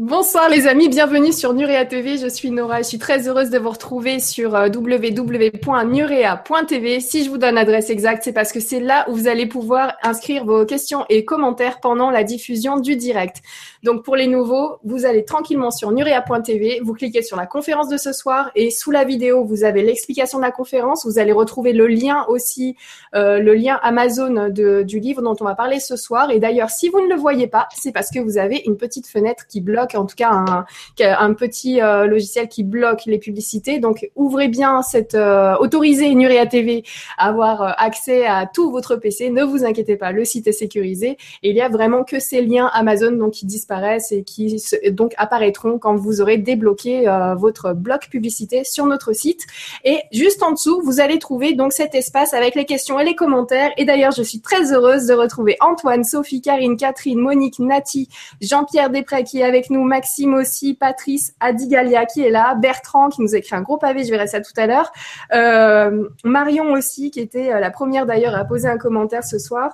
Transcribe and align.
Bonsoir 0.00 0.48
les 0.48 0.68
amis, 0.68 0.88
bienvenue 0.88 1.32
sur 1.32 1.54
Nurea 1.54 1.84
TV. 1.84 2.18
Je 2.18 2.28
suis 2.28 2.52
Nora, 2.52 2.82
je 2.82 2.86
suis 2.86 2.98
très 2.98 3.26
heureuse 3.26 3.50
de 3.50 3.58
vous 3.58 3.70
retrouver 3.70 4.20
sur 4.20 4.54
euh, 4.54 4.68
www.nurea.tv. 4.68 7.00
Si 7.00 7.24
je 7.24 7.30
vous 7.30 7.36
donne 7.36 7.56
l'adresse 7.56 7.90
exacte, 7.90 8.22
c'est 8.22 8.32
parce 8.32 8.52
que 8.52 8.60
c'est 8.60 8.78
là 8.78 9.06
où 9.08 9.16
vous 9.16 9.26
allez 9.26 9.46
pouvoir 9.46 9.96
inscrire 10.04 10.44
vos 10.44 10.64
questions 10.64 11.04
et 11.08 11.24
commentaires 11.24 11.80
pendant 11.80 12.12
la 12.12 12.22
diffusion 12.22 12.78
du 12.78 12.94
direct. 12.94 13.42
Donc 13.82 14.04
pour 14.04 14.14
les 14.14 14.28
nouveaux, 14.28 14.78
vous 14.84 15.04
allez 15.04 15.24
tranquillement 15.24 15.72
sur 15.72 15.90
nurea.tv, 15.90 16.78
vous 16.84 16.94
cliquez 16.94 17.22
sur 17.22 17.36
la 17.36 17.46
conférence 17.46 17.88
de 17.88 17.96
ce 17.96 18.12
soir 18.12 18.52
et 18.54 18.70
sous 18.70 18.92
la 18.92 19.02
vidéo, 19.02 19.44
vous 19.44 19.64
avez 19.64 19.82
l'explication 19.82 20.38
de 20.38 20.44
la 20.44 20.52
conférence. 20.52 21.06
Vous 21.06 21.18
allez 21.18 21.32
retrouver 21.32 21.72
le 21.72 21.88
lien 21.88 22.24
aussi, 22.28 22.76
euh, 23.16 23.40
le 23.40 23.54
lien 23.54 23.80
Amazon 23.82 24.48
du 24.48 25.00
livre 25.00 25.22
dont 25.22 25.34
on 25.40 25.44
va 25.44 25.56
parler 25.56 25.80
ce 25.80 25.96
soir. 25.96 26.30
Et 26.30 26.38
d'ailleurs, 26.38 26.70
si 26.70 26.88
vous 26.88 27.00
ne 27.00 27.08
le 27.08 27.16
voyez 27.16 27.48
pas, 27.48 27.66
c'est 27.74 27.90
parce 27.90 28.12
que 28.12 28.20
vous 28.20 28.38
avez 28.38 28.62
une 28.64 28.76
petite 28.76 29.08
fenêtre 29.08 29.48
qui 29.48 29.60
bloque 29.60 29.87
en 29.94 30.06
tout 30.06 30.16
cas 30.16 30.64
un, 31.00 31.34
petit 31.34 31.80
euh, 31.80 32.06
logiciel 32.06 32.48
qui 32.48 32.64
bloque 32.64 33.04
les 33.06 33.18
publicités. 33.18 33.78
Donc 33.78 34.10
ouvrez 34.16 34.48
bien 34.48 34.82
cette 34.82 35.14
euh, 35.14 35.56
autorisez 35.58 36.14
Nuria 36.14 36.46
TV 36.46 36.84
à 37.16 37.28
avoir 37.28 37.62
euh, 37.62 37.70
accès 37.76 38.26
à 38.26 38.46
tout 38.46 38.70
votre 38.70 38.96
PC. 38.96 39.30
Ne 39.30 39.42
vous 39.42 39.64
inquiétez 39.64 39.96
pas, 39.96 40.12
le 40.12 40.24
site 40.24 40.46
est 40.46 40.52
sécurisé 40.52 41.16
et 41.42 41.50
il 41.50 41.56
y 41.56 41.60
a 41.60 41.68
vraiment 41.68 42.04
que 42.04 42.18
ces 42.18 42.42
liens 42.42 42.70
Amazon 42.72 43.12
donc 43.12 43.32
qui 43.32 43.46
disparaissent 43.46 44.12
et 44.12 44.22
qui 44.22 44.62
donc 44.90 45.14
apparaîtront 45.16 45.78
quand 45.78 45.94
vous 45.94 46.20
aurez 46.20 46.38
débloqué 46.38 47.04
votre 47.38 47.72
bloc 47.72 48.08
publicité 48.10 48.64
sur 48.64 48.86
notre 48.86 49.12
site. 49.12 49.46
Et 49.84 49.98
juste 50.12 50.42
en 50.42 50.52
dessous, 50.52 50.80
vous 50.82 51.00
allez 51.00 51.18
trouver 51.18 51.54
donc 51.54 51.72
cet 51.72 51.94
espace 51.94 52.34
avec 52.34 52.54
les 52.54 52.64
questions 52.64 52.98
et 52.98 53.04
les 53.04 53.14
commentaires. 53.14 53.70
Et 53.76 53.84
d'ailleurs, 53.84 54.12
je 54.12 54.22
suis 54.22 54.40
très 54.40 54.72
heureuse 54.72 55.06
de 55.06 55.14
retrouver 55.14 55.56
Antoine, 55.60 56.04
Sophie, 56.04 56.40
Karine, 56.40 56.76
Catherine, 56.76 57.18
Monique, 57.18 57.58
Nati, 57.58 58.08
Jean-Pierre 58.40 58.90
Després 58.90 59.24
qui 59.24 59.40
est 59.40 59.44
avec 59.44 59.70
nous 59.70 59.77
Maxime 59.84 60.34
aussi, 60.34 60.74
Patrice, 60.74 61.34
Adigalia 61.40 62.06
qui 62.06 62.22
est 62.22 62.30
là, 62.30 62.54
Bertrand 62.54 63.08
qui 63.08 63.22
nous 63.22 63.34
a 63.34 63.38
écrit 63.38 63.56
un 63.56 63.62
gros 63.62 63.78
pavé, 63.78 64.04
je 64.04 64.10
verrai 64.10 64.26
ça 64.26 64.40
tout 64.40 64.52
à 64.56 64.66
l'heure, 64.66 64.92
euh, 65.32 66.08
Marion 66.24 66.72
aussi 66.72 67.10
qui 67.10 67.20
était 67.20 67.52
euh, 67.52 67.60
la 67.60 67.70
première 67.70 68.06
d'ailleurs 68.06 68.34
à 68.34 68.44
poser 68.44 68.68
un 68.68 68.78
commentaire 68.78 69.24
ce 69.24 69.38
soir. 69.38 69.72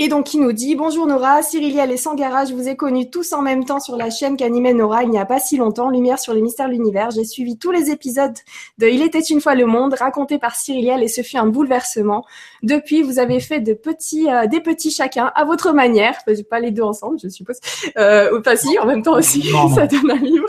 Et 0.00 0.08
donc, 0.08 0.26
qui 0.26 0.38
nous 0.38 0.52
dit 0.52 0.74
Bonjour 0.74 1.06
Nora, 1.06 1.40
Cyriliel 1.42 1.92
et 1.92 1.96
Sangara, 1.96 2.46
je 2.46 2.52
vous 2.52 2.66
ai 2.66 2.74
connus 2.74 3.10
tous 3.10 3.32
en 3.32 3.42
même 3.42 3.64
temps 3.64 3.78
sur 3.78 3.96
la 3.96 4.10
chaîne 4.10 4.36
qu'animait 4.36 4.74
Nora 4.74 5.04
il 5.04 5.10
n'y 5.10 5.20
a 5.20 5.24
pas 5.24 5.38
si 5.38 5.56
longtemps, 5.56 5.88
Lumière 5.88 6.18
sur 6.18 6.34
les 6.34 6.42
mystères 6.42 6.66
de 6.66 6.72
l'univers. 6.72 7.12
J'ai 7.12 7.22
suivi 7.22 7.58
tous 7.58 7.70
les 7.70 7.92
épisodes 7.92 8.34
de 8.78 8.88
Il 8.88 9.02
était 9.02 9.20
une 9.20 9.40
fois 9.40 9.54
le 9.54 9.66
monde, 9.66 9.94
racontés 9.94 10.40
par 10.40 10.56
Cyriliel, 10.56 11.04
et 11.04 11.06
ce 11.06 11.22
fut 11.22 11.36
un 11.36 11.46
bouleversement. 11.46 12.24
Depuis, 12.64 13.02
vous 13.02 13.20
avez 13.20 13.38
fait 13.38 13.60
de 13.60 13.72
petits, 13.72 14.28
euh, 14.28 14.48
des 14.48 14.58
petits 14.58 14.90
chacun 14.90 15.30
à 15.32 15.44
votre 15.44 15.72
manière, 15.72 16.18
pas 16.50 16.58
les 16.58 16.72
deux 16.72 16.82
ensemble, 16.82 17.20
je 17.22 17.28
suppose. 17.28 17.60
Euh, 17.96 18.36
enfin, 18.40 18.56
si, 18.56 18.76
en 18.80 18.86
même 18.86 19.02
temps 19.02 19.16
aussi, 19.16 19.48
ça 19.76 19.86
donne 19.86 20.10
un 20.10 20.16
livre. 20.16 20.48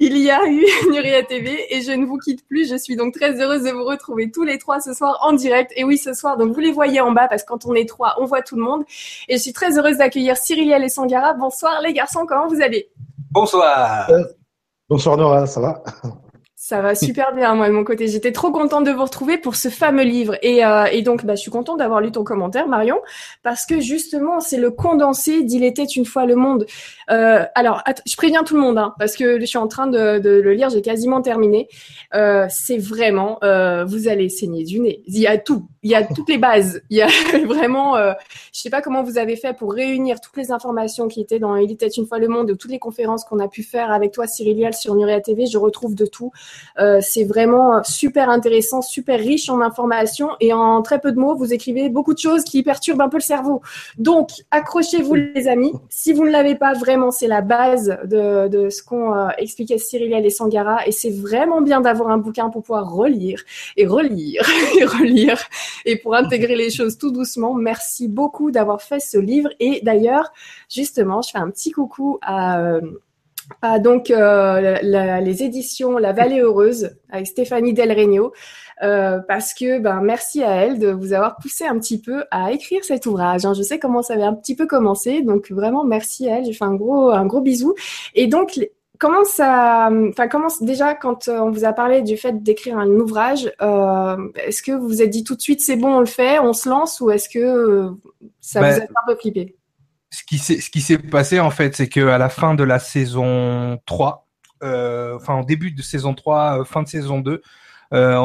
Il 0.00 0.16
y 0.16 0.30
a 0.30 0.40
eu 0.48 0.64
Nuria 0.90 1.22
TV 1.22 1.66
et 1.68 1.82
je 1.82 1.92
ne 1.92 2.06
vous 2.06 2.16
quitte 2.16 2.46
plus. 2.46 2.70
Je 2.70 2.76
suis 2.76 2.96
donc 2.96 3.12
très 3.12 3.38
heureuse 3.42 3.64
de 3.64 3.72
vous 3.72 3.84
retrouver 3.84 4.30
tous 4.30 4.44
les 4.44 4.56
trois 4.56 4.80
ce 4.80 4.94
soir 4.94 5.18
en 5.20 5.34
direct. 5.34 5.70
Et 5.76 5.84
oui, 5.84 5.98
ce 5.98 6.14
soir, 6.14 6.38
donc 6.38 6.54
vous 6.54 6.60
les 6.60 6.72
voyez 6.72 7.02
en 7.02 7.12
bas 7.12 7.28
parce 7.28 7.42
que 7.42 7.48
quand 7.48 7.66
on 7.66 7.74
est 7.74 7.86
trois, 7.86 8.14
on 8.18 8.24
voit 8.24 8.40
tout 8.40 8.56
le 8.56 8.62
monde. 8.62 8.84
Et 9.28 9.36
je 9.36 9.42
suis 9.42 9.52
très 9.52 9.78
heureuse 9.78 9.98
d'accueillir 9.98 10.36
Cyriliel 10.36 10.84
et 10.84 10.88
Sangara. 10.88 11.34
Bonsoir 11.34 11.80
les 11.80 11.92
garçons, 11.92 12.24
comment 12.26 12.48
vous 12.48 12.60
allez? 12.60 12.88
Bonsoir. 13.30 14.08
Euh, 14.10 14.24
bonsoir 14.88 15.16
Nora, 15.16 15.46
ça 15.46 15.60
va? 15.60 15.82
Ça 16.68 16.80
va 16.80 16.96
super 16.96 17.32
bien, 17.32 17.54
moi, 17.54 17.68
de 17.68 17.72
mon 17.72 17.84
côté. 17.84 18.08
J'étais 18.08 18.32
trop 18.32 18.50
contente 18.50 18.82
de 18.82 18.90
vous 18.90 19.04
retrouver 19.04 19.38
pour 19.38 19.54
ce 19.54 19.68
fameux 19.68 20.02
livre. 20.02 20.36
Et, 20.42 20.66
euh, 20.66 20.86
et 20.86 21.02
donc, 21.02 21.24
bah, 21.24 21.36
je 21.36 21.40
suis 21.40 21.50
contente 21.52 21.78
d'avoir 21.78 22.00
lu 22.00 22.10
ton 22.10 22.24
commentaire, 22.24 22.66
Marion, 22.66 23.00
parce 23.44 23.66
que 23.66 23.78
justement, 23.78 24.40
c'est 24.40 24.56
le 24.56 24.72
condensé 24.72 25.44
d'Il 25.44 25.62
était 25.62 25.84
une 25.84 26.04
fois 26.04 26.26
le 26.26 26.34
monde. 26.34 26.66
Euh, 27.08 27.44
alors, 27.54 27.84
je 28.04 28.16
préviens 28.16 28.42
tout 28.42 28.56
le 28.56 28.62
monde, 28.62 28.78
hein, 28.78 28.94
parce 28.98 29.14
que 29.14 29.38
je 29.38 29.44
suis 29.44 29.58
en 29.58 29.68
train 29.68 29.86
de, 29.86 30.18
de 30.18 30.40
le 30.40 30.54
lire, 30.54 30.68
j'ai 30.68 30.82
quasiment 30.82 31.22
terminé. 31.22 31.68
Euh, 32.14 32.46
c'est 32.48 32.78
vraiment, 32.78 33.38
euh, 33.44 33.84
vous 33.84 34.08
allez 34.08 34.28
saigner 34.28 34.64
du 34.64 34.80
nez. 34.80 35.02
Il 35.06 35.18
y 35.18 35.28
a 35.28 35.38
tout, 35.38 35.68
il 35.84 35.90
y 35.90 35.94
a 35.94 36.02
toutes 36.02 36.28
les 36.28 36.38
bases. 36.38 36.82
Il 36.90 36.96
y 36.96 37.02
a 37.02 37.08
vraiment, 37.46 37.96
euh, 37.96 38.12
je 38.52 38.60
sais 38.60 38.70
pas 38.70 38.82
comment 38.82 39.04
vous 39.04 39.18
avez 39.18 39.36
fait 39.36 39.56
pour 39.56 39.72
réunir 39.72 40.20
toutes 40.20 40.36
les 40.36 40.50
informations 40.50 41.06
qui 41.06 41.20
étaient 41.20 41.38
dans 41.38 41.54
Il 41.54 41.70
était 41.70 41.86
une 41.86 42.06
fois 42.06 42.18
le 42.18 42.26
monde, 42.26 42.48
de 42.48 42.54
toutes 42.54 42.72
les 42.72 42.80
conférences 42.80 43.24
qu'on 43.24 43.38
a 43.38 43.46
pu 43.46 43.62
faire 43.62 43.92
avec 43.92 44.10
toi, 44.10 44.26
Cyril 44.26 44.74
sur 44.74 44.96
Nuria 44.96 45.20
TV. 45.20 45.46
Je 45.46 45.58
retrouve 45.58 45.94
de 45.94 46.06
tout. 46.06 46.32
Euh, 46.78 47.00
c'est 47.00 47.24
vraiment 47.24 47.82
super 47.84 48.28
intéressant, 48.28 48.82
super 48.82 49.18
riche 49.18 49.48
en 49.48 49.60
informations 49.60 50.30
et 50.40 50.52
en 50.52 50.82
très 50.82 51.00
peu 51.00 51.12
de 51.12 51.18
mots, 51.18 51.34
vous 51.34 51.52
écrivez 51.52 51.88
beaucoup 51.88 52.14
de 52.14 52.18
choses 52.18 52.44
qui 52.44 52.62
perturbent 52.62 53.02
un 53.02 53.08
peu 53.08 53.16
le 53.16 53.22
cerveau. 53.22 53.62
Donc, 53.98 54.30
accrochez-vous 54.50 55.14
les 55.14 55.48
amis. 55.48 55.72
Si 55.88 56.12
vous 56.12 56.24
ne 56.24 56.30
l'avez 56.30 56.54
pas, 56.54 56.74
vraiment, 56.74 57.10
c'est 57.10 57.28
la 57.28 57.40
base 57.40 57.98
de, 58.04 58.48
de 58.48 58.70
ce 58.70 58.82
qu'ont 58.82 59.14
euh, 59.14 59.28
expliqué 59.38 59.78
Cyril 59.78 60.12
et 60.14 60.30
Sangara 60.30 60.86
et 60.86 60.92
c'est 60.92 61.10
vraiment 61.10 61.60
bien 61.60 61.80
d'avoir 61.80 62.10
un 62.10 62.18
bouquin 62.18 62.50
pour 62.50 62.62
pouvoir 62.62 62.92
relire 62.92 63.42
et 63.76 63.86
relire 63.86 64.42
et 64.78 64.84
relire 64.84 65.38
et 65.84 65.96
pour 65.96 66.14
intégrer 66.14 66.56
les 66.56 66.70
choses 66.70 66.98
tout 66.98 67.10
doucement. 67.10 67.54
Merci 67.54 68.08
beaucoup 68.08 68.50
d'avoir 68.50 68.82
fait 68.82 69.00
ce 69.00 69.18
livre 69.18 69.50
et 69.60 69.80
d'ailleurs, 69.82 70.32
justement, 70.70 71.22
je 71.22 71.30
fais 71.30 71.38
un 71.38 71.50
petit 71.50 71.70
coucou 71.70 72.18
à... 72.22 72.60
Euh, 72.60 72.80
ah, 73.62 73.78
donc 73.78 74.10
euh, 74.10 74.78
les 74.82 75.42
éditions 75.42 75.98
La 75.98 76.12
Vallée 76.12 76.40
Heureuse 76.40 76.96
avec 77.10 77.26
Stéphanie 77.26 77.74
Del 77.74 77.92
Regno, 77.92 78.32
euh, 78.82 79.20
parce 79.26 79.54
que 79.54 79.78
ben 79.78 80.00
merci 80.02 80.42
à 80.42 80.50
elle 80.56 80.78
de 80.78 80.90
vous 80.90 81.12
avoir 81.12 81.36
poussé 81.36 81.64
un 81.64 81.78
petit 81.78 82.00
peu 82.00 82.24
à 82.30 82.52
écrire 82.52 82.84
cet 82.84 83.06
ouvrage. 83.06 83.44
Hein. 83.44 83.54
Je 83.54 83.62
sais 83.62 83.78
comment 83.78 84.02
ça 84.02 84.14
avait 84.14 84.24
un 84.24 84.34
petit 84.34 84.56
peu 84.56 84.66
commencé, 84.66 85.22
donc 85.22 85.50
vraiment 85.50 85.84
merci 85.84 86.28
à 86.28 86.38
elle. 86.38 86.44
J'ai 86.44 86.52
fait 86.52 86.64
un 86.64 86.74
gros 86.74 87.10
un 87.10 87.26
gros 87.26 87.40
bisou. 87.40 87.74
Et 88.14 88.26
donc 88.26 88.58
comment 88.98 89.24
ça, 89.24 89.90
enfin 90.08 90.28
comment 90.28 90.48
déjà 90.60 90.94
quand 90.94 91.28
on 91.28 91.50
vous 91.50 91.64
a 91.64 91.72
parlé 91.72 92.02
du 92.02 92.16
fait 92.16 92.42
d'écrire 92.42 92.78
un 92.78 92.88
ouvrage, 92.88 93.52
euh, 93.62 94.16
est-ce 94.36 94.62
que 94.62 94.72
vous 94.72 94.88
vous 94.88 95.02
êtes 95.02 95.10
dit 95.10 95.24
tout 95.24 95.36
de 95.36 95.40
suite 95.40 95.60
c'est 95.60 95.76
bon 95.76 95.96
on 95.96 96.00
le 96.00 96.06
fait, 96.06 96.38
on 96.40 96.52
se 96.52 96.68
lance 96.68 97.00
ou 97.00 97.10
est-ce 97.10 97.28
que 97.28 97.90
ça 98.40 98.60
vous 98.60 98.80
a 98.80 98.82
un 98.82 99.06
peu 99.06 99.16
flippé 99.16 99.56
ce 100.16 100.70
qui 100.70 100.80
s'est 100.80 100.98
passé 100.98 101.40
en 101.40 101.50
fait, 101.50 101.76
c'est 101.76 101.88
que 101.88 102.08
à 102.08 102.18
la 102.18 102.28
fin 102.28 102.54
de 102.54 102.64
la 102.64 102.78
saison 102.78 103.78
3, 103.86 104.26
euh, 104.62 105.16
enfin 105.16 105.34
en 105.34 105.44
début 105.44 105.70
de 105.72 105.82
saison 105.82 106.14
3, 106.14 106.60
euh, 106.60 106.64
fin 106.64 106.82
de 106.82 106.88
saison 106.88 107.20
2, 107.20 107.42
euh, 107.92 108.16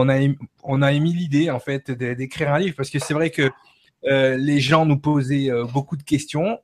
on 0.64 0.82
a 0.82 0.92
émis 0.92 1.14
l'idée 1.14 1.52
en 1.52 1.60
fait 1.60 1.92
d'écrire 1.92 2.54
un 2.54 2.60
livre 2.60 2.76
parce 2.76 2.90
que 2.90 3.00
c'est 3.00 3.14
vrai 3.14 3.30
que 3.30 3.52
les 4.04 4.60
gens 4.60 4.86
nous 4.86 4.98
posaient 4.98 5.50
beaucoup 5.72 5.96
de 5.98 6.04
questions 6.04 6.60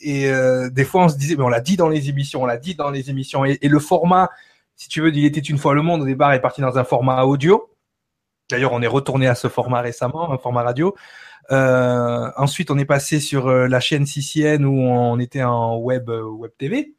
et 0.00 0.32
des 0.72 0.84
fois 0.84 1.04
on 1.04 1.08
se 1.08 1.16
disait 1.16 1.36
mais 1.36 1.44
on 1.44 1.48
l'a 1.48 1.60
dit 1.60 1.76
dans 1.76 1.88
les 1.88 2.08
émissions, 2.08 2.42
on 2.42 2.46
l'a 2.46 2.56
dit 2.56 2.74
dans 2.74 2.90
les 2.90 3.10
émissions 3.10 3.44
et, 3.44 3.58
et, 3.60 3.68
le 3.68 3.78
format, 3.78 4.30
si 4.74 4.88
tu 4.88 5.00
veux, 5.02 5.14
il 5.14 5.24
était 5.24 5.40
une 5.40 5.58
fois 5.58 5.74
le 5.74 5.82
monde 5.82 6.02
au 6.02 6.06
départ 6.06 6.32
est 6.32 6.40
parti 6.40 6.60
dans 6.60 6.78
un 6.78 6.84
format 6.84 7.22
audio. 7.22 7.70
D'ailleurs, 8.50 8.72
on 8.72 8.82
est 8.82 8.86
retourné 8.86 9.26
à 9.26 9.34
ce 9.34 9.48
format 9.48 9.80
récemment, 9.80 10.30
un 10.32 10.38
format 10.38 10.62
radio. 10.62 10.94
Euh, 11.50 12.30
ensuite, 12.36 12.70
on 12.70 12.78
est 12.78 12.84
passé 12.84 13.20
sur 13.20 13.48
euh, 13.48 13.66
la 13.68 13.80
chaîne 13.80 14.06
CCN 14.06 14.64
où 14.64 14.72
on 14.72 15.18
était 15.18 15.42
en 15.42 15.76
web 15.76 16.08
euh, 16.10 16.22
web 16.22 16.50
TV. 16.58 16.94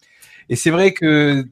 Et 0.50 0.56
c'est 0.56 0.70
vrai 0.70 0.94
que 0.94 1.46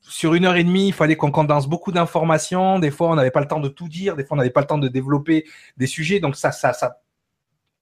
sur 0.00 0.34
une 0.34 0.44
heure 0.44 0.56
et 0.56 0.64
demie, 0.64 0.88
il 0.88 0.92
fallait 0.92 1.16
qu'on 1.16 1.30
condense 1.30 1.68
beaucoup 1.68 1.92
d'informations. 1.92 2.78
Des 2.78 2.90
fois, 2.90 3.10
on 3.10 3.14
n'avait 3.14 3.30
pas 3.30 3.40
le 3.40 3.46
temps 3.46 3.60
de 3.60 3.68
tout 3.68 3.88
dire. 3.88 4.16
Des 4.16 4.24
fois, 4.24 4.36
on 4.36 4.38
n'avait 4.38 4.50
pas 4.50 4.60
le 4.60 4.66
temps 4.66 4.78
de 4.78 4.88
développer 4.88 5.44
des 5.76 5.86
sujets. 5.86 6.20
Donc 6.20 6.36
ça, 6.36 6.52
ça, 6.52 6.72
ça. 6.72 7.00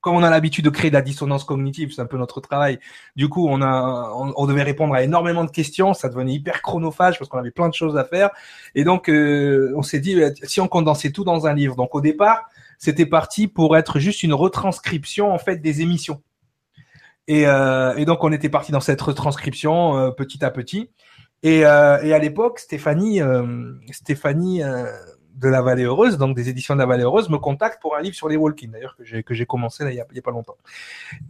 Comme 0.01 0.15
on 0.15 0.23
a 0.23 0.31
l'habitude 0.31 0.65
de 0.65 0.71
créer 0.71 0.91
de 0.91 0.95
la 0.95 1.03
dissonance 1.03 1.43
cognitive, 1.43 1.93
c'est 1.93 2.01
un 2.01 2.07
peu 2.07 2.19
notre 2.19 2.41
travail. 2.41 2.79
Du 3.17 3.29
coup, 3.29 3.49
on 3.49 3.61
a, 3.63 4.13
on, 4.15 4.33
on, 4.37 4.47
devait 4.47 4.63
répondre 4.63 4.95
à 4.95 5.03
énormément 5.03 5.45
de 5.45 5.51
questions. 5.51 5.93
Ça 5.93 6.09
devenait 6.09 6.35
hyper 6.35 6.63
chronophage 6.63 7.19
parce 7.19 7.29
qu'on 7.29 7.39
avait 7.39 7.51
plein 7.51 7.69
de 7.69 7.75
choses 7.75 7.97
à 7.97 8.05
faire. 8.05 8.31
Et 8.77 8.85
donc, 8.85 9.11
euh, 9.11 9.73
on 9.77 9.83
s'est 9.83 9.99
dit, 9.99 10.21
si 10.45 10.61
on 10.61 10.69
condensait 10.69 11.11
tout 11.11 11.25
dans 11.25 11.47
un 11.47 11.55
livre. 11.55 11.75
Donc, 11.75 11.95
au 11.97 12.01
départ, 12.01 12.49
c'était 12.79 13.07
parti 13.07 13.49
pour 13.49 13.77
être 13.77 13.99
juste 13.99 14.23
une 14.23 14.33
retranscription 14.33 15.33
en 15.33 15.39
fait 15.39 15.57
des 15.57 15.83
émissions. 15.83 16.23
Et, 17.27 17.47
euh, 17.47 18.05
donc 18.05 18.25
on 18.25 18.33
était 18.33 18.49
parti 18.49 18.73
dans 18.73 18.81
cette 18.81 19.01
retranscription 19.01 19.99
euh, 19.99 20.11
petit 20.11 20.45
à 20.45 20.51
petit. 20.51 20.91
Et, 21.43 21.67
euh, 21.67 22.15
à 22.15 22.19
l'époque, 22.19 22.59
Stéphanie, 22.59 23.21
de 23.21 25.49
la 25.49 25.63
Vallée 25.63 25.85
Heureuse, 25.85 26.19
donc 26.19 26.35
des 26.35 26.49
éditions 26.49 26.75
de 26.75 26.81
la 26.81 26.87
Vallée 26.87 27.05
Heureuse, 27.05 27.29
me 27.29 27.39
contacte 27.39 27.81
pour 27.81 27.95
un 27.95 28.01
livre 28.01 28.17
sur 28.17 28.29
les 28.29 28.37
walking, 28.37 28.73
d'ailleurs 28.73 28.97
que 28.97 29.35
j'ai 29.35 29.47
commencé 29.47 29.85
il 29.89 29.95
y, 29.95 30.01
a, 30.01 30.23
pas 30.23 30.33
longtemps. 30.33 30.57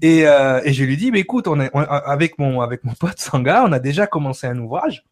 Et, 0.00 0.22
je 0.22 0.84
lui 0.84 0.96
dis, 0.96 1.10
mais 1.10 1.20
écoute, 1.20 1.46
avec 1.74 2.38
mon 2.38 2.62
avec 2.62 2.80
pote 2.98 3.18
Sanga, 3.18 3.64
on 3.66 3.72
a 3.72 3.80
déjà 3.80 4.06
commencé 4.06 4.46
un 4.46 4.58
ouvrage 4.58 5.04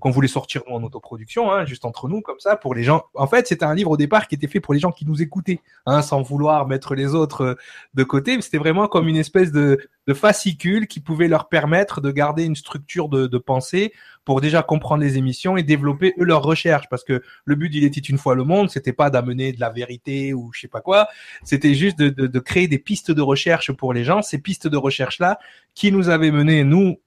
qu'on 0.00 0.10
voulait 0.10 0.28
sortir 0.28 0.62
en 0.68 0.82
autoproduction, 0.82 1.52
hein, 1.52 1.64
juste 1.64 1.84
entre 1.84 2.08
nous, 2.08 2.20
comme 2.20 2.40
ça, 2.40 2.56
pour 2.56 2.74
les 2.74 2.82
gens. 2.82 3.04
En 3.14 3.26
fait, 3.26 3.46
c'était 3.46 3.64
un 3.64 3.74
livre 3.74 3.90
au 3.90 3.96
départ 3.96 4.28
qui 4.28 4.34
était 4.34 4.46
fait 4.46 4.60
pour 4.60 4.74
les 4.74 4.80
gens 4.80 4.92
qui 4.92 5.06
nous 5.06 5.22
écoutaient, 5.22 5.60
hein, 5.86 6.02
sans 6.02 6.22
vouloir 6.22 6.66
mettre 6.66 6.94
les 6.94 7.14
autres 7.14 7.42
euh, 7.42 7.54
de 7.94 8.04
côté. 8.04 8.40
C'était 8.40 8.58
vraiment 8.58 8.88
comme 8.88 9.08
une 9.08 9.16
espèce 9.16 9.52
de, 9.52 9.78
fascicule 10.12 10.86
qui 10.86 11.00
pouvait 11.00 11.28
leur 11.28 11.48
permettre 11.48 12.02
de 12.02 12.10
garder 12.10 12.44
une 12.44 12.56
structure 12.56 13.08
de, 13.08 13.38
pensée 13.38 13.92
pour 14.26 14.42
déjà 14.42 14.62
comprendre 14.62 15.02
les 15.02 15.16
émissions 15.16 15.56
et 15.56 15.62
développer 15.62 16.14
eux 16.18 16.24
leurs 16.24 16.42
recherches. 16.42 16.88
Parce 16.90 17.04
que 17.04 17.22
le 17.46 17.54
but, 17.54 17.74
il 17.74 17.84
était 17.84 18.00
une 18.00 18.18
fois 18.18 18.34
le 18.34 18.44
monde, 18.44 18.68
c'était 18.68 18.92
pas 18.92 19.08
d'amener 19.08 19.52
de 19.52 19.60
la 19.60 19.70
vérité 19.70 20.34
ou 20.34 20.50
je 20.52 20.60
sais 20.60 20.68
pas 20.68 20.82
quoi. 20.82 21.08
C'était 21.42 21.74
juste 21.74 21.98
de, 21.98 22.10
de, 22.10 22.26
de 22.26 22.38
créer 22.38 22.68
des 22.68 22.78
pistes 22.78 23.10
de 23.10 23.22
recherche 23.22 23.72
pour 23.72 23.94
les 23.94 24.04
gens. 24.04 24.20
Ces 24.20 24.38
pistes 24.38 24.66
de 24.66 24.76
recherche 24.76 25.18
là, 25.20 25.38
qui 25.74 25.90
nous 25.90 26.10
avaient 26.10 26.30
mené 26.30 26.64
nous 26.64 26.98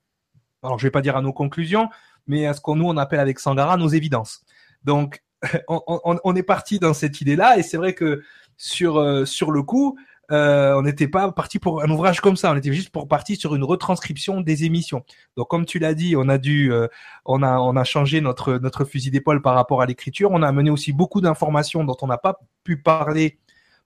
alors 0.64 0.80
je 0.80 0.88
vais 0.88 0.92
pas 0.92 1.02
dire 1.02 1.16
à 1.18 1.22
nos 1.22 1.34
conclusions, 1.34 1.90
mais 2.28 2.46
à 2.46 2.54
ce 2.54 2.62
qu'on 2.62 2.76
nous 2.76 2.88
on 2.88 2.98
appelle 2.98 3.20
avec 3.20 3.40
Sangara 3.40 3.78
nos 3.78 3.90
évidences. 3.90 4.42
Donc 4.84 5.24
on, 5.68 5.82
on, 6.24 6.36
est 6.36 6.44
parti 6.44 6.80
dans 6.80 6.94
cette 6.94 7.22
idée-là 7.22 7.58
et 7.58 7.64
c'est 7.64 7.78
vrai 7.78 7.94
que 7.94 8.24
sur 8.58 8.98
euh, 8.98 9.26
sur 9.26 9.52
le 9.52 9.62
coup, 9.62 9.98
euh, 10.32 10.74
on 10.76 10.82
n'était 10.82 11.08
pas 11.08 11.32
parti 11.32 11.60
pour 11.60 11.84
un 11.84 11.90
ouvrage 11.90 12.20
comme 12.22 12.36
ça, 12.36 12.52
on 12.52 12.56
était 12.56 12.74
juste 12.74 12.90
pour 12.90 13.08
partir 13.08 13.38
sur 13.38 13.56
une 13.56 13.64
retranscription 13.64 14.42
des 14.42 14.66
émissions. 14.66 15.06
Donc 15.38 15.48
comme 15.48 15.66
tu 15.66 15.80
l'as 15.80 15.94
dit, 15.94 16.16
on 16.18 16.28
a 16.28 16.38
dû, 16.38 16.74
euh, 16.74 16.88
on 17.26 17.44
a, 17.44 17.60
on 17.60 17.76
a 17.76 17.84
changé 17.84 18.20
notre 18.20 18.58
notre 18.58 18.84
fusil 18.84 19.12
d'épaule 19.12 19.42
par 19.42 19.56
rapport 19.56 19.82
à 19.82 19.86
l'écriture. 19.86 20.32
On 20.32 20.42
a 20.42 20.48
amené 20.48 20.70
aussi 20.70 20.92
beaucoup 20.92 21.22
d'informations 21.22 21.84
dont 21.84 21.98
on 22.02 22.08
n'a 22.08 22.18
pas 22.18 22.40
pu 22.64 22.78
parler 22.82 23.38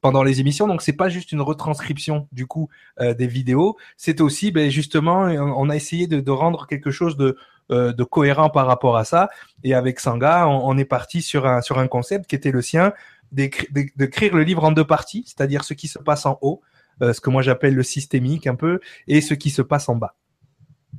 pendant 0.01 0.23
les 0.23 0.39
émissions. 0.39 0.67
Donc 0.67 0.81
c'est 0.81 0.93
pas 0.93 1.09
juste 1.09 1.31
une 1.31 1.41
retranscription 1.41 2.27
du 2.31 2.47
coup 2.47 2.69
euh, 2.99 3.13
des 3.13 3.27
vidéos, 3.27 3.77
c'est 3.97 4.19
aussi 4.21 4.51
ben, 4.51 4.69
justement 4.69 5.21
on 5.23 5.69
a 5.69 5.75
essayé 5.75 6.07
de, 6.07 6.31
rendre 6.31 6.67
quelque 6.67 6.91
chose 6.91 7.17
de 7.17 7.37
de 7.69 8.03
cohérent 8.03 8.49
par 8.49 8.67
rapport 8.67 8.97
à 8.97 9.05
ça. 9.05 9.29
Et 9.63 9.73
avec 9.73 10.01
Sanga, 10.01 10.45
on, 10.45 10.67
on, 10.67 10.77
est 10.77 10.83
parti 10.83 11.21
sur 11.21 11.47
un 11.47 11.61
sur 11.61 11.79
un 11.79 11.87
concept 11.87 12.29
qui 12.29 12.35
était 12.35 12.51
le 12.51 12.61
sien, 12.61 12.91
d'écrire 13.31 14.35
le 14.35 14.43
livre 14.43 14.63
en 14.63 14.71
deux 14.71 14.85
parties, 14.85 15.23
c'est-à-dire 15.25 15.63
ce 15.63 15.73
qui 15.73 15.87
se 15.87 15.99
passe 15.99 16.25
en 16.25 16.37
haut, 16.41 16.61
euh, 17.01 17.13
ce 17.13 17.21
que 17.21 17.29
moi 17.29 17.41
j'appelle 17.41 17.75
le 17.75 17.83
systémique 17.83 18.47
un 18.47 18.55
peu, 18.55 18.79
et 19.07 19.21
ce 19.21 19.33
qui 19.33 19.49
se 19.49 19.61
passe 19.61 19.89
en 19.89 19.95
bas. 19.95 20.15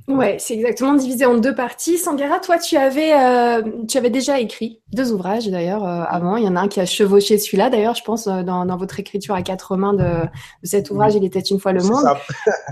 Ouais, 0.07 0.35
c'est 0.37 0.55
exactement 0.55 0.93
divisé 0.95 1.25
en 1.25 1.35
deux 1.35 1.55
parties. 1.55 1.97
Sangara, 1.97 2.39
toi, 2.39 2.57
tu 2.57 2.75
avais, 2.75 3.13
euh, 3.13 3.61
tu 3.87 3.97
avais 3.97 4.09
déjà 4.09 4.39
écrit 4.39 4.81
deux 4.91 5.13
ouvrages 5.13 5.47
d'ailleurs 5.47 5.87
euh, 5.87 6.03
avant. 6.07 6.35
Il 6.35 6.43
y 6.43 6.47
en 6.47 6.57
a 6.57 6.61
un 6.61 6.67
qui 6.67 6.81
a 6.81 6.85
chevauché 6.85 7.37
celui-là 7.37 7.69
d'ailleurs, 7.69 7.95
je 7.95 8.03
pense, 8.03 8.27
dans, 8.27 8.65
dans, 8.65 8.77
votre 8.77 8.99
écriture 8.99 9.33
à 9.33 9.41
quatre 9.41 9.77
mains 9.77 9.93
de, 9.93 10.03
de 10.03 10.67
cet 10.67 10.91
ouvrage, 10.91 11.15
Il 11.15 11.23
était 11.23 11.39
une 11.39 11.59
fois 11.59 11.71
le 11.71 11.83
monde. 11.83 12.03
Ça. 12.03 12.17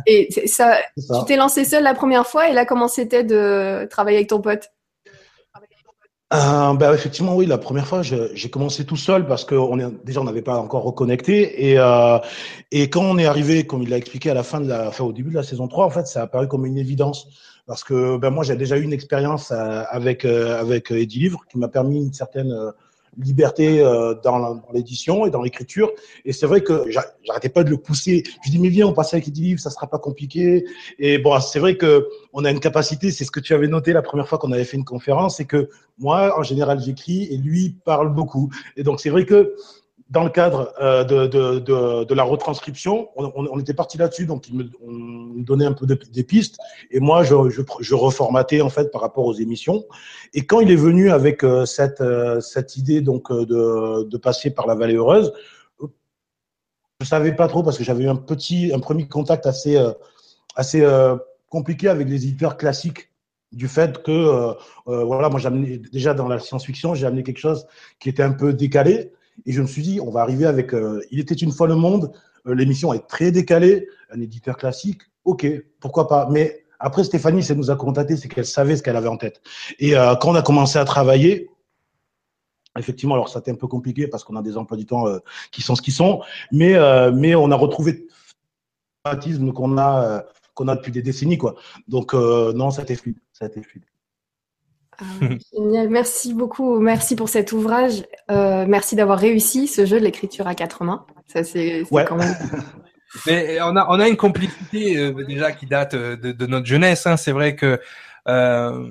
Et 0.06 0.30
ça, 0.46 0.78
ça, 0.98 1.20
tu 1.20 1.26
t'es 1.26 1.38
lancé 1.38 1.64
seul 1.64 1.84
la 1.84 1.94
première 1.94 2.28
fois, 2.28 2.50
et 2.50 2.54
là, 2.54 2.66
comment 2.66 2.90
c'était 2.90 3.24
de 3.24 3.88
travailler 3.90 4.18
avec 4.18 4.30
ton 4.30 4.42
pote? 4.42 4.70
Euh, 6.34 6.74
ben 6.76 6.94
effectivement, 6.94 7.36
oui, 7.36 7.46
la 7.46 7.58
première 7.58 7.88
fois, 7.88 8.02
j'ai 8.04 8.50
commencé 8.50 8.86
tout 8.86 8.96
seul 8.96 9.28
parce 9.28 9.44
que 9.44 9.56
on 9.56 9.80
est, 9.80 10.06
déjà 10.06 10.22
on 10.22 10.24
n'avait 10.24 10.42
pas 10.42 10.58
encore 10.58 10.84
reconnecté. 10.84 11.70
Et 11.70 11.78
euh, 11.78 12.20
et 12.72 12.90
quand 12.90 13.04
on 13.04 13.18
est 13.18 13.26
arrivé, 13.26 13.66
comme 13.66 13.84
il 13.84 13.90
l'a 13.90 13.98
expliqué 13.98 14.30
à 14.30 14.34
la 14.34 14.44
fin 14.44 14.62
de 14.62 14.68
la, 14.70 14.88
enfin 14.88 15.04
au 15.04 15.12
début 15.12 15.32
de 15.32 15.36
la 15.36 15.44
saison 15.44 15.68
3, 15.68 15.86
en 15.86 15.90
fait, 15.90 16.08
ça 16.08 16.22
a 16.22 16.24
apparu 16.24 16.48
comme 16.48 16.66
une 16.66 16.78
évidence. 16.78 17.28
Parce 17.68 17.84
que 17.84 18.18
ben 18.18 18.32
moi 18.32 18.44
j'ai 18.44 18.56
déjà 18.56 18.78
eu 18.78 18.84
une 18.84 18.94
expérience 18.94 19.52
euh, 19.52 19.84
avec 19.90 20.26
euh, 20.26 20.60
avec 20.60 20.92
Eddie 20.92 21.20
Livre 21.20 21.42
qui 21.50 21.58
m'a 21.58 21.68
permis 21.68 21.98
une 21.98 22.14
certaine 22.14 22.52
euh, 22.52 22.72
liberté 23.18 23.82
euh, 23.82 24.16
dans 24.24 24.62
l'édition 24.74 25.26
et 25.26 25.30
dans 25.30 25.42
l'écriture. 25.42 25.92
Et 26.26 26.34
c'est 26.34 26.46
vrai 26.46 26.62
que 26.62 26.86
j'arrêtais 27.26 27.50
pas 27.50 27.64
de 27.64 27.70
le 27.70 27.78
pousser. 27.78 28.24
Je 28.44 28.52
dis 28.52 28.60
mais 28.60 28.70
viens, 28.70 28.88
on 28.88 28.94
passe 28.94 29.14
avec 29.14 29.28
les 29.28 29.34
livres, 29.34 29.60
ça 29.60 29.70
sera 29.70 29.88
pas 29.88 30.00
compliqué. 30.00 30.66
Et 31.00 31.18
bon, 31.18 31.40
c'est 31.40 31.60
vrai 31.60 31.78
que 31.78 32.08
on 32.34 32.46
a 32.46 32.52
une 32.52 32.60
capacité. 32.60 33.12
C'est 33.12 33.26
ce 33.26 33.32
que 33.32 33.40
tu 33.40 33.54
avais 33.54 33.68
noté 33.68 33.94
la 33.94 34.02
première 34.02 34.28
fois 34.28 34.38
qu'on 34.38 34.52
avait 34.52 34.64
fait 34.64 34.78
une 34.78 34.86
conférence, 34.86 35.38
c'est 35.38 35.46
que 35.46 35.70
moi, 36.00 36.38
en 36.40 36.44
général, 36.44 36.80
j'écris 36.80 37.24
et 37.32 37.38
lui 37.38 37.76
parle 37.84 38.14
beaucoup. 38.14 38.50
Et 38.78 38.84
donc 38.84 39.00
c'est 39.00 39.10
vrai 39.10 39.26
que 39.26 39.56
dans 40.12 40.26
le 40.26 40.30
cadre 40.30 40.74
euh, 40.82 41.06
de, 41.06 41.26
de, 41.26 42.04
de, 42.04 42.14
la 42.14 42.24
retranscription, 42.24 43.10
on, 43.16 43.58
était 43.60 43.74
parti 43.74 43.98
là-dessus, 43.98 44.26
donc 44.26 44.50
il 44.50 44.58
me, 44.58 44.70
on 44.86 44.92
me 44.92 45.44
donnait 45.44 45.66
un 45.66 45.72
peu 45.72 45.86
de, 45.86 45.96
des 45.96 46.24
pistes, 46.24 46.58
et 46.92 47.00
moi 47.00 47.24
je, 47.24 47.34
je, 47.80 47.96
reformatais 47.96 48.60
en 48.60 48.70
fait 48.70 48.92
par 48.92 49.00
rapport 49.00 49.26
aux 49.26 49.34
émissions. 49.34 49.86
Et 50.34 50.46
quand 50.46 50.60
il 50.60 50.70
est 50.70 50.76
venu 50.76 51.12
avec 51.12 51.46
euh, 51.46 51.66
cette, 51.66 52.02
euh, 52.02 52.42
cette 52.42 52.76
idée 52.76 53.00
donc 53.00 53.32
de, 53.32 54.04
de 54.04 54.18
passer 54.18 54.52
par 54.52 54.68
la 54.68 54.76
Vallée 54.76 54.96
Heureuse, 54.96 55.32
je 57.00 57.06
savais 57.06 57.34
pas 57.34 57.48
trop 57.48 57.64
parce 57.64 57.78
que 57.78 57.84
j'avais 57.86 58.04
eu 58.04 58.10
un 58.10 58.18
petit, 58.18 58.72
un 58.76 58.80
premier 58.80 59.08
contact 59.08 59.48
assez, 59.48 59.82
assez 60.56 60.86
compliqué 61.50 61.88
avec 61.88 62.08
les 62.08 62.28
éditeurs 62.28 62.58
classiques 62.58 63.10
du 63.52 63.68
fait 63.68 64.04
que 64.04 64.54
voilà 64.86 65.30
moi 65.30 65.40
j'amenais 65.40 65.80
déjà 65.80 66.14
dans 66.14 66.28
la 66.28 66.38
science-fiction 66.38 66.94
j'ai 66.94 67.08
amené 67.08 67.24
quelque 67.24 67.40
chose 67.40 67.66
qui 68.00 68.08
était 68.08 68.22
un 68.22 68.34
peu 68.34 68.54
décalé 68.54 69.12
et 69.46 69.52
je 69.52 69.62
me 69.62 69.68
suis 69.68 69.82
dit, 69.82 70.00
on 70.00 70.12
va 70.12 70.22
arriver 70.22 70.46
avec 70.46 70.74
euh, 70.74 71.02
Il 71.12 71.20
était 71.20 71.36
une 71.36 71.52
fois 71.52 71.68
le 71.68 71.76
monde. 71.76 72.12
Euh, 72.48 72.56
l'émission 72.56 72.94
est 72.94 73.08
très 73.08 73.32
décalée, 73.32 73.88
un 74.12 74.22
éditeur 74.22 74.58
classique. 74.58 75.02
Ok, 75.26 75.46
pourquoi 75.80 76.08
pas. 76.08 76.28
Mais 76.30 76.66
après, 76.80 77.04
Stéphanie, 77.04 77.44
ça 77.44 77.56
nous 77.56 77.70
a 77.70 77.76
contacté, 77.76 78.18
c'est 78.18 78.28
qu'elle 78.28 78.46
savait 78.46 78.76
ce 78.76 78.84
qu'elle 78.84 78.96
avait 78.96 79.08
en 79.08 79.18
tête. 79.18 79.42
Et 79.80 79.96
euh, 79.96 80.16
quand 80.16 80.32
on 80.32 80.36
a 80.36 80.42
commencé 80.42 80.80
à 80.80 80.86
travailler, 80.86 81.50
effectivement, 82.78 83.16
alors 83.16 83.30
ça 83.30 83.40
a 83.40 83.42
été 83.42 83.52
un 83.52 83.56
peu 83.56 83.68
compliqué 83.68 84.08
parce 84.08 84.24
qu'on 84.24 84.36
a 84.36 84.42
des 84.42 84.58
emplois 84.58 84.78
du 84.78 84.86
temps 84.86 85.06
qui 85.52 85.62
sont 85.62 85.76
ce 85.76 85.82
qu'ils 85.82 85.94
sont, 85.94 86.22
mais 86.52 86.74
mais 87.12 87.36
on 87.36 87.52
a 87.52 87.56
retrouvé 87.56 88.08
le 89.06 89.52
qu'on 89.52 89.78
a 89.78 90.24
qu'on 90.54 90.70
a 90.70 90.76
depuis 90.78 90.94
des 90.94 91.02
décennies, 91.02 91.38
quoi. 91.38 91.56
Donc 91.90 92.14
non, 92.14 92.72
ça 92.72 92.82
a 92.82 92.84
été 92.84 92.96
fluide, 92.96 93.18
ça 93.34 93.46
a 93.46 93.48
été 93.50 93.62
fluide. 93.62 93.84
Ah, 95.02 95.26
génial, 95.54 95.90
merci 95.90 96.34
beaucoup, 96.34 96.80
merci 96.80 97.16
pour 97.16 97.28
cet 97.28 97.52
ouvrage, 97.52 98.04
euh, 98.30 98.66
merci 98.68 98.96
d'avoir 98.96 99.18
réussi 99.18 99.68
ce 99.68 99.86
jeu 99.86 100.00
de 100.00 100.06
l'écriture 100.06 100.48
à 100.48 100.56
quatre 100.56 100.84
mains. 100.84 101.06
Ça 101.28 101.44
c'est 101.44 101.84
ouais. 101.92 102.06
quand 102.06 102.18
même. 102.18 102.36
Mais 103.26 103.60
on 103.62 103.76
a 103.76 103.88
on 103.90 104.00
a 104.00 104.08
une 104.08 104.16
complicité 104.16 104.98
euh, 104.98 105.26
déjà 105.26 105.52
qui 105.52 105.66
date 105.66 105.96
euh, 105.96 106.16
de, 106.16 106.32
de 106.32 106.46
notre 106.46 106.66
jeunesse. 106.66 107.06
Hein. 107.08 107.18
C'est 107.18 107.32
vrai 107.32 107.56
que 107.56 107.80
euh, 108.28 108.90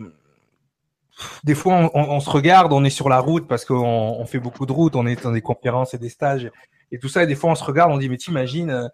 des 1.44 1.54
fois 1.54 1.74
on, 1.74 1.90
on, 1.94 2.10
on, 2.10 2.20
se 2.20 2.28
regarde, 2.28 2.72
on 2.72 2.84
est 2.84 2.90
sur 2.90 3.08
la 3.08 3.18
route 3.18 3.48
parce 3.48 3.64
qu'on 3.64 3.76
on 3.76 4.26
fait 4.26 4.40
beaucoup 4.40 4.66
de 4.66 4.72
routes, 4.72 4.96
on 4.96 5.06
est 5.06 5.22
dans 5.22 5.32
des 5.32 5.40
conférences 5.40 5.94
et 5.94 5.98
des 5.98 6.10
stages 6.10 6.50
et 6.92 6.98
tout 6.98 7.08
ça. 7.08 7.22
Et 7.22 7.26
des 7.26 7.34
fois 7.34 7.50
on 7.50 7.54
se 7.54 7.64
regarde, 7.64 7.92
on 7.92 7.98
dit 7.98 8.08
mais 8.08 8.18
t'imagines, 8.18 8.90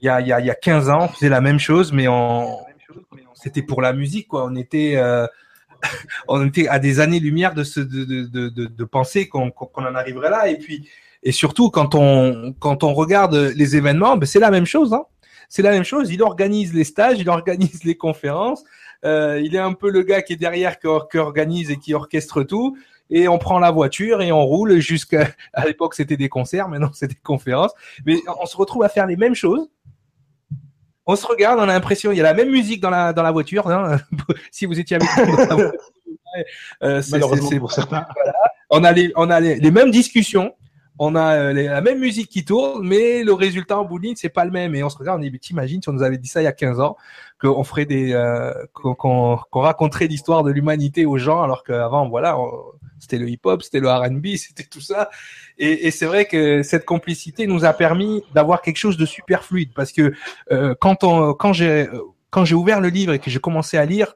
il 0.00 0.06
y 0.06 0.08
a 0.08 0.20
il 0.20 0.26
y 0.26 0.32
a 0.32 0.40
il 0.40 0.46
y 0.46 0.50
a 0.50 0.54
15 0.54 0.90
ans, 0.90 1.02
on 1.02 1.08
faisait 1.08 1.28
la 1.28 1.40
même 1.40 1.60
chose, 1.60 1.92
mais 1.92 2.08
on 2.08 2.58
c'était 3.34 3.62
pour 3.62 3.80
la 3.82 3.92
musique 3.92 4.28
quoi. 4.28 4.44
On 4.44 4.56
était 4.56 4.96
on 6.28 6.46
était 6.46 6.68
à 6.68 6.78
des 6.78 7.00
années-lumière 7.00 7.54
de, 7.54 7.62
de, 7.62 8.04
de, 8.04 8.48
de, 8.48 8.66
de 8.66 8.84
penser 8.84 9.28
qu'on 9.28 9.52
en 9.74 9.94
arriverait 9.94 10.30
là. 10.30 10.48
Et 10.48 10.58
puis, 10.58 10.88
et 11.22 11.32
surtout 11.32 11.70
quand 11.70 11.94
on 11.94 12.54
quand 12.58 12.84
on 12.84 12.92
regarde 12.92 13.34
les 13.34 13.76
événements, 13.76 14.16
ben 14.16 14.26
c'est 14.26 14.40
la 14.40 14.50
même 14.50 14.66
chose. 14.66 14.92
Hein. 14.92 15.04
C'est 15.48 15.62
la 15.62 15.70
même 15.70 15.84
chose. 15.84 16.10
Il 16.10 16.22
organise 16.22 16.74
les 16.74 16.84
stages, 16.84 17.18
il 17.18 17.28
organise 17.28 17.84
les 17.84 17.96
conférences. 17.96 18.64
Euh, 19.04 19.40
il 19.44 19.54
est 19.54 19.58
un 19.58 19.74
peu 19.74 19.90
le 19.90 20.02
gars 20.02 20.22
qui 20.22 20.32
est 20.32 20.36
derrière, 20.36 20.78
qui, 20.78 20.88
qui 21.10 21.18
organise 21.18 21.70
et 21.70 21.76
qui 21.76 21.94
orchestre 21.94 22.42
tout. 22.42 22.76
Et 23.10 23.28
on 23.28 23.38
prend 23.38 23.58
la 23.58 23.70
voiture 23.70 24.22
et 24.22 24.32
on 24.32 24.44
roule 24.44 24.78
jusqu'à 24.78 25.28
à 25.52 25.66
l'époque 25.66 25.94
c'était 25.94 26.16
des 26.16 26.28
concerts, 26.28 26.68
maintenant 26.68 26.90
c'est 26.92 27.08
des 27.08 27.18
conférences. 27.22 27.72
Mais 28.06 28.16
on 28.40 28.46
se 28.46 28.56
retrouve 28.56 28.82
à 28.82 28.88
faire 28.88 29.06
les 29.06 29.16
mêmes 29.16 29.34
choses 29.34 29.68
on 31.06 31.16
se 31.16 31.26
regarde, 31.26 31.58
on 31.58 31.64
a 31.64 31.66
l'impression, 31.66 32.12
il 32.12 32.18
y 32.18 32.20
a 32.20 32.24
la 32.24 32.34
même 32.34 32.50
musique 32.50 32.80
dans 32.80 32.90
la, 32.90 33.12
dans 33.12 33.22
la 33.22 33.30
voiture. 33.32 33.68
Hein, 33.68 33.98
si 34.50 34.66
vous 34.66 34.78
étiez 34.78 34.96
avec 34.96 35.08
nous 35.26 35.62
euh, 36.82 37.02
Malheureusement 37.10 37.58
pour 37.58 37.72
certains. 37.72 38.06
Voilà. 38.14 38.32
On 38.70 38.84
a 38.84 38.92
les, 38.92 39.12
on 39.16 39.30
a 39.30 39.40
les, 39.40 39.56
les 39.56 39.70
mêmes 39.70 39.90
discussions. 39.90 40.54
On 40.98 41.16
a 41.16 41.34
euh, 41.34 41.52
les, 41.52 41.64
la 41.64 41.80
même 41.80 41.98
musique 41.98 42.28
qui 42.28 42.44
tourne, 42.44 42.86
mais 42.86 43.24
le 43.24 43.32
résultat 43.32 43.78
en 43.78 43.84
bout 43.84 43.98
de 43.98 44.04
ligne, 44.04 44.16
c'est 44.16 44.28
pas 44.28 44.44
le 44.44 44.50
même. 44.50 44.74
Et 44.74 44.82
on 44.82 44.88
se 44.88 44.96
regarde, 44.96 45.20
on 45.20 45.22
dit, 45.22 45.38
t'imagines 45.38 45.82
si 45.82 45.88
on 45.88 45.92
nous 45.92 46.02
avait 46.02 46.18
dit 46.18 46.28
ça 46.28 46.40
il 46.40 46.44
y 46.44 46.48
a 46.48 46.52
15 46.52 46.80
ans, 46.80 46.96
qu'on 47.40 47.64
ferait 47.64 47.84
des, 47.84 48.12
euh, 48.12 48.52
qu'on 48.72 48.94
qu 48.94 49.58
raconterait 49.58 50.06
l'histoire 50.06 50.42
de 50.42 50.50
l'humanité 50.50 51.06
aux 51.06 51.18
gens, 51.18 51.42
alors 51.42 51.64
qu'avant, 51.64 52.08
voilà, 52.08 52.36
c'était 52.98 53.18
le 53.18 53.28
hip-hop, 53.28 53.62
c'était 53.62 53.80
le 53.80 53.90
R&B, 53.90 54.26
c'était 54.36 54.64
tout 54.64 54.80
ça. 54.80 55.10
Et, 55.58 55.86
et 55.86 55.90
c'est 55.90 56.06
vrai 56.06 56.26
que 56.26 56.62
cette 56.62 56.84
complicité 56.84 57.46
nous 57.46 57.64
a 57.64 57.72
permis 57.72 58.22
d'avoir 58.34 58.62
quelque 58.62 58.78
chose 58.78 58.96
de 58.96 59.06
super 59.06 59.44
fluide, 59.44 59.72
parce 59.74 59.92
que 59.92 60.12
euh, 60.52 60.74
quand 60.80 61.04
on, 61.04 61.34
quand 61.34 61.52
j'ai, 61.52 61.88
quand 62.30 62.44
j'ai 62.44 62.54
ouvert 62.54 62.80
le 62.80 62.88
livre 62.88 63.12
et 63.12 63.18
que 63.18 63.30
j'ai 63.30 63.40
commencé 63.40 63.76
à 63.76 63.84
lire, 63.84 64.14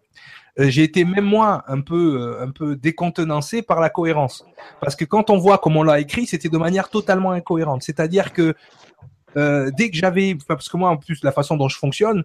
euh, 0.59 0.69
j'ai 0.69 0.83
été 0.83 1.05
même 1.05 1.25
moi 1.25 1.65
un 1.69 1.81
peu 1.81 2.21
euh, 2.21 2.43
un 2.43 2.51
peu 2.51 2.75
décontenancé 2.75 3.63
par 3.63 3.81
la 3.81 3.91
cohérence 3.91 4.45
parce 4.81 4.97
que 4.97 5.05
quand 5.05 5.31
on 5.31 5.39
voit 5.39 5.59
comment 5.59 5.81
on 5.81 5.85
l'a 5.85 6.01
écrit 6.01 6.27
c'était 6.27 6.49
de 6.49 6.59
manière 6.59 6.89
totalement 6.89 7.31
incohérente 7.31 7.83
c'est-à-dire 7.83 8.33
que 8.33 8.55
euh, 9.37 9.71
dès 9.77 9.91
que 9.91 9.97
j'avais 9.97 10.37
parce 10.49 10.69
que 10.69 10.77
moi 10.77 10.91
en 10.91 10.97
plus 10.97 11.23
la 11.23 11.33
façon 11.33 11.57
dont 11.57 11.69
je 11.69 11.79
fonctionne 11.79 12.25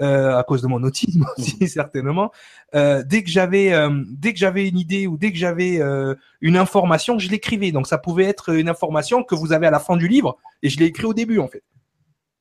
euh, 0.00 0.36
à 0.36 0.42
cause 0.42 0.62
de 0.62 0.66
mon 0.66 0.82
autisme 0.82 1.26
aussi 1.36 1.68
certainement. 1.68 2.32
Euh, 2.74 3.02
dès 3.06 3.22
que 3.22 3.30
j'avais 3.30 3.72
euh, 3.72 3.90
dès 4.08 4.32
que 4.32 4.38
j'avais 4.38 4.68
une 4.68 4.78
idée 4.78 5.06
ou 5.06 5.16
dès 5.16 5.32
que 5.32 5.38
j'avais 5.38 5.80
euh, 5.80 6.14
une 6.40 6.56
information, 6.56 7.18
je 7.18 7.28
l'écrivais. 7.28 7.72
Donc 7.72 7.86
ça 7.86 7.98
pouvait 7.98 8.24
être 8.24 8.54
une 8.54 8.68
information 8.68 9.22
que 9.22 9.34
vous 9.34 9.52
avez 9.52 9.66
à 9.66 9.70
la 9.70 9.80
fin 9.80 9.96
du 9.96 10.08
livre 10.08 10.38
et 10.62 10.68
je 10.68 10.78
l'ai 10.78 10.86
écrit 10.86 11.04
au 11.04 11.14
début 11.14 11.38
en 11.38 11.48
fait. 11.48 11.62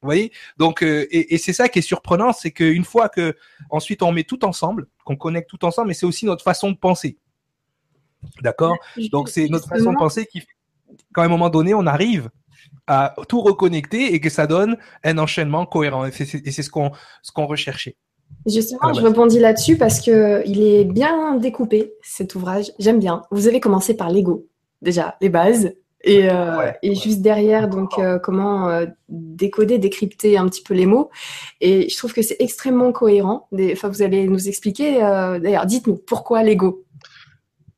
Vous 0.02 0.08
voyez? 0.08 0.32
Donc 0.58 0.82
et, 0.82 1.34
et 1.34 1.38
c'est 1.38 1.54
ça 1.54 1.70
qui 1.70 1.80
est 1.80 1.84
surprenant, 1.84 2.34
c'est 2.34 2.52
qu'une 2.52 2.86
fois 2.86 3.10
que 3.10 3.36
ensuite 3.70 4.02
on 4.02 4.12
met 4.12 4.24
tout 4.24 4.44
ensemble, 4.46 4.88
qu'on 5.06 5.16
connecte 5.16 5.50
tout 5.50 5.64
ensemble, 5.66 5.90
mais 5.90 5.94
c'est 5.94 6.08
aussi 6.08 6.26
notre 6.26 6.44
façon 6.44 6.72
de 6.72 6.78
penser. 6.78 7.18
D'accord? 8.42 8.78
Donc 9.12 9.30
c'est 9.30 9.48
notre 9.50 9.68
façon 9.68 9.94
de 9.94 9.98
penser 9.98 10.26
qui, 10.26 10.44
qu'à 11.14 11.24
un 11.24 11.28
moment 11.28 11.50
donné, 11.50 11.74
on 11.74 11.86
arrive 11.86 12.30
à 12.88 13.14
tout 13.28 13.42
reconnecter 13.42 14.14
et 14.14 14.20
que 14.20 14.30
ça 14.30 14.48
donne 14.48 14.78
un 15.04 15.18
enchaînement 15.18 15.66
cohérent. 15.66 16.06
Et 16.06 16.12
c'est 16.12 16.62
ce 16.62 16.70
qu'on 16.70 16.92
ce 17.22 17.32
qu'on 17.32 17.46
recherchait. 17.46 17.96
Justement, 18.48 18.94
je 18.94 19.02
rebondis 19.02 19.40
là-dessus 19.40 19.78
parce 19.78 20.00
que 20.00 20.42
il 20.48 20.62
est 20.62 20.86
bien 20.86 21.36
découpé 21.36 21.94
cet 22.02 22.36
ouvrage. 22.36 22.72
J'aime 22.80 23.00
bien. 23.00 23.24
Vous 23.32 23.48
avez 23.48 23.60
commencé 23.60 23.96
par 23.96 24.10
l'ego, 24.10 24.48
déjà 24.82 25.16
les 25.22 25.30
bases. 25.30 25.74
Et, 26.04 26.32
euh, 26.32 26.72
et 26.82 26.96
juste 26.96 27.22
derrière, 27.22 27.68
donc 27.68 28.00
euh, 28.00 28.18
comment 28.18 28.70
euh, 28.70 28.88
décoder, 29.08 29.78
décrypter 29.78 30.36
un 30.36 30.48
petit 30.48 30.64
peu 30.64 30.74
les 30.74 30.88
mots. 30.88 31.12
Et 31.60 31.90
je 31.90 31.96
trouve 31.96 32.12
que 32.12 32.24
c'est 32.24 32.38
extrêmement 32.40 32.92
cohérent. 32.92 33.48
Enfin, 33.72 33.88
vous 33.90 34.02
allez 34.02 34.28
nous 34.28 34.48
expliquer. 34.48 35.00
D'ailleurs, 35.00 35.68
dites-nous 35.68 35.98
pourquoi 35.98 36.42
l'ego? 36.42 36.86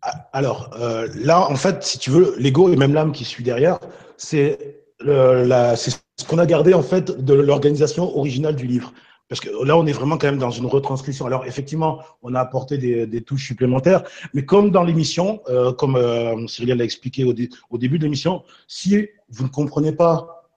Ah, 0.02 0.30
alors 0.32 0.70
là, 1.16 1.50
en 1.50 1.56
fait, 1.56 1.84
si 1.84 2.00
tu 2.00 2.12
veux, 2.12 2.36
l'ego 2.38 2.70
et 2.70 2.78
même 2.78 2.94
l'âme 2.94 3.12
qui 3.12 3.26
suit 3.26 3.44
derrière, 3.44 3.80
c'est 4.16 4.83
ce 5.02 6.28
qu'on 6.28 6.38
a 6.38 6.46
gardé 6.46 6.74
en 6.74 6.84
fait 6.84 7.24
de 7.24 7.34
l'organisation 7.34 8.18
originale 8.18 8.56
du 8.56 8.68
livre. 8.68 8.94
Parce 9.30 9.40
que 9.40 9.50
là, 9.66 9.78
on 9.78 9.86
est 9.88 9.94
vraiment 9.94 10.18
quand 10.18 10.28
même 10.28 10.38
dans 10.38 10.52
une 10.52 10.66
retranscription. 10.66 11.26
Alors, 11.26 11.46
effectivement, 11.46 12.02
on 12.22 12.36
a 12.36 12.40
apporté 12.40 12.78
des, 12.78 13.22
touches 13.22 13.48
supplémentaires, 13.48 14.04
mais 14.34 14.46
comme 14.46 14.70
dans 14.70 14.84
l'émission, 14.84 15.42
euh, 15.50 15.72
comme 15.74 15.96
euh, 15.96 16.46
Cyril 16.48 16.76
l'a 16.76 16.84
expliqué 16.84 17.24
au, 17.24 17.34
début 17.34 17.98
de 17.98 18.04
l'émission, 18.04 18.44
si 18.68 19.08
vous 19.30 19.46
ne 19.46 19.50
comprenez 19.50 19.92
pas 19.92 20.50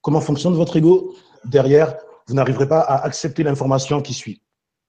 comment 0.00 0.20
fonctionne 0.20 0.54
votre 0.54 0.76
ego, 0.76 1.14
derrière, 1.44 1.96
vous 2.28 2.34
n'arriverez 2.34 2.68
pas 2.68 2.80
à 2.80 3.04
accepter 3.04 3.42
l'information 3.42 4.00
qui 4.00 4.14
suit. 4.14 4.40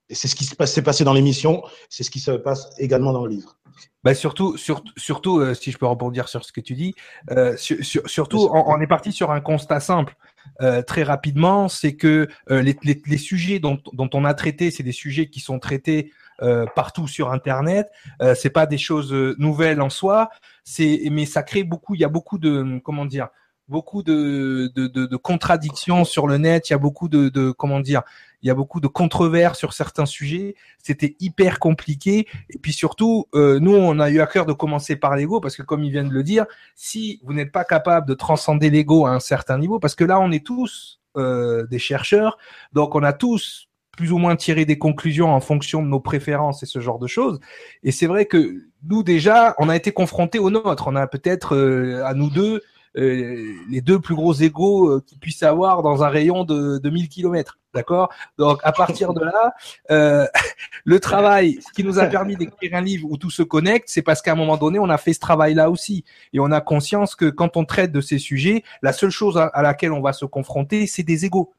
Et 0.09 0.15
c'est 0.15 0.27
ce 0.27 0.35
qui 0.35 0.45
s'est 0.45 0.81
passé 0.81 1.03
dans 1.03 1.13
l'émission, 1.13 1.63
c'est 1.89 2.03
ce 2.03 2.09
qui 2.09 2.19
se 2.19 2.31
passe 2.31 2.69
également 2.79 3.13
dans 3.13 3.25
le 3.25 3.31
livre. 3.31 3.57
Bah 4.03 4.13
surtout, 4.13 4.55
surtout, 4.57 5.39
euh, 5.39 5.53
si 5.53 5.71
je 5.71 5.77
peux 5.77 5.85
rebondir 5.85 6.29
sur 6.29 6.43
ce 6.45 6.51
que 6.51 6.61
tu 6.61 6.73
dis, 6.73 6.95
euh, 7.31 7.55
surtout, 7.57 8.49
on, 8.51 8.79
est 8.79 8.87
parti 8.87 9.11
sur 9.11 9.31
un 9.31 9.41
constat 9.41 9.79
simple. 9.79 10.15
Euh, 10.61 10.81
très 10.81 11.03
rapidement, 11.03 11.67
c'est 11.67 11.95
que 11.95 12.27
euh, 12.49 12.61
les, 12.61 12.77
les, 12.83 13.01
les, 13.05 13.17
sujets 13.17 13.59
dont, 13.59 13.77
dont, 13.93 14.09
on 14.13 14.25
a 14.25 14.33
traité, 14.33 14.71
c'est 14.71 14.83
des 14.83 14.93
sujets 14.93 15.29
qui 15.29 15.39
sont 15.41 15.59
traités 15.59 16.11
euh, 16.41 16.65
partout 16.75 17.07
sur 17.07 17.31
Internet. 17.31 17.91
Euh, 18.21 18.35
c'est 18.35 18.49
pas 18.49 18.65
des 18.65 18.77
choses 18.77 19.13
nouvelles 19.37 19.81
en 19.81 19.89
soi. 19.89 20.29
C'est, 20.63 21.03
mais 21.11 21.25
ça 21.25 21.43
crée 21.43 21.63
beaucoup. 21.63 21.95
Il 21.95 22.01
y 22.01 22.05
a 22.05 22.09
beaucoup 22.09 22.37
de, 22.37 22.79
comment 22.83 23.05
dire, 23.05 23.27
beaucoup 23.67 24.01
de, 24.01 24.71
de, 24.75 24.87
de, 24.87 25.05
de 25.05 25.17
contradictions 25.17 26.05
sur 26.05 26.25
le 26.27 26.37
net. 26.37 26.69
Il 26.69 26.73
y 26.73 26.75
a 26.75 26.79
beaucoup 26.79 27.09
de, 27.09 27.29
de 27.29 27.51
comment 27.51 27.79
dire, 27.79 28.03
il 28.41 28.47
y 28.47 28.49
a 28.49 28.53
beaucoup 28.53 28.79
de 28.79 28.87
controverses 28.87 29.57
sur 29.59 29.73
certains 29.73 30.05
sujets. 30.05 30.55
C'était 30.81 31.15
hyper 31.19 31.59
compliqué. 31.59 32.27
Et 32.49 32.57
puis 32.57 32.73
surtout, 32.73 33.27
euh, 33.35 33.59
nous, 33.59 33.75
on 33.75 33.99
a 33.99 34.09
eu 34.09 34.21
à 34.21 34.27
cœur 34.27 34.45
de 34.45 34.53
commencer 34.53 34.95
par 34.95 35.15
l'ego 35.15 35.39
parce 35.39 35.55
que, 35.55 35.63
comme 35.63 35.83
il 35.83 35.91
vient 35.91 36.03
de 36.03 36.13
le 36.13 36.23
dire, 36.23 36.45
si 36.75 37.19
vous 37.23 37.33
n'êtes 37.33 37.51
pas 37.51 37.63
capable 37.65 38.07
de 38.07 38.13
transcender 38.13 38.69
l'ego 38.69 39.05
à 39.05 39.11
un 39.11 39.19
certain 39.19 39.57
niveau, 39.57 39.79
parce 39.79 39.95
que 39.95 40.03
là, 40.03 40.19
on 40.19 40.31
est 40.31 40.45
tous 40.45 41.01
euh, 41.17 41.65
des 41.67 41.79
chercheurs, 41.79 42.37
donc 42.73 42.95
on 42.95 43.03
a 43.03 43.13
tous 43.13 43.69
plus 43.97 44.13
ou 44.13 44.17
moins 44.17 44.37
tiré 44.37 44.63
des 44.63 44.77
conclusions 44.77 45.33
en 45.33 45.41
fonction 45.41 45.83
de 45.83 45.87
nos 45.87 45.99
préférences 45.99 46.63
et 46.63 46.65
ce 46.65 46.79
genre 46.79 46.99
de 46.99 47.07
choses. 47.07 47.41
Et 47.83 47.91
c'est 47.91 48.07
vrai 48.07 48.25
que 48.25 48.63
nous 48.83 49.03
déjà, 49.03 49.55
on 49.57 49.67
a 49.67 49.75
été 49.75 49.91
confrontés 49.91 50.39
aux 50.39 50.49
nôtres. 50.49 50.87
On 50.87 50.95
a 50.95 51.05
peut-être 51.05 51.53
euh, 51.53 52.05
à 52.05 52.13
nous 52.13 52.29
deux 52.29 52.61
les 52.95 53.81
deux 53.81 53.99
plus 53.99 54.15
gros 54.15 54.33
égaux 54.33 54.89
euh, 54.89 55.03
qu'ils 55.05 55.19
puissent 55.19 55.43
avoir 55.43 55.81
dans 55.83 56.03
un 56.03 56.09
rayon 56.09 56.43
de, 56.43 56.77
de 56.77 56.89
1000 56.89 57.09
km. 57.09 57.57
D'accord? 57.73 58.11
Donc 58.37 58.59
à 58.63 58.71
partir 58.71 59.13
de 59.13 59.23
là, 59.23 59.53
euh, 59.91 60.25
le 60.85 60.99
travail, 60.99 61.59
ce 61.61 61.71
qui 61.71 61.83
nous 61.83 61.99
a 61.99 62.07
permis 62.07 62.35
d'écrire 62.35 62.73
un 62.73 62.81
livre 62.81 63.07
où 63.09 63.17
tout 63.17 63.29
se 63.29 63.43
connecte, 63.43 63.89
c'est 63.89 64.01
parce 64.01 64.21
qu'à 64.21 64.31
un 64.31 64.35
moment 64.35 64.57
donné, 64.57 64.79
on 64.79 64.89
a 64.89 64.97
fait 64.97 65.13
ce 65.13 65.19
travail-là 65.19 65.69
aussi. 65.69 66.03
Et 66.33 66.39
on 66.39 66.51
a 66.51 66.61
conscience 66.61 67.15
que 67.15 67.29
quand 67.29 67.57
on 67.57 67.65
traite 67.65 67.91
de 67.91 68.01
ces 68.01 68.17
sujets, 68.17 68.63
la 68.81 68.91
seule 68.91 69.11
chose 69.11 69.37
à, 69.37 69.61
laquelle 69.61 69.91
on 69.91 70.01
va 70.01 70.13
se 70.13 70.25
confronter, 70.25 70.87
c'est 70.87 71.03
des 71.03 71.25
égaux. 71.25 71.53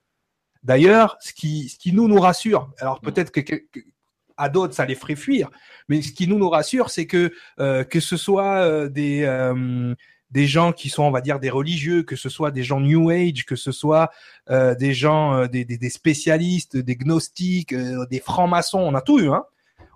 D'ailleurs, 0.64 1.16
ce 1.20 1.32
qui, 1.32 1.68
ce 1.68 1.78
qui 1.78 1.92
nous 1.92 2.08
nous 2.08 2.20
rassure, 2.20 2.70
alors 2.80 3.00
peut-être 3.00 3.30
que, 3.30 3.40
à 4.37 4.49
d'autres 4.49 4.75
ça 4.75 4.87
les 4.87 4.94
ferait 4.94 5.16
fuir, 5.16 5.50
mais 5.88 6.02
ce 6.02 6.12
qui 6.12 6.26
nous 6.26 6.38
nous 6.38 6.50
rassure, 6.50 6.90
c'est 6.90 7.06
que 7.06 7.32
euh, 7.60 7.84
que 7.84 8.00
ce 8.00 8.16
soit 8.16 8.56
euh, 8.56 8.88
des 8.88 9.25
des 10.30 10.46
gens 10.46 10.72
qui 10.72 10.88
sont, 10.88 11.02
on 11.02 11.10
va 11.10 11.20
dire, 11.20 11.40
des 11.40 11.50
religieux, 11.50 12.02
que 12.02 12.16
ce 12.16 12.28
soit 12.28 12.50
des 12.50 12.62
gens 12.62 12.80
New 12.80 13.10
Age, 13.10 13.44
que 13.44 13.56
ce 13.56 13.72
soit 13.72 14.10
euh, 14.50 14.75
des 14.75 14.94
gens, 14.94 15.34
euh, 15.34 15.46
des, 15.46 15.64
des, 15.64 15.90
spécialistes, 15.90 16.76
des 16.76 16.96
gnostiques, 16.96 17.72
euh, 17.72 18.06
des 18.06 18.20
francs-maçons, 18.20 18.78
on 18.78 18.94
a 18.94 19.00
tout 19.00 19.18
eu, 19.18 19.30
hein. 19.30 19.44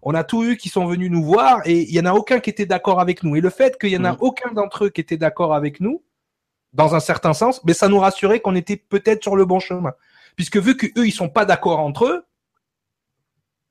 On 0.06 0.12
a 0.12 0.22
tout 0.22 0.44
eu 0.44 0.58
qui 0.58 0.68
sont 0.68 0.84
venus 0.84 1.10
nous 1.10 1.24
voir 1.24 1.62
et 1.64 1.80
il 1.80 1.94
y 1.94 1.98
en 1.98 2.04
a 2.04 2.12
aucun 2.12 2.38
qui 2.38 2.50
était 2.50 2.66
d'accord 2.66 3.00
avec 3.00 3.22
nous. 3.22 3.36
Et 3.36 3.40
le 3.40 3.48
fait 3.48 3.78
qu'il 3.78 3.88
y 3.88 3.96
en 3.96 4.04
a 4.04 4.12
mm. 4.12 4.18
aucun 4.20 4.52
d'entre 4.52 4.84
eux 4.84 4.90
qui 4.90 5.00
était 5.00 5.16
d'accord 5.16 5.54
avec 5.54 5.80
nous, 5.80 6.02
dans 6.74 6.94
un 6.94 7.00
certain 7.00 7.32
sens, 7.32 7.62
mais 7.64 7.72
ça 7.72 7.88
nous 7.88 7.98
rassurait 7.98 8.40
qu'on 8.40 8.54
était 8.54 8.76
peut-être 8.76 9.22
sur 9.22 9.36
le 9.36 9.46
bon 9.46 9.60
chemin. 9.60 9.92
Puisque 10.36 10.58
vu 10.58 10.76
qu'eux, 10.76 11.06
ils 11.06 11.12
sont 11.12 11.30
pas 11.30 11.46
d'accord 11.46 11.78
entre 11.78 12.06
eux, 12.06 12.26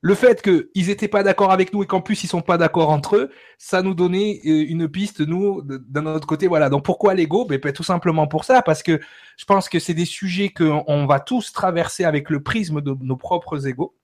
le 0.04 0.14
fait 0.14 0.42
qu'ils 0.42 0.88
n'étaient 0.88 1.08
pas 1.08 1.22
d'accord 1.22 1.50
avec 1.50 1.72
nous 1.72 1.82
et 1.82 1.86
qu'en 1.86 2.02
plus 2.02 2.24
ils 2.24 2.26
sont 2.26 2.42
pas 2.42 2.58
d'accord 2.58 2.90
entre 2.90 3.16
eux, 3.16 3.30
ça 3.56 3.80
nous 3.80 3.94
donnait 3.94 4.38
euh, 4.44 4.66
une 4.68 4.86
piste 4.86 5.20
nous 5.20 5.62
d'un 5.62 6.04
autre 6.04 6.26
côté. 6.26 6.46
Voilà. 6.46 6.68
Donc 6.68 6.84
pourquoi 6.84 7.14
l'ego? 7.14 7.46
Ben, 7.46 7.58
ben, 7.58 7.72
tout 7.72 7.82
simplement 7.82 8.26
pour 8.26 8.44
ça, 8.44 8.60
parce 8.60 8.82
que 8.82 9.00
je 9.38 9.44
pense 9.46 9.70
que 9.70 9.78
c'est 9.78 9.94
des 9.94 10.04
sujets 10.04 10.50
qu'on 10.50 11.06
va 11.06 11.20
tous 11.20 11.54
traverser 11.54 12.04
avec 12.04 12.28
le 12.28 12.42
prisme 12.42 12.82
de 12.82 12.94
nos 13.00 13.16
propres 13.16 13.66
égos 13.66 13.94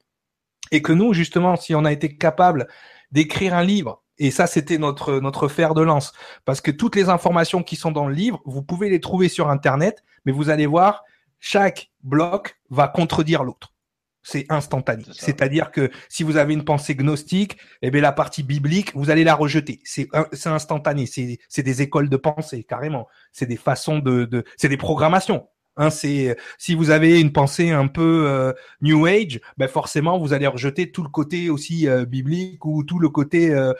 et 0.73 0.81
que 0.81 0.95
nous 0.95 1.13
justement, 1.13 1.57
si 1.57 1.75
on 1.75 1.85
a 1.85 1.93
été 1.93 2.17
capable 2.17 2.67
d'écrire 3.13 3.55
un 3.55 3.63
livre 3.63 4.03
et 4.17 4.31
ça, 4.31 4.47
c'était 4.47 4.79
notre 4.79 5.21
notre 5.21 5.49
fer 5.49 5.75
de 5.75 5.83
lance, 5.83 6.15
parce 6.47 6.63
que 6.63 6.71
toutes 6.71 6.97
les 6.97 7.11
informations 7.11 7.63
qui 7.63 7.77
sont 7.77 7.93
dans 7.93 8.09
le 8.09 8.15
livre, 8.15 8.41
vous 8.47 8.63
pouvez 8.63 8.89
les 8.89 9.01
trouver 9.01 9.29
sur 9.29 9.51
Internet, 9.51 10.03
mais 10.25 10.33
vous 10.33 10.49
allez 10.49 10.67
voir, 10.67 11.05
chaque 11.41 11.91
bloc 12.03 12.59
va 12.71 12.89
contredire 12.89 13.45
l'autre 13.45 13.75
c'est 14.23 14.47
instantané. 14.51 15.05
C'est-à-dire 15.13 15.71
que 15.71 15.91
si 16.09 16.23
vous 16.23 16.37
avez 16.37 16.55
une 16.55 16.65
pensée 16.65 16.95
gnostique, 16.95 17.57
eh 17.83 17.91
bien 17.91 18.01
la 18.01 18.13
partie 18.13 18.43
biblique, 18.43 18.95
vous 18.95 19.11
allez 19.11 19.25
la 19.25 19.35
rejeter. 19.35 19.81
C'est 19.85 20.09
instantané. 20.47 21.07
C'est 21.07 21.63
des 21.63 21.83
écoles 21.83 22.09
de 22.09 22.17
pensée 22.17 22.65
carrément. 22.65 23.07
C'est 23.33 23.47
des 23.47 23.57
façons 23.57 23.99
de, 23.99 24.25
de 24.25 24.45
c'est 24.57 24.69
des 24.69 24.77
programmations. 24.77 25.49
Hein, 25.81 25.89
si 25.89 26.75
vous 26.75 26.91
avez 26.91 27.19
une 27.19 27.33
pensée 27.33 27.71
un 27.71 27.87
peu 27.87 28.27
euh, 28.29 28.53
New 28.83 29.07
Age, 29.07 29.41
ben 29.57 29.67
forcément 29.67 30.19
vous 30.19 30.35
allez 30.35 30.47
rejeter 30.47 30.93
tout 30.93 31.03
le 31.03 31.09
côté 31.09 31.49
aussi 31.49 31.89
euh, 31.89 32.05
biblique 32.05 32.67
ou 32.67 32.85
tout 32.85 32.99
le 32.99 33.09
côté, 33.09 33.51
euh, 33.51 33.73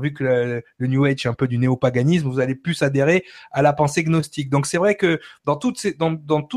vu 0.00 0.14
que 0.14 0.24
le, 0.24 0.86
New 0.86 1.04
Age 1.04 1.26
est 1.26 1.28
un 1.28 1.34
peu 1.34 1.46
du 1.46 1.58
néopaganisme, 1.58 2.26
vous 2.26 2.40
allez 2.40 2.54
plus 2.54 2.80
adhérer 2.80 3.26
à 3.50 3.60
la 3.60 3.74
pensée 3.74 4.02
gnostique. 4.02 4.48
Donc 4.48 4.64
c'est 4.64 4.78
vrai 4.78 4.94
que 4.94 5.20
dans 5.44 5.56
toutes 5.56 5.76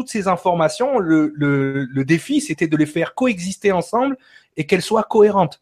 ces 0.09 0.27
informations, 0.29 0.97
le, 0.97 2.05
défi 2.05 2.39
c'était 2.39 2.67
de 2.67 2.77
les 2.77 2.85
faire 2.85 3.15
coexister 3.15 3.73
ensemble 3.73 4.15
et 4.55 4.65
qu'elles 4.65 4.81
soient 4.81 5.03
cohérentes. 5.03 5.61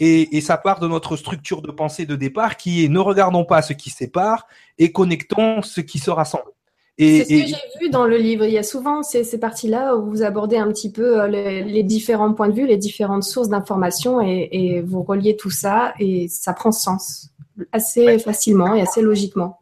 Et, 0.00 0.40
ça 0.40 0.56
part 0.56 0.80
de 0.80 0.88
notre 0.88 1.16
structure 1.16 1.62
de 1.62 1.70
pensée 1.70 2.06
de 2.06 2.16
départ 2.16 2.56
qui 2.56 2.84
est 2.84 2.88
ne 2.88 2.98
regardons 2.98 3.44
pas 3.44 3.62
ce 3.62 3.72
qui 3.72 3.90
sépare 3.90 4.48
et 4.78 4.90
connectons 4.90 5.62
ce 5.62 5.80
qui 5.80 6.00
se 6.00 6.10
rassemble. 6.10 6.50
C'est 6.98 7.24
ce 7.24 7.28
que 7.28 7.46
j'ai 7.46 7.78
vu 7.80 7.90
dans 7.90 8.06
le 8.06 8.16
livre. 8.16 8.44
Il 8.44 8.52
y 8.52 8.58
a 8.58 8.62
souvent 8.62 9.02
ces, 9.02 9.24
ces 9.24 9.38
parties-là 9.38 9.96
où 9.96 10.10
vous 10.10 10.22
abordez 10.22 10.56
un 10.56 10.68
petit 10.68 10.92
peu 10.92 11.22
euh, 11.22 11.26
les, 11.26 11.64
les, 11.64 11.82
différents 11.82 12.32
points 12.32 12.48
de 12.48 12.54
vue, 12.54 12.66
les 12.66 12.76
différentes 12.76 13.24
sources 13.24 13.48
d'informations 13.48 14.20
et, 14.20 14.48
et, 14.52 14.80
vous 14.80 15.02
reliez 15.02 15.36
tout 15.36 15.50
ça 15.50 15.94
et 15.98 16.28
ça 16.28 16.52
prend 16.52 16.70
sens 16.70 17.30
assez 17.72 18.18
facilement 18.18 18.74
et 18.74 18.80
assez 18.80 19.02
logiquement. 19.02 19.60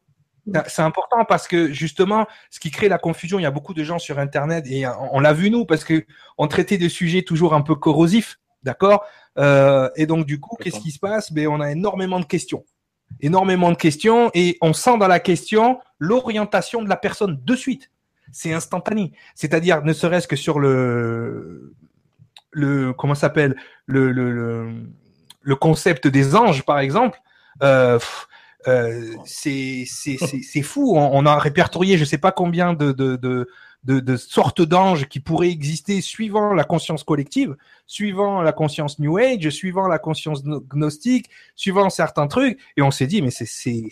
C'est 0.67 0.83
important 0.83 1.25
parce 1.27 1.47
que 1.47 1.73
justement, 1.73 2.27
ce 2.51 2.59
qui 2.59 2.71
crée 2.71 2.89
la 2.89 2.99
confusion, 2.99 3.39
il 3.39 3.43
y 3.43 3.47
a 3.47 3.51
beaucoup 3.51 3.75
de 3.75 3.85
gens 3.85 3.99
sur 3.99 4.19
Internet 4.19 4.67
et 4.69 4.85
on 5.12 5.21
l'a 5.21 5.33
vu 5.33 5.51
nous 5.51 5.65
parce 5.65 5.85
que 5.85 6.05
on 6.37 6.49
traitait 6.49 6.79
des 6.79 6.89
sujets 6.89 7.23
toujours 7.23 7.55
un 7.55 7.62
peu 7.62 7.77
corrosifs, 7.77 8.41
d'accord? 8.62 9.05
Euh, 9.39 9.89
Et 9.95 10.07
donc 10.07 10.27
du 10.27 10.41
coup, 10.41 10.57
qu'est-ce 10.61 10.81
qui 10.81 10.91
se 10.91 10.99
passe? 10.99 11.33
Ben 11.33 11.47
on 11.47 11.61
a 11.61 11.71
énormément 11.71 12.19
de 12.19 12.25
questions 12.25 12.65
énormément 13.21 13.71
de 13.71 13.76
questions 13.76 14.31
et 14.35 14.59
on 14.61 14.73
sent 14.73 14.99
dans 14.99 15.09
la 15.09 15.21
question 15.21 15.81
l'orientation 15.99 16.83
de 16.83 16.88
la 16.88 16.97
personne 16.97 17.40
de 17.45 17.57
suite. 17.57 17.90
C'est 18.33 18.52
instantané. 18.52 19.12
C'est-à-dire, 19.35 19.83
ne 19.85 19.92
serait-ce 19.92 20.26
que 20.26 20.37
sur 20.37 20.59
le, 20.59 21.75
le, 22.50 22.92
comment 22.92 23.14
s'appelle, 23.14 23.57
le, 23.87 24.11
le, 24.11 24.31
le, 25.42 25.57
concept 25.57 26.07
des 26.07 26.35
anges, 26.35 26.64
par 26.64 26.78
exemple, 26.78 27.21
euh, 27.62 27.99
euh, 28.69 29.14
c'est, 29.25 29.85
fou. 30.62 30.97
On, 30.97 31.11
on, 31.12 31.26
a 31.26 31.38
répertorié, 31.38 31.99
je 31.99 32.04
sais 32.04 32.19
pas 32.19 32.33
combien 32.33 32.73
de, 32.73 32.92
de, 32.92 33.16
de 33.16 33.49
de, 33.85 34.01
de 34.01 34.17
sortes 34.17 34.62
d'anges 34.62 35.07
qui 35.09 35.21
pourraient 35.21 35.51
exister 35.51 36.01
suivant 36.01 36.55
la 36.55 36.65
conscience 36.65 37.03
collective, 37.05 37.57
suivant 37.87 38.41
la 38.43 38.53
conscience 38.53 38.99
New 38.99 39.19
Age, 39.19 39.49
suivant 39.51 39.89
la 39.89 39.99
conscience 39.99 40.45
gnostique, 40.45 41.29
suivant 41.57 41.91
certains 41.91 42.27
trucs. 42.27 42.59
Et 42.77 42.83
on 42.83 42.91
s'est 42.91 43.07
dit, 43.07 43.23
mais 43.23 43.31
c'est 43.31 43.91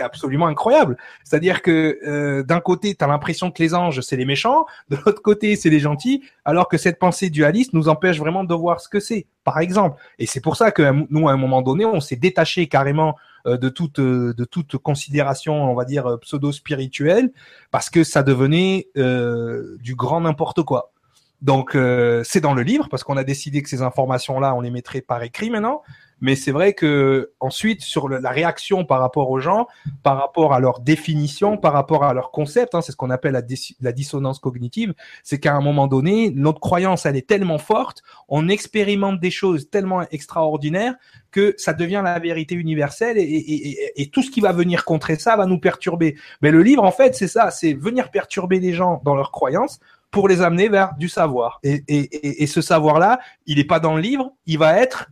absolument 0.00 0.46
incroyable. 0.46 0.96
C'est-à-dire 1.24 1.62
que 1.62 1.98
euh, 2.06 2.42
d'un 2.42 2.60
côté, 2.60 2.94
tu 2.94 3.04
as 3.04 3.08
l'impression 3.08 3.50
que 3.50 3.62
les 3.62 3.74
anges, 3.74 4.00
c'est 4.02 4.16
les 4.16 4.24
méchants, 4.26 4.66
de 4.88 4.96
l'autre 5.04 5.22
côté, 5.22 5.56
c'est 5.56 5.70
les 5.70 5.80
gentils, 5.80 6.22
alors 6.44 6.68
que 6.68 6.76
cette 6.76 6.98
pensée 6.98 7.30
dualiste 7.30 7.72
nous 7.72 7.88
empêche 7.88 8.18
vraiment 8.18 8.44
de 8.44 8.54
voir 8.54 8.80
ce 8.80 8.88
que 8.88 9.00
c'est, 9.00 9.26
par 9.44 9.58
exemple. 9.58 10.00
Et 10.18 10.26
c'est 10.26 10.40
pour 10.40 10.56
ça 10.56 10.70
que 10.70 11.06
nous, 11.10 11.28
à 11.28 11.32
un 11.32 11.36
moment 11.36 11.62
donné, 11.62 11.84
on 11.84 12.00
s'est 12.00 12.16
détaché 12.16 12.68
carrément 12.68 13.16
de 13.56 13.68
toute 13.68 13.98
euh, 13.98 14.34
de 14.34 14.44
toute 14.44 14.76
considération, 14.76 15.70
on 15.70 15.74
va 15.74 15.84
dire 15.84 16.06
euh, 16.06 16.16
pseudo 16.18 16.52
spirituelle, 16.52 17.32
parce 17.70 17.90
que 17.90 18.04
ça 18.04 18.22
devenait 18.22 18.88
du 18.94 19.94
grand 19.94 20.20
n'importe 20.20 20.62
quoi. 20.62 20.92
Donc 21.40 21.76
c'est 22.24 22.40
dans 22.40 22.54
le 22.54 22.62
livre 22.62 22.88
parce 22.90 23.04
qu'on 23.04 23.16
a 23.16 23.24
décidé 23.24 23.62
que 23.62 23.68
ces 23.68 23.82
informations-là, 23.82 24.54
on 24.54 24.60
les 24.60 24.70
mettrait 24.70 25.00
par 25.00 25.22
écrit 25.22 25.50
maintenant. 25.50 25.82
Mais 26.20 26.36
c'est 26.36 26.52
vrai 26.52 26.72
que 26.72 27.32
ensuite, 27.40 27.82
sur 27.82 28.08
la 28.08 28.30
réaction 28.30 28.84
par 28.84 29.00
rapport 29.00 29.30
aux 29.30 29.40
gens, 29.40 29.66
par 30.02 30.18
rapport 30.18 30.54
à 30.54 30.60
leur 30.60 30.80
définition, 30.80 31.56
par 31.56 31.72
rapport 31.72 32.04
à 32.04 32.14
leur 32.14 32.30
concept, 32.30 32.74
hein, 32.74 32.80
c'est 32.80 32.92
ce 32.92 32.96
qu'on 32.96 33.10
appelle 33.10 33.32
la, 33.80 33.92
dissonance 33.92 34.38
cognitive, 34.38 34.94
c'est 35.22 35.38
qu'à 35.38 35.54
un 35.54 35.60
moment 35.60 35.86
donné, 35.86 36.30
notre 36.30 36.60
croyance, 36.60 37.06
elle 37.06 37.16
est 37.16 37.28
tellement 37.28 37.58
forte, 37.58 38.02
on 38.28 38.48
expérimente 38.48 39.20
des 39.20 39.30
choses 39.30 39.70
tellement 39.70 40.02
extraordinaires 40.10 40.94
que 41.30 41.54
ça 41.58 41.74
devient 41.74 42.00
la 42.02 42.18
vérité 42.18 42.54
universelle 42.54 43.18
et, 43.18 43.22
et, 43.22 43.68
et, 43.68 44.02
et, 44.02 44.10
tout 44.10 44.22
ce 44.22 44.30
qui 44.30 44.40
va 44.40 44.52
venir 44.52 44.86
contrer 44.86 45.16
ça 45.16 45.36
va 45.36 45.46
nous 45.46 45.58
perturber. 45.58 46.16
Mais 46.42 46.50
le 46.50 46.62
livre, 46.62 46.84
en 46.84 46.92
fait, 46.92 47.14
c'est 47.14 47.28
ça, 47.28 47.50
c'est 47.50 47.74
venir 47.74 48.10
perturber 48.10 48.60
les 48.60 48.72
gens 48.72 49.00
dans 49.04 49.14
leurs 49.14 49.30
croyances 49.30 49.80
pour 50.10 50.28
les 50.28 50.40
amener 50.40 50.68
vers 50.68 50.94
du 50.96 51.08
savoir. 51.08 51.60
Et, 51.62 52.46
ce 52.46 52.60
savoir-là, 52.60 53.20
il 53.46 53.58
n'est 53.58 53.64
pas 53.64 53.80
dans 53.80 53.94
le 53.94 54.00
livre, 54.00 54.32
il 54.46 54.58
va 54.58 54.78
être 54.78 55.10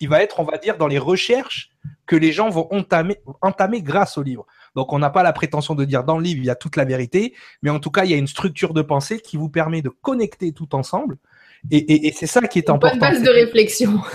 il 0.00 0.08
va 0.08 0.22
être, 0.22 0.40
on 0.40 0.44
va 0.44 0.58
dire, 0.58 0.78
dans 0.78 0.86
les 0.86 0.98
recherches 0.98 1.70
que 2.06 2.16
les 2.16 2.32
gens 2.32 2.48
vont 2.48 2.66
entamer, 2.72 3.18
entamer 3.42 3.82
grâce 3.82 4.18
au 4.18 4.22
livre. 4.22 4.46
Donc, 4.74 4.92
on 4.92 4.98
n'a 4.98 5.10
pas 5.10 5.22
la 5.22 5.32
prétention 5.32 5.74
de 5.74 5.84
dire 5.84 6.04
dans 6.04 6.16
le 6.16 6.24
livre, 6.24 6.40
il 6.40 6.46
y 6.46 6.50
a 6.50 6.54
toute 6.54 6.76
la 6.76 6.84
vérité, 6.84 7.34
mais 7.62 7.70
en 7.70 7.78
tout 7.78 7.90
cas, 7.90 8.04
il 8.04 8.10
y 8.10 8.14
a 8.14 8.16
une 8.16 8.26
structure 8.26 8.74
de 8.74 8.82
pensée 8.82 9.20
qui 9.20 9.36
vous 9.36 9.48
permet 9.48 9.82
de 9.82 9.90
connecter 9.90 10.52
tout 10.52 10.74
ensemble. 10.74 11.18
Et, 11.70 12.12
c'est 12.16 12.26
ça 12.26 12.40
qui 12.42 12.58
est 12.58 12.70
important. 12.70 12.94
Une 12.94 13.00
base 13.00 13.22
de 13.22 13.30
réflexion. 13.30 14.00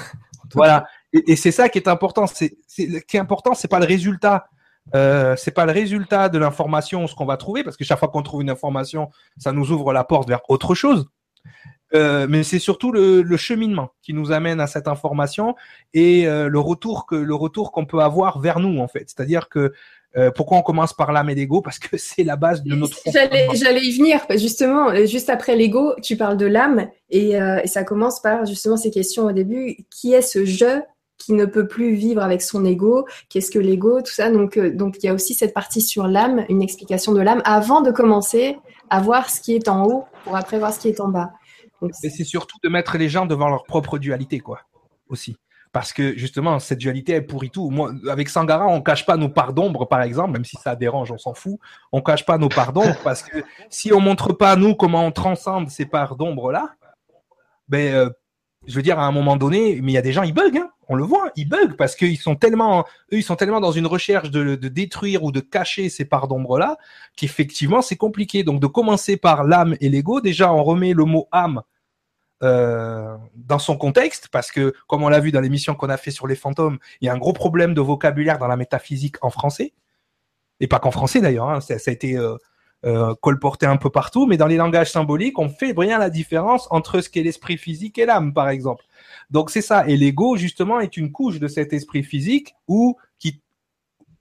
Voilà. 0.54 0.86
Et, 1.12 1.36
c'est 1.36 1.52
ça 1.52 1.70
qui 1.70 1.80
est 1.80 1.88
important. 1.88 2.28
C'est, 2.28 2.56
ce 2.68 2.84
qui 3.00 3.18
est 3.18 3.20
important, 3.20 3.54
c'est 3.56 3.68
pas 3.68 3.80
le 3.80 3.86
résultat. 3.86 4.48
Euh, 4.94 5.36
c'est 5.36 5.52
pas 5.52 5.66
le 5.66 5.72
résultat 5.72 6.30
de 6.30 6.38
l'information, 6.38 7.08
ce 7.08 7.16
qu'on 7.16 7.26
va 7.26 7.36
trouver, 7.36 7.64
parce 7.64 7.76
que 7.76 7.84
chaque 7.84 7.98
fois 7.98 8.08
qu'on 8.08 8.22
trouve 8.22 8.44
une 8.44 8.52
information, 8.52 9.10
ça 9.38 9.52
nous 9.52 9.72
ouvre 9.72 9.92
la 9.92 10.04
porte 10.04 10.30
vers 10.30 10.42
autre 10.48 10.76
chose. 10.76 11.08
Euh, 11.94 12.26
mais 12.30 12.44
c'est 12.44 12.60
surtout 12.60 12.92
le, 12.92 13.38
cheminement 13.38 13.92
qui 14.02 14.14
nous 14.14 14.32
amène 14.32 14.60
à 14.60 14.68
cette 14.68 14.88
information 14.88 15.56
et 15.94 16.28
euh, 16.28 16.48
le 16.48 16.60
retour 16.60 17.06
que 17.06 17.16
le 17.16 17.36
retour 17.36 17.72
qu'on 17.72 17.86
peut 17.86 18.00
avoir 18.00 18.40
vers 18.40 18.60
nous 18.60 18.80
en 18.80 18.88
fait. 18.88 19.06
C'est-à-dire 19.08 19.50
que 19.50 19.74
euh, 20.18 20.32
pourquoi 20.32 20.58
on 20.58 20.62
commence 20.62 20.94
par 20.94 21.12
l'âme 21.12 21.30
et 21.30 21.36
l'ego? 21.36 21.62
Parce 21.62 21.78
que 21.78 21.98
c'est 21.98 22.24
la 22.24 22.38
base 22.38 22.64
de 22.64 22.74
notre. 22.74 22.98
J'allais, 23.06 23.48
j'allais 23.54 23.82
y 23.82 23.98
venir 23.98 24.26
justement. 24.32 24.96
Juste 25.06 25.30
après 25.30 25.56
l'ego, 25.56 25.94
tu 26.02 26.18
parles 26.18 26.38
de 26.38 26.46
l'âme 26.46 26.88
et, 27.10 27.32
et, 27.32 27.68
ça 27.68 27.84
commence 27.84 28.22
par 28.22 28.46
justement 28.46 28.78
ces 28.78 28.92
questions 28.92 29.26
au 29.26 29.32
début. 29.32 29.78
Qui 29.92 30.14
est 30.14 30.22
ce 30.22 30.46
je 30.46 30.82
qui 31.18 31.34
ne 31.34 31.46
peut 31.46 31.68
plus 31.68 31.94
vivre 31.94 32.22
avec 32.22 32.42
son 32.42 32.66
ego? 32.66 33.06
Qu'est-ce 33.30 33.52
que 33.52 33.60
l'ego? 33.60 34.02
Tout 34.02 34.12
ça. 34.12 34.32
Donc, 34.32 34.58
donc 34.58 34.98
il 35.02 35.06
y 35.06 35.10
a 35.10 35.14
aussi 35.14 35.34
cette 35.34 35.54
partie 35.54 35.82
sur 35.82 36.08
l'âme, 36.08 36.46
une 36.50 36.62
explication 36.62 37.12
de 37.12 37.22
l'âme 37.22 37.42
avant 37.46 37.82
de 37.82 37.92
commencer 37.92 38.58
à 38.90 39.02
voir 39.02 39.30
ce 39.30 39.42
qui 39.42 39.54
est 39.54 39.68
en 39.68 39.86
haut 39.86 40.06
pour 40.24 40.36
après 40.36 40.60
voir 40.60 40.74
ce 40.74 40.80
qui 40.80 40.88
est 40.88 41.00
en 41.02 41.10
bas. 41.10 41.32
Et 42.04 42.10
c'est 42.10 42.24
surtout 42.24 42.58
de 42.64 42.70
mettre 42.70 42.98
les 42.98 43.10
gens 43.10 43.26
devant 43.26 43.50
leur 43.50 43.64
propre 43.64 43.98
dualité, 43.98 44.40
quoi, 44.40 44.62
aussi. 45.08 45.38
Parce 45.76 45.92
que 45.92 46.18
justement, 46.18 46.60
cette 46.60 46.80
dualité, 46.80 47.12
elle 47.12 47.28
pourrit 47.28 47.50
tout. 47.50 47.70
Moi, 47.70 47.92
avec 48.10 48.30
Sangara, 48.30 48.66
on 48.66 48.82
cache 48.82 49.06
pas 49.06 49.18
nos 49.18 49.28
parts 49.28 49.52
d'ombre, 49.52 49.86
par 49.86 50.02
exemple, 50.04 50.32
même 50.32 50.46
si 50.46 50.56
ça 50.56 50.74
dérange, 50.74 51.12
on 51.12 51.18
s'en 51.18 51.34
fout. 51.34 51.60
On 51.92 52.02
cache 52.02 52.26
pas 52.26 52.38
nos 52.38 52.48
parts 52.48 52.72
d'ombre 52.72 52.96
parce 53.04 53.22
que 53.22 53.44
si 53.70 53.92
on 53.92 54.00
montre 54.00 54.32
pas 54.32 54.56
nous 54.56 54.74
comment 54.76 55.06
on 55.06 55.12
transcende 55.12 55.70
ces 55.70 55.86
parts 55.86 56.16
d'ombre 56.16 56.54
là, 56.54 56.76
ben, 57.68 57.94
euh, 57.94 58.10
je 58.66 58.74
veux 58.74 58.82
dire, 58.82 59.00
à 59.00 59.06
un 59.06 59.12
moment 59.12 59.36
donné, 59.36 59.82
mais 59.82 59.92
il 59.92 59.96
y 59.96 59.98
a 59.98 60.02
des 60.02 60.14
gens, 60.14 60.24
ils 60.24 60.34
bug, 60.34 60.58
hein. 60.58 60.70
on 60.88 60.96
le 60.96 61.04
voit, 61.04 61.30
ils 61.36 61.50
bug 61.50 61.76
parce 61.76 61.98
qu'ils 61.98 62.18
sont 62.18 62.36
tellement, 62.36 62.86
eux, 63.12 63.18
ils 63.18 63.24
sont 63.24 63.36
tellement 63.36 63.60
dans 63.60 63.74
une 63.74 63.86
recherche 63.86 64.32
de, 64.32 64.56
de 64.56 64.68
détruire 64.70 65.26
ou 65.26 65.34
de 65.34 65.42
cacher 65.42 65.90
ces 65.90 66.06
parts 66.06 66.30
d'ombre 66.30 66.58
là, 66.58 66.78
qu'effectivement, 67.18 67.82
c'est 67.82 67.98
compliqué. 67.98 68.44
Donc, 68.44 68.62
de 68.62 68.68
commencer 68.68 69.18
par 69.18 69.44
l'âme 69.44 69.76
et 69.82 69.90
l'ego, 69.90 70.22
déjà, 70.22 70.54
on 70.54 70.64
remet 70.64 70.94
le 70.94 71.04
mot 71.04 71.28
âme 71.34 71.64
euh, 72.46 73.18
dans 73.36 73.60
son 73.60 73.76
contexte, 73.76 74.28
parce 74.30 74.52
que 74.52 74.74
comme 74.88 75.04
on 75.04 75.10
l'a 75.10 75.20
vu 75.20 75.32
dans 75.32 75.42
l'émission 75.42 75.74
qu'on 75.74 75.90
a 75.90 75.98
fait 75.98 76.12
sur 76.12 76.28
les 76.28 76.36
fantômes, 76.36 76.78
il 77.02 77.06
y 77.06 77.10
a 77.10 77.14
un 77.14 77.18
gros 77.18 77.34
problème 77.34 77.74
de 77.74 77.82
vocabulaire 77.82 78.38
dans 78.38 78.48
la 78.48 78.56
métaphysique 78.56 79.16
en 79.24 79.32
français, 79.32 79.74
et 80.60 80.68
pas 80.68 80.80
qu'en 80.80 80.92
français 80.92 81.22
d'ailleurs, 81.22 81.50
hein, 81.50 81.60
ça, 81.60 81.74
a 81.74 81.92
été 81.92 82.18
euh, 82.18 82.38
euh, 82.86 83.16
colporté 83.16 83.66
un 83.66 83.78
peu 83.78 83.90
partout, 83.90 84.28
mais 84.28 84.38
dans 84.38 84.48
les 84.48 84.58
langages 84.58 84.92
symboliques, 84.92 85.40
on 85.40 85.50
fait 85.50 85.74
bien 85.74 85.98
la 85.98 86.12
différence 86.12 86.68
entre 86.70 87.02
ce 87.02 87.10
qu'est 87.10 87.24
l'esprit 87.24 87.58
physique 87.58 87.98
et 87.98 88.06
l'âme, 88.06 88.34
par 88.34 88.50
exemple. 88.50 88.86
Donc 89.32 89.50
c'est 89.50 89.62
ça, 89.62 89.88
et 89.88 89.98
l'ego 89.98 90.38
justement 90.38 90.80
est 90.80 90.98
une 90.98 91.12
couche 91.12 91.40
de 91.40 91.48
cet 91.48 91.74
esprit 91.74 92.04
physique 92.04 92.54
ou 92.68 92.96
qui 93.18 93.42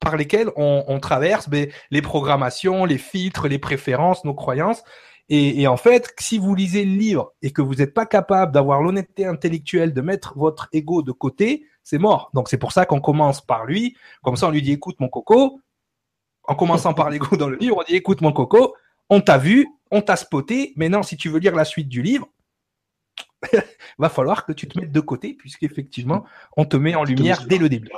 par 0.00 0.16
lesquels 0.16 0.50
on, 0.56 0.84
on 0.88 1.00
traverse 1.00 1.48
ben, 1.48 1.68
les 1.90 2.02
programmations, 2.02 2.84
les 2.84 2.98
filtres, 2.98 3.48
les 3.48 3.58
préférences, 3.58 4.24
nos 4.24 4.34
croyances, 4.34 4.82
et, 5.30 5.66
en 5.66 5.78
fait, 5.78 6.12
si 6.18 6.38
vous 6.38 6.54
lisez 6.54 6.84
le 6.84 6.96
livre 6.96 7.32
et 7.40 7.50
que 7.50 7.62
vous 7.62 7.76
n'êtes 7.76 7.94
pas 7.94 8.04
capable 8.04 8.52
d'avoir 8.52 8.82
l'honnêteté 8.82 9.24
intellectuelle 9.24 9.94
de 9.94 10.00
mettre 10.02 10.36
votre 10.36 10.68
ego 10.72 11.02
de 11.02 11.12
côté, 11.12 11.66
c'est 11.82 11.98
mort. 11.98 12.30
Donc 12.34 12.48
c'est 12.48 12.58
pour 12.58 12.72
ça 12.72 12.84
qu'on 12.84 13.00
commence 13.00 13.40
par 13.40 13.64
lui. 13.64 13.96
Comme 14.22 14.36
ça, 14.36 14.48
on 14.48 14.50
lui 14.50 14.60
dit 14.60 14.72
écoute 14.72 15.00
mon 15.00 15.08
coco. 15.08 15.60
En 16.46 16.54
commençant 16.54 16.92
par 16.92 17.08
l'ego 17.08 17.36
dans 17.38 17.48
le 17.48 17.56
livre, 17.56 17.78
on 17.78 17.82
dit 17.84 17.96
écoute 17.96 18.20
mon 18.20 18.32
coco, 18.32 18.76
on 19.08 19.22
t'a 19.22 19.38
vu, 19.38 19.66
on 19.90 20.02
t'a 20.02 20.16
spoté. 20.16 20.74
Maintenant, 20.76 21.02
si 21.02 21.16
tu 21.16 21.30
veux 21.30 21.38
lire 21.38 21.56
la 21.56 21.64
suite 21.64 21.88
du 21.88 22.02
livre, 22.02 22.28
va 23.98 24.10
falloir 24.10 24.44
que 24.44 24.52
tu 24.52 24.68
te 24.68 24.78
mettes 24.78 24.92
de 24.92 25.00
côté 25.00 25.32
puisqu'effectivement, 25.32 26.24
on 26.58 26.66
te 26.66 26.76
met 26.76 26.94
en 26.94 27.04
lumière 27.04 27.46
dès 27.46 27.56
le 27.56 27.70
début 27.70 27.88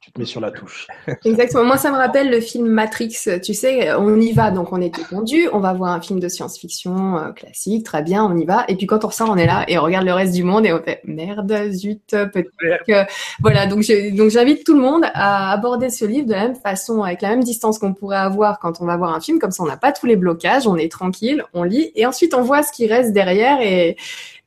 tu 0.00 0.26
sur 0.26 0.40
la 0.40 0.50
touche. 0.50 0.86
Exactement. 1.24 1.64
Moi, 1.64 1.76
ça 1.76 1.90
me 1.90 1.96
rappelle 1.96 2.30
le 2.30 2.40
film 2.40 2.66
Matrix. 2.68 3.16
Tu 3.42 3.52
sais, 3.52 3.92
on 3.94 4.20
y 4.20 4.32
va, 4.32 4.50
donc 4.50 4.72
on 4.72 4.80
est 4.80 4.94
détendu. 4.94 5.48
On 5.52 5.60
va 5.60 5.72
voir 5.72 5.92
un 5.92 6.00
film 6.00 6.20
de 6.20 6.28
science-fiction 6.28 7.18
euh, 7.18 7.32
classique, 7.32 7.84
très 7.84 8.02
bien, 8.02 8.24
on 8.24 8.36
y 8.36 8.44
va. 8.44 8.64
Et 8.68 8.76
puis 8.76 8.86
quand 8.86 9.04
on 9.04 9.08
ressort, 9.08 9.28
on 9.30 9.36
est 9.36 9.46
là 9.46 9.64
et 9.68 9.78
on 9.78 9.82
regarde 9.82 10.06
le 10.06 10.12
reste 10.12 10.34
du 10.34 10.44
monde 10.44 10.66
et 10.66 10.72
on 10.72 10.82
fait 10.82 11.00
merde, 11.04 11.52
zut, 11.70 12.00
peut-être 12.10 12.50
que 12.86 13.04
voilà. 13.40 13.66
Donc, 13.66 13.84
donc 14.14 14.30
j'invite 14.30 14.64
tout 14.64 14.74
le 14.74 14.80
monde 14.80 15.04
à 15.14 15.52
aborder 15.52 15.90
ce 15.90 16.04
livre 16.04 16.26
de 16.26 16.32
la 16.32 16.48
même 16.48 16.56
façon, 16.56 17.02
avec 17.02 17.22
la 17.22 17.30
même 17.30 17.42
distance 17.42 17.78
qu'on 17.78 17.92
pourrait 17.92 18.16
avoir 18.16 18.60
quand 18.60 18.80
on 18.80 18.86
va 18.86 18.96
voir 18.96 19.14
un 19.14 19.20
film. 19.20 19.38
Comme 19.38 19.50
ça, 19.50 19.62
on 19.62 19.66
n'a 19.66 19.76
pas 19.76 19.92
tous 19.92 20.06
les 20.06 20.16
blocages, 20.16 20.66
on 20.66 20.76
est 20.76 20.90
tranquille, 20.90 21.44
on 21.54 21.64
lit 21.64 21.90
et 21.94 22.06
ensuite 22.06 22.34
on 22.34 22.42
voit 22.42 22.62
ce 22.62 22.72
qui 22.72 22.86
reste 22.86 23.12
derrière 23.12 23.60
et 23.60 23.96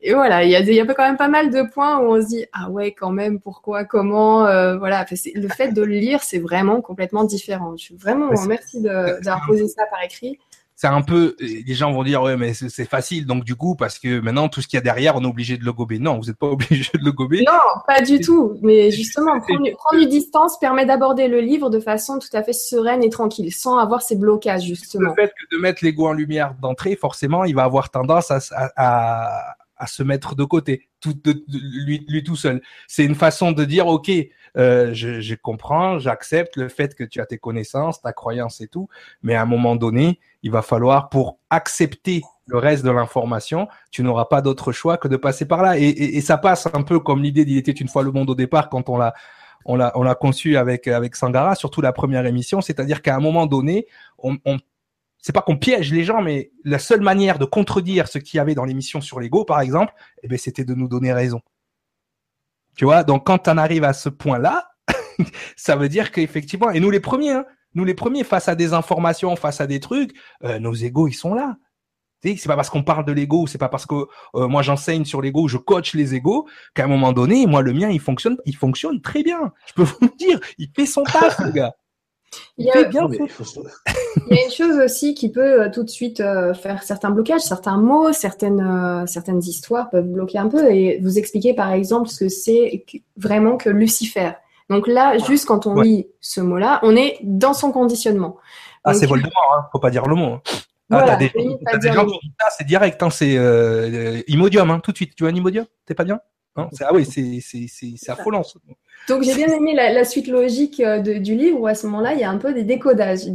et 0.03 0.13
voilà, 0.15 0.43
il 0.43 0.49
y, 0.49 0.55
a, 0.55 0.61
y 0.61 0.79
a 0.79 0.85
quand 0.85 1.05
même 1.05 1.17
pas 1.17 1.27
mal 1.27 1.51
de 1.51 1.61
points 1.61 1.99
où 1.99 2.13
on 2.13 2.21
se 2.21 2.27
dit 2.27 2.45
ah 2.53 2.71
ouais 2.71 2.91
quand 2.91 3.11
même 3.11 3.39
pourquoi 3.39 3.85
comment 3.85 4.47
euh, 4.47 4.77
voilà 4.77 5.05
le 5.35 5.47
fait 5.47 5.73
de 5.73 5.83
le 5.83 5.93
lire 5.93 6.23
c'est 6.23 6.39
vraiment 6.39 6.81
complètement 6.81 7.23
différent. 7.23 7.75
Je 7.77 7.83
suis 7.83 7.95
vraiment 7.95 8.29
merci 8.47 8.81
d'avoir 8.81 9.45
posé 9.45 9.67
ça 9.67 9.85
par 9.91 10.01
écrit. 10.03 10.39
C'est 10.73 10.87
un 10.87 11.03
peu 11.03 11.35
les 11.39 11.75
gens 11.75 11.91
vont 11.91 12.01
dire 12.01 12.23
ouais 12.23 12.35
mais 12.35 12.55
c'est 12.55 12.89
facile 12.89 13.27
donc 13.27 13.43
du 13.43 13.53
coup 13.53 13.75
parce 13.75 13.99
que 13.99 14.19
maintenant 14.19 14.49
tout 14.49 14.63
ce 14.63 14.67
qu'il 14.67 14.77
y 14.77 14.79
a 14.79 14.81
derrière 14.81 15.15
on 15.17 15.23
est 15.23 15.27
obligé 15.27 15.55
de 15.57 15.63
le 15.63 15.71
gober. 15.71 15.99
Non, 15.99 16.17
vous 16.17 16.25
n'êtes 16.25 16.37
pas 16.37 16.47
obligé 16.49 16.89
de 16.95 17.05
le 17.05 17.11
gober. 17.11 17.43
Non, 17.45 17.81
pas 17.85 18.01
du 18.01 18.19
tout. 18.19 18.57
Mais 18.63 18.89
justement 18.89 19.39
prendre, 19.39 19.69
prendre 19.75 20.01
une 20.01 20.09
distance 20.09 20.57
permet 20.57 20.87
d'aborder 20.87 21.27
le 21.27 21.41
livre 21.41 21.69
de 21.69 21.79
façon 21.79 22.17
tout 22.17 22.35
à 22.35 22.41
fait 22.41 22.53
sereine 22.53 23.03
et 23.03 23.11
tranquille 23.11 23.53
sans 23.53 23.77
avoir 23.77 24.01
ces 24.01 24.15
blocages 24.15 24.63
justement. 24.63 25.09
Le 25.09 25.13
fait 25.13 25.27
que 25.27 25.55
de 25.55 25.61
mettre 25.61 25.85
l'ego 25.85 26.07
en 26.07 26.13
lumière 26.13 26.55
d'entrée 26.59 26.95
forcément 26.95 27.43
il 27.43 27.53
va 27.53 27.65
avoir 27.65 27.91
tendance 27.91 28.31
à, 28.31 28.39
à 28.75 29.57
à 29.70 29.70
se 29.87 30.03
mettre 30.03 30.35
de 30.35 30.43
côté, 30.43 30.89
tout, 30.99 31.15
lui, 31.25 32.05
lui 32.07 32.23
tout 32.23 32.35
seul. 32.35 32.61
C'est 32.87 33.05
une 33.05 33.15
façon 33.15 33.51
de 33.51 33.65
dire, 33.65 33.87
ok, 33.87 34.11
euh, 34.57 34.93
je, 34.93 35.21
je 35.21 35.35
comprends, 35.35 35.99
j'accepte 35.99 36.57
le 36.57 36.69
fait 36.69 36.95
que 36.95 37.03
tu 37.03 37.21
as 37.21 37.25
tes 37.25 37.37
connaissances, 37.37 38.01
ta 38.01 38.13
croyance 38.13 38.61
et 38.61 38.67
tout, 38.67 38.89
mais 39.23 39.35
à 39.35 39.41
un 39.41 39.45
moment 39.45 39.75
donné, 39.75 40.19
il 40.43 40.51
va 40.51 40.61
falloir, 40.61 41.09
pour 41.09 41.37
accepter 41.49 42.21
le 42.45 42.57
reste 42.57 42.83
de 42.83 42.91
l'information, 42.91 43.67
tu 43.91 44.03
n'auras 44.03 44.25
pas 44.25 44.41
d'autre 44.41 44.71
choix 44.71 44.97
que 44.97 45.07
de 45.07 45.17
passer 45.17 45.45
par 45.45 45.61
là. 45.61 45.77
Et, 45.77 45.87
et, 45.87 46.21
ça 46.21 46.37
passe 46.37 46.67
un 46.73 46.81
peu 46.81 46.99
comme 46.99 47.23
l'idée 47.23 47.45
d'il 47.45 47.57
était 47.57 47.71
une 47.71 47.87
fois 47.87 48.03
le 48.03 48.11
monde 48.11 48.29
au 48.29 48.35
départ 48.35 48.69
quand 48.69 48.89
on 48.89 48.97
l'a 48.97 49.13
on 49.63 49.75
l'a 49.75 49.91
on 49.95 50.03
l'a 50.03 50.15
conçu 50.15 50.57
avec 50.57 50.87
avec 50.87 51.15
Sangara, 51.15 51.55
surtout 51.55 51.81
la 51.81 51.93
première 51.93 52.25
émission, 52.25 52.61
c'est-à-dire 52.61 53.01
qu'à 53.01 53.15
un 53.15 53.19
moment 53.19 53.45
donné, 53.45 53.85
on, 54.17 54.37
on 54.45 54.57
c'est 55.21 55.33
pas 55.33 55.41
qu'on 55.41 55.57
piège 55.57 55.93
les 55.93 56.03
gens, 56.03 56.21
mais 56.21 56.51
la 56.63 56.79
seule 56.79 57.01
manière 57.01 57.37
de 57.37 57.45
contredire 57.45 58.07
ce 58.07 58.17
qu'il 58.17 58.37
y 58.37 58.41
avait 58.41 58.55
dans 58.55 58.65
l'émission 58.65 59.01
sur 59.01 59.19
l'ego, 59.19 59.45
par 59.45 59.61
exemple, 59.61 59.93
eh 60.23 60.27
ben, 60.27 60.37
c'était 60.37 60.65
de 60.65 60.73
nous 60.73 60.87
donner 60.87 61.13
raison. 61.13 61.41
Tu 62.75 62.85
vois, 62.85 63.03
donc 63.03 63.25
quand 63.25 63.47
on 63.47 63.57
arrive 63.57 63.83
à 63.83 63.93
ce 63.93 64.09
point-là, 64.09 64.69
ça 65.55 65.75
veut 65.75 65.89
dire 65.89 66.11
qu'effectivement, 66.11 66.71
et 66.71 66.79
nous 66.79 66.89
les 66.89 66.99
premiers, 66.99 67.31
hein, 67.31 67.45
nous 67.75 67.85
les 67.85 67.93
premiers 67.93 68.23
face 68.23 68.49
à 68.49 68.55
des 68.55 68.73
informations, 68.73 69.35
face 69.35 69.61
à 69.61 69.67
des 69.67 69.79
trucs, 69.79 70.13
euh, 70.43 70.59
nos 70.59 70.73
égos 70.73 71.07
ils 71.07 71.13
sont 71.13 71.33
là. 71.33 71.57
C'est 72.23 72.47
pas 72.47 72.55
parce 72.55 72.69
qu'on 72.69 72.83
parle 72.83 73.03
de 73.03 73.11
l'ego, 73.11 73.47
c'est 73.47 73.57
pas 73.57 73.69
parce 73.69 73.87
que 73.87 73.95
euh, 74.35 74.47
moi 74.47 74.61
j'enseigne 74.61 75.05
sur 75.05 75.21
l'ego, 75.21 75.47
je 75.47 75.57
coach 75.57 75.95
les 75.95 76.13
égos, 76.13 76.47
qu'à 76.75 76.83
un 76.83 76.87
moment 76.87 77.13
donné, 77.13 77.47
moi 77.47 77.61
le 77.61 77.73
mien 77.73 77.89
il 77.89 77.99
fonctionne, 77.99 78.37
il 78.45 78.55
fonctionne 78.55 79.01
très 79.01 79.23
bien. 79.23 79.51
Je 79.67 79.73
peux 79.73 79.83
vous 79.83 79.97
le 80.01 80.15
dire, 80.17 80.39
il 80.59 80.69
fait 80.75 80.85
son 80.85 81.03
taf, 81.03 81.39
le 81.45 81.51
gars. 81.51 81.73
Il 82.57 82.65
y, 82.65 82.71
a, 82.71 82.81
une 82.85 84.51
chose 84.51 84.77
aussi 84.83 85.13
qui 85.13 85.31
peut 85.31 85.63
euh, 85.63 85.69
tout 85.69 85.83
de 85.83 85.89
suite 85.89 86.19
euh, 86.19 86.53
faire 86.53 86.83
certains 86.83 87.09
blocages, 87.09 87.41
certains 87.41 87.77
mots, 87.77 88.13
certaines, 88.13 88.61
euh, 88.61 89.05
certaines 89.05 89.39
histoires 89.39 89.89
peuvent 89.89 90.07
bloquer 90.07 90.37
un 90.37 90.47
peu 90.47 90.71
et 90.71 90.99
vous 91.01 91.17
expliquer 91.17 91.53
par 91.53 91.71
exemple 91.73 92.07
ce 92.07 92.25
que 92.25 92.29
c'est 92.29 92.85
vraiment 93.17 93.57
que 93.57 93.69
Lucifer. 93.69 94.31
Donc 94.69 94.87
là, 94.87 95.17
juste 95.17 95.45
quand 95.45 95.67
on 95.67 95.81
lit 95.81 96.07
ce 96.21 96.39
mot-là, 96.39 96.79
on 96.83 96.95
est 96.95 97.17
dans 97.23 97.53
son 97.53 97.71
conditionnement. 97.71 98.37
Ah, 98.83 98.93
c'est 98.93 99.07
Voldemort, 99.07 99.55
hein. 99.57 99.65
faut 99.71 99.79
pas 99.79 99.89
dire 99.89 100.05
le 100.07 100.15
mot. 100.15 100.33
Hein. 100.33 100.41
Ah, 100.89 101.03
t'as 101.05 101.15
des, 101.17 101.91
gens 101.91 102.05
qui 102.05 102.19
disent 102.19 102.31
ça, 102.39 102.47
c'est 102.57 102.65
direct, 102.65 103.01
hein, 103.03 103.09
c'est 103.09 104.23
Imodium, 104.27 104.69
hein, 104.71 104.79
tout 104.81 104.91
de 104.91 104.97
suite. 104.97 105.15
Tu 105.15 105.23
vois 105.23 105.31
un 105.31 105.35
Imodium? 105.35 105.65
T'es 105.85 105.95
pas 105.95 106.03
bien? 106.03 106.19
Ah 106.55 106.93
oui, 106.93 107.05
c'est 107.05 108.09
affolant. 108.09 108.43
Donc 109.07 109.23
j'ai 109.23 109.33
bien 109.33 109.47
aimé 109.47 109.73
la, 109.73 110.05
suite 110.05 110.27
logique 110.27 110.79
euh, 110.79 110.99
du 110.99 111.35
livre 111.35 111.59
où 111.59 111.67
à 111.67 111.75
ce 111.75 111.87
moment-là, 111.87 112.13
il 112.13 112.19
y 112.19 112.23
a 112.23 112.29
un 112.29 112.37
peu 112.37 112.53
des 112.53 112.63
décodages, 112.63 113.25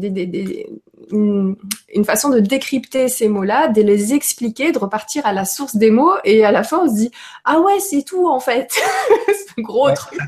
une, 1.10 1.56
façon 2.04 2.30
de 2.30 2.40
décrypter 2.40 3.08
ces 3.08 3.28
mots-là, 3.28 3.68
de 3.68 3.82
les 3.82 4.14
expliquer, 4.14 4.72
de 4.72 4.78
repartir 4.78 5.26
à 5.26 5.32
la 5.32 5.44
source 5.44 5.76
des 5.76 5.90
mots 5.90 6.14
et 6.24 6.44
à 6.44 6.52
la 6.52 6.62
fin 6.62 6.80
on 6.84 6.88
se 6.88 6.94
dit 6.94 7.10
ah 7.44 7.60
ouais 7.60 7.80
c'est 7.80 8.04
tout 8.04 8.28
en 8.28 8.40
fait, 8.40 8.70
c'est 9.26 9.58
un 9.58 9.62
gros 9.62 9.90
truc. 9.90 10.20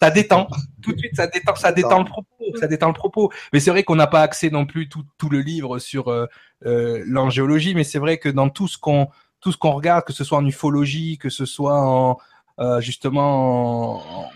ça 0.00 0.10
détend 0.10 0.48
tout 0.82 0.92
de 0.92 0.98
suite, 0.98 1.16
ça 1.16 1.26
détend, 1.26 1.54
ça 1.56 1.72
détend 1.72 1.98
le 1.98 2.04
propos, 2.04 2.44
ça 2.58 2.66
détend 2.66 2.88
le 2.88 2.94
propos. 2.94 3.30
Mais 3.52 3.60
c'est 3.60 3.70
vrai 3.70 3.82
qu'on 3.82 3.96
n'a 3.96 4.06
pas 4.06 4.22
accès 4.22 4.50
non 4.50 4.66
plus 4.66 4.88
tout, 4.88 5.04
tout 5.18 5.28
le 5.28 5.40
livre 5.40 5.78
sur 5.78 6.08
euh, 6.08 6.26
euh, 6.64 7.02
l'angéologie, 7.06 7.74
mais 7.74 7.84
c'est 7.84 7.98
vrai 7.98 8.18
que 8.18 8.28
dans 8.28 8.48
tout 8.48 8.68
ce 8.68 8.78
qu'on 8.78 9.08
tout 9.40 9.52
ce 9.52 9.56
qu'on 9.56 9.72
regarde, 9.72 10.04
que 10.04 10.12
ce 10.12 10.24
soit 10.24 10.38
en 10.38 10.46
ufologie, 10.46 11.18
que 11.18 11.30
ce 11.30 11.46
soit 11.46 11.80
en 11.80 12.18
euh, 12.58 12.80
justement 12.80 14.24
en 14.24 14.30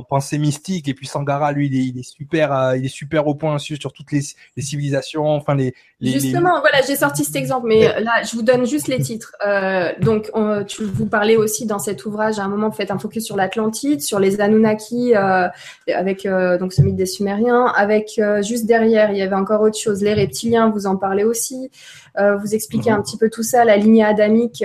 pensée 0.00 0.38
mystique 0.38 0.88
et 0.88 0.94
puis 0.94 1.06
Sangara 1.06 1.52
lui 1.52 1.66
il 1.66 1.76
est, 1.76 1.84
il 1.84 1.98
est 1.98 2.02
super 2.02 2.52
euh, 2.52 2.76
il 2.76 2.86
est 2.86 2.88
super 2.88 3.26
au 3.26 3.34
point 3.34 3.58
sur, 3.58 3.76
sur 3.76 3.92
toutes 3.92 4.10
les, 4.10 4.22
les, 4.56 4.62
civilisations 4.62 5.28
enfin 5.28 5.54
les, 5.54 5.74
les 6.00 6.12
justement 6.12 6.60
voilà 6.60 6.80
j'ai 6.86 6.96
sorti 6.96 7.24
cet 7.24 7.36
exemple 7.36 7.66
mais 7.66 8.00
là 8.00 8.22
je 8.24 8.34
vous 8.34 8.42
donne 8.42 8.64
juste 8.66 8.88
les 8.88 9.00
titres. 9.00 9.32
Euh, 9.46 9.92
donc 10.00 10.30
tu 10.66 10.84
vous 10.84 11.06
parlais 11.06 11.36
aussi 11.36 11.66
dans 11.66 11.78
cet 11.78 12.06
ouvrage 12.06 12.38
à 12.38 12.44
un 12.44 12.48
moment 12.48 12.70
vous 12.70 12.76
faites 12.76 12.90
un 12.90 12.98
focus 12.98 13.24
sur 13.24 13.36
l'Atlantide 13.36 14.00
sur 14.00 14.18
les 14.18 14.40
Anunnaki 14.40 15.14
euh, 15.14 15.48
avec 15.94 16.26
donc 16.58 16.72
ce 16.72 16.80
mythe 16.80 16.96
des 16.96 17.06
Sumériens 17.06 17.66
avec 17.66 18.20
juste 18.40 18.64
derrière 18.64 19.10
il 19.10 19.18
y 19.18 19.22
avait 19.22 19.36
encore 19.36 19.60
autre 19.60 19.78
chose 19.78 20.02
les 20.02 20.14
reptiliens 20.14 20.70
vous 20.70 20.86
en 20.86 20.96
parlez 20.96 21.24
aussi. 21.24 21.70
Vous 22.18 22.54
expliquez 22.54 22.90
mhm. 22.90 22.98
un 22.98 23.02
petit 23.02 23.16
peu 23.16 23.30
tout 23.30 23.42
ça 23.42 23.64
la 23.64 23.76
lignée 23.76 24.04
adamique 24.04 24.64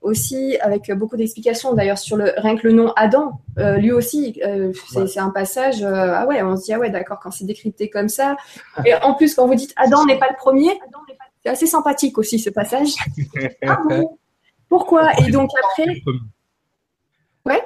aussi 0.00 0.56
avec 0.60 0.90
beaucoup 0.92 1.16
d'explications 1.16 1.74
d'ailleurs 1.74 1.98
sur 1.98 2.16
le 2.16 2.32
rien 2.36 2.56
que 2.56 2.66
le 2.66 2.72
nom 2.72 2.92
Adam 2.96 3.40
lui 3.56 3.92
aussi 3.92 4.40
euh, 4.48 4.72
c'est 5.06 5.20
un 5.20 5.30
passage, 5.30 5.82
euh, 5.82 6.12
ah 6.14 6.26
ouais, 6.26 6.42
on 6.42 6.56
se 6.56 6.64
dit, 6.64 6.72
ah 6.72 6.78
ouais, 6.78 6.90
d'accord, 6.90 7.18
quand 7.22 7.30
c'est 7.30 7.44
décrypté 7.44 7.90
comme 7.90 8.08
ça. 8.08 8.36
Et 8.84 8.94
en 8.94 9.14
plus, 9.14 9.34
quand 9.34 9.46
vous 9.46 9.54
dites 9.54 9.72
Adam 9.76 10.04
n'est 10.06 10.18
pas 10.18 10.28
le 10.30 10.36
premier, 10.36 10.78
c'est 11.42 11.50
assez 11.50 11.66
sympathique 11.66 12.18
aussi 12.18 12.38
ce 12.38 12.50
passage. 12.50 12.94
ah 13.66 13.78
Pourquoi? 14.68 15.12
Et 15.20 15.30
donc 15.30 15.50
après. 15.58 16.02
Ouais 17.46 17.62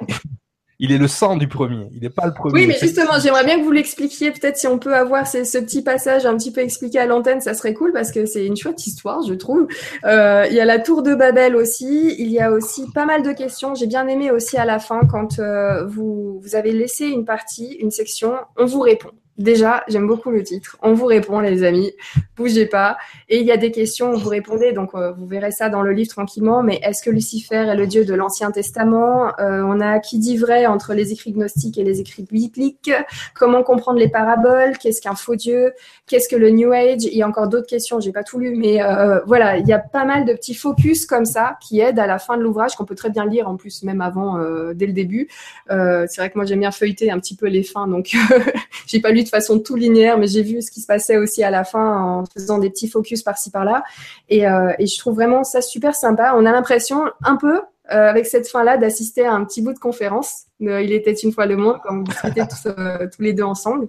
il 0.83 0.91
est 0.91 0.97
le 0.97 1.07
sang 1.07 1.37
du 1.37 1.47
premier, 1.47 1.87
il 1.93 2.01
n'est 2.01 2.09
pas 2.09 2.25
le 2.25 2.33
premier. 2.33 2.53
Oui, 2.53 2.67
mais 2.67 2.77
justement, 2.77 3.13
j'aimerais 3.17 3.45
bien 3.45 3.57
que 3.57 3.63
vous 3.63 3.71
l'expliquiez. 3.71 4.31
Peut-être 4.31 4.57
si 4.57 4.67
on 4.67 4.77
peut 4.77 4.93
avoir 4.93 5.25
ce, 5.25 5.37
petit 5.59 5.81
passage 5.81 6.25
un 6.25 6.35
petit 6.35 6.51
peu 6.51 6.59
expliqué 6.59 6.99
à 6.99 7.05
l'antenne, 7.05 7.39
ça 7.39 7.53
serait 7.53 7.73
cool 7.73 7.93
parce 7.93 8.11
que 8.11 8.25
c'est 8.25 8.45
une 8.45 8.57
chouette 8.57 8.85
histoire, 8.85 9.21
je 9.25 9.33
trouve. 9.33 9.65
Euh, 10.03 10.45
il 10.49 10.53
y 10.53 10.59
a 10.59 10.65
la 10.65 10.79
tour 10.79 11.01
de 11.01 11.15
Babel 11.15 11.55
aussi. 11.55 12.13
Il 12.19 12.27
y 12.27 12.41
a 12.41 12.51
aussi 12.51 12.91
pas 12.93 13.05
mal 13.05 13.23
de 13.23 13.31
questions. 13.31 13.75
J'ai 13.75 13.87
bien 13.87 14.09
aimé 14.09 14.29
aussi 14.29 14.57
à 14.57 14.65
la 14.65 14.77
fin 14.77 14.99
quand 15.09 15.39
euh, 15.39 15.85
vous, 15.85 16.41
vous 16.43 16.55
avez 16.55 16.73
laissé 16.73 17.05
une 17.05 17.23
partie, 17.23 17.77
une 17.79 17.91
section, 17.91 18.33
on 18.57 18.65
vous 18.65 18.81
répond. 18.81 19.11
Déjà, 19.39 19.83
j'aime 19.87 20.05
beaucoup 20.05 20.29
le 20.29 20.43
titre. 20.43 20.77
On 20.83 20.93
vous 20.93 21.07
répond, 21.07 21.39
les 21.39 21.63
amis. 21.63 21.91
Bougez 22.37 22.67
pas. 22.67 22.97
Et 23.29 23.39
il 23.39 23.45
y 23.47 23.51
a 23.51 23.57
des 23.57 23.71
questions, 23.71 24.13
vous 24.13 24.29
répondez. 24.29 24.73
Donc, 24.73 24.91
euh, 24.93 25.11
vous 25.11 25.25
verrez 25.25 25.49
ça 25.49 25.69
dans 25.69 25.81
le 25.81 25.91
livre 25.91 26.09
tranquillement. 26.09 26.61
Mais 26.61 26.79
est-ce 26.83 27.01
que 27.01 27.09
Lucifer 27.09 27.55
est 27.67 27.75
le 27.75 27.87
Dieu 27.87 28.05
de 28.05 28.13
l'Ancien 28.13 28.51
Testament? 28.51 29.29
Euh, 29.39 29.63
On 29.63 29.81
a 29.81 29.99
qui 29.99 30.19
dit 30.19 30.37
vrai 30.37 30.67
entre 30.67 30.93
les 30.93 31.11
écrits 31.11 31.31
gnostiques 31.31 31.79
et 31.79 31.83
les 31.83 31.99
écrits 31.99 32.27
bibliques? 32.31 32.91
Comment 33.33 33.63
comprendre 33.63 33.97
les 33.97 34.07
paraboles? 34.07 34.77
Qu'est-ce 34.77 35.01
qu'un 35.01 35.15
faux 35.15 35.35
Dieu? 35.35 35.73
Qu'est-ce 36.05 36.29
que 36.29 36.35
le 36.35 36.51
New 36.51 36.71
Age? 36.71 37.05
Il 37.05 37.17
y 37.17 37.23
a 37.23 37.27
encore 37.27 37.47
d'autres 37.47 37.67
questions. 37.67 37.99
J'ai 37.99 38.11
pas 38.11 38.23
tout 38.23 38.37
lu, 38.37 38.55
mais 38.55 38.83
euh, 38.83 39.19
voilà, 39.25 39.57
il 39.57 39.67
y 39.67 39.73
a 39.73 39.79
pas 39.79 40.05
mal 40.05 40.25
de 40.25 40.33
petits 40.33 40.53
focus 40.53 41.07
comme 41.07 41.25
ça 41.25 41.57
qui 41.59 41.79
aident 41.79 41.99
à 41.99 42.05
la 42.05 42.19
fin 42.19 42.37
de 42.37 42.43
l'ouvrage 42.43 42.75
qu'on 42.75 42.85
peut 42.85 42.93
très 42.93 43.09
bien 43.09 43.25
lire 43.25 43.47
en 43.47 43.55
plus, 43.55 43.81
même 43.81 44.01
avant, 44.01 44.37
dès 44.73 44.85
le 44.85 44.93
début. 44.93 45.27
C'est 45.69 46.17
vrai 46.17 46.29
que 46.29 46.37
moi 46.37 46.45
j'aime 46.45 46.59
bien 46.59 46.71
feuilleter 46.71 47.09
un 47.09 47.19
petit 47.19 47.35
peu 47.35 47.47
les 47.47 47.63
fins, 47.63 47.87
donc 47.87 48.15
j'ai 48.85 48.99
pas 48.99 49.09
lu 49.09 49.22
de 49.23 49.29
façon 49.29 49.59
tout 49.59 49.75
linéaire, 49.75 50.17
mais 50.17 50.27
j'ai 50.27 50.43
vu 50.43 50.61
ce 50.61 50.71
qui 50.71 50.81
se 50.81 50.87
passait 50.87 51.17
aussi 51.17 51.43
à 51.43 51.49
la 51.49 51.63
fin 51.63 52.01
en 52.01 52.25
faisant 52.25 52.57
des 52.57 52.69
petits 52.69 52.87
focus 52.87 53.23
par-ci 53.23 53.51
par-là. 53.51 53.83
Et, 54.29 54.47
euh, 54.47 54.71
je 54.79 54.99
trouve 54.99 55.15
vraiment 55.15 55.43
ça 55.43 55.61
super 55.61 55.95
sympa. 55.95 56.33
On 56.35 56.45
a 56.45 56.51
l'impression 56.51 57.03
un 57.23 57.35
peu 57.35 57.57
euh, 57.91 58.09
avec 58.09 58.25
cette 58.25 58.47
fin-là 58.47 58.77
d'assister 58.77 59.25
à 59.25 59.33
un 59.33 59.43
petit 59.43 59.61
bout 59.61 59.73
de 59.73 59.79
conférence. 59.79 60.43
il 60.59 60.91
était 60.93 61.13
une 61.13 61.31
fois 61.31 61.45
le 61.45 61.57
monde 61.57 61.77
quand 61.83 62.03
vous 62.03 62.29
étiez 62.29 62.43
tous, 62.47 62.69
euh, 62.69 63.07
les 63.19 63.33
deux 63.33 63.43
ensemble. 63.43 63.87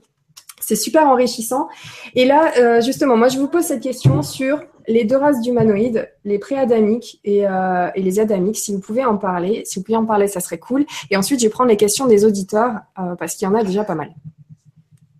C'est 0.61 0.77
super 0.77 1.07
enrichissant. 1.07 1.69
Et 2.15 2.25
là, 2.25 2.81
justement, 2.81 3.19
moi, 3.19 3.29
je 3.29 3.39
vous 3.39 3.49
pose 3.49 3.65
cette 3.65 3.83
question 3.83 4.23
sur 4.23 4.61
les 4.87 5.05
deux 5.05 5.17
races 5.17 5.41
d'humanoïdes, 5.41 6.11
les 6.25 6.39
pré-adamiques 6.39 7.21
et, 7.25 7.47
euh, 7.47 7.91
les 7.97 8.21
adamiques. 8.21 8.59
Si 8.59 8.73
vous 8.73 8.81
pouvez 8.81 9.05
en 9.05 9.17
parler, 9.17 9.63
si 9.65 9.79
vous 9.79 9.85
pouvez 9.85 9.97
en 9.97 10.07
parler, 10.07 10.29
ça 10.29 10.41
serait 10.41 10.59
cool. 10.59 10.85
Et 11.11 11.17
ensuite, 11.17 11.41
je 11.41 11.47
vais 11.47 11.51
prendre 11.51 11.71
les 11.71 11.77
questions 11.77 12.07
des 12.07 12.25
auditeurs 12.25 12.81
euh, 12.99 13.15
parce 13.17 13.35
qu'il 13.35 13.47
y 13.47 13.51
en 13.51 13.55
a 13.55 13.65
déjà 13.65 13.85
pas 13.85 13.95
mal. 13.95 14.11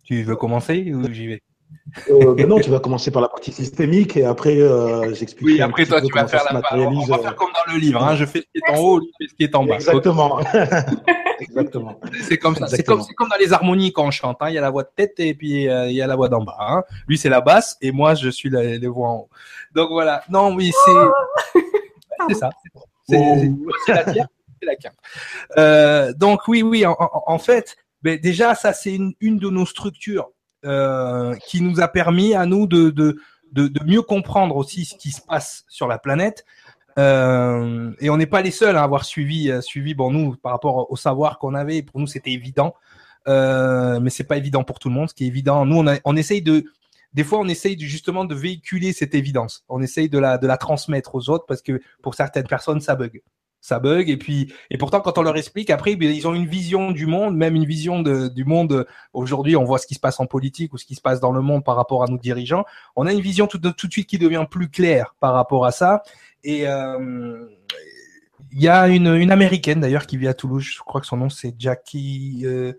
Tu 0.05 0.23
veux 0.23 0.37
commencer 0.37 0.93
ou 0.93 1.11
j'y 1.13 1.27
vais? 1.27 1.43
Euh, 2.11 2.35
ben 2.35 2.49
non, 2.49 2.61
tu 2.61 2.71
vas 2.71 2.81
commencer 2.81 3.11
par 3.11 3.23
la 3.23 3.29
partie 3.29 3.53
systémique 3.53 4.17
et 4.17 4.25
après 4.25 4.61
euh, 4.61 5.13
j'explique. 5.15 5.47
Oui, 5.47 5.61
après 5.61 5.87
toi 5.87 6.01
tu 6.01 6.13
vas 6.13 6.27
faire 6.27 6.45
la 6.53 6.61
On 6.79 7.05
va 7.05 7.19
faire 7.19 7.37
comme 7.37 7.51
dans 7.53 7.73
le 7.73 7.79
livre. 7.79 8.03
Hein. 8.03 8.17
Je 8.17 8.25
fais 8.25 8.41
ce 8.41 8.45
qui 8.45 8.59
est 8.59 8.71
en 8.71 8.81
haut, 8.81 8.99
lui 8.99 9.09
fait 9.19 9.29
ce 9.29 9.35
qui 9.35 9.45
est 9.45 9.55
en 9.55 9.65
bas. 9.65 9.75
Exactement. 9.77 10.41
Exactement. 11.41 12.01
C'est 12.23 12.39
comme 12.39 12.55
ça. 12.55 12.69
C'est 12.69 12.85
comme, 12.85 13.03
comme, 13.17 13.29
dans 13.29 13.37
les 13.37 13.53
harmonies 13.53 13.93
quand 13.93 14.07
on 14.07 14.11
chante. 14.11 14.39
Hein. 14.41 14.51
Il 14.51 14.55
y 14.55 14.59
a 14.59 14.61
la 14.61 14.71
voix 14.71 14.85
de 14.85 14.91
tête 14.95 15.19
et 15.19 15.35
puis 15.35 15.69
euh, 15.69 15.89
il 15.89 15.95
y 15.97 16.03
a 16.03 16.07
la 16.07 16.17
voix 16.17 16.29
d'en 16.29 16.43
bas. 16.43 16.57
Hein. 16.61 16.83
Lui 17.09 17.19
c'est 17.19 17.29
la 17.29 17.41
basse 17.41 17.77
et 17.81 17.93
moi 17.93 18.15
je 18.15 18.29
suis 18.29 18.51
la, 18.51 18.63
les 18.63 18.87
voix 18.87 19.09
en 19.09 19.17
haut. 19.17 19.29
Donc 19.75 19.91
voilà. 19.91 20.23
Non, 20.29 20.55
oui, 20.55 20.73
c'est 20.85 21.61
c'est 22.29 22.35
ça. 22.35 22.51
C'est 23.09 23.19
la 23.89 24.05
tienne, 24.05 24.29
c'est 24.61 24.67
la 24.67 24.77
carte. 24.77 24.97
Euh, 25.59 26.13
donc 26.15 26.49
oui, 26.49 26.63
oui. 26.63 26.87
En, 26.87 26.97
en, 26.99 27.23
en 27.27 27.39
fait, 27.39 27.77
mais 28.05 28.19
déjà, 28.19 28.55
ça, 28.55 28.75
c'est 28.75 28.95
une, 28.95 29.39
de 29.39 29.49
nos 29.49 29.65
structures 29.65 30.31
euh, 30.67 31.35
qui 31.47 31.63
nous 31.63 31.81
a 31.81 31.89
permis 31.89 32.35
à 32.35 32.45
nous 32.45 32.67
de, 32.67 33.17
mieux 33.87 34.03
comprendre 34.03 34.57
aussi 34.57 34.85
ce 34.85 34.95
qui 34.95 35.11
se 35.11 35.23
passe 35.23 35.65
sur 35.69 35.89
la 35.89 35.99
planète. 35.99 36.45
Euh, 36.97 37.93
et 37.99 38.11
on 38.11 38.17
n'est 38.17 38.27
pas 38.27 38.43
les 38.43 38.53
seuls 38.53 38.77
à 38.77 38.83
avoir 38.83 39.05
suivi, 39.05 39.51
euh, 39.51 39.61
suivi. 39.63 39.95
Bon, 39.95 40.13
nous, 40.13 40.37
par 40.37 40.53
rapport 40.53 40.93
au 40.93 40.97
savoir 40.97 41.39
qu'on 41.39 41.55
avait, 41.55 41.83
pour 41.83 41.99
nous, 41.99 42.07
c'était 42.07 42.31
évident. 42.31 42.75
Mais 43.27 44.11
c'est 44.11 44.25
pas 44.25 44.37
évident 44.37 44.65
pour 44.65 44.79
tout 44.79 44.91
le 44.91 44.95
monde. 44.95 45.09
Ce 45.09 45.15
qui 45.15 45.25
est 45.25 45.29
évident, 45.29 45.65
nous, 45.65 45.79
on, 45.79 45.87
a, 45.87 45.97
on 46.05 46.15
essaye 46.15 46.43
de, 46.43 46.67
des 47.15 47.25
fois, 47.25 47.39
on 47.39 47.49
essaye 47.49 47.81
justement 47.81 48.27
de 48.27 48.35
véhiculer 48.35 48.93
cette 48.93 49.15
évidence. 49.15 49.65
On 49.71 49.81
essaye 49.81 50.11
de 50.11 50.19
la, 50.19 50.37
de 50.37 50.47
la 50.47 50.59
transmettre 50.59 51.15
aux 51.15 51.31
autres 51.31 51.47
parce 51.49 51.63
que 51.63 51.81
pour 52.03 52.15
certaines 52.15 52.47
personnes, 52.47 52.83
ça 52.83 52.97
bug 52.97 53.23
ça 53.65 53.79
bug. 53.79 54.11
Et 54.11 54.19
puis 54.19 54.53
et 54.71 54.77
pourtant 54.77 55.01
quand 55.01 55.17
on 55.17 55.23
leur 55.23 55.37
explique 55.37 55.71
après 55.71 55.97
ben, 55.97 56.11
ils 56.11 56.29
ont 56.29 56.35
une 56.35 56.47
vision 56.47 56.91
du 56.91 57.07
monde 57.07 57.35
même 57.35 57.57
une 57.57 57.65
vision 57.65 58.03
de, 58.03 58.29
du 58.29 58.45
monde. 58.45 58.87
Aujourd'hui 59.15 59.57
on 59.57 59.65
voit 59.65 59.79
ce 59.79 59.87
qui 59.87 59.95
se 59.95 60.01
passe 60.01 60.21
en 60.21 60.27
politique 60.27 60.75
ou 60.75 60.79
ce 60.79 60.85
qui 60.85 60.95
se 60.95 61.01
passe 61.01 61.19
dans 61.19 61.33
le 61.33 61.41
monde 61.41 61.65
par 61.65 61.77
rapport 61.77 62.03
à 62.03 62.07
nos 62.07 62.19
dirigeants. 62.19 62.65
On 62.95 63.07
a 63.07 63.13
une 63.13 63.23
vision 63.23 63.47
tout 63.47 63.59
de, 63.59 63.71
tout 63.71 63.87
de 63.87 63.93
suite 63.93 64.07
qui 64.07 64.19
devient 64.19 64.45
plus 64.51 64.69
claire 64.69 65.15
par 65.19 65.33
rapport 65.33 65.65
à 65.65 65.73
ça. 65.73 66.03
Et 66.45 66.69
euh, 66.69 67.49
il 68.53 68.63
y 68.63 68.69
a 68.69 68.87
une, 68.89 69.15
une 69.15 69.31
américaine 69.31 69.81
d'ailleurs 69.81 70.07
qui 70.07 70.19
vit 70.19 70.29
à 70.29 70.35
Toulouse. 70.35 70.63
Je 70.63 70.81
crois 70.81 71.01
que 71.01 71.07
son 71.07 71.17
nom 71.17 71.31
c'est 71.31 71.55
Jackie 71.59 72.43
euh, 72.45 72.75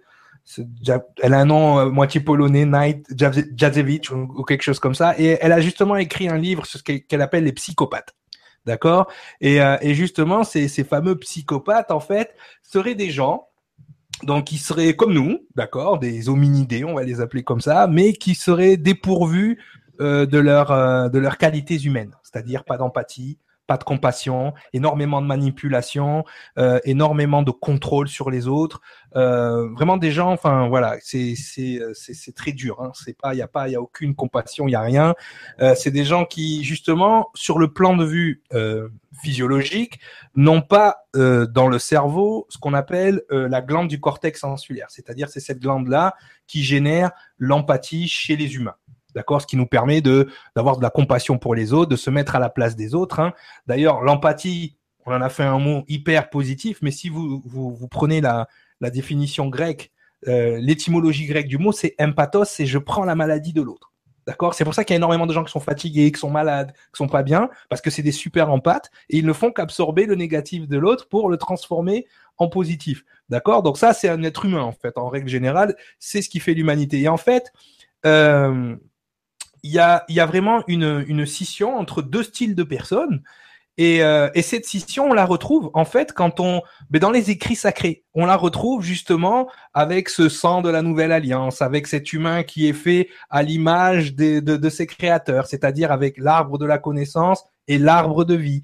elle 1.24 1.34
a 1.34 1.40
un 1.40 1.46
nom 1.46 1.80
euh, 1.80 1.90
moitié 1.90 2.22
polonais, 2.22 2.66
Night 2.66 3.08
Jadzewicz 3.58 4.12
ou, 4.12 4.44
quelque 4.44 4.62
chose 4.62 4.80
comme 4.80 4.94
ça, 4.94 5.16
et 5.18 5.40
elle 5.42 5.52
a 5.52 5.60
justement 5.60 5.96
écrit 5.96 6.30
un 6.30 6.38
livre 6.38 6.68
sur 6.68 6.80
ce 6.80 6.84
qu'elle 6.84 7.22
appelle 7.22 7.46
les 7.46 7.54
psychopathes. 7.54 8.16
D'accord? 8.66 9.12
Et, 9.42 9.62
euh, 9.62 9.78
et, 9.82 9.94
justement, 9.94 10.44
ces, 10.44 10.68
fameux 10.84 11.16
psychopathes, 11.18 11.92
en 11.92 12.00
fait, 12.00 12.36
seraient 12.64 12.96
des 12.96 13.12
gens 13.12 13.48
donc 14.24 14.46
qui 14.46 14.58
seraient 14.58 14.96
comme 14.96 15.14
nous, 15.14 15.40
d'accord, 15.56 16.00
des 16.00 16.30
hominidés, 16.30 16.86
on 16.86 16.96
va 16.96 17.04
les 17.04 17.20
appeler 17.20 17.44
comme 17.44 17.60
ça, 17.60 17.88
mais 17.88 18.14
qui 18.14 18.34
seraient 18.34 18.78
dépourvus 18.78 19.60
euh, 20.00 20.26
euh, 20.26 21.10
de 21.10 21.20
leurs 21.20 21.38
qualités 21.38 21.82
humaines, 21.82 22.16
c'est-à-dire 22.24 22.64
pas 22.64 22.78
d'empathie, 22.78 23.40
pas 23.68 23.78
de 23.78 23.84
compassion, 23.84 24.54
énormément 24.74 25.22
de 25.22 25.28
manipulation, 25.28 26.24
euh, 26.58 26.80
énormément 26.84 27.44
de 27.44 27.52
contrôle 27.52 28.08
sur 28.08 28.30
les 28.30 28.48
autres. 28.48 28.82
Euh, 29.16 29.70
vraiment 29.70 29.98
des 29.98 30.12
gens, 30.12 30.32
enfin 30.32 30.68
voilà, 30.68 30.98
c'est 31.02 31.36
c'est 31.36 31.80
euh, 31.80 31.94
c'est 31.94 32.36
très 32.36 32.52
dur. 32.52 32.82
Hein. 32.82 32.92
C'est 32.94 33.18
pas, 33.18 33.34
il 33.34 33.38
y 33.38 33.42
a 33.42 33.48
pas, 33.48 33.68
il 33.68 33.72
y 33.72 33.76
a 33.76 33.82
aucune 33.82 34.16
compassion, 34.16 34.68
il 34.68 34.72
y 34.72 34.76
a 34.76 34.82
rien. 34.82 35.16
Euh, 35.62 35.74
c'est 35.76 35.92
des 35.92 36.04
gens 36.04 36.26
qui 36.26 36.64
justement, 36.64 37.30
sur 37.34 37.58
le 37.60 37.72
plan 37.72 37.96
de 37.96 38.06
vue 38.06 38.44
physiologique, 39.24 40.00
n'ont 40.36 40.62
pas 40.62 41.06
dans 41.14 41.68
le 41.68 41.80
cerveau 41.80 42.46
ce 42.50 42.58
qu'on 42.58 42.74
appelle 42.74 43.24
la 43.30 43.62
glande 43.62 43.88
du 43.88 44.00
cortex 44.00 44.44
insulaire. 44.44 44.88
C'est-à-dire 44.90 45.30
c'est 45.30 45.40
cette 45.40 45.60
glande 45.60 45.88
là 45.88 46.16
qui 46.48 46.64
génère 46.64 47.12
l'empathie 47.38 48.08
chez 48.08 48.36
les 48.36 48.56
humains 48.56 48.76
d'accord? 49.16 49.42
Ce 49.42 49.48
qui 49.48 49.58
nous 49.58 49.66
permet 49.66 50.02
de 50.02 50.30
d'avoir 50.56 50.78
de 50.78 50.84
la 50.84 50.90
compassion 50.90 51.38
pour 51.38 51.56
les 51.56 51.74
autres, 51.74 51.90
de 51.90 51.96
se 51.96 52.10
mettre 52.10 52.36
à 52.36 52.40
la 52.40 52.50
place 52.50 52.76
des 52.76 52.94
autres. 52.94 53.20
Hein. 53.20 53.34
D'ailleurs, 53.66 54.02
l'empathie, 54.02 54.78
on 55.06 55.14
en 55.14 55.22
a 55.22 55.30
fait 55.30 55.44
un 55.44 55.60
mot 55.60 55.84
hyper 55.88 56.30
positif, 56.30 56.80
mais 56.82 56.92
si 56.92 57.10
vous 57.10 57.42
vous, 57.46 57.88
prenez 57.88 58.22
la, 58.22 58.48
la 58.82 58.90
définition 58.90 59.48
grecque, 59.48 59.92
euh, 60.28 60.58
l'étymologie 60.60 61.26
grecque 61.26 61.48
du 61.48 61.58
mot, 61.58 61.72
c'est 61.72 61.96
empathos, 62.00 62.46
c'est 62.46 62.66
je 62.66 62.78
prends 62.78 63.06
la 63.06 63.16
maladie 63.16 63.54
de 63.54 63.62
l'autre. 63.62 63.92
D'accord? 64.28 64.56
C'est 64.56 64.64
pour 64.64 64.74
ça 64.74 64.84
qu'il 64.84 64.94
y 64.94 64.96
a 64.96 64.98
énormément 64.98 65.28
de 65.28 65.34
gens 65.34 65.44
qui 65.44 65.52
sont 65.52 65.60
fatigués, 65.60 66.12
qui 66.12 66.20
sont 66.20 66.32
malades, 66.32 66.72
qui 66.72 66.98
sont 66.98 67.08
pas 67.08 67.22
bien, 67.22 67.50
parce 67.70 67.82
que 67.82 67.92
c'est 67.92 68.02
des 68.02 68.12
super 68.12 68.52
empathes 68.52 68.90
et 69.10 69.18
ils 69.18 69.26
ne 69.26 69.34
font 69.34 69.52
qu'absorber 69.52 70.08
le 70.08 70.16
négatif 70.16 70.68
de 70.68 70.78
l'autre 70.78 71.08
pour 71.08 71.30
le 71.30 71.38
transformer 71.38 72.08
en 72.38 72.50
positif. 72.50 73.06
D'accord? 73.30 73.62
Donc 73.62 73.78
ça, 73.78 73.94
c'est 73.94 74.10
un 74.10 74.24
être 74.24 74.46
humain, 74.46 74.64
en 74.64 74.72
fait, 74.72 74.98
en 74.98 75.10
règle 75.10 75.30
générale. 75.30 75.76
C'est 76.00 76.24
ce 76.24 76.30
qui 76.30 76.40
fait 76.40 76.56
l'humanité. 76.56 77.02
Et 77.02 77.08
en 77.08 77.18
fait, 77.18 77.54
euh, 78.08 78.76
il 79.66 79.72
y, 79.72 79.80
a, 79.80 80.06
y 80.10 80.20
a 80.20 80.28
vraiment 80.28 80.64
une, 80.68 81.04
une 81.08 81.26
scission 81.26 81.76
entre 81.76 82.04
deux 82.04 82.22
styles 82.22 82.54
de 82.54 82.62
personnes. 82.62 83.24
Et, 83.78 84.04
euh, 84.04 84.30
et, 84.36 84.44
cette 84.44 84.66
scission, 84.66 85.10
on 85.10 85.14
la 85.14 85.26
retrouve 85.26 85.72
en 85.74 85.84
fait 85.84 86.14
quand 86.14 86.40
on, 86.40 86.62
mais 86.92 87.00
dans 87.00 87.10
les 87.12 87.32
écrits 87.32 87.56
sacrés, 87.56 88.06
on 88.14 88.26
la 88.26 88.38
retrouve 88.38 88.84
justement 88.84 89.50
avec 89.74 90.08
ce 90.10 90.30
sang 90.30 90.62
de 90.62 90.70
la 90.70 90.82
nouvelle 90.82 91.12
alliance, 91.12 91.62
avec 91.62 91.88
cet 91.88 92.14
humain 92.14 92.44
qui 92.44 92.70
est 92.70 92.74
fait 92.74 93.10
à 93.30 93.42
l'image 93.42 94.16
de, 94.16 94.40
de, 94.40 94.56
de 94.56 94.70
ses 94.70 94.86
créateurs, 94.86 95.48
c'est-à-dire 95.48 95.92
avec 95.92 96.18
l'arbre 96.20 96.58
de 96.58 96.66
la 96.66 96.78
connaissance 96.78 97.44
et 97.68 97.80
l'arbre 97.80 98.24
de 98.24 98.36
vie. 98.36 98.62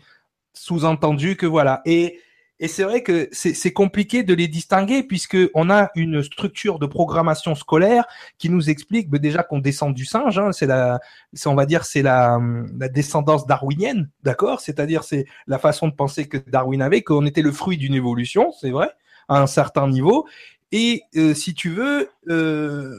Sous-entendu 0.54 1.36
que 1.36 1.48
voilà. 1.48 1.82
Et 1.86 2.20
et 2.62 2.67
c'est 2.67 2.84
vrai 2.84 3.02
que 3.02 3.28
c'est 3.32 3.74
compliqué 3.74 4.21
de 4.21 4.36
les 4.36 4.47
distinguer 4.47 5.02
puisque 5.02 5.38
on 5.56 5.71
a 5.71 5.89
une 5.95 6.21
structure 6.21 6.78
de 6.78 6.86
programmation 6.86 7.56
scolaire 7.56 8.06
qui 8.38 8.50
nous 8.50 8.69
explique 8.69 9.10
ben, 9.10 9.19
déjà 9.19 9.41
qu'on 9.41 9.58
descend 9.58 9.95
du 9.95 10.06
singe. 10.06 10.38
Hein, 10.38 10.52
c'est 10.52 10.67
la, 10.67 11.00
on 11.47 11.56
va 11.56 11.65
dire, 11.65 11.86
c'est 11.86 12.04
la, 12.04 12.39
la 12.78 12.88
descendance 12.88 13.47
darwinienne, 13.47 14.10
d'accord? 14.21 14.62
C'est-à-dire 14.62 15.04
c'est 15.04 15.26
la 15.47 15.58
façon 15.58 15.88
de 15.88 15.93
penser 15.93 16.28
que 16.28 16.38
Darwin 16.38 16.84
avait, 16.84 17.02
qu'on 17.02 17.26
était 17.26 17.41
le 17.41 17.52
fruit 17.52 17.78
d'une 17.78 17.95
évolution, 17.95 18.52
c'est 18.62 18.69
vrai, 18.69 18.91
à 19.28 19.41
un 19.41 19.47
certain 19.47 19.88
niveau. 19.88 20.28
Et 20.71 21.02
euh, 21.15 21.34
si 21.34 21.56
tu 21.56 21.69
veux, 21.71 22.12
euh, 22.30 22.95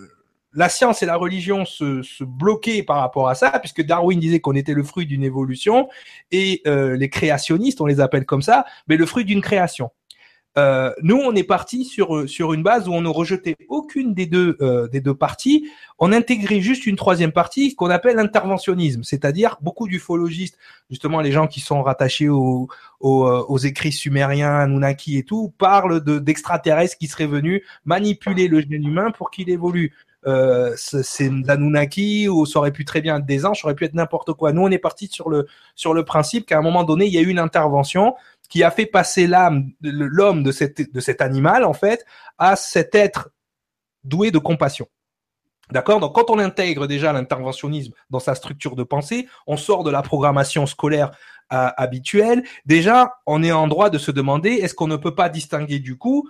la 0.55 0.69
science 0.69 1.03
et 1.03 1.07
la 1.07 1.17
religion 1.17 1.65
se, 1.65 2.25
bloquaient 2.25 2.83
par 2.83 2.99
rapport 2.99 3.29
à 3.29 3.35
ça, 3.35 3.59
puisque 3.59 3.83
Darwin 3.83 4.19
disait 4.19 4.41
qu'on 4.41 4.55
était 4.55 4.75
le 4.75 4.83
fruit 4.83 5.07
d'une 5.07 5.25
évolution, 5.25 5.89
et 6.31 6.63
euh, 6.67 6.97
les 6.97 7.09
créationnistes, 7.09 7.81
on 7.81 7.87
les 7.87 8.01
appelle 8.01 8.27
comme 8.27 8.43
ça, 8.43 8.65
mais 8.89 8.97
le 8.97 9.07
fruit 9.07 9.25
d'une 9.25 9.41
création. 9.41 9.91
Euh, 10.59 10.93
nous, 11.03 11.17
on 11.17 11.35
est 11.35 11.45
parti 11.45 11.85
sur 11.85 12.53
une 12.53 12.63
base 12.63 12.87
où 12.87 12.93
on 12.93 13.01
ne 13.01 13.09
rejetait 13.09 13.57
aucune 13.69 14.13
des 14.13 14.27
deux 14.27 14.59
euh, 14.61 15.15
parties. 15.15 15.71
On 15.99 16.13
intégrait 16.13 16.61
juste 16.61 16.85
une 16.85 16.97
troisième 16.97 17.33
partie 17.33 17.75
qu'on 17.75 17.89
appelle 17.89 18.17
l'interventionnisme, 18.17 19.03
c'est-à-dire 19.03 19.57
beaucoup 19.63 19.89
d'ufologistes, 19.89 20.59
justement 20.91 21.21
les 21.21 21.33
gens 21.33 21.47
qui 21.47 21.61
sont 21.61 21.83
rattachés 21.83 22.29
aux, 22.29 22.69
écrits 23.65 23.93
sumériens, 23.93 24.57
Anunnaki 24.59 25.17
et 25.17 25.23
tout, 25.23 25.55
parlent 25.57 26.05
de 26.05 26.19
d'extraterrestres 26.19 26.99
qui 26.99 27.07
seraient 27.07 27.27
venus 27.27 27.63
manipuler 27.87 28.49
le 28.49 28.61
gène 28.61 28.87
humain 28.87 29.11
pour 29.11 29.31
qu'il 29.31 29.49
évolue 29.49 29.95
euh, 30.27 30.75
c'est 30.77 31.31
l'Anunnaki 31.31 32.29
ou 32.29 32.47
ça 32.47 32.61
aurait 32.61 32.73
pu 32.73 32.85
très 32.85 33.01
bien 33.01 33.19
être 33.19 33.27
des 33.27 33.45
anges, 33.45 33.61
ça 33.61 33.67
aurait 33.67 33.75
pu 33.75 33.85
être 33.85 33.95
n'importe 33.95 34.33
quoi. 34.33 34.53
Nous, 34.53 34.63
on 34.63 34.71
est 34.71 34.79
parti 34.79 35.11
sur 35.11 35.29
le 35.31 36.05
principe 36.05 36.47
qu'à 36.47 36.59
un 36.59 36.63
moment 36.63 36.85
donné, 36.85 37.07
il 37.07 37.13
y 37.13 37.19
a 37.19 37.23
eu 37.23 37.29
une 37.29 37.39
intervention 37.39 38.15
qui 38.49 38.63
a 38.63 38.71
fait 38.71 38.87
passer 38.87 39.27
l'âme, 39.27 39.71
l'homme 39.81 40.43
de 40.43 40.53
cet 40.53 41.21
animal, 41.21 41.65
en 41.65 41.73
fait, 41.73 42.05
à 42.39 42.57
cet 42.57 42.95
être 42.95 43.31
doué 44.05 44.31
de 44.31 44.39
compassion. 44.39 44.89
D'accord? 45.71 46.01
Donc, 46.01 46.15
quand 46.15 46.29
on 46.29 46.39
intègre 46.39 46.87
déjà 46.87 47.13
l'interventionnisme 47.13 47.93
dans 48.11 48.19
sa 48.19 48.35
structure 48.35 48.77
de 48.77 48.83
pensée, 48.83 49.27
on 49.47 49.57
sort 49.57 49.85
de 49.85 49.91
la 49.91 50.03
programmation 50.03 50.67
scolaire 50.67 51.13
euh, 51.53 51.71
habituelle. 51.77 52.45
Déjà, 52.67 53.15
on 53.27 53.43
est 53.43 53.53
en 53.53 53.69
droit 53.69 53.89
de 53.89 53.99
se 53.99 54.11
demander 54.11 54.51
est-ce 54.51 54.75
qu'on 54.75 54.87
ne 54.87 54.97
peut 54.97 55.15
pas 55.15 55.29
distinguer 55.29 55.79
du 55.79 55.97
coup 55.97 56.29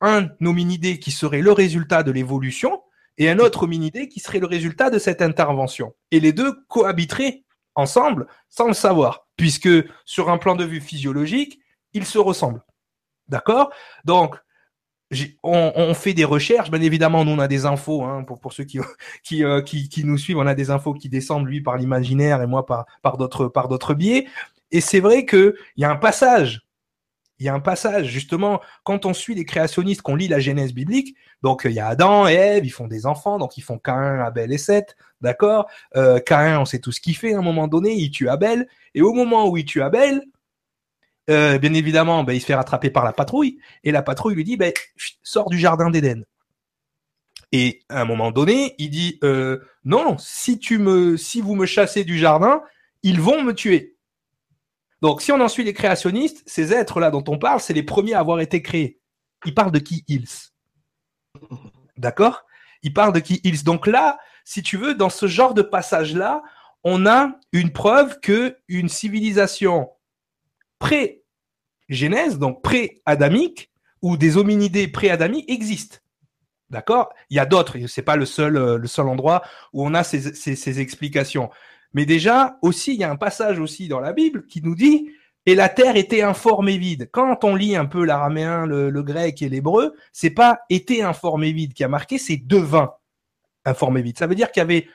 un 0.00 0.28
hominidé 0.44 0.98
qui 0.98 1.10
serait 1.10 1.40
le 1.40 1.52
résultat 1.52 2.02
de 2.02 2.12
l'évolution 2.12 2.82
et 3.18 3.30
un 3.30 3.38
autre 3.38 3.64
hominidé 3.64 4.08
qui 4.08 4.20
serait 4.20 4.40
le 4.40 4.46
résultat 4.46 4.90
de 4.90 4.98
cette 4.98 5.22
intervention. 5.22 5.94
Et 6.10 6.20
les 6.20 6.32
deux 6.32 6.64
cohabiteraient 6.68 7.44
ensemble 7.74 8.26
sans 8.48 8.68
le 8.68 8.74
savoir, 8.74 9.26
puisque 9.36 9.68
sur 10.04 10.30
un 10.30 10.38
plan 10.38 10.56
de 10.56 10.64
vue 10.64 10.80
physiologique, 10.80 11.60
ils 11.92 12.06
se 12.06 12.18
ressemblent. 12.18 12.62
D'accord? 13.28 13.70
Donc, 14.04 14.36
on, 15.42 15.94
fait 15.94 16.14
des 16.14 16.24
recherches, 16.24 16.70
bien 16.70 16.80
évidemment, 16.80 17.24
nous 17.24 17.32
on 17.32 17.38
a 17.38 17.48
des 17.48 17.66
infos, 17.66 18.02
hein, 18.02 18.24
pour, 18.24 18.40
pour 18.40 18.52
ceux 18.52 18.64
qui, 19.22 19.44
euh, 19.44 19.62
qui, 19.62 19.88
qui, 19.88 20.04
nous 20.04 20.18
suivent, 20.18 20.38
on 20.38 20.46
a 20.46 20.54
des 20.54 20.70
infos 20.70 20.94
qui 20.94 21.08
descendent, 21.08 21.46
lui, 21.46 21.60
par 21.60 21.76
l'imaginaire 21.76 22.42
et 22.42 22.46
moi 22.46 22.66
par, 22.66 22.86
par 23.02 23.16
d'autres 23.16 23.94
biais. 23.94 24.26
Et 24.70 24.80
c'est 24.80 25.00
vrai 25.00 25.24
qu'il 25.24 25.54
y 25.76 25.84
a 25.84 25.90
un 25.90 25.96
passage 25.96 26.63
il 27.38 27.46
y 27.46 27.48
a 27.48 27.54
un 27.54 27.60
passage, 27.60 28.06
justement, 28.06 28.60
quand 28.84 29.06
on 29.06 29.12
suit 29.12 29.34
les 29.34 29.44
créationnistes, 29.44 30.02
qu'on 30.02 30.14
lit 30.14 30.28
la 30.28 30.38
Genèse 30.38 30.72
biblique, 30.72 31.16
donc 31.42 31.62
il 31.64 31.72
y 31.72 31.80
a 31.80 31.88
Adam 31.88 32.28
et 32.28 32.34
Ève, 32.34 32.64
ils 32.64 32.70
font 32.70 32.86
des 32.86 33.06
enfants, 33.06 33.38
donc 33.38 33.56
ils 33.56 33.62
font 33.62 33.78
Cain, 33.78 34.20
Abel 34.20 34.52
et 34.52 34.58
Seth, 34.58 34.96
d'accord 35.20 35.68
euh, 35.96 36.20
Cain, 36.20 36.60
on 36.60 36.64
sait 36.64 36.78
tout 36.78 36.92
ce 36.92 37.00
qu'il 37.00 37.16
fait, 37.16 37.34
à 37.34 37.38
un 37.38 37.42
moment 37.42 37.66
donné, 37.66 37.94
il 37.94 38.10
tue 38.10 38.28
Abel, 38.28 38.68
et 38.94 39.02
au 39.02 39.12
moment 39.12 39.48
où 39.48 39.56
il 39.56 39.64
tue 39.64 39.82
Abel, 39.82 40.22
euh, 41.30 41.58
bien 41.58 41.74
évidemment, 41.74 42.22
ben, 42.22 42.34
il 42.34 42.40
se 42.40 42.46
fait 42.46 42.54
rattraper 42.54 42.90
par 42.90 43.04
la 43.04 43.12
patrouille, 43.12 43.58
et 43.82 43.90
la 43.90 44.02
patrouille 44.02 44.34
lui 44.34 44.44
dit, 44.44 44.56
ben, 44.56 44.72
sors 45.22 45.50
du 45.50 45.58
jardin 45.58 45.90
d'Éden. 45.90 46.24
Et 47.50 47.82
à 47.88 48.00
un 48.00 48.04
moment 48.04 48.30
donné, 48.30 48.74
il 48.78 48.90
dit, 48.90 49.18
euh, 49.22 49.60
non, 49.84 50.16
si 50.18 50.58
tu 50.58 50.78
me, 50.78 51.16
si 51.16 51.40
vous 51.40 51.54
me 51.54 51.66
chassez 51.66 52.04
du 52.04 52.18
jardin, 52.18 52.62
ils 53.02 53.20
vont 53.20 53.42
me 53.42 53.52
tuer. 53.52 53.93
Donc, 55.04 55.20
si 55.20 55.32
on 55.32 55.40
en 55.42 55.48
suit 55.48 55.64
les 55.64 55.74
créationnistes, 55.74 56.42
ces 56.46 56.72
êtres-là 56.72 57.10
dont 57.10 57.24
on 57.28 57.36
parle, 57.36 57.60
c'est 57.60 57.74
les 57.74 57.82
premiers 57.82 58.14
à 58.14 58.20
avoir 58.20 58.40
été 58.40 58.62
créés. 58.62 59.02
Ils 59.44 59.52
parlent 59.52 59.70
de 59.70 59.78
qui 59.78 60.02
ils? 60.08 60.26
D'accord? 61.98 62.46
Ils 62.82 62.94
parlent 62.94 63.12
de 63.12 63.20
qui 63.20 63.38
ils 63.44 63.64
Donc 63.64 63.86
là, 63.86 64.18
si 64.46 64.62
tu 64.62 64.78
veux, 64.78 64.94
dans 64.94 65.10
ce 65.10 65.26
genre 65.26 65.52
de 65.52 65.60
passage-là, 65.60 66.42
on 66.84 67.04
a 67.04 67.38
une 67.52 67.70
preuve 67.70 68.18
que 68.20 68.56
une 68.66 68.88
civilisation 68.88 69.90
pré-genèse, 70.78 72.38
donc 72.38 72.62
pré-adamique, 72.62 73.70
ou 74.00 74.16
des 74.16 74.38
hominidés 74.38 74.88
pré-adamiques 74.88 75.50
existent. 75.50 75.98
D'accord? 76.70 77.12
Il 77.28 77.36
y 77.36 77.40
a 77.40 77.44
d'autres, 77.44 77.76
c'est 77.88 78.00
pas 78.00 78.16
le 78.16 78.24
seul, 78.24 78.56
euh, 78.56 78.78
le 78.78 78.88
seul 78.88 79.06
endroit 79.08 79.42
où 79.74 79.86
on 79.86 79.92
a 79.92 80.02
ces 80.02 80.80
explications. 80.80 81.50
Mais 81.94 82.06
déjà, 82.06 82.58
aussi, 82.60 82.92
il 82.94 83.00
y 83.00 83.04
a 83.04 83.10
un 83.10 83.16
passage 83.16 83.58
aussi 83.58 83.88
dans 83.88 84.00
la 84.00 84.12
Bible 84.12 84.46
qui 84.46 84.60
nous 84.60 84.74
dit 84.74 85.10
et 85.46 85.54
la 85.54 85.68
terre 85.68 85.96
était 85.96 86.22
informe 86.22 86.68
et 86.68 86.78
vide. 86.78 87.10
Quand 87.12 87.44
on 87.44 87.54
lit 87.54 87.76
un 87.76 87.84
peu 87.84 88.04
l'araméen, 88.04 88.66
le, 88.66 89.02
grec 89.02 89.42
et 89.42 89.48
l'hébreu, 89.48 89.94
c'est 90.12 90.30
pas 90.30 90.60
était 90.70 91.02
informe 91.02 91.44
vide 91.44 91.74
qui 91.74 91.84
a 91.84 91.88
marqué, 91.88 92.18
c'est 92.18 92.38
devint 92.38 92.94
informe 93.66 93.98
et 93.98 94.02
vide. 94.02 94.18
Ça 94.18 94.26
veut 94.26 94.34
dire 94.34 94.50
qu'il 94.50 94.60
y 94.60 94.64
avait 94.64 94.86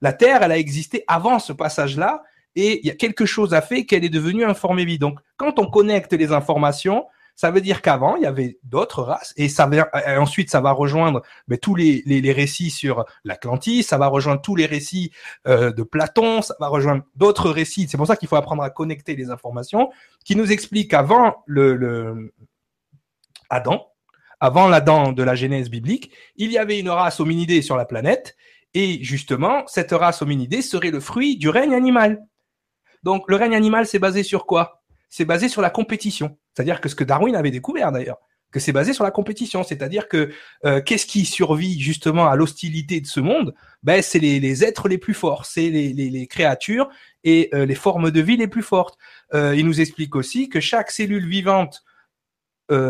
la 0.00 0.12
terre, 0.12 0.42
elle 0.42 0.52
a 0.52 0.58
existé 0.58 1.04
avant 1.06 1.38
ce 1.38 1.52
passage-là, 1.52 2.22
et 2.56 2.80
il 2.80 2.86
y 2.86 2.90
a 2.90 2.94
quelque 2.94 3.26
chose 3.26 3.52
à 3.52 3.60
fait 3.60 3.84
qu'elle 3.84 4.04
est 4.04 4.08
devenue 4.08 4.44
informe 4.44 4.78
et 4.78 4.84
vide. 4.84 5.02
Donc, 5.02 5.20
quand 5.36 5.58
on 5.58 5.66
connecte 5.66 6.14
les 6.14 6.32
informations, 6.32 7.04
ça 7.40 7.50
veut 7.50 7.62
dire 7.62 7.80
qu'avant, 7.80 8.16
il 8.16 8.22
y 8.24 8.26
avait 8.26 8.58
d'autres 8.64 9.02
races, 9.02 9.32
et 9.38 9.48
ça 9.48 9.64
va, 9.64 9.88
ensuite, 10.20 10.50
ça 10.50 10.60
va 10.60 10.72
rejoindre 10.72 11.22
mais, 11.48 11.56
tous 11.56 11.74
les, 11.74 12.02
les, 12.04 12.32
récits 12.32 12.68
sur 12.68 13.06
l'Atlantis, 13.24 13.82
ça 13.82 13.96
va 13.96 14.08
rejoindre 14.08 14.42
tous 14.42 14.56
les 14.56 14.66
récits 14.66 15.10
euh, 15.48 15.72
de 15.72 15.82
Platon, 15.82 16.42
ça 16.42 16.54
va 16.60 16.68
rejoindre 16.68 17.02
d'autres 17.16 17.48
récits. 17.48 17.88
C'est 17.88 17.96
pour 17.96 18.06
ça 18.06 18.16
qu'il 18.16 18.28
faut 18.28 18.36
apprendre 18.36 18.62
à 18.62 18.68
connecter 18.68 19.16
les 19.16 19.30
informations, 19.30 19.88
qui 20.22 20.36
nous 20.36 20.52
expliquent 20.52 20.90
qu'avant 20.90 21.42
le, 21.46 21.76
le 21.76 22.34
Adam, 23.48 23.86
avant 24.38 24.68
l'Adam 24.68 25.14
de 25.14 25.22
la 25.22 25.34
Genèse 25.34 25.70
biblique, 25.70 26.12
il 26.36 26.52
y 26.52 26.58
avait 26.58 26.78
une 26.78 26.90
race 26.90 27.20
hominidée 27.20 27.62
sur 27.62 27.78
la 27.78 27.86
planète, 27.86 28.36
et 28.74 29.02
justement, 29.02 29.66
cette 29.66 29.92
race 29.92 30.20
hominidée 30.20 30.60
serait 30.60 30.90
le 30.90 31.00
fruit 31.00 31.38
du 31.38 31.48
règne 31.48 31.72
animal. 31.72 32.22
Donc, 33.02 33.30
le 33.30 33.36
règne 33.36 33.54
animal, 33.54 33.86
c'est 33.86 33.98
basé 33.98 34.24
sur 34.24 34.44
quoi? 34.44 34.79
C'est 35.10 35.24
basé 35.24 35.48
sur 35.48 35.60
la 35.60 35.70
compétition. 35.70 36.38
C'est-à-dire 36.54 36.80
que 36.80 36.88
ce 36.88 36.94
que 36.94 37.04
Darwin 37.04 37.36
avait 37.36 37.50
découvert 37.50 37.92
d'ailleurs, 37.92 38.18
que 38.50 38.60
c'est 38.60 38.72
basé 38.72 38.92
sur 38.92 39.04
la 39.04 39.10
compétition. 39.10 39.62
C'est-à-dire 39.62 40.08
que 40.08 40.30
euh, 40.64 40.80
qu'est-ce 40.80 41.06
qui 41.06 41.24
survit 41.24 41.80
justement 41.80 42.28
à 42.28 42.36
l'hostilité 42.36 43.00
de 43.00 43.06
ce 43.06 43.20
monde? 43.20 43.54
Ben 43.82 44.02
c'est 44.02 44.18
les, 44.18 44.64
êtres 44.64 44.88
les 44.88 44.98
plus 44.98 45.14
forts, 45.14 45.46
c'est 45.46 45.70
les, 45.70 46.26
créatures 46.26 46.88
et 47.24 47.48
euh, 47.54 47.64
les 47.64 47.74
formes 47.74 48.10
de 48.10 48.20
vie 48.20 48.36
les 48.36 48.48
plus 48.48 48.62
fortes. 48.62 48.98
Euh, 49.34 49.54
il 49.56 49.66
nous 49.66 49.80
explique 49.80 50.16
aussi 50.16 50.48
que 50.48 50.60
chaque 50.60 50.90
cellule 50.90 51.26
vivante 51.26 51.84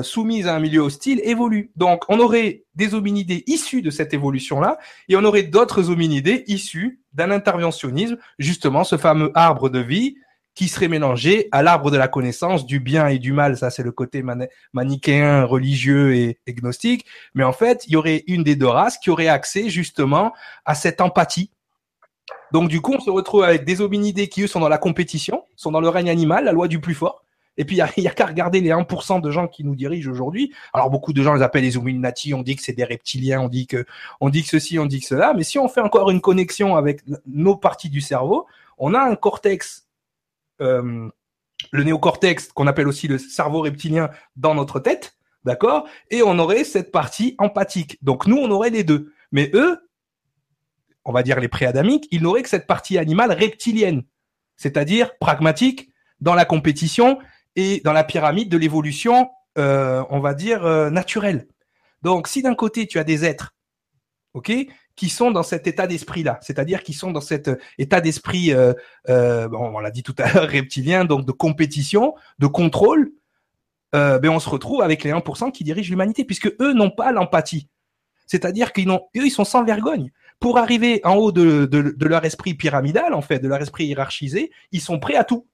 soumise 0.03 0.47
à 0.47 0.55
un 0.55 0.61
milieu 0.61 0.83
hostile 0.83 1.23
évolue. 1.25 1.71
Donc 1.75 2.05
on 2.11 2.21
aurait 2.21 2.65
des 2.75 2.93
hominidés 2.93 3.45
issus 3.47 3.81
de 3.81 3.89
cette 3.89 4.13
évolution-là 4.13 4.79
et 5.09 5.17
on 5.17 5.25
aurait 5.25 5.45
d'autres 5.45 5.89
hominidés 5.89 6.45
issus 6.49 7.01
d'un 7.15 7.31
interventionnisme, 7.31 8.19
justement 8.39 8.85
ce 8.85 8.99
fameux 8.99 9.33
arbre 9.35 9.71
de 9.71 9.79
vie 9.79 10.17
qui 10.55 10.69
serait 10.69 10.89
mélangé 10.89 11.49
à 11.53 11.63
l'arbre 11.63 11.91
de 11.91 11.97
la 11.97 12.09
connaissance 12.09 12.67
du 12.67 12.81
bien 12.81 13.09
et 13.09 13.19
du 13.19 13.33
mal. 13.33 13.57
Ça, 13.57 13.71
c'est 13.71 13.83
le 13.83 13.93
côté 13.93 14.23
manichéen, 14.73 15.45
religieux 15.45 16.15
et, 16.15 16.39
gnostique. 16.49 17.07
Mais 17.35 17.45
en 17.45 17.53
fait, 17.53 17.85
il 17.87 17.93
y 17.93 17.97
aurait 17.97 18.25
une 18.27 18.43
des 18.43 18.57
deux 18.57 18.67
races 18.67 18.99
qui 18.99 19.11
aurait 19.11 19.29
accès 19.29 19.69
justement 19.69 20.33
à 20.65 20.75
cette 20.75 21.01
empathie. 21.01 21.51
Donc, 22.53 22.69
du 22.69 22.81
coup, 22.81 22.95
on 22.95 23.01
se 23.01 23.11
retrouve 23.11 23.45
avec 23.45 23.65
des 23.65 23.81
hominidés 23.81 24.29
qui, 24.29 24.43
eux, 24.43 24.47
sont 24.47 24.61
dans 24.61 24.69
la 24.69 24.79
compétition, 24.79 25.45
sont 25.57 25.71
dans 25.71 25.81
le 25.81 25.89
règne 25.89 26.11
animal, 26.11 26.45
la 26.45 26.53
loi 26.53 26.69
du 26.69 26.81
plus 26.81 26.95
fort, 26.95 27.23
Et 27.57 27.65
puis, 27.65 27.77
il 27.97 28.03
y 28.03 28.09
a, 28.09 28.11
qu'à 28.11 28.27
regarder 28.27 28.61
les 28.61 28.71
1% 28.71 29.21
de 29.21 29.31
gens 29.31 29.47
qui 29.47 29.65
nous 29.65 29.77
dirigent 29.77 30.11
aujourd'hui. 30.11 30.53
Alors, 30.73 30.91
beaucoup 30.91 31.13
de 31.13 31.23
gens 31.23 31.35
les 31.35 31.43
appellent 31.43 31.63
les 31.63 31.77
Illuminati, 31.77 32.35
on 32.35 32.43
dit 32.43 32.57
que 32.57 32.63
c'est 32.63 32.73
des 32.73 32.85
reptiliens, 32.85 33.41
on 33.41 33.49
dit 33.49 33.67
que, 33.67 33.85
on 34.21 34.31
dit 34.31 34.43
que 34.43 34.49
ceci, 34.49 34.79
on 34.79 34.87
dit 34.87 35.01
que 35.01 35.07
cela. 35.07 35.33
Mais 35.35 35.45
si 35.45 35.59
on 35.59 35.69
fait 35.69 35.81
encore 35.81 36.11
une 36.11 36.21
connexion 36.21 36.77
avec 36.77 37.03
nos 37.27 37.57
parties 37.57 37.91
du 37.91 38.01
cerveau, 38.01 38.47
on 38.79 38.95
a 38.95 39.01
un 39.01 39.15
cortex, 39.15 39.87
euh, 40.61 41.09
le 41.73 41.85
néocortex, 41.85 42.49
qu'on 42.53 42.67
appelle 42.67 42.89
aussi 42.89 43.09
le 43.09 43.19
cerveau 43.19 43.61
reptilien 43.61 44.11
dans 44.37 44.55
notre 44.55 44.81
tête, 44.81 45.17
d'accord? 45.45 45.87
Et 46.11 46.23
on 46.23 46.39
aurait 46.39 46.65
cette 46.65 46.91
partie 46.91 47.35
empathique. 47.39 48.03
Donc, 48.03 48.27
nous, 48.27 48.37
on 48.37 48.51
aurait 48.51 48.71
les 48.71 48.85
deux. 48.85 49.13
Mais 49.33 49.51
eux, 49.55 49.79
on 51.05 51.13
va 51.13 51.23
dire 51.23 51.41
les 51.41 51.49
préadamiques, 51.49 52.09
ils 52.11 52.23
n'auraient 52.23 52.43
que 52.43 52.49
cette 52.49 52.67
partie 52.67 52.99
animale 52.99 53.33
reptilienne, 53.33 54.03
c'est-à-dire 54.57 55.17
pragmatique 55.19 55.91
dans 56.21 56.35
la 56.35 56.45
compétition 56.45 57.19
et 57.57 57.81
dans 57.85 57.93
la 57.93 58.05
pyramide 58.05 58.49
de 58.49 58.57
l'évolution, 58.57 59.31
euh, 59.59 60.05
on 60.11 60.21
va 60.21 60.35
dire, 60.35 60.65
euh, 60.65 60.91
naturelle. 60.91 61.49
Donc, 62.03 62.29
si 62.29 62.43
d'un 62.43 62.55
côté, 62.55 62.87
tu 62.87 62.99
as 62.99 63.05
des 63.05 63.25
êtres, 63.25 63.55
ok, 64.35 64.53
qui 65.01 65.09
sont 65.09 65.31
dans 65.31 65.43
cet 65.43 65.67
état 65.67 65.87
d'esprit-là, 65.87 66.39
c'est-à-dire 66.43 66.83
qui 66.83 66.93
sont 66.93 67.11
dans 67.11 67.23
cet 67.23 67.51
état 67.79 68.03
d'esprit, 68.03 68.53
euh, 68.53 68.75
bon, 69.49 69.73
on 69.75 69.79
l'a 69.81 69.91
dit 69.91 70.03
tout 70.03 70.15
à 70.19 70.31
l'heure, 70.31 70.47
reptilien, 70.51 71.07
donc 71.07 71.25
de 71.25 71.33
compétition, 71.33 72.15
de 72.39 72.47
contrôle, 72.47 73.11
ben 73.95 74.29
on 74.29 74.41
se 74.41 74.51
retrouve 74.51 74.83
avec 74.83 75.03
les 75.03 75.11
1% 75.11 75.53
qui 75.53 75.65
dirigent 75.65 75.89
l'humanité, 75.89 76.27
puisque 76.27 76.55
eux 76.61 76.75
n'ont 76.75 76.91
pas 76.91 77.13
l'empathie. 77.13 77.67
C'est-à-dire 78.27 78.75
qu'ils 78.75 78.91
eux, 78.91 79.01
ils 79.15 79.31
sont 79.31 79.47
sans 79.47 79.65
vergogne. 79.65 80.13
Pour 80.39 80.59
arriver 80.59 81.01
en 81.03 81.15
haut 81.15 81.33
de, 81.33 81.65
de 81.65 82.07
leur 82.07 82.27
esprit 82.27 82.53
pyramidal, 82.53 83.15
en 83.15 83.23
fait, 83.23 83.39
de 83.39 83.49
leur 83.49 83.63
esprit 83.63 83.87
hiérarchisé, 83.87 84.51
ils 84.71 84.83
sont 84.83 84.99
prêts 84.99 85.17
à 85.17 85.25
tout 85.25 85.47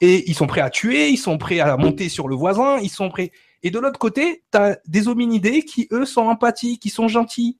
et 0.00 0.30
ils 0.30 0.34
sont 0.34 0.46
prêts 0.46 0.60
à 0.60 0.70
tuer, 0.70 1.08
ils 1.08 1.16
sont 1.16 1.38
prêts 1.38 1.58
à 1.58 1.76
monter 1.76 2.08
sur 2.08 2.28
le 2.28 2.36
voisin, 2.36 2.78
ils 2.78 2.88
sont 2.88 3.08
prêts. 3.08 3.32
Et 3.64 3.72
de 3.72 3.80
l'autre 3.80 3.98
côté, 3.98 4.44
tu 4.52 4.58
as 4.58 4.78
des 4.86 5.08
hominidés 5.08 5.64
qui, 5.64 5.88
eux, 5.90 6.04
sont 6.04 6.22
empathiques, 6.22 6.80
qui 6.80 6.90
sont 6.90 7.08
gentils. 7.08 7.58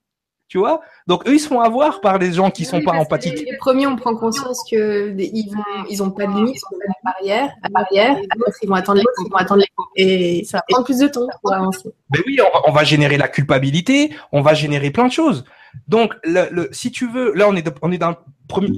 Tu 0.48 0.56
vois 0.56 0.80
Donc, 1.06 1.28
eux, 1.28 1.34
ils 1.34 1.40
se 1.40 1.46
font 1.46 1.60
avoir 1.60 2.00
par 2.00 2.18
les 2.18 2.32
gens 2.32 2.50
qui 2.50 2.64
sont 2.64 2.80
pas 2.80 2.92
empathiques. 2.92 3.44
Les, 3.44 3.58
premiers, 3.58 3.86
on 3.86 3.96
prend 3.96 4.16
conscience 4.16 4.64
que 4.70 5.14
ils 5.18 5.50
vont, 5.50 5.84
ils 5.90 6.02
ont 6.02 6.10
pas 6.10 6.26
de 6.26 6.32
limite, 6.32 6.56
ils 6.56 6.74
ont 6.74 6.78
pas 6.78 6.86
de 6.86 7.04
barrière, 7.04 7.50
barrière. 7.70 8.16
ils 8.62 8.68
vont 8.68 8.74
attendre 8.74 8.98
les 8.98 9.26
ils 9.26 9.30
vont 9.30 9.36
attendre 9.36 9.60
les 9.60 10.02
Et 10.02 10.44
ça 10.44 10.58
va 10.58 10.62
prendre 10.70 10.86
plus 10.86 10.98
de 10.98 11.08
temps 11.08 11.26
pour 11.42 11.52
avancer. 11.52 11.90
Ben 12.08 12.22
oui, 12.26 12.38
on 12.66 12.72
va, 12.72 12.82
générer 12.82 13.18
la 13.18 13.28
culpabilité, 13.28 14.14
on 14.32 14.40
va 14.40 14.54
générer 14.54 14.90
plein 14.90 15.08
de 15.08 15.12
choses. 15.12 15.44
Donc, 15.86 16.14
le, 16.24 16.70
si 16.72 16.90
tu 16.90 17.06
veux, 17.06 17.34
là, 17.34 17.46
on 17.46 17.54
est, 17.54 17.68
on 17.82 17.92
est 17.92 17.98
dans 17.98 18.16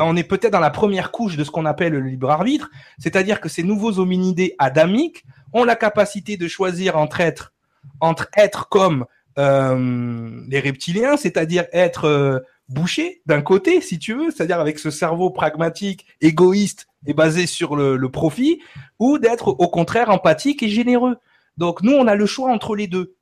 on 0.00 0.16
est 0.16 0.24
peut-être 0.24 0.52
dans 0.52 0.58
la 0.58 0.70
première 0.70 1.12
couche 1.12 1.36
de 1.36 1.44
ce 1.44 1.50
qu'on 1.52 1.64
appelle 1.64 1.92
le 1.92 2.00
libre 2.00 2.28
arbitre, 2.28 2.68
c'est-à-dire 2.98 3.40
que 3.40 3.48
ces 3.48 3.62
nouveaux 3.62 4.00
hominidés 4.00 4.56
adamiques 4.58 5.24
ont 5.52 5.62
la 5.62 5.76
capacité 5.76 6.36
de 6.36 6.48
choisir 6.48 6.96
entre 6.96 7.20
être, 7.20 7.52
entre 8.00 8.28
être 8.36 8.68
comme 8.68 9.06
euh, 9.38 10.42
les 10.48 10.60
reptiliens, 10.60 11.16
c'est-à-dire 11.16 11.66
être 11.72 12.04
euh, 12.04 12.40
bouché 12.68 13.22
d'un 13.26 13.42
côté, 13.42 13.80
si 13.80 13.98
tu 13.98 14.14
veux, 14.14 14.30
c'est-à-dire 14.30 14.60
avec 14.60 14.78
ce 14.78 14.90
cerveau 14.90 15.30
pragmatique, 15.30 16.06
égoïste 16.20 16.86
et 17.06 17.14
basé 17.14 17.46
sur 17.46 17.76
le, 17.76 17.96
le 17.96 18.10
profit, 18.10 18.60
ou 18.98 19.18
d'être 19.18 19.48
au 19.48 19.68
contraire 19.68 20.10
empathique 20.10 20.62
et 20.62 20.68
généreux. 20.68 21.16
Donc 21.56 21.82
nous, 21.82 21.92
on 21.92 22.06
a 22.06 22.14
le 22.14 22.26
choix 22.26 22.50
entre 22.50 22.74
les 22.74 22.86
deux. 22.86 23.16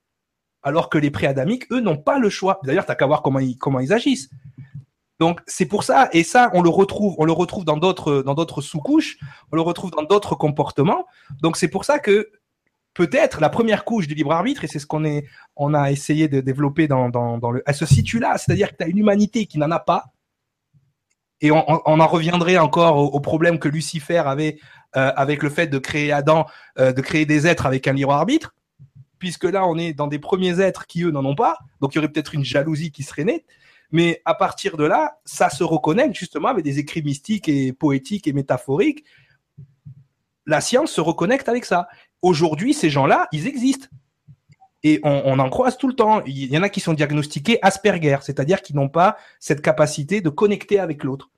Alors 0.62 0.90
que 0.90 0.99
les 0.99 1.11
préadamiques, 1.11 1.71
eux, 1.71 1.81
n'ont 1.81 1.97
pas 1.97 2.18
le 2.18 2.31
choix. 2.31 2.61
D'ailleurs, 2.64 2.85
t'as 2.85 2.94
qu'à 2.94 3.07
voir 3.07 3.23
comment 3.23 3.38
ils, 3.38 3.57
comment 3.57 3.81
ils 3.81 3.92
agissent. 3.92 4.31
Donc 5.21 5.40
c'est 5.47 5.66
pour 5.66 5.83
ça 5.83 6.09
et 6.12 6.23
ça 6.23 6.51
on 6.55 6.62
le 6.62 6.71
retrouve 6.71 7.16
on 7.18 7.25
le 7.25 7.33
retrouve 7.33 7.64
dans 7.64 7.77
d'autres 7.77 8.23
dans 8.23 8.35
d'autres 8.35 8.61
sous-couches, 8.61 9.18
on 9.51 9.57
le 9.57 9.62
retrouve 9.62 9.90
dans 9.90 10.05
d'autres 10.05 10.37
comportements. 10.37 11.07
Donc 11.42 11.57
c'est 11.57 11.68
pour 11.68 11.85
ça 11.85 11.99
que 11.99 12.31
peut-être 12.99 13.41
la 13.41 13.49
première 13.49 13.85
couche 13.85 14.09
du 14.09 14.15
libre 14.15 14.33
arbitre 14.33 14.65
et 14.65 14.67
c'est 14.67 14.81
ce 14.81 14.87
qu'on 14.87 15.05
est 15.05 15.25
on 15.55 15.73
a 15.73 15.93
essayé 15.93 16.27
de 16.27 16.41
développer 16.41 16.89
dans 16.89 17.09
dans, 17.11 17.39
dans 17.39 17.53
le 17.53 17.63
elle 17.65 17.75
se 17.77 17.87
situe 17.87 18.19
là, 18.19 18.37
c'est-à-dire 18.39 18.73
que 18.73 18.77
tu 18.79 18.83
as 18.83 18.89
une 18.89 18.99
humanité 18.99 19.47
qui 19.47 19.57
n'en 19.57 19.71
a 19.71 19.79
pas. 19.79 20.07
Et 21.41 21.53
on, 21.53 21.61
en 21.69 22.07
reviendrait 22.09 22.59
encore 22.59 23.15
au, 23.15 23.21
problème 23.21 23.61
que 23.61 23.69
Lucifer 23.69 24.19
avait 24.19 24.59
euh, 24.97 25.13
avec 25.15 25.45
le 25.45 25.51
fait 25.51 25.69
de 25.69 25.79
créer 25.79 26.11
Adam, 26.11 26.47
euh, 26.81 26.93
de 26.93 27.01
créer 27.01 27.27
des 27.27 27.47
êtres 27.47 27.65
avec 27.65 27.87
un 27.87 27.93
libre 27.93 28.13
arbitre, 28.13 28.57
puisque 29.21 29.45
là 29.45 29.65
on 29.65 29.79
est 29.79 29.93
dans 29.93 30.09
des 30.09 30.19
premiers 30.19 30.61
êtres 30.61 30.89
qui 30.89 31.05
eux 31.05 31.13
n'en 31.13 31.25
ont 31.25 31.37
pas, 31.37 31.57
donc 31.81 31.95
il 31.95 31.99
y 31.99 32.01
aurait 32.01 32.09
peut-être 32.09 32.35
une 32.35 32.45
jalousie 32.45 32.91
qui 32.91 33.05
serait 33.05 33.23
née. 33.23 33.45
Mais 33.93 34.21
à 34.25 34.35
partir 34.35 34.77
de 34.77 34.83
là, 34.83 35.21
ça 35.25 35.49
se 35.49 35.63
reconnecte 35.63 36.17
justement 36.17 36.49
avec 36.49 36.65
des 36.65 36.81
écrits 36.81 37.03
mystiques 37.03 37.49
et 37.49 37.73
poétiques 37.73 38.27
et 38.27 38.33
métaphoriques. 38.33 39.05
La 40.45 40.61
science 40.61 40.91
se 40.91 41.01
reconnecte 41.01 41.49
avec 41.49 41.65
ça. 41.65 41.87
Aujourd'hui, 42.22 42.74
ces 42.74 42.90
gens-là, 42.90 43.28
ils 43.33 43.46
existent. 43.46 43.88
Et 44.85 45.00
on, 45.02 45.38
en 45.38 45.50
croise 45.50 45.76
tout 45.76 45.88
le 45.88 45.94
temps. 45.94 46.22
Il 46.24 46.52
y 46.52 46.57
en 46.57 46.62
a 46.62 46.68
qui 46.68 46.81
sont 46.81 46.94
diagnostiqués 46.94 47.59
Asperger, 47.62 48.18
c'est-à-dire 48.22 48.62
qu'ils 48.62 48.76
n'ont 48.76 48.88
pas 48.88 49.16
cette 49.40 49.61
capacité 49.61 50.20
de 50.20 50.28
connecter 50.28 50.78
avec 50.78 51.02
l'autre. 51.02 51.31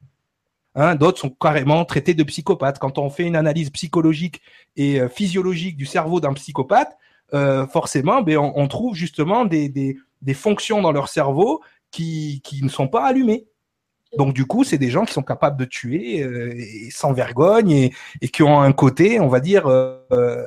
Hein, 0.74 0.94
D'autres 0.94 1.18
sont 1.18 1.30
carrément 1.30 1.84
traités 1.84 2.14
de 2.14 2.22
psychopathes. 2.22 2.78
Quand 2.78 2.98
on 2.98 3.08
fait 3.08 3.24
une 3.24 3.36
analyse 3.36 3.70
psychologique 3.70 4.42
et 4.76 5.00
euh, 5.00 5.08
physiologique 5.08 5.76
du 5.76 5.86
cerveau 5.86 6.20
d'un 6.20 6.34
psychopathe, 6.34 6.96
euh, 7.32 7.66
forcément, 7.66 8.22
ben, 8.22 8.36
on, 8.38 8.68
trouve 8.68 8.94
justement 8.94 9.46
des, 9.46 9.96
fonctions 10.34 10.82
dans 10.82 10.92
leur 10.92 11.08
cerveau 11.08 11.62
qui, 11.90 12.40
qui 12.44 12.62
ne 12.62 12.68
sont 12.68 12.88
pas 12.88 13.04
allumés. 13.04 13.46
Donc 14.16 14.34
du 14.34 14.44
coup, 14.46 14.64
c'est 14.64 14.78
des 14.78 14.90
gens 14.90 15.04
qui 15.04 15.12
sont 15.12 15.22
capables 15.22 15.58
de 15.58 15.64
tuer 15.64 16.22
euh, 16.22 16.52
et 16.56 16.90
sans 16.90 17.12
vergogne 17.12 17.70
et, 17.70 17.94
et, 18.20 18.28
qui 18.28 18.42
ont 18.42 18.60
un 18.60 18.72
côté, 18.72 19.20
on 19.20 19.28
va 19.28 19.40
dire, 19.40 19.66
euh, 19.66 20.44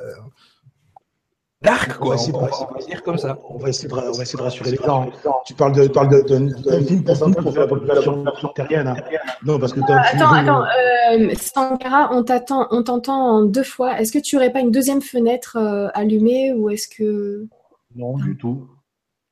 dark, 1.64 1.98
quoi. 1.98 2.16
On 2.16 2.38
va, 2.38 2.50
on, 2.70 2.74
va, 2.74 2.86
dire 2.86 3.02
comme 3.02 3.18
ça. 3.18 3.38
On 3.48 3.58
va 3.58 3.70
essayer 3.70 3.88
de, 3.88 3.94
on 3.94 4.12
va 4.12 4.22
essayer 4.22 4.38
de 4.38 4.42
rassurer 4.42 4.70
les 4.70 4.76
gens. 4.76 5.10
Tu 5.46 5.54
parles 5.54 5.72
de, 5.72 5.88
parles 5.88 6.22
d'un 6.24 6.84
film 6.84 7.02
pour 7.02 7.56
la 7.56 7.66
population 7.66 8.24
terrienne. 8.54 8.88
Hein. 8.88 8.96
Non, 9.44 9.58
parce 9.58 9.72
que 9.72 9.80
attends, 9.80 10.32
attends, 10.32 10.64
euh, 10.64 11.34
Sankara, 11.40 12.10
on 12.12 12.22
t'attend, 12.22 12.68
on 12.70 12.82
t'entend 12.82 13.38
en 13.38 13.42
deux 13.42 13.64
fois. 13.64 13.98
Est-ce 13.98 14.12
que 14.12 14.18
tu 14.18 14.36
aurais 14.36 14.52
pas 14.52 14.60
une 14.60 14.70
deuxième 14.70 15.02
fenêtre 15.02 15.56
euh, 15.56 15.88
allumée 15.94 16.52
ou 16.52 16.70
est-ce 16.70 16.88
que 16.88 17.48
Non, 17.96 18.16
du 18.18 18.36
tout. 18.36 18.68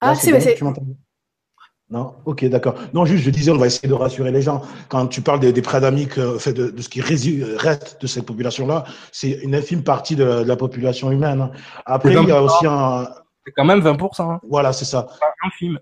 Ah, 0.00 0.14
c'est 0.14 0.32
bon, 0.32 0.74
non, 1.92 2.14
ok, 2.24 2.46
d'accord. 2.46 2.74
Non, 2.94 3.04
juste, 3.04 3.22
je 3.22 3.28
disais, 3.28 3.50
on 3.50 3.58
va 3.58 3.66
essayer 3.66 3.86
de 3.86 3.92
rassurer 3.92 4.32
les 4.32 4.40
gens. 4.40 4.62
Quand 4.88 5.06
tu 5.08 5.20
parles 5.20 5.40
des, 5.40 5.52
des 5.52 5.60
préadamiques, 5.60 6.16
euh, 6.16 6.38
fait 6.38 6.54
de, 6.54 6.70
de, 6.70 6.80
ce 6.80 6.88
qui 6.88 7.02
reste 7.02 8.00
de 8.00 8.06
cette 8.06 8.24
population-là, 8.24 8.84
c'est 9.12 9.32
une 9.42 9.54
infime 9.54 9.84
partie 9.84 10.16
de 10.16 10.24
la, 10.24 10.42
de 10.42 10.48
la 10.48 10.56
population 10.56 11.12
humaine. 11.12 11.50
Après, 11.84 12.14
il 12.14 12.28
y 12.28 12.32
a 12.32 12.42
aussi 12.42 12.66
un. 12.66 13.06
C'est 13.44 13.52
quand 13.52 13.66
même 13.66 13.80
20%. 13.80 14.22
Hein. 14.22 14.40
Voilà, 14.48 14.72
c'est 14.72 14.86
ça. 14.86 15.06
Infime. 15.44 15.78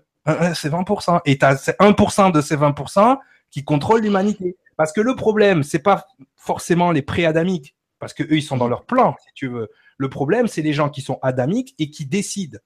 C'est 0.53 0.69
20%. 0.69 1.21
Et 1.23 1.37
tu 1.37 1.45
as 1.45 1.69
1% 1.79 2.33
de 2.33 2.41
ces 2.41 2.57
20% 2.57 3.17
qui 3.49 3.63
contrôlent 3.63 4.01
l'humanité. 4.01 4.57
Parce 4.75 4.91
que 4.91 4.99
le 4.99 5.15
problème, 5.15 5.63
c'est 5.63 5.79
pas 5.79 6.07
forcément 6.35 6.91
les 6.91 7.01
préadamiques, 7.01 7.73
parce 7.99 8.13
que 8.13 8.23
eux, 8.23 8.37
ils 8.37 8.43
sont 8.43 8.57
dans 8.57 8.67
leur 8.67 8.85
plan, 8.85 9.15
si 9.25 9.29
tu 9.33 9.47
veux. 9.47 9.69
Le 9.97 10.09
problème, 10.09 10.47
c'est 10.47 10.61
les 10.61 10.73
gens 10.73 10.89
qui 10.89 11.01
sont 11.01 11.19
adamiques 11.21 11.73
et 11.79 11.89
qui 11.89 12.05
décident, 12.05 12.59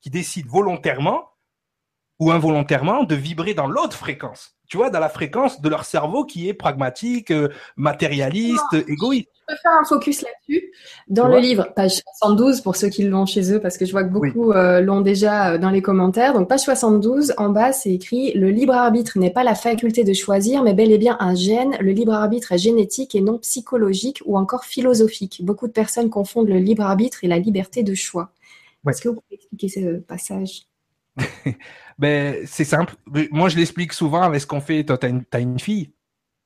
qui 0.00 0.08
décident 0.08 0.48
volontairement 0.50 1.28
ou 2.18 2.32
involontairement 2.32 3.04
de 3.04 3.14
vibrer 3.14 3.54
dans 3.54 3.68
l'autre 3.68 3.96
fréquence. 3.96 4.54
Tu 4.66 4.76
vois, 4.76 4.90
dans 4.90 5.00
la 5.00 5.08
fréquence 5.08 5.62
de 5.62 5.68
leur 5.68 5.84
cerveau 5.84 6.24
qui 6.24 6.48
est 6.48 6.52
pragmatique, 6.54 7.30
euh, 7.30 7.48
matérialiste, 7.76 8.74
égoïste. 8.86 9.28
Je 9.48 9.54
peux 9.54 9.60
faire 9.62 9.72
un 9.80 9.84
focus 9.84 10.20
là-dessus. 10.20 10.72
Dans 11.08 11.26
le 11.26 11.38
livre, 11.38 11.72
page 11.74 12.02
72, 12.18 12.60
pour 12.60 12.76
ceux 12.76 12.88
qui 12.90 13.04
l'ont 13.04 13.24
chez 13.24 13.50
eux, 13.54 13.60
parce 13.60 13.78
que 13.78 13.86
je 13.86 13.92
vois 13.92 14.04
que 14.04 14.10
beaucoup 14.10 14.52
euh, 14.52 14.82
l'ont 14.82 15.00
déjà 15.00 15.52
euh, 15.52 15.58
dans 15.58 15.70
les 15.70 15.80
commentaires. 15.80 16.34
Donc, 16.34 16.50
page 16.50 16.60
72, 16.60 17.32
en 17.38 17.48
bas, 17.48 17.72
c'est 17.72 17.92
écrit 17.92 18.34
Le 18.34 18.50
libre 18.50 18.74
arbitre 18.74 19.18
n'est 19.18 19.30
pas 19.30 19.42
la 19.42 19.54
faculté 19.54 20.04
de 20.04 20.12
choisir, 20.12 20.62
mais 20.62 20.74
bel 20.74 20.92
et 20.92 20.98
bien 20.98 21.16
un 21.18 21.34
gène. 21.34 21.78
Le 21.80 21.92
libre 21.92 22.12
arbitre 22.12 22.52
est 22.52 22.58
génétique 22.58 23.14
et 23.14 23.22
non 23.22 23.38
psychologique 23.38 24.20
ou 24.26 24.36
encore 24.36 24.66
philosophique. 24.66 25.40
Beaucoup 25.42 25.66
de 25.66 25.72
personnes 25.72 26.10
confondent 26.10 26.48
le 26.48 26.58
libre 26.58 26.82
arbitre 26.82 27.24
et 27.24 27.28
la 27.28 27.38
liberté 27.38 27.82
de 27.82 27.94
choix. 27.94 28.32
Est-ce 28.86 29.00
que 29.00 29.08
vous 29.08 29.14
pouvez 29.14 29.36
expliquer 29.36 29.68
ce 29.68 29.98
passage? 29.98 30.68
Ben, 31.98 32.46
c'est 32.46 32.64
simple. 32.64 32.94
Moi, 33.32 33.48
je 33.48 33.56
l'explique 33.56 33.92
souvent 33.92 34.22
avec 34.22 34.40
ce 34.40 34.46
qu'on 34.46 34.60
fait. 34.60 34.84
Toi, 34.84 34.98
tu 34.98 35.06
as, 35.32 35.40
une 35.40 35.58
fille. 35.58 35.92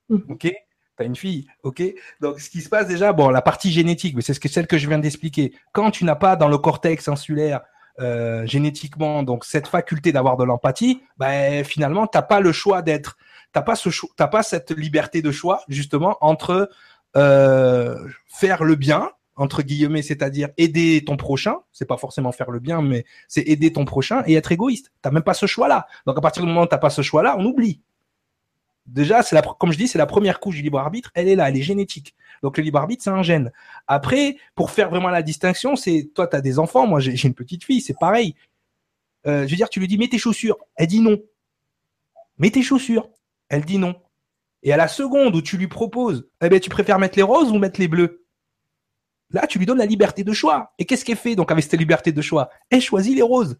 Mm. 0.08 0.16
OK? 0.30 0.40
Tu 0.40 0.54
as 0.98 1.04
une 1.04 1.16
fille. 1.16 1.46
OK? 1.62 1.82
Donc, 2.20 2.40
ce 2.40 2.48
qui 2.48 2.62
se 2.62 2.68
passe 2.68 2.88
déjà, 2.88 3.12
bon, 3.12 3.28
la 3.28 3.42
partie 3.42 3.70
génétique, 3.70 4.16
mais 4.16 4.22
c'est 4.22 4.34
ce 4.34 4.48
celle 4.48 4.66
que 4.66 4.78
je 4.78 4.88
viens 4.88 4.98
d'expliquer. 4.98 5.54
Quand 5.72 5.90
tu 5.90 6.04
n'as 6.04 6.16
pas 6.16 6.36
dans 6.36 6.48
le 6.48 6.58
cortex 6.58 7.06
insulaire 7.08 7.60
euh, 8.00 8.46
génétiquement 8.46 9.22
donc 9.22 9.44
cette 9.44 9.68
faculté 9.68 10.12
d'avoir 10.12 10.38
de 10.38 10.44
l'empathie, 10.44 11.02
ben, 11.18 11.62
finalement, 11.64 12.06
tu 12.06 12.16
n'as 12.16 12.22
pas 12.22 12.40
le 12.40 12.52
choix 12.52 12.80
d'être. 12.80 13.18
Tu 13.52 13.58
n'as 13.58 13.62
pas, 13.62 13.76
ce 13.76 13.90
pas 14.16 14.42
cette 14.42 14.70
liberté 14.70 15.20
de 15.20 15.30
choix, 15.30 15.62
justement, 15.68 16.16
entre 16.22 16.70
euh, 17.16 18.08
faire 18.26 18.64
le 18.64 18.76
bien 18.76 19.10
entre 19.36 19.62
guillemets, 19.62 20.02
c'est-à-dire 20.02 20.50
aider 20.58 21.02
ton 21.04 21.16
prochain, 21.16 21.56
c'est 21.72 21.86
pas 21.86 21.96
forcément 21.96 22.32
faire 22.32 22.50
le 22.50 22.60
bien, 22.60 22.82
mais 22.82 23.04
c'est 23.28 23.42
aider 23.48 23.72
ton 23.72 23.84
prochain 23.84 24.22
et 24.26 24.34
être 24.34 24.52
égoïste. 24.52 24.92
T'as 25.00 25.10
même 25.10 25.22
pas 25.22 25.34
ce 25.34 25.46
choix-là. 25.46 25.86
Donc 26.06 26.18
à 26.18 26.20
partir 26.20 26.42
du 26.42 26.48
moment 26.48 26.62
où 26.62 26.66
t'as 26.66 26.78
pas 26.78 26.90
ce 26.90 27.02
choix-là, 27.02 27.36
on 27.38 27.44
oublie. 27.44 27.80
Déjà, 28.86 29.22
c'est 29.22 29.34
la, 29.34 29.42
comme 29.42 29.72
je 29.72 29.78
dis, 29.78 29.88
c'est 29.88 29.98
la 29.98 30.06
première 30.06 30.40
couche 30.40 30.56
du 30.56 30.62
libre 30.62 30.78
arbitre. 30.78 31.10
Elle 31.14 31.28
est 31.28 31.36
là, 31.36 31.48
elle 31.48 31.56
est 31.56 31.62
génétique. 31.62 32.14
Donc 32.42 32.58
le 32.58 32.64
libre 32.64 32.78
arbitre, 32.78 33.02
c'est 33.02 33.10
un 33.10 33.22
gène. 33.22 33.52
Après, 33.86 34.36
pour 34.54 34.70
faire 34.70 34.90
vraiment 34.90 35.08
la 35.08 35.22
distinction, 35.22 35.76
c'est 35.76 36.10
toi, 36.14 36.26
tu 36.26 36.36
as 36.36 36.40
des 36.40 36.58
enfants, 36.58 36.86
moi 36.86 37.00
j'ai 37.00 37.26
une 37.26 37.34
petite 37.34 37.64
fille, 37.64 37.80
c'est 37.80 37.98
pareil. 37.98 38.34
Euh, 39.26 39.46
je 39.46 39.50
veux 39.52 39.56
dire, 39.56 39.68
tu 39.68 39.78
lui 39.78 39.86
dis 39.86 39.98
mets 39.98 40.08
tes 40.08 40.18
chaussures, 40.18 40.56
elle 40.74 40.88
dit 40.88 41.00
non. 41.00 41.22
Mets 42.38 42.50
tes 42.50 42.62
chaussures, 42.62 43.08
elle 43.48 43.64
dit 43.64 43.78
non. 43.78 43.94
Et 44.64 44.72
à 44.72 44.76
la 44.76 44.88
seconde 44.88 45.36
où 45.36 45.42
tu 45.42 45.56
lui 45.56 45.68
proposes, 45.68 46.28
eh 46.42 46.48
ben 46.48 46.60
tu 46.60 46.70
préfères 46.70 46.98
mettre 46.98 47.16
les 47.16 47.22
roses 47.22 47.52
ou 47.52 47.58
mettre 47.58 47.80
les 47.80 47.88
bleus? 47.88 48.21
Là, 49.32 49.46
tu 49.46 49.58
lui 49.58 49.66
donnes 49.66 49.78
la 49.78 49.86
liberté 49.86 50.24
de 50.24 50.32
choix. 50.32 50.72
Et 50.78 50.84
qu'est-ce 50.84 51.04
qu'elle 51.04 51.16
fait 51.16 51.34
donc 51.34 51.50
avec 51.50 51.64
cette 51.64 51.78
liberté 51.78 52.12
de 52.12 52.22
choix? 52.22 52.50
Elle 52.70 52.80
choisit 52.80 53.14
les 53.14 53.22
roses. 53.22 53.58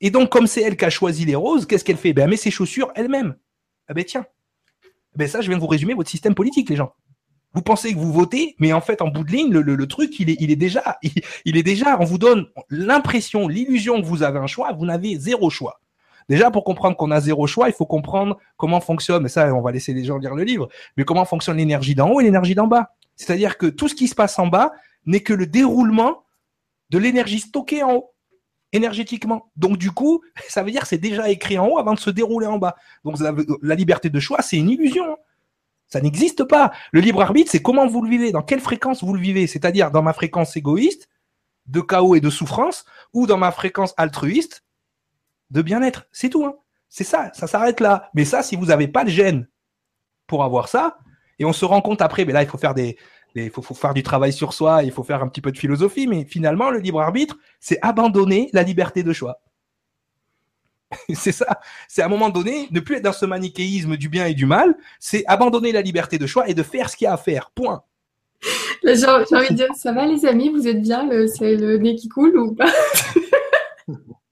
Et 0.00 0.10
donc, 0.10 0.30
comme 0.30 0.46
c'est 0.46 0.62
elle 0.62 0.76
qui 0.76 0.84
a 0.84 0.90
choisi 0.90 1.24
les 1.24 1.34
roses, 1.34 1.66
qu'est-ce 1.66 1.84
qu'elle 1.84 1.96
fait? 1.96 2.12
Ben, 2.12 2.24
elle 2.24 2.30
met 2.30 2.36
ses 2.36 2.50
chaussures 2.50 2.92
elle-même. 2.94 3.36
Ah 3.88 3.94
ben 3.94 4.04
tiens. 4.04 4.26
Ben 5.16 5.28
ça, 5.28 5.40
je 5.40 5.48
viens 5.48 5.56
de 5.56 5.62
vous 5.62 5.68
résumer 5.68 5.94
votre 5.94 6.10
système 6.10 6.34
politique, 6.34 6.68
les 6.70 6.76
gens. 6.76 6.92
Vous 7.54 7.62
pensez 7.62 7.92
que 7.92 7.98
vous 7.98 8.12
votez, 8.12 8.56
mais 8.58 8.72
en 8.72 8.80
fait, 8.80 9.00
en 9.00 9.08
bout 9.08 9.22
de 9.22 9.30
ligne, 9.30 9.52
le, 9.52 9.86
truc, 9.86 10.18
il 10.18 10.28
est, 10.28 10.36
il 10.40 10.56
déjà, 10.58 10.98
il, 11.44 11.56
est 11.56 11.62
déjà, 11.62 11.96
on 12.00 12.04
vous 12.04 12.18
donne 12.18 12.46
l'impression, 12.68 13.46
l'illusion 13.46 14.00
que 14.00 14.06
vous 14.06 14.24
avez 14.24 14.40
un 14.40 14.48
choix, 14.48 14.72
vous 14.72 14.84
n'avez 14.84 15.16
zéro 15.18 15.50
choix. 15.50 15.80
Déjà, 16.28 16.50
pour 16.50 16.64
comprendre 16.64 16.96
qu'on 16.96 17.10
a 17.10 17.20
zéro 17.20 17.46
choix, 17.46 17.68
il 17.68 17.74
faut 17.74 17.86
comprendre 17.86 18.38
comment 18.56 18.80
fonctionne, 18.80 19.22
mais 19.22 19.28
ça, 19.28 19.54
on 19.54 19.60
va 19.60 19.70
laisser 19.70 19.92
les 19.92 20.04
gens 20.04 20.18
lire 20.18 20.34
le 20.34 20.42
livre, 20.42 20.68
mais 20.96 21.04
comment 21.04 21.24
fonctionne 21.24 21.58
l'énergie 21.58 21.94
d'en 21.94 22.10
haut 22.10 22.20
et 22.20 22.24
l'énergie 22.24 22.54
d'en 22.54 22.66
bas. 22.66 22.90
C'est-à-dire 23.16 23.58
que 23.58 23.66
tout 23.66 23.88
ce 23.88 23.94
qui 23.94 24.08
se 24.08 24.14
passe 24.14 24.38
en 24.38 24.46
bas 24.46 24.72
n'est 25.06 25.22
que 25.22 25.32
le 25.32 25.46
déroulement 25.46 26.24
de 26.90 26.98
l'énergie 26.98 27.40
stockée 27.40 27.82
en 27.82 27.94
haut 27.94 28.14
énergétiquement. 28.72 29.50
Donc 29.56 29.78
du 29.78 29.90
coup, 29.90 30.22
ça 30.48 30.62
veut 30.62 30.70
dire 30.70 30.82
que 30.82 30.88
c'est 30.88 30.98
déjà 30.98 31.30
écrit 31.30 31.58
en 31.58 31.66
haut 31.66 31.78
avant 31.78 31.94
de 31.94 32.00
se 32.00 32.10
dérouler 32.10 32.46
en 32.46 32.58
bas. 32.58 32.76
Donc 33.04 33.18
la 33.62 33.74
liberté 33.74 34.10
de 34.10 34.20
choix, 34.20 34.42
c'est 34.42 34.56
une 34.56 34.70
illusion. 34.70 35.12
Hein. 35.12 35.16
Ça 35.88 36.00
n'existe 36.00 36.44
pas. 36.44 36.72
Le 36.92 37.00
libre 37.00 37.22
arbitre, 37.22 37.50
c'est 37.50 37.62
comment 37.62 37.86
vous 37.86 38.02
le 38.02 38.10
vivez, 38.10 38.32
dans 38.32 38.42
quelle 38.42 38.60
fréquence 38.60 39.04
vous 39.04 39.14
le 39.14 39.20
vivez. 39.20 39.46
C'est-à-dire 39.46 39.90
dans 39.90 40.02
ma 40.02 40.12
fréquence 40.12 40.56
égoïste, 40.56 41.08
de 41.66 41.80
chaos 41.80 42.14
et 42.14 42.20
de 42.20 42.30
souffrance, 42.30 42.84
ou 43.12 43.26
dans 43.26 43.38
ma 43.38 43.52
fréquence 43.52 43.94
altruiste, 43.96 44.64
de 45.50 45.62
bien-être. 45.62 46.06
C'est 46.10 46.30
tout. 46.30 46.44
Hein. 46.44 46.56
C'est 46.88 47.04
ça, 47.04 47.30
ça 47.34 47.46
s'arrête 47.46 47.80
là. 47.80 48.10
Mais 48.14 48.24
ça, 48.24 48.42
si 48.42 48.56
vous 48.56 48.66
n'avez 48.66 48.88
pas 48.88 49.04
de 49.04 49.10
gêne 49.10 49.48
pour 50.26 50.42
avoir 50.42 50.68
ça, 50.68 50.98
et 51.38 51.44
on 51.44 51.52
se 51.52 51.64
rend 51.64 51.80
compte 51.80 52.02
après, 52.02 52.24
mais 52.24 52.32
là, 52.32 52.42
il 52.42 52.48
faut 52.48 52.58
faire 52.58 52.74
des, 52.74 52.96
il 53.34 53.50
faut, 53.50 53.62
faut, 53.62 53.74
faire 53.74 53.94
du 53.94 54.02
travail 54.02 54.32
sur 54.32 54.52
soi, 54.52 54.82
il 54.82 54.92
faut 54.92 55.02
faire 55.02 55.22
un 55.22 55.28
petit 55.28 55.40
peu 55.40 55.52
de 55.52 55.58
philosophie, 55.58 56.06
mais 56.06 56.24
finalement, 56.24 56.70
le 56.70 56.78
libre 56.78 57.00
arbitre, 57.00 57.36
c'est 57.60 57.78
abandonner 57.82 58.50
la 58.52 58.62
liberté 58.62 59.02
de 59.02 59.12
choix. 59.12 59.40
c'est 61.14 61.32
ça. 61.32 61.60
C'est 61.88 62.02
à 62.02 62.06
un 62.06 62.08
moment 62.08 62.30
donné, 62.30 62.68
ne 62.70 62.80
plus 62.80 62.96
être 62.96 63.04
dans 63.04 63.12
ce 63.12 63.26
manichéisme 63.26 63.96
du 63.96 64.08
bien 64.08 64.26
et 64.26 64.34
du 64.34 64.46
mal, 64.46 64.76
c'est 65.00 65.24
abandonner 65.26 65.72
la 65.72 65.82
liberté 65.82 66.18
de 66.18 66.26
choix 66.26 66.48
et 66.48 66.54
de 66.54 66.62
faire 66.62 66.88
ce 66.90 66.96
qu'il 66.96 67.06
y 67.06 67.08
a 67.08 67.14
à 67.14 67.16
faire. 67.16 67.50
Point. 67.54 67.82
J'ai 68.84 69.06
envie 69.06 69.48
de 69.50 69.54
dire, 69.54 69.74
ça 69.74 69.92
va 69.92 70.06
les 70.06 70.26
amis, 70.26 70.50
vous 70.50 70.68
êtes 70.68 70.82
bien, 70.82 71.08
c'est 71.26 71.56
le 71.56 71.78
nez 71.78 71.96
qui 71.96 72.08
coule 72.08 72.36
ou 72.38 72.54
pas? 72.54 72.70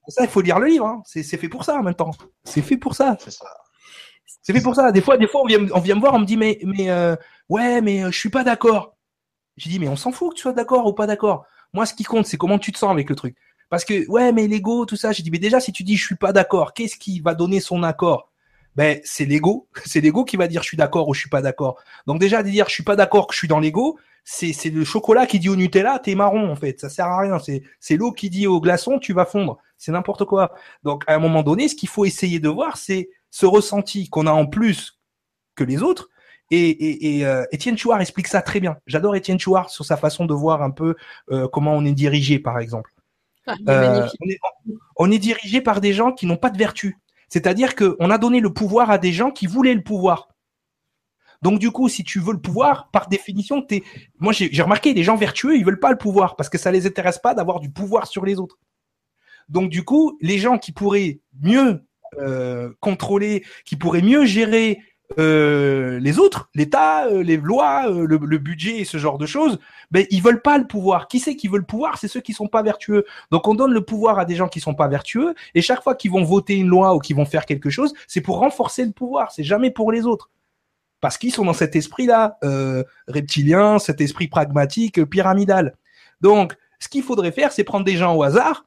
Ça, 0.08 0.24
il 0.24 0.28
faut 0.28 0.42
lire 0.42 0.58
le 0.58 0.66
livre. 0.66 0.84
Hein. 0.84 1.02
C'est 1.06 1.22
fait 1.22 1.48
pour 1.48 1.64
ça 1.64 1.76
en 1.76 1.82
même 1.82 1.94
temps. 1.94 2.10
C'est 2.44 2.60
fait 2.60 2.76
pour 2.76 2.94
ça. 2.94 3.16
C'est 3.18 3.32
fait 4.44 4.60
pour 4.60 4.74
ça. 4.74 4.92
Des 4.92 5.00
fois, 5.00 5.16
des 5.16 5.26
fois, 5.26 5.42
on 5.42 5.46
vient, 5.46 5.60
me 5.60 6.00
voir, 6.00 6.14
on 6.14 6.18
me 6.18 6.24
dit, 6.24 6.36
mais, 6.36 6.58
mais 6.64 6.90
euh, 6.90 7.14
ouais, 7.48 7.80
mais 7.80 8.04
euh, 8.04 8.10
je 8.10 8.18
suis 8.18 8.30
pas 8.30 8.44
d'accord. 8.44 8.96
Je 9.56 9.68
dis, 9.68 9.78
mais 9.78 9.88
on 9.88 9.96
s'en 9.96 10.12
fout 10.12 10.30
que 10.30 10.36
tu 10.36 10.42
sois 10.42 10.52
d'accord 10.52 10.86
ou 10.86 10.92
pas 10.92 11.06
d'accord. 11.06 11.44
Moi, 11.72 11.86
ce 11.86 11.94
qui 11.94 12.04
compte, 12.04 12.26
c'est 12.26 12.36
comment 12.36 12.58
tu 12.58 12.72
te 12.72 12.78
sens 12.78 12.90
avec 12.90 13.08
le 13.08 13.16
truc. 13.16 13.36
Parce 13.70 13.84
que, 13.84 14.06
ouais, 14.08 14.32
mais 14.32 14.48
l'ego, 14.48 14.84
tout 14.84 14.96
ça, 14.96 15.12
j'ai 15.12 15.22
dit, 15.22 15.30
mais 15.30 15.38
déjà, 15.38 15.60
si 15.60 15.72
tu 15.72 15.84
dis 15.84 15.96
je 15.96 16.04
suis 16.04 16.16
pas 16.16 16.32
d'accord, 16.32 16.74
qu'est-ce 16.74 16.96
qui 16.96 17.20
va 17.20 17.34
donner 17.34 17.60
son 17.60 17.82
accord? 17.82 18.30
Ben, 18.76 19.00
c'est 19.04 19.24
l'ego. 19.24 19.68
C'est 19.84 20.00
l'ego 20.00 20.24
qui 20.24 20.36
va 20.36 20.48
dire 20.48 20.62
je 20.62 20.68
suis 20.68 20.76
d'accord 20.76 21.08
ou 21.08 21.14
je 21.14 21.20
suis 21.20 21.28
pas 21.28 21.42
d'accord. 21.42 21.76
Donc 22.06 22.18
déjà, 22.18 22.42
de 22.42 22.48
dire 22.48 22.68
je 22.68 22.74
suis 22.74 22.82
pas 22.82 22.96
d'accord 22.96 23.26
que 23.26 23.34
je 23.34 23.38
suis 23.38 23.48
dans 23.48 23.60
l'ego, 23.60 23.98
c'est, 24.24 24.52
c'est 24.52 24.70
le 24.70 24.84
chocolat 24.84 25.26
qui 25.26 25.38
dit 25.38 25.48
au 25.48 25.56
Nutella, 25.56 25.98
t'es 25.98 26.14
marron, 26.14 26.50
en 26.50 26.56
fait. 26.56 26.80
Ça 26.80 26.88
sert 26.88 27.06
à 27.06 27.20
rien. 27.20 27.38
C'est, 27.38 27.62
c'est 27.80 27.96
l'eau 27.96 28.12
qui 28.12 28.30
dit 28.30 28.46
au 28.46 28.60
glaçon, 28.60 28.98
tu 28.98 29.12
vas 29.12 29.24
fondre. 29.24 29.58
C'est 29.78 29.92
n'importe 29.92 30.24
quoi. 30.24 30.54
Donc, 30.84 31.04
à 31.06 31.14
un 31.14 31.18
moment 31.18 31.42
donné, 31.42 31.68
ce 31.68 31.74
qu'il 31.74 31.88
faut 31.88 32.04
essayer 32.04 32.38
de 32.40 32.48
voir, 32.48 32.76
c'est 32.76 33.10
ce 33.32 33.46
ressenti 33.46 34.08
qu'on 34.08 34.28
a 34.28 34.32
en 34.32 34.46
plus 34.46 35.00
que 35.56 35.64
les 35.64 35.82
autres. 35.82 36.08
Et, 36.50 36.68
et, 36.68 37.16
et 37.16 37.26
euh, 37.26 37.44
Étienne 37.50 37.78
Chouard 37.78 38.00
explique 38.00 38.28
ça 38.28 38.42
très 38.42 38.60
bien. 38.60 38.76
J'adore 38.86 39.16
Étienne 39.16 39.40
Chouard 39.40 39.70
sur 39.70 39.86
sa 39.86 39.96
façon 39.96 40.26
de 40.26 40.34
voir 40.34 40.62
un 40.62 40.70
peu 40.70 40.94
euh, 41.30 41.48
comment 41.48 41.72
on 41.72 41.84
est 41.84 41.94
dirigé, 41.94 42.38
par 42.38 42.58
exemple. 42.58 42.92
Ah, 43.46 43.54
euh, 43.68 44.06
on, 44.96 45.10
est, 45.10 45.18
dirigé 45.18 45.62
par 45.62 45.80
des 45.80 45.92
gens 45.92 46.12
qui 46.12 46.26
n'ont 46.26 46.36
pas 46.36 46.50
de 46.50 46.58
vertu. 46.58 46.98
C'est-à-dire 47.28 47.74
qu'on 47.74 48.10
a 48.10 48.18
donné 48.18 48.38
le 48.38 48.52
pouvoir 48.52 48.90
à 48.90 48.98
des 48.98 49.12
gens 49.12 49.30
qui 49.30 49.46
voulaient 49.46 49.74
le 49.74 49.82
pouvoir. 49.82 50.28
Donc 51.40 51.58
du 51.58 51.72
coup, 51.72 51.88
si 51.88 52.04
tu 52.04 52.20
veux 52.20 52.34
le 52.34 52.40
pouvoir, 52.40 52.90
par 52.92 53.08
définition, 53.08 53.62
t'es. 53.62 53.82
Moi, 54.20 54.32
j'ai 54.32 54.62
remarqué 54.62 54.94
des 54.94 55.02
gens 55.02 55.16
vertueux, 55.16 55.56
ils 55.56 55.64
veulent 55.64 55.80
pas 55.80 55.90
le 55.90 55.98
pouvoir 55.98 56.36
parce 56.36 56.48
que 56.50 56.58
ça 56.58 56.70
les 56.70 56.86
intéresse 56.86 57.18
pas 57.18 57.34
d'avoir 57.34 57.58
du 57.58 57.70
pouvoir 57.70 58.06
sur 58.06 58.24
les 58.24 58.38
autres. 58.38 58.58
Donc 59.48 59.70
du 59.70 59.84
coup, 59.84 60.18
les 60.20 60.38
gens 60.38 60.58
qui 60.58 60.70
pourraient 60.70 61.20
mieux 61.40 61.82
euh, 62.18 62.70
contrôler, 62.80 63.44
qui 63.64 63.76
pourraient 63.76 64.02
mieux 64.02 64.24
gérer 64.24 64.80
euh, 65.18 65.98
les 65.98 66.18
autres, 66.18 66.48
l'État, 66.54 67.06
euh, 67.06 67.22
les 67.22 67.36
lois, 67.36 67.88
euh, 67.88 68.06
le, 68.06 68.38
budget 68.38 68.78
et 68.78 68.84
ce 68.84 68.98
genre 68.98 69.18
de 69.18 69.26
choses, 69.26 69.58
ben 69.90 70.06
ils 70.10 70.22
veulent 70.22 70.42
pas 70.42 70.58
le 70.58 70.66
pouvoir. 70.66 71.08
Qui 71.08 71.20
c'est 71.20 71.36
qui 71.36 71.48
veut 71.48 71.58
le 71.58 71.64
pouvoir? 71.64 71.98
C'est 71.98 72.08
ceux 72.08 72.20
qui 72.20 72.32
sont 72.32 72.48
pas 72.48 72.62
vertueux. 72.62 73.04
Donc 73.30 73.46
on 73.48 73.54
donne 73.54 73.72
le 73.72 73.84
pouvoir 73.84 74.18
à 74.18 74.24
des 74.24 74.36
gens 74.36 74.48
qui 74.48 74.60
sont 74.60 74.74
pas 74.74 74.88
vertueux, 74.88 75.34
et 75.54 75.62
chaque 75.62 75.82
fois 75.82 75.94
qu'ils 75.94 76.10
vont 76.10 76.24
voter 76.24 76.56
une 76.56 76.68
loi 76.68 76.94
ou 76.94 76.98
qu'ils 76.98 77.16
vont 77.16 77.24
faire 77.24 77.46
quelque 77.46 77.70
chose, 77.70 77.92
c'est 78.06 78.20
pour 78.20 78.38
renforcer 78.38 78.84
le 78.84 78.92
pouvoir. 78.92 79.32
C'est 79.32 79.44
jamais 79.44 79.70
pour 79.70 79.92
les 79.92 80.06
autres, 80.06 80.30
parce 81.00 81.18
qu'ils 81.18 81.32
sont 81.32 81.44
dans 81.44 81.52
cet 81.52 81.76
esprit-là 81.76 82.38
reptilien, 83.08 83.78
cet 83.78 84.00
esprit 84.00 84.28
pragmatique, 84.28 85.04
pyramidal. 85.04 85.76
Donc 86.20 86.56
ce 86.78 86.88
qu'il 86.88 87.02
faudrait 87.02 87.32
faire, 87.32 87.52
c'est 87.52 87.64
prendre 87.64 87.84
des 87.84 87.96
gens 87.96 88.14
au 88.16 88.22
hasard, 88.22 88.66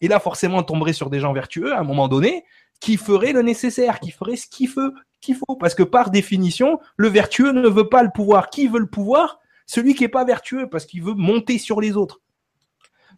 et 0.00 0.08
là 0.08 0.20
forcément 0.20 0.62
tomberait 0.62 0.92
sur 0.92 1.10
des 1.10 1.20
gens 1.20 1.32
vertueux 1.32 1.72
à 1.72 1.80
un 1.80 1.84
moment 1.84 2.08
donné 2.08 2.44
qui 2.80 2.96
feraient 2.96 3.32
le 3.32 3.42
nécessaire, 3.42 4.00
qui 4.00 4.10
feraient 4.10 4.36
ce 4.36 4.46
qu'il 4.46 4.68
faut, 4.68 4.92
qu'il 5.20 5.36
faut. 5.36 5.56
Parce 5.56 5.74
que 5.74 5.82
par 5.82 6.10
définition, 6.10 6.78
le 6.96 7.08
vertueux 7.08 7.52
ne 7.52 7.68
veut 7.68 7.88
pas 7.88 8.02
le 8.02 8.10
pouvoir. 8.14 8.50
Qui 8.50 8.68
veut 8.68 8.80
le 8.80 8.86
pouvoir? 8.86 9.40
Celui 9.66 9.94
qui 9.94 10.04
n'est 10.04 10.08
pas 10.08 10.24
vertueux, 10.24 10.68
parce 10.68 10.86
qu'il 10.86 11.02
veut 11.02 11.14
monter 11.14 11.58
sur 11.58 11.80
les 11.80 11.96
autres. 11.96 12.20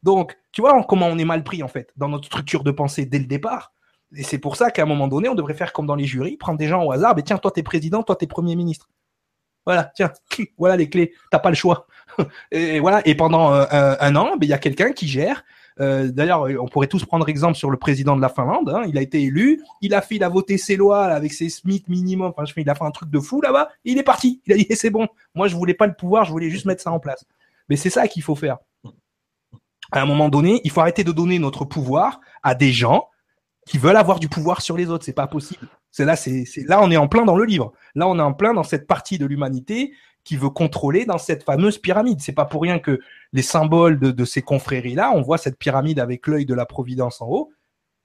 Donc, 0.03 0.39
tu 0.53 0.61
vois 0.61 0.83
comment 0.85 1.07
on 1.07 1.19
est 1.19 1.25
mal 1.25 1.43
pris, 1.43 1.63
en 1.63 1.69
fait, 1.69 1.93
dans 1.97 2.09
notre 2.09 2.27
structure 2.27 2.63
de 2.63 2.71
pensée 2.71 3.05
dès 3.05 3.19
le 3.19 3.27
départ. 3.27 3.73
Et 4.15 4.23
c'est 4.23 4.39
pour 4.39 4.57
ça 4.57 4.71
qu'à 4.71 4.83
un 4.83 4.87
moment 4.87 5.09
donné, 5.09 5.29
on 5.29 5.35
devrait 5.35 5.55
faire 5.55 5.73
comme 5.73 5.87
dans 5.87 5.97
les 5.97 6.07
jurys, 6.07 6.37
prendre 6.37 6.59
des 6.59 6.69
gens 6.69 6.83
au 6.85 6.93
hasard, 6.93 7.15
mais 7.15 7.23
tiens, 7.23 7.37
toi, 7.37 7.51
t'es 7.51 7.63
président, 7.63 8.03
toi, 8.03 8.17
t'es 8.17 8.27
premier 8.27 8.57
ministre. 8.57 8.89
Voilà, 9.67 9.93
tiens, 9.95 10.13
voilà 10.57 10.77
les 10.77 10.89
clés, 10.89 11.13
t'as 11.31 11.41
pas 11.41 11.51
le 11.51 11.57
choix. 11.57 11.87
Et, 12.51 12.81
voilà, 12.81 13.07
et 13.07 13.15
pendant 13.15 13.53
euh, 13.53 13.95
un, 14.01 14.17
an, 14.17 14.37
ben, 14.39 14.47
il 14.47 14.49
y 14.49 14.55
a 14.55 14.59
quelqu'un 14.59 14.93
qui 14.93 15.07
gère, 15.07 15.45
euh, 15.81 16.11
d'ailleurs, 16.11 16.47
on 16.61 16.67
pourrait 16.67 16.87
tous 16.87 17.05
prendre 17.05 17.29
exemple 17.29 17.57
sur 17.57 17.71
le 17.71 17.77
président 17.77 18.17
de 18.17 18.21
la 18.21 18.29
Finlande. 18.29 18.71
Hein. 18.71 18.83
Il 18.89 18.99
a 18.99 19.01
été 19.01 19.23
élu, 19.23 19.63
il 19.81 19.95
a 19.95 20.03
fait, 20.03 20.17
il 20.17 20.25
a 20.25 20.29
voté 20.29 20.59
ses 20.59 20.77
lois 20.77 21.05
avec 21.05 21.33
ses 21.33 21.49
SMIC 21.49 21.89
minimum. 21.89 22.33
Il 22.57 22.71
a 22.71 22.75
fait 22.75 22.85
un 22.85 22.91
truc 22.91 23.11
de 23.11 23.21
fou 23.21 23.41
là-bas. 23.41 23.69
Il 23.85 23.99
est 23.99 24.03
parti. 24.03 24.43
Il 24.47 24.53
a 24.53 24.57
dit 24.57 24.67
eh, 24.69 24.75
c'est 24.75 24.91
bon. 24.91 25.09
Moi, 25.35 25.49
je 25.49 25.57
voulais 25.57 25.75
pas 25.75 25.87
le 25.87 25.95
pouvoir, 25.95 26.25
je 26.25 26.31
voulais 26.31 26.51
juste 26.51 26.67
mettre 26.67 26.83
ça 26.83 26.91
en 26.91 26.99
place. 26.99 27.25
Mais 27.69 27.77
c'est 27.77 27.91
ça 27.91 28.09
qu'il 28.09 28.23
faut 28.23 28.35
faire. 28.35 28.59
À 29.93 30.03
un 30.03 30.07
moment 30.07 30.29
donné, 30.29 30.61
il 30.65 30.71
faut 30.71 30.81
arrêter 30.81 31.05
de 31.05 31.13
donner 31.13 31.39
notre 31.39 31.65
pouvoir 31.65 32.21
à 32.43 32.55
des 32.55 32.73
gens 32.73 33.09
qui 33.67 33.79
veulent 33.79 33.97
avoir 33.97 34.19
du 34.19 34.29
pouvoir 34.29 34.63
sur 34.63 34.77
les 34.77 34.91
autres. 34.91 35.05
C'est 35.05 35.13
pas 35.13 35.27
possible. 35.27 35.67
C'est 35.91 36.05
là, 36.05 36.17
c'est 36.17 36.45
là, 36.67 36.81
on 36.83 36.91
est 36.91 36.97
en 36.97 37.09
plein 37.09 37.25
dans 37.25 37.37
le 37.37 37.45
livre. 37.45 37.73
Là, 37.95 38.07
on 38.07 38.19
est 38.19 38.23
en 38.23 38.35
plein 38.35 38.53
dans 38.53 38.63
cette 38.63 38.87
partie 38.87 39.19
de 39.19 39.27
l'humanité 39.27 39.93
qui 40.29 40.37
veut 40.37 40.51
contrôler 40.51 41.07
dans 41.07 41.17
cette 41.17 41.43
fameuse 41.43 41.79
pyramide. 41.79 42.21
C'est 42.21 42.35
pas 42.35 42.45
pour 42.45 42.61
rien 42.61 42.79
que 42.79 43.01
les 43.33 43.41
symboles 43.41 43.99
de, 43.99 44.25
ces 44.27 44.43
confréries-là, 44.43 45.11
on 45.15 45.23
voit 45.23 45.39
cette 45.39 45.57
pyramide 45.57 45.99
avec 45.99 46.27
l'œil 46.27 46.45
de 46.45 46.53
la 46.53 46.67
Providence 46.67 47.23
en 47.23 47.29
haut. 47.29 47.51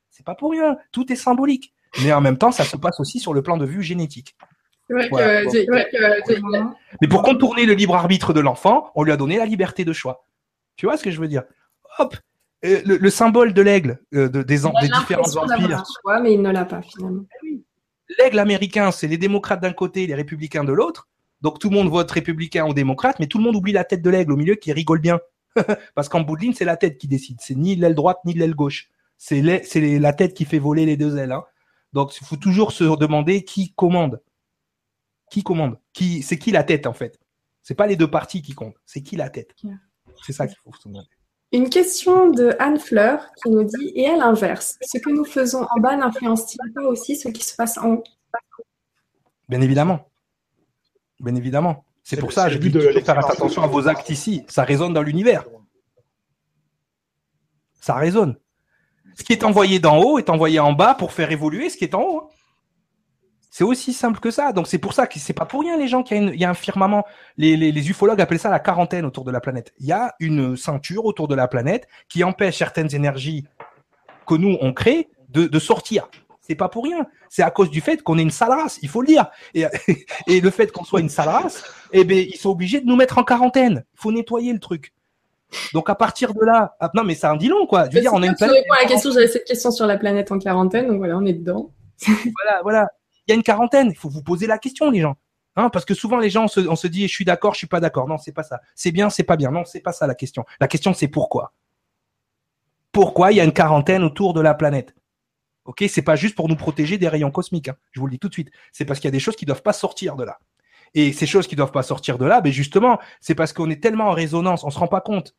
C'est 0.09 0.25
pas 0.25 0.33
pour 0.33 0.51
rien. 0.51 0.77
Tout 0.93 1.11
est 1.11 1.17
symbolique. 1.17 1.73
Mais 2.01 2.13
en 2.13 2.21
même 2.21 2.37
temps, 2.37 2.53
ça 2.53 2.63
se 2.63 2.77
passe 2.77 3.01
aussi 3.01 3.19
sur 3.19 3.33
le 3.33 3.41
plan 3.41 3.57
de 3.57 3.65
vue 3.65 3.83
génétique. 3.83 4.37
Mais 4.89 5.09
pour 7.09 7.23
contourner 7.23 7.65
le 7.65 7.73
libre 7.73 7.93
arbitre 7.93 8.31
de 8.31 8.39
l'enfant, 8.39 8.89
on 8.95 9.03
lui 9.03 9.11
a 9.11 9.17
donné 9.17 9.35
la 9.35 9.45
liberté 9.45 9.83
de 9.83 9.91
choix. 9.91 10.25
Tu 10.77 10.85
vois 10.85 10.95
ce 10.95 11.03
que 11.03 11.11
je 11.11 11.19
veux 11.19 11.27
dire? 11.27 11.43
Hop 11.99 12.15
euh, 12.63 12.81
le, 12.85 13.09
symbole 13.09 13.53
de 13.53 13.61
l'aigle 13.61 13.99
euh, 14.13 14.29
de, 14.29 14.43
des, 14.43 14.59
des 14.59 14.87
différents 14.97 15.35
empires. 15.35 15.83
Choix, 16.01 16.21
mais 16.21 16.35
il 16.35 16.41
ne 16.41 16.51
l'a 16.51 16.63
pas 16.63 16.81
finalement. 16.81 17.25
L'aigle 18.17 18.39
américain, 18.39 18.91
c'est 18.91 19.07
les 19.07 19.17
démocrates 19.17 19.59
d'un 19.59 19.73
côté 19.73 20.07
les 20.07 20.15
républicains 20.15 20.63
de 20.63 20.71
l'autre. 20.71 21.09
Donc 21.43 21.59
tout 21.59 21.69
le 21.69 21.75
monde 21.75 21.89
vote 21.89 22.09
républicain 22.09 22.65
ou 22.65 22.73
démocrate, 22.73 23.19
mais 23.19 23.27
tout 23.27 23.37
le 23.37 23.43
monde 23.43 23.55
oublie 23.55 23.73
la 23.73 23.83
tête 23.83 24.01
de 24.01 24.09
l'aigle 24.09 24.31
au 24.31 24.37
milieu 24.37 24.55
qui 24.55 24.71
rigole 24.71 24.99
bien. 24.99 25.19
Parce 25.95 26.07
qu'en 26.07 26.21
bout 26.21 26.37
de 26.37 26.41
ligne, 26.41 26.53
c'est 26.53 26.65
la 26.65 26.77
tête 26.77 26.97
qui 26.97 27.09
décide. 27.09 27.39
C'est 27.41 27.55
ni 27.55 27.75
l'aile 27.75 27.95
droite 27.95 28.19
ni 28.23 28.33
l'aile 28.33 28.55
gauche. 28.55 28.89
C'est 29.17 29.41
la 29.41 30.13
tête 30.13 30.33
qui 30.33 30.45
fait 30.45 30.57
voler 30.57 30.85
les 30.85 30.95
deux 30.95 31.17
ailes. 31.17 31.33
Hein. 31.33 31.43
Donc 31.91 32.17
il 32.19 32.25
faut 32.25 32.37
toujours 32.37 32.71
se 32.71 32.83
demander 32.97 33.43
qui 33.43 33.73
commande. 33.73 34.21
Qui 35.29 35.43
commande? 35.43 35.77
Qui, 35.91 36.23
C'est 36.23 36.39
qui 36.39 36.51
la 36.51 36.63
tête 36.63 36.87
en 36.87 36.93
fait? 36.93 37.19
C'est 37.61 37.75
pas 37.75 37.87
les 37.87 37.95
deux 37.97 38.09
parties 38.09 38.41
qui 38.41 38.53
comptent, 38.53 38.75
c'est 38.85 39.01
qui 39.01 39.15
la 39.15 39.29
tête? 39.29 39.55
C'est 40.25 40.33
ça 40.33 40.47
qu'il 40.47 40.57
faut 40.57 40.73
se 40.73 40.87
demander. 40.87 41.07
Une 41.51 41.69
question 41.69 42.29
de 42.29 42.55
Anne 42.59 42.79
Fleur 42.79 43.31
qui 43.41 43.49
nous 43.49 43.63
dit, 43.63 43.91
et 43.95 44.07
à 44.07 44.17
l'inverse, 44.17 44.77
ce 44.81 44.97
que 44.97 45.09
nous 45.09 45.23
faisons 45.23 45.65
en 45.69 45.79
bas 45.79 45.95
n'influence-t-il 45.95 46.73
pas 46.73 46.83
aussi 46.83 47.15
ce 47.15 47.29
qui 47.29 47.43
se 47.43 47.55
passe 47.55 47.77
en 47.77 47.95
haut? 47.95 48.03
Bien 49.49 49.61
évidemment. 49.61 50.09
Bien 51.19 51.35
évidemment. 51.35 51.85
C'est 52.03 52.17
pour 52.17 52.33
ça, 52.33 52.49
j'ai 52.49 52.59
dit 52.59 52.69
de 52.69 52.81
faire 52.81 53.17
attention 53.17 53.63
à 53.63 53.67
vos 53.67 53.87
actes 53.87 54.09
ici. 54.09 54.43
Ça 54.49 54.63
résonne 54.63 54.93
dans 54.93 55.01
l'univers. 55.01 55.45
Ça 57.79 57.95
résonne. 57.95 58.37
Ce 59.15 59.23
qui 59.23 59.33
est 59.33 59.43
envoyé 59.43 59.79
d'en 59.79 59.97
haut 59.97 60.19
est 60.19 60.29
envoyé 60.29 60.59
en 60.59 60.73
bas 60.73 60.95
pour 60.95 61.13
faire 61.13 61.31
évoluer 61.31 61.69
ce 61.69 61.77
qui 61.77 61.85
est 61.85 61.95
en 61.95 62.01
haut. 62.01 62.17
Hein. 62.23 62.29
C'est 63.55 63.63
aussi 63.63 63.93
simple 63.93 64.19
que 64.19 64.31
ça. 64.31 64.51
Donc 64.51 64.65
c'est 64.65 64.79
pour 64.79 64.93
ça 64.93 65.05
que 65.05 65.19
c'est 65.19 65.33
pas 65.33 65.45
pour 65.45 65.61
rien 65.61 65.77
les 65.77 65.87
gens 65.87 66.01
qu'il 66.01 66.33
y, 66.33 66.43
a 66.43 66.49
un 66.49 66.55
firmament. 66.55 67.05
Les, 67.37 67.55
les, 67.55 67.89
ufologues 67.89 68.19
appellent 68.19 68.39
ça 68.39 68.49
la 68.49 68.59
quarantaine 68.59 69.05
autour 69.05 69.23
de 69.25 69.31
la 69.31 69.39
planète. 69.41 69.73
Il 69.79 69.85
y 69.85 69.91
a 69.91 70.15
une 70.19 70.57
ceinture 70.57 71.05
autour 71.05 71.27
de 71.27 71.35
la 71.35 71.47
planète 71.47 71.87
qui 72.09 72.23
empêche 72.23 72.57
certaines 72.57 72.95
énergies 72.95 73.45
que 74.25 74.33
nous 74.33 74.57
on 74.59 74.73
crée 74.73 75.07
de, 75.29 75.45
de 75.45 75.59
sortir. 75.59 76.09
C'est 76.45 76.55
pas 76.55 76.69
pour 76.69 76.83
rien. 76.83 77.07
C'est 77.29 77.41
à 77.41 77.49
cause 77.49 77.71
du 77.71 77.81
fait 77.81 78.03
qu'on 78.03 78.19
est 78.19 78.21
une 78.21 78.29
sale 78.29 78.51
race. 78.51 78.77
Il 78.83 78.89
faut 78.89 79.01
le 79.01 79.07
dire. 79.07 79.31
Et, 79.55 79.65
et 80.27 80.41
le 80.41 80.49
fait 80.51 80.71
qu'on 80.71 80.83
soit 80.83 80.99
une 80.99 81.09
sale 81.09 81.29
race, 81.29 81.63
eh 81.91 82.03
ben 82.03 82.17
ils 82.17 82.37
sont 82.37 82.49
obligés 82.49 82.81
de 82.81 82.85
nous 82.85 82.95
mettre 82.95 83.17
en 83.17 83.23
quarantaine. 83.23 83.85
Il 83.93 83.99
faut 83.99 84.11
nettoyer 84.11 84.53
le 84.53 84.59
truc. 84.59 84.93
Donc 85.73 85.89
à 85.89 85.95
partir 85.95 86.33
de 86.33 86.43
là, 86.43 86.75
ah, 86.79 86.91
non 86.93 87.03
mais 87.03 87.15
ça 87.15 87.31
un 87.31 87.37
dit 87.37 87.47
long 87.47 87.65
quoi. 87.65 87.89
Je 87.89 87.95
veux 87.95 88.01
dire, 88.01 88.13
on 88.13 88.21
a 88.21 88.27
une 88.27 88.35
planète. 88.35 88.65
à 88.69 88.83
la 88.83 88.87
question, 88.87 89.11
j'avais 89.11 89.27
cette 89.27 89.45
question 89.45 89.71
sur 89.71 89.85
la 89.85 89.97
planète 89.97 90.31
en 90.31 90.39
quarantaine, 90.39 90.87
donc 90.87 90.97
voilà, 90.97 91.17
on 91.17 91.25
est 91.25 91.33
dedans. 91.33 91.71
voilà, 92.07 92.61
voilà 92.63 92.87
il 93.27 93.31
y 93.31 93.33
a 93.33 93.35
une 93.35 93.43
quarantaine. 93.43 93.89
Il 93.89 93.97
faut 93.97 94.09
vous 94.09 94.23
poser 94.23 94.47
la 94.47 94.57
question, 94.57 94.89
les 94.91 95.01
gens. 95.01 95.15
Hein, 95.55 95.69
parce 95.69 95.85
que 95.85 95.93
souvent 95.93 96.17
les 96.17 96.31
gens 96.31 96.45
on 96.45 96.75
se, 96.75 96.87
dit 96.87 97.07
je 97.07 97.13
suis 97.13 97.25
d'accord, 97.25 97.53
je 97.53 97.59
suis 97.59 97.67
pas 97.67 97.79
d'accord. 97.79 98.07
Non, 98.07 98.17
c'est 98.17 98.31
pas 98.31 98.41
ça. 98.41 98.59
C'est 98.73 98.91
bien, 98.91 99.09
c'est 99.09 99.23
pas 99.23 99.37
bien. 99.37 99.51
Non, 99.51 99.63
c'est 99.65 99.81
pas 99.81 99.91
ça 99.91 100.07
la 100.07 100.15
question. 100.15 100.45
La 100.59 100.67
question 100.67 100.93
c'est 100.93 101.07
pourquoi? 101.07 101.53
Pourquoi 102.91 103.31
il 103.31 103.35
y 103.35 103.41
a 103.41 103.43
une 103.43 103.53
quarantaine 103.53 104.03
autour 104.03 104.33
de 104.33 104.41
la 104.41 104.55
planète? 104.55 104.95
Ok, 105.65 105.83
c'est 105.87 106.01
pas 106.01 106.15
juste 106.15 106.35
pour 106.35 106.49
nous 106.49 106.55
protéger 106.55 106.97
des 106.97 107.07
rayons 107.07 107.31
cosmiques. 107.31 107.69
Hein. 107.69 107.75
Je 107.91 107.99
vous 107.99 108.07
le 108.07 108.11
dis 108.11 108.19
tout 108.19 108.27
de 108.27 108.33
suite. 108.33 108.51
C'est 108.71 108.85
parce 108.85 108.99
qu'il 108.99 109.07
y 109.07 109.09
a 109.09 109.11
des 109.11 109.19
choses 109.19 109.35
qui 109.35 109.45
doivent 109.45 109.61
pas 109.61 109.73
sortir 109.73 110.15
de 110.15 110.23
là. 110.23 110.39
Et 110.93 111.13
ces 111.13 111.25
choses 111.25 111.47
qui 111.47 111.55
doivent 111.55 111.71
pas 111.71 111.83
sortir 111.83 112.17
de 112.17 112.25
là, 112.25 112.41
ben 112.41 112.51
justement, 112.51 112.99
c'est 113.19 113.33
parce 113.35 113.53
qu'on 113.53 113.69
est 113.69 113.81
tellement 113.81 114.09
en 114.09 114.11
résonance, 114.11 114.63
on 114.63 114.69
se 114.69 114.77
rend 114.77 114.87
pas 114.87 115.01
compte. 115.01 115.35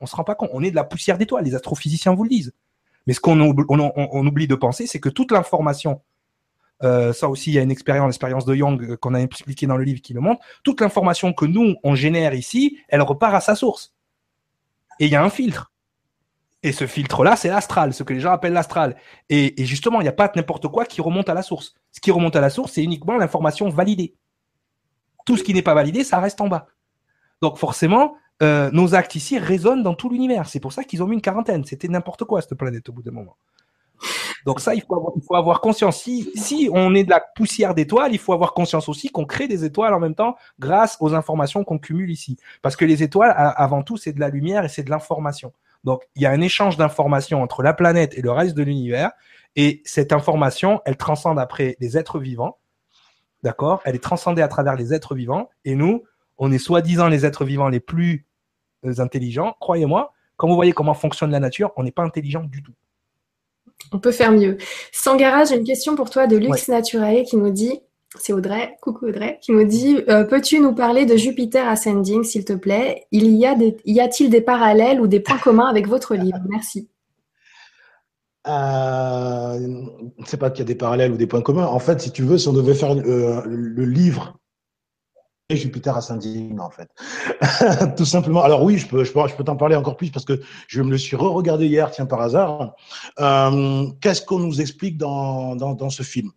On 0.00 0.06
se 0.06 0.14
rend 0.14 0.24
pas 0.24 0.34
compte. 0.34 0.50
On 0.52 0.62
est 0.62 0.70
de 0.70 0.76
la 0.76 0.84
poussière 0.84 1.18
d'étoiles. 1.18 1.44
Les 1.44 1.54
astrophysiciens 1.54 2.14
vous 2.14 2.22
le 2.22 2.28
disent. 2.28 2.52
Mais 3.06 3.14
ce 3.14 3.20
qu'on 3.20 3.40
on 3.40 4.26
oublie 4.26 4.46
de 4.46 4.54
penser, 4.54 4.86
c'est 4.86 5.00
que 5.00 5.08
toute 5.08 5.32
l'information 5.32 6.02
euh, 6.82 7.12
ça 7.12 7.28
aussi, 7.28 7.50
il 7.50 7.54
y 7.54 7.58
a 7.58 7.62
une 7.62 7.70
expérience, 7.70 8.08
l'expérience 8.08 8.44
de 8.44 8.54
Young 8.54 8.82
euh, 8.82 8.96
qu'on 8.96 9.14
a 9.14 9.20
expliqué 9.20 9.66
dans 9.66 9.76
le 9.76 9.84
livre 9.84 10.00
qui 10.02 10.12
le 10.12 10.20
montre. 10.20 10.44
Toute 10.62 10.80
l'information 10.80 11.32
que 11.32 11.46
nous, 11.46 11.76
on 11.82 11.94
génère 11.94 12.34
ici, 12.34 12.78
elle 12.88 13.02
repart 13.02 13.34
à 13.34 13.40
sa 13.40 13.54
source. 13.54 13.94
Et 15.00 15.06
il 15.06 15.10
y 15.10 15.16
a 15.16 15.24
un 15.24 15.30
filtre. 15.30 15.72
Et 16.66 16.72
ce 16.72 16.88
filtre-là, 16.88 17.36
c'est 17.36 17.48
l'astral, 17.48 17.94
ce 17.94 18.02
que 18.02 18.12
les 18.12 18.18
gens 18.18 18.32
appellent 18.32 18.52
l'astral. 18.52 18.96
Et, 19.28 19.54
justement, 19.64 20.00
il 20.00 20.02
n'y 20.02 20.08
a 20.08 20.12
pas 20.12 20.32
n'importe 20.34 20.66
quoi 20.66 20.84
qui 20.84 21.00
remonte 21.00 21.28
à 21.28 21.34
la 21.34 21.42
source. 21.42 21.76
Ce 21.92 22.00
qui 22.00 22.10
remonte 22.10 22.34
à 22.34 22.40
la 22.40 22.50
source, 22.50 22.72
c'est 22.72 22.82
uniquement 22.82 23.16
l'information 23.16 23.68
validée. 23.68 24.16
Tout 25.26 25.36
ce 25.36 25.44
qui 25.44 25.54
n'est 25.54 25.62
pas 25.62 25.74
validé, 25.74 26.02
ça 26.02 26.18
reste 26.18 26.40
en 26.40 26.48
bas. 26.48 26.66
Donc 27.40 27.56
forcément, 27.56 28.16
euh, 28.42 28.68
nos 28.72 28.96
actes 28.96 29.14
ici 29.14 29.38
résonnent 29.38 29.84
dans 29.84 29.94
tout 29.94 30.08
l'univers. 30.08 30.48
C'est 30.48 30.58
pour 30.58 30.72
ça 30.72 30.82
qu'ils 30.82 31.04
ont 31.04 31.06
mis 31.06 31.14
une 31.14 31.22
quarantaine. 31.22 31.64
C'était 31.64 31.86
n'importe 31.86 32.24
quoi, 32.24 32.42
cette 32.42 32.56
planète, 32.56 32.88
au 32.88 32.92
bout 32.92 33.02
d'un 33.02 33.12
moment. 33.12 33.36
Donc 34.44 34.58
ça, 34.58 34.74
il 34.74 34.82
faut 34.82 35.36
avoir, 35.36 35.60
conscience. 35.60 36.02
Si 36.02 36.68
on 36.72 36.96
est 36.96 37.04
de 37.04 37.10
la 37.10 37.20
poussière 37.20 37.76
d'étoiles, 37.76 38.12
il 38.12 38.18
faut 38.18 38.32
avoir 38.32 38.54
conscience 38.54 38.88
aussi 38.88 39.08
qu'on 39.08 39.24
crée 39.24 39.46
des 39.46 39.64
étoiles 39.64 39.94
en 39.94 40.00
même 40.00 40.16
temps 40.16 40.34
grâce 40.58 40.96
aux 40.98 41.14
informations 41.14 41.62
qu'on 41.62 41.78
cumule 41.78 42.10
ici. 42.10 42.36
Parce 42.60 42.74
que 42.74 42.84
les 42.84 43.04
étoiles, 43.04 43.32
avant 43.36 43.84
tout, 43.84 43.96
c'est 43.96 44.12
de 44.12 44.18
la 44.18 44.30
lumière 44.30 44.64
et 44.64 44.68
c'est 44.68 44.82
de 44.82 44.90
l'information. 44.90 45.52
Donc 45.86 46.02
il 46.16 46.22
y 46.22 46.26
a 46.26 46.30
un 46.32 46.40
échange 46.42 46.76
d'informations 46.76 47.40
entre 47.40 47.62
la 47.62 47.72
planète 47.72 48.18
et 48.18 48.20
le 48.20 48.32
reste 48.32 48.54
de 48.54 48.62
l'univers. 48.62 49.12
Et 49.54 49.80
cette 49.86 50.12
information, 50.12 50.82
elle 50.84 50.98
transcende 50.98 51.38
après 51.38 51.76
les 51.80 51.96
êtres 51.96 52.18
vivants. 52.18 52.58
D'accord? 53.42 53.80
Elle 53.84 53.94
est 53.94 54.02
transcendée 54.02 54.42
à 54.42 54.48
travers 54.48 54.74
les 54.74 54.92
êtres 54.92 55.14
vivants. 55.14 55.48
Et 55.64 55.76
nous, 55.76 56.02
on 56.36 56.52
est 56.52 56.58
soi-disant 56.58 57.08
les 57.08 57.24
êtres 57.24 57.44
vivants 57.44 57.68
les 57.68 57.80
plus 57.80 58.26
euh, 58.84 58.98
intelligents. 58.98 59.54
Croyez-moi, 59.60 60.12
quand 60.36 60.48
vous 60.48 60.56
voyez 60.56 60.72
comment 60.72 60.92
fonctionne 60.92 61.30
la 61.30 61.40
nature, 61.40 61.72
on 61.76 61.84
n'est 61.84 61.92
pas 61.92 62.02
intelligent 62.02 62.42
du 62.42 62.62
tout. 62.62 62.74
On 63.92 64.00
peut 64.00 64.12
faire 64.12 64.32
mieux. 64.32 64.58
Sangara, 64.92 65.44
j'ai 65.44 65.56
une 65.56 65.64
question 65.64 65.94
pour 65.94 66.10
toi 66.10 66.26
de 66.26 66.36
Lux 66.36 66.68
Naturae 66.68 67.22
qui 67.22 67.36
nous 67.36 67.50
dit, 67.50 67.80
c'est 68.14 68.32
Audrey, 68.32 68.76
coucou 68.80 69.06
Audrey, 69.06 69.38
qui 69.42 69.52
nous 69.52 69.64
dit, 69.64 69.98
euh, 70.08 70.24
peux-tu 70.24 70.60
nous 70.60 70.74
parler 70.74 71.06
de 71.06 71.16
Jupiter 71.16 71.68
Ascending, 71.68 72.22
s'il 72.22 72.44
te 72.44 72.52
plaît? 72.52 73.06
Il 73.10 73.30
y 73.36 73.46
a 73.46 73.54
des, 73.54 73.76
y 73.84 74.00
a-t-il 74.00 74.30
des 74.30 74.40
parallèles 74.40 75.00
ou 75.00 75.06
des 75.06 75.20
points 75.20 75.38
communs 75.38 75.66
avec 75.66 75.88
votre 75.88 76.14
livre? 76.14 76.38
Merci. 76.48 76.88
Euh, 78.46 79.58
ne 79.58 80.36
pas 80.36 80.50
qu'il 80.50 80.60
y 80.60 80.62
a 80.62 80.66
des 80.66 80.76
parallèles 80.76 81.12
ou 81.12 81.16
des 81.16 81.26
points 81.26 81.42
communs. 81.42 81.66
En 81.66 81.80
fait, 81.80 82.00
si 82.00 82.12
tu 82.12 82.22
veux, 82.22 82.38
si 82.38 82.46
on 82.48 82.52
devait 82.52 82.74
faire 82.74 82.92
euh, 82.92 83.42
le 83.44 83.84
livre 83.84 84.38
Jupiter 85.50 85.96
ascending 85.96 86.58
en 86.58 86.70
fait. 86.70 86.88
Tout 87.96 88.04
simplement. 88.04 88.42
Alors 88.42 88.64
oui, 88.64 88.78
je 88.78 88.88
peux, 88.88 89.04
t'en 89.44 89.56
parler 89.56 89.76
encore 89.76 89.96
plus 89.96 90.10
parce 90.10 90.24
que 90.24 90.40
je 90.66 90.82
me 90.82 90.90
le 90.90 90.98
suis 90.98 91.16
re-regardé 91.16 91.66
hier, 91.66 91.90
tiens 91.92 92.06
par 92.06 92.20
hasard. 92.20 92.74
Euh, 93.20 93.86
Qu'est-ce 94.00 94.22
qu'on 94.22 94.40
nous 94.40 94.60
explique 94.60 94.96
dans, 94.96 95.54
dans 95.54 95.90
ce 95.90 96.02
film? 96.02 96.32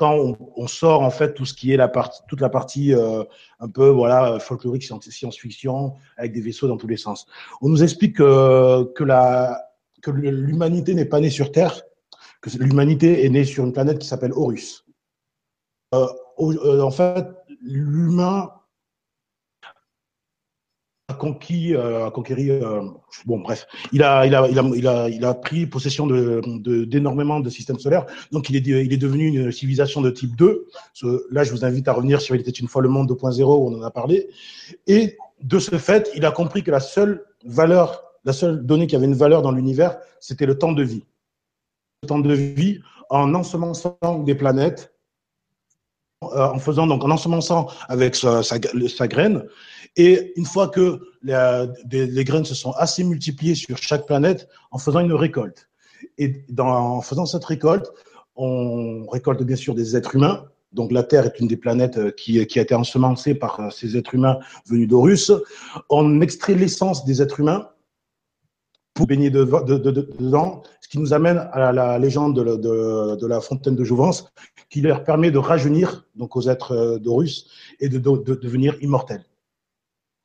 Quand 0.00 0.34
on, 0.56 0.66
sort 0.66 1.02
en 1.02 1.10
fait 1.10 1.34
tout 1.34 1.44
ce 1.44 1.52
qui 1.52 1.74
est 1.74 1.76
la 1.76 1.86
partie, 1.86 2.22
toute 2.26 2.40
la 2.40 2.48
partie 2.48 2.94
euh, 2.94 3.22
un 3.58 3.68
peu 3.68 3.90
voilà 3.90 4.38
folklorique, 4.38 4.82
science-fiction 4.82 5.92
avec 6.16 6.32
des 6.32 6.40
vaisseaux 6.40 6.68
dans 6.68 6.78
tous 6.78 6.86
les 6.86 6.96
sens. 6.96 7.26
On 7.60 7.68
nous 7.68 7.82
explique 7.82 8.16
que, 8.16 8.84
que 8.94 9.04
la 9.04 9.62
que 10.00 10.10
l'humanité 10.10 10.94
n'est 10.94 11.04
pas 11.04 11.20
née 11.20 11.28
sur 11.28 11.52
Terre, 11.52 11.82
que 12.40 12.48
l'humanité 12.56 13.26
est 13.26 13.28
née 13.28 13.44
sur 13.44 13.62
une 13.62 13.74
planète 13.74 13.98
qui 13.98 14.08
s'appelle 14.08 14.32
Horus. 14.32 14.86
Euh, 15.94 16.06
euh 16.38 16.80
en 16.80 16.90
fait, 16.90 17.26
l'humain 17.60 18.50
conquis, 21.20 21.76
euh, 21.76 22.08
conquéri, 22.10 22.50
euh, 22.50 22.80
bon 23.26 23.40
bref, 23.40 23.66
il 23.92 24.02
a, 24.02 24.24
il 24.26 24.34
a, 24.34 24.48
il 24.48 24.86
a, 24.88 25.08
il 25.10 25.24
a, 25.24 25.34
pris 25.34 25.66
possession 25.66 26.06
de, 26.06 26.40
d'énormément 26.86 27.40
de, 27.40 27.50
systèmes 27.50 27.78
solaires. 27.78 28.06
Donc 28.32 28.48
il 28.48 28.56
est, 28.56 28.66
il 28.66 28.92
est 28.92 28.96
devenu 28.96 29.26
une 29.26 29.52
civilisation 29.52 30.00
de 30.00 30.10
type 30.10 30.34
2. 30.34 30.66
Là, 31.30 31.44
je 31.44 31.50
vous 31.52 31.64
invite 31.64 31.88
à 31.88 31.92
revenir 31.92 32.22
sur 32.22 32.34
Il 32.34 32.40
était 32.40 32.50
une 32.50 32.68
fois 32.68 32.80
le 32.80 32.88
monde 32.88 33.10
2.0 33.10 33.42
où 33.42 33.68
on 33.68 33.78
en 33.78 33.82
a 33.82 33.90
parlé. 33.90 34.30
Et 34.86 35.18
de 35.42 35.58
ce 35.58 35.76
fait, 35.76 36.10
il 36.16 36.24
a 36.24 36.30
compris 36.30 36.62
que 36.62 36.70
la 36.70 36.80
seule 36.80 37.22
valeur, 37.44 38.02
la 38.24 38.32
seule 38.32 38.64
donnée 38.64 38.86
qui 38.86 38.96
avait 38.96 39.06
une 39.06 39.14
valeur 39.14 39.42
dans 39.42 39.52
l'univers, 39.52 39.98
c'était 40.20 40.46
le 40.46 40.56
temps 40.56 40.72
de 40.72 40.82
vie. 40.82 41.04
Le 42.02 42.08
temps 42.08 42.18
de 42.18 42.32
vie 42.32 42.80
en 43.10 43.34
ensemençant 43.34 43.98
des 44.24 44.34
planètes 44.34 44.94
en 46.22 46.58
faisant 46.58 46.86
donc 46.86 47.02
en 47.04 47.10
ensemençant 47.10 47.68
avec 47.88 48.14
sa, 48.14 48.42
sa, 48.42 48.58
graine. 48.58 49.44
Et 49.96 50.32
une 50.36 50.44
fois 50.44 50.68
que 50.68 51.00
les, 51.22 52.24
graines 52.24 52.44
se 52.44 52.54
sont 52.54 52.72
assez 52.72 53.04
multipliées 53.04 53.54
sur 53.54 53.78
chaque 53.78 54.06
planète, 54.06 54.48
en 54.70 54.78
faisant 54.78 55.00
une 55.00 55.14
récolte. 55.14 55.68
Et 56.18 56.44
dans, 56.50 56.68
en 56.68 57.00
faisant 57.00 57.24
cette 57.24 57.44
récolte, 57.44 57.90
on 58.36 59.06
récolte 59.06 59.42
bien 59.42 59.56
sûr 59.56 59.74
des 59.74 59.96
êtres 59.96 60.14
humains. 60.14 60.44
Donc 60.72 60.92
la 60.92 61.02
Terre 61.02 61.24
est 61.24 61.40
une 61.40 61.48
des 61.48 61.56
planètes 61.56 61.98
euh, 61.98 62.10
qui, 62.12 62.46
qui 62.46 62.58
a 62.58 62.62
été 62.62 62.74
ensemencée 62.74 63.34
par 63.34 63.58
euh, 63.58 63.70
ces 63.70 63.96
êtres 63.96 64.14
humains 64.14 64.38
venus 64.66 64.86
d'Horus. 64.86 65.32
On 65.88 66.20
extrait 66.20 66.54
l'essence 66.54 67.04
des 67.04 67.22
êtres 67.22 67.40
humains 67.40 67.69
pour 68.94 69.06
baigner 69.06 69.30
dedans, 69.30 70.62
ce 70.80 70.88
qui 70.88 70.98
nous 70.98 71.12
amène 71.12 71.48
à 71.52 71.72
la 71.72 71.98
légende 71.98 72.34
de, 72.36 73.26
la 73.26 73.40
fontaine 73.40 73.76
de 73.76 73.84
Jouvence, 73.84 74.30
qui 74.68 74.80
leur 74.80 75.04
permet 75.04 75.30
de 75.30 75.38
rajeunir 75.38 76.06
donc 76.14 76.36
aux 76.36 76.48
êtres 76.48 76.72
euh, 76.72 76.98
d'Horus 76.98 77.48
et 77.80 77.88
de, 77.88 77.98
devenir 77.98 78.76
immortels. 78.80 79.24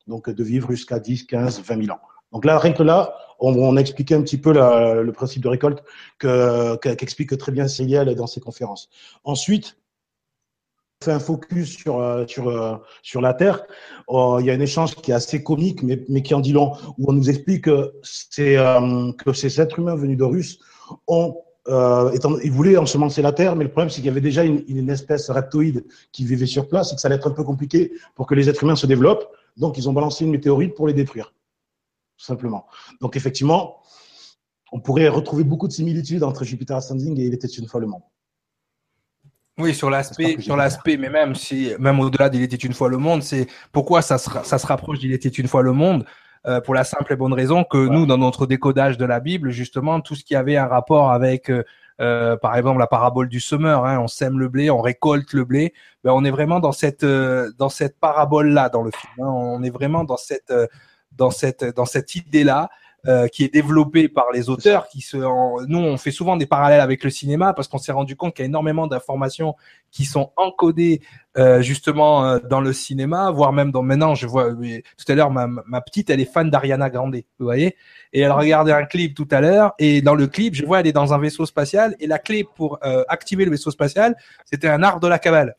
Donc 0.06 0.30
de 0.30 0.44
vivre 0.44 0.70
jusqu'à 0.70 1.00
10, 1.00 1.24
15, 1.24 1.62
20 1.62 1.84
000 1.84 1.96
ans. 1.96 2.00
Donc 2.32 2.44
là, 2.44 2.58
rien 2.58 2.72
que 2.72 2.82
là, 2.82 3.14
on, 3.40 3.76
a 3.76 3.80
expliqué 3.80 4.14
un 4.14 4.22
petit 4.22 4.38
peu 4.38 4.52
le 4.52 5.10
principe 5.12 5.42
de 5.42 5.48
récolte 5.48 5.82
qu'explique 6.18 7.36
très 7.38 7.52
bien 7.52 7.68
Céliel 7.68 8.14
dans 8.14 8.26
ses 8.26 8.40
conférences. 8.40 8.88
Ensuite, 9.24 9.76
fait 11.04 11.12
un 11.12 11.18
focus 11.20 11.76
sur, 11.76 12.00
euh, 12.00 12.26
sur, 12.26 12.48
euh, 12.48 12.76
sur 13.02 13.20
la 13.20 13.34
Terre, 13.34 13.62
oh, 14.08 14.38
il 14.40 14.46
y 14.46 14.50
a 14.50 14.54
un 14.54 14.60
échange 14.60 14.94
qui 14.94 15.10
est 15.10 15.14
assez 15.14 15.42
comique, 15.42 15.82
mais, 15.82 16.04
mais 16.08 16.22
qui 16.22 16.34
en 16.34 16.40
dit 16.40 16.52
long, 16.52 16.72
où 16.98 17.10
on 17.10 17.12
nous 17.12 17.28
explique 17.28 17.64
que, 17.64 17.92
euh, 18.38 19.12
que 19.12 19.32
ces 19.32 19.60
êtres 19.60 19.78
humains 19.78 19.94
venus 19.94 20.16
d'Horus 20.16 20.58
ont 21.06 21.36
euh, 21.68 22.12
étant, 22.12 22.38
ils 22.38 22.52
voulaient 22.52 22.76
ensemencer 22.76 23.22
la 23.22 23.32
Terre, 23.32 23.56
mais 23.56 23.64
le 23.64 23.70
problème, 23.70 23.90
c'est 23.90 23.96
qu'il 23.96 24.06
y 24.06 24.08
avait 24.08 24.20
déjà 24.20 24.44
une, 24.44 24.62
une, 24.68 24.88
espèce 24.88 25.28
reptoïde 25.30 25.84
qui 26.12 26.24
vivait 26.24 26.46
sur 26.46 26.68
place 26.68 26.92
et 26.92 26.94
que 26.94 27.00
ça 27.00 27.08
allait 27.08 27.16
être 27.16 27.26
un 27.26 27.32
peu 27.32 27.42
compliqué 27.42 27.92
pour 28.14 28.26
que 28.26 28.36
les 28.36 28.48
êtres 28.48 28.62
humains 28.62 28.76
se 28.76 28.86
développent. 28.86 29.28
Donc, 29.56 29.76
ils 29.76 29.88
ont 29.88 29.92
balancé 29.92 30.24
une 30.24 30.30
météorite 30.30 30.74
pour 30.74 30.86
les 30.86 30.94
détruire, 30.94 31.34
tout 32.16 32.24
simplement. 32.24 32.66
Donc, 33.00 33.16
effectivement, 33.16 33.80
on 34.70 34.78
pourrait 34.78 35.08
retrouver 35.08 35.42
beaucoup 35.42 35.66
de 35.66 35.72
similitudes 35.72 36.22
entre 36.22 36.44
Jupiter 36.44 36.76
Ascending 36.76 37.18
et 37.18 37.24
Il 37.24 37.34
était 37.34 37.48
une 37.48 37.66
fois 37.66 37.80
le 37.80 37.88
monde. 37.88 38.02
Oui, 39.58 39.74
sur 39.74 39.88
l'aspect, 39.88 40.36
sur 40.40 40.56
l'aspect, 40.56 40.96
mais 40.98 41.08
même 41.08 41.34
si, 41.34 41.72
même 41.78 41.98
au-delà 42.00 42.28
d'Il 42.28 42.42
était 42.42 42.56
une 42.56 42.74
fois 42.74 42.88
le 42.88 42.98
monde, 42.98 43.22
c'est 43.22 43.46
pourquoi 43.72 44.02
ça 44.02 44.18
se, 44.18 44.28
ça 44.44 44.58
se 44.58 44.66
rapproche 44.66 44.98
d'Il 44.98 45.12
était 45.12 45.30
une 45.30 45.48
fois 45.48 45.62
le 45.62 45.72
monde, 45.72 46.04
euh, 46.46 46.60
pour 46.60 46.74
la 46.74 46.84
simple 46.84 47.12
et 47.12 47.16
bonne 47.16 47.32
raison 47.32 47.64
que 47.64 47.78
nous, 47.78 48.06
dans 48.06 48.18
notre 48.18 48.46
décodage 48.46 48.98
de 48.98 49.04
la 49.04 49.18
Bible, 49.18 49.50
justement, 49.50 50.00
tout 50.00 50.14
ce 50.14 50.24
qui 50.24 50.34
avait 50.34 50.56
un 50.56 50.66
rapport 50.66 51.10
avec 51.10 51.50
euh, 51.50 51.64
euh, 52.00 52.36
par 52.36 52.56
exemple 52.56 52.78
la 52.78 52.86
parabole 52.86 53.28
du 53.28 53.40
semeur, 53.40 53.86
hein, 53.86 53.98
on 53.98 54.08
sème 54.08 54.38
le 54.38 54.48
blé, 54.48 54.70
on 54.70 54.80
récolte 54.80 55.32
le 55.32 55.44
blé. 55.44 55.72
Ben, 56.04 56.12
on 56.12 56.24
est 56.24 56.30
vraiment 56.30 56.60
dans 56.60 56.72
cette 56.72 57.04
euh, 57.04 57.50
dans 57.58 57.70
cette 57.70 57.98
parabole 57.98 58.48
là 58.48 58.68
dans 58.68 58.82
le 58.82 58.90
film. 58.90 59.12
Hein. 59.26 59.30
on 59.30 59.62
est 59.62 59.70
vraiment 59.70 60.04
dans 60.04 60.18
cette 60.18 60.50
euh, 60.50 60.66
dans 61.12 61.30
cette 61.30 61.64
dans 61.64 61.86
cette 61.86 62.14
idée 62.14 62.44
là. 62.44 62.68
Euh, 63.08 63.28
qui 63.28 63.44
est 63.44 63.52
développée 63.52 64.08
par 64.08 64.32
les 64.32 64.48
auteurs. 64.48 64.88
Qui 64.88 65.00
se, 65.00 65.16
nous, 65.16 65.78
on 65.78 65.96
fait 65.96 66.10
souvent 66.10 66.36
des 66.36 66.46
parallèles 66.46 66.80
avec 66.80 67.04
le 67.04 67.10
cinéma 67.10 67.52
parce 67.52 67.68
qu'on 67.68 67.78
s'est 67.78 67.92
rendu 67.92 68.16
compte 68.16 68.34
qu'il 68.34 68.42
y 68.42 68.46
a 68.46 68.48
énormément 68.48 68.88
d'informations 68.88 69.54
qui 69.92 70.04
sont 70.04 70.32
encodées 70.36 71.02
euh, 71.38 71.62
justement 71.62 72.26
euh, 72.26 72.38
dans 72.40 72.60
le 72.60 72.72
cinéma, 72.72 73.30
voire 73.30 73.52
même 73.52 73.70
dans 73.70 73.82
maintenant. 73.82 74.16
Je 74.16 74.26
vois 74.26 74.50
tout 74.52 75.12
à 75.12 75.14
l'heure 75.14 75.30
ma, 75.30 75.46
ma 75.46 75.80
petite, 75.82 76.10
elle 76.10 76.18
est 76.18 76.32
fan 76.32 76.50
d'Ariana 76.50 76.90
Grande, 76.90 77.14
vous 77.14 77.44
voyez, 77.44 77.76
et 78.12 78.22
elle 78.22 78.32
regardait 78.32 78.72
un 78.72 78.84
clip 78.84 79.14
tout 79.14 79.28
à 79.30 79.40
l'heure 79.40 79.74
et 79.78 80.02
dans 80.02 80.16
le 80.16 80.26
clip, 80.26 80.54
je 80.54 80.64
vois 80.64 80.80
elle 80.80 80.88
est 80.88 80.92
dans 80.92 81.14
un 81.14 81.18
vaisseau 81.18 81.46
spatial 81.46 81.94
et 82.00 82.08
la 82.08 82.18
clé 82.18 82.44
pour 82.56 82.80
activer 83.08 83.44
le 83.44 83.52
vaisseau 83.52 83.70
spatial, 83.70 84.16
c'était 84.44 84.68
un 84.68 84.82
arbre 84.82 85.00
de 85.00 85.08
la 85.08 85.18
cabale. 85.20 85.54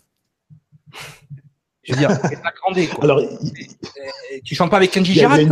Je 1.84 1.94
veux 1.94 2.00
dire, 2.00 2.10
Grande, 2.10 2.90
quoi. 2.90 3.04
Alors, 3.06 3.22
tu 4.44 4.56
chantes 4.56 4.70
pas 4.70 4.78
avec 4.78 4.92
Kenji 4.92 5.14
Girac 5.14 5.48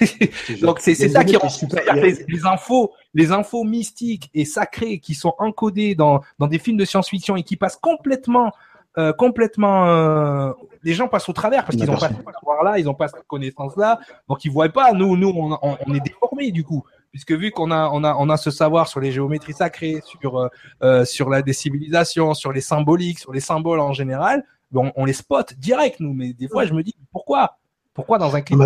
Donc 0.62 0.80
c'est 0.80 0.94
ça 0.94 1.24
qui 1.24 1.36
rend 1.36 1.48
les, 1.94 2.24
les, 2.26 2.46
infos, 2.46 2.92
les 3.14 3.32
infos 3.32 3.64
mystiques 3.64 4.30
et 4.34 4.44
sacrées 4.44 4.98
qui 4.98 5.14
sont 5.14 5.34
encodées 5.38 5.94
dans, 5.94 6.20
dans 6.38 6.46
des 6.46 6.58
films 6.58 6.76
de 6.76 6.84
science-fiction 6.84 7.36
et 7.36 7.42
qui 7.42 7.56
passent 7.56 7.76
complètement 7.76 8.52
euh, 8.98 9.12
complètement 9.12 9.86
euh, 9.86 10.52
les 10.82 10.94
gens 10.94 11.06
passent 11.06 11.28
au 11.28 11.32
travers 11.32 11.64
parce 11.64 11.76
qu'ils 11.76 11.86
n'ont 11.86 11.96
pas 11.96 12.08
ce 12.08 12.14
savoir 12.14 12.64
là, 12.64 12.76
ils 12.80 12.86
n'ont 12.86 12.94
pas 12.94 13.06
cette 13.06 13.26
connaissance 13.28 13.76
là, 13.76 14.00
donc 14.28 14.44
ils 14.44 14.50
voient 14.50 14.68
pas. 14.68 14.92
Nous, 14.92 15.16
nous, 15.16 15.28
on, 15.28 15.56
on, 15.62 15.94
est 15.94 16.00
déformés 16.00 16.50
du 16.50 16.64
coup, 16.64 16.84
puisque 17.12 17.30
vu 17.30 17.52
qu'on 17.52 17.70
a, 17.70 17.88
on 17.92 18.02
a, 18.02 18.16
on 18.16 18.28
a 18.28 18.36
ce 18.36 18.50
savoir 18.50 18.88
sur 18.88 18.98
les 18.98 19.12
géométries 19.12 19.52
sacrées, 19.52 20.02
sur 20.04 20.50
euh, 20.82 21.04
sur 21.04 21.30
la 21.30 21.40
décivilisation, 21.40 22.34
sur 22.34 22.50
les 22.52 22.60
symboliques, 22.60 23.20
sur 23.20 23.32
les 23.32 23.38
symboles 23.38 23.78
en 23.78 23.92
général, 23.92 24.44
on 24.74 25.04
les 25.04 25.12
spot 25.12 25.54
direct 25.54 26.00
nous. 26.00 26.12
Mais 26.12 26.32
des 26.32 26.48
fois, 26.48 26.66
je 26.66 26.74
me 26.74 26.82
dis 26.82 26.96
pourquoi, 27.12 27.58
pourquoi 27.94 28.18
dans 28.18 28.34
un 28.34 28.40
clip 28.40 28.58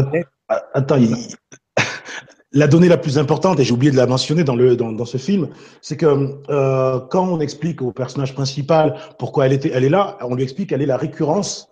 ah, 0.49 0.63
attends, 0.75 0.99
la 2.53 2.67
donnée 2.69 2.89
la 2.89 2.97
plus 2.97 3.19
importante, 3.19 3.61
et 3.61 3.65
j'ai 3.65 3.73
oublié 3.73 3.91
de 3.91 3.97
la 3.97 4.07
mentionner 4.07 4.45
dans, 4.45 4.57
le, 4.57 4.77
dans, 4.77 5.05
ce 5.05 5.17
film, 5.17 5.49
c'est 5.81 5.97
que 5.97 6.39
euh, 6.51 7.01
quand 7.11 7.27
on 7.27 7.41
explique 7.41 7.83
au 7.83 7.93
personnage 7.93 8.35
principal 8.35 8.97
pourquoi 9.19 9.47
elle, 9.47 9.53
était, 9.53 9.71
elle 9.75 9.85
est 9.85 9.89
là, 9.89 10.19
on 10.21 10.35
lui 10.35 10.45
explique 10.45 10.71
qu'elle 10.71 10.83
est 10.83 10.87
la 10.87 10.97
récurrence 10.97 11.71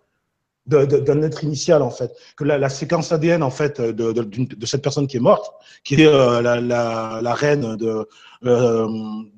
d'un 0.67 1.23
être 1.23 1.43
initial 1.43 1.83
en 1.83 1.91
fait, 1.91 2.13
que 2.37 2.45
la, 2.45 2.69
séquence 2.69 3.11
ADN 3.11 3.43
en 3.43 3.51
fait 3.51 3.81
de, 3.81 4.65
cette 4.65 4.83
personne 4.83 5.09
qui 5.09 5.17
est 5.17 5.21
morte, 5.21 5.53
qui 5.83 5.97
est 5.97 6.07
euh, 6.07 6.41
la, 6.41 7.35
reine 7.35 7.75
de, 7.77 8.09
euh, 8.45 8.89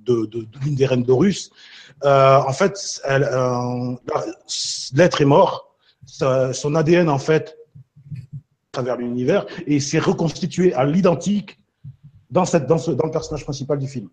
de, 0.04 0.46
l'une 0.62 0.74
des 0.74 0.84
reines 0.84 1.02
d'Horus, 1.02 1.50
en 2.02 2.52
fait, 2.52 3.02
l'être 4.94 5.20
est 5.22 5.24
mort, 5.24 5.74
son 6.06 6.74
ADN 6.74 7.08
en 7.08 7.18
fait 7.18 7.56
travers 8.74 8.96
l'univers 8.96 9.46
et 9.66 9.80
s'est 9.80 9.98
reconstitué 9.98 10.74
à 10.74 10.84
l'identique 10.84 11.58
dans, 12.30 12.44
cette, 12.44 12.66
dans, 12.66 12.78
ce, 12.78 12.90
dans 12.90 13.06
le 13.06 13.10
personnage 13.10 13.44
principal 13.44 13.78
du 13.78 13.88
film. 13.88 14.08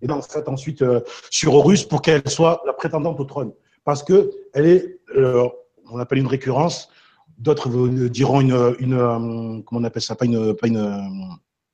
Et 0.00 0.06
donc, 0.06 0.18
en 0.18 0.22
fait, 0.22 0.48
ensuite, 0.48 0.82
euh, 0.82 1.00
sur 1.30 1.54
Horus 1.54 1.84
pour 1.84 2.02
qu'elle 2.02 2.28
soit 2.28 2.62
la 2.66 2.72
prétendante 2.72 3.18
au 3.18 3.24
trône. 3.24 3.52
Parce 3.84 4.02
que 4.02 4.30
elle 4.52 4.66
est, 4.66 4.98
euh, 5.16 5.48
on 5.90 5.98
appelle 5.98 6.18
une 6.18 6.26
récurrence, 6.26 6.88
d'autres 7.38 7.68
diront 8.08 8.40
une, 8.40 8.76
une 8.78 8.94
euh, 8.94 9.62
comment 9.64 9.80
on 9.80 9.84
appelle 9.84 10.02
ça, 10.02 10.14
pas 10.14 10.26
une, 10.26 10.54
pas 10.54 10.68
une, 10.68 10.78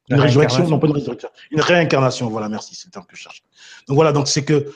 une 0.08 0.20
résurrection, 0.20 0.66
non 0.68 0.78
pas 0.78 0.86
une 0.86 0.92
résurrection, 0.92 1.28
une 1.50 1.60
réincarnation, 1.60 2.28
voilà, 2.28 2.48
merci, 2.48 2.74
c'est 2.76 2.86
le 2.86 2.92
terme 2.92 3.06
que 3.06 3.16
je 3.16 3.22
cherche. 3.22 3.42
Donc 3.88 3.96
voilà, 3.96 4.12
donc 4.12 4.28
c'est 4.28 4.44
que 4.44 4.72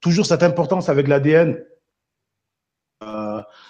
toujours 0.00 0.26
cette 0.26 0.42
importance 0.42 0.88
avec 0.88 1.06
l'ADN 1.06 1.62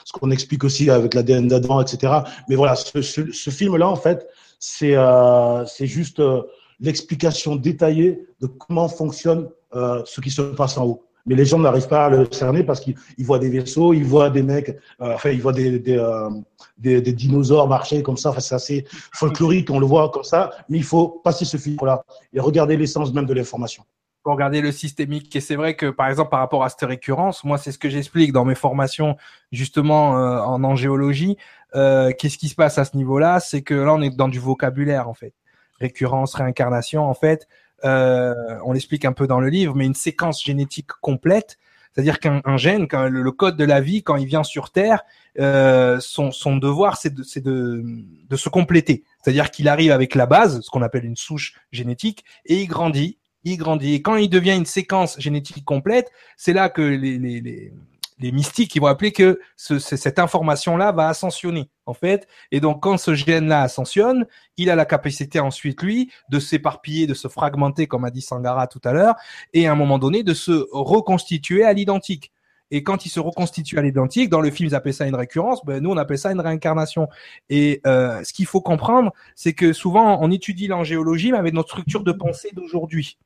ce 0.05 0.13
qu'on 0.13 0.31
explique 0.31 0.65
aussi 0.65 0.91
avec 0.91 1.15
l'ADN 1.15 1.49
d'Adam, 1.49 1.81
etc. 1.81 2.13
Mais 2.49 2.57
voilà, 2.57 2.75
ce, 2.77 3.51
film-là, 3.51 3.89
en 3.89 3.97
fait, 3.97 4.29
c'est 4.59 4.97
euh, 4.97 5.65
juste 5.81 6.21
euh, 6.21 6.43
l'explication 6.81 7.57
détaillée 7.57 8.27
de 8.41 8.47
comment 8.47 8.89
fonctionne 8.89 9.49
euh, 9.75 10.03
ce 10.05 10.21
qui 10.21 10.31
se 10.31 10.43
passe 10.43 10.79
en 10.79 10.87
haut. 10.87 11.05
Mais 11.27 11.35
les 11.35 11.47
gens 11.47 11.59
n'arrivent 11.59 11.89
pas 11.89 12.07
à 12.07 12.11
le 12.11 12.29
cerner 12.31 12.65
parce 12.65 12.81
qu'ils 12.81 12.97
voient 13.21 13.39
des 13.39 13.49
vaisseaux, 13.49 13.95
ils 13.95 14.05
voient 14.05 14.29
des 14.29 14.43
mecs, 14.43 14.77
enfin, 15.01 15.31
ils 15.31 15.41
voient 15.41 15.55
des, 15.55 15.79
des, 15.79 17.13
dinosaures 17.13 17.67
marcher 17.67 18.03
comme 18.03 18.19
ça. 18.19 18.39
C'est 18.41 18.55
assez 18.55 18.85
folklorique, 19.13 19.71
on 19.71 19.79
le 19.79 19.87
voit 19.87 20.11
comme 20.11 20.23
ça. 20.23 20.51
Mais 20.69 20.77
il 20.77 20.85
faut 20.85 21.09
passer 21.09 21.47
ce 21.47 21.57
film-là 21.57 22.05
et 22.35 22.41
regarder 22.41 22.77
l'essence 22.77 23.15
même 23.15 23.25
de 23.25 23.33
l'information 23.33 23.85
pour 24.25 24.33
regarder 24.33 24.63
le 24.63 24.73
systémique. 24.73 25.37
Et 25.37 25.41
c'est 25.41 25.55
vrai 25.55 25.77
que, 25.77 25.91
par 25.91 26.09
exemple, 26.09 26.31
par 26.31 26.41
rapport 26.41 26.65
à 26.65 26.71
cette 26.71 26.89
récurrence, 26.89 27.45
moi, 27.45 27.59
c'est 27.59 27.71
ce 27.71 27.79
que 27.79 27.91
j'explique 27.91 28.33
dans 28.33 28.47
mes 28.47 28.55
formations, 28.55 29.17
justement, 29.53 30.19
euh, 30.19 30.41
en 30.41 30.65
angéologie. 30.65 31.37
Euh, 31.75 32.11
Qu'est-ce 32.19 32.39
qui 32.39 32.49
se 32.49 32.55
passe 32.55 32.79
à 32.79 32.87
ce 32.87 32.97
niveau-là? 32.97 33.39
C'est 33.39 33.63
que 33.63 33.75
là, 33.75 33.93
on 33.93 34.01
est 34.01 34.17
dans 34.17 34.29
du 34.29 34.41
vocabulaire, 34.41 35.09
en 35.09 35.15
fait. 35.15 35.35
Récurrence, 35.79 36.35
réincarnation, 36.35 37.05
en 37.05 37.15
fait. 37.15 37.47
Euh, 37.85 38.35
on 38.65 38.73
l'explique 38.73 39.05
un 39.05 39.13
peu 39.13 39.27
dans 39.27 39.41
le 39.41 39.49
livre, 39.49 39.75
mais 39.75 39.85
une 39.85 39.95
séquence 39.95 40.43
génétique 40.43 40.89
complète, 41.03 41.59
c'est-à-dire 41.93 42.19
qu'un 42.19 42.57
gène, 42.57 42.89
quand 42.89 43.09
le, 43.09 43.31
code 43.31 43.57
de 43.57 43.65
la 43.65 43.81
vie, 43.81 44.03
quand 44.03 44.17
il 44.17 44.27
vient 44.27 44.43
sur 44.43 44.71
Terre, 44.71 45.05
euh, 45.39 46.01
son, 46.01 46.33
son, 46.33 46.57
devoir, 46.57 46.97
c'est 46.97 47.15
de, 47.15 47.23
de, 47.41 47.85
de 48.29 48.37
se 48.37 48.49
compléter. 48.49 49.05
C'est-à-dire 49.23 49.51
qu'il 49.51 49.69
arrive 49.69 49.93
avec 49.93 50.15
la 50.15 50.27
base, 50.27 50.61
ce 50.63 50.71
qu'on 50.71 50.83
appelle 50.83 51.05
une 51.05 51.17
souche 51.17 51.55
génétique, 51.71 52.25
et 52.47 52.63
il 52.63 52.67
grandit, 52.67 53.19
il 53.45 53.57
grandit. 53.57 53.95
Et 53.95 54.03
quand 54.03 54.17
il 54.17 54.29
devient 54.29 54.57
une 54.57 54.67
séquence 54.67 55.19
génétique 55.21 55.65
complète, 55.65 56.11
c'est 56.37 56.53
là 56.53 56.69
que 56.69 56.83
les, 56.83 57.19
les, 57.19 57.41
les, 57.41 57.73
les, 58.19 58.33
mystiques 58.33 58.75
ils 58.75 58.81
vont 58.81 58.87
appeler 58.87 59.13
que 59.13 59.41
ce, 59.57 59.79
cette 59.79 60.19
information-là 60.19 60.93
va 60.93 61.09
ascensionner, 61.09 61.69
en 61.87 61.95
fait. 61.95 62.27
Et 62.51 62.61
donc, 62.61 62.83
quand 62.83 62.97
ce 62.97 63.15
gène-là 63.15 63.63
ascensionne, 63.63 64.27
il 64.57 64.71
a 64.71 64.77
la 64.77 64.87
capacité 64.87 65.41
ensuite, 65.41 65.83
lui, 65.83 66.11
de 66.31 66.39
s'éparpiller, 66.39 67.07
de 67.07 67.15
se 67.15 67.29
fragmenter, 67.29 67.87
comme 67.87 68.05
a 68.05 68.11
dit 68.11 68.23
Sangara 68.23 68.67
tout 68.67 68.81
à 68.85 68.93
l'heure, 68.93 69.15
et 69.53 69.67
à 69.67 69.73
un 69.73 69.77
moment 69.77 69.99
donné, 69.99 70.23
de 70.23 70.35
se 70.35 70.67
reconstituer 70.73 71.65
à 71.65 71.73
l'identique. 71.73 72.33
Et 72.71 72.83
quand 72.83 73.07
il 73.07 73.09
se 73.09 73.21
reconstitue 73.21 73.79
à 73.79 73.83
l'identique, 73.83 74.29
dans 74.31 74.41
le 74.41 74.51
film, 74.51 74.69
ils 74.69 74.75
appellent 74.75 74.95
ça 74.95 75.07
une 75.07 75.15
récurrence, 75.15 75.65
ben, 75.65 75.81
nous, 75.81 75.91
on 75.91 75.97
appelle 75.97 76.19
ça 76.19 76.33
une 76.33 76.41
réincarnation. 76.41 77.09
Et 77.49 77.81
euh, 77.87 78.25
ce 78.25 78.33
qu'il 78.33 78.47
faut 78.47 78.61
comprendre, 78.61 79.13
c'est 79.37 79.53
que 79.53 79.73
souvent, 79.73 80.19
on 80.21 80.31
étudie 80.31 80.67
l'angéologie, 80.67 81.31
mais 81.31 81.39
avec 81.39 81.55
notre 81.55 81.69
structure 81.69 82.03
de 82.03 82.13
pensée 82.13 82.51
d'aujourd'hui. 82.53 83.19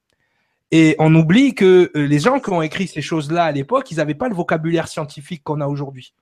Et 0.71 0.97
on 0.99 1.15
oublie 1.15 1.55
que 1.55 1.91
euh, 1.97 2.07
les 2.07 2.19
gens 2.19 2.41
qui 2.41 2.51
ont 2.51 2.63
écrit 2.63 2.87
ces 2.87 3.01
choses-là 3.01 3.45
à 3.45 3.53
l'époque, 3.53 3.91
ils 3.91 3.97
n'avaient 3.97 4.15
pas 4.15 4.29
le 4.29 4.35
vocabulaire 4.35 4.89
scientifique 4.89 5.43
qu'on 5.43 5.61
a 5.61 5.67
aujourd'hui. 5.67 6.15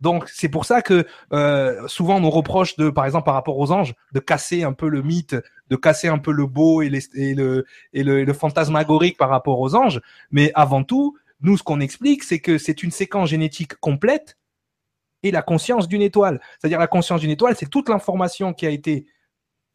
Donc 0.00 0.28
c'est 0.28 0.48
pour 0.48 0.64
ça 0.64 0.82
que 0.82 1.06
euh, 1.32 1.86
souvent 1.88 2.16
on 2.16 2.20
nous 2.20 2.30
reproche 2.30 2.76
de, 2.76 2.90
par 2.90 3.06
exemple 3.06 3.24
par 3.24 3.34
rapport 3.34 3.58
aux 3.58 3.72
anges, 3.72 3.94
de 4.12 4.20
casser 4.20 4.62
un 4.62 4.72
peu 4.72 4.88
le 4.88 5.02
mythe, 5.02 5.36
de 5.70 5.76
casser 5.76 6.08
un 6.08 6.18
peu 6.18 6.32
le 6.32 6.46
beau 6.46 6.82
et, 6.82 6.90
et, 7.14 7.34
le, 7.34 7.64
et 7.94 8.02
le, 8.02 8.24
le, 8.24 8.32
fantasmagorique 8.32 9.16
par 9.16 9.30
rapport 9.30 9.58
aux 9.58 9.74
anges. 9.74 10.00
Mais 10.30 10.52
avant 10.54 10.84
tout, 10.84 11.16
nous 11.40 11.56
ce 11.56 11.62
qu'on 11.62 11.80
explique, 11.80 12.24
c'est 12.24 12.40
que 12.40 12.58
c'est 12.58 12.82
une 12.82 12.90
séquence 12.90 13.30
génétique 13.30 13.74
complète 13.76 14.36
et 15.22 15.30
la 15.30 15.42
conscience 15.42 15.88
d'une 15.88 16.02
étoile. 16.02 16.40
C'est-à-dire 16.58 16.78
la 16.78 16.86
conscience 16.86 17.20
d'une 17.20 17.30
étoile, 17.30 17.56
c'est 17.56 17.70
toute 17.70 17.88
l'information 17.88 18.52
qui 18.52 18.66
a 18.66 18.70
été 18.70 19.06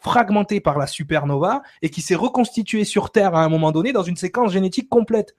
fragmenté 0.01 0.59
par 0.59 0.77
la 0.77 0.87
supernova 0.87 1.61
et 1.81 1.89
qui 1.89 2.01
s'est 2.01 2.15
reconstitué 2.15 2.83
sur 2.83 3.11
Terre 3.11 3.35
à 3.35 3.43
un 3.43 3.49
moment 3.49 3.71
donné 3.71 3.93
dans 3.93 4.03
une 4.03 4.17
séquence 4.17 4.51
génétique 4.51 4.89
complète. 4.89 5.37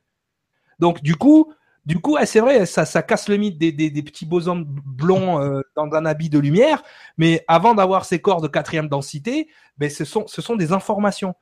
Donc 0.78 1.02
du 1.02 1.16
coup, 1.16 1.52
du 1.84 1.98
coup, 1.98 2.16
c'est 2.24 2.38
vrai, 2.38 2.64
ça, 2.64 3.02
casse 3.02 3.28
le 3.28 3.36
mythe 3.36 3.58
des, 3.58 4.02
petits 4.02 4.24
bosons 4.24 4.64
blonds 4.64 5.40
euh, 5.40 5.62
dans 5.74 5.90
un 5.92 6.06
habit 6.06 6.30
de 6.30 6.38
lumière, 6.38 6.82
mais 7.18 7.44
avant 7.48 7.74
d'avoir 7.74 8.04
ces 8.04 8.20
corps 8.20 8.40
de 8.40 8.46
quatrième 8.46 8.88
densité, 8.88 9.48
ben 9.78 9.90
ce 9.90 10.04
sont, 10.04 10.56
des 10.56 10.72
informations. 10.72 11.34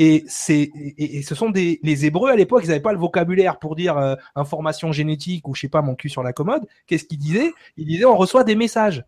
Et 0.00 0.24
ce 0.28 1.34
sont 1.34 1.50
les 1.50 2.06
Hébreux 2.06 2.30
à 2.30 2.36
l'époque, 2.36 2.62
ils 2.62 2.68
n'avaient 2.68 2.78
pas 2.78 2.92
le 2.92 2.98
vocabulaire 3.00 3.58
pour 3.58 3.74
dire 3.74 3.98
euh, 3.98 4.14
information 4.36 4.92
génétique 4.92 5.48
ou 5.48 5.56
je 5.56 5.62
sais 5.62 5.68
pas 5.68 5.82
mon 5.82 5.96
cul 5.96 6.08
sur 6.08 6.22
la 6.22 6.32
commode. 6.32 6.64
Qu'est-ce 6.86 7.04
qu'ils 7.04 7.18
disaient? 7.18 7.52
Ils 7.76 7.86
disaient 7.86 8.04
on 8.04 8.16
reçoit 8.16 8.44
des 8.44 8.54
messages. 8.54 9.04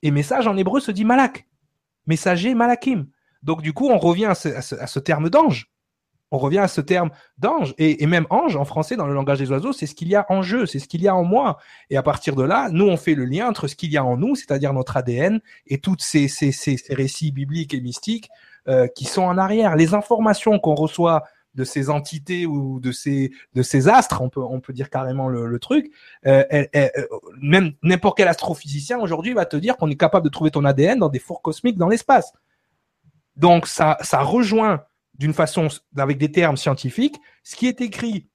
Et 0.00 0.10
message 0.10 0.46
en 0.46 0.56
hébreu 0.56 0.80
se 0.80 0.90
dit 0.90 1.04
malak 1.04 1.46
messager 2.08 2.54
malakim. 2.54 3.06
Donc 3.44 3.62
du 3.62 3.72
coup, 3.72 3.88
on 3.88 3.98
revient 3.98 4.26
à 4.26 4.34
ce, 4.34 4.98
terme 4.98 5.30
d'ange. 5.30 5.70
On 6.30 6.38
revient 6.38 6.58
à 6.58 6.68
ce 6.68 6.80
terme 6.80 7.10
d'ange. 7.38 7.74
Et, 7.78 8.04
même 8.06 8.26
ange, 8.30 8.56
en 8.56 8.64
français, 8.64 8.96
dans 8.96 9.06
le 9.06 9.14
langage 9.14 9.38
des 9.38 9.50
oiseaux, 9.50 9.72
c'est 9.72 9.86
ce 9.86 9.94
qu'il 9.94 10.08
y 10.08 10.16
a 10.16 10.26
en 10.28 10.42
jeu, 10.42 10.66
c'est 10.66 10.80
ce 10.80 10.88
qu'il 10.88 11.02
y 11.02 11.08
a 11.08 11.14
en 11.14 11.24
moi. 11.24 11.58
Et 11.88 11.96
à 11.96 12.02
partir 12.02 12.34
de 12.34 12.42
là, 12.42 12.68
nous, 12.72 12.86
on 12.86 12.96
fait 12.96 13.14
le 13.14 13.24
lien 13.24 13.48
entre 13.48 13.68
ce 13.68 13.76
qu'il 13.76 13.92
y 13.92 13.96
a 13.96 14.04
en 14.04 14.16
nous, 14.16 14.34
c'est-à-dire 14.34 14.72
notre 14.72 14.96
ADN, 14.96 15.40
et 15.66 15.78
tous 15.78 15.96
ces, 16.00 16.26
récits 16.90 17.30
bibliques 17.30 17.72
et 17.72 17.80
mystiques 17.80 18.28
euh, 18.66 18.88
qui 18.88 19.04
sont 19.04 19.22
en 19.22 19.38
arrière. 19.38 19.76
Les 19.76 19.94
informations 19.94 20.58
qu'on 20.58 20.74
reçoit 20.74 21.22
de 21.58 21.64
ces 21.64 21.90
entités 21.90 22.46
ou 22.46 22.78
de 22.80 22.92
ces 22.92 23.32
de 23.54 23.62
ces 23.62 23.88
astres, 23.88 24.22
on 24.22 24.30
peut 24.30 24.40
on 24.40 24.60
peut 24.60 24.72
dire 24.72 24.88
carrément 24.88 25.28
le, 25.28 25.58
truc. 25.58 25.90
Euh, 26.26 26.44
euh, 26.52 26.88
même 27.42 27.72
n'importe 27.82 28.16
quel 28.16 28.28
astrophysicien 28.28 28.98
aujourd'hui 28.98 29.34
va 29.34 29.44
te 29.44 29.56
dire 29.56 29.76
qu'on 29.76 29.90
est 29.90 29.96
capable 29.96 30.24
de 30.24 30.30
trouver 30.30 30.52
ton 30.52 30.64
ADN 30.64 31.00
dans 31.00 31.08
des 31.08 31.18
fours 31.18 31.42
cosmiques 31.42 31.76
dans 31.76 31.88
l'espace. 31.88 32.32
Donc 33.36 33.66
ça 33.66 33.98
ça 34.02 34.22
rejoint 34.22 34.84
d'une 35.18 35.34
façon, 35.34 35.66
avec 35.96 36.16
des 36.16 36.30
termes 36.30 36.56
scientifiques, 36.56 37.16
ce 37.42 37.56
qui 37.56 37.66
est 37.66 37.80
écrit 37.80 38.28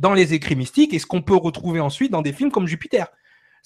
dans 0.00 0.12
les 0.12 0.34
écrits 0.34 0.56
mystiques 0.56 0.92
et 0.92 0.98
ce 0.98 1.06
qu'on 1.06 1.22
peut 1.22 1.36
retrouver 1.36 1.78
ensuite 1.78 2.10
dans 2.10 2.22
des 2.22 2.32
films 2.32 2.50
comme 2.50 2.66
Jupiter. 2.66 3.12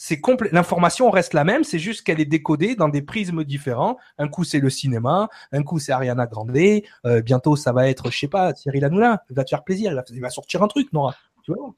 C'est 0.01 0.21
l'information 0.53 1.11
reste 1.11 1.35
la 1.35 1.43
même, 1.43 1.65
c'est 1.65 1.81
juste 1.81 2.03
qu'elle 2.03 2.21
est 2.21 2.25
décodée 2.25 2.77
dans 2.77 2.89
des 2.89 3.03
prismes 3.03 3.43
différents. 3.43 3.99
Un 4.17 4.29
coup 4.29 4.45
c'est 4.45 4.61
le 4.61 4.71
cinéma, 4.71 5.29
un 5.51 5.65
coup 5.65 5.81
c'est 5.81 5.91
Ariana 5.91 6.27
Grande, 6.27 6.57
euh, 6.57 7.21
bientôt 7.21 7.57
ça 7.57 7.73
va 7.73 7.89
être, 7.89 8.09
je 8.13 8.17
sais 8.17 8.29
pas, 8.29 8.55
Cyril 8.55 8.85
Hanouna, 8.85 9.25
il 9.29 9.35
va 9.35 9.43
te 9.43 9.51
faire 9.51 9.65
plaisir, 9.65 10.01
il 10.11 10.21
va, 10.21 10.31
sortir 10.31 10.63
un 10.63 10.69
truc, 10.69 10.93
Nora. 10.93 11.17
Tu 11.43 11.53
vois 11.53 11.75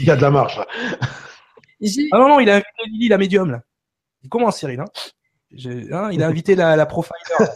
il 0.00 0.06
y 0.06 0.10
a 0.10 0.16
de 0.16 0.22
la 0.22 0.30
marche. 0.30 0.58
Hein. 0.58 0.64
Ah 2.12 2.18
non, 2.18 2.28
non, 2.28 2.40
il 2.40 2.48
a 2.48 2.54
invité 2.54 2.82
Lily, 2.86 3.08
la 3.08 3.18
médium, 3.18 3.50
là. 3.50 3.60
Il 4.22 4.30
commence, 4.30 4.56
Cyril. 4.56 4.80
Hein? 4.80 4.86
hein 5.92 6.08
il 6.12 6.22
a 6.22 6.26
invité 6.26 6.54
la, 6.54 6.76
la 6.76 6.86
profiler. 6.86 7.18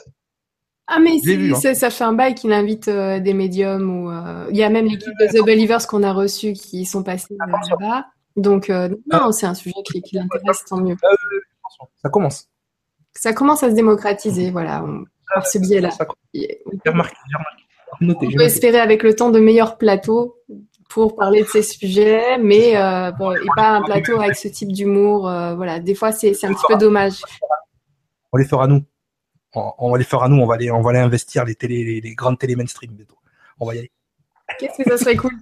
Ah 0.89 1.01
mais 1.01 1.19
hein. 1.27 1.75
ça 1.75 1.91
fait 1.91 2.05
un 2.05 2.13
bail 2.13 2.37
qu'il 2.37 2.53
invite 2.53 2.87
euh, 2.87 3.19
des 3.19 3.35
médiums 3.35 3.91
ou 3.91 4.09
euh, 4.09 4.47
il 4.51 4.57
y 4.57 4.63
a 4.63 4.71
même 4.71 4.87
l'équipe 4.87 5.13
de 5.19 5.27
The 5.27 5.45
Believers 5.45 5.85
qu'on 5.89 6.05
a 6.05 6.13
reçu 6.13 6.53
qui 6.53 6.85
sont 6.85 7.03
passés 7.03 7.35
euh, 7.35 7.53
là-bas. 7.71 8.07
Donc 8.37 8.69
non, 8.69 8.97
ah. 9.11 9.33
c'est 9.33 9.47
un 9.47 9.55
sujet 9.55 9.77
qui, 9.85 10.03
qui 10.03 10.17
l'intéresse 10.17 10.65
tant 10.69 10.79
mieux. 10.79 10.97
Ça 12.03 12.09
commence. 12.09 12.49
Ça 13.15 13.33
commence 13.33 13.63
à 13.63 13.71
se 13.71 13.75
démocratiser, 13.75 14.51
voilà, 14.51 14.85
par 15.35 15.47
ce 15.47 15.59
biais-là. 15.59 15.91
On 18.01 18.15
peut 18.15 18.43
espérer 18.43 18.79
avec 18.79 19.03
le 19.03 19.15
temps 19.15 19.31
de 19.31 19.41
meilleurs 19.41 19.79
plateaux 19.79 20.37
pour 20.89 21.17
parler 21.17 21.43
de 21.43 21.49
ces 21.49 21.63
sujets, 21.63 22.39
mais 22.39 22.75
bon, 23.19 23.33
et 23.33 23.47
pas 23.57 23.71
un 23.71 23.83
plateau 23.83 24.21
avec 24.21 24.37
ce 24.37 24.49
type 24.49 24.73
d'humour. 24.73 25.23
voilà, 25.23 25.81
des 25.81 25.95
fois 25.95 26.13
c'est 26.13 26.33
un 26.45 26.53
petit 26.53 26.67
peu 26.69 26.77
dommage. 26.77 27.23
On 28.33 28.39
les 28.39 28.45
fera 28.45 28.67
nous 28.67 28.85
on, 29.57 29.91
va 29.91 29.99
les 29.99 30.05
faire 30.05 30.23
à 30.23 30.29
nous, 30.29 30.37
on 30.37 30.47
va 30.47 30.55
aller, 30.55 30.71
on 30.71 30.83
va 30.83 30.91
aller 30.91 30.99
investir 30.99 31.45
les 31.45 31.55
télé, 31.55 32.01
les, 32.01 32.15
grandes 32.15 32.39
télé 32.39 32.57
mainstream 32.57 32.97
On 33.59 33.67
va 33.67 33.75
y 33.75 33.79
aller. 33.79 33.91
Qu'est-ce 34.59 34.83
que 34.83 34.89
ça 34.89 34.97
serait 34.97 35.17
cool? 35.17 35.33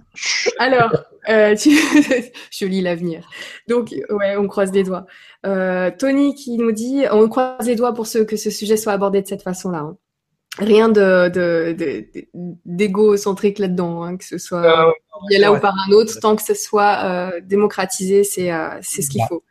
Alors, 0.57 0.91
euh, 1.29 1.55
je 2.51 2.65
lis 2.65 2.81
l'avenir. 2.81 3.27
Donc, 3.67 3.93
ouais, 4.09 4.35
on 4.35 4.47
croise 4.47 4.71
les 4.71 4.83
doigts. 4.83 5.05
Euh, 5.45 5.91
Tony 5.97 6.33
qui 6.35 6.57
nous 6.57 6.71
dit, 6.71 7.03
on 7.11 7.29
croise 7.29 7.67
les 7.67 7.75
doigts 7.75 7.93
pour 7.93 8.07
ce, 8.07 8.19
que 8.19 8.35
ce 8.35 8.49
sujet 8.49 8.77
soit 8.77 8.93
abordé 8.93 9.21
de 9.21 9.27
cette 9.27 9.43
façon-là. 9.43 9.79
Hein. 9.79 9.97
Rien 10.57 10.89
de, 10.89 11.29
d'égocentrique 12.65 13.59
là-dedans, 13.59 14.03
hein, 14.03 14.17
que 14.17 14.23
ce 14.23 14.37
soit 14.37 14.89
euh, 14.89 15.37
là 15.37 15.51
ou 15.51 15.59
par 15.59 15.73
un 15.87 15.91
autre, 15.91 16.17
tant 16.19 16.35
que 16.35 16.41
ce 16.41 16.53
soit 16.53 17.39
démocratisé, 17.41 18.23
c'est, 18.23 18.51
c'est 18.81 19.01
ce 19.01 19.09
qu'il 19.09 19.21
faut. 19.27 19.43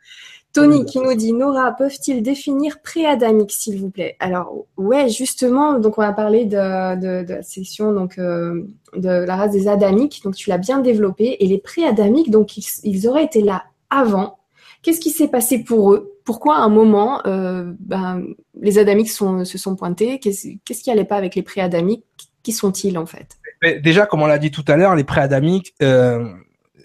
Tony 0.55 0.85
qui 0.85 0.99
nous 0.99 1.13
dit 1.13 1.33
Nora, 1.33 1.73
peuvent-ils 1.73 2.23
définir 2.23 2.79
pré-adamique, 2.81 3.51
s'il 3.51 3.77
vous 3.77 3.89
plaît? 3.89 4.15
Alors, 4.19 4.65
ouais, 4.77 5.09
justement, 5.09 5.79
donc 5.79 5.97
on 5.97 6.01
a 6.01 6.13
parlé 6.13 6.45
de, 6.45 7.27
la 7.27 7.43
section 7.43 7.91
donc, 7.91 8.17
euh, 8.17 8.63
de 8.95 9.09
la 9.09 9.35
race 9.35 9.51
des 9.51 9.67
adamiques, 9.67 10.21
donc 10.23 10.35
tu 10.35 10.49
l'as 10.49 10.57
bien 10.57 10.79
développé. 10.79 11.35
Et 11.41 11.47
les 11.47 11.57
pré-adamiques, 11.57 12.31
donc 12.31 12.57
ils, 12.57 13.07
auraient 13.07 13.25
été 13.25 13.41
là 13.41 13.65
avant. 13.89 14.39
Qu'est-ce 14.81 15.01
qui 15.01 15.09
s'est 15.09 15.27
passé 15.27 15.63
pour 15.63 15.93
eux? 15.93 16.13
Pourquoi 16.23 16.55
à 16.55 16.61
un 16.61 16.69
moment, 16.69 17.21
euh, 17.27 17.73
ben, 17.79 18.23
les 18.59 18.79
adamiques 18.79 19.09
se 19.09 19.57
sont 19.57 19.75
pointés? 19.75 20.19
Qu'est-ce 20.19 20.81
qui 20.81 20.89
n'allait 20.89 21.03
pas 21.03 21.17
avec 21.17 21.35
les 21.35 21.43
pré-adamiques? 21.43 22.05
Qui 22.43 22.53
sont-ils 22.53 22.97
en 22.97 23.05
fait? 23.05 23.37
Déjà, 23.83 24.05
comme 24.05 24.21
on 24.21 24.27
l'a 24.27 24.37
dit 24.37 24.51
tout 24.51 24.65
à 24.67 24.77
l'heure, 24.77 24.95
les 24.95 25.03
pré-adamiques, 25.03 25.73
euh, 25.81 26.25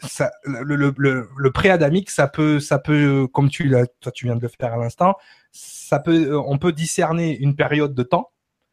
ça, 0.03 0.31
le, 0.45 0.77
le, 0.77 0.95
le, 0.97 1.29
le 1.37 1.51
pré-adamique, 1.51 2.11
ça 2.11 2.29
peut, 2.29 2.61
ça 2.61 2.79
peut, 2.79 3.27
comme 3.33 3.49
tu, 3.49 3.75
toi, 4.01 4.13
tu 4.13 4.27
viens 4.27 4.37
de 4.37 4.43
le 4.43 4.49
faire 4.49 4.75
à 4.75 4.77
l'instant, 4.77 5.17
ça 5.53 5.99
peut, 5.99 6.37
on 6.39 6.59
peut 6.59 6.73
discerner 6.73 7.37
une 7.39 7.57
période 7.57 7.95
de 7.95 8.03
temps 8.03 8.31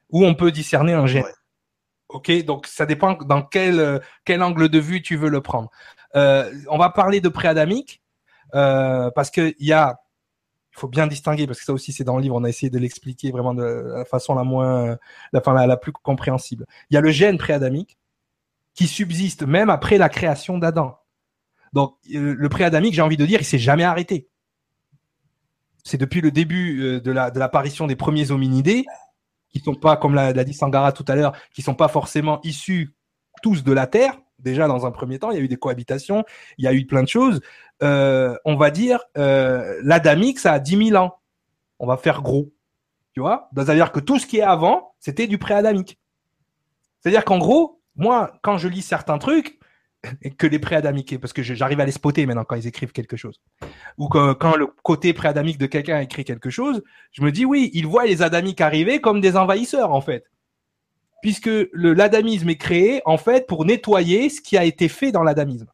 ou 0.09 0.25
on 0.25 0.35
peut 0.35 0.51
discerner 0.51 0.93
un 0.93 1.07
gène. 1.07 1.25
Ok, 2.09 2.31
donc 2.45 2.67
ça 2.67 2.85
dépend 2.85 3.13
dans 3.15 3.41
quel, 3.41 4.01
quel 4.23 4.41
angle 4.41 4.69
de 4.69 4.79
vue 4.79 5.01
tu 5.01 5.17
veux 5.17 5.29
le 5.29 5.41
prendre. 5.41 5.69
Euh, 6.15 6.51
on 6.69 6.77
va 6.77 6.89
parler 6.89 7.19
de 7.19 7.27
pré-adamique 7.29 8.01
euh, 8.55 9.11
parce 9.11 9.29
que 9.29 9.53
il 9.59 9.67
y 9.67 9.73
a, 9.73 9.99
il 10.73 10.79
faut 10.79 10.87
bien 10.87 11.07
distinguer 11.07 11.47
parce 11.47 11.59
que 11.59 11.65
ça 11.65 11.73
aussi 11.73 11.91
c'est 11.91 12.05
dans 12.05 12.15
le 12.15 12.21
livre, 12.21 12.35
on 12.35 12.43
a 12.45 12.49
essayé 12.49 12.69
de 12.69 12.79
l'expliquer 12.79 13.31
vraiment 13.31 13.53
de 13.53 13.63
la 13.63 14.05
façon 14.05 14.35
la 14.35 14.45
moins, 14.45 14.97
la, 15.33 15.39
enfin, 15.39 15.53
la, 15.53 15.67
la 15.67 15.75
plus 15.75 15.91
compréhensible. 15.91 16.65
Il 16.89 16.93
y 16.93 16.97
a 16.97 17.01
le 17.01 17.11
gène 17.11 17.37
pré-adamique 17.37 17.97
qui 18.73 18.87
subsiste 18.87 19.43
même 19.43 19.69
après 19.69 19.97
la 19.97 20.07
création 20.07 20.57
d'Adam. 20.57 20.97
Donc 21.73 21.95
euh, 22.13 22.35
le 22.37 22.49
pré-adamique, 22.49 22.93
j'ai 22.93 23.01
envie 23.01 23.17
de 23.17 23.25
dire, 23.25 23.39
il 23.41 23.45
s'est 23.45 23.59
jamais 23.59 23.83
arrêté. 23.83 24.27
C'est 25.83 25.97
depuis 25.97 26.21
le 26.21 26.31
début 26.31 26.81
euh, 26.81 26.99
de 26.99 27.11
la 27.11 27.31
de 27.31 27.39
l'apparition 27.39 27.87
des 27.87 27.95
premiers 27.95 28.31
hominidés, 28.31 28.85
qui 29.49 29.59
sont 29.59 29.75
pas, 29.75 29.97
comme 29.97 30.15
l'a, 30.15 30.33
dit 30.43 30.53
Sangara 30.53 30.91
tout 30.91 31.05
à 31.07 31.15
l'heure, 31.15 31.33
qui 31.53 31.61
sont 31.61 31.75
pas 31.75 31.87
forcément 31.87 32.39
issus 32.43 32.95
tous 33.41 33.63
de 33.63 33.71
la 33.71 33.87
Terre. 33.87 34.17
Déjà 34.39 34.67
dans 34.67 34.85
un 34.85 34.91
premier 34.91 35.17
temps, 35.17 35.31
il 35.31 35.37
y 35.37 35.39
a 35.39 35.43
eu 35.43 35.47
des 35.47 35.57
cohabitations, 35.57 36.23
il 36.57 36.65
y 36.65 36.67
a 36.67 36.73
eu 36.73 36.85
plein 36.85 37.03
de 37.03 37.07
choses. 37.07 37.41
Euh, 37.83 38.35
on 38.45 38.55
va 38.55 38.71
dire 38.71 38.99
l'adamique, 39.15 40.39
ça 40.39 40.53
a 40.53 40.59
10 40.59 40.89
000 40.89 41.03
ans. 41.03 41.15
On 41.79 41.87
va 41.87 41.97
faire 41.97 42.21
gros, 42.21 42.51
tu 43.13 43.19
vois? 43.19 43.49
C'est-à-dire 43.55 43.91
que 43.91 43.99
tout 43.99 44.19
ce 44.19 44.27
qui 44.27 44.37
est 44.37 44.43
avant, 44.43 44.95
c'était 44.99 45.27
du 45.27 45.37
pré-adamique. 45.37 45.99
C'est-à-dire 46.99 47.23
qu'en 47.23 47.37
gros, 47.37 47.81
moi, 47.95 48.33
quand 48.43 48.57
je 48.57 48.67
lis 48.67 48.81
certains 48.81 49.17
trucs, 49.17 49.56
que 50.37 50.47
les 50.47 50.59
préadamiques, 50.59 51.19
parce 51.19 51.33
que 51.33 51.43
j'arrive 51.43 51.79
à 51.79 51.85
les 51.85 51.91
spotter 51.91 52.25
maintenant 52.25 52.43
quand 52.43 52.55
ils 52.55 52.67
écrivent 52.67 52.91
quelque 52.91 53.17
chose. 53.17 53.39
Ou 53.97 54.07
quand, 54.07 54.55
le 54.55 54.67
côté 54.83 55.13
préadamique 55.13 55.57
de 55.57 55.65
quelqu'un 55.65 55.99
écrit 55.99 56.25
quelque 56.25 56.49
chose, 56.49 56.83
je 57.11 57.21
me 57.21 57.31
dis 57.31 57.45
oui, 57.45 57.71
ils 57.73 57.87
voient 57.87 58.05
les 58.05 58.21
adamiques 58.21 58.61
arriver 58.61 59.01
comme 59.01 59.21
des 59.21 59.35
envahisseurs 59.35 59.91
en 59.91 60.01
fait. 60.01 60.25
Puisque 61.21 61.49
l'adamisme 61.73 62.49
est 62.49 62.57
créé 62.57 63.01
en 63.05 63.17
fait 63.17 63.47
pour 63.47 63.65
nettoyer 63.65 64.29
ce 64.29 64.41
qui 64.41 64.57
a 64.57 64.63
été 64.63 64.87
fait 64.87 65.11
dans 65.11 65.23
l'adamisme. 65.23 65.67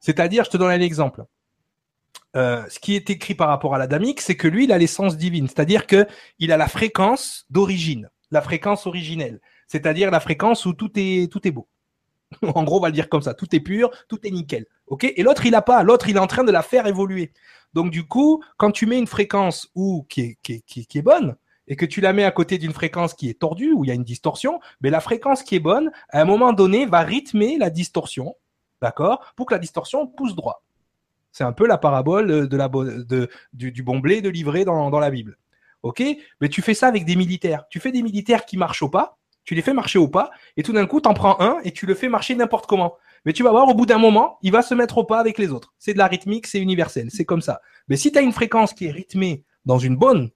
C'est-à-dire, 0.00 0.44
je 0.44 0.50
te 0.50 0.56
donne 0.56 0.70
un 0.70 0.80
exemple. 0.80 1.24
Euh, 2.36 2.62
ce 2.68 2.78
qui 2.78 2.94
est 2.94 3.08
écrit 3.08 3.34
par 3.34 3.48
rapport 3.48 3.74
à 3.74 3.78
l'adamique, 3.78 4.20
c'est 4.20 4.36
que 4.36 4.46
lui, 4.46 4.64
il 4.64 4.72
a 4.72 4.78
l'essence 4.78 5.16
divine, 5.16 5.48
c'est-à-dire 5.48 5.86
que 5.86 6.06
il 6.38 6.52
a 6.52 6.58
la 6.58 6.68
fréquence 6.68 7.46
d'origine, 7.48 8.10
la 8.30 8.42
fréquence 8.42 8.86
originelle, 8.86 9.40
c'est-à-dire 9.66 10.10
la 10.10 10.20
fréquence 10.20 10.66
où 10.66 10.74
tout 10.74 10.90
est 10.96 11.32
tout 11.32 11.46
est 11.48 11.50
beau. 11.50 11.66
en 12.42 12.64
gros, 12.64 12.78
on 12.78 12.80
va 12.80 12.88
le 12.88 12.94
dire 12.94 13.08
comme 13.08 13.22
ça. 13.22 13.34
Tout 13.34 13.54
est 13.54 13.60
pur, 13.60 13.90
tout 14.08 14.18
est 14.26 14.30
nickel. 14.30 14.66
OK? 14.86 15.04
Et 15.04 15.22
l'autre, 15.22 15.46
il 15.46 15.52
n'a 15.52 15.62
pas. 15.62 15.82
L'autre, 15.82 16.08
il 16.08 16.16
est 16.16 16.20
en 16.20 16.26
train 16.26 16.44
de 16.44 16.52
la 16.52 16.62
faire 16.62 16.86
évoluer. 16.86 17.32
Donc, 17.74 17.90
du 17.90 18.06
coup, 18.06 18.42
quand 18.56 18.70
tu 18.70 18.86
mets 18.86 18.98
une 18.98 19.06
fréquence 19.06 19.70
où, 19.74 20.06
qui, 20.08 20.36
est, 20.48 21.02
bonne 21.02 21.36
et 21.68 21.76
que 21.76 21.84
tu 21.84 22.00
la 22.00 22.12
mets 22.12 22.24
à 22.24 22.30
côté 22.30 22.58
d'une 22.58 22.72
fréquence 22.72 23.12
qui 23.14 23.28
est 23.28 23.38
tordue, 23.38 23.72
où 23.72 23.84
il 23.84 23.88
y 23.88 23.90
a 23.90 23.94
une 23.94 24.04
distorsion, 24.04 24.60
mais 24.80 24.90
la 24.90 25.00
fréquence 25.00 25.42
qui 25.42 25.56
est 25.56 25.60
bonne, 25.60 25.90
à 26.10 26.22
un 26.22 26.24
moment 26.24 26.52
donné, 26.52 26.86
va 26.86 27.00
rythmer 27.00 27.58
la 27.58 27.70
distorsion, 27.70 28.34
d'accord? 28.80 29.32
Pour 29.36 29.46
que 29.46 29.54
la 29.54 29.58
distorsion 29.58 30.06
pousse 30.06 30.34
droit. 30.34 30.62
C'est 31.32 31.44
un 31.44 31.52
peu 31.52 31.66
la 31.66 31.76
parabole 31.76 32.48
du 33.52 33.82
bon 33.82 33.98
blé 33.98 34.22
de 34.22 34.30
livrer 34.30 34.64
dans, 34.64 34.90
dans 34.90 35.00
la 35.00 35.10
Bible. 35.10 35.36
OK? 35.82 36.02
Mais 36.40 36.48
tu 36.48 36.62
fais 36.62 36.72
ça 36.72 36.86
avec 36.86 37.04
des 37.04 37.14
militaires. 37.14 37.64
Tu 37.68 37.78
fais 37.78 37.92
des 37.92 38.02
militaires 38.02 38.46
qui 38.46 38.56
marchent 38.56 38.82
au 38.82 38.88
pas, 38.88 39.18
tu 39.46 39.54
les 39.54 39.62
fais 39.62 39.72
marcher 39.72 39.98
au 39.98 40.08
pas, 40.08 40.30
et 40.58 40.62
tout 40.62 40.72
d'un 40.72 40.86
coup, 40.86 41.00
tu 41.00 41.08
en 41.08 41.14
prends 41.14 41.40
un 41.40 41.58
et 41.64 41.72
tu 41.72 41.86
le 41.86 41.94
fais 41.94 42.08
marcher 42.08 42.34
n'importe 42.34 42.66
comment. 42.66 42.96
Mais 43.24 43.32
tu 43.32 43.42
vas 43.42 43.50
voir, 43.50 43.66
au 43.68 43.74
bout 43.74 43.86
d'un 43.86 43.98
moment, 43.98 44.38
il 44.42 44.52
va 44.52 44.60
se 44.60 44.74
mettre 44.74 44.98
au 44.98 45.04
pas 45.04 45.18
avec 45.18 45.38
les 45.38 45.52
autres. 45.52 45.74
C'est 45.78 45.94
de 45.94 45.98
la 45.98 46.06
rythmique, 46.06 46.46
c'est 46.46 46.60
universel, 46.60 47.10
c'est 47.10 47.24
comme 47.24 47.40
ça. 47.40 47.60
Mais 47.88 47.96
si 47.96 48.12
tu 48.12 48.18
as 48.18 48.22
une 48.22 48.32
fréquence 48.32 48.74
qui 48.74 48.86
est 48.86 48.90
rythmée 48.90 49.44
dans 49.64 49.78
une 49.78 49.96
bonne 49.96 50.30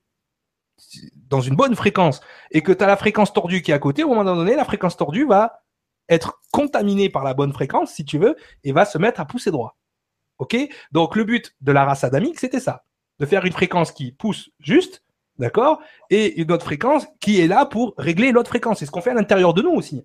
dans 1.29 1.43
une 1.43 1.57
bonne 1.57 1.77
fréquence 1.77 2.23
et 2.51 2.63
que 2.63 2.73
tu 2.73 2.83
as 2.83 2.87
la 2.87 2.97
fréquence 2.97 3.35
tordue 3.35 3.61
qui 3.61 3.71
est 3.71 3.75
à 3.75 3.79
côté, 3.79 4.03
au 4.03 4.09
moment 4.09 4.25
donné, 4.25 4.57
la 4.57 4.65
fréquence 4.65 4.97
tordue 4.97 5.27
va 5.27 5.63
être 6.09 6.41
contaminée 6.53 7.11
par 7.11 7.23
la 7.23 7.35
bonne 7.35 7.53
fréquence, 7.53 7.93
si 7.93 8.05
tu 8.05 8.19
veux, 8.19 8.35
et 8.65 8.73
va 8.73 8.87
se 8.87 8.97
mettre 8.97 9.21
à 9.21 9.27
pousser 9.27 9.51
droit. 9.51 9.79
OK? 10.39 10.57
Donc 10.91 11.17
le 11.17 11.25
but 11.25 11.55
de 11.61 11.73
la 11.73 11.85
race 11.85 12.03
adamique, 12.03 12.41
c'était 12.41 12.61
ça, 12.61 12.85
de 13.19 13.27
faire 13.27 13.45
une 13.45 13.53
fréquence 13.53 13.93
qui 13.93 14.13
pousse 14.13 14.51
juste 14.59 15.05
D'accord? 15.41 15.81
Et 16.11 16.39
une 16.41 16.53
autre 16.53 16.67
fréquence 16.67 17.07
qui 17.19 17.41
est 17.41 17.47
là 17.47 17.65
pour 17.65 17.95
régler 17.97 18.31
l'autre 18.31 18.51
fréquence. 18.51 18.79
C'est 18.79 18.87
ce 18.87 18.91
qu'on 18.91 19.01
fait 19.01 19.11
à 19.11 19.15
l'intérieur 19.15 19.55
de 19.55 19.63
nous 19.63 19.71
aussi. 19.71 20.05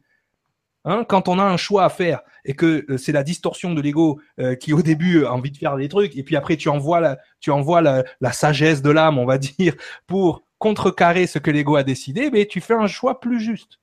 Hein, 0.86 1.04
quand 1.04 1.28
on 1.28 1.40
a 1.40 1.44
un 1.44 1.58
choix 1.58 1.84
à 1.84 1.90
faire 1.90 2.22
et 2.46 2.54
que 2.54 2.86
euh, 2.90 2.98
c'est 2.98 3.12
la 3.12 3.24
distorsion 3.24 3.74
de 3.74 3.82
l'ego 3.82 4.22
euh, 4.40 4.56
qui 4.56 4.72
au 4.72 4.82
début 4.82 5.26
a 5.26 5.34
envie 5.34 5.52
de 5.52 5.58
faire 5.58 5.76
des 5.76 5.90
trucs 5.90 6.16
et 6.16 6.24
puis 6.24 6.36
après 6.36 6.58
tu 6.58 6.70
envoies 6.70 7.00
la, 7.00 7.18
tu 7.40 7.50
envoies 7.50 7.82
la, 7.82 8.32
sagesse 8.32 8.84
de 8.84 8.92
l'âme, 8.92 9.18
on 9.18 9.26
va 9.26 9.38
dire, 9.60 9.76
pour 10.08 10.44
contrecarrer 10.60 11.28
ce 11.28 11.40
que 11.40 11.52
l'ego 11.52 11.76
a 11.76 11.84
décidé, 11.84 12.30
mais 12.30 12.46
tu 12.46 12.62
fais 12.62 12.76
un 12.76 12.88
choix 12.88 13.20
plus 13.20 13.40
juste. 13.40 13.80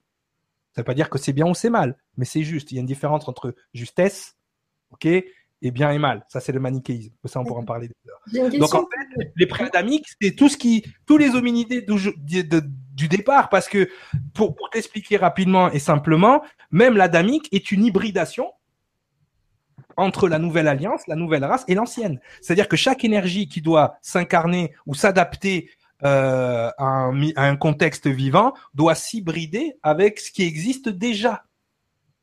Ça 0.74 0.80
veut 0.80 0.84
pas 0.84 0.94
dire 0.94 1.10
que 1.10 1.18
c'est 1.18 1.34
bien 1.34 1.46
ou 1.46 1.54
c'est 1.54 1.70
mal, 1.70 1.98
mais 2.16 2.24
c'est 2.24 2.44
juste. 2.44 2.72
Il 2.72 2.76
y 2.76 2.78
a 2.78 2.80
une 2.80 2.86
différence 2.86 3.28
entre 3.28 3.54
justesse, 3.74 4.36
ok, 4.92 5.06
et 5.62 5.70
bien 5.70 5.90
et 5.90 5.98
mal. 5.98 6.24
Ça, 6.28 6.40
c'est 6.40 6.52
le 6.52 6.60
manichéisme. 6.60 7.12
Ça, 7.24 7.40
on 7.40 7.44
pourra 7.44 7.60
en 7.60 7.64
parler. 7.64 7.88
Donc, 8.34 8.74
en 8.74 8.80
fait, 8.82 9.32
les 9.36 9.46
préadamiques, 9.46 10.06
c'est 10.20 10.32
tout 10.32 10.48
ce 10.48 10.56
qui, 10.56 10.84
tous 11.06 11.16
les 11.16 11.34
hominidés 11.34 11.82
du, 11.82 12.44
du 12.94 13.08
départ, 13.08 13.48
parce 13.48 13.68
que 13.68 13.88
pour, 14.34 14.54
pour 14.54 14.68
t'expliquer 14.70 15.16
rapidement 15.16 15.70
et 15.70 15.78
simplement, 15.78 16.42
même 16.70 16.96
l'adamique 16.96 17.48
est 17.52 17.72
une 17.72 17.84
hybridation 17.84 18.50
entre 19.96 20.28
la 20.28 20.38
nouvelle 20.38 20.68
alliance, 20.68 21.06
la 21.06 21.16
nouvelle 21.16 21.44
race 21.44 21.64
et 21.68 21.74
l'ancienne. 21.74 22.20
C'est-à-dire 22.40 22.68
que 22.68 22.76
chaque 22.76 23.04
énergie 23.04 23.48
qui 23.48 23.60
doit 23.60 23.96
s'incarner 24.02 24.72
ou 24.86 24.94
s'adapter 24.94 25.70
euh, 26.04 26.70
un, 26.78 27.12
un 27.36 27.56
contexte 27.56 28.08
vivant 28.08 28.54
doit 28.74 28.94
s'hybrider 28.94 29.76
avec 29.82 30.18
ce 30.18 30.32
qui 30.32 30.42
existe 30.42 30.88
déjà. 30.88 31.44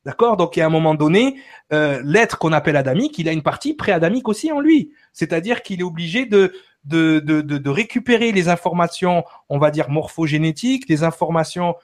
D'accord? 0.04 0.36
Donc, 0.36 0.56
à 0.56 0.64
un 0.64 0.70
moment 0.70 0.94
donné, 0.94 1.40
euh, 1.72 2.00
l'être 2.04 2.38
qu'on 2.38 2.52
appelle 2.52 2.76
adamique, 2.76 3.18
il 3.18 3.28
a 3.28 3.32
une 3.32 3.42
partie 3.42 3.74
pré-adamique 3.74 4.28
aussi 4.28 4.50
en 4.50 4.60
lui. 4.60 4.92
C'est-à-dire 5.12 5.62
qu'il 5.62 5.80
est 5.80 5.84
obligé 5.84 6.24
de 6.24 7.68
récupérer 7.68 8.32
les 8.32 8.48
informations, 8.48 9.24
on 9.48 9.58
va 9.58 9.70
dire 9.70 9.90
morphogénétiques, 9.90 10.88
les 10.88 11.04
informations 11.04 11.74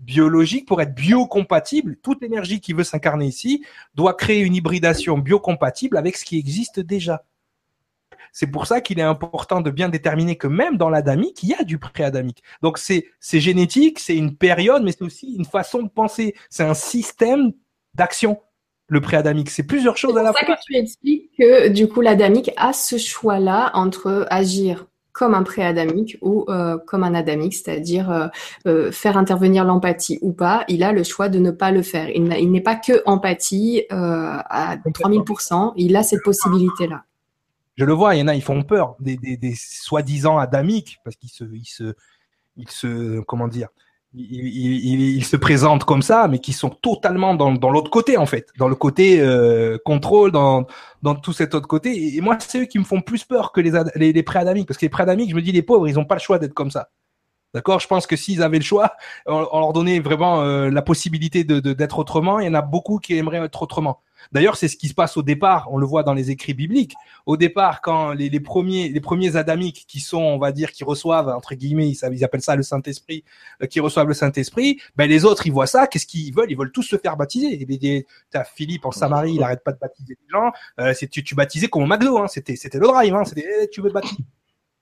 biologiques 0.00 0.66
pour 0.66 0.80
être 0.80 0.94
biocompatible. 0.94 1.96
Toute 2.02 2.22
énergie 2.22 2.60
qui 2.60 2.72
veut 2.72 2.84
s'incarner 2.84 3.26
ici 3.26 3.64
doit 3.94 4.14
créer 4.14 4.40
une 4.40 4.54
hybridation 4.54 5.18
biocompatible 5.18 5.96
avec 5.96 6.16
ce 6.16 6.24
qui 6.24 6.38
existe 6.38 6.80
déjà. 6.80 7.24
C'est 8.32 8.46
pour 8.46 8.66
ça 8.66 8.80
qu'il 8.80 8.98
est 8.98 9.02
important 9.02 9.60
de 9.60 9.70
bien 9.70 9.88
déterminer 9.88 10.36
que 10.36 10.46
même 10.46 10.76
dans 10.76 10.90
l'adamique, 10.90 11.42
il 11.42 11.50
y 11.50 11.54
a 11.54 11.64
du 11.64 11.78
pré-adamique. 11.78 12.42
Donc 12.62 12.78
c'est 12.78 13.04
génétique, 13.20 13.98
c'est 13.98 14.16
une 14.16 14.36
période, 14.36 14.82
mais 14.82 14.92
c'est 14.92 15.04
aussi 15.04 15.34
une 15.36 15.44
façon 15.44 15.82
de 15.82 15.88
penser. 15.88 16.34
C'est 16.50 16.64
un 16.64 16.74
système 16.74 17.52
d'action. 17.94 18.40
Le 18.90 19.02
pré-adamique, 19.02 19.50
c'est 19.50 19.64
plusieurs 19.64 19.98
choses 19.98 20.16
à 20.16 20.22
la 20.22 20.32
fois. 20.32 20.40
C'est 20.40 20.46
ça 20.46 20.56
que 20.56 20.62
tu 20.64 20.76
expliques 20.76 21.30
que 21.38 21.68
du 21.68 21.88
coup 21.88 22.00
l'adamique 22.00 22.50
a 22.56 22.72
ce 22.72 22.96
choix-là 22.96 23.70
entre 23.74 24.26
agir 24.30 24.86
comme 25.18 25.34
un 25.34 25.42
pré-adamique 25.42 26.16
ou 26.22 26.44
euh, 26.48 26.78
comme 26.86 27.02
un 27.02 27.12
adamique, 27.12 27.54
c'est-à-dire 27.54 28.10
euh, 28.10 28.28
euh, 28.68 28.92
faire 28.92 29.18
intervenir 29.18 29.64
l'empathie 29.64 30.20
ou 30.22 30.32
pas, 30.32 30.64
il 30.68 30.84
a 30.84 30.92
le 30.92 31.02
choix 31.02 31.28
de 31.28 31.40
ne 31.40 31.50
pas 31.50 31.72
le 31.72 31.82
faire. 31.82 32.08
Il 32.08 32.50
n'est 32.52 32.60
pas 32.60 32.76
que 32.76 33.02
empathie 33.04 33.82
à 33.90 34.76
3000%, 34.76 35.72
il 35.76 35.96
a 35.96 36.04
cette 36.04 36.22
possibilité-là. 36.22 37.02
Je 37.78 37.84
le 37.84 37.92
vois, 37.92 38.16
il 38.16 38.18
y 38.18 38.22
en 38.22 38.28
a, 38.28 38.34
ils 38.34 38.42
font 38.42 38.62
peur, 38.64 38.96
des, 38.98 39.16
des, 39.16 39.36
des 39.36 39.54
soi-disant 39.54 40.36
adamiques, 40.36 40.98
parce 41.04 41.14
qu'ils 41.14 41.30
se, 41.30 41.44
ils 41.44 41.64
se, 41.64 41.94
ils 42.56 42.68
se, 42.68 43.20
comment 43.20 43.46
dire, 43.46 43.68
ils, 44.14 45.24
se 45.24 45.36
présentent 45.36 45.84
comme 45.84 46.02
ça, 46.02 46.26
mais 46.26 46.40
qui 46.40 46.52
sont 46.52 46.70
totalement 46.70 47.36
dans, 47.36 47.52
dans 47.52 47.70
l'autre 47.70 47.90
côté 47.90 48.16
en 48.16 48.26
fait, 48.26 48.48
dans 48.58 48.66
le 48.66 48.74
côté 48.74 49.20
euh, 49.20 49.78
contrôle, 49.84 50.32
dans, 50.32 50.66
dans 51.02 51.14
tout 51.14 51.32
cet 51.32 51.54
autre 51.54 51.68
côté. 51.68 52.16
Et, 52.16 52.20
moi, 52.20 52.36
c'est 52.40 52.62
eux 52.62 52.64
qui 52.64 52.80
me 52.80 52.84
font 52.84 53.00
plus 53.00 53.22
peur 53.24 53.52
que 53.52 53.60
les, 53.60 53.70
les, 53.94 54.12
les 54.12 54.22
pré-adamiques, 54.24 54.66
parce 54.66 54.78
que 54.78 54.86
les 54.86 54.90
pré-adamiques, 54.90 55.30
je 55.30 55.36
me 55.36 55.42
dis, 55.42 55.52
les 55.52 55.62
pauvres, 55.62 55.86
ils 55.86 55.94
n'ont 55.94 56.04
pas 56.04 56.16
le 56.16 56.20
choix 56.20 56.40
d'être 56.40 56.54
comme 56.54 56.72
ça. 56.72 56.90
D'accord? 57.54 57.78
Je 57.78 57.86
pense 57.86 58.08
que 58.08 58.16
s'ils 58.16 58.42
avaient 58.42 58.58
le 58.58 58.64
choix, 58.64 58.94
on, 59.26 59.60
leur 59.60 59.72
donnait 59.72 60.00
vraiment 60.00 60.42
euh, 60.42 60.68
la 60.68 60.82
possibilité 60.82 61.44
de 61.44 61.60
d'être 61.60 61.98
autrement. 62.00 62.40
Il 62.40 62.46
y 62.46 62.48
en 62.48 62.54
a 62.54 62.60
beaucoup 62.60 62.98
qui 62.98 63.16
aimeraient 63.16 63.38
être 63.38 63.62
autrement. 63.62 64.02
D'ailleurs, 64.32 64.56
c'est 64.56 64.68
ce 64.68 64.76
qui 64.76 64.88
se 64.88 64.94
passe 64.94 65.16
au 65.16 65.22
départ. 65.22 65.68
On 65.70 65.78
le 65.78 65.86
voit 65.86 66.02
dans 66.02 66.14
les 66.14 66.30
écrits 66.30 66.54
bibliques. 66.54 66.94
Au 67.26 67.36
départ, 67.36 67.80
quand 67.80 68.12
les, 68.12 68.28
les 68.28 68.40
premiers, 68.40 68.88
les 68.88 69.00
premiers 69.00 69.36
adamiques 69.36 69.84
qui 69.88 70.00
sont, 70.00 70.22
on 70.22 70.38
va 70.38 70.52
dire, 70.52 70.72
qui 70.72 70.84
reçoivent 70.84 71.28
entre 71.28 71.54
guillemets, 71.54 71.90
ils, 71.90 72.24
appellent 72.24 72.42
ça 72.42 72.56
le 72.56 72.62
Saint 72.62 72.82
Esprit, 72.82 73.24
euh, 73.62 73.66
qui 73.66 73.80
reçoivent 73.80 74.08
le 74.08 74.14
Saint 74.14 74.32
Esprit, 74.32 74.80
ben 74.96 75.08
les 75.08 75.24
autres, 75.24 75.46
ils 75.46 75.52
voient 75.52 75.66
ça. 75.66 75.86
Qu'est-ce 75.86 76.06
qu'ils 76.06 76.34
veulent? 76.34 76.50
Ils 76.50 76.58
veulent 76.58 76.72
tous 76.72 76.82
se 76.82 76.96
faire 76.96 77.16
baptiser. 77.16 77.60
Et 77.60 78.06
t'as 78.30 78.44
Philippe 78.44 78.84
en 78.84 78.92
Samarie, 78.92 79.34
il 79.34 79.42
arrête 79.42 79.62
pas 79.64 79.72
de 79.72 79.78
baptiser 79.78 80.18
les 80.20 80.28
gens. 80.30 80.52
Euh, 80.80 80.92
c'est 80.94 81.08
tu, 81.08 81.22
tu 81.22 81.34
baptisais 81.34 81.68
comme 81.68 81.82
au 81.82 81.86
McDo. 81.86 82.18
Hein. 82.18 82.28
C'était 82.28 82.56
c'était 82.56 82.78
le 82.78 82.86
drive. 82.86 83.14
Hein. 83.14 83.24
C'était 83.24 83.46
eh, 83.62 83.68
tu 83.70 83.80
veux 83.80 83.90
baptiser? 83.90 84.24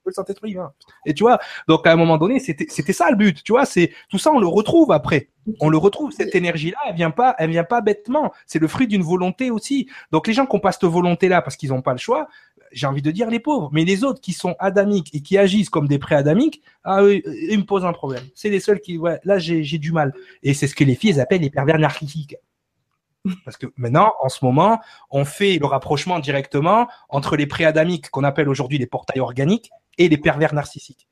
Le 0.07 0.13
Saint-Esprit. 0.13 0.57
Hein. 0.57 0.73
Et 1.05 1.15
tu 1.15 1.25
vois, 1.25 1.39
donc 1.69 1.87
à 1.87 1.93
un 1.93 1.97
moment 1.97 2.19
donné, 2.19 2.39
c'était 2.41 2.93
ça 2.93 3.11
le 3.11 3.17
but. 3.17 3.43
Tu 3.43 3.53
vois, 3.53 3.67
c'est 3.67 3.93
tout 4.09 4.19
ça, 4.19 4.33
on 4.33 4.39
le 4.39 4.47
retrouve 4.47 4.93
après. 4.93 5.31
On 5.61 5.69
le 5.69 5.79
retrouve. 5.79 6.13
Cette 6.13 6.35
énergie-là, 6.35 6.79
elle 6.89 6.97
vient 6.97 7.11
pas, 7.11 7.35
elle 7.39 7.51
vient 7.51 7.65
pas 7.65 7.81
bêtement. 7.81 8.33
C'est 8.47 8.59
le 8.59 8.69
fruit 8.69 8.87
d'une 8.87 9.03
volonté 9.03 9.51
aussi. 9.51 9.89
Donc 10.11 10.27
les 10.27 10.33
gens 10.33 10.47
qui 10.47 10.57
ont 10.57 10.61
pas 10.61 10.73
cette 10.73 10.85
volonté-là 10.85 11.43
parce 11.43 11.57
qu'ils 11.57 11.71
n'ont 11.71 11.83
pas 11.83 11.93
le 11.93 11.99
choix, 11.99 12.29
j'ai 12.73 12.87
envie 12.87 13.03
de 13.03 13.11
dire 13.11 13.31
les 13.31 13.41
pauvres. 13.41 13.71
Mais 13.73 13.85
les 13.85 14.05
autres 14.05 14.21
qui 14.21 14.33
sont 14.33 14.57
adamiques 14.59 15.15
et 15.15 15.21
qui 15.21 15.39
agissent 15.39 15.71
comme 15.71 15.89
des 15.89 15.99
pré-adamiques, 15.99 16.63
ah, 16.85 17.03
eux, 17.03 17.23
ils 17.51 17.59
me 17.59 17.65
posent 17.65 17.85
un 17.85 17.93
problème. 17.93 18.25
C'est 18.35 18.51
les 18.51 18.61
seuls 18.61 18.81
qui, 18.81 18.99
ouais, 18.99 19.21
là 19.25 19.39
j'ai 19.39 19.79
du 19.79 19.93
mal. 19.93 20.13
Et 20.43 20.55
c'est 20.55 20.67
ce 20.67 20.75
que 20.75 20.85
les 20.85 20.95
filles 20.95 21.21
appellent 21.21 21.43
les 21.43 21.51
pervers 21.51 21.79
narcissiques. 21.79 22.37
Parce 23.45 23.57
que 23.57 23.67
maintenant, 23.77 24.13
en 24.21 24.29
ce 24.29 24.45
moment, 24.45 24.81
on 25.11 25.25
fait 25.25 25.59
le 25.59 25.67
rapprochement 25.67 26.19
directement 26.19 26.89
entre 27.09 27.37
les 27.37 27.47
pré-adamiques 27.47 28.11
qu'on 28.11 28.25
appelle 28.25 28.49
aujourd'hui 28.49 28.79
les 28.79 28.87
portails 28.87 29.21
organiques 29.21 29.71
et 29.99 30.09
les 30.09 30.19
pervers 30.19 30.55
narcissiques. 30.55 31.09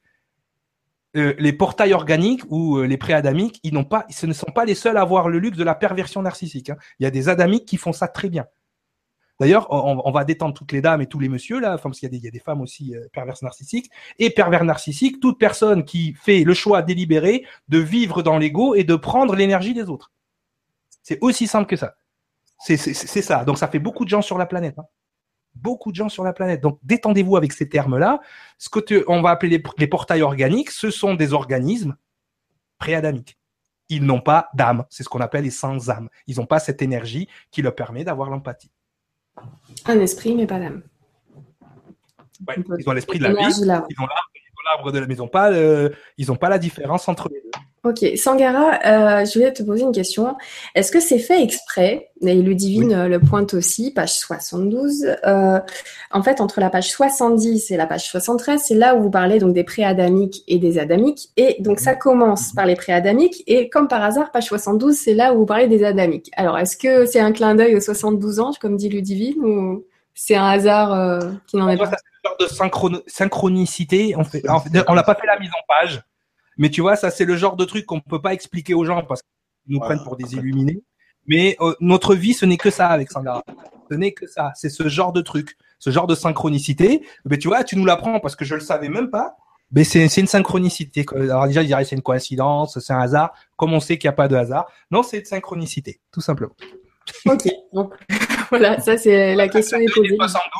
Euh, 1.16 1.35
les 1.39 1.53
portails 1.53 1.93
organiques 1.93 2.43
ou 2.49 2.78
euh, 2.78 2.87
les 2.87 2.97
pré-adamiques, 2.97 3.61
ils 3.62 3.72
n'ont 3.72 3.85
pas, 3.85 4.05
ce 4.11 4.26
ne 4.26 4.32
sont 4.32 4.51
pas 4.51 4.64
les 4.64 4.74
seuls 4.74 4.97
à 4.97 5.03
avoir 5.03 5.28
le 5.28 5.39
luxe 5.39 5.57
de 5.57 5.62
la 5.62 5.76
perversion 5.76 6.22
narcissique. 6.22 6.70
Hein. 6.70 6.76
Il 6.99 7.05
y 7.05 7.07
a 7.07 7.11
des 7.11 7.28
adamiques 7.28 7.66
qui 7.66 7.76
font 7.76 7.93
ça 7.93 8.09
très 8.09 8.28
bien. 8.28 8.47
D'ailleurs, 9.41 9.66
on, 9.70 10.11
va 10.12 10.24
détendre 10.24 10.55
toutes 10.55 10.70
les 10.70 10.80
dames 10.80 11.03
et 11.03 11.07
tous 11.07 11.18
les 11.18 11.28
messieurs 11.28 11.59
là, 11.59 11.76
parce 11.76 11.99
qu'il 11.99 12.14
y, 12.14 12.28
a 12.28 12.30
des 12.30 12.39
femmes 12.39 12.61
aussi 12.61 12.95
euh, 12.95 13.09
perverses 13.12 13.43
narcissiques 13.43 13.91
et 14.20 14.30
pervers 14.30 14.64
narcissiques. 14.64 15.20
Toute 15.20 15.39
personne 15.41 15.85
qui 15.85 16.14
fait 16.14 16.45
le 16.45 16.55
choix 16.55 16.82
délibéré 16.82 17.45
de 17.68 17.78
vivre 17.78 18.22
dans 18.22 18.39
l'ego 18.39 18.76
et 18.76 18.85
de 18.85 18.95
prendre 18.95 19.35
l'énergie 19.35 19.74
des 19.74 19.89
autres. 19.89 20.12
C'est 21.03 21.18
aussi 21.20 21.49
simple 21.49 21.66
que 21.66 21.76
ça. 21.76 21.97
C'est 22.61 22.76
ça. 22.76 23.45
Donc 23.45 23.59
ça 23.59 23.66
fait 23.66 23.80
beaucoup 23.80 24.05
de 24.05 24.09
gens 24.09 24.22
sur 24.22 24.39
la 24.39 24.47
planète. 24.47 24.78
Hein 24.78 24.87
beaucoup 25.55 25.90
de 25.90 25.96
gens 25.96 26.09
sur 26.09 26.24
la 26.24 26.32
planète. 26.32 26.61
Donc 26.61 26.78
détendez-vous 26.82 27.36
avec 27.36 27.52
ces 27.52 27.68
termes-là. 27.68 28.20
Ce 28.59 28.68
que 28.68 29.05
on 29.09 29.22
va 29.22 29.30
appeler 29.30 29.62
les, 29.78 29.86
portails 29.86 30.22
organiques, 30.22 30.70
ce 30.70 30.90
sont 30.90 31.14
des 31.14 31.32
organismes 31.32 31.96
préadamiques. 32.78 33.38
Ils 33.88 34.05
n'ont 34.05 34.20
pas 34.20 34.48
d'âme. 34.55 34.84
C'est 34.90 35.02
ce 35.02 35.09
qu'on 35.09 35.20
appelle 35.20 35.44
les 35.44 35.50
sans 35.50 35.90
âme. 35.90 36.09
Ils 36.26 36.36
n'ont 36.36 36.46
pas 36.46 36.59
cette 36.59 36.82
énergie 36.82 37.28
qui 37.50 37.62
leur 37.62 37.74
permet 37.74 38.05
d'avoir 38.05 38.30
l'empathie. 38.30 38.70
Un 39.86 40.00
esprit, 40.00 40.34
mais 40.34 40.46
pas 40.46 40.59
d'âme. 40.59 40.82
ils 42.78 42.88
ont 42.88 42.92
l'esprit 42.92 43.18
de 43.18 43.24
la 43.24 43.34
vie. 43.34 43.55
Ils 43.61 43.70
ont 43.70 44.07
l'arbre 44.64 44.92
de 44.92 44.98
la 44.98 45.07
maison. 45.07 45.28
Pas, 45.28 45.52
ils 46.16 46.26
n'ont 46.28 46.36
pas 46.36 46.48
la 46.48 46.59
différence 46.59 47.09
entre 47.09 47.28
les 47.28 47.40
deux. 47.40 47.50
Ok, 47.85 48.03
Sangara, 48.16 48.80
euh, 48.87 49.26
je 49.26 49.35
voulais 49.35 49.53
te 49.53 49.62
poser 49.62 49.82
une 49.82 49.93
question. 49.93 50.37
Est-ce 50.74 50.91
que 50.91 51.01
c'est 51.01 51.18
fait 51.18 51.43
exprès? 51.43 52.09
Et 52.22 52.35
Ludivine 52.35 52.95
euh, 52.95 53.09
le 53.09 53.20
pointe 53.20 53.53
aussi, 53.53 53.93
page 53.93 54.14
72. 54.14 55.07
Euh, 55.26 55.61
en 56.11 56.22
fait, 56.22 56.41
entre 56.41 56.61
la 56.61 56.70
page 56.70 56.91
70 56.91 57.70
et 57.70 57.76
la 57.76 57.87
page 57.87 58.09
73, 58.09 58.62
c'est 58.66 58.74
là 58.74 58.97
où 58.97 59.03
vous 59.03 59.11
parlez 59.11 59.39
donc 59.39 59.53
des 59.53 59.64
préadamiques 59.64 60.45
et 60.49 60.59
des 60.59 60.78
adamiques. 60.78 61.28
Et 61.37 61.57
donc 61.61 61.78
ça 61.78 61.95
commence 61.95 62.55
par 62.55 62.64
les 62.64 62.74
préadamiques 62.74 63.45
et 63.47 63.68
comme 63.68 63.87
par 63.87 64.03
hasard, 64.03 64.30
page 64.30 64.47
72, 64.47 64.97
c'est 64.97 65.12
là 65.12 65.35
où 65.35 65.41
vous 65.41 65.47
parlez 65.47 65.68
des 65.68 65.85
adamiques. 65.85 66.30
Alors, 66.39 66.57
est-ce 66.57 66.78
que 66.78 67.05
c'est 67.05 67.20
un 67.20 67.32
clin 67.32 67.55
d'œil 67.55 67.76
aux 67.76 67.80
72 67.80 68.41
ans, 68.41 68.53
comme 68.62 68.78
dit 68.78 68.89
Ludivine, 68.89 69.45
ou 69.45 69.85
c'est 70.14 70.37
un 70.37 70.47
hasard 70.47 70.95
euh, 70.95 71.32
qui 71.47 71.59
n'en 71.59 71.68
est 71.68 71.76
pas? 71.76 71.85
C'est 71.85 71.93
une 71.93 72.30
sorte 72.30 72.41
de 72.41 73.07
synchronicité. 73.07 74.14
On 74.16 74.24
fait, 74.24 74.43
on 74.89 74.95
n'a 74.95 75.03
pas 75.03 75.16
fait 75.16 75.26
la 75.26 75.39
mise 75.39 75.51
en 75.51 75.64
page. 75.68 76.03
Mais 76.57 76.70
tu 76.70 76.80
vois, 76.80 76.96
ça, 76.96 77.11
c'est 77.11 77.24
le 77.24 77.36
genre 77.36 77.57
de 77.57 77.64
truc 77.64 77.86
qu'on 77.86 77.96
ne 77.96 78.00
peut 78.00 78.20
pas 78.20 78.32
expliquer 78.32 78.74
aux 78.74 78.84
gens 78.84 79.02
parce 79.05 79.22
qu'ils 79.22 79.74
nous 79.74 79.80
prennent 79.80 80.02
pour 80.02 80.16
des 80.16 80.34
illuminés. 80.34 80.82
Mais 81.26 81.57
euh, 81.61 81.74
notre 81.80 82.14
vie, 82.14 82.34
ce 82.34 82.44
n'est 82.44 82.57
que 82.57 82.70
ça 82.70 82.88
avec 82.88 83.11
Sangara. 83.11 83.42
Ce 83.90 83.96
n'est 83.96 84.12
que 84.12 84.26
ça. 84.26 84.52
C'est 84.55 84.68
ce 84.68 84.88
genre 84.88 85.12
de 85.12 85.20
truc, 85.20 85.57
ce 85.78 85.90
genre 85.90 86.07
de 86.07 86.14
synchronicité. 86.14 87.02
Mais 87.24 87.38
tu 87.38 87.48
vois, 87.48 87.64
tu 87.64 87.76
nous 87.76 87.84
l'apprends 87.84 88.20
parce 88.20 88.36
que 88.36 88.44
je 88.44 88.55
le 88.55 88.61
savais 88.61 88.88
même 88.88 89.11
pas. 89.11 89.36
Mais 89.72 89.82
c'est 89.82 90.07
une 90.16 90.26
synchronicité. 90.26 91.05
Alors 91.14 91.46
déjà, 91.46 91.62
je 91.62 91.66
dirais 91.66 91.84
c'est 91.84 91.96
une 91.96 92.02
coïncidence, 92.02 92.78
c'est 92.78 92.92
un 92.92 93.00
hasard. 93.00 93.32
Comme 93.57 93.72
on 93.72 93.80
sait 93.80 93.98
qu'il 93.98 94.09
n'y 94.09 94.12
a 94.12 94.16
pas 94.16 94.28
de 94.28 94.36
hasard, 94.36 94.66
non, 94.90 95.02
c'est 95.02 95.18
une 95.18 95.24
synchronicité, 95.24 96.00
tout 96.12 96.20
simplement. 96.20 96.55
Ok. 97.26 97.48
Donc 97.72 97.94
voilà, 98.50 98.78
ça 98.80 98.96
c'est 98.96 99.34
la 99.34 99.48
question 99.48 99.78
est 99.78 99.92
posée. 99.92 100.14
72, 100.14 100.50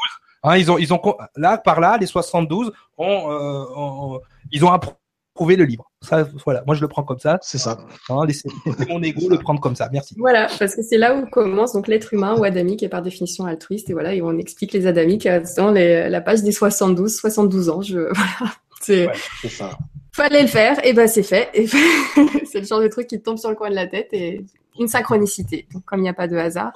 hein, 0.43 0.57
ils 0.57 0.71
ont, 0.71 0.79
ils 0.79 0.93
ont 0.93 1.01
là 1.37 1.59
par 1.59 1.81
là, 1.81 1.97
les 1.99 2.07
72 2.07 2.73
ont, 2.99 3.31
euh, 3.31 3.65
ont 3.77 4.21
ils 4.51 4.65
ont 4.65 4.73
appris 4.73 4.93
prouver 5.35 5.57
le 5.57 5.65
livre. 5.65 5.91
Ça, 6.01 6.27
voilà, 6.45 6.63
moi 6.67 6.75
je 6.75 6.81
le 6.81 6.89
prends 6.89 7.03
comme 7.03 7.19
ça. 7.19 7.39
C'est 7.43 7.59
ça. 7.59 7.79
Hein, 8.09 8.25
laissez, 8.27 8.49
mon 8.89 9.03
ego 9.03 9.29
le 9.29 9.39
prendre 9.39 9.61
comme 9.61 9.75
ça. 9.75 9.89
Merci. 9.93 10.15
Voilà, 10.19 10.49
parce 10.59 10.75
que 10.77 10.83
c'est 10.83 10.97
là 10.97 11.17
où 11.17 11.27
commence 11.27 11.73
donc 11.73 11.89
l'être 11.89 12.15
humain 12.15 12.37
ou 12.39 12.45
adamique 12.45 12.83
est 12.83 12.89
par 12.89 13.03
définition 13.03 13.45
altruiste. 13.45 13.91
Et 13.91 13.93
voilà, 13.93 14.15
et 14.15 14.23
on 14.23 14.39
explique 14.39 14.73
les 14.73 14.87
adamiques 14.87 15.29
dans 15.57 15.73
les, 15.73 16.09
la 16.09 16.21
page 16.21 16.43
des 16.43 16.53
72, 16.53 17.15
72 17.15 17.69
ans. 17.69 17.83
Je, 17.83 17.99
voilà, 18.15 18.55
c'est. 18.81 19.09
ça. 19.49 19.77
Fallait 20.13 20.43
le 20.43 20.49
faire, 20.49 20.79
et 20.87 20.93
ben 20.93 21.09
c'est 21.09 21.25
fait. 21.25 21.51
Et 21.55 21.67
c'est 22.47 22.61
le 22.61 22.67
genre 22.67 22.81
de 22.81 22.87
truc 22.87 23.09
qui 23.09 23.21
tombe 23.21 23.37
sur 23.37 23.51
le 23.51 23.57
coin 23.57 23.69
de 23.69 23.75
la 23.75 23.89
tête 23.89 24.09
et 24.13 24.45
une 24.79 24.87
synchronicité. 24.87 25.67
Donc 25.73 25.85
comme 25.85 25.99
il 25.99 26.03
n'y 26.03 26.09
a 26.09 26.15
pas 26.15 26.29
de 26.29 26.37
hasard, 26.37 26.73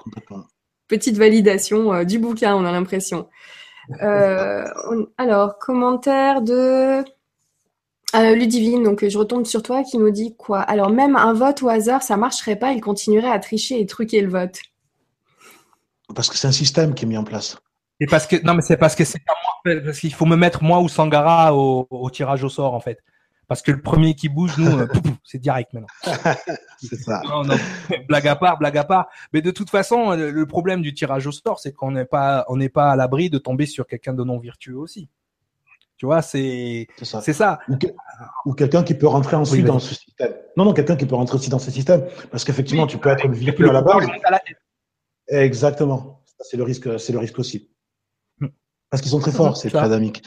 petite 0.89 1.17
validation 1.17 1.93
euh, 1.93 2.05
du 2.05 2.19
bouquin, 2.19 2.57
on 2.57 2.65
a 2.65 2.73
l'impression. 2.73 3.29
Euh, 4.03 4.65
alors 5.17 5.59
commentaire 5.59 6.43
de 6.43 7.05
euh, 8.15 8.35
Ludivine, 8.35 8.83
donc 8.83 9.07
je 9.07 9.19
retombe 9.19 9.45
sur 9.45 9.63
toi 9.63 9.83
qui 9.83 9.99
nous 9.99 10.11
dit 10.11 10.35
quoi? 10.35 10.61
Alors 10.61 10.91
même 10.91 11.15
un 11.15 11.35
vote 11.35 11.63
au 11.63 11.69
hasard, 11.69 12.03
ça 12.03 12.17
marcherait 12.17 12.57
pas, 12.57 12.73
il 12.73 12.81
continuerait 12.81 13.31
à 13.31 13.39
tricher 13.39 13.81
et 13.81 13.87
truquer 13.87 14.23
le 14.23 14.31
vote. 14.31 14.59
Parce 16.15 16.31
que 16.31 16.37
c'est 16.37 16.49
un 16.49 16.53
système 16.53 16.95
qui 16.95 17.05
est 17.05 17.09
mis 17.09 17.19
en 17.19 17.25
place. 17.25 17.59
Et 18.01 18.07
parce 18.07 18.27
que 18.27 18.37
non 18.47 18.55
mais 18.55 18.63
c'est 18.63 18.79
parce 18.79 18.95
que 18.95 19.05
c'est 19.05 19.23
pas 19.25 19.35
moi, 19.45 19.81
parce 19.85 20.01
qu'il 20.01 20.15
faut 20.15 20.25
me 20.25 20.37
mettre 20.37 20.63
moi 20.63 20.81
ou 20.81 20.89
Sangara 20.89 21.55
au, 21.55 22.11
tirage 22.11 22.45
au 22.45 22.49
sort 22.49 22.73
en 22.73 22.81
fait. 22.81 22.99
Parce 23.47 23.63
que 23.63 23.73
le 23.73 23.81
premier 23.81 24.15
qui 24.15 24.29
bouge, 24.29 24.57
nous, 24.59 24.79
euh, 24.79 24.87
c'est 25.25 25.39
direct 25.39 25.73
maintenant. 25.73 25.89
c'est 26.79 26.97
ça. 26.97 27.23
blague 28.07 28.29
à 28.29 28.37
part, 28.37 28.59
blague 28.59 28.77
à 28.77 28.85
part. 28.85 29.09
Mais 29.33 29.41
de 29.41 29.51
toute 29.51 29.71
façon, 29.71 30.13
le 30.13 30.47
problème 30.47 30.83
du 30.83 30.93
tirage 30.93 31.27
au 31.27 31.33
sort, 31.33 31.59
c'est 31.59 31.73
qu'on 31.73 31.91
n'est 31.91 32.05
pas, 32.05 32.45
on 32.49 32.57
n'est 32.57 32.69
pas 32.69 32.91
à 32.91 32.97
l'abri 32.97 33.31
de 33.31 33.39
tomber 33.39 33.65
sur 33.65 33.87
quelqu'un 33.87 34.13
de 34.13 34.23
non 34.23 34.39
virtueux 34.39 34.77
aussi. 34.77 35.09
Tu 35.99 36.07
vois, 36.07 36.23
c'est 36.23 36.87
c'est 37.03 37.33
ça. 37.33 37.59
Ou, 38.47 38.55
quelqu'un 38.55 38.85
qui 38.85 38.95
peut 38.95 39.09
rentrer 39.09 39.35
ensuite 39.37 39.67
dans 39.67 39.81
ce 39.81 39.95
système. 39.97 40.33
Non, 40.57 40.65
non, 40.65 40.73
quelqu'un 40.73 40.97
qui 40.97 41.07
peut 41.07 41.17
rentrer 41.17 41.37
aussi 41.37 41.51
dans 41.51 41.59
ce 41.59 41.73
système. 41.73 42.07
Parce 42.31 42.45
qu'effectivement, 42.45 42.87
tu 42.87 42.99
peux 42.99 43.09
être 43.11 43.29
véhicule 43.29 43.69
à 43.69 43.73
la 43.73 43.83
base. 43.83 44.07
Exactement. 45.27 46.23
C'est 46.41 46.57
le 46.57 46.63
risque, 46.63 47.01
c'est 47.01 47.13
le 47.13 47.19
risque 47.19 47.39
aussi. 47.41 47.69
Hmm. 48.39 48.47
Parce 48.91 49.03
qu'ils 49.03 49.11
sont 49.11 49.19
très 49.19 49.33
forts, 49.33 49.57
ces 49.57 49.71
préadamiques. 49.71 50.23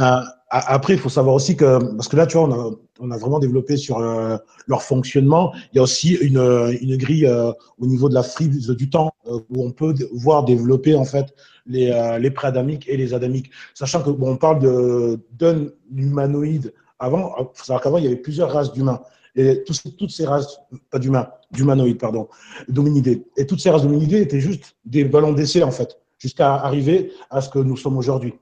Euh, 0.00 0.20
après, 0.50 0.92
il 0.94 0.98
faut 1.00 1.08
savoir 1.08 1.34
aussi 1.34 1.56
que, 1.56 1.78
parce 1.96 2.08
que 2.08 2.16
là, 2.16 2.26
tu 2.26 2.36
vois, 2.36 2.46
on 2.48 2.52
a, 2.52 2.70
on 3.00 3.10
a 3.10 3.16
vraiment 3.16 3.40
développé 3.40 3.76
sur 3.76 3.98
euh, 3.98 4.36
leur 4.68 4.82
fonctionnement. 4.82 5.52
Il 5.72 5.76
y 5.76 5.78
a 5.80 5.82
aussi 5.82 6.14
une, 6.14 6.38
une 6.80 6.96
grille 6.96 7.26
euh, 7.26 7.50
au 7.78 7.86
niveau 7.86 8.08
de 8.08 8.14
la 8.14 8.22
frise 8.22 8.68
du 8.68 8.88
temps 8.88 9.12
euh, 9.26 9.40
où 9.50 9.64
on 9.64 9.72
peut 9.72 9.94
voir 10.12 10.44
développer 10.44 10.94
en 10.94 11.04
fait 11.04 11.34
les, 11.66 11.90
les 12.20 12.30
préadamiques 12.30 12.86
et 12.88 12.96
les 12.96 13.14
adamiques. 13.14 13.50
Sachant 13.74 14.02
que 14.02 14.10
bon, 14.10 14.32
on 14.32 14.36
parle 14.36 14.60
de 14.60 15.18
d'un 15.32 15.66
humanoïde. 15.96 16.72
Avant, 16.98 17.34
il 17.38 17.46
faut 17.54 17.64
savoir 17.64 17.80
qu'avant, 17.82 17.98
il 17.98 18.04
y 18.04 18.06
avait 18.06 18.16
plusieurs 18.16 18.52
races 18.52 18.72
d'humains. 18.72 19.00
Et 19.34 19.64
toutes 19.64 20.10
ces 20.10 20.26
races, 20.26 20.60
pas 20.90 21.00
d'humains, 21.00 21.28
d'humanoïdes, 21.50 21.98
pardon, 21.98 22.28
d'hominidés. 22.68 23.26
Et 23.36 23.46
toutes 23.46 23.60
ces 23.60 23.70
races 23.70 23.82
d'hominidés 23.82 24.20
étaient 24.20 24.40
juste 24.40 24.76
des 24.84 25.04
ballons 25.04 25.32
d'essai, 25.32 25.64
en 25.64 25.72
fait, 25.72 25.98
jusqu'à 26.18 26.54
arriver 26.54 27.10
à 27.30 27.40
ce 27.40 27.48
que 27.48 27.58
nous 27.58 27.76
sommes 27.76 27.96
aujourd'hui. 27.96 28.34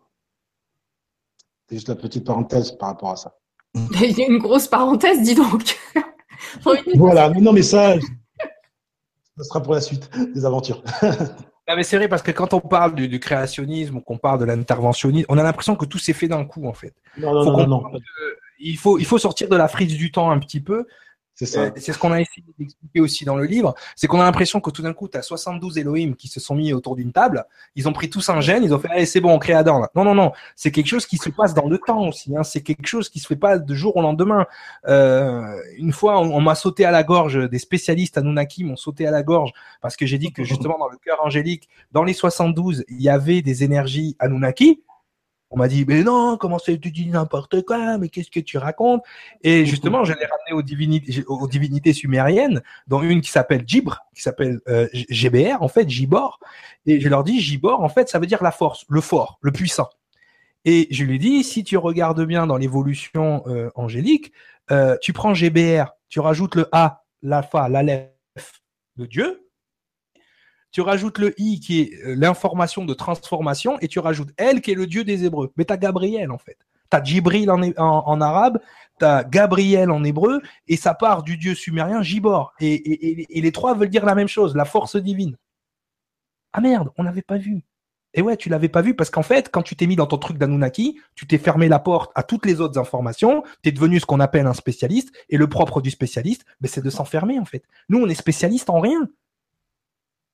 C'est 1.72 1.76
juste 1.76 1.88
la 1.88 1.94
petite 1.94 2.26
parenthèse 2.26 2.72
par 2.72 2.90
rapport 2.90 3.12
à 3.12 3.16
ça. 3.16 3.34
Il 3.74 4.18
y 4.18 4.22
a 4.22 4.26
une 4.26 4.36
grosse 4.36 4.68
parenthèse, 4.68 5.22
dis 5.22 5.34
donc. 5.34 5.78
voilà, 6.96 7.30
non, 7.30 7.54
mais 7.54 7.62
ça, 7.62 7.94
ça 9.38 9.44
sera 9.44 9.62
pour 9.62 9.72
la 9.72 9.80
suite 9.80 10.10
des 10.34 10.44
aventures. 10.44 10.82
Mais 11.74 11.82
c'est 11.82 11.96
vrai 11.96 12.08
parce 12.08 12.20
que 12.20 12.30
quand 12.30 12.52
on 12.52 12.60
parle 12.60 12.94
du, 12.94 13.18
créationnisme 13.18 13.96
ou 13.96 14.00
qu'on 14.02 14.18
parle 14.18 14.40
de 14.40 14.44
l'interventionnisme, 14.44 15.24
on 15.30 15.38
a 15.38 15.42
l'impression 15.42 15.74
que 15.74 15.86
tout 15.86 15.96
s'est 15.96 16.12
fait 16.12 16.28
d'un 16.28 16.44
coup 16.44 16.66
en 16.66 16.74
fait. 16.74 16.92
Non, 17.16 17.32
non, 17.42 17.56
non, 17.56 17.66
non. 17.66 17.82
il 18.58 18.76
faut, 18.76 18.98
il 18.98 19.06
faut 19.06 19.16
sortir 19.16 19.48
de 19.48 19.56
la 19.56 19.68
frise 19.68 19.96
du 19.96 20.12
temps 20.12 20.30
un 20.30 20.40
petit 20.40 20.60
peu 20.60 20.86
c'est 21.46 21.58
euh, 21.58 21.92
ce 21.92 21.98
qu'on 21.98 22.12
a 22.12 22.20
essayé 22.20 22.44
d'expliquer 22.58 23.00
aussi 23.00 23.24
dans 23.24 23.36
le 23.36 23.44
livre. 23.44 23.74
C'est 23.96 24.06
qu'on 24.06 24.20
a 24.20 24.24
l'impression 24.24 24.60
que 24.60 24.70
tout 24.70 24.82
d'un 24.82 24.92
coup, 24.92 25.08
tu 25.08 25.16
as 25.16 25.22
72 25.22 25.78
Elohim 25.78 26.14
qui 26.14 26.28
se 26.28 26.40
sont 26.40 26.54
mis 26.54 26.72
autour 26.72 26.96
d'une 26.96 27.12
table. 27.12 27.44
Ils 27.76 27.88
ont 27.88 27.92
pris 27.92 28.10
tous 28.10 28.28
un 28.28 28.40
gène. 28.40 28.64
Ils 28.64 28.74
ont 28.74 28.78
fait, 28.78 28.88
allez, 28.88 29.06
c'est 29.06 29.20
bon, 29.20 29.32
on 29.32 29.38
crée 29.38 29.54
Adam. 29.54 29.80
Là. 29.80 29.90
Non, 29.94 30.04
non, 30.04 30.14
non. 30.14 30.32
C'est 30.56 30.70
quelque 30.70 30.88
chose 30.88 31.06
qui 31.06 31.16
se 31.16 31.30
passe 31.30 31.54
dans 31.54 31.68
le 31.68 31.78
temps 31.78 32.08
aussi. 32.08 32.36
Hein. 32.36 32.42
C'est 32.42 32.62
quelque 32.62 32.86
chose 32.86 33.08
qui 33.08 33.18
se 33.18 33.26
fait 33.26 33.36
pas 33.36 33.58
de 33.58 33.74
jour 33.74 33.96
au 33.96 34.02
lendemain. 34.02 34.46
Euh, 34.88 35.42
une 35.78 35.92
fois, 35.92 36.20
on, 36.20 36.40
m'a 36.40 36.54
sauté 36.54 36.84
à 36.84 36.90
la 36.90 37.02
gorge. 37.02 37.48
Des 37.48 37.58
spécialistes 37.58 38.18
Anunnaki 38.18 38.64
m'ont 38.64 38.76
sauté 38.76 39.06
à 39.06 39.10
la 39.10 39.22
gorge 39.22 39.52
parce 39.80 39.96
que 39.96 40.06
j'ai 40.06 40.18
dit 40.18 40.32
que 40.32 40.44
justement, 40.44 40.78
dans 40.78 40.88
le 40.88 40.98
cœur 40.98 41.18
angélique, 41.24 41.68
dans 41.92 42.04
les 42.04 42.14
72, 42.14 42.84
il 42.88 43.02
y 43.02 43.08
avait 43.08 43.42
des 43.42 43.64
énergies 43.64 44.16
Anunnaki. 44.18 44.82
On 45.54 45.58
m'a 45.58 45.68
dit, 45.68 45.84
mais 45.86 46.02
non, 46.02 46.38
comment 46.38 46.58
c'est, 46.58 46.78
tu 46.78 46.90
dis 46.90 47.06
n'importe 47.08 47.62
quoi, 47.62 47.98
mais 47.98 48.08
qu'est-ce 48.08 48.30
que 48.30 48.40
tu 48.40 48.56
racontes? 48.56 49.02
Et 49.42 49.66
justement, 49.66 50.02
je 50.02 50.14
l'ai 50.14 50.24
ramené 50.24 50.52
aux 50.52 50.62
divinités, 50.62 51.22
aux 51.26 51.46
divinités 51.46 51.92
sumériennes, 51.92 52.62
dont 52.86 53.02
une 53.02 53.20
qui 53.20 53.30
s'appelle 53.30 53.62
Jibre, 53.66 54.00
qui 54.14 54.22
s'appelle 54.22 54.60
euh, 54.68 54.88
GBR, 54.92 55.60
en 55.60 55.68
fait, 55.68 55.88
Jibor. 55.90 56.40
Et 56.86 57.00
je 57.00 57.08
leur 57.10 57.22
dis, 57.22 57.38
Jibor, 57.38 57.82
en 57.82 57.90
fait, 57.90 58.08
ça 58.08 58.18
veut 58.18 58.26
dire 58.26 58.42
la 58.42 58.50
force, 58.50 58.86
le 58.88 59.02
fort, 59.02 59.38
le 59.42 59.52
puissant. 59.52 59.90
Et 60.64 60.88
je 60.90 61.04
lui 61.04 61.18
dis, 61.18 61.44
si 61.44 61.64
tu 61.64 61.76
regardes 61.76 62.24
bien 62.24 62.46
dans 62.46 62.56
l'évolution 62.56 63.42
euh, 63.46 63.70
angélique, 63.74 64.32
euh, 64.70 64.96
tu 65.02 65.12
prends 65.12 65.34
GBR, 65.34 65.92
tu 66.08 66.20
rajoutes 66.20 66.54
le 66.54 66.68
A, 66.72 67.04
l'alpha, 67.20 67.68
l'alef 67.68 68.08
de 68.96 69.04
Dieu, 69.04 69.41
tu 70.72 70.80
rajoutes 70.80 71.18
le 71.18 71.34
I 71.38 71.60
qui 71.60 71.80
est 71.80 72.04
euh, 72.04 72.14
l'information 72.16 72.84
de 72.84 72.94
transformation 72.94 73.78
et 73.80 73.88
tu 73.88 73.98
rajoutes 73.98 74.30
elle 74.36 74.60
qui 74.60 74.72
est 74.72 74.74
le 74.74 74.86
dieu 74.86 75.04
des 75.04 75.24
Hébreux. 75.24 75.52
Mais 75.56 75.64
tu 75.64 75.72
as 75.72 75.76
Gabriel 75.76 76.30
en 76.30 76.38
fait. 76.38 76.58
Tu 76.90 76.96
as 76.96 77.04
Jibril 77.04 77.50
en, 77.50 78.20
arabe, 78.20 78.58
tu 78.98 79.04
as 79.04 79.24
Gabriel 79.24 79.90
en 79.90 80.04
hébreu 80.04 80.42
et 80.68 80.76
ça 80.76 80.92
part 80.92 81.22
du 81.22 81.38
dieu 81.38 81.54
sumérien 81.54 82.02
Jibor. 82.02 82.52
Et, 82.60 83.26
les 83.30 83.52
trois 83.52 83.74
veulent 83.74 83.88
dire 83.88 84.04
la 84.04 84.14
même 84.14 84.28
chose, 84.28 84.54
la 84.54 84.66
force 84.66 84.96
divine. 84.96 85.36
Ah 86.52 86.60
merde, 86.60 86.90
on 86.98 87.04
n'avait 87.04 87.22
pas 87.22 87.38
vu. 87.38 87.62
Et 88.14 88.20
ouais, 88.20 88.36
tu 88.36 88.50
l'avais 88.50 88.68
pas 88.68 88.82
vu 88.82 88.94
parce 88.94 89.08
qu'en 89.08 89.22
fait, 89.22 89.50
quand 89.50 89.62
tu 89.62 89.74
t'es 89.74 89.86
mis 89.86 89.96
dans 89.96 90.06
ton 90.06 90.18
truc 90.18 90.36
d'Anunnaki, 90.36 91.00
tu 91.14 91.26
t'es 91.26 91.38
fermé 91.38 91.68
la 91.68 91.78
porte 91.78 92.12
à 92.14 92.22
toutes 92.22 92.44
les 92.44 92.60
autres 92.60 92.78
informations, 92.78 93.42
tu 93.62 93.70
es 93.70 93.72
devenu 93.72 93.98
ce 93.98 94.04
qu'on 94.04 94.20
appelle 94.20 94.46
un 94.46 94.52
spécialiste, 94.52 95.14
et 95.30 95.38
le 95.38 95.46
propre 95.46 95.80
du 95.80 95.90
spécialiste, 95.90 96.44
ben, 96.60 96.68
c'est 96.68 96.84
de 96.84 96.90
s'enfermer 96.90 97.38
en 97.38 97.46
fait. 97.46 97.64
Nous, 97.88 97.98
on 97.98 98.08
est 98.08 98.14
spécialiste 98.14 98.68
en 98.68 98.80
rien. 98.80 99.08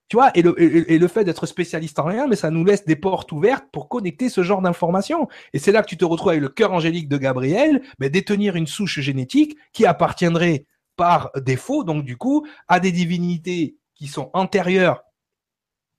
Tu 0.08 0.16
vois, 0.16 0.30
et 0.34 0.40
le, 0.40 0.54
et, 0.90 0.98
le 0.98 1.08
fait 1.08 1.24
d'être 1.24 1.44
spécialiste 1.44 1.98
en 1.98 2.04
rien, 2.04 2.26
mais 2.26 2.36
ça 2.36 2.50
nous 2.50 2.64
laisse 2.64 2.86
des 2.86 2.96
portes 2.96 3.30
ouvertes 3.30 3.66
pour 3.70 3.90
connecter 3.90 4.30
ce 4.30 4.42
genre 4.42 4.62
d'informations. 4.62 5.28
Et 5.52 5.58
c'est 5.58 5.70
là 5.70 5.82
que 5.82 5.88
tu 5.88 5.98
te 5.98 6.04
retrouves 6.04 6.30
avec 6.30 6.40
le 6.40 6.48
cœur 6.48 6.72
angélique 6.72 7.10
de 7.10 7.18
Gabriel, 7.18 7.82
mais 7.98 8.08
détenir 8.08 8.56
une 8.56 8.66
souche 8.66 9.00
génétique 9.00 9.58
qui 9.74 9.84
appartiendrait 9.84 10.64
par 10.96 11.30
défaut, 11.36 11.84
donc 11.84 12.04
du 12.04 12.16
coup, 12.16 12.46
à 12.68 12.80
des 12.80 12.90
divinités 12.90 13.76
qui 13.94 14.06
sont 14.06 14.30
antérieures 14.32 15.02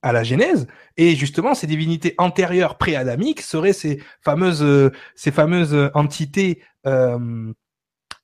à 0.02 0.12
la 0.12 0.24
Genèse, 0.24 0.66
et 0.96 1.14
justement 1.14 1.54
ces 1.54 1.66
divinités 1.66 2.14
antérieures 2.18 2.78
pré-adamiques 2.78 3.42
seraient 3.42 3.74
ces 3.74 4.02
fameuses, 4.22 4.62
euh, 4.62 4.90
ces 5.14 5.30
fameuses 5.30 5.90
entités 5.94 6.62
euh, 6.86 7.52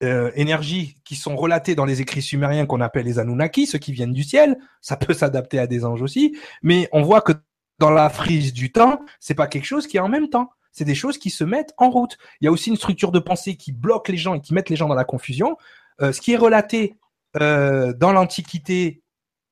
euh, 0.02 0.30
énergies 0.34 0.96
qui 1.04 1.16
sont 1.16 1.36
relatées 1.36 1.74
dans 1.74 1.86
les 1.86 2.02
écrits 2.02 2.22
sumériens 2.22 2.66
qu'on 2.66 2.80
appelle 2.80 3.06
les 3.06 3.18
Anunnaki, 3.18 3.66
ceux 3.66 3.78
qui 3.78 3.92
viennent 3.92 4.12
du 4.12 4.24
ciel. 4.24 4.58
Ça 4.80 4.96
peut 4.96 5.14
s'adapter 5.14 5.58
à 5.58 5.66
des 5.66 5.84
anges 5.84 6.02
aussi, 6.02 6.36
mais 6.62 6.88
on 6.92 7.02
voit 7.02 7.22
que 7.22 7.32
dans 7.78 7.90
la 7.90 8.08
frise 8.10 8.52
du 8.52 8.72
temps, 8.72 9.00
c'est 9.20 9.34
pas 9.34 9.46
quelque 9.46 9.64
chose 9.64 9.86
qui 9.86 9.96
est 9.96 10.00
en 10.00 10.08
même 10.08 10.28
temps. 10.28 10.50
C'est 10.72 10.84
des 10.84 10.94
choses 10.94 11.16
qui 11.16 11.30
se 11.30 11.44
mettent 11.44 11.72
en 11.78 11.90
route. 11.90 12.18
Il 12.40 12.44
y 12.44 12.48
a 12.48 12.50
aussi 12.50 12.68
une 12.70 12.76
structure 12.76 13.10
de 13.10 13.18
pensée 13.18 13.56
qui 13.56 13.72
bloque 13.72 14.08
les 14.08 14.18
gens 14.18 14.34
et 14.34 14.40
qui 14.40 14.52
met 14.52 14.64
les 14.68 14.76
gens 14.76 14.88
dans 14.88 14.94
la 14.94 15.04
confusion. 15.04 15.56
Euh, 16.02 16.12
ce 16.12 16.20
qui 16.20 16.32
est 16.32 16.36
relaté 16.36 16.96
euh, 17.40 17.94
dans 17.94 18.12
l'Antiquité 18.12 19.02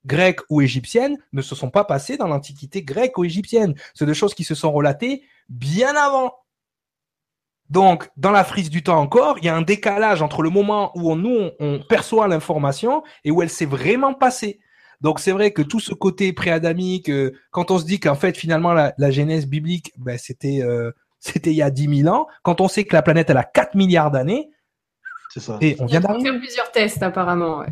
grecque 0.05 0.41
ou 0.51 0.61
égyptienne 0.61 1.17
ne 1.33 1.41
se 1.41 1.55
sont 1.55 1.71
pas 1.71 1.85
passés 1.85 2.19
dans 2.19 2.29
l'Antiquité 2.29 2.83
grecque 2.83 3.17
ou 3.17 3.25
égyptienne. 3.25 3.75
C'est 3.95 4.05
des 4.07 4.15
choses 4.15 4.35
qui 4.35 4.45
se 4.45 4.55
sont 4.55 4.73
relatées 4.73 5.23
bien 5.49 5.97
avant. 5.97 6.35
Donc, 7.75 8.09
dans 8.17 8.31
la 8.31 8.45
frise 8.45 8.71
du 8.71 8.85
temps 8.85 9.01
encore, 9.01 9.37
il 9.39 9.47
y 9.47 9.49
a 9.49 9.57
un 9.57 9.63
décalage 9.63 10.23
entre 10.23 10.43
le 10.43 10.49
moment 10.49 10.93
où 10.95 11.11
on, 11.11 11.17
nous, 11.17 11.51
on, 11.59 11.81
perçoit 11.81 12.29
l'information 12.29 13.03
et 13.25 13.33
où 13.33 13.43
elle 13.43 13.51
s'est 13.51 13.67
vraiment 13.67 14.15
passée. 14.15 14.61
Donc, 15.01 15.19
c'est 15.19 15.33
vrai 15.33 15.51
que 15.51 15.61
tout 15.61 15.81
ce 15.81 15.93
côté 15.93 16.33
préadamique, 16.33 17.11
euh, 17.11 17.33
quand 17.51 17.73
on 17.73 17.81
se 17.81 17.85
dit 17.85 17.99
qu'en 17.99 18.15
fait, 18.15 18.37
finalement, 18.37 18.75
la, 18.75 19.11
genèse 19.11 19.49
biblique, 19.49 19.93
ben, 19.99 20.17
c'était 20.17 20.63
euh, 20.63 20.93
c'était 21.19 21.51
il 21.51 21.57
y 21.57 21.63
a 21.63 21.71
10 21.73 22.03
000 22.03 22.15
ans, 22.15 22.29
quand 22.45 22.61
on 22.61 22.69
sait 22.69 22.85
que 22.85 22.95
la 22.95 23.03
planète, 23.03 23.29
elle 23.31 23.39
a 23.39 23.43
4 23.43 23.75
milliards 23.75 24.13
d'années, 24.13 24.51
c'est 25.35 25.41
ça. 25.41 25.59
Et 25.61 25.75
on 25.81 25.87
vient 25.87 26.01
faire 26.01 26.39
plusieurs 26.39 26.71
tests, 26.71 27.03
apparemment. 27.03 27.59
Ouais. 27.59 27.67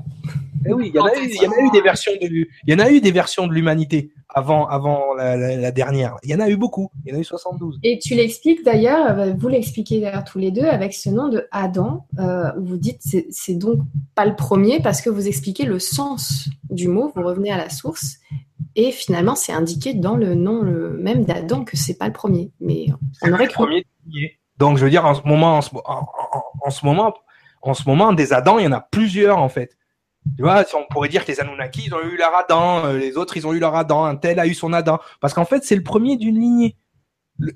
Eh 0.67 0.73
oui, 0.73 0.91
il 0.93 0.97
y, 0.97 0.99
en 0.99 1.05
a 1.05 1.15
eu, 1.17 1.29
il 1.29 1.43
y 1.43 1.47
en 1.47 1.53
a 1.53 1.61
eu 1.61 1.71
des 1.71 1.81
versions 1.81 2.13
de, 2.21 2.27
il 2.27 2.49
y 2.67 2.75
en 2.75 2.79
a 2.81 2.91
eu 2.91 3.01
des 3.01 3.13
versions 3.13 3.47
de 3.47 3.53
l'humanité 3.53 4.11
avant, 4.29 4.67
avant 4.67 5.15
la, 5.15 5.71
dernière. 5.71 6.17
Il 6.25 6.31
y 6.31 6.35
en 6.35 6.41
a 6.41 6.49
eu 6.49 6.57
beaucoup. 6.57 6.91
Il 7.05 7.13
y 7.13 7.15
en 7.15 7.19
a 7.19 7.21
eu 7.21 7.25
72. 7.25 7.79
Et 7.85 8.01
tu 8.01 8.17
l'expliques 8.17 8.65
d'ailleurs, 8.65 9.17
euh, 9.17 9.33
vous 9.39 9.47
l'expliquez 9.47 10.01
d'ailleurs 10.01 10.25
tous 10.25 10.39
les 10.39 10.51
deux 10.51 10.65
avec 10.65 10.93
ce 10.93 11.09
nom 11.09 11.29
de 11.29 11.47
Adam, 11.53 12.09
euh, 12.19 12.51
où 12.59 12.65
vous 12.65 12.77
dites 12.79 12.99
c'est, 13.01 13.27
c'est 13.31 13.55
donc 13.55 13.79
pas 14.17 14.27
le 14.27 14.35
premier 14.35 14.81
parce 14.81 15.03
que 15.03 15.11
vous 15.11 15.29
expliquez 15.29 15.65
le 15.65 15.79
sens 15.79 16.49
du 16.69 16.89
mot, 16.89 17.13
vous 17.15 17.23
revenez 17.23 17.53
à 17.53 17.59
la 17.59 17.71
source. 17.71 18.17
Et 18.75 18.91
finalement, 18.91 19.37
c'est 19.37 19.53
indiqué 19.53 19.95
dans 19.95 20.17
le 20.17 20.35
nom 20.35 20.63
le 20.63 20.97
même 20.99 21.25
d'Adam 21.25 21.63
que 21.63 21.77
c'est 21.77 21.97
pas 21.97 22.09
le 22.09 22.13
premier. 22.13 22.51
Mais 22.61 22.87
on 23.23 23.33
aurait 23.33 23.47
cru. 23.47 23.85
Donc, 24.59 24.79
je 24.79 24.85
veux 24.85 24.91
dire, 24.91 25.05
en 25.05 25.15
ce 25.15 25.23
moment, 25.25 25.59
en 25.59 25.61
ce, 25.61 25.71
en 25.75 26.71
ce 26.71 26.85
moment, 26.85 27.15
en 27.63 27.75
ce 27.75 27.89
moment, 27.89 28.13
des 28.13 28.33
Adam, 28.33 28.59
il 28.59 28.65
y 28.65 28.69
en 28.69 28.73
a 28.73 28.81
plusieurs 28.81 29.39
en 29.39 29.49
fait. 29.49 29.77
Tu 30.37 30.43
vois, 30.43 30.65
on 30.75 30.85
pourrait 30.93 31.09
dire 31.09 31.25
que 31.25 31.33
les 31.33 31.41
Anunnaki, 31.41 31.85
ils 31.87 31.95
ont 31.95 32.01
eu 32.03 32.17
leur 32.17 32.35
Adam, 32.35 32.85
euh, 32.85 32.99
les 32.99 33.17
autres, 33.17 33.37
ils 33.37 33.47
ont 33.47 33.53
eu 33.53 33.59
leur 33.59 33.75
Adam, 33.75 34.05
un 34.05 34.17
tel 34.17 34.39
a 34.39 34.47
eu 34.47 34.55
son 34.55 34.73
Adam. 34.73 35.01
Parce 35.21 35.35
qu'en 35.35 35.45
fait, 35.45 35.65
c'est 35.65 35.75
le 35.75 35.83
premier 35.83 36.17
d'une 36.17 36.39
lignée. 36.39 36.77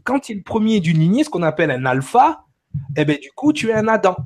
quand 0.05 0.29
il 0.29 0.33
est 0.33 0.37
le 0.37 0.43
premier 0.43 0.81
d'une 0.81 0.99
lignée, 0.99 1.23
ce 1.23 1.31
qu'on 1.31 1.43
appelle 1.43 1.71
un 1.71 1.87
alpha, 1.87 2.45
eh 2.97 3.05
ben, 3.05 3.19
du 3.19 3.31
coup, 3.31 3.53
tu 3.53 3.71
es 3.71 3.73
un 3.73 3.87
Adam. 3.87 4.17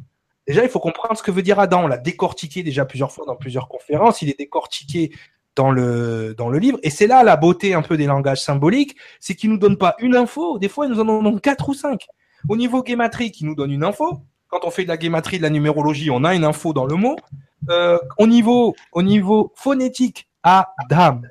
Déjà, 0.46 0.62
il 0.62 0.70
faut 0.70 0.80
comprendre 0.80 1.16
ce 1.16 1.22
que 1.22 1.30
veut 1.30 1.42
dire 1.42 1.60
Adam. 1.60 1.84
On 1.84 1.86
l'a 1.86 1.98
décortiqué 1.98 2.62
déjà 2.62 2.86
plusieurs 2.86 3.12
fois 3.12 3.26
dans 3.26 3.36
plusieurs 3.36 3.68
conférences. 3.68 4.22
Il 4.22 4.30
est 4.30 4.38
décortiqué 4.38 5.12
dans 5.54 5.70
le, 5.70 6.34
dans 6.36 6.48
le 6.48 6.58
livre. 6.58 6.78
Et 6.82 6.90
c'est 6.90 7.06
là 7.06 7.22
la 7.22 7.36
beauté 7.36 7.74
un 7.74 7.82
peu 7.82 7.96
des 7.96 8.06
langages 8.06 8.42
symboliques, 8.42 8.96
c'est 9.20 9.34
qu'ils 9.34 9.50
nous 9.50 9.58
donnent 9.58 9.78
pas 9.78 9.94
une 9.98 10.16
info. 10.16 10.58
Des 10.58 10.68
fois, 10.68 10.86
ils 10.86 10.92
nous 10.92 11.00
en 11.00 11.22
donnent 11.22 11.40
quatre 11.40 11.68
ou 11.68 11.74
cinq. 11.74 12.06
Au 12.48 12.56
niveau 12.56 12.82
guématrique, 12.82 13.40
ils 13.40 13.46
nous 13.46 13.54
donnent 13.54 13.72
une 13.72 13.84
info. 13.84 14.22
Quand 14.50 14.60
on 14.64 14.70
fait 14.70 14.84
de 14.84 14.88
la 14.88 14.96
guématrie, 14.96 15.38
de 15.38 15.42
la 15.42 15.50
numérologie, 15.50 16.10
on 16.10 16.24
a 16.24 16.34
une 16.34 16.44
info 16.44 16.72
dans 16.72 16.86
le 16.86 16.96
mot. 16.96 17.16
Euh, 17.68 17.98
au 18.18 18.26
niveau, 18.26 18.74
au 18.92 19.02
niveau 19.02 19.52
phonétique, 19.54 20.28
Adam, 20.42 21.22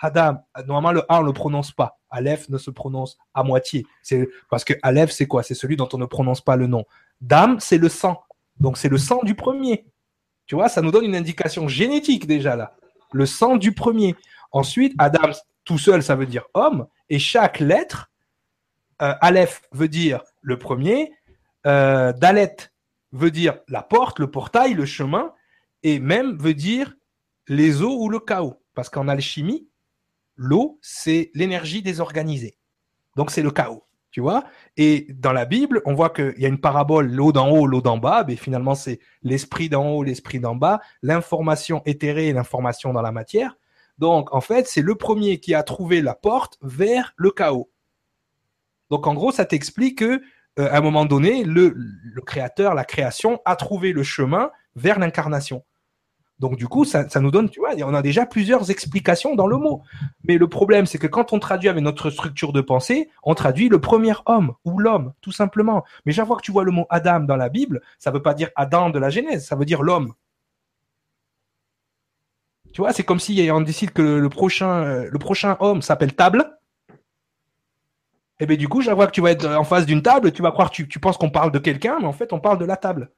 Adam, 0.00 0.44
normalement 0.66 0.92
le 0.92 1.02
A 1.08 1.20
on 1.20 1.22
le 1.22 1.32
prononce 1.32 1.72
pas. 1.72 1.98
Aleph 2.10 2.48
ne 2.48 2.58
se 2.58 2.70
prononce 2.70 3.18
à 3.34 3.42
moitié. 3.42 3.86
C'est 4.02 4.28
parce 4.50 4.64
que 4.64 4.74
Aleph 4.82 5.10
c'est 5.10 5.26
quoi? 5.26 5.42
C'est 5.42 5.54
celui 5.54 5.76
dont 5.76 5.88
on 5.92 5.98
ne 5.98 6.06
prononce 6.06 6.40
pas 6.40 6.56
le 6.56 6.66
nom. 6.66 6.84
Dam 7.20 7.58
c'est 7.60 7.78
le 7.78 7.88
sang. 7.88 8.22
Donc 8.60 8.78
c'est 8.78 8.88
le 8.88 8.98
sang 8.98 9.20
du 9.22 9.34
premier. 9.34 9.86
Tu 10.46 10.54
vois, 10.54 10.68
ça 10.68 10.80
nous 10.80 10.90
donne 10.90 11.04
une 11.04 11.16
indication 11.16 11.68
génétique 11.68 12.26
déjà 12.26 12.56
là. 12.56 12.76
Le 13.12 13.26
sang 13.26 13.56
du 13.56 13.72
premier. 13.72 14.14
Ensuite, 14.52 14.94
Adam 14.98 15.30
tout 15.64 15.78
seul 15.78 16.02
ça 16.02 16.14
veut 16.14 16.26
dire 16.26 16.44
homme 16.54 16.86
et 17.10 17.18
chaque 17.18 17.60
lettre 17.60 18.10
euh, 19.02 19.14
Aleph 19.20 19.62
veut 19.72 19.88
dire 19.88 20.22
le 20.42 20.58
premier, 20.58 21.12
euh, 21.66 22.12
Dalet 22.12 22.56
veut 23.12 23.30
dire 23.30 23.58
la 23.68 23.82
porte, 23.82 24.18
le 24.18 24.30
portail, 24.30 24.74
le 24.74 24.86
chemin, 24.86 25.32
et 25.82 25.98
même 25.98 26.36
veut 26.38 26.54
dire 26.54 26.94
les 27.46 27.82
eaux 27.82 28.02
ou 28.02 28.08
le 28.08 28.20
chaos. 28.20 28.62
Parce 28.74 28.88
qu'en 28.88 29.08
alchimie, 29.08 29.68
l'eau, 30.36 30.78
c'est 30.82 31.30
l'énergie 31.34 31.82
désorganisée. 31.82 32.58
Donc 33.16 33.30
c'est 33.30 33.42
le 33.42 33.50
chaos. 33.50 33.84
Tu 34.10 34.20
vois 34.22 34.44
Et 34.76 35.06
dans 35.10 35.32
la 35.32 35.44
Bible, 35.44 35.82
on 35.84 35.94
voit 35.94 36.10
qu'il 36.10 36.34
y 36.38 36.46
a 36.46 36.48
une 36.48 36.60
parabole, 36.60 37.10
l'eau 37.10 37.30
d'en 37.30 37.50
haut, 37.50 37.66
l'eau 37.66 37.82
d'en 37.82 37.98
bas. 37.98 38.24
Mais 38.26 38.36
finalement, 38.36 38.74
c'est 38.74 39.00
l'esprit 39.22 39.68
d'en 39.68 39.86
haut, 39.90 40.02
l'esprit 40.02 40.40
d'en 40.40 40.54
bas, 40.54 40.80
l'information 41.02 41.82
éthérée 41.84 42.28
et 42.28 42.32
l'information 42.32 42.92
dans 42.92 43.02
la 43.02 43.12
matière. 43.12 43.56
Donc, 43.98 44.32
en 44.34 44.40
fait, 44.40 44.66
c'est 44.66 44.80
le 44.80 44.94
premier 44.94 45.40
qui 45.40 45.54
a 45.54 45.62
trouvé 45.62 46.00
la 46.00 46.14
porte 46.14 46.58
vers 46.62 47.12
le 47.16 47.30
chaos. 47.30 47.70
Donc, 48.90 49.06
en 49.06 49.12
gros, 49.12 49.32
ça 49.32 49.44
t'explique 49.44 49.98
que 49.98 50.22
euh, 50.58 50.68
à 50.70 50.78
un 50.78 50.80
moment 50.80 51.04
donné, 51.04 51.44
le, 51.44 51.74
créateur, 52.26 52.74
la 52.74 52.84
création, 52.84 53.40
a 53.44 53.56
trouvé 53.56 53.92
le 53.92 54.02
chemin 54.02 54.50
vers 54.76 54.98
l'incarnation. 54.98 55.64
Donc 56.38 56.56
du 56.56 56.68
coup, 56.68 56.84
ça, 56.84 57.04
nous 57.20 57.30
donne, 57.32 57.50
tu 57.50 57.58
vois, 57.58 57.70
on 57.82 57.94
a 57.94 58.02
déjà 58.02 58.24
plusieurs 58.24 58.70
explications 58.70 59.34
dans 59.34 59.48
le 59.48 59.56
mot. 59.56 59.82
Mais 60.22 60.38
le 60.38 60.48
problème, 60.48 60.86
c'est 60.86 60.98
que 60.98 61.08
quand 61.08 61.32
on 61.32 61.40
traduit 61.40 61.68
avec 61.68 61.82
notre 61.82 62.10
structure 62.10 62.52
de 62.52 62.60
pensée, 62.60 63.10
on 63.24 63.34
traduit 63.34 63.68
le 63.68 63.80
premier 63.80 64.14
homme 64.26 64.54
ou 64.64 64.78
l'homme, 64.78 65.12
tout 65.20 65.32
simplement. 65.32 65.84
Mais 66.06 66.12
chaque 66.12 66.26
fois 66.26 66.36
que 66.36 66.42
tu 66.42 66.52
vois 66.52 66.62
le 66.64 66.70
mot 66.70 66.86
Adam 66.90 67.20
dans 67.20 67.36
la 67.36 67.48
Bible, 67.48 67.80
ça 67.98 68.10
ne 68.10 68.16
veut 68.16 68.22
pas 68.22 68.34
dire 68.34 68.50
Adam 68.54 68.90
de 68.90 69.00
la 69.00 69.10
Genèse, 69.10 69.46
ça 69.46 69.56
veut 69.56 69.64
dire 69.64 69.82
l'homme. 69.82 70.14
Tu 72.72 72.82
vois, 72.82 72.92
c'est 72.92 73.02
comme 73.02 73.18
si 73.18 73.48
on 73.52 73.60
décide 73.60 73.90
que 73.90 74.02
euh, 74.02 75.08
le 75.10 75.18
prochain 75.18 75.56
homme 75.58 75.82
s'appelle 75.82 76.14
table. 76.14 76.57
Et 78.40 78.44
eh 78.44 78.46
bien 78.46 78.56
du 78.56 78.68
coup, 78.68 78.82
je 78.82 78.90
vois 78.90 79.08
que 79.08 79.12
tu 79.12 79.20
vas 79.20 79.32
être 79.32 79.46
en 79.46 79.64
face 79.64 79.84
d'une 79.84 80.02
table, 80.02 80.32
tu 80.32 80.42
vas 80.42 80.52
croire, 80.52 80.70
tu, 80.70 80.86
tu 80.86 81.00
penses 81.00 81.16
qu'on 81.16 81.30
parle 81.30 81.50
de 81.50 81.58
quelqu'un, 81.58 81.98
mais 81.98 82.06
en 82.06 82.12
fait, 82.12 82.32
on 82.32 82.38
parle 82.38 82.58
de 82.58 82.64
la 82.64 82.76
table. 82.76 83.10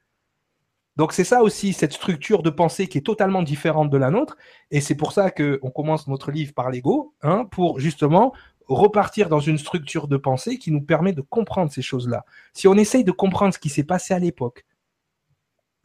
Donc 0.97 1.13
c'est 1.13 1.23
ça 1.23 1.41
aussi, 1.41 1.73
cette 1.73 1.93
structure 1.93 2.43
de 2.43 2.49
pensée 2.49 2.87
qui 2.87 2.97
est 2.97 3.05
totalement 3.05 3.43
différente 3.43 3.89
de 3.89 3.97
la 3.97 4.09
nôtre. 4.09 4.35
Et 4.71 4.81
c'est 4.81 4.95
pour 4.95 5.13
ça 5.13 5.31
qu'on 5.31 5.71
commence 5.71 6.07
notre 6.07 6.31
livre 6.31 6.53
par 6.53 6.69
l'ego, 6.69 7.13
hein, 7.21 7.45
pour 7.45 7.79
justement 7.79 8.33
repartir 8.67 9.29
dans 9.29 9.39
une 9.39 9.57
structure 9.57 10.07
de 10.07 10.17
pensée 10.17 10.57
qui 10.57 10.71
nous 10.71 10.81
permet 10.81 11.13
de 11.13 11.21
comprendre 11.21 11.71
ces 11.71 11.81
choses-là. 11.81 12.25
Si 12.53 12.67
on 12.67 12.75
essaye 12.75 13.03
de 13.03 13.11
comprendre 13.11 13.53
ce 13.53 13.59
qui 13.59 13.69
s'est 13.69 13.83
passé 13.83 14.13
à 14.13 14.19
l'époque, 14.19 14.65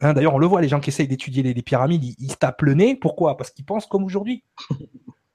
hein, 0.01 0.13
d'ailleurs 0.13 0.35
on 0.35 0.39
le 0.39 0.47
voit, 0.47 0.61
les 0.61 0.67
gens 0.69 0.79
qui 0.79 0.89
essayent 0.89 1.07
d'étudier 1.07 1.43
les, 1.43 1.61
pyramides, 1.61 2.03
ils, 2.03 2.31
se 2.31 2.37
tapent 2.37 2.61
le 2.61 2.73
nez. 2.73 2.95
Pourquoi? 2.95 3.37
Parce 3.37 3.51
qu'ils 3.51 3.65
pensent 3.65 3.87
comme 3.87 4.03
aujourd'hui. 4.03 4.43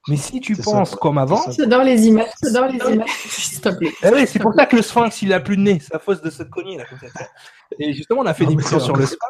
Mais 0.09 0.16
si 0.16 0.40
tu 0.40 0.57
penses 0.57 0.94
comme 0.96 1.18
avant. 1.18 1.40
dans 1.66 1.82
les 1.82 2.07
images. 2.07 2.26
dans 2.53 2.66
les 2.66 2.78
images. 2.78 3.09
Eh 4.03 4.26
c'est 4.26 4.40
pour 4.40 4.53
ça 4.55 4.66
que 4.66 4.76
le 4.76 4.82
sphinx, 4.82 5.22
il 5.22 5.32
a 5.32 5.40
plus 5.40 5.57
de 5.57 5.62
nez. 5.62 5.78
C'est 5.80 5.94
à 5.94 5.98
cause 5.98 6.20
de 6.20 6.30
cette 6.30 6.50
cogner 6.50 6.78
là. 6.78 6.84
Et 7.78 7.92
justement, 7.92 8.22
on 8.22 8.26
a 8.26 8.34
fait 8.34 8.44
une 8.44 8.53
émission 8.53 8.80
sur 8.80 8.96
le 8.96 9.07
sphinx. 9.07 9.20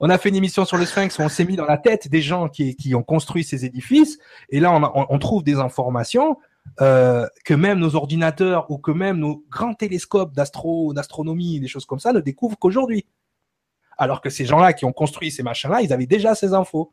On 0.00 0.10
a 0.10 0.18
fait 0.18 0.28
une 0.28 0.36
émission 0.36 0.64
sur 0.64 0.76
le 0.76 0.86
Sphinx 0.86 1.18
où 1.18 1.22
on 1.22 1.28
s'est 1.28 1.44
mis 1.44 1.56
dans 1.56 1.64
la 1.64 1.76
tête 1.76 2.06
des 2.06 2.22
gens 2.22 2.48
qui, 2.48 2.76
qui 2.76 2.94
ont 2.94 3.02
construit 3.02 3.42
ces 3.42 3.64
édifices. 3.64 4.18
Et 4.48 4.60
là, 4.60 4.70
on, 4.72 5.06
on 5.08 5.18
trouve 5.18 5.42
des 5.42 5.56
informations 5.56 6.36
euh, 6.80 7.26
que 7.44 7.54
même 7.54 7.78
nos 7.78 7.96
ordinateurs 7.96 8.70
ou 8.70 8.78
que 8.78 8.90
même 8.90 9.18
nos 9.18 9.44
grands 9.48 9.74
télescopes 9.74 10.34
d'astro, 10.34 10.92
d'astronomie, 10.92 11.58
des 11.60 11.66
choses 11.66 11.84
comme 11.84 11.98
ça 11.98 12.12
ne 12.12 12.20
découvrent 12.20 12.58
qu'aujourd'hui. 12.58 13.06
Alors 13.96 14.20
que 14.20 14.30
ces 14.30 14.44
gens-là 14.44 14.72
qui 14.72 14.84
ont 14.84 14.92
construit 14.92 15.32
ces 15.32 15.42
machins-là, 15.42 15.82
ils 15.82 15.92
avaient 15.92 16.06
déjà 16.06 16.36
ces 16.36 16.54
infos. 16.54 16.92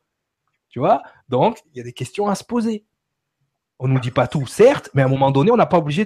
Tu 0.76 0.80
vois? 0.80 1.01
Donc, 1.30 1.61
il 1.73 1.78
y 1.78 1.80
a 1.80 1.86
des 1.86 1.93
questions 1.93 2.28
à 2.28 2.36
se 2.36 2.43
poser. 2.43 2.84
On 3.80 3.88
nous 3.88 3.97
dit 3.97 4.11
pas 4.11 4.28
tout, 4.28 4.45
certes, 4.45 4.89
mais 4.93 5.03
à 5.03 5.05
un 5.05 5.07
moment 5.07 5.32
donné, 5.32 5.49
on 5.49 5.55
n'a 5.55 5.65
pas 5.65 5.78
obligé, 5.78 6.05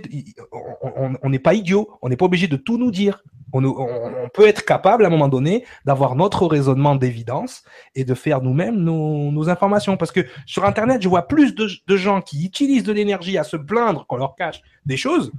on 1.24 1.30
n'est 1.32 1.39
pas 1.39 1.55
idiot, 1.55 1.97
on 2.03 2.09
n'est 2.09 2.17
pas 2.17 2.26
obligé 2.26 2.47
de 2.47 2.55
tout 2.55 2.78
nous 2.78 2.91
dire 2.91 3.24
on, 3.51 4.30
peut 4.32 4.47
être 4.47 4.63
capable 4.65 5.05
à 5.05 5.07
un 5.07 5.09
moment 5.09 5.28
donné 5.28 5.65
d'avoir 5.86 6.15
notre 6.15 6.45
raisonnement 6.45 6.93
d'évidence 6.93 7.63
et 7.95 8.05
de 8.05 8.13
faire 8.13 8.43
nous-mêmes 8.43 8.76
nos, 8.76 9.49
informations. 9.49 9.97
Parce 9.97 10.11
que 10.11 10.28
sur 10.45 10.65
Internet, 10.65 11.01
je 11.01 11.09
vois 11.09 11.28
plus 11.28 11.55
de, 11.55 11.97
gens 11.97 12.22
qui 12.22 12.45
utilisent 12.45 12.84
de 12.84 12.93
l'énergie 12.93 13.39
à 13.39 13.43
se 13.43 13.57
plaindre 13.57 14.05
qu'on 14.05 14.17
leur 14.17 14.36
cache 14.36 14.61
des 14.86 14.97
choses, 14.97 15.32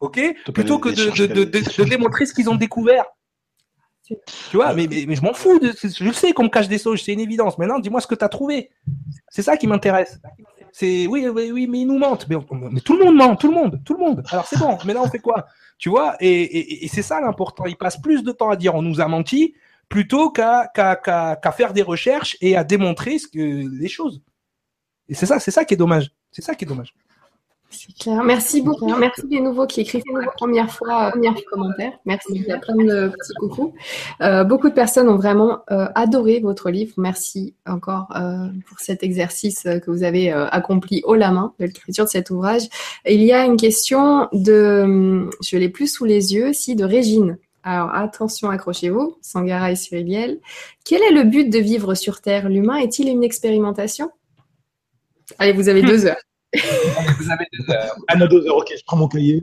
ok, 0.00 0.18
plutôt 0.54 0.78
que 0.78 0.88
de, 0.88 1.84
démontrer 1.84 2.24
ce 2.24 2.32
qu'ils 2.32 2.48
ont 2.48 2.56
découvert. 2.56 3.04
Tu 4.06 4.56
vois, 4.56 4.74
mais, 4.74 4.86
mais, 4.88 5.16
je 5.16 5.22
m'en 5.22 5.34
fous. 5.34 5.60
je 5.62 6.12
sais 6.12 6.32
qu'on 6.32 6.44
me 6.44 6.48
cache 6.48 6.68
des 6.68 6.78
choses, 6.78 7.02
c'est 7.02 7.12
une 7.12 7.20
évidence. 7.20 7.58
Maintenant, 7.58 7.78
dis-moi 7.78 8.00
ce 8.00 8.06
que 8.06 8.14
tu 8.14 8.24
as 8.24 8.28
trouvé. 8.28 8.70
C'est 9.28 9.42
ça 9.42 9.56
qui 9.56 9.66
m'intéresse. 9.66 10.20
C'est 10.72 11.06
oui, 11.06 11.26
oui, 11.28 11.50
oui, 11.52 11.66
mais 11.66 11.80
ils 11.80 11.86
nous 11.86 11.98
mentent. 11.98 12.26
Mais, 12.28 12.36
tout 12.80 12.96
le 12.96 13.04
monde 13.04 13.16
ment, 13.16 13.34
tout 13.34 13.48
le 13.48 13.54
monde, 13.54 13.80
tout 13.84 13.94
le 13.94 14.00
monde. 14.00 14.22
Alors 14.30 14.46
c'est 14.46 14.58
bon. 14.58 14.76
Là, 14.84 15.02
on 15.02 15.08
fait 15.08 15.18
quoi? 15.18 15.46
Tu 15.78 15.88
vois, 15.88 16.16
et, 16.20 16.86
c'est 16.88 17.02
ça 17.02 17.20
l'important. 17.20 17.64
Il 17.66 17.76
passe 17.76 18.00
plus 18.00 18.22
de 18.22 18.32
temps 18.32 18.50
à 18.50 18.56
dire 18.56 18.74
on 18.74 18.82
nous 18.82 19.00
a 19.00 19.08
menti 19.08 19.54
plutôt 19.88 20.30
qu'à 20.30 20.70
faire 21.56 21.72
des 21.72 21.82
recherches 21.82 22.36
et 22.40 22.56
à 22.56 22.64
démontrer 22.64 23.18
ce 23.18 23.26
que, 23.26 23.38
les 23.80 23.88
choses. 23.88 24.22
Et 25.08 25.14
c'est 25.14 25.26
ça, 25.26 25.38
c'est 25.40 25.50
ça 25.50 25.64
qui 25.64 25.74
est 25.74 25.76
dommage. 25.78 26.10
C'est 26.30 26.42
ça 26.42 26.54
qui 26.54 26.64
est 26.64 26.68
dommage. 26.68 26.94
C'est 27.76 27.92
clair. 27.98 28.22
Merci 28.24 28.62
beaucoup. 28.62 28.94
Merci 28.96 29.26
des 29.26 29.40
nouveaux 29.40 29.66
qui 29.66 29.82
écrivent 29.82 30.02
pour 30.06 30.18
la 30.18 30.28
première 30.28 30.70
fois, 30.70 31.10
première 31.10 31.34
commentaire. 31.50 31.92
Merci. 32.04 32.28
Il 32.34 32.42
y 32.42 32.52
a 32.52 32.58
plein 32.58 32.76
de 32.76 33.08
petits 33.08 33.34
coucou. 33.38 33.74
Euh, 34.22 34.44
beaucoup 34.44 34.68
de 34.68 34.74
personnes 34.74 35.08
ont 35.08 35.16
vraiment 35.16 35.60
euh, 35.70 35.86
adoré 35.94 36.40
votre 36.40 36.70
livre. 36.70 36.94
Merci 36.96 37.54
encore 37.66 38.08
euh, 38.16 38.48
pour 38.68 38.80
cet 38.80 39.02
exercice 39.02 39.62
que 39.62 39.90
vous 39.90 40.02
avez 40.02 40.30
accompli 40.30 41.02
haut 41.04 41.14
la 41.14 41.30
main 41.30 41.52
de 41.58 41.66
l'écriture 41.66 42.04
de 42.04 42.10
cet 42.10 42.30
ouvrage. 42.30 42.62
Il 43.06 43.22
y 43.22 43.32
a 43.32 43.44
une 43.44 43.56
question 43.56 44.28
de, 44.32 45.28
je 45.42 45.56
l'ai 45.56 45.68
plus 45.68 45.92
sous 45.92 46.04
les 46.04 46.34
yeux, 46.34 46.52
si 46.52 46.76
de 46.76 46.84
Régine. 46.84 47.38
Alors 47.62 47.92
attention, 47.94 48.48
accrochez-vous, 48.48 49.18
Sangara 49.20 49.72
et 49.72 49.76
Cyriliel. 49.76 50.38
Quel 50.84 51.02
est 51.02 51.10
le 51.10 51.24
but 51.24 51.50
de 51.50 51.58
vivre 51.58 51.94
sur 51.94 52.20
Terre? 52.20 52.48
L'humain 52.48 52.76
est-il 52.76 53.08
une 53.08 53.24
expérimentation? 53.24 54.10
Allez, 55.38 55.52
vous 55.52 55.68
avez 55.68 55.82
deux 55.90 56.06
heures. 56.06 56.16
Vous 56.54 57.30
avez 57.30 57.46
deux 57.52 57.72
heures. 57.72 57.96
À 58.08 58.16
nos 58.16 58.28
deux 58.28 58.46
heures, 58.46 58.56
ok, 58.56 58.72
je 58.76 58.84
prends 58.84 58.96
mon 58.96 59.08
cahier. 59.08 59.42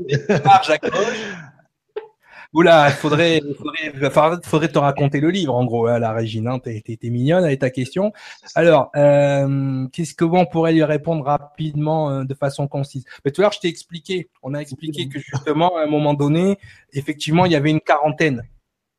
Oula, 2.54 2.90
il 2.90 2.94
faudrait, 2.94 3.42
faudrait, 3.58 4.40
faudrait, 4.44 4.68
te 4.68 4.78
raconter 4.78 5.20
le 5.20 5.32
livre, 5.32 5.56
en 5.56 5.66
gros, 5.66 5.88
hein, 5.88 5.98
la 5.98 6.14
Régine. 6.14 6.48
Hein, 6.48 6.60
t'es, 6.60 6.84
mignonne 7.02 7.44
avec 7.44 7.62
ta 7.62 7.72
question. 7.72 8.14
Alors, 8.54 8.92
euh, 8.96 9.88
qu'est-ce 9.92 10.14
que 10.14 10.24
on 10.24 10.46
pourrait 10.46 10.74
lui 10.74 10.84
répondre 10.84 11.26
rapidement, 11.26 12.12
euh, 12.12 12.24
de 12.26 12.34
façon 12.36 12.68
concise? 12.68 13.06
Mais 13.26 13.32
tout 13.32 13.42
à 13.42 13.46
l'heure, 13.46 13.54
je 13.54 13.60
t'ai 13.60 13.70
expliqué. 13.70 14.30
On 14.44 14.54
a 14.54 14.60
expliqué 14.60 15.10
que 15.10 15.18
justement, 15.20 15.76
à 15.78 15.82
un 15.82 15.88
moment 15.88 16.14
donné, 16.14 16.60
effectivement, 16.94 17.46
il 17.48 17.54
y 17.54 17.56
avait 17.56 17.72
une 17.72 17.82
quarantaine 17.82 18.44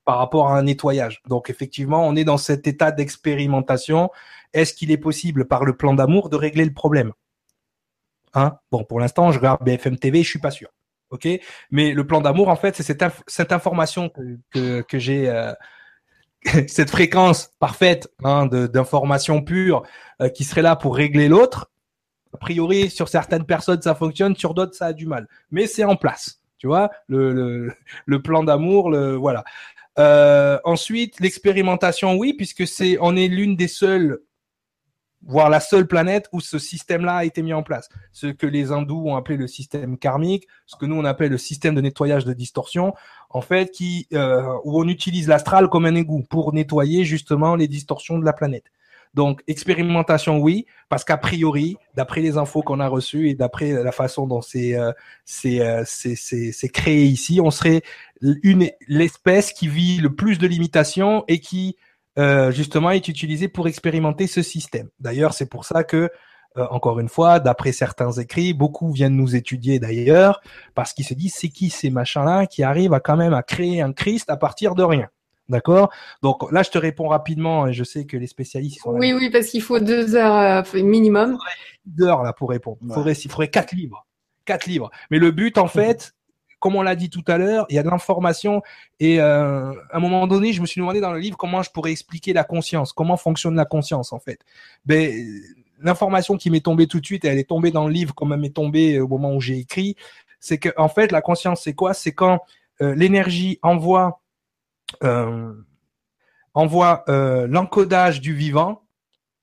par 0.05 0.19
rapport 0.19 0.51
à 0.51 0.59
un 0.59 0.65
nettoyage. 0.65 1.23
Donc, 1.29 1.49
effectivement, 1.49 2.05
on 2.05 2.17
est 2.17 2.25
dans 2.25 2.39
cet 2.39 2.67
état 2.67 2.91
d'expérimentation. 2.91 4.11
Est-ce 4.53 4.75
qu'il 4.75 4.91
est 4.91 4.99
possible, 4.99 5.47
par 5.47 5.65
le 5.65 5.77
plan 5.77 5.95
d'amour, 5.95 6.29
de 6.29 6.37
régler 6.37 6.65
le 6.65 6.75
problème? 6.75 7.13
Hein 8.35 8.59
bon, 8.70 8.85
pour 8.85 9.01
l'instant, 9.01 9.32
je 9.32 9.39
regarde 9.39 9.64
BFM 9.64 9.97
TV, 9.97 10.22
je 10.22 10.28
suis 10.28 10.39
pas 10.39 10.51
sûr. 10.51 10.68
Ok, 11.11 11.28
mais 11.70 11.93
le 11.93 12.07
plan 12.07 12.20
d'amour, 12.20 12.49
en 12.49 12.57
fait, 12.57 12.74
c'est 12.74 12.82
cette, 12.82 13.53
information 13.53 14.11
que, 14.53 14.80
que, 14.82 14.99
j'ai, 14.99 15.28
euh, 15.28 15.53
cette 16.66 16.91
fréquence 16.91 17.51
parfaite 17.59 18.09
hein, 18.24 18.47
d'information 18.47 19.43
pure 19.43 19.85
euh, 20.20 20.28
qui 20.28 20.45
serait 20.45 20.62
là 20.62 20.76
pour 20.76 20.97
régler 20.97 21.28
l'autre. 21.28 21.70
A 22.32 22.37
priori, 22.37 22.91
sur 22.91 23.09
certaines 23.09 23.45
personnes, 23.45 23.80
ça 23.80 23.95
fonctionne, 23.95 24.35
sur 24.35 24.55
d'autres, 24.55 24.74
ça 24.74 24.87
a 24.87 24.93
du 24.93 25.07
mal. 25.07 25.28
Mais 25.53 25.66
c'est 25.68 25.85
en 25.85 25.95
place. 25.95 26.41
Tu 26.59 26.66
vois, 26.66 26.91
le, 27.07 27.32
le, 27.32 27.72
le 28.07 28.22
plan 28.22 28.43
d'amour, 28.43 28.91
le 28.91 29.14
voilà. 29.14 29.45
Euh, 29.98 30.59
ensuite, 30.65 31.20
l'expérimentation, 31.20 32.16
oui, 32.16 32.35
puisque 32.35 32.66
c'est, 32.66 32.98
on 33.01 33.16
est 33.16 33.28
l'une 33.28 33.55
des 33.55 33.69
seules 33.69 34.20
voire 35.27 35.51
la 35.51 35.61
seule 35.61 35.87
planète 35.87 36.29
où 36.33 36.41
ce 36.41 36.59
système-là 36.59 37.17
a 37.17 37.25
été 37.25 37.43
mis 37.43 37.53
en 37.53 37.63
place. 37.63 37.89
Ce 38.13 38.27
que 38.27 38.47
les 38.47 38.73
hindous 38.73 39.05
ont 39.07 39.17
appelé 39.17 39.37
le 39.37 39.47
système 39.47 39.99
karmique, 39.99 40.47
ce 40.67 40.77
que 40.77 40.87
nous 40.87 40.97
on 40.97 41.05
appelle 41.05 41.31
le 41.31 41.39
système 41.39 41.75
de 41.75 41.81
nettoyage 41.81 42.25
de 42.25 42.33
distorsion, 42.33 42.95
en 43.31 43.41
fait, 43.41 43.71
qui 43.71 44.07
euh, 44.13 44.43
où 44.65 44.81
on 44.81 44.89
utilise 44.89 45.29
l'astral 45.29 45.69
comme 45.69 45.87
un 45.87 45.95
égout 45.95 46.25
pour 46.29 46.53
nettoyer 46.53 47.05
justement 47.05 47.57
les 47.57 47.69
distorsions 47.69 48.19
de 48.19 48.25
la 48.25 48.33
planète. 48.33 48.65
Donc 49.15 49.43
expérimentation 49.47 50.39
oui, 50.39 50.67
parce 50.89 51.05
qu'a 51.05 51.17
priori, 51.17 51.77
d'après 51.95 52.21
les 52.21 52.37
infos 52.37 52.63
qu'on 52.63 52.81
a 52.81 52.89
reçues 52.89 53.31
et 53.31 53.35
d'après 53.35 53.73
la 53.73 53.93
façon 53.93 54.27
dont 54.27 54.43
c'est 54.43 54.75
euh, 54.75 54.93
euh, 55.47 55.85
c'est 55.87 56.69
créé 56.73 57.05
ici, 57.05 57.41
on 57.41 57.53
serait 57.53 57.83
une 58.21 58.71
l'espèce 58.89 59.53
qui 59.53 59.69
vit 59.69 59.99
le 59.99 60.15
plus 60.15 60.39
de 60.39 60.49
limitations 60.49 61.25
et 61.29 61.39
qui 61.39 61.77
euh, 62.19 62.51
justement 62.51 62.91
est 62.91 63.09
utilisé 63.09 63.49
pour 63.49 63.69
expérimenter 63.69 64.27
ce 64.27 64.43
système. 64.43 64.89
D'ailleurs, 65.01 65.35
c'est 65.35 65.49
pour 65.49 65.65
ça 65.65 65.85
que, 65.85 66.11
euh, 66.57 66.66
encore 66.70 67.01
une 67.01 67.09
fois, 67.09 67.41
d'après 67.41 67.73
certains 67.73 68.12
écrits, 68.12 68.55
beaucoup 68.55 68.93
viennent 68.93 69.16
nous 69.16 69.35
étudier 69.35 69.78
d'ailleurs, 69.78 70.41
parce 70.74 70.93
qu'ils 70.93 71.05
se 71.05 71.15
disent 71.15 71.35
c'est 71.35 71.49
qui 71.49 71.70
ces 71.70 71.91
machins-là 71.91 72.47
qui 72.47 72.62
arrivent 72.62 72.95
à 72.95 73.01
quand 73.01 73.16
même 73.16 73.35
à 73.35 73.43
créer 73.43 73.81
un 73.81 73.93
Christ 73.93 74.31
à 74.31 74.36
partir 74.36 74.74
de 74.74 74.82
rien. 74.82 75.09
D'accord? 75.49 75.93
Donc 76.23 76.51
là, 76.53 76.62
je 76.62 76.70
te 76.70 76.78
réponds 76.78 77.09
rapidement. 77.09 77.66
Et 77.66 77.73
je 77.73 77.85
sais 77.85 78.07
que 78.07 78.16
les 78.16 78.27
spécialistes 78.27 78.81
sont 78.81 78.93
Oui, 78.93 79.12
oui, 79.12 79.31
parce 79.31 79.47
qu'il 79.47 79.62
faut 79.62 79.78
deux 79.78 80.16
heures 80.16 80.65
euh, 80.74 80.82
minimum. 80.82 81.39
Deux 81.85 82.07
heures 82.07 82.23
là 82.23 82.32
pour 82.32 82.51
répondre. 82.51 82.78
Il 82.82 82.93
faudrait, 82.93 83.12
il 83.12 83.31
faudrait 83.31 83.49
quatre 83.49 83.74
livres. 83.74 84.07
Quatre 84.47 84.66
livres. 84.66 84.91
Mais 85.11 85.19
le 85.19 85.31
but, 85.31 85.59
en 85.59 85.69
fait, 85.69 86.15
comme 86.65 86.77
on 86.77 86.82
l'a 86.82 86.97
dit 86.97 87.11
tout 87.11 87.23
à 87.27 87.36
l'heure, 87.36 87.66
il 87.69 87.77
y 87.77 87.78
a 87.78 87.82
de 87.82 87.91
l'information. 87.91 88.62
Et 88.99 89.20
euh, 89.20 89.70
à 89.91 89.99
un 89.99 90.01
moment 90.01 90.27
donné, 90.27 90.55
je 90.55 90.62
me 90.62 90.66
suis 90.66 90.81
demandé 90.81 90.99
dans 90.99 91.12
le 91.12 91.19
livre 91.19 91.36
comment 91.36 91.62
je 91.62 91.70
pourrais 91.70 91.91
expliquer 91.93 92.32
la 92.32 92.43
conscience, 92.43 92.95
comment 92.95 93.19
fonctionne 93.19 93.55
la 93.55 93.66
conscience 93.66 94.15
en 94.15 94.19
fait. 94.19 94.41
Ben, 94.86 95.12
l'information 95.81 96.39
qui 96.39 96.49
m'est 96.49 96.65
tombée 96.65 96.86
tout 96.86 97.01
de 97.01 97.05
suite, 97.05 97.27
elle 97.27 97.36
est 97.36 97.51
tombée 97.51 97.70
dans 97.70 97.86
le 97.86 97.93
livre 97.93 98.15
comme 98.15 98.32
elle 98.32 98.41
m'est 98.41 98.49
tombée 98.49 98.99
au 98.99 99.07
moment 99.07 99.35
où 99.35 99.43
j'ai 99.43 99.59
écrit, 99.59 99.95
c'est 100.41 100.57
que 100.57 100.70
en 100.78 100.89
fait, 100.89 101.12
la 101.12 101.20
conscience, 101.20 101.61
c'est 101.65 101.74
quoi? 101.74 101.93
C'est 101.93 102.12
quand 102.12 102.41
euh, 102.81 102.95
l'énergie 102.95 103.59
envoie 103.61 104.23
envoie 106.55 107.05
euh, 107.11 107.47
l'encodage 107.47 108.23
du 108.23 108.35
vivant 108.35 108.85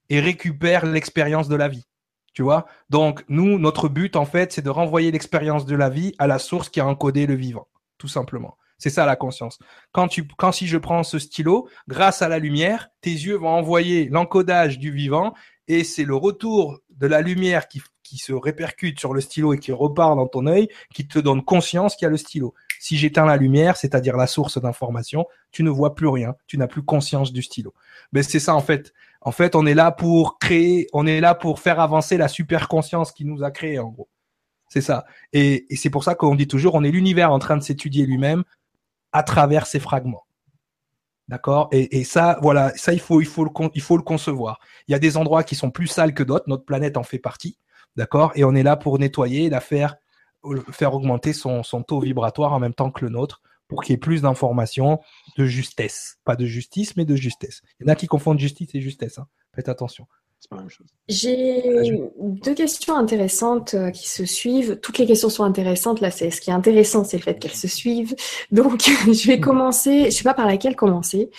et 0.09 0.19
récupère 0.19 0.87
l'expérience 0.87 1.47
de 1.49 1.55
la 1.55 1.67
vie. 1.67 1.85
Tu 2.33 2.43
vois? 2.43 2.65
Donc, 2.89 3.23
nous, 3.27 3.59
notre 3.59 3.89
but, 3.89 4.15
en 4.15 4.25
fait, 4.25 4.53
c'est 4.53 4.61
de 4.61 4.69
renvoyer 4.69 5.11
l'expérience 5.11 5.65
de 5.65 5.75
la 5.75 5.89
vie 5.89 6.13
à 6.17 6.27
la 6.27 6.39
source 6.39 6.69
qui 6.69 6.79
a 6.79 6.87
encodé 6.87 7.25
le 7.25 7.35
vivant, 7.35 7.67
tout 7.97 8.07
simplement. 8.07 8.57
C'est 8.77 8.89
ça 8.89 9.05
la 9.05 9.15
conscience. 9.15 9.59
Quand 9.91 10.07
tu, 10.07 10.25
quand 10.25 10.51
si 10.51 10.65
je 10.65 10.77
prends 10.77 11.03
ce 11.03 11.19
stylo, 11.19 11.69
grâce 11.87 12.23
à 12.23 12.29
la 12.29 12.39
lumière, 12.39 12.89
tes 13.01 13.11
yeux 13.11 13.35
vont 13.35 13.49
envoyer 13.49 14.09
l'encodage 14.09 14.79
du 14.79 14.91
vivant 14.91 15.35
et 15.67 15.83
c'est 15.83 16.03
le 16.03 16.15
retour 16.15 16.79
de 16.89 17.05
la 17.05 17.21
lumière 17.21 17.67
qui, 17.67 17.83
qui 18.03 18.17
se 18.17 18.33
répercute 18.33 18.99
sur 18.99 19.13
le 19.13 19.21
stylo 19.21 19.53
et 19.53 19.59
qui 19.59 19.71
repart 19.71 20.15
dans 20.15 20.27
ton 20.27 20.47
œil 20.47 20.67
qui 20.93 21.07
te 21.07 21.19
donne 21.19 21.43
conscience 21.43 21.95
qu'il 21.95 22.05
y 22.05 22.07
a 22.07 22.09
le 22.09 22.17
stylo. 22.17 22.55
Si 22.79 22.97
j'éteins 22.97 23.25
la 23.25 23.37
lumière, 23.37 23.77
c'est-à-dire 23.77 24.17
la 24.17 24.25
source 24.25 24.59
d'information, 24.59 25.27
tu 25.51 25.61
ne 25.61 25.69
vois 25.69 25.93
plus 25.93 26.07
rien, 26.07 26.33
tu 26.47 26.57
n'as 26.57 26.67
plus 26.67 26.81
conscience 26.81 27.31
du 27.31 27.43
stylo. 27.43 27.75
Mais 28.11 28.23
c'est 28.23 28.39
ça 28.39 28.55
en 28.55 28.61
fait. 28.61 28.93
En 29.21 29.31
fait, 29.31 29.55
on 29.55 29.65
est 29.65 29.73
là 29.73 29.91
pour 29.91 30.39
créer, 30.39 30.87
on 30.93 31.05
est 31.05 31.21
là 31.21 31.35
pour 31.35 31.59
faire 31.59 31.79
avancer 31.79 32.17
la 32.17 32.27
super 32.27 32.67
conscience 32.67 33.11
qui 33.11 33.23
nous 33.23 33.43
a 33.43 33.51
créé 33.51 33.79
en 33.79 33.89
gros. 33.89 34.09
C'est 34.67 34.81
ça. 34.81 35.05
Et, 35.33 35.67
c'est 35.75 35.89
pour 35.89 36.03
ça 36.03 36.15
qu'on 36.15 36.35
dit 36.35 36.47
toujours, 36.47 36.75
on 36.75 36.83
est 36.83 36.91
l'univers 36.91 37.31
en 37.31 37.39
train 37.39 37.57
de 37.57 37.61
s'étudier 37.61 38.05
lui-même 38.05 38.43
à 39.11 39.23
travers 39.23 39.67
ces 39.67 39.79
fragments. 39.79 40.25
D'accord? 41.27 41.69
Et, 41.71 42.03
ça, 42.03 42.39
voilà, 42.41 42.71
ça 42.75 42.93
il 42.93 42.99
faut, 42.99 43.21
il 43.21 43.27
faut 43.27 43.43
le, 43.43 43.51
il 43.75 43.81
faut 43.81 43.97
le 43.97 44.03
concevoir. 44.03 44.59
Il 44.87 44.91
y 44.91 44.95
a 44.95 44.99
des 44.99 45.17
endroits 45.17 45.43
qui 45.43 45.55
sont 45.55 45.71
plus 45.71 45.87
sales 45.87 46.13
que 46.13 46.23
d'autres. 46.23 46.45
Notre 46.47 46.65
planète 46.65 46.97
en 46.97 47.03
fait 47.03 47.19
partie. 47.19 47.57
D'accord? 47.95 48.31
Et 48.35 48.43
on 48.43 48.55
est 48.55 48.63
là 48.63 48.75
pour 48.75 48.97
nettoyer, 48.97 49.49
la 49.49 49.59
faire 49.59 49.97
faire 50.71 50.93
augmenter 50.93 51.33
son, 51.33 51.61
taux 51.87 51.99
vibratoire 51.99 52.53
en 52.53 52.59
même 52.59 52.73
temps 52.73 52.91
que 52.91 53.05
le 53.05 53.11
nôtre 53.11 53.41
pour 53.71 53.83
qu'il 53.83 53.93
y 53.93 53.95
ait 53.95 53.97
plus 53.97 54.23
d'informations, 54.23 54.99
de 55.37 55.45
justesse. 55.45 56.17
Pas 56.25 56.35
de 56.35 56.45
justice, 56.45 56.97
mais 56.97 57.05
de 57.05 57.15
justesse. 57.15 57.61
Il 57.79 57.87
y 57.87 57.89
en 57.89 57.93
a 57.93 57.95
qui 57.95 58.05
confondent 58.05 58.37
justice 58.37 58.75
et 58.75 58.81
justesse. 58.81 59.17
Hein. 59.17 59.27
Faites 59.55 59.69
attention. 59.69 60.07
J'ai 61.07 62.01
deux 62.17 62.53
questions 62.53 62.95
intéressantes 62.95 63.73
euh, 63.73 63.91
qui 63.91 64.09
se 64.09 64.25
suivent. 64.25 64.79
Toutes 64.81 64.97
les 64.97 65.05
questions 65.05 65.29
sont 65.29 65.43
intéressantes. 65.43 66.01
Là, 66.01 66.09
c'est 66.09 66.31
ce 66.31 66.41
qui 66.41 66.49
est 66.49 66.53
intéressant, 66.53 67.03
c'est 67.03 67.17
le 67.17 67.23
fait 67.23 67.37
qu'elles 67.37 67.51
se 67.53 67.67
suivent. 67.67 68.15
Donc, 68.51 68.81
je 69.05 69.27
vais 69.27 69.39
commencer. 69.39 70.05
Je 70.05 70.09
sais 70.11 70.23
pas 70.23 70.33
par 70.33 70.47
laquelle 70.47 70.75
commencer. 70.75 71.29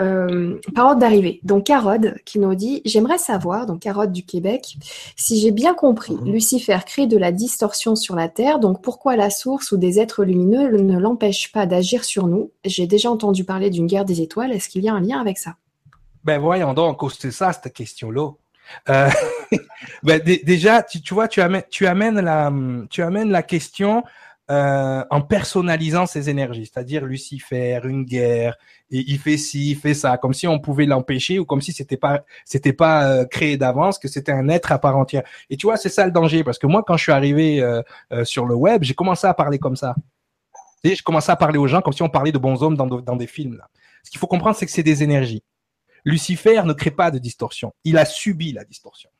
Euh, 0.00 0.58
par 0.74 0.86
ordre 0.86 1.00
d'arrivée. 1.00 1.40
Donc, 1.42 1.64
Carode 1.64 2.14
qui 2.24 2.38
nous 2.38 2.54
dit 2.54 2.82
J'aimerais 2.84 3.18
savoir, 3.18 3.66
donc 3.66 3.80
Carode 3.80 4.12
du 4.12 4.24
Québec, 4.24 4.76
si 5.16 5.40
j'ai 5.40 5.52
bien 5.52 5.72
compris, 5.72 6.14
mhm. 6.14 6.32
Lucifer 6.32 6.78
crée 6.84 7.06
de 7.06 7.16
la 7.16 7.32
distorsion 7.32 7.96
sur 7.96 8.14
la 8.14 8.28
Terre. 8.28 8.58
Donc, 8.58 8.82
pourquoi 8.82 9.16
la 9.16 9.30
source 9.30 9.72
ou 9.72 9.76
des 9.76 9.98
êtres 9.98 10.24
lumineux 10.24 10.70
ne 10.70 10.98
l'empêchent 10.98 11.50
pas 11.52 11.66
d'agir 11.66 12.04
sur 12.04 12.26
nous? 12.26 12.50
J'ai 12.64 12.86
déjà 12.86 13.10
entendu 13.10 13.44
parler 13.44 13.70
d'une 13.70 13.86
guerre 13.86 14.04
des 14.04 14.20
étoiles. 14.20 14.52
Est-ce 14.52 14.68
qu'il 14.68 14.82
y 14.82 14.88
a 14.88 14.94
un 14.94 15.00
lien 15.00 15.20
avec 15.20 15.38
ça? 15.38 15.56
Ben 16.26 16.40
voyons 16.40 16.74
donc, 16.74 17.00
c'est 17.16 17.30
ça 17.30 17.52
cette 17.52 17.72
question-là. 17.72 18.32
Euh, 18.88 19.08
ben, 20.02 20.20
déjà, 20.20 20.82
tu, 20.82 21.14
vois, 21.14 21.28
tu 21.28 21.40
amènes, 21.40 22.20
la, 22.20 23.42
question 23.42 24.04
euh, 24.50 25.04
en 25.10 25.20
personnalisant 25.20 26.06
ses 26.06 26.30
énergies, 26.30 26.70
c'est-à-dire 26.72 27.04
Lucifer, 27.04 27.80
une 27.84 28.04
guerre, 28.04 28.56
et 28.90 29.04
il 29.06 29.18
fait 29.18 29.36
ci, 29.36 29.70
il 29.72 29.76
fait 29.76 29.94
ça, 29.94 30.16
comme 30.16 30.34
si 30.34 30.46
on 30.46 30.60
pouvait 30.60 30.86
l'empêcher 30.86 31.38
ou 31.38 31.44
comme 31.44 31.60
si 31.60 31.72
c'était 31.72 31.96
pas, 31.96 32.24
pas 32.78 33.04
euh, 33.04 33.24
créé 33.24 33.56
d'avance, 33.56 33.98
que 33.98 34.08
c'était 34.08 34.32
un 34.32 34.48
être 34.48 34.72
à 34.72 34.78
part 34.78 34.96
entière. 34.96 35.24
Et 35.50 35.56
tu 35.56 35.66
vois, 35.66 35.76
c'est 35.76 35.88
ça 35.88 36.06
le 36.06 36.12
danger, 36.12 36.44
parce 36.44 36.58
que 36.58 36.66
moi, 36.66 36.84
quand 36.86 36.96
je 36.96 37.02
suis 37.02 37.12
arrivé 37.12 37.62
sur 38.24 38.46
le 38.46 38.54
web, 38.54 38.82
j'ai 38.82 38.94
commencé 38.94 39.26
à 39.26 39.34
parler 39.34 39.58
comme 39.58 39.76
ça. 39.76 39.94
Et 40.86 40.94
je 40.94 41.02
commençais 41.02 41.32
à 41.32 41.36
parler 41.36 41.58
aux 41.58 41.66
gens 41.66 41.80
comme 41.80 41.92
si 41.92 42.02
on 42.02 42.08
parlait 42.08 42.30
de 42.30 42.38
bons 42.38 42.62
hommes 42.62 42.76
dans, 42.76 43.16
des 43.16 43.26
films. 43.26 43.60
Ce 44.04 44.10
qu'il 44.10 44.20
faut 44.20 44.28
comprendre, 44.28 44.56
c'est 44.56 44.66
que 44.66 44.72
c'est 44.72 44.84
des 44.84 45.02
énergies. 45.02 45.42
Lucifer 46.06 46.62
ne 46.64 46.72
crée 46.72 46.92
pas 46.92 47.10
de 47.10 47.18
distorsion. 47.18 47.74
Il 47.82 47.98
a 47.98 48.04
subi 48.04 48.52
la 48.52 48.64
distorsion. 48.64 49.10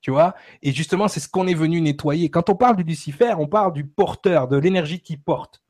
Tu 0.00 0.12
vois? 0.12 0.34
Et 0.62 0.72
justement, 0.72 1.08
c'est 1.08 1.18
ce 1.18 1.28
qu'on 1.28 1.48
est 1.48 1.54
venu 1.54 1.80
nettoyer. 1.80 2.30
Quand 2.30 2.48
on 2.48 2.54
parle 2.54 2.76
du 2.76 2.84
Lucifer, 2.84 3.34
on 3.36 3.48
parle 3.48 3.72
du 3.72 3.84
porteur, 3.84 4.46
de 4.46 4.56
l'énergie 4.56 5.00
qui 5.00 5.16
porte. 5.16 5.60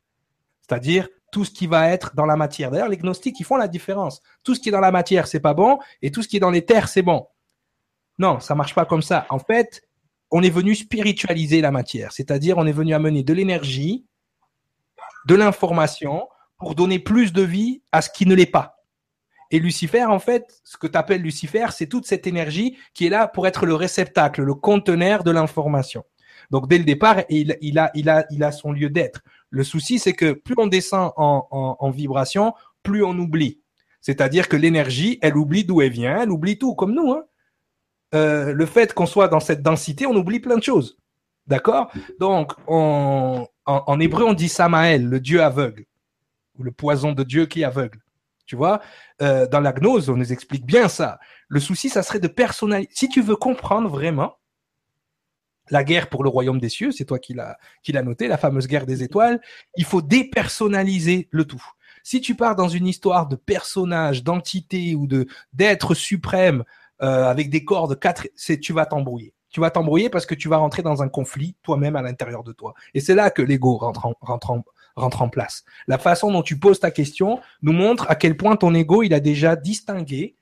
C'est-à-dire 0.61 1.07
tout 1.31 1.45
ce 1.45 1.51
qui 1.51 1.65
va 1.65 1.89
être 1.89 2.15
dans 2.15 2.27
la 2.27 2.35
matière. 2.35 2.69
D'ailleurs, 2.69 2.89
les 2.89 2.97
gnostiques, 2.97 3.39
ils 3.39 3.45
font 3.45 3.55
la 3.55 3.67
différence. 3.67 4.21
Tout 4.43 4.53
ce 4.53 4.59
qui 4.59 4.69
est 4.69 4.71
dans 4.71 4.79
la 4.79 4.91
matière, 4.91 5.25
c'est 5.25 5.39
pas 5.39 5.55
bon, 5.55 5.79
et 6.03 6.11
tout 6.11 6.21
ce 6.21 6.27
qui 6.27 6.37
est 6.37 6.39
dans 6.39 6.51
les 6.51 6.63
terres, 6.63 6.89
c'est 6.89 7.01
bon. 7.01 7.27
Non, 8.19 8.39
ça 8.39 8.53
marche 8.53 8.75
pas 8.75 8.85
comme 8.85 9.01
ça. 9.01 9.25
En 9.29 9.39
fait, 9.39 9.81
on 10.29 10.43
est 10.43 10.49
venu 10.51 10.75
spiritualiser 10.75 11.59
la 11.59 11.71
matière. 11.71 12.11
C'est-à-dire, 12.11 12.57
on 12.59 12.67
est 12.67 12.71
venu 12.71 12.93
amener 12.93 13.23
de 13.23 13.33
l'énergie, 13.33 14.05
de 15.27 15.33
l'information, 15.35 16.27
pour 16.57 16.75
donner 16.75 16.99
plus 16.99 17.33
de 17.33 17.41
vie 17.41 17.81
à 17.91 18.01
ce 18.01 18.09
qui 18.09 18.27
ne 18.27 18.35
l'est 18.35 18.45
pas. 18.45 18.74
Et 19.55 19.59
Lucifer, 19.59 20.03
en 20.03 20.19
fait, 20.19 20.59
ce 20.65 20.75
que 20.75 20.85
tu 20.85 20.97
appelles 20.97 21.21
Lucifer, 21.21 21.67
c'est 21.71 21.87
toute 21.87 22.05
cette 22.05 22.27
énergie 22.27 22.77
qui 22.93 23.05
est 23.05 23.09
là 23.09 23.25
pour 23.25 23.47
être 23.47 23.65
le 23.65 23.73
réceptacle, 23.73 24.41
le 24.41 24.53
conteneur 24.53 25.23
de 25.23 25.31
l'information. 25.31 26.03
Donc 26.51 26.67
dès 26.67 26.77
le 26.77 26.83
départ, 26.83 27.21
il, 27.29 27.79
a, 27.79 28.51
son 28.51 28.73
lieu 28.73 28.89
d'être. 28.89 29.21
Le 29.49 29.63
souci, 29.63 29.97
c'est 29.97 30.11
que 30.11 30.33
plus 30.33 30.55
on 30.57 30.67
descend 30.67 31.13
en, 31.15 31.89
vibration, 31.89 32.53
plus 32.83 33.01
on 33.05 33.17
oublie. 33.17 33.61
C'est-à-dire 34.01 34.49
que 34.49 34.57
l'énergie, 34.57 35.19
elle 35.21 35.37
oublie 35.37 35.63
d'où 35.63 35.81
elle 35.81 35.93
vient, 35.93 36.23
elle 36.23 36.31
oublie 36.31 36.57
tout, 36.57 36.75
comme 36.75 36.93
nous. 36.93 37.13
Hein. 37.13 37.23
Euh, 38.13 38.51
le 38.51 38.65
fait 38.65 38.93
qu'on 38.93 39.05
soit 39.05 39.29
dans 39.29 39.39
cette 39.39 39.61
densité, 39.61 40.05
on 40.05 40.15
oublie 40.17 40.41
plein 40.41 40.57
de 40.57 40.63
choses. 40.63 40.97
D'accord? 41.47 41.89
Donc, 42.19 42.51
en, 42.67 43.47
en, 43.65 43.99
hébreu, 44.01 44.25
on 44.25 44.33
dit 44.33 44.49
Samaël, 44.49 45.07
le 45.07 45.21
Dieu 45.21 45.41
aveugle, 45.41 45.85
ou 46.59 46.63
le 46.63 46.73
poison 46.73 47.13
de 47.13 47.23
Dieu 47.23 47.45
qui 47.45 47.63
aveugle. 47.63 47.99
Tu 48.45 48.55
vois, 48.55 48.81
euh, 49.21 49.47
dans 49.47 49.59
la 49.59 49.73
gnose, 49.73 50.09
on 50.09 50.17
nous 50.17 50.31
explique 50.31 50.65
bien 50.65 50.87
ça. 50.87 51.19
Le 51.47 51.59
souci, 51.59 51.89
ça 51.89 52.03
serait 52.03 52.19
de 52.19 52.27
personnaliser. 52.27 52.89
Si 52.93 53.09
tu 53.09 53.21
veux 53.21 53.35
comprendre 53.35 53.89
vraiment 53.89 54.37
la 55.71 55.83
guerre 55.83 56.09
pour 56.09 56.23
le 56.23 56.29
royaume 56.29 56.59
des 56.59 56.69
cieux, 56.69 56.91
c'est 56.91 57.05
toi 57.05 57.17
qui 57.19 57.33
l'as 57.33 57.57
noté, 58.03 58.27
la 58.27 58.37
fameuse 58.37 58.67
guerre 58.67 58.85
des 58.85 59.03
étoiles, 59.03 59.41
il 59.77 59.85
faut 59.85 60.01
dépersonnaliser 60.01 61.27
le 61.31 61.45
tout. 61.45 61.63
Si 62.03 62.21
tu 62.21 62.35
pars 62.35 62.55
dans 62.55 62.67
une 62.67 62.85
histoire 62.85 63.27
de 63.27 63.35
personnage, 63.35 64.23
d'entité 64.23 64.93
ou 64.93 65.07
de 65.07 65.25
d'être 65.53 65.95
suprême 65.95 66.63
euh, 67.01 67.25
avec 67.25 67.49
des 67.49 67.65
corps 67.65 67.87
de 67.87 67.95
quatre, 67.95 68.27
c'est 68.35 68.59
tu 68.59 68.73
vas 68.73 68.85
t'embrouiller. 68.85 69.33
Tu 69.49 69.59
vas 69.59 69.71
t'embrouiller 69.71 70.09
parce 70.09 70.25
que 70.25 70.35
tu 70.35 70.47
vas 70.47 70.57
rentrer 70.57 70.83
dans 70.83 71.01
un 71.01 71.09
conflit 71.09 71.55
toi-même 71.63 71.95
à 71.95 72.01
l'intérieur 72.03 72.43
de 72.43 72.51
toi. 72.51 72.75
Et 72.93 72.99
c'est 72.99 73.15
là 73.15 73.31
que 73.31 73.41
l'ego 73.41 73.77
rentre 73.77 74.07
rentre 74.21 74.51
en, 74.51 74.63
rentre 74.95 75.21
en 75.21 75.29
place. 75.29 75.63
La 75.87 75.97
façon 75.97 76.31
dont 76.31 76.41
tu 76.41 76.57
poses 76.57 76.79
ta 76.79 76.91
question 76.91 77.39
nous 77.61 77.73
montre 77.73 78.05
à 78.09 78.15
quel 78.15 78.37
point 78.37 78.55
ton 78.55 78.73
ego, 78.73 79.03
il 79.03 79.13
a 79.13 79.19
déjà 79.19 79.55
distingué 79.55 80.35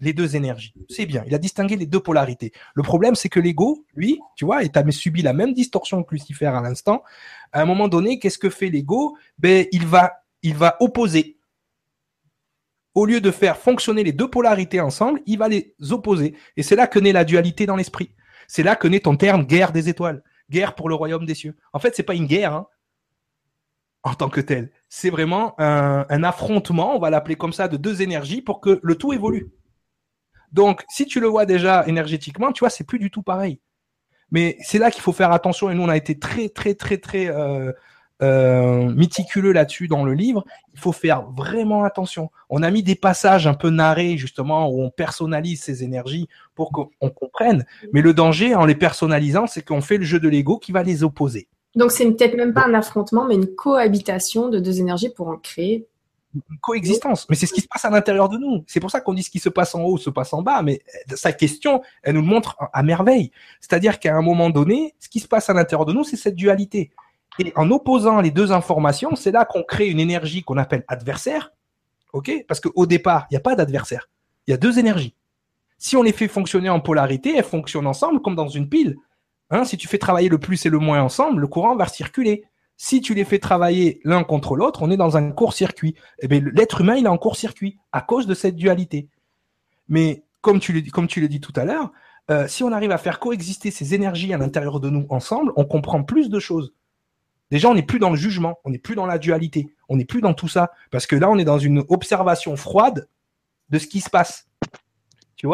les 0.00 0.12
deux 0.12 0.34
énergies. 0.34 0.74
C'est 0.88 1.06
bien, 1.06 1.22
il 1.26 1.34
a 1.34 1.38
distingué 1.38 1.76
les 1.76 1.86
deux 1.86 2.00
polarités. 2.00 2.52
Le 2.74 2.82
problème, 2.82 3.14
c'est 3.14 3.28
que 3.28 3.38
l'ego, 3.38 3.86
lui, 3.94 4.20
tu 4.34 4.44
vois, 4.44 4.64
et 4.64 4.68
tu 4.68 4.78
as 4.78 4.90
subi 4.90 5.22
la 5.22 5.32
même 5.32 5.54
distorsion 5.54 6.02
que 6.02 6.14
Lucifer 6.14 6.46
à 6.46 6.60
l'instant. 6.60 7.04
À 7.52 7.62
un 7.62 7.64
moment 7.64 7.86
donné, 7.86 8.18
qu'est-ce 8.18 8.38
que 8.38 8.50
fait 8.50 8.68
l'ego? 8.68 9.16
Ben, 9.38 9.66
il 9.70 9.86
va, 9.86 10.24
il 10.42 10.56
va 10.56 10.76
opposer. 10.80 11.38
Au 12.94 13.06
lieu 13.06 13.20
de 13.20 13.30
faire 13.30 13.56
fonctionner 13.56 14.02
les 14.02 14.12
deux 14.12 14.28
polarités 14.28 14.80
ensemble, 14.80 15.20
il 15.24 15.38
va 15.38 15.48
les 15.48 15.74
opposer. 15.90 16.34
Et 16.56 16.64
c'est 16.64 16.76
là 16.76 16.88
que 16.88 16.98
naît 16.98 17.12
la 17.12 17.24
dualité 17.24 17.64
dans 17.64 17.76
l'esprit. 17.76 18.10
C'est 18.48 18.64
là 18.64 18.74
que 18.74 18.88
naît 18.88 19.00
ton 19.00 19.16
terme 19.16 19.44
guerre 19.44 19.72
des 19.72 19.88
étoiles, 19.88 20.22
guerre 20.50 20.74
pour 20.74 20.88
le 20.88 20.96
royaume 20.96 21.24
des 21.24 21.34
cieux. 21.34 21.56
En 21.72 21.78
fait, 21.78 21.94
c'est 21.94 22.02
pas 22.02 22.14
une 22.14 22.26
guerre, 22.26 22.52
hein 22.52 22.66
en 24.02 24.14
tant 24.14 24.28
que 24.28 24.40
tel. 24.40 24.70
C'est 24.88 25.10
vraiment 25.10 25.54
un, 25.58 26.24
affrontement, 26.24 26.96
on 26.96 26.98
va 26.98 27.10
l'appeler 27.10 27.36
comme 27.36 27.52
ça, 27.52 27.68
de 27.68 27.76
deux 27.76 28.02
énergies 28.02 28.42
pour 28.42 28.60
que 28.60 28.80
le 28.82 28.94
tout 28.96 29.12
évolue. 29.12 29.50
Donc, 30.52 30.84
si 30.88 31.06
tu 31.06 31.20
le 31.20 31.28
vois 31.28 31.46
déjà 31.46 31.86
énergétiquement, 31.86 32.52
tu 32.52 32.60
vois, 32.60 32.70
c'est 32.70 32.84
plus 32.84 32.98
du 32.98 33.10
tout 33.10 33.22
pareil. 33.22 33.60
Mais 34.30 34.56
c'est 34.60 34.78
là 34.78 34.90
qu'il 34.90 35.02
faut 35.02 35.12
faire 35.12 35.32
attention. 35.32 35.70
Et 35.70 35.74
nous, 35.74 35.82
on 35.82 35.88
a 35.88 35.96
été 35.96 36.18
très, 36.18 36.48
très, 36.48 36.74
très, 36.74 36.98
très 36.98 37.28
euh, 37.28 37.72
euh, 38.22 38.90
méticuleux 38.90 39.52
là-dessus 39.52 39.88
dans 39.88 40.04
le 40.04 40.14
livre. 40.14 40.44
Il 40.74 40.80
faut 40.80 40.92
faire 40.92 41.30
vraiment 41.30 41.84
attention. 41.84 42.30
On 42.50 42.62
a 42.62 42.70
mis 42.70 42.82
des 42.82 42.94
passages 42.94 43.46
un 43.46 43.54
peu 43.54 43.70
narrés, 43.70 44.16
justement, 44.16 44.68
où 44.68 44.82
on 44.82 44.90
personnalise 44.90 45.62
ces 45.62 45.84
énergies 45.84 46.28
pour 46.54 46.70
qu'on 46.72 47.10
comprenne. 47.10 47.64
Mais 47.92 48.02
le 48.02 48.14
danger, 48.14 48.54
en 48.54 48.64
les 48.64 48.74
personnalisant, 48.74 49.46
c'est 49.46 49.62
qu'on 49.62 49.80
fait 49.80 49.98
le 49.98 50.04
jeu 50.04 50.20
de 50.20 50.28
l'ego 50.28 50.58
qui 50.58 50.72
va 50.72 50.82
les 50.82 51.02
opposer. 51.02 51.48
Donc 51.74 51.90
c'est 51.90 52.10
peut-être 52.10 52.36
même 52.36 52.52
pas 52.52 52.66
un 52.66 52.74
affrontement, 52.74 53.24
mais 53.24 53.34
une 53.34 53.54
cohabitation 53.54 54.48
de 54.48 54.58
deux 54.58 54.80
énergies 54.80 55.08
pour 55.08 55.28
en 55.28 55.36
créer. 55.36 55.86
Une 56.34 56.58
coexistence. 56.60 57.26
Mais 57.28 57.36
c'est 57.36 57.46
ce 57.46 57.52
qui 57.52 57.60
se 57.60 57.68
passe 57.68 57.84
à 57.84 57.90
l'intérieur 57.90 58.28
de 58.28 58.38
nous. 58.38 58.64
C'est 58.66 58.80
pour 58.80 58.90
ça 58.90 59.00
qu'on 59.00 59.12
dit 59.12 59.22
ce 59.22 59.30
qui 59.30 59.38
se 59.38 59.50
passe 59.50 59.74
en 59.74 59.82
haut 59.82 59.98
se 59.98 60.08
passe 60.08 60.32
en 60.32 60.42
bas. 60.42 60.62
Mais 60.62 60.80
euh, 61.10 61.16
sa 61.16 61.32
question, 61.32 61.82
elle 62.02 62.14
nous 62.14 62.22
le 62.22 62.26
montre 62.26 62.56
à 62.72 62.82
merveille. 62.82 63.30
C'est-à-dire 63.60 64.00
qu'à 64.00 64.16
un 64.16 64.22
moment 64.22 64.48
donné, 64.48 64.94
ce 64.98 65.08
qui 65.08 65.20
se 65.20 65.28
passe 65.28 65.50
à 65.50 65.52
l'intérieur 65.52 65.84
de 65.84 65.92
nous, 65.92 66.04
c'est 66.04 66.16
cette 66.16 66.34
dualité. 66.34 66.90
Et 67.38 67.52
en 67.56 67.70
opposant 67.70 68.20
les 68.20 68.30
deux 68.30 68.52
informations, 68.52 69.14
c'est 69.14 69.30
là 69.30 69.44
qu'on 69.44 69.62
crée 69.62 69.88
une 69.88 70.00
énergie 70.00 70.42
qu'on 70.42 70.58
appelle 70.58 70.84
adversaire. 70.88 71.52
OK? 72.12 72.30
Parce 72.46 72.60
qu'au 72.60 72.86
départ, 72.86 73.26
il 73.30 73.34
n'y 73.34 73.38
a 73.38 73.40
pas 73.40 73.54
d'adversaire. 73.54 74.08
Il 74.46 74.50
y 74.50 74.54
a 74.54 74.58
deux 74.58 74.78
énergies. 74.78 75.14
Si 75.78 75.96
on 75.96 76.02
les 76.02 76.12
fait 76.12 76.28
fonctionner 76.28 76.68
en 76.68 76.80
polarité, 76.80 77.34
elles 77.36 77.44
fonctionnent 77.44 77.86
ensemble 77.86 78.20
comme 78.22 78.36
dans 78.36 78.48
une 78.48 78.68
pile. 78.68 78.96
Hein, 79.52 79.66
si 79.66 79.76
tu 79.76 79.86
fais 79.86 79.98
travailler 79.98 80.30
le 80.30 80.38
plus 80.38 80.64
et 80.64 80.70
le 80.70 80.78
moins 80.78 81.02
ensemble, 81.02 81.42
le 81.42 81.46
courant 81.46 81.76
va 81.76 81.86
circuler. 81.86 82.44
Si 82.78 83.02
tu 83.02 83.12
les 83.12 83.24
fais 83.24 83.38
travailler 83.38 84.00
l'un 84.02 84.24
contre 84.24 84.56
l'autre, 84.56 84.82
on 84.82 84.90
est 84.90 84.96
dans 84.96 85.18
un 85.18 85.30
court-circuit. 85.30 85.94
Eh 86.20 86.26
bien, 86.26 86.40
l'être 86.54 86.80
humain, 86.80 86.96
il 86.96 87.04
est 87.04 87.08
en 87.08 87.18
court-circuit 87.18 87.78
à 87.92 88.00
cause 88.00 88.26
de 88.26 88.32
cette 88.32 88.56
dualité. 88.56 89.08
Mais 89.88 90.24
comme 90.40 90.58
tu 90.58 90.72
le, 90.72 90.80
comme 90.90 91.06
dis 91.06 91.40
tout 91.40 91.52
à 91.54 91.66
l'heure, 91.66 91.92
euh, 92.30 92.48
si 92.48 92.64
on 92.64 92.72
arrive 92.72 92.92
à 92.92 92.98
faire 92.98 93.20
coexister 93.20 93.70
ces 93.70 93.94
énergies 93.94 94.32
à 94.32 94.38
l'intérieur 94.38 94.80
de 94.80 94.88
nous 94.88 95.06
ensemble, 95.10 95.52
on 95.56 95.66
comprend 95.66 96.02
plus 96.02 96.30
de 96.30 96.38
choses. 96.38 96.72
Déjà, 97.50 97.68
on 97.68 97.74
n'est 97.74 97.82
plus 97.82 97.98
dans 97.98 98.08
le 98.08 98.16
jugement, 98.16 98.58
on 98.64 98.70
n'est 98.70 98.78
plus 98.78 98.94
dans 98.94 99.04
la 99.04 99.18
dualité, 99.18 99.74
on 99.90 99.96
n'est 99.96 100.06
plus 100.06 100.22
dans 100.22 100.32
tout 100.32 100.48
ça. 100.48 100.72
Parce 100.90 101.06
que 101.06 101.14
là, 101.14 101.28
on 101.28 101.36
est 101.36 101.44
dans 101.44 101.58
une 101.58 101.84
observation 101.90 102.56
froide 102.56 103.06
de 103.68 103.78
ce 103.78 103.86
qui 103.86 104.00
se 104.00 104.08
passe. 104.08 104.48
Tu 105.42 105.48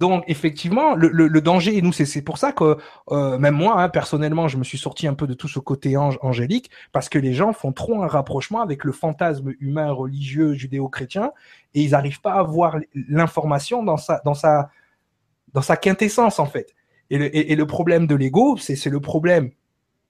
Donc, 0.00 0.24
effectivement, 0.26 0.96
le, 0.96 1.40
danger, 1.40 1.76
et 1.76 1.80
nous, 1.80 1.92
c'est 1.92 2.22
pour 2.22 2.38
ça 2.38 2.50
que 2.50 2.76
euh, 3.12 3.38
même 3.38 3.54
moi, 3.54 3.80
hein, 3.80 3.88
personnellement, 3.88 4.48
je 4.48 4.56
me 4.56 4.64
suis 4.64 4.78
sorti 4.78 5.06
un 5.06 5.14
peu 5.14 5.28
de 5.28 5.34
tout 5.34 5.46
ce 5.46 5.60
côté 5.60 5.96
angélique, 5.96 6.72
parce 6.90 7.08
que 7.08 7.20
les 7.20 7.34
gens 7.34 7.52
font 7.52 7.70
trop 7.70 8.02
un 8.02 8.08
rapprochement 8.08 8.62
avec 8.62 8.82
le 8.82 8.90
fantasme 8.90 9.52
humain, 9.60 9.92
religieux, 9.92 10.54
judéo-chrétien, 10.54 11.30
et 11.74 11.82
ils 11.82 11.92
n'arrivent 11.92 12.20
pas 12.20 12.32
à 12.32 12.42
voir 12.42 12.78
l'information 12.94 13.84
dans 13.84 13.96
sa 14.34 15.76
quintessence, 15.80 16.40
en 16.40 16.46
fait. 16.46 16.74
Et 17.10 17.18
le, 17.18 17.36
et 17.36 17.54
le 17.54 17.66
problème 17.66 18.08
de 18.08 18.16
l'ego, 18.16 18.56
c'est 18.56 18.84
le 18.86 19.00
problème 19.00 19.52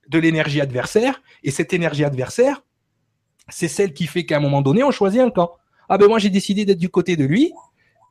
de 0.09 0.19
l'énergie 0.19 0.63
adversaire, 0.63 1.21
et 1.43 1.51
cette 1.51 1.75
énergie 1.75 2.05
adversaire, 2.05 2.63
c'est 3.51 3.69
celle 3.69 3.93
qui 3.93 4.07
fait 4.07 4.25
qu'à 4.25 4.39
un 4.39 4.41
moment 4.41 4.63
donné, 4.63 4.83
on 4.85 4.91
choisit 4.91 5.21
un 5.21 5.29
camp. 5.29 5.53
Ah 5.91 5.99
ben 5.99 6.09
moi, 6.09 6.19
j'ai 6.19 6.31
décidé 6.31 6.65
d'être 6.65 6.79
du 6.79 6.89
côté 6.89 7.17
de 7.17 7.27
lui, 7.27 7.53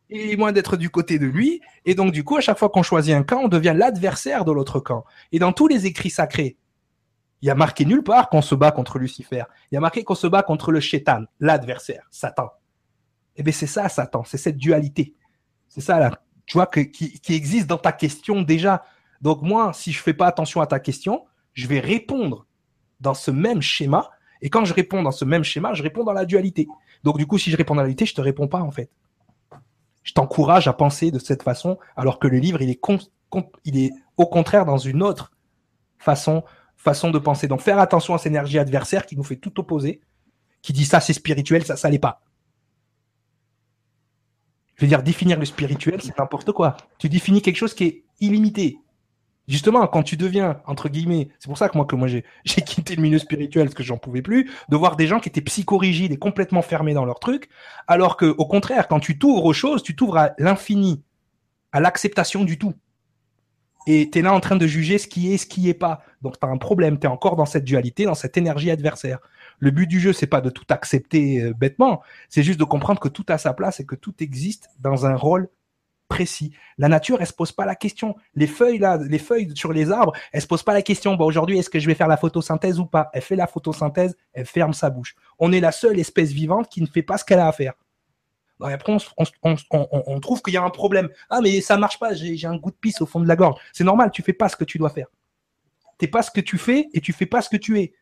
et 0.10 0.38
moins 0.38 0.52
d'être 0.52 0.78
du 0.78 0.90
côté 0.90 1.20
de 1.20 1.26
lui. 1.26 1.62
Et 1.86 1.96
donc, 1.96 2.12
du 2.12 2.24
coup, 2.24 2.38
à 2.38 2.42
chaque 2.42 2.58
fois 2.58 2.70
qu'on 2.70 2.84
choisit 2.84 3.14
un 3.14 3.24
camp, 3.24 3.42
on 3.44 3.48
devient 3.48 3.74
l'adversaire 3.76 4.46
de 4.46 4.52
l'autre 4.52 4.80
camp. 4.80 5.06
Et 5.32 5.40
dans 5.40 5.52
tous 5.52 5.68
les 5.68 5.86
écrits 5.86 6.10
sacrés, 6.10 6.58
il 7.42 7.48
y 7.48 7.52
a 7.52 7.56
marqué 7.56 7.86
nulle 7.86 8.04
part 8.04 8.30
qu'on 8.30 8.42
se 8.42 8.56
bat 8.56 8.72
contre 8.72 8.98
Lucifer. 8.98 9.44
Il 9.72 9.76
y 9.76 9.78
a 9.78 9.82
marqué 9.82 10.04
qu'on 10.04 10.16
se 10.16 10.28
bat 10.28 10.44
contre 10.44 10.72
le 10.72 10.80
chétan, 10.80 11.26
l'adversaire, 11.40 12.08
Satan. 12.10 12.50
Eh 13.36 13.44
bien, 13.44 13.54
c'est 13.54 13.68
ça, 13.68 13.90
Satan. 13.90 14.24
C'est 14.24 14.38
cette 14.38 14.58
dualité. 14.58 15.14
C'est 15.68 15.82
ça, 15.82 16.00
là, 16.00 16.12
tu 16.46 16.58
vois, 16.58 16.66
qui, 16.66 17.20
existe 17.30 17.68
dans 17.68 17.78
ta 17.78 17.92
question 17.92 18.42
déjà. 18.42 18.84
Donc, 19.22 19.42
moi, 19.42 19.72
si 19.74 19.92
je 19.92 20.02
fais 20.02 20.14
pas 20.14 20.28
attention 20.28 20.62
à 20.62 20.68
ta 20.68 20.80
question, 20.80 21.26
je 21.54 21.68
vais 21.68 21.80
répondre 21.80 22.48
dans 23.00 23.14
ce 23.14 23.30
même 23.30 23.62
schéma. 23.62 24.10
Et 24.42 24.50
quand 24.50 24.66
je 24.66 24.74
réponds 24.74 25.04
dans 25.04 25.12
ce 25.12 25.26
même 25.26 25.44
schéma, 25.44 25.74
je 25.74 25.84
réponds 25.84 26.04
dans 26.04 26.14
la 26.14 26.26
dualité. 26.26 26.68
Donc, 27.04 27.18
du 27.18 27.28
coup, 27.28 27.38
si 27.38 27.52
je 27.52 27.58
réponds 27.58 27.76
dans 27.76 27.82
la 27.82 27.88
dualité, 27.88 28.06
je 28.06 28.16
te 28.16 28.22
réponds 28.22 28.48
pas, 28.48 28.62
en 28.62 28.72
fait 28.72 28.90
je 30.08 30.14
t'encourage 30.14 30.70
à 30.70 30.74
penser 30.74 31.12
de 31.12 31.20
cette 31.20 31.44
façon, 31.44 31.78
alors 31.98 32.18
que 32.18 32.30
le 32.30 32.38
livre, 32.38 32.62
il 32.62 32.70
est, 32.70 33.92
au 34.16 34.26
contraire 34.26 34.64
dans 34.64 34.78
une 34.78 35.04
autre 35.04 35.34
façon, 35.98 36.46
façon 36.78 37.12
de 37.12 37.20
penser. 37.20 37.50
Donc 37.50 37.60
faire 37.60 37.78
attention 37.78 38.14
à 38.14 38.18
cette 38.18 38.32
énergie 38.32 38.58
adversaire 38.58 39.06
qui 39.06 39.18
nous 39.18 39.24
fait 39.26 39.36
tout 39.36 39.60
opposer, 39.60 40.00
qui 40.62 40.72
dit 40.72 40.86
ça 40.86 41.02
c'est 41.02 41.12
spirituel, 41.12 41.66
ça 41.66 41.76
ça 41.76 41.90
l'est 41.90 42.00
pas. 42.00 42.22
Je 44.76 44.86
veux 44.86 44.88
dire, 44.88 45.04
définir 45.04 45.38
le 45.40 45.46
spirituel, 45.46 46.02
c'est 46.02 46.18
n'importe 46.18 46.54
quoi. 46.54 46.78
Tu 47.00 47.10
définis 47.10 47.42
quelque 47.42 47.58
chose 47.58 47.74
qui 47.74 47.84
est 47.84 48.04
illimité 48.22 48.80
justement, 49.48 49.88
quand 49.88 50.04
tu 50.04 50.18
deviens, 50.18 50.62
entre 50.66 50.90
guillemets, 50.90 51.30
c'est 51.40 51.48
pour 51.48 51.58
ça 51.58 51.70
que 51.70 51.78
moi, 51.78 51.86
que 51.86 51.96
moi 51.96 52.08
j'ai, 52.08 52.24
quitté 52.44 52.96
le 52.96 53.02
milieu 53.02 53.20
spirituel 53.20 53.66
parce 53.66 53.76
que 53.76 53.84
j'en 53.84 53.98
pouvais 53.98 54.22
plus, 54.22 54.52
de 54.70 54.76
voir 54.76 54.96
des 54.96 55.08
gens 55.08 55.20
qui 55.20 55.30
étaient 55.30 55.42
psychorigides 55.42 56.12
et 56.12 56.18
complètement 56.18 56.62
fermés 56.62 56.94
dans 56.94 57.06
leur 57.06 57.20
truc, 57.20 57.50
alors 57.88 58.18
que, 58.18 58.26
au 58.26 58.46
contraire, 58.46 58.88
quand 58.88 59.00
tu 59.00 59.18
t'ouvres 59.18 59.46
aux 59.46 59.54
choses, 59.54 59.84
tu 59.84 59.96
t'ouvres 59.96 60.18
à 60.18 60.32
l'infini, 60.38 61.04
à 61.72 61.80
l'acceptation 61.80 62.44
du 62.44 62.58
tout. 62.58 62.74
Et 63.90 64.10
tu 64.10 64.20
es 64.20 64.22
là 64.22 64.34
en 64.34 64.42
train 64.42 64.58
de 64.58 64.68
juger 64.68 64.98
ce 64.98 65.08
qui 65.08 65.34
est, 65.34 65.38
ce 65.38 65.46
qui 65.46 65.70
est 65.70 65.74
pas. 65.74 66.04
Donc 66.22 66.38
tu 66.38 66.46
as 66.46 66.50
un 66.50 66.58
problème, 66.58 67.00
tu 67.00 67.08
es 67.08 67.10
encore 67.10 67.38
dans 67.38 67.46
cette 67.46 67.64
dualité, 67.64 68.04
dans 68.04 68.16
cette 68.16 68.36
énergie 68.36 68.70
adversaire. 68.70 69.20
Le 69.60 69.72
but 69.72 69.88
du 69.88 70.02
jeu, 70.02 70.12
c'est 70.12 70.28
pas 70.28 70.42
de 70.42 70.50
tout 70.50 70.66
accepter 70.70 71.42
euh, 71.42 71.54
bêtement, 71.54 72.02
c'est 72.28 72.44
juste 72.44 72.60
de 72.60 72.66
comprendre 72.66 73.00
que 73.00 73.08
tout 73.08 73.26
a 73.30 73.38
sa 73.38 73.54
place 73.54 73.80
et 73.80 73.86
que 73.86 73.96
tout 73.96 74.14
existe 74.20 74.70
dans 74.82 75.06
un 75.06 75.16
rôle 75.16 75.50
précis. 76.08 76.54
La 76.78 76.88
nature, 76.88 77.18
elle 77.20 77.28
se 77.28 77.34
pose 77.34 77.52
pas 77.52 77.66
la 77.66 77.76
question. 77.76 78.16
Les 78.34 78.48
feuilles 78.48 78.80
là, 78.80 78.98
les 78.98 79.20
feuilles 79.20 79.52
sur 79.56 79.74
les 79.74 79.92
arbres, 79.92 80.14
elle 80.32 80.42
se 80.42 80.48
pose 80.48 80.64
pas 80.64 80.74
la 80.74 80.82
question. 80.82 81.20
Aujourd'hui, 81.20 81.58
est-ce 81.58 81.70
que 81.70 81.80
je 81.80 81.88
vais 81.88 81.96
faire 81.96 82.08
la 82.08 82.18
photosynthèse 82.18 82.80
ou 82.80 82.86
pas? 82.86 83.10
Elle 83.14 83.22
fait 83.22 83.36
la 83.36 83.48
photosynthèse, 83.48 84.16
elle 84.34 84.46
ferme 84.46 84.74
sa 84.74 84.90
bouche. 84.90 85.16
On 85.40 85.52
est 85.52 85.60
la 85.60 85.72
seule 85.72 86.00
espèce 86.00 86.32
vivante 86.32 86.70
qui 86.70 86.82
ne 86.82 86.88
fait 86.88 87.04
pas 87.04 87.18
ce 87.18 87.26
qu'elle 87.26 87.40
a 87.40 87.48
à 87.48 87.52
faire. 87.52 87.74
après, 88.62 88.98
on, 89.72 90.20
trouve 90.20 90.42
qu'il 90.42 90.54
y 90.54 90.58
a 90.58 90.64
un 90.64 90.70
problème. 90.70 91.10
Ah, 91.30 91.42
mais 91.42 91.62
ça 91.62 91.78
marche 91.78 92.00
pas. 92.00 92.14
J'ai 92.14 92.48
un 92.48 92.58
goût 92.58 92.72
de 92.72 92.76
pisse 92.76 93.02
au 93.02 93.06
fond 93.06 93.20
de 93.20 93.28
la 93.28 93.36
gorge. 93.36 93.60
C'est 93.74 93.84
normal. 93.84 94.12
Tu 94.12 94.22
fais 94.22 94.34
pas 94.34 94.50
ce 94.50 94.56
que 94.56 94.64
tu 94.66 94.78
dois 94.78 94.90
faire. 94.90 95.08
T'es 95.98 96.08
pas 96.08 96.22
ce 96.22 96.32
que 96.32 96.42
tu 96.42 96.58
fais 96.58 96.88
et 96.94 97.02
tu 97.02 97.12
fais 97.12 97.26
pas 97.26 97.42
ce 97.42 97.50
que 97.50 97.58
tu 97.58 97.80
es. 97.80 97.94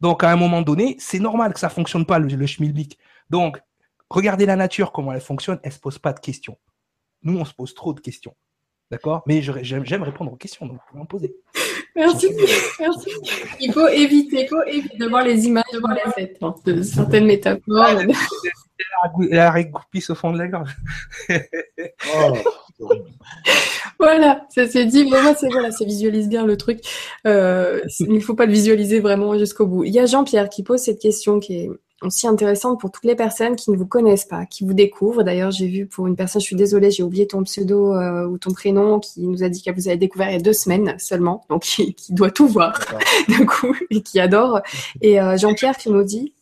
Donc, 0.00 0.24
à 0.24 0.30
un 0.30 0.36
moment 0.36 0.62
donné, 0.62 0.96
c'est 0.98 1.20
normal 1.20 1.52
que 1.52 1.60
ça 1.60 1.68
fonctionne 1.68 2.04
pas 2.04 2.18
le, 2.18 2.26
le 2.26 2.46
schmilblick. 2.46 2.98
Donc, 3.30 3.60
regardez 4.10 4.46
la 4.46 4.56
nature 4.56 4.90
comment 4.90 5.12
elle 5.12 5.20
fonctionne. 5.20 5.60
Elle 5.62 5.72
se 5.72 5.78
pose 5.78 5.98
pas 5.98 6.12
de 6.12 6.20
questions. 6.20 6.58
Nous, 7.22 7.38
on 7.38 7.44
se 7.44 7.54
pose 7.54 7.74
trop 7.74 7.92
de 7.92 8.00
questions. 8.00 8.34
D'accord 8.90 9.22
Mais 9.26 9.40
j'aime 9.40 10.02
répondre 10.02 10.32
aux 10.32 10.36
questions, 10.36 10.66
donc 10.66 10.76
vous 10.76 10.82
pouvez 10.90 11.00
en 11.00 11.06
poser. 11.06 11.34
Merci. 11.96 12.28
Merci. 12.78 13.10
Il 13.60 13.72
faut 13.72 13.88
éviter, 13.88 14.46
faut 14.46 14.62
éviter 14.66 14.96
de 14.98 15.06
voir 15.06 15.24
les 15.24 15.46
images 15.46 15.64
voir 15.80 15.94
les 15.94 16.12
têtes 16.12 16.38
hein, 16.42 16.54
de 16.66 16.82
certaines 16.82 17.26
métaphores. 17.26 18.00
Elle 19.30 19.38
a 19.38 19.50
régoupisse 19.50 20.10
au 20.10 20.14
fond 20.14 20.32
de 20.32 20.38
la 20.38 20.48
gorge. 20.48 20.76
oh, 22.14 22.34
voilà, 23.98 24.46
ça 24.50 24.66
c'est 24.66 24.86
dit. 24.86 25.08
Mais 25.10 25.22
moi, 25.22 25.34
c'est 25.34 25.48
voilà, 25.48 25.70
ça 25.70 25.84
visualise 25.84 26.28
bien 26.28 26.44
le 26.44 26.56
truc. 26.56 26.80
Euh, 27.26 27.80
il 28.00 28.12
ne 28.12 28.20
faut 28.20 28.34
pas 28.34 28.46
le 28.46 28.52
visualiser 28.52 29.00
vraiment 29.00 29.38
jusqu'au 29.38 29.66
bout. 29.66 29.84
Il 29.84 29.92
y 29.92 30.00
a 30.00 30.06
Jean-Pierre 30.06 30.48
qui 30.48 30.62
pose 30.62 30.80
cette 30.80 31.00
question 31.00 31.40
qui 31.40 31.60
est 31.60 31.70
aussi 32.02 32.26
intéressante 32.26 32.80
pour 32.80 32.90
toutes 32.90 33.04
les 33.04 33.14
personnes 33.14 33.56
qui 33.56 33.70
ne 33.70 33.76
vous 33.76 33.86
connaissent 33.86 34.24
pas, 34.24 34.46
qui 34.46 34.64
vous 34.64 34.74
découvrent. 34.74 35.22
D'ailleurs, 35.22 35.50
j'ai 35.50 35.66
vu 35.66 35.86
pour 35.86 36.06
une 36.06 36.16
personne, 36.16 36.40
je 36.40 36.46
suis 36.46 36.56
désolée, 36.56 36.90
j'ai 36.90 37.02
oublié 37.02 37.26
ton 37.26 37.42
pseudo 37.44 37.94
euh, 37.94 38.26
ou 38.26 38.38
ton 38.38 38.52
prénom, 38.52 39.00
qui 39.00 39.26
nous 39.26 39.42
a 39.42 39.48
dit 39.48 39.62
qu'elle 39.62 39.74
vous 39.74 39.88
avait 39.88 39.96
découvert 39.96 40.28
il 40.30 40.34
y 40.34 40.36
a 40.36 40.40
deux 40.40 40.52
semaines 40.52 40.94
seulement, 40.98 41.44
donc 41.48 41.62
qui, 41.62 41.94
doit 42.10 42.30
tout 42.30 42.48
voir 42.48 42.78
d'un 43.28 43.46
coup 43.46 43.74
et 43.90 44.02
qui 44.02 44.20
adore. 44.20 44.60
Et 45.00 45.20
euh, 45.20 45.36
Jean-Pierre 45.36 45.76
qui 45.76 45.90
nous 45.90 46.04
dit 46.04 46.34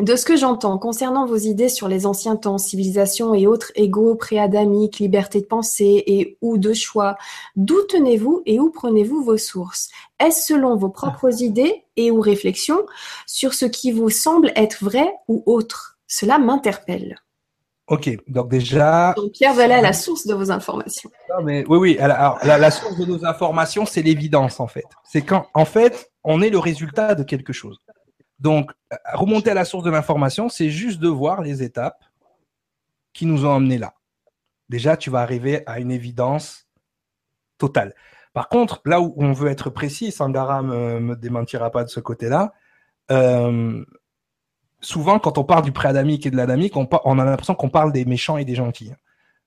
de 0.00 0.16
ce 0.16 0.24
que 0.24 0.36
j'entends 0.36 0.78
concernant 0.78 1.26
vos 1.26 1.36
idées 1.36 1.68
sur 1.68 1.88
les 1.88 2.06
anciens 2.06 2.36
temps, 2.36 2.58
civilisation 2.58 3.34
et 3.34 3.46
autres 3.46 3.72
égaux 3.74 4.14
préadamiques, 4.14 4.98
liberté 4.98 5.40
de 5.40 5.46
pensée 5.46 6.02
et 6.06 6.38
ou 6.40 6.58
de 6.58 6.72
choix, 6.72 7.16
d'où 7.56 7.82
tenez-vous 7.88 8.42
et 8.46 8.60
où 8.60 8.70
prenez-vous 8.70 9.22
vos 9.22 9.38
sources? 9.38 9.90
Est-ce 10.18 10.46
selon 10.46 10.76
vos 10.76 10.88
propres 10.88 11.42
idées 11.42 11.84
et 11.96 12.10
ou 12.10 12.20
réflexions 12.20 12.86
sur 13.26 13.54
ce 13.54 13.66
qui 13.66 13.92
vous 13.92 14.10
semble 14.10 14.52
être 14.56 14.82
vrai 14.82 15.12
ou 15.28 15.42
autre? 15.46 15.98
Cela 16.06 16.38
m'interpelle. 16.38 17.16
Ok, 17.86 18.08
donc 18.28 18.48
déjà. 18.48 19.14
Donc 19.16 19.32
Pierre 19.32 19.54
voilà 19.54 19.80
la 19.80 19.92
source 19.92 20.24
de 20.26 20.32
vos 20.34 20.52
informations. 20.52 21.10
Non, 21.28 21.44
mais 21.44 21.64
oui, 21.68 21.78
oui. 21.78 21.98
Alors, 21.98 22.38
la, 22.44 22.56
la 22.56 22.70
source 22.70 22.96
de 22.96 23.04
nos 23.04 23.24
informations, 23.24 23.84
c'est 23.84 24.02
l'évidence 24.02 24.60
en 24.60 24.68
fait. 24.68 24.84
C'est 25.04 25.22
quand, 25.22 25.46
en 25.54 25.64
fait, 25.64 26.12
on 26.22 26.40
est 26.40 26.50
le 26.50 26.58
résultat 26.58 27.16
de 27.16 27.24
quelque 27.24 27.52
chose. 27.52 27.78
Donc, 28.40 28.72
remonter 29.12 29.50
à 29.50 29.54
la 29.54 29.64
source 29.64 29.84
de 29.84 29.90
l'information, 29.90 30.48
c'est 30.48 30.70
juste 30.70 30.98
de 31.00 31.08
voir 31.08 31.42
les 31.42 31.62
étapes 31.62 32.04
qui 33.12 33.26
nous 33.26 33.44
ont 33.44 33.54
amenés 33.54 33.78
là. 33.78 33.94
Déjà, 34.68 34.96
tu 34.96 35.10
vas 35.10 35.20
arriver 35.20 35.62
à 35.66 35.80
une 35.80 35.90
évidence 35.90 36.66
totale. 37.58 37.94
Par 38.32 38.48
contre, 38.48 38.80
là 38.84 39.00
où 39.00 39.12
on 39.16 39.32
veut 39.32 39.50
être 39.50 39.68
précis, 39.70 40.12
Sangara 40.12 40.62
me, 40.62 41.00
me 41.00 41.16
démentira 41.16 41.70
pas 41.70 41.84
de 41.84 41.88
ce 41.88 42.00
côté-là, 42.00 42.54
euh, 43.10 43.84
souvent 44.80 45.18
quand 45.18 45.36
on 45.36 45.44
parle 45.44 45.64
du 45.64 45.72
pré-adamique 45.72 46.26
et 46.26 46.30
de 46.30 46.36
l'adamique, 46.36 46.74
on 46.76 47.18
a 47.18 47.24
l'impression 47.24 47.54
qu'on 47.54 47.68
parle 47.68 47.92
des 47.92 48.04
méchants 48.04 48.38
et 48.38 48.44
des 48.44 48.54
gentils. 48.54 48.92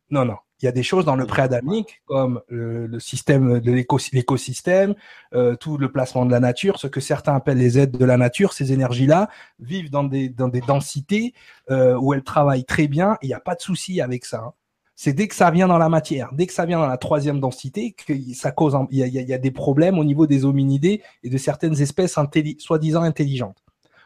Non, 0.10 0.26
non 0.26 0.38
il 0.64 0.68
y 0.68 0.70
a 0.70 0.72
des 0.72 0.84
choses 0.84 1.04
dans 1.04 1.18
le 1.18 1.26
préadamique, 1.26 2.02
comme 2.06 2.42
le, 2.48 2.98
système 3.00 3.60
de 3.60 3.72
l'écosystème, 3.72 4.96
euh, 5.34 5.56
tout 5.58 5.78
le 5.78 5.92
placement 5.92 6.26
de 6.26 6.32
la 6.32 6.40
nature, 6.40 6.80
ce 6.80 6.88
que 6.88 7.02
certains 7.02 7.36
appellent 7.36 7.58
les 7.58 7.78
aides 7.78 7.92
de 7.92 8.06
la 8.06 8.16
nature, 8.16 8.54
ces 8.54 8.72
énergies-là 8.72 9.30
vivent 9.60 9.92
dans 9.92 10.06
des, 10.06 10.30
dans 10.30 10.48
des 10.48 10.62
densités 10.62 11.34
euh, 11.70 11.98
où 11.98 12.14
elles 12.14 12.24
travaillent 12.24 12.64
très 12.64 12.88
bien, 12.88 13.18
il 13.22 13.28
n'y 13.28 13.34
a 13.34 13.42
pas 13.42 13.56
de 13.56 13.62
souci 13.62 14.00
avec 14.00 14.24
ça. 14.24 14.40
Hein. 14.40 14.54
C'est 14.96 15.12
dès 15.12 15.28
que 15.28 15.36
ça 15.36 15.52
vient 15.52 15.68
dans 15.68 15.78
la 15.78 15.90
matière, 15.90 16.30
dès 16.32 16.48
que 16.48 16.54
ça 16.54 16.66
vient 16.66 16.80
dans 16.80 16.88
la 16.88 16.98
troisième 16.98 17.42
densité, 17.42 17.92
que 17.92 18.14
ça 18.34 18.52
cause, 18.52 18.78
il 18.90 19.00
y, 19.00 19.04
a, 19.04 19.08
y 19.08 19.34
a, 19.34 19.38
des 19.38 19.52
problèmes 19.52 20.00
au 20.00 20.06
niveau 20.06 20.28
des 20.28 20.46
hominidés 20.46 21.02
et 21.24 21.30
de 21.30 21.38
certaines 21.38 21.82
espèces 21.82 22.18
soi-disant 22.60 23.02
intelligentes. 23.02 23.58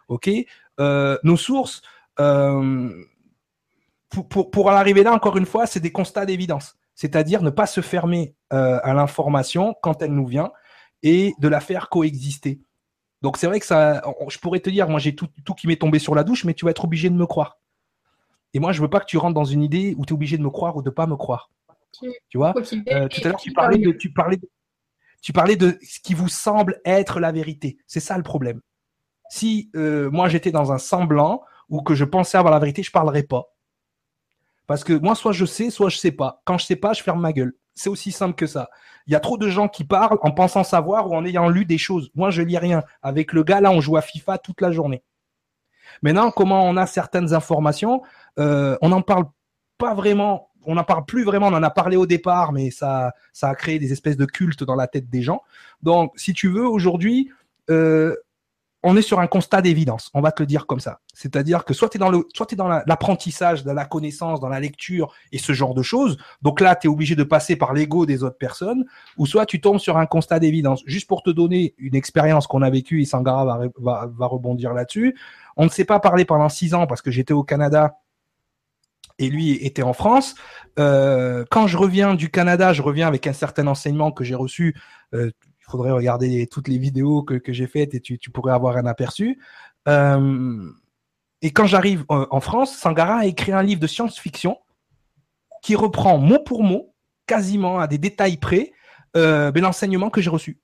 Ok, 0.08 0.30
euh, 0.80 1.18
nos 1.24 1.38
sources, 1.38 1.84
euh, 2.20 2.90
pour, 4.10 4.52
pour, 4.52 4.68
en 4.68 4.72
arriver 4.72 5.04
là, 5.04 5.14
encore 5.14 5.38
une 5.38 5.46
fois, 5.46 5.66
c'est 5.68 5.80
des 5.80 5.92
constats 5.92 6.26
d'évidence. 6.26 6.76
C'est-à-dire 6.96 7.44
ne 7.44 7.50
pas 7.50 7.68
se 7.68 7.82
fermer 7.82 8.36
euh, 8.54 8.80
à 8.84 8.94
l'information 8.94 9.76
quand 9.82 10.02
elle 10.02 10.14
nous 10.14 10.26
vient 10.26 10.52
et 11.04 11.34
de 11.40 11.48
la 11.48 11.60
faire 11.60 11.90
coexister. 11.90 12.60
Donc 13.22 13.38
c'est 13.38 13.48
vrai 13.48 13.60
que 13.60 13.66
ça, 13.66 14.02
je 14.30 14.38
pourrais 14.40 14.60
te 14.60 14.70
dire, 14.70 14.90
moi 14.90 15.00
j'ai 15.00 15.16
tout, 15.16 15.28
tout 15.44 15.54
qui 15.54 15.68
m'est 15.68 15.80
tombé 15.80 16.00
sur 16.00 16.16
la 16.16 16.24
douche, 16.24 16.46
mais 16.46 16.54
tu 16.54 16.66
vas 16.66 16.72
être 16.72 16.86
obligé 16.86 17.10
de 17.10 17.16
me 17.16 17.26
croire. 17.26 17.60
Et 18.54 18.60
moi, 18.60 18.72
je 18.72 18.82
veux 18.82 18.90
pas 18.90 19.00
que 19.00 19.06
tu 19.06 19.18
rentres 19.18 19.34
dans 19.34 19.44
une 19.44 19.62
idée 19.62 19.94
où 19.98 20.06
tu 20.06 20.14
es 20.14 20.16
obligé 20.16 20.38
de 20.38 20.44
me 20.44 20.50
croire 20.50 20.76
ou 20.78 20.82
de 20.82 20.90
pas 20.90 21.06
me 21.06 21.16
croire. 21.16 21.52
Tu 22.30 22.38
vois 22.38 22.54
euh, 22.58 23.08
Tout 23.08 23.22
à 23.24 23.30
l'heure, 23.30 23.40
tu 23.40 23.52
parlais 23.52 23.78
de, 23.78 23.92
tu 23.92 24.12
parlais, 24.12 24.40
tu 25.22 25.34
parlais 25.34 25.56
de 25.56 25.78
ce 25.82 26.00
qui 26.00 26.14
vous 26.14 26.30
semble 26.30 26.80
être 26.86 27.20
la 27.20 27.32
vérité. 27.32 27.78
C'est 27.88 28.00
ça 28.00 28.18
le 28.18 28.24
problème. 28.24 28.62
Si 29.30 29.70
euh, 29.76 30.10
moi 30.12 30.30
j'étais 30.30 30.52
dans 30.52 30.72
un 30.72 30.78
semblant 30.78 31.42
ou 31.70 31.82
que 31.82 31.96
je 31.96 32.06
pensais 32.06 32.38
avoir 32.38 32.54
la 32.54 32.60
vérité, 32.60 32.84
je 32.84 32.92
parlerais 32.92 33.24
pas. 33.24 33.54
Parce 34.68 34.84
que 34.84 34.94
moi, 34.94 35.16
soit 35.16 35.32
je 35.32 35.46
sais, 35.46 35.70
soit 35.70 35.90
je 35.90 35.98
sais 35.98 36.12
pas. 36.12 36.42
Quand 36.46 36.58
je 36.58 36.66
sais 36.66 36.76
pas, 36.76 36.94
je 36.94 37.02
ferme 37.02 37.22
ma 37.22 37.34
gueule. 37.34 37.56
C'est 37.74 37.90
aussi 37.90 38.12
simple 38.12 38.36
que 38.36 38.48
ça. 38.48 38.70
Il 39.08 39.14
y 39.14 39.16
a 39.16 39.20
trop 39.20 39.38
de 39.38 39.48
gens 39.48 39.70
qui 39.70 39.86
parlent 39.86 40.18
en 40.22 40.32
pensant 40.32 40.64
savoir 40.64 41.10
ou 41.10 41.16
en 41.16 41.26
ayant 41.26 41.48
lu 41.48 41.64
des 41.66 41.78
choses. 41.78 42.12
Moi, 42.16 42.30
je 42.30 42.42
lis 42.42 42.58
rien. 42.58 42.84
Avec 43.02 43.34
le 43.34 43.44
gars, 43.44 43.62
là, 43.62 43.72
on 43.72 43.80
joue 43.80 43.96
à 43.96 44.02
FIFA 44.02 44.38
toute 44.40 44.62
la 44.62 44.72
journée. 44.72 45.04
Maintenant, 46.02 46.32
comment 46.32 46.68
on 46.68 46.76
a 46.76 46.86
certaines 46.86 47.34
informations, 47.34 48.02
euh, 48.40 48.78
on 48.82 48.90
n'en 48.90 49.02
parle 49.02 49.26
pas 49.78 49.94
vraiment, 49.94 50.50
on 50.66 50.76
n'en 50.76 50.84
parle 50.84 51.06
plus 51.06 51.24
vraiment, 51.24 51.48
on 51.48 51.54
en 51.54 51.64
a 51.64 51.70
parlé 51.70 51.96
au 51.96 52.06
départ, 52.06 52.52
mais 52.52 52.72
ça, 52.72 53.14
ça 53.32 53.50
a 53.50 53.56
créé 53.56 53.80
des 53.80 53.94
espèces 53.94 54.18
de 54.18 54.26
cultes 54.26 54.64
dans 54.64 54.76
la 54.76 54.88
tête 54.88 55.10
des 55.10 55.22
gens. 55.22 55.42
Donc, 55.82 56.12
si 56.18 56.34
tu 56.34 56.50
veux, 56.50 56.68
aujourd'hui, 56.68 57.32
euh, 57.70 58.16
on 58.84 58.96
est 58.96 59.02
sur 59.02 59.20
un 59.20 59.28
constat 59.28 59.62
d'évidence. 59.62 60.12
On 60.14 60.22
va 60.22 60.32
te 60.32 60.42
le 60.42 60.48
dire 60.48 60.68
comme 60.68 60.80
ça. 60.80 61.00
C'est-à-dire 61.14 61.66
que 61.66 61.74
soit 61.74 61.90
tu 61.90 61.98
es 61.98 62.56
dans 62.56 62.68
l'apprentissage, 62.86 63.64
dans 63.64 63.74
la 63.74 63.86
connaissance, 63.86 64.40
dans 64.40 64.50
la 64.50 64.60
lecture 64.60 65.14
et 65.32 65.40
ce 65.40 65.54
genre 65.54 65.74
de 65.74 65.82
choses. 65.82 66.18
Donc 66.42 66.62
là, 66.62 66.76
tu 66.76 66.88
es 66.88 66.90
obligé 66.90 67.16
de 67.16 67.24
passer 67.24 67.56
par 67.56 67.74
l'ego 67.74 68.06
des 68.06 68.24
autres 68.24 68.38
personnes, 68.38 68.86
ou 69.18 69.26
soit 69.26 69.46
tu 69.46 69.60
tombes 69.60 69.80
sur 69.80 69.98
un 69.98 70.06
constat 70.06 70.40
d'évidence. 70.40 70.84
Juste 70.86 71.08
pour 71.08 71.24
te 71.24 71.32
donner 71.32 71.74
une 71.78 71.96
expérience 71.96 72.46
qu'on 72.46 72.62
a 72.62 72.70
vécue, 72.70 73.02
et 73.02 73.06
Sangara 73.06 73.60
va 73.80 74.26
rebondir 74.28 74.74
là-dessus. 74.74 75.18
On 75.56 75.66
ne 75.66 75.70
s'est 75.70 75.86
pas 75.86 76.00
parlé 76.00 76.24
pendant 76.24 76.50
six 76.50 76.74
ans 76.74 76.86
parce 76.86 77.02
que 77.02 77.10
j'étais 77.10 77.34
au 77.34 77.44
Canada 77.44 77.98
et 79.20 79.30
lui 79.30 79.54
était 79.66 79.84
en 79.84 79.94
France. 79.94 80.36
Euh, 80.80 81.44
quand 81.50 81.68
je 81.68 81.78
reviens 81.78 82.14
du 82.14 82.30
Canada, 82.30 82.74
je 82.74 82.82
reviens 82.82 83.08
avec 83.08 83.28
un 83.28 83.34
certain 83.34 83.68
enseignement 83.68 84.12
que 84.12 84.24
j'ai 84.24 84.36
reçu. 84.36 84.76
Euh, 85.14 85.32
il 85.68 85.72
faudrait 85.72 85.92
regarder 85.92 86.48
toutes 86.48 86.68
les 86.68 86.78
vidéos 86.78 87.24
que, 87.24 87.34
que 87.34 87.52
j'ai 87.52 87.68
faites 87.68 87.94
et 87.94 88.00
tu, 88.00 88.18
tu, 88.18 88.32
pourrais 88.32 88.54
avoir 88.54 88.78
un 88.78 88.86
aperçu. 88.86 89.40
Euh, 89.88 90.70
et 91.42 91.52
quand 91.52 91.66
j'arrive 91.66 92.06
en 92.10 92.40
France, 92.40 92.76
Sangara 92.76 93.20
a 93.20 93.26
écrit 93.26 93.52
un 93.52 93.62
livre 93.62 93.82
de 93.82 93.88
science-fiction 93.88 94.58
qui 95.62 95.76
reprend 95.76 96.18
mot 96.18 96.40
pour 96.40 96.64
mot, 96.64 96.94
quasiment 97.26 97.80
à 97.80 97.88
des 97.88 97.98
détails 97.98 98.38
près, 98.38 98.72
euh, 99.16 99.52
ben, 99.52 99.62
l'enseignement 99.64 100.10
que 100.10 100.22
j'ai 100.22 100.30
reçu. 100.30 100.60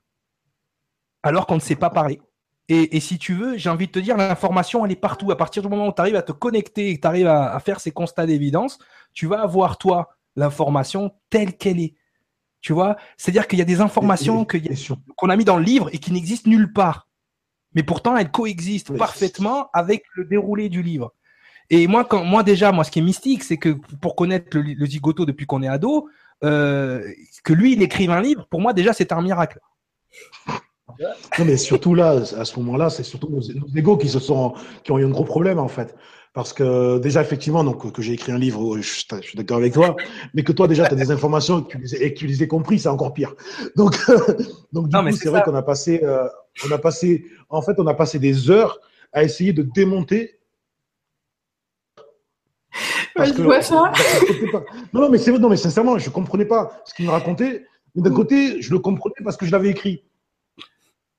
Alors 1.21 1.45
qu'on 1.45 1.55
ne 1.55 1.59
s'est 1.61 1.75
pas 1.75 1.89
parlé. 1.89 2.21
Et, 2.69 2.95
et, 2.95 2.99
si 2.99 3.17
tu 3.17 3.33
veux, 3.33 3.57
j'ai 3.57 3.69
envie 3.69 3.87
de 3.87 3.91
te 3.91 3.99
dire, 3.99 4.15
l'information, 4.15 4.85
elle 4.85 4.91
est 4.91 4.95
partout. 4.95 5.31
À 5.31 5.37
partir 5.37 5.61
du 5.61 5.69
moment 5.69 5.87
où 5.87 5.91
tu 5.93 5.99
arrives 6.01 6.15
à 6.15 6.21
te 6.21 6.31
connecter 6.31 6.89
et 6.89 6.95
que 6.95 7.01
tu 7.01 7.07
arrives 7.07 7.27
à, 7.27 7.59
faire 7.59 7.79
ces 7.79 7.91
constats 7.91 8.25
d'évidence, 8.25 8.79
tu 9.13 9.27
vas 9.27 9.41
avoir, 9.41 9.77
toi, 9.77 10.15
l'information 10.35 11.11
telle 11.29 11.57
qu'elle 11.57 11.79
est. 11.79 11.95
Tu 12.63 12.73
vois? 12.73 12.95
C'est-à-dire 13.17 13.47
qu'il 13.47 13.59
y 13.59 13.61
a 13.61 13.65
des 13.65 13.81
informations 13.81 14.47
qu'on 15.17 15.29
a 15.29 15.35
mis 15.35 15.43
dans 15.43 15.57
le 15.57 15.63
livre 15.63 15.89
et 15.93 15.99
qui 15.99 16.11
n'existent 16.11 16.49
nulle 16.49 16.71
part. 16.73 17.09
Mais 17.75 17.83
pourtant, 17.83 18.15
elles 18.17 18.31
coexistent 18.31 18.97
parfaitement 18.97 19.69
avec 19.73 20.05
le 20.15 20.25
déroulé 20.25 20.69
du 20.69 20.81
livre. 20.81 21.13
Et 21.69 21.87
moi, 21.87 22.05
quand, 22.05 22.23
moi 22.23 22.41
déjà, 22.41 22.71
moi, 22.71 22.85
ce 22.85 22.91
qui 22.91 22.99
est 22.99 23.03
mystique, 23.03 23.43
c'est 23.43 23.57
que 23.57 23.77
pour 24.01 24.15
connaître 24.15 24.57
le, 24.57 24.61
le 24.61 24.85
zigoto 24.85 25.25
depuis 25.25 25.45
qu'on 25.45 25.61
est 25.61 25.67
ado, 25.67 26.09
euh, 26.43 27.05
que 27.43 27.53
lui, 27.53 27.73
il 27.73 27.81
écrive 27.81 28.11
un 28.11 28.21
livre, 28.21 28.47
pour 28.49 28.61
moi, 28.61 28.71
déjà, 28.73 28.93
c'est 28.93 29.11
un 29.11 29.21
miracle. 29.21 29.59
Non, 31.39 31.45
mais 31.45 31.57
surtout 31.57 31.95
là, 31.95 32.21
à 32.37 32.45
ce 32.45 32.59
moment-là, 32.59 32.89
c'est 32.89 33.03
surtout 33.03 33.29
nos, 33.29 33.41
nos 33.53 33.67
égos 33.75 33.97
qui 33.97 34.09
se 34.09 34.19
sont, 34.19 34.53
qui 34.83 34.91
ont 34.91 34.99
eu 34.99 35.05
un 35.05 35.09
gros 35.09 35.23
problème 35.25 35.59
en 35.59 35.67
fait. 35.67 35.95
Parce 36.33 36.51
que 36.51 36.97
déjà, 36.97 37.21
effectivement, 37.21 37.63
donc 37.63 37.91
que 37.91 38.01
j'ai 38.01 38.13
écrit 38.13 38.31
un 38.31 38.39
livre, 38.39 38.77
je, 38.77 38.81
je 38.81 39.21
suis 39.21 39.37
d'accord 39.37 39.57
avec 39.57 39.73
toi, 39.73 39.95
mais 40.33 40.43
que 40.43 40.51
toi 40.51 40.67
déjà, 40.67 40.87
tu 40.87 40.93
as 40.93 40.97
des 40.97 41.11
informations 41.11 41.59
et 41.59 41.63
que 41.63 41.69
tu 41.69 41.77
les, 41.77 41.93
et 41.95 42.13
que 42.13 42.19
tu 42.19 42.25
les 42.25 42.41
ai 42.41 42.47
compris, 42.47 42.79
c'est 42.79 42.89
encore 42.89 43.13
pire. 43.13 43.35
Donc, 43.75 43.95
donc 44.73 44.89
du 44.89 44.95
non, 44.95 45.05
coup, 45.05 45.15
c'est 45.15 45.29
vrai 45.29 45.43
qu'on 45.43 45.53
a 45.53 45.61
passé, 45.61 46.01
euh, 46.03 46.27
on 46.67 46.71
a 46.71 46.79
passé, 46.79 47.25
en 47.49 47.61
fait, 47.61 47.73
on 47.77 47.85
a 47.85 47.93
passé 47.93 48.17
des 48.17 48.49
heures 48.49 48.79
à 49.11 49.23
essayer 49.23 49.53
de 49.53 49.61
démonter. 49.61 50.39
Parce 53.13 53.29
je 53.29 53.35
que, 53.35 53.41
vois 53.43 53.61
ça. 53.61 53.91
Non, 54.91 55.01
non, 55.01 55.09
mais 55.09 55.19
c'est 55.19 55.31
non, 55.31 55.49
mais 55.49 55.57
sincèrement, 55.57 55.99
je 55.99 56.09
comprenais 56.09 56.45
pas 56.45 56.81
ce 56.85 56.95
qu'il 56.95 57.05
me 57.05 57.11
racontait. 57.11 57.63
Mais 57.93 58.01
d'un 58.01 58.11
côté, 58.13 58.59
je 58.59 58.71
le 58.71 58.79
comprenais 58.79 59.23
parce 59.23 59.37
que 59.37 59.45
je 59.45 59.51
l'avais 59.51 59.69
écrit 59.69 60.03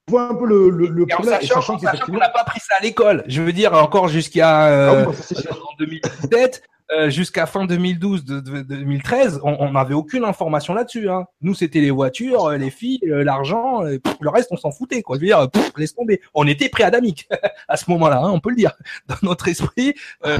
vois 0.09 0.31
un 0.31 0.35
peu 0.35 0.47
le, 0.47 0.70
le, 0.70 0.89
le 0.89 1.06
problème. 1.06 1.35
En 1.35 1.60
sachant, 1.60 1.78
qu'on 1.78 2.18
n'a 2.18 2.28
pas 2.28 2.40
appris 2.40 2.60
ça 2.60 2.76
à 2.78 2.82
l'école. 2.82 3.24
Je 3.26 3.43
veux 3.43 3.52
dire, 3.52 3.74
encore 3.74 4.09
jusqu'à 4.09 4.66
euh, 4.66 5.05
ah 5.06 5.10
oui, 5.10 5.44
en 5.51 5.76
2017, 5.78 6.62
euh, 6.93 7.09
jusqu'à 7.09 7.47
fin 7.47 7.64
2012, 7.64 8.26
de, 8.26 8.40
de, 8.40 8.60
2013, 8.60 9.40
on 9.43 9.72
n'avait 9.72 9.94
aucune 9.94 10.24
information 10.24 10.74
là-dessus. 10.74 11.09
Hein. 11.09 11.24
Nous, 11.40 11.55
c'était 11.55 11.81
les 11.81 11.90
voitures, 11.90 12.44
euh, 12.44 12.56
les 12.59 12.70
filles, 12.70 13.01
euh, 13.05 13.24
l'argent, 13.24 13.81
le 13.82 14.28
reste, 14.28 14.48
on 14.51 14.59
s'en 14.59 14.70
foutait. 14.70 15.01
Quoi. 15.01 15.16
Je 15.16 15.22
veux 15.22 15.26
dire, 15.26 15.51
pff, 15.51 15.72
laisse 15.78 15.94
tomber. 15.94 16.20
On 16.35 16.47
était 16.47 16.68
pré-adamique 16.68 17.26
à 17.68 17.78
ce 17.78 17.90
moment-là, 17.90 18.20
hein, 18.22 18.31
on 18.31 18.40
peut 18.40 18.51
le 18.51 18.56
dire. 18.56 18.72
Dans 19.09 19.16
notre 19.22 19.48
esprit, 19.48 19.94
euh, 20.26 20.39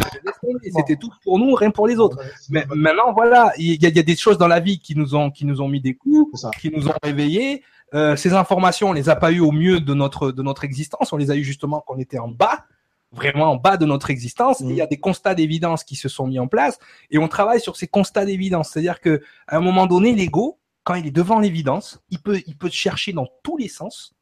c'était 0.71 0.97
tout 0.97 1.11
pour 1.23 1.39
nous, 1.39 1.55
rien 1.55 1.71
pour 1.71 1.89
les 1.89 1.97
autres. 1.97 2.19
Mais 2.51 2.67
maintenant, 2.75 3.15
voilà, 3.15 3.53
il 3.57 3.83
y, 3.83 3.87
a, 3.87 3.89
y 3.89 3.99
a 3.99 4.03
des 4.03 4.17
choses 4.17 4.37
dans 4.37 4.49
la 4.49 4.61
vie 4.61 4.79
qui 4.79 4.95
nous 4.95 5.15
ont, 5.15 5.31
qui 5.31 5.47
nous 5.47 5.63
ont 5.63 5.69
mis 5.69 5.81
des 5.81 5.95
coups, 5.95 6.47
qui 6.61 6.71
nous 6.71 6.89
ont 6.89 6.95
réveillés. 7.03 7.63
Euh, 7.95 8.17
ces 8.17 8.33
informations, 8.33 8.91
on 8.91 8.93
les 8.93 9.09
a 9.09 9.17
pas 9.17 9.31
eues 9.31 9.41
au 9.41 9.53
mieux 9.53 9.81
de 9.81 9.95
notre 9.95 10.33
de 10.33 10.43
notre 10.43 10.65
existence. 10.65 11.13
On 11.13 11.17
les 11.17 11.31
a 11.31 11.37
eues 11.37 11.45
justement 11.45 11.83
quand 11.87 11.95
on 11.95 11.99
était 11.99 12.19
en 12.19 12.29
bas, 12.29 12.65
vraiment 13.13 13.53
en 13.53 13.57
bas 13.57 13.77
de 13.77 13.87
notre 13.87 14.11
existence. 14.11 14.61
il 14.61 14.73
y 14.73 14.81
a 14.81 14.87
des 14.87 14.99
constats 14.99 15.35
d'évidence 15.35 15.85
qui 15.85 15.95
se 15.95 16.09
sont 16.09 16.27
mis 16.27 16.39
en 16.39 16.49
place 16.49 16.79
et 17.11 17.19
on 17.19 17.29
travaille 17.29 17.61
sur 17.61 17.77
ces 17.77 17.87
constats 17.87 18.25
d'évidence. 18.25 18.71
C'est-à-dire 18.71 19.01
que 19.01 19.23
à 19.47 19.57
un 19.57 19.61
moment 19.61 19.87
donné, 19.87 20.15
l'ego, 20.15 20.59
quand 20.83 20.95
il 20.95 21.07
est 21.07 21.13
devant 21.13 21.39
l'évidence, 21.39 22.01
il 22.11 22.19
peut 22.19 22.43
il 22.47 22.57
peut 22.57 22.71
chercher 22.71 23.13
dans 23.13 23.29
tous 23.43 23.57
les 23.57 23.69
sens, 23.69 24.15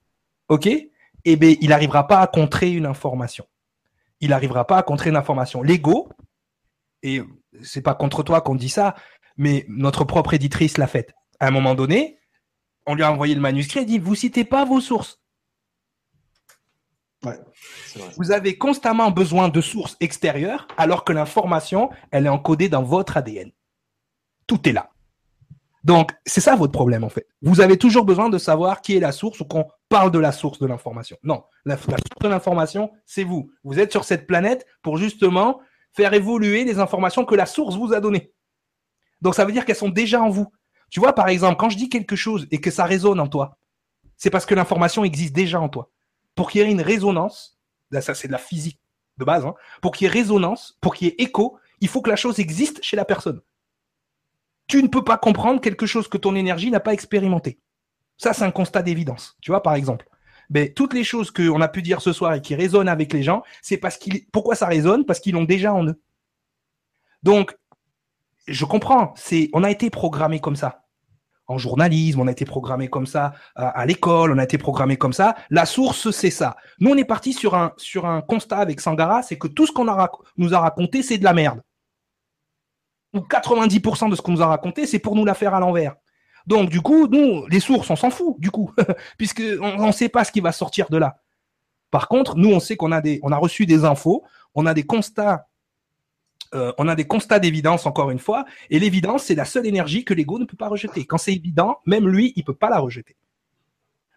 ok? 0.49 0.67
Et 0.67 0.91
eh 1.25 1.37
ben 1.37 1.57
il 1.61 1.69
n'arrivera 1.69 2.09
pas 2.09 2.21
à 2.21 2.27
contrer 2.27 2.73
une 2.73 2.87
information. 2.87 3.47
Il 4.21 4.31
n'arrivera 4.31 4.67
pas 4.67 4.79
à 4.79 4.83
contrer 4.83 5.11
une 5.11 5.17
information. 5.17 5.63
L'ego, 5.63 6.09
et 7.03 7.23
c'est 7.63 7.83
pas 7.83 7.95
contre 7.95 8.23
toi 8.23 8.41
qu'on 8.41 8.55
dit 8.55 8.69
ça, 8.69 8.97
mais 9.37 9.65
notre 9.69 10.05
propre 10.05 10.35
éditrice 10.35 10.79
l'a 10.79 10.87
fait. 10.87 11.15
À 11.41 11.47
un 11.47 11.51
moment 11.51 11.75
donné, 11.75 12.19
on 12.87 12.95
lui 12.95 13.03
a 13.03 13.13
envoyé 13.13 13.35
le 13.35 13.41
manuscrit, 13.41 13.81
il 13.81 13.87
dit 13.87 13.99
Vous 13.99 14.15
citez 14.15 14.45
pas 14.45 14.65
vos 14.65 14.81
sources. 14.81 15.21
Ouais, 17.25 17.39
Vous 18.17 18.33
avez 18.33 18.59
constamment 18.59 19.13
besoin 19.13 19.49
de 19.49 19.61
sources 19.61 19.97
extérieures 20.01 20.67
alors 20.77 21.05
que 21.05 21.13
l'information, 21.13 21.91
elle 22.11 22.27
est 22.27 22.31
encodée 22.31 22.69
dans 22.69 22.83
votre 22.83 23.17
ADN. 23.17 23.53
Tout 24.49 24.69
est 24.69 24.73
là. 24.73 24.91
Donc, 25.85 26.13
c'est 26.27 26.41
ça 26.41 26.57
votre 26.57 26.73
problème 26.73 27.05
en 27.05 27.09
fait. 27.09 27.27
Vous 27.43 27.61
avez 27.61 27.77
toujours 27.77 28.05
besoin 28.05 28.29
de 28.29 28.39
savoir 28.39 28.83
qui 28.83 28.97
est 28.97 29.01
la 29.01 29.13
source 29.13 29.41
ou 29.41 29.45
qu'on 29.45 29.67
parle 29.89 30.11
de 30.11 30.19
la 30.19 30.33
source 30.33 30.59
de 30.59 30.67
l'information. 30.67 31.17
Non, 31.23 31.45
la, 31.65 31.75
la 31.75 31.97
source 31.99 32.23
de 32.23 32.29
l'information, 32.29 32.91
c'est 33.07 33.25
vous. 33.25 33.51
Vous 33.65 33.79
êtes 33.79 33.93
sur 33.93 34.05
cette 34.05 34.27
planète 34.27 34.67
pour 34.83 34.97
justement 34.97 35.61
faire 35.93 36.15
évoluer 36.15 36.65
les 36.65 36.79
informations 36.79 37.25
que 37.25 37.35
la 37.35 37.47
source 37.47 37.77
vous 37.77 37.93
a 37.93 38.01
données. 38.01 38.33
Donc, 39.21 39.35
ça 39.35 39.45
veut 39.45 39.53
dire 39.53 39.65
qu'elles 39.65 39.77
sont 39.77 39.89
déjà 39.89 40.21
en 40.21 40.31
vous. 40.31 40.49
Tu 40.93 41.01
vois, 41.01 41.15
par 41.15 41.29
exemple, 41.29 41.57
quand 41.57 41.71
je 41.71 41.79
dis 41.79 41.89
quelque 41.89 42.17
chose 42.17 42.47
et 42.51 42.61
que 42.61 42.71
ça 42.71 42.85
résonne 42.85 43.19
en 43.19 43.27
toi, 43.27 43.57
c'est 44.19 44.29
parce 44.29 44.45
que 44.45 44.55
l'information 44.55 45.05
existe 45.05 45.33
déjà 45.33 45.59
en 45.59 45.71
toi. 45.71 45.91
Pour 46.35 46.51
qu'il 46.51 46.61
y 46.61 46.65
ait 46.65 46.71
une 46.71 46.83
résonance, 46.83 47.59
là, 47.91 48.03
ça 48.03 48.15
c'est 48.15 48.29
de 48.29 48.33
la 48.33 48.39
physique 48.39 48.79
de 49.17 49.25
base, 49.25 49.47
hein, 49.47 49.55
pour 49.81 49.93
qu'il 49.93 50.05
y 50.05 50.11
ait 50.11 50.13
résonance, 50.13 50.77
pour 50.83 50.95
qu'il 50.95 51.09
y 51.09 51.11
ait 51.11 51.15
écho, 51.17 51.59
il 51.81 51.89
faut 51.89 52.03
que 52.03 52.11
la 52.11 52.17
chose 52.17 52.39
existe 52.39 52.83
chez 52.83 52.95
la 52.95 53.07
personne. 53.07 53.41
Tu 54.67 54.83
ne 54.83 54.89
peux 54.89 55.03
pas 55.03 55.17
comprendre 55.17 55.63
quelque 55.63 55.87
chose 55.87 56.09
que 56.09 56.19
ton 56.19 56.35
énergie 56.35 56.71
n'a 56.71 56.79
pas 56.79 56.93
expérimenté. 56.93 57.59
Ça, 58.19 58.35
c'est 58.35 58.45
un 58.45 58.51
constat 58.51 58.83
d'évidence. 58.83 59.39
Tu 59.41 59.51
vois, 59.51 59.63
par 59.63 59.75
exemple. 59.75 60.07
Mais 60.51 60.67
ben, 60.67 60.75
toutes 60.75 60.93
les 60.93 61.05
choses 61.05 61.31
qu'on 61.31 61.63
a 61.63 61.69
pu 61.69 61.81
dire 61.81 62.03
ce 62.03 62.13
soir 62.13 62.35
et 62.35 62.43
qui 62.43 62.55
résonnent 62.55 62.89
avec 62.89 63.15
les 63.15 63.23
gens, 63.23 63.43
c'est 63.63 63.79
parce 63.79 63.97
qu'ils, 63.97 64.27
pourquoi 64.31 64.57
ça 64.57 64.67
résonne? 64.67 65.07
Parce 65.07 65.21
qu'ils 65.21 65.33
l'ont 65.33 65.45
déjà 65.45 65.73
en 65.73 65.87
eux. 65.87 65.99
Donc, 67.23 67.57
je 68.47 68.67
comprends. 68.67 69.15
C'est, 69.17 69.49
on 69.55 69.65
a 69.65 69.71
été 69.71 69.89
programmé 69.89 70.39
comme 70.39 70.57
ça 70.57 70.82
en 71.47 71.59
journalisme, 71.59 72.21
on 72.21 72.27
a 72.27 72.33
été 72.33 72.45
programmé 72.45 72.89
comme 72.89 73.07
ça 73.07 73.33
à, 73.55 73.85
l'école, 73.85 74.33
on 74.33 74.39
a 74.39 74.45
été 74.45 74.59
programmé 74.59 74.97
comme 74.97 75.13
ça. 75.13 75.35
La 75.51 75.67
source, 75.67 76.11
c'est 76.11 76.31
ça. 76.31 76.57
Nous, 76.81 76.91
on 76.91 76.97
est 76.97 77.05
parti 77.05 77.33
sur 77.33 77.55
un, 77.55 77.73
constat 78.23 78.59
avec 78.59 78.81
Sangara, 78.81 79.23
c'est 79.23 79.39
que 79.39 79.49
tout 79.49 79.67
ce 79.67 79.73
qu'on 79.73 79.87
nous 80.37 80.55
a 80.55 80.59
raconté, 80.59 81.03
c'est 81.03 81.19
de 81.19 81.25
la 81.25 81.35
merde. 81.35 81.61
Ou 83.15 83.21
90% 83.21 84.11
de 84.11 84.17
ce 84.17 84.23
qu'on 84.23 84.33
nous 84.33 84.43
a 84.43 84.47
raconté, 84.47 84.87
c'est 84.87 84.99
pour 84.99 85.17
nous 85.17 85.25
la 85.25 85.35
faire 85.35 85.55
à 85.55 85.61
l'envers. 85.61 85.95
Donc, 86.47 86.71
du 86.71 86.81
coup, 86.81 87.07
nous, 87.07 87.47
les 87.49 87.61
sources, 87.61 87.91
on 87.91 87.97
s'en 87.97 88.11
fout, 88.11 88.37
du 88.39 88.51
coup, 88.51 88.73
puisque 89.19 89.43
on 89.61 89.87
ne 89.87 89.93
sait 89.93 90.09
pas 90.09 90.25
ce 90.25 90.33
qui 90.33 90.41
va 90.41 90.53
sortir 90.53 90.89
de 90.89 90.97
là. 90.97 91.19
Par 91.91 92.09
contre, 92.09 92.37
nous, 92.37 92.51
on 92.51 92.61
sait 92.61 92.77
qu'on 92.77 92.91
a 92.91 93.03
a 93.03 93.37
reçu 93.37 93.67
des 93.67 93.85
infos, 93.85 94.25
on 94.55 94.67
a 94.67 94.75
des 94.75 94.85
constats 94.85 95.47
euh, 96.55 96.73
on 96.79 96.89
a 96.89 96.95
des 96.95 97.07
constats 97.07 97.39
d'évidence 97.39 97.87
encore 97.87 98.11
une 98.11 98.19
fois, 98.19 98.45
et 98.71 98.79
l'évidence, 98.79 99.25
c'est 99.25 99.35
la 99.35 99.45
seule 99.45 99.67
énergie 99.67 100.05
que 100.05 100.15
l'ego 100.15 100.39
ne 100.39 100.45
peut 100.45 100.57
pas 100.57 100.69
rejeter. 100.69 101.05
Quand 101.05 101.19
c'est 101.19 101.33
évident, 101.33 101.79
même 101.87 102.09
lui, 102.09 102.33
il 102.37 102.45
peut 102.45 102.55
pas 102.55 102.71
la 102.71 102.79
rejeter. 102.79 103.17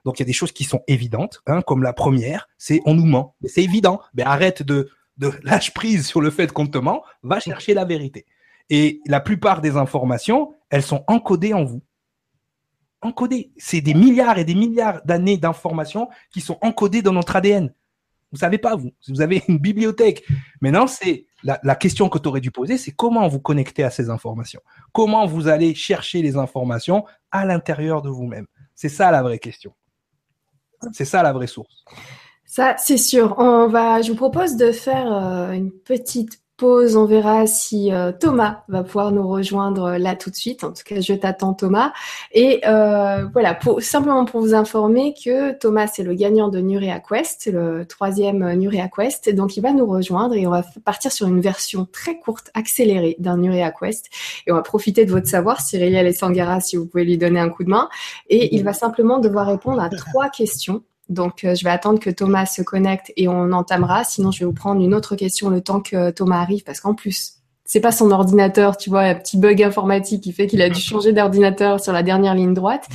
Donc 0.05 0.19
il 0.19 0.21
y 0.21 0.25
a 0.25 0.27
des 0.27 0.33
choses 0.33 0.51
qui 0.51 0.63
sont 0.63 0.81
évidentes, 0.87 1.41
hein, 1.47 1.61
comme 1.61 1.81
la 1.81 1.93
première, 1.93 2.47
c'est 2.57 2.81
on 2.85 2.93
nous 2.93 3.05
ment. 3.05 3.35
C'est 3.45 3.63
évident. 3.63 3.99
Mais 4.13 4.23
arrête 4.23 4.61
de, 4.61 4.89
de 5.17 5.31
lâche 5.43 5.73
prise 5.73 6.05
sur 6.05 6.21
le 6.21 6.29
fait 6.29 6.51
qu'on 6.51 6.67
te 6.67 6.77
ment, 6.77 7.03
va 7.23 7.39
chercher 7.39 7.73
la 7.73 7.85
vérité. 7.85 8.25
Et 8.69 9.01
la 9.05 9.19
plupart 9.19 9.61
des 9.61 9.77
informations, 9.77 10.53
elles 10.69 10.83
sont 10.83 11.03
encodées 11.07 11.53
en 11.53 11.63
vous. 11.63 11.81
Encodées. 13.01 13.51
C'est 13.57 13.81
des 13.81 13.93
milliards 13.93 14.37
et 14.37 14.45
des 14.45 14.55
milliards 14.55 15.03
d'années 15.05 15.37
d'informations 15.37 16.09
qui 16.31 16.41
sont 16.41 16.57
encodées 16.61 17.01
dans 17.01 17.13
notre 17.13 17.35
ADN. 17.35 17.73
Vous 18.31 18.39
savez 18.39 18.57
pas, 18.57 18.75
vous. 18.75 18.91
Vous 19.07 19.21
avez 19.21 19.43
une 19.47 19.59
bibliothèque. 19.59 20.23
Maintenant, 20.61 20.87
c'est 20.87 21.25
la, 21.43 21.75
question 21.75 22.09
que 22.09 22.17
tu 22.17 22.27
aurais 22.27 22.41
dû 22.41 22.51
poser, 22.51 22.77
c'est 22.77 22.91
comment 22.91 23.27
vous 23.27 23.39
connectez 23.39 23.83
à 23.83 23.89
ces 23.89 24.09
informations? 24.09 24.61
Comment 24.91 25.25
vous 25.25 25.47
allez 25.47 25.75
chercher 25.75 26.21
les 26.21 26.37
informations 26.37 27.05
à 27.31 27.45
l'intérieur 27.45 28.01
de 28.01 28.09
vous-même? 28.09 28.47
C'est 28.73 28.89
ça 28.89 29.11
la 29.11 29.21
vraie 29.21 29.39
question. 29.39 29.73
C'est 30.91 31.05
ça 31.05 31.23
la 31.23 31.33
vraie 31.33 31.47
source. 31.47 31.85
Ça, 32.45 32.75
c'est 32.77 32.97
sûr. 32.97 33.35
On 33.37 33.67
va, 33.67 34.01
je 34.01 34.11
vous 34.11 34.17
propose 34.17 34.55
de 34.55 34.71
faire 34.71 35.11
euh, 35.11 35.51
une 35.51 35.71
petite 35.71 36.41
pause. 36.57 36.95
On 36.95 37.05
verra 37.05 37.47
si 37.47 37.91
euh, 37.91 38.11
Thomas 38.11 38.63
va 38.67 38.83
pouvoir 38.83 39.11
nous 39.11 39.27
rejoindre 39.27 39.97
là 39.97 40.15
tout 40.15 40.29
de 40.29 40.35
suite. 40.35 40.63
En 40.63 40.71
tout 40.71 40.83
cas, 40.85 41.01
je 41.01 41.13
t'attends 41.13 41.53
Thomas. 41.53 41.93
Et 42.31 42.61
euh, 42.67 43.25
voilà, 43.33 43.53
pour, 43.53 43.81
simplement 43.81 44.25
pour 44.25 44.41
vous 44.41 44.53
informer 44.53 45.13
que 45.13 45.53
Thomas 45.53 45.87
c'est 45.87 46.03
le 46.03 46.13
gagnant 46.13 46.49
de 46.49 46.59
Nurea 46.59 46.99
Quest, 46.99 47.47
le 47.51 47.85
troisième 47.85 48.43
euh, 48.43 48.55
Nurea 48.55 48.87
Quest. 48.87 49.33
Donc 49.33 49.57
il 49.57 49.61
va 49.61 49.73
nous 49.73 49.85
rejoindre 49.85 50.35
et 50.35 50.47
on 50.47 50.51
va 50.51 50.63
partir 50.83 51.11
sur 51.11 51.27
une 51.27 51.41
version 51.41 51.87
très 51.91 52.19
courte, 52.19 52.51
accélérée 52.53 53.15
d'un 53.19 53.37
Nurea 53.37 53.71
Quest. 53.71 54.07
Et 54.47 54.51
on 54.51 54.55
va 54.55 54.61
profiter 54.61 55.05
de 55.05 55.11
votre 55.11 55.27
savoir, 55.27 55.61
Cyril 55.61 56.13
Sangara, 56.13 56.59
si 56.59 56.77
vous 56.77 56.85
pouvez 56.85 57.05
lui 57.05 57.17
donner 57.17 57.39
un 57.39 57.49
coup 57.49 57.63
de 57.63 57.69
main. 57.69 57.89
Et 58.29 58.55
il 58.55 58.63
va 58.63 58.73
simplement 58.73 59.19
devoir 59.19 59.47
répondre 59.47 59.81
à 59.81 59.89
trois 59.89 60.29
questions 60.29 60.83
donc, 61.09 61.43
euh, 61.43 61.53
je 61.55 61.63
vais 61.63 61.69
attendre 61.69 61.99
que 61.99 62.09
Thomas 62.09 62.45
se 62.45 62.61
connecte 62.61 63.11
et 63.15 63.27
on 63.27 63.51
entamera. 63.51 64.03
Sinon, 64.03 64.31
je 64.31 64.39
vais 64.39 64.45
vous 64.45 64.53
prendre 64.53 64.81
une 64.81 64.93
autre 64.93 65.15
question 65.15 65.49
le 65.49 65.61
temps 65.61 65.81
que 65.81 66.11
Thomas 66.11 66.39
arrive, 66.39 66.63
parce 66.63 66.79
qu'en 66.79 66.95
plus, 66.95 67.35
c'est 67.63 67.79
pas 67.79 67.91
son 67.91 68.11
ordinateur, 68.11 68.77
tu 68.77 68.89
vois, 68.89 69.01
un 69.01 69.15
petit 69.15 69.37
bug 69.37 69.61
informatique 69.61 70.23
qui 70.23 70.31
fait 70.31 70.47
qu'il 70.47 70.61
a 70.61 70.69
dû 70.69 70.79
changer 70.79 71.13
d'ordinateur 71.13 71.79
sur 71.79 71.93
la 71.93 72.03
dernière 72.03 72.35
ligne 72.35 72.53
droite. 72.53 72.87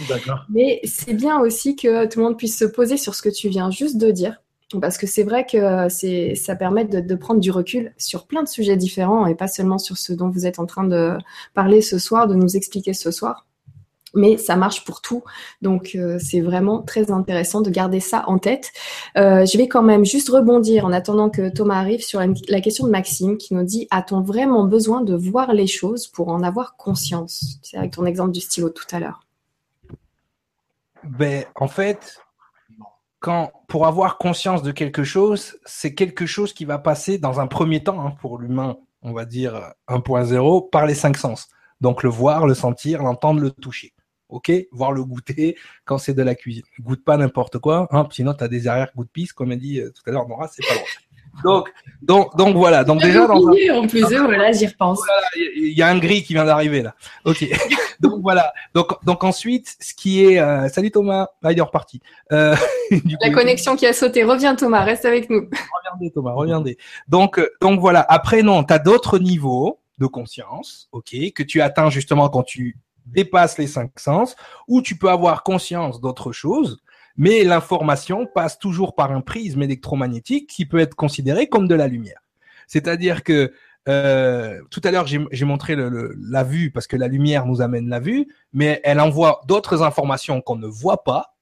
Mais 0.49 0.81
c'est 0.85 1.15
bien 1.15 1.41
aussi 1.41 1.77
que 1.77 2.07
tout 2.07 2.19
le 2.19 2.25
monde 2.25 2.37
puisse 2.37 2.59
se 2.59 2.65
poser 2.65 2.97
sur 2.97 3.15
ce 3.15 3.23
que 3.23 3.29
tu 3.29 3.49
viens 3.49 3.71
juste 3.71 3.97
de 3.97 4.11
dire. 4.11 4.41
Parce 4.81 4.99
que 4.99 5.09
c'est 5.09 5.25
vrai 5.25 5.45
que 5.45 5.89
c'est, 5.89 6.37
ça 6.37 6.55
permet 6.55 6.85
de, 6.85 7.01
de, 7.01 7.15
prendre 7.17 7.41
du 7.41 7.51
recul 7.51 7.93
sur 7.99 8.29
plein 8.29 8.45
de 8.45 8.49
sujets 8.49 8.77
différents 8.77 9.27
et 9.27 9.35
pas 9.35 9.49
seulement 9.49 9.79
sur 9.79 9.97
ce 9.97 10.13
dont 10.13 10.29
vous 10.29 10.47
êtes 10.47 10.61
en 10.61 10.67
train 10.67 10.85
de 10.85 11.19
parler 11.55 11.83
ce 11.83 11.99
soir, 11.99 12.29
de 12.29 12.37
nous 12.37 12.57
expliquer 12.57 12.93
ce 12.93 13.11
soir 13.11 13.47
mais 14.15 14.37
ça 14.37 14.57
marche 14.57 14.85
pour 14.85 15.01
tout. 15.01 15.23
Donc 15.63 15.93
euh, 15.95 16.19
c'est 16.19 16.41
vraiment 16.41 16.83
très 16.83 17.11
intéressant 17.11 17.61
de 17.61 17.71
garder 17.71 18.01
ça 18.01 18.25
en 18.27 18.39
tête. 18.39 18.73
Euh, 19.17 19.47
je 19.47 19.57
vais 19.59 19.69
quand 19.69 19.83
même 19.83 20.05
juste 20.05 20.29
rebondir 20.29 20.85
en 20.85 20.93
attendant 20.93 21.31
que 21.31 21.49
Thomas 21.49 21.79
arrive 21.79 22.03
sur 22.03 22.21
la, 22.21 22.61
question 22.61 22.87
de 22.87 22.91
Maxime 22.91 23.39
qui 23.39 23.55
nous 23.55 23.65
dit 23.65 23.87
a-t-on 23.91 24.21
vraiment 24.21 24.65
besoin 24.65 25.03
de 25.03 25.15
voir 25.15 25.53
les 25.53 25.67
choses 25.67 26.07
pour 26.07 26.29
en 26.29 26.43
avoir 26.43 26.77
conscience? 26.77 27.59
C'est 27.63 27.77
avec 27.77 27.93
ton 27.93 28.07
exemple 28.07 28.33
du 28.33 28.41
stylo 28.41 28.71
tout 28.71 28.85
à 28.93 29.01
l'heure. 29.01 29.21
Ben, 31.03 31.45
en 31.55 31.69
fait, 31.69 32.21
quand, 33.21 33.53
pour 33.69 33.87
avoir 33.87 34.19
conscience 34.19 34.63
de 34.63 34.71
quelque 34.71 35.03
chose, 35.03 35.59
c'est 35.65 35.95
quelque 35.95 36.27
chose 36.27 36.53
qui 36.53 36.67
va 36.67 36.79
passer 36.79 37.19
dans 37.19 37.41
un 37.41 37.47
premier 37.47 37.83
temps 37.83 38.05
hein, 38.05 38.13
pour 38.21 38.39
l'humain, 38.39 38.77
on 39.03 39.13
va 39.13 39.25
dire 39.25 39.73
1.0, 39.89 40.69
par 40.69 40.85
les 40.85 40.95
cinq 40.95 41.17
sens. 41.17 41.49
Donc 41.81 42.03
le 42.03 42.11
voir, 42.11 42.47
le 42.47 42.53
sentir, 42.53 43.03
l'entendre, 43.03 43.41
le 43.41 43.51
toucher 43.51 43.95
ok, 44.31 44.53
voir 44.73 44.93
le 44.93 45.05
goûter 45.05 45.57
quand 45.85 45.99
c'est 45.99 46.15
de 46.15 46.23
la 46.23 46.35
cuisine. 46.35 46.65
Goûte 46.81 47.05
pas 47.05 47.17
n'importe 47.17 47.59
quoi, 47.59 47.89
hein, 47.91 48.07
sinon 48.11 48.35
tu 48.35 48.45
as 48.45 48.49
des 48.49 48.69
arrière-goûts 48.69 49.05
de 49.05 49.11
pisse, 49.11 49.33
comme 49.33 49.51
a 49.51 49.57
dit 49.57 49.81
euh, 49.81 49.91
tout 49.91 50.03
à 50.07 50.13
l'heure 50.13 50.29
Nora, 50.29 50.49
c'est 50.49 50.67
pas 50.67 50.75
bon. 50.75 50.81
Donc, 51.45 51.69
donc, 52.03 52.37
donc 52.37 52.57
voilà. 52.57 52.85
Donc 52.85 53.01
déjà 53.01 53.27
dans 53.27 53.37
en 53.37 53.87
plus, 53.87 54.03
voilà, 54.03 54.53
j'y 54.53 54.67
repense. 54.67 55.01
Il 55.37 55.77
y 55.77 55.83
a 55.83 55.89
un 55.89 55.99
gris 55.99 56.23
qui 56.23 56.35
vient 56.35 56.45
d'arriver 56.45 56.83
là. 56.83 56.95
Ok. 57.25 57.47
donc 58.01 58.21
voilà. 58.21 58.53
Donc, 58.75 59.03
donc 59.05 59.25
ensuite, 59.25 59.77
ce 59.81 59.95
qui 59.95 60.25
est, 60.25 60.39
euh, 60.39 60.69
salut 60.69 60.91
Thomas, 60.91 61.29
ah, 61.43 61.53
il 61.53 61.59
est 61.59 61.63
reparti. 61.63 62.01
Euh, 62.33 62.55
la 63.21 63.31
connexion 63.31 63.77
qui 63.77 63.87
a 63.87 63.93
sauté. 63.93 64.25
Reviens 64.25 64.55
Thomas, 64.55 64.83
reste 64.83 65.05
avec 65.05 65.31
nous. 65.31 65.49
Regardez 65.85 66.11
Thomas, 66.13 66.33
regardez. 66.33 66.77
Donc, 67.09 67.39
euh, 67.39 67.49
donc 67.61 67.81
voilà. 67.81 68.05
Après 68.09 68.43
non, 68.43 68.65
tu 68.65 68.75
as 68.75 68.79
d'autres 68.79 69.19
niveaux 69.19 69.79
de 69.99 70.07
conscience, 70.07 70.89
ok, 70.93 71.15
que 71.35 71.43
tu 71.43 71.61
atteins 71.61 71.91
justement 71.91 72.29
quand 72.29 72.43
tu 72.43 72.77
dépasse 73.13 73.59
les 73.59 73.67
cinq 73.67 73.99
sens, 73.99 74.37
ou 74.69 74.83
tu 74.83 74.97
peux 74.97 75.11
avoir 75.11 75.43
conscience 75.43 76.01
d'autre 76.01 76.33
chose, 76.33 76.83
mais 77.17 77.45
l'information 77.45 78.27
passe 78.27 78.59
toujours 78.59 78.95
par 78.95 79.13
un 79.13 79.21
prisme 79.21 79.63
électromagnétique 79.63 80.49
qui 80.49 80.67
peut 80.67 80.79
être 80.79 80.95
considéré 80.95 81.49
comme 81.49 81.69
de 81.69 81.75
la 81.75 81.87
lumière. 81.87 82.21
C'est-à-dire 82.67 83.25
que 83.25 83.53
euh, 83.89 84.61
tout 84.71 84.81
à 84.85 84.91
l'heure, 84.91 85.07
j'ai 85.07 85.45
montré 85.45 85.77
la 85.77 86.45
vue 86.45 86.71
parce 86.71 86.87
que 86.87 86.97
la 86.97 87.09
lumière 87.09 87.47
nous 87.47 87.63
amène 87.63 87.89
la 87.89 87.99
vue, 87.99 88.29
mais 88.53 88.81
elle 88.85 89.01
envoie 89.01 89.41
d'autres 89.47 89.83
informations 89.83 90.41
qu'on 90.41 90.57
ne 90.57 90.67
voit 90.67 91.03
pas. 91.03 91.35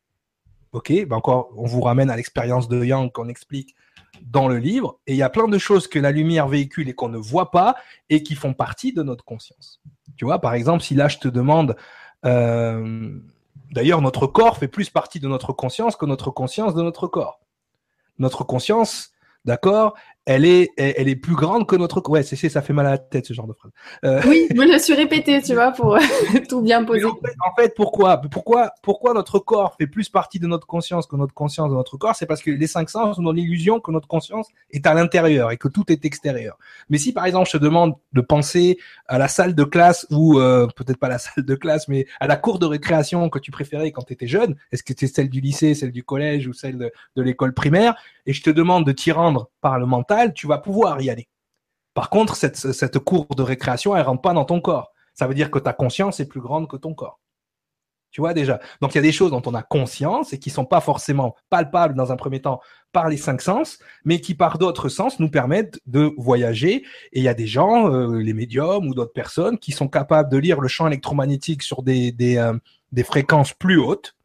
Ok, 0.73 0.93
ben 1.07 1.17
encore, 1.17 1.51
on 1.57 1.67
vous 1.67 1.81
ramène 1.81 2.11
à 2.11 2.17
l'expérience 2.17 2.69
de 2.69 2.85
Yang 2.85 3.13
qu'on 3.13 3.29
explique 3.29 3.75
dans 4.23 4.49
le 4.49 4.59
livre. 4.59 4.99
Et 5.07 5.15
il 5.15 5.17
y 5.17 5.23
a 5.23 5.31
plein 5.31 5.49
de 5.49 5.59
choses 5.59 5.89
que 5.89 5.99
la 5.99 6.11
lumière 6.11 6.49
véhicule 6.49 6.89
et 6.89 6.95
qu'on 6.95 7.09
ne 7.09 7.19
voit 7.19 7.51
pas 7.51 7.77
et 8.09 8.23
qui 8.23 8.35
font 8.35 8.55
partie 8.55 8.93
de 8.93 9.03
notre 9.03 9.25
conscience. 9.25 9.81
Tu 10.17 10.25
vois, 10.25 10.41
par 10.41 10.55
exemple, 10.55 10.83
si 10.83 10.95
là 10.95 11.09
je 11.09 11.19
te 11.19 11.29
demande, 11.29 11.77
euh, 12.25 13.19
d'ailleurs, 13.71 14.03
notre 14.03 14.27
corps 14.27 14.59
fait 14.59 14.69
plus 14.69 14.91
partie 14.91 15.21
de 15.21 15.29
notre 15.29 15.53
conscience 15.53 15.97
que 15.97 16.07
notre 16.07 16.31
conscience 16.31 16.75
de 16.75 16.83
notre 16.83 17.07
corps. 17.07 17.41
Notre 18.19 18.45
conscience, 18.45 19.13
d'accord, 19.45 19.95
elle 20.29 20.45
est, 20.45 20.73
elle 20.77 21.09
est 21.09 21.17
plus 21.17 21.35
grande 21.35 21.67
que 21.67 21.75
notre. 21.75 22.07
Ouais, 22.11 22.23
c'est, 22.23 22.37
ça 22.51 22.61
fait 22.61 22.75
mal 22.75 22.87
à 22.87 22.91
la 22.91 22.99
tête 22.99 23.25
ce 23.25 23.33
genre 23.33 23.47
de 23.47 23.55
phrase. 23.55 23.73
Euh... 24.05 24.21
Oui, 24.27 24.47
je 24.51 24.57
me 24.57 24.79
suis 24.79 24.93
répété, 24.93 25.41
tu 25.41 25.55
vois, 25.55 25.73
pour 25.73 25.99
tout 26.51 26.61
bien 26.61 26.85
poser. 26.85 27.07
En 27.07 27.15
fait, 27.15 27.35
en 27.47 27.55
fait, 27.57 27.75
pourquoi, 27.75 28.19
pourquoi, 28.19 28.71
pourquoi 28.83 29.15
notre 29.15 29.39
corps 29.39 29.75
fait 29.81 29.87
plus 29.87 30.11
partie 30.11 30.39
de 30.39 30.47
notre 30.47 30.67
conscience 30.67 31.07
que 31.07 31.17
notre 31.17 31.33
conscience 31.33 31.71
de 31.71 31.75
notre 31.75 31.97
corps? 31.97 32.15
C'est 32.15 32.27
parce 32.27 32.43
que 32.43 32.51
les 32.51 32.67
cinq 32.67 32.91
sens 32.91 33.19
ont 33.19 33.33
l'illusion 33.33 33.81
que 33.81 33.91
notre 33.91 34.07
conscience 34.07 34.49
est 34.71 34.87
à 34.87 34.93
l'intérieur 34.93 35.51
et 35.51 35.57
que 35.57 35.69
tout 35.69 35.91
est 35.91 36.05
extérieur. 36.05 36.59
Mais 36.91 36.99
si 36.99 37.15
par 37.15 37.25
exemple 37.25 37.49
je 37.51 37.57
te 37.57 37.65
demande 37.65 37.95
de 38.13 38.21
penser 38.21 38.77
à 39.07 39.17
la 39.17 39.29
salle 39.29 39.55
de 39.55 39.65
classe 39.65 40.07
ou 40.11 40.39
euh, 40.39 40.67
peut-être 40.77 40.99
pas 40.99 41.09
la 41.09 41.19
salle 41.19 41.47
de 41.47 41.55
classe, 41.55 41.89
mais 41.89 42.07
à 42.21 42.27
la 42.27 42.37
cour 42.37 42.59
de 42.59 42.67
récréation 42.67 43.31
que 43.31 43.39
tu 43.39 43.51
préférais 43.51 43.93
quand 43.93 44.03
tu 44.03 44.13
étais 44.13 44.27
jeune, 44.27 44.57
est-ce 44.73 44.83
que 44.83 44.89
c'était 44.89 45.07
celle 45.07 45.31
du 45.31 45.41
lycée, 45.41 45.75
celle 45.75 45.93
du 45.93 46.05
collège 46.05 46.47
ou 46.49 46.53
celle 46.53 46.77
de, 46.77 46.93
de 47.17 47.23
l'école 47.23 47.55
primaire, 47.55 47.95
et 48.27 48.35
je 48.35 48.43
te 48.43 48.51
demande 48.51 48.85
de 48.85 48.93
t'y 48.93 49.11
rendre 49.11 49.49
par 49.63 49.79
le 49.79 49.87
mental 49.87 50.18
tu 50.27 50.47
vas 50.47 50.59
pouvoir 50.59 51.01
y 51.01 51.11
aller. 51.11 51.29
Par 51.95 52.11
contre, 52.11 52.37
cette, 52.37 52.57
cette 52.57 52.99
cour 52.99 53.27
de 53.37 53.43
récréation, 53.43 53.97
elle 53.97 54.03
rentre 54.03 54.23
pas 54.23 54.35
dans 54.35 54.45
ton 54.45 54.61
corps. 54.61 54.93
Ça 55.15 55.27
veut 55.27 55.35
dire 55.35 55.51
que 55.51 55.59
ta 55.59 55.73
conscience 55.73 56.21
est 56.21 56.29
plus 56.29 56.41
grande 56.41 56.69
que 56.69 56.77
ton 56.77 56.95
corps. 56.95 57.21
Tu 58.11 58.21
vois 58.21 58.33
déjà. 58.33 58.59
Donc 58.81 58.95
il 58.95 58.97
y 58.97 59.01
a 59.01 59.03
des 59.03 59.13
choses 59.13 59.31
dont 59.31 59.43
on 59.45 59.55
a 59.55 59.63
conscience 59.63 60.33
et 60.33 60.39
qui 60.39 60.49
sont 60.49 60.65
pas 60.65 60.81
forcément 60.81 61.37
palpables 61.51 61.95
dans 61.95 62.11
un 62.11 62.17
premier 62.17 62.41
temps 62.41 62.61
par 62.93 63.09
les 63.09 63.19
cinq 63.19 63.43
sens, 63.43 63.79
mais 64.05 64.21
qui 64.21 64.35
par 64.35 64.59
d'autres 64.59 64.89
sens 64.89 65.21
nous 65.21 65.31
permettent 65.31 65.79
de 65.87 66.13
voyager. 66.17 66.85
Et 67.13 67.21
il 67.21 67.23
y 67.23 67.29
a 67.29 67.35
des 67.35 67.47
gens, 67.47 67.93
euh, 67.93 68.19
les 68.19 68.33
médiums 68.33 68.89
ou 68.89 68.95
d'autres 68.95 69.13
personnes, 69.13 69.59
qui 69.59 69.73
sont 69.73 69.89
capables 69.89 70.31
de 70.31 70.39
lire 70.39 70.61
le 70.61 70.69
champ 70.69 70.87
électromagnétique 70.87 71.63
sur 71.63 71.83
des, 71.83 72.15
euh, 72.39 72.55
fréquences 73.05 73.53
plus 73.53 73.79
hautes 73.79 74.17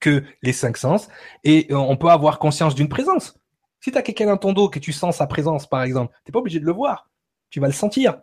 que 0.00 0.22
les 0.42 0.52
cinq 0.52 0.76
sens. 0.76 1.08
Et 1.42 1.66
euh, 1.70 1.76
on 1.76 1.96
peut 1.96 2.10
avoir 2.10 2.38
conscience 2.38 2.76
d'une 2.76 2.88
présence. 2.88 3.37
Si 3.88 3.92
tu 3.92 3.96
as 3.96 4.02
quelqu'un 4.02 4.26
dans 4.26 4.36
ton 4.36 4.52
dos 4.52 4.68
que 4.68 4.78
tu 4.78 4.92
sens 4.92 5.16
sa 5.16 5.26
présence, 5.26 5.66
par 5.66 5.82
exemple, 5.82 6.14
t'es 6.22 6.30
pas 6.30 6.40
obligé 6.40 6.60
de 6.60 6.66
le 6.66 6.72
voir. 6.72 7.08
Tu 7.48 7.58
vas 7.58 7.68
le 7.68 7.72
sentir. 7.72 8.18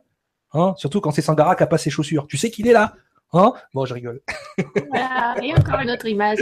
Hein 0.54 0.76
Surtout 0.78 1.02
quand 1.02 1.10
c'est 1.10 1.24
Sangara 1.24 1.56
qui 1.56 1.64
a 1.64 1.66
pas 1.66 1.80
ses 1.80 1.90
chaussures. 1.90 2.28
Tu 2.28 2.38
sais 2.38 2.52
qu'il 2.52 2.68
est 2.68 2.72
là. 2.72 2.94
Hein 3.34 3.52
bon, 3.74 3.84
je 3.84 3.96
rigole. 3.96 4.22
Voilà, 4.92 5.36
et 5.42 5.56
encore 5.56 5.80
une 5.80 5.90
autre 5.90 6.06
image. 6.06 6.38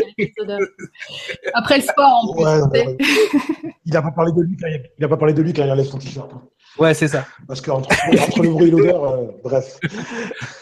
Après 1.54 1.78
le 1.78 1.84
sport, 1.84 2.26
en 2.26 2.70
plus. 2.70 2.98
il 3.86 3.94
n'a 3.94 4.02
pas 4.02 4.12
parlé 4.12 4.34
de 4.34 4.42
lui 4.42 4.58
quand 4.58 4.68
il, 4.68 5.06
a 5.06 5.08
pas 5.08 5.16
parlé 5.16 5.34
de 5.34 5.42
lui 5.42 5.54
quand 5.54 5.64
il 5.64 5.72
enlève 5.72 5.86
son 5.86 6.00
t-shirt. 6.00 6.30
Ouais, 6.78 6.94
c'est 6.94 7.08
ça. 7.08 7.28
Parce 7.48 7.62
qu'entre 7.62 7.90
entre 8.08 8.42
le 8.42 8.50
bruit 8.50 8.68
et 8.68 8.72
l'odeur, 8.72 9.04
euh, 9.04 9.28
bref. 9.44 9.80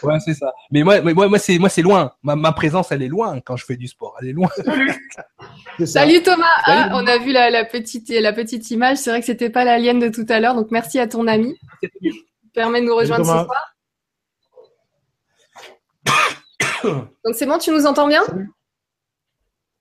Ouais, 0.02 0.18
c'est 0.20 0.34
ça. 0.34 0.52
Mais 0.70 0.82
moi, 0.82 1.00
moi, 1.00 1.28
moi 1.28 1.38
c'est 1.38 1.58
moi, 1.58 1.68
c'est 1.68 1.80
loin. 1.80 2.12
Ma, 2.22 2.36
ma, 2.36 2.52
présence, 2.52 2.92
elle 2.92 3.02
est 3.02 3.08
loin 3.08 3.40
quand 3.40 3.56
je 3.56 3.64
fais 3.64 3.76
du 3.76 3.88
sport. 3.88 4.16
Elle 4.20 4.28
est 4.28 4.32
loin. 4.32 4.50
Salut 5.84 6.22
Thomas. 6.22 6.44
Ah, 6.64 6.90
on 6.92 7.06
a 7.06 7.18
vu 7.18 7.32
la, 7.32 7.50
la, 7.50 7.64
petite 7.64 8.10
la 8.10 8.32
petite 8.32 8.70
image. 8.70 8.98
C'est 8.98 9.10
vrai 9.10 9.20
que 9.20 9.26
c'était 9.26 9.50
pas 9.50 9.64
l'alien 9.64 9.98
de 9.98 10.08
tout 10.08 10.26
à 10.28 10.38
l'heure. 10.38 10.54
Donc 10.54 10.70
merci 10.70 10.98
à 10.98 11.06
ton 11.06 11.26
ami. 11.26 11.58
Permet 12.52 12.82
de 12.82 12.86
nous 12.86 12.96
rejoindre 12.96 13.24
ce 13.24 13.32
soir. 13.32 13.74
Donc 17.24 17.34
c'est 17.34 17.46
bon, 17.46 17.58
tu 17.58 17.70
nous 17.70 17.86
entends 17.86 18.08
bien? 18.08 18.22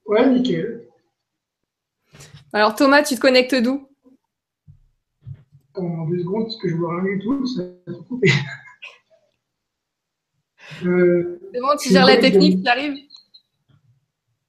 Ouais, 0.05 0.25
nickel. 0.29 0.87
Alors 2.53 2.75
Thomas, 2.75 3.03
tu 3.03 3.15
te 3.15 3.19
connectes 3.19 3.55
d'où? 3.55 3.90
En 5.76 6.07
deux 6.07 6.19
secondes 6.19 6.45
parce 6.45 6.57
que 6.57 6.69
je 6.69 6.76
vois 6.76 7.02
rien 7.02 7.15
du 7.15 7.23
tout, 7.23 7.45
ça 7.45 7.64
va 7.88 7.93
couper. 8.07 8.31
euh, 10.85 11.39
c'est 11.53 11.60
bon, 11.60 11.68
tu 11.81 11.89
gères 11.89 12.06
la 12.06 12.18
technique, 12.18 12.64
tu 12.64 12.69
arrives 12.69 12.98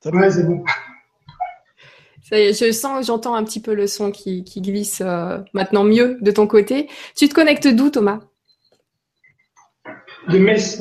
Ouais, 0.05 0.31
c'est 0.31 0.45
bon. 0.45 0.65
Ça 2.23 2.39
y 2.39 2.43
est, 2.43 2.53
je 2.53 2.73
sens, 2.73 3.07
j'entends 3.07 3.35
un 3.35 3.45
petit 3.45 3.61
peu 3.61 3.75
le 3.75 3.87
son 3.87 4.11
qui, 4.11 4.43
qui 4.43 4.61
glisse 4.61 5.01
euh, 5.01 5.39
maintenant 5.53 5.85
mieux 5.85 6.19
de 6.21 6.31
ton 6.31 6.47
côté. 6.47 6.89
Tu 7.17 7.29
te 7.29 7.35
connectes 7.35 7.69
d'où, 7.69 7.91
Thomas? 7.91 8.21
De 10.29 10.39
Metz. 10.39 10.81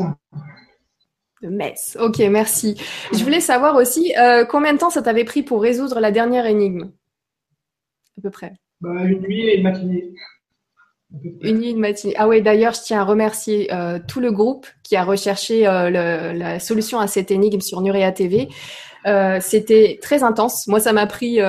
De 1.41 1.49
Metz. 1.49 1.97
Ok, 1.99 2.19
merci. 2.19 2.79
Je 3.11 3.23
voulais 3.23 3.41
savoir 3.41 3.75
aussi 3.75 4.15
euh, 4.17 4.45
combien 4.45 4.73
de 4.73 4.77
temps 4.77 4.89
ça 4.89 5.01
t'avait 5.01 5.25
pris 5.25 5.43
pour 5.43 5.61
résoudre 5.61 5.99
la 5.99 6.11
dernière 6.11 6.45
énigme? 6.45 6.91
À 8.17 8.21
peu 8.21 8.29
près. 8.29 8.53
Bah, 8.81 9.03
une 9.03 9.21
nuit 9.21 9.41
et 9.41 9.57
une 9.57 9.63
matinée. 9.63 10.13
Une 11.41 11.57
nuit, 11.57 11.71
une 11.71 11.79
matinée. 11.79 12.13
Ah 12.17 12.27
ouais, 12.27 12.41
d'ailleurs, 12.41 12.73
je 12.73 12.81
tiens 12.81 13.01
à 13.01 13.03
remercier 13.03 13.71
euh, 13.73 13.99
tout 14.07 14.19
le 14.19 14.31
groupe 14.31 14.65
qui 14.81 14.95
a 14.95 15.03
recherché 15.03 15.67
euh, 15.67 15.89
la 16.33 16.59
solution 16.59 16.99
à 16.99 17.07
cette 17.07 17.31
énigme 17.31 17.59
sur 17.59 17.81
Nurea 17.81 18.11
TV. 18.11 18.47
Euh, 19.05 19.39
C'était 19.41 19.99
très 20.01 20.23
intense. 20.23 20.67
Moi, 20.67 20.79
ça 20.79 20.93
m'a 20.93 21.05
pris 21.07 21.39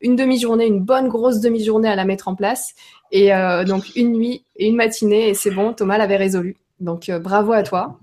une 0.00 0.16
demi-journée, 0.16 0.66
une 0.66 0.80
bonne 0.80 1.08
grosse 1.08 1.40
demi-journée 1.40 1.88
à 1.88 1.96
la 1.96 2.04
mettre 2.04 2.28
en 2.28 2.34
place. 2.34 2.74
Et 3.10 3.30
donc, 3.66 3.94
une 3.96 4.12
nuit 4.12 4.44
et 4.56 4.66
une 4.66 4.76
matinée, 4.76 5.28
et 5.28 5.34
c'est 5.34 5.52
bon, 5.52 5.72
Thomas 5.72 5.96
l'avait 5.96 6.16
résolu. 6.16 6.56
Donc, 6.80 7.10
bravo 7.10 7.52
à 7.52 7.62
toi. 7.62 7.98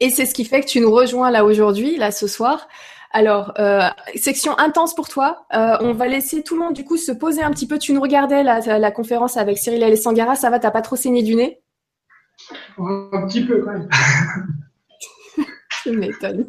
Et 0.00 0.10
c'est 0.10 0.26
ce 0.26 0.34
qui 0.34 0.44
fait 0.44 0.60
que 0.60 0.66
tu 0.66 0.80
nous 0.80 0.90
rejoins 0.90 1.30
là 1.30 1.44
aujourd'hui, 1.44 1.96
là 1.96 2.10
ce 2.10 2.26
soir. 2.26 2.66
Alors, 3.14 3.54
euh, 3.60 3.88
section 4.16 4.58
intense 4.58 4.92
pour 4.92 5.08
toi. 5.08 5.46
Euh, 5.54 5.76
on 5.80 5.92
va 5.92 6.08
laisser 6.08 6.42
tout 6.42 6.56
le 6.56 6.62
monde 6.62 6.74
du 6.74 6.84
coup 6.84 6.96
se 6.96 7.12
poser 7.12 7.44
un 7.44 7.52
petit 7.52 7.68
peu. 7.68 7.78
Tu 7.78 7.92
nous 7.92 8.00
regardais 8.00 8.42
la, 8.42 8.58
la 8.60 8.90
conférence 8.90 9.36
avec 9.36 9.56
Cyril 9.56 9.84
et 9.84 9.96
Sangara, 9.96 10.34
ça 10.34 10.50
va, 10.50 10.58
t'as 10.58 10.72
pas 10.72 10.82
trop 10.82 10.96
saigné 10.96 11.22
du 11.22 11.36
nez? 11.36 11.62
Un 12.76 13.26
petit 13.28 13.44
peu 13.46 13.62
quand 13.62 13.72
même. 13.72 13.88
Tu 15.84 15.90
m'étonnes. 15.90 16.46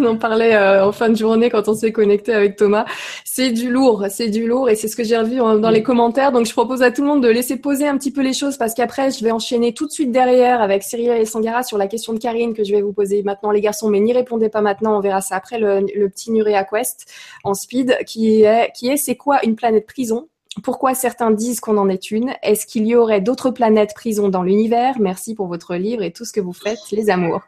On 0.00 0.04
en 0.04 0.16
parlait 0.16 0.54
euh, 0.54 0.86
en 0.86 0.92
fin 0.92 1.08
de 1.08 1.16
journée 1.16 1.50
quand 1.50 1.68
on 1.68 1.74
s'est 1.74 1.92
connecté 1.92 2.32
avec 2.32 2.56
Thomas. 2.56 2.84
C'est 3.24 3.50
du 3.50 3.70
lourd, 3.70 4.04
c'est 4.10 4.28
du 4.28 4.46
lourd 4.46 4.68
et 4.68 4.74
c'est 4.74 4.88
ce 4.88 4.96
que 4.96 5.04
j'ai 5.04 5.16
revu 5.16 5.40
en- 5.40 5.56
dans 5.58 5.70
les 5.70 5.82
commentaires. 5.82 6.32
Donc 6.32 6.46
je 6.46 6.52
propose 6.52 6.82
à 6.82 6.90
tout 6.90 7.02
le 7.02 7.08
monde 7.08 7.22
de 7.22 7.28
laisser 7.28 7.56
poser 7.56 7.86
un 7.88 7.96
petit 7.96 8.10
peu 8.10 8.22
les 8.22 8.32
choses 8.32 8.56
parce 8.56 8.74
qu'après 8.74 9.10
je 9.10 9.24
vais 9.24 9.30
enchaîner 9.30 9.72
tout 9.72 9.86
de 9.86 9.92
suite 9.92 10.12
derrière 10.12 10.60
avec 10.60 10.82
Cyril 10.82 11.10
et 11.10 11.24
Sangara 11.24 11.62
sur 11.62 11.78
la 11.78 11.86
question 11.86 12.12
de 12.12 12.18
Karine 12.18 12.54
que 12.54 12.64
je 12.64 12.72
vais 12.72 12.82
vous 12.82 12.92
poser 12.92 13.22
maintenant 13.22 13.50
les 13.50 13.60
garçons. 13.60 13.88
Mais 13.88 14.00
n'y 14.00 14.12
répondez 14.12 14.48
pas 14.48 14.60
maintenant, 14.60 14.96
on 14.96 15.00
verra 15.00 15.20
ça 15.20 15.36
après 15.36 15.58
le, 15.58 15.80
le 15.94 16.08
petit 16.08 16.30
Nurea 16.30 16.64
Quest 16.64 17.06
en 17.44 17.54
speed 17.54 17.96
qui 18.06 18.42
est 18.42 18.70
qui 18.74 18.88
est 18.90 18.96
c'est 18.96 19.16
quoi 19.16 19.44
une 19.44 19.56
planète 19.56 19.86
prison? 19.86 20.28
Pourquoi 20.62 20.94
certains 20.94 21.30
disent 21.30 21.60
qu'on 21.60 21.76
en 21.76 21.88
est 21.88 22.10
une? 22.10 22.34
Est-ce 22.42 22.66
qu'il 22.66 22.86
y 22.86 22.94
aurait 22.96 23.20
d'autres 23.20 23.50
planètes 23.50 23.94
prison 23.94 24.28
dans 24.28 24.42
l'univers? 24.42 24.98
Merci 25.00 25.34
pour 25.34 25.46
votre 25.46 25.74
livre 25.76 26.02
et 26.02 26.12
tout 26.12 26.24
ce 26.24 26.32
que 26.32 26.40
vous 26.40 26.52
faites, 26.52 26.78
les 26.92 27.10
amours. 27.10 27.40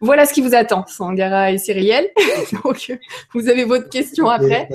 Voilà 0.00 0.26
ce 0.26 0.32
qui 0.32 0.40
vous 0.40 0.54
attend, 0.54 0.84
Sangara 0.86 1.52
et 1.52 1.58
Cyriel. 1.58 2.08
donc, 2.64 2.92
vous 3.34 3.48
avez 3.48 3.64
votre 3.64 3.88
question 3.88 4.28
après. 4.28 4.68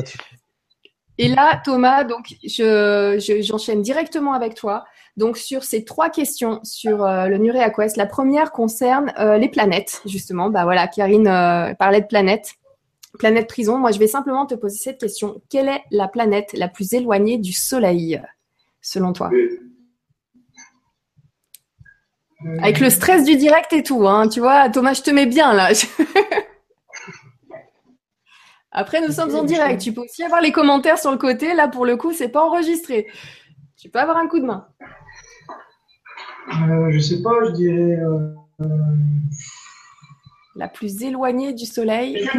Et 1.17 1.29
là, 1.29 1.61
Thomas, 1.63 2.03
donc 2.03 2.35
je, 2.43 3.17
je- 3.25 3.41
j'enchaîne 3.41 3.81
directement 3.81 4.33
avec 4.33 4.53
toi. 4.55 4.83
Donc 5.17 5.37
sur 5.37 5.63
ces 5.63 5.85
trois 5.85 6.09
questions 6.09 6.59
sur 6.63 7.05
euh, 7.05 7.27
le 7.27 7.37
Nurea 7.37 7.69
Quest, 7.69 7.95
la 7.95 8.05
première 8.05 8.51
concerne 8.51 9.13
euh, 9.17 9.37
les 9.37 9.47
planètes, 9.47 10.01
justement. 10.05 10.49
Bah 10.49 10.65
voilà, 10.65 10.87
Karine 10.87 11.27
euh, 11.29 11.73
parlait 11.75 12.01
de 12.01 12.05
planètes. 12.07 12.55
Planète 13.17 13.47
prison. 13.47 13.77
Moi, 13.77 13.91
je 13.91 13.99
vais 13.99 14.07
simplement 14.07 14.45
te 14.45 14.55
poser 14.55 14.77
cette 14.77 14.99
question. 14.99 15.41
Quelle 15.49 15.69
est 15.69 15.83
la 15.91 16.07
planète 16.07 16.53
la 16.53 16.67
plus 16.67 16.93
éloignée 16.93 17.37
du 17.37 17.53
Soleil, 17.53 18.21
selon 18.81 19.13
toi? 19.13 19.29
Avec 22.59 22.79
le 22.79 22.89
stress 22.89 23.23
du 23.23 23.37
direct 23.37 23.73
et 23.73 23.81
tout, 23.81 24.07
hein, 24.07 24.27
tu 24.27 24.39
vois, 24.39 24.69
Thomas, 24.69 24.93
je 24.93 25.01
te 25.01 25.09
mets 25.09 25.25
bien 25.25 25.53
là. 25.53 25.69
Après, 28.71 28.99
nous 28.99 29.11
sommes 29.13 29.33
en 29.33 29.43
direct. 29.43 29.81
Tu 29.81 29.93
peux 29.93 30.01
aussi 30.01 30.21
avoir 30.21 30.41
les 30.41 30.51
commentaires 30.51 30.99
sur 30.99 31.09
le 31.11 31.17
côté. 31.17 31.53
Là, 31.53 31.69
pour 31.69 31.85
le 31.85 31.95
coup, 31.95 32.11
c'est 32.11 32.27
pas 32.27 32.43
enregistré. 32.43 33.07
Tu 33.77 33.89
peux 33.89 33.99
avoir 33.99 34.17
un 34.17 34.27
coup 34.27 34.39
de 34.39 34.45
main. 34.45 34.67
euh, 36.69 36.91
je 36.91 36.99
sais 36.99 37.21
pas, 37.21 37.31
je 37.45 37.51
dirais. 37.51 37.99
Euh, 38.01 38.35
euh, 38.61 38.67
La 40.55 40.67
plus 40.67 41.01
éloignée 41.03 41.53
du 41.53 41.65
Soleil. 41.65 42.29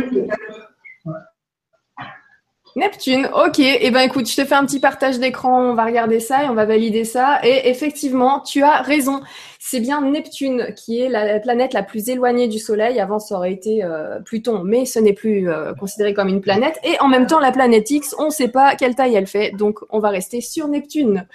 Neptune. 2.77 3.29
Ok. 3.35 3.59
Eh 3.59 3.91
ben 3.91 4.01
écoute, 4.01 4.29
je 4.29 4.37
te 4.37 4.45
fais 4.45 4.55
un 4.55 4.67
petit 4.67 4.81
partage 4.81 5.19
d'écran, 5.19 5.71
on 5.71 5.75
va 5.75 5.87
regarder 5.87 6.21
ça 6.21 6.45
et 6.45 6.49
on 6.49 6.55
va 6.55 6.67
valider 6.67 7.05
ça. 7.05 7.41
Et 7.43 7.71
effectivement, 7.71 8.41
tu 8.41 8.63
as 8.63 8.83
raison. 8.83 9.23
C'est 9.59 9.81
bien 9.81 10.03
Neptune 10.03 10.75
qui 10.77 11.01
est 11.01 11.09
la 11.09 11.41
planète 11.41 11.73
la 11.73 11.83
plus 11.83 12.11
éloignée 12.11 12.49
du 12.49 12.59
Soleil. 12.59 13.01
Avant, 13.01 13.19
ça 13.19 13.37
aurait 13.37 13.53
été 13.53 13.83
euh, 13.83 14.21
Pluton, 14.21 14.63
mais 14.63 14.85
ce 14.85 14.99
n'est 14.99 15.15
plus 15.15 15.51
euh, 15.51 15.73
considéré 15.75 16.13
comme 16.13 16.29
une 16.29 16.43
planète. 16.43 16.79
Et 16.85 17.01
en 17.01 17.09
même 17.09 17.27
temps, 17.27 17.41
la 17.41 17.51
planète 17.51 17.91
X, 17.91 18.15
on 18.19 18.27
ne 18.27 18.31
sait 18.31 18.49
pas 18.49 18.77
quelle 18.77 18.95
taille 18.95 19.15
elle 19.15 19.27
fait, 19.27 19.53
donc 19.53 19.79
on 19.89 19.99
va 19.99 20.11
rester 20.11 20.43
sur 20.43 20.69
Neptune. 20.69 21.27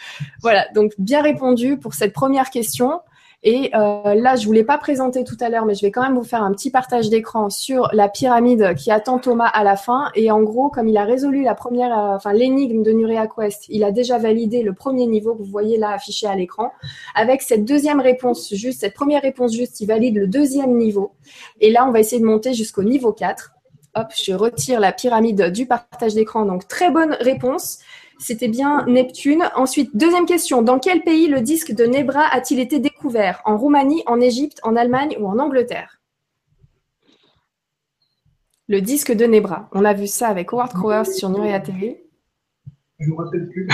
Voilà, 0.41 0.67
donc 0.75 0.93
bien 0.99 1.23
répondu 1.23 1.77
pour 1.77 1.95
cette 1.95 2.13
première 2.13 2.51
question. 2.51 3.01
Et 3.43 3.71
euh, 3.73 4.13
là, 4.13 4.35
je 4.35 4.45
voulais 4.45 4.63
pas 4.63 4.77
présenter 4.77 5.23
tout 5.23 5.37
à 5.39 5.49
l'heure, 5.49 5.65
mais 5.65 5.73
je 5.73 5.81
vais 5.81 5.89
quand 5.89 6.03
même 6.03 6.13
vous 6.13 6.23
faire 6.23 6.43
un 6.43 6.51
petit 6.51 6.69
partage 6.69 7.09
d'écran 7.09 7.49
sur 7.49 7.89
la 7.91 8.07
pyramide 8.07 8.75
qui 8.75 8.91
attend 8.91 9.17
Thomas 9.17 9.47
à 9.47 9.63
la 9.63 9.75
fin. 9.75 10.11
Et 10.13 10.29
en 10.29 10.43
gros, 10.43 10.69
comme 10.69 10.87
il 10.87 10.97
a 10.97 11.05
résolu 11.05 11.41
la 11.41 11.55
première, 11.55 12.19
euh, 12.23 12.31
l'énigme 12.33 12.83
de 12.83 12.91
Nurea 12.91 13.27
Quest, 13.27 13.65
il 13.69 13.83
a 13.83 13.91
déjà 13.91 14.19
validé 14.19 14.61
le 14.61 14.73
premier 14.73 15.07
niveau 15.07 15.33
que 15.33 15.39
vous 15.39 15.49
voyez 15.49 15.77
là 15.77 15.89
affiché 15.89 16.27
à 16.27 16.35
l'écran. 16.35 16.71
Avec 17.15 17.41
cette 17.41 17.65
deuxième 17.65 17.99
réponse 17.99 18.53
juste, 18.53 18.81
cette 18.81 18.93
première 18.93 19.23
réponse 19.23 19.53
juste, 19.53 19.81
il 19.81 19.87
valide 19.87 20.17
le 20.17 20.27
deuxième 20.27 20.77
niveau. 20.77 21.13
Et 21.59 21.71
là, 21.71 21.87
on 21.87 21.91
va 21.91 21.99
essayer 21.99 22.21
de 22.21 22.27
monter 22.27 22.53
jusqu'au 22.53 22.83
niveau 22.83 23.11
4. 23.11 23.53
Hop, 23.95 24.07
je 24.23 24.33
retire 24.33 24.79
la 24.79 24.93
pyramide 24.93 25.51
du 25.51 25.65
partage 25.65 26.13
d'écran. 26.13 26.45
Donc 26.45 26.67
très 26.67 26.91
bonne 26.91 27.17
réponse. 27.19 27.79
C'était 28.21 28.47
bien 28.47 28.85
Neptune. 28.85 29.49
Ensuite, 29.55 29.97
deuxième 29.97 30.27
question. 30.27 30.61
Dans 30.61 30.77
quel 30.77 31.01
pays 31.01 31.27
le 31.27 31.41
disque 31.41 31.71
de 31.71 31.85
Nebra 31.85 32.23
a-t-il 32.31 32.59
été 32.59 32.79
découvert? 32.79 33.41
En 33.45 33.57
Roumanie, 33.57 34.03
en 34.05 34.21
Égypte, 34.21 34.59
en 34.61 34.75
Allemagne 34.75 35.17
ou 35.19 35.27
en 35.27 35.39
Angleterre? 35.39 35.99
Le 38.67 38.79
disque 38.79 39.11
de 39.11 39.25
Nebra. 39.25 39.69
On 39.71 39.83
a 39.85 39.93
vu 39.93 40.05
ça 40.05 40.27
avec 40.27 40.53
Howard 40.53 40.71
Crowers 40.71 41.05
sur 41.05 41.29
Nurea 41.29 41.59
TV. 41.59 42.05
Je 42.99 43.09
me 43.09 43.15
rappelle 43.15 43.49
plus. 43.49 43.67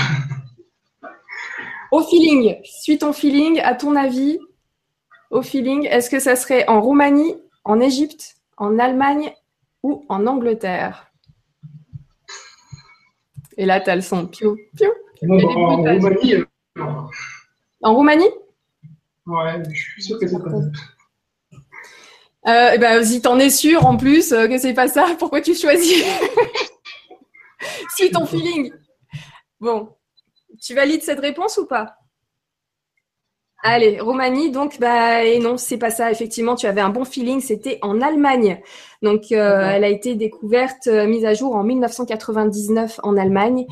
Au 1.91 2.02
feeling, 2.03 2.56
suis 2.64 2.98
ton 2.98 3.11
feeling, 3.11 3.60
à 3.60 3.76
ton 3.76 3.98
avis, 3.98 4.40
au 5.30 5.41
feeling, 5.41 5.86
est-ce 5.86 6.10
que 6.10 6.19
ça 6.19 6.38
serait 6.38 6.68
en 6.69 6.82
Roumanie, 6.82 7.36
en 7.65 7.82
Égypte, 7.82 8.38
en 8.56 8.80
Allemagne 8.80 9.34
ou 9.84 10.06
en 10.07 10.26
Angleterre? 10.26 11.07
Et 13.58 13.66
là, 13.66 13.82
tu 13.82 13.90
as 13.90 13.96
le 13.96 14.02
son. 14.02 14.28
Piou, 14.28 14.56
piou. 14.76 14.92
Et 15.22 15.26
les 15.26 15.44
en. 15.46 15.78
Roumanie, 15.78 16.36
euh, 16.36 16.46
En 17.82 17.96
Roumanie? 17.96 18.30
Ouais, 19.26 19.64
je 19.74 19.82
suis 19.82 20.04
sûr 20.04 20.20
que 20.20 20.28
c'est 20.28 20.40
pas 20.40 20.50
ça. 20.52 20.58
Euh, 22.48 22.72
eh 22.76 22.78
ben, 22.78 23.04
si 23.04 23.22
t'en 23.22 23.40
es 23.40 23.50
sûr 23.50 23.86
en 23.86 23.98
plus 23.98 24.32
euh, 24.32 24.48
que 24.48 24.58
c'est 24.58 24.74
pas 24.74 24.88
ça, 24.88 25.08
pourquoi 25.20 25.42
tu 25.42 25.54
choisis? 25.54 26.06
Suis 27.96 28.12
ton 28.12 28.26
feeling. 28.26 28.72
Bon, 29.60 29.90
tu 30.62 30.74
valides 30.74 31.02
cette 31.02 31.20
réponse 31.20 31.58
ou 31.58 31.66
pas? 31.66 31.97
Allez, 33.64 34.00
Roumanie, 34.00 34.52
donc, 34.52 34.80
bah, 34.80 35.24
et 35.24 35.40
non, 35.40 35.58
c'est 35.58 35.78
pas 35.78 35.90
ça. 35.90 36.12
Effectivement, 36.12 36.56
tu 36.56 36.68
avais 36.68 36.80
un 36.80 36.90
bon 36.90 37.06
feeling. 37.06 37.42
C'était 37.42 37.80
en 37.82 38.02
Allemagne. 38.02 38.62
Donc, 39.02 39.32
euh, 39.32 39.72
elle 39.72 39.84
a 39.84 39.90
été 39.90 40.14
découverte, 40.14 40.86
euh, 40.88 41.08
mise 41.08 41.26
à 41.26 41.34
jour 41.34 41.56
en 41.56 41.64
1999 41.64 43.00
en 43.02 43.18
Allemagne. 43.18 43.66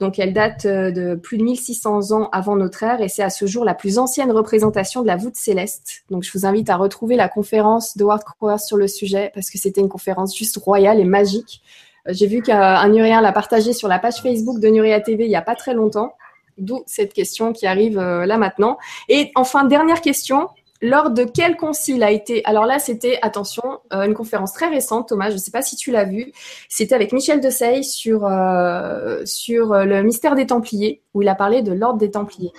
Donc, 0.00 0.18
elle 0.18 0.32
date 0.32 0.64
euh, 0.64 0.90
de 0.90 1.14
plus 1.14 1.36
de 1.36 1.42
1600 1.44 2.12
ans 2.12 2.30
avant 2.32 2.56
notre 2.56 2.82
ère 2.82 3.02
et 3.02 3.08
c'est 3.08 3.22
à 3.22 3.30
ce 3.30 3.46
jour 3.46 3.64
la 3.64 3.74
plus 3.74 3.98
ancienne 3.98 4.32
représentation 4.32 5.02
de 5.02 5.06
la 5.06 5.16
voûte 5.16 5.36
céleste. 5.36 6.04
Donc, 6.10 6.22
je 6.22 6.32
vous 6.32 6.46
invite 6.46 6.70
à 6.70 6.76
retrouver 6.76 7.16
la 7.16 7.28
conférence 7.28 7.96
de 7.96 8.04
Ward 8.04 8.24
Crowers 8.24 8.58
sur 8.58 8.78
le 8.78 8.88
sujet 8.88 9.30
parce 9.34 9.50
que 9.50 9.58
c'était 9.58 9.82
une 9.82 9.90
conférence 9.90 10.36
juste 10.36 10.56
royale 10.56 10.98
et 10.98 11.04
magique. 11.04 11.62
J'ai 12.08 12.26
vu 12.26 12.40
qu'un 12.40 12.88
Nuréen 12.88 13.20
l'a 13.20 13.32
partagé 13.32 13.72
sur 13.72 13.88
la 13.88 13.98
page 13.98 14.22
Facebook 14.22 14.60
de 14.60 14.68
Nurea 14.68 15.00
TV 15.00 15.24
il 15.24 15.30
y 15.30 15.36
a 15.36 15.42
pas 15.42 15.56
très 15.56 15.74
longtemps. 15.74 16.12
D'où 16.58 16.82
cette 16.86 17.12
question 17.12 17.52
qui 17.52 17.66
arrive 17.66 17.98
euh, 17.98 18.26
là 18.26 18.38
maintenant. 18.38 18.78
Et 19.08 19.30
enfin, 19.34 19.64
dernière 19.64 20.00
question. 20.00 20.48
Lors 20.82 21.10
de 21.10 21.24
quel 21.24 21.56
concile 21.56 22.02
a 22.02 22.10
été 22.10 22.44
Alors 22.44 22.66
là, 22.66 22.78
c'était, 22.78 23.18
attention, 23.22 23.80
euh, 23.94 24.02
une 24.02 24.12
conférence 24.12 24.52
très 24.52 24.68
récente, 24.68 25.08
Thomas, 25.08 25.30
je 25.30 25.34
ne 25.34 25.38
sais 25.38 25.50
pas 25.50 25.62
si 25.62 25.74
tu 25.74 25.90
l'as 25.90 26.04
vu. 26.04 26.32
C'était 26.68 26.94
avec 26.94 27.12
Michel 27.12 27.40
Desailles 27.40 27.82
sur, 27.82 28.26
euh, 28.26 29.22
sur 29.24 29.72
le 29.72 30.02
mystère 30.02 30.34
des 30.34 30.46
Templiers, 30.46 31.02
où 31.14 31.22
il 31.22 31.28
a 31.28 31.34
parlé 31.34 31.62
de 31.62 31.72
l'ordre 31.72 31.98
des 31.98 32.10
Templiers. 32.10 32.52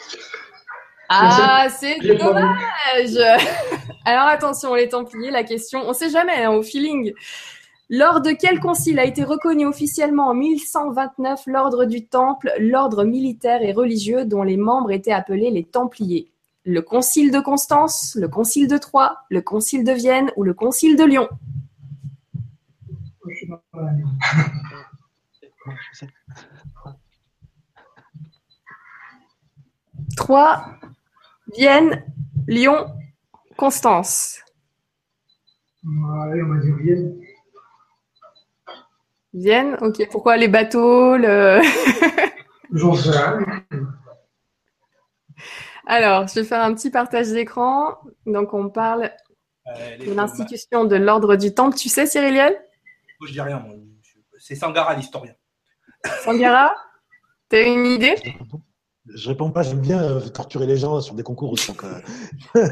Ah, 1.10 1.68
c'est 1.69 1.99
dommage 1.99 3.18
Alors 4.06 4.28
attention, 4.28 4.74
les 4.74 4.90
Templiers, 4.90 5.32
la 5.32 5.44
question, 5.44 5.82
on 5.86 5.90
ne 5.90 5.94
sait 5.94 6.10
jamais, 6.10 6.44
hein, 6.44 6.52
au 6.52 6.64
feeling. 6.64 7.14
Lors 7.89 8.19
de 8.19 8.31
quel 8.31 8.59
concile 8.59 8.99
a 8.99 9.05
été 9.05 9.23
reconnu 9.23 9.65
officiellement 9.65 10.27
en 10.27 10.34
1129 10.34 11.43
l'ordre 11.47 11.85
du 11.85 12.05
Temple, 12.05 12.51
l'ordre 12.59 13.05
militaire 13.05 13.61
et 13.64 13.72
religieux 13.72 14.26
dont 14.26 14.43
les 14.43 14.57
membres 14.57 14.91
étaient 14.91 15.14
appelés 15.14 15.51
les 15.51 15.64
Templiers? 15.64 16.30
Le 16.65 16.81
concile 16.81 17.31
de 17.31 17.39
Constance, 17.39 18.15
le 18.15 18.27
concile 18.27 18.68
de 18.68 18.77
Troyes, 18.77 19.18
le 19.30 19.41
concile 19.41 19.85
de 19.85 19.93
Vienne 19.93 20.31
ou 20.35 20.43
le 20.43 20.53
concile 20.53 20.97
de 20.97 21.05
Lyon? 21.05 21.30
3, 30.18 30.65
Vienne, 31.55 32.03
Lyon, 32.47 32.88
Constance. 33.55 34.41
Vienne, 39.34 39.78
ok. 39.82 40.08
Pourquoi 40.10 40.38
les 40.38 40.48
bateaux 40.48 41.18
le... 41.18 41.62
J'en 42.74 42.94
sais 42.95 43.12
rien. 43.12 43.40
Alors, 45.86 46.28
je 46.28 46.36
vais 46.36 46.44
faire 46.44 46.62
un 46.64 46.74
petit 46.74 46.90
partage 46.90 47.28
d'écran. 47.30 47.95
Donc, 48.26 48.54
on 48.54 48.70
parle 48.70 49.12
Euh, 49.68 49.98
de 49.98 50.14
l'institution 50.14 50.86
de 50.86 50.95
l'ordre 50.95 51.36
du 51.36 51.54
temple. 51.54 51.76
Tu 51.78 51.90
sais, 51.90 52.06
Cyriliel 52.08 52.56
Je 53.26 53.32
dis 53.34 53.41
rien, 53.41 53.60
moi. 53.60 53.76
C'est 54.40 54.56
Sangara, 54.56 54.95
l'historien. 54.95 55.34
Sangara? 56.24 56.74
T'as 57.49 57.66
une 57.66 57.86
idée? 57.86 58.16
Je 59.14 59.30
réponds 59.30 59.52
pas, 59.52 59.64
j'aime 59.64 59.82
bien 59.82 60.02
euh, 60.02 60.20
torturer 60.30 60.66
les 60.68 60.78
gens 60.78 61.02
sur 61.02 61.16
des 61.16 61.24
concours. 61.24 61.56
Donc, 61.68 61.84
euh, 61.84 61.99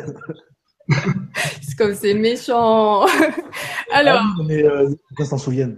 C'est 1.62 1.76
comme 1.78 1.96
c'est 1.96 2.14
méchant. 2.14 3.06
Alors, 3.92 4.22
ah 4.22 4.36
oui, 4.40 4.46
mais 4.48 4.64
euh, 4.64 4.90
qu'on 5.18 5.26
s'en 5.26 5.38
souvienne. 5.38 5.78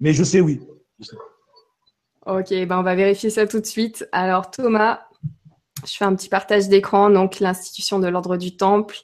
Mais 0.00 0.12
je 0.12 0.24
sais, 0.24 0.40
oui. 0.40 0.60
Ok, 2.26 2.50
ben 2.50 2.78
on 2.78 2.82
va 2.82 2.94
vérifier 2.94 3.30
ça 3.30 3.46
tout 3.46 3.60
de 3.60 3.66
suite. 3.66 4.08
Alors, 4.12 4.50
Thomas, 4.50 5.00
je 5.86 5.96
fais 5.96 6.04
un 6.04 6.14
petit 6.14 6.28
partage 6.28 6.68
d'écran. 6.68 7.10
Donc, 7.10 7.40
l'institution 7.40 7.98
de 7.98 8.08
l'ordre 8.08 8.36
du 8.36 8.56
temple. 8.56 8.96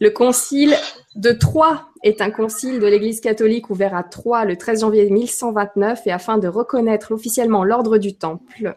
Le 0.00 0.10
concile 0.10 0.74
de 1.14 1.30
Troyes 1.30 1.88
est 2.02 2.20
un 2.20 2.30
concile 2.30 2.80
de 2.80 2.86
l'Église 2.86 3.20
catholique 3.20 3.70
ouvert 3.70 3.94
à 3.94 4.02
Troyes 4.02 4.44
le 4.44 4.56
13 4.56 4.80
janvier 4.80 5.08
1129 5.08 6.06
et 6.06 6.12
afin 6.12 6.36
de 6.36 6.48
reconnaître 6.48 7.12
officiellement 7.12 7.64
l'ordre 7.64 7.96
du 7.98 8.16
Temple. 8.16 8.76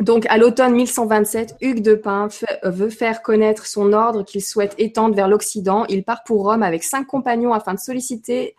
Donc, 0.00 0.26
à 0.26 0.38
l'automne 0.38 0.74
1127, 0.74 1.56
Hugues 1.60 1.82
de 1.82 1.94
Pin 1.94 2.28
veut 2.64 2.90
faire 2.90 3.22
connaître 3.22 3.66
son 3.66 3.92
ordre 3.92 4.24
qu'il 4.24 4.42
souhaite 4.42 4.74
étendre 4.78 5.14
vers 5.14 5.28
l'Occident. 5.28 5.86
Il 5.88 6.02
part 6.02 6.24
pour 6.24 6.42
Rome 6.42 6.62
avec 6.62 6.82
cinq 6.82 7.06
compagnons 7.06 7.52
afin 7.52 7.74
de 7.74 7.78
solliciter 7.78 8.56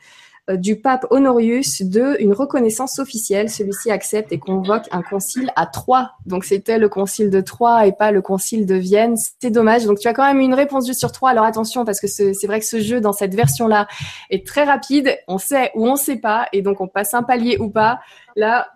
du 0.49 0.79
pape 0.79 1.05
Honorius 1.09 1.81
de 1.83 2.17
une 2.19 2.33
reconnaissance 2.33 2.99
officielle. 2.99 3.49
Celui-ci 3.49 3.91
accepte 3.91 4.31
et 4.31 4.39
convoque 4.39 4.83
un 4.91 5.01
concile 5.01 5.51
à 5.55 5.65
Troyes. 5.65 6.11
Donc, 6.25 6.43
c'était 6.43 6.77
le 6.77 6.89
concile 6.89 7.29
de 7.29 7.39
Troyes 7.39 7.87
et 7.87 7.93
pas 7.93 8.11
le 8.11 8.21
concile 8.21 8.65
de 8.65 8.75
Vienne. 8.75 9.15
C'est 9.41 9.51
dommage. 9.51 9.85
Donc, 9.85 9.99
tu 9.99 10.07
as 10.07 10.13
quand 10.13 10.25
même 10.25 10.41
une 10.41 10.53
réponse 10.53 10.85
juste 10.85 10.99
sur 10.99 11.11
Troyes. 11.11 11.31
Alors, 11.31 11.45
attention, 11.45 11.85
parce 11.85 12.01
que 12.01 12.07
ce- 12.07 12.33
c'est 12.33 12.47
vrai 12.47 12.59
que 12.59 12.65
ce 12.65 12.81
jeu, 12.81 12.99
dans 12.99 13.13
cette 13.13 13.35
version-là, 13.35 13.87
est 14.29 14.45
très 14.45 14.65
rapide. 14.65 15.17
On 15.27 15.37
sait 15.37 15.71
ou 15.75 15.87
on 15.87 15.95
sait 15.95 16.17
pas. 16.17 16.47
Et 16.51 16.61
donc, 16.61 16.81
on 16.81 16.87
passe 16.87 17.13
un 17.13 17.23
palier 17.23 17.57
ou 17.57 17.69
pas. 17.69 17.99
Là, 18.35 18.67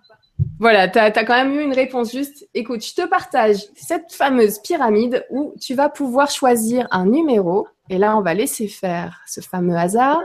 voilà, 0.60 0.88
tu 0.88 1.00
as, 1.00 1.12
quand 1.12 1.36
même 1.36 1.52
eu 1.52 1.64
une 1.64 1.74
réponse 1.74 2.12
juste. 2.12 2.48
Écoute, 2.54 2.86
je 2.86 2.94
te 2.94 3.08
partage 3.08 3.58
cette 3.76 4.14
fameuse 4.14 4.60
pyramide 4.60 5.26
où 5.32 5.54
tu 5.60 5.74
vas 5.74 5.90
pouvoir 5.90 6.30
choisir 6.30 6.88
un 6.92 7.06
numéro. 7.08 7.68
Et 7.90 7.98
là, 7.98 8.16
on 8.18 8.22
va 8.22 8.34
laisser 8.34 8.68
faire 8.68 9.20
ce 9.26 9.42
fameux 9.42 9.76
hasard 9.76 10.22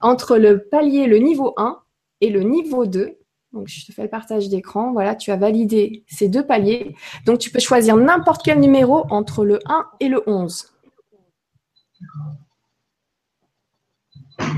entre 0.00 0.36
le 0.38 0.64
palier, 0.68 1.06
le 1.06 1.18
niveau 1.18 1.54
1 1.56 1.80
et 2.20 2.30
le 2.30 2.42
niveau 2.42 2.86
2. 2.86 3.18
Donc, 3.52 3.68
je 3.68 3.86
te 3.86 3.92
fais 3.92 4.02
le 4.02 4.08
partage 4.10 4.48
d'écran. 4.48 4.92
Voilà, 4.92 5.14
tu 5.16 5.30
as 5.30 5.36
validé 5.36 6.04
ces 6.06 6.28
deux 6.28 6.46
paliers. 6.46 6.94
Donc, 7.24 7.38
tu 7.38 7.50
peux 7.50 7.60
choisir 7.60 7.96
n'importe 7.96 8.42
quel 8.44 8.60
numéro 8.60 9.06
entre 9.10 9.44
le 9.44 9.58
1 9.66 9.86
et 10.00 10.08
le 10.08 10.22
11. 10.28 10.72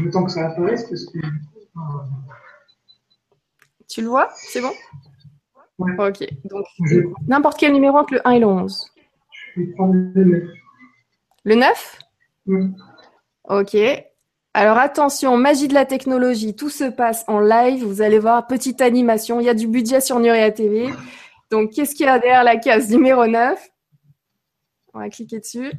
Le 0.03 0.11
temps 0.11 0.25
que 0.25 0.31
ça 0.31 0.47
apparaisse, 0.49 0.85
parce 0.89 1.07
que. 1.07 1.19
euh, 1.19 2.03
Tu 3.89 4.03
le 4.03 4.09
vois? 4.09 4.29
C'est 4.35 4.61
bon? 4.61 4.73
Ouais. 5.79 5.93
Ok. 6.09 6.27
Donc, 6.45 6.65
Je 6.87 7.01
n'importe 7.27 7.59
quel 7.59 7.73
numéro 7.73 7.97
entre 7.97 8.15
le 8.15 8.27
1 8.29 8.31
et 8.33 8.39
le 8.41 8.47
11. 8.47 8.87
vais 9.57 9.67
prendre 9.75 9.95
le 9.95 10.25
neuf. 10.25 10.49
Le 11.45 11.55
9 11.55 11.99
Mm. 12.47 12.73
Ok. 13.51 13.77
Alors 14.52 14.78
attention, 14.78 15.36
magie 15.36 15.68
de 15.68 15.74
la 15.74 15.85
technologie, 15.85 16.56
tout 16.56 16.70
se 16.70 16.85
passe 16.85 17.24
en 17.28 17.39
live. 17.39 17.85
Vous 17.85 18.02
allez 18.02 18.18
voir, 18.18 18.48
petite 18.48 18.81
animation. 18.81 19.39
Il 19.39 19.47
y 19.47 19.48
a 19.48 19.55
du 19.55 19.68
budget 19.68 20.01
sur 20.01 20.18
Nuria 20.18 20.51
TV. 20.51 20.93
Donc, 21.51 21.70
qu'est-ce 21.70 21.94
qu'il 21.94 22.06
y 22.06 22.09
a 22.09 22.18
derrière 22.18 22.43
la 22.43 22.56
case 22.56 22.90
numéro 22.90 23.27
9 23.27 23.68
On 24.94 24.98
va 24.98 25.09
cliquer 25.09 25.39
dessus. 25.39 25.72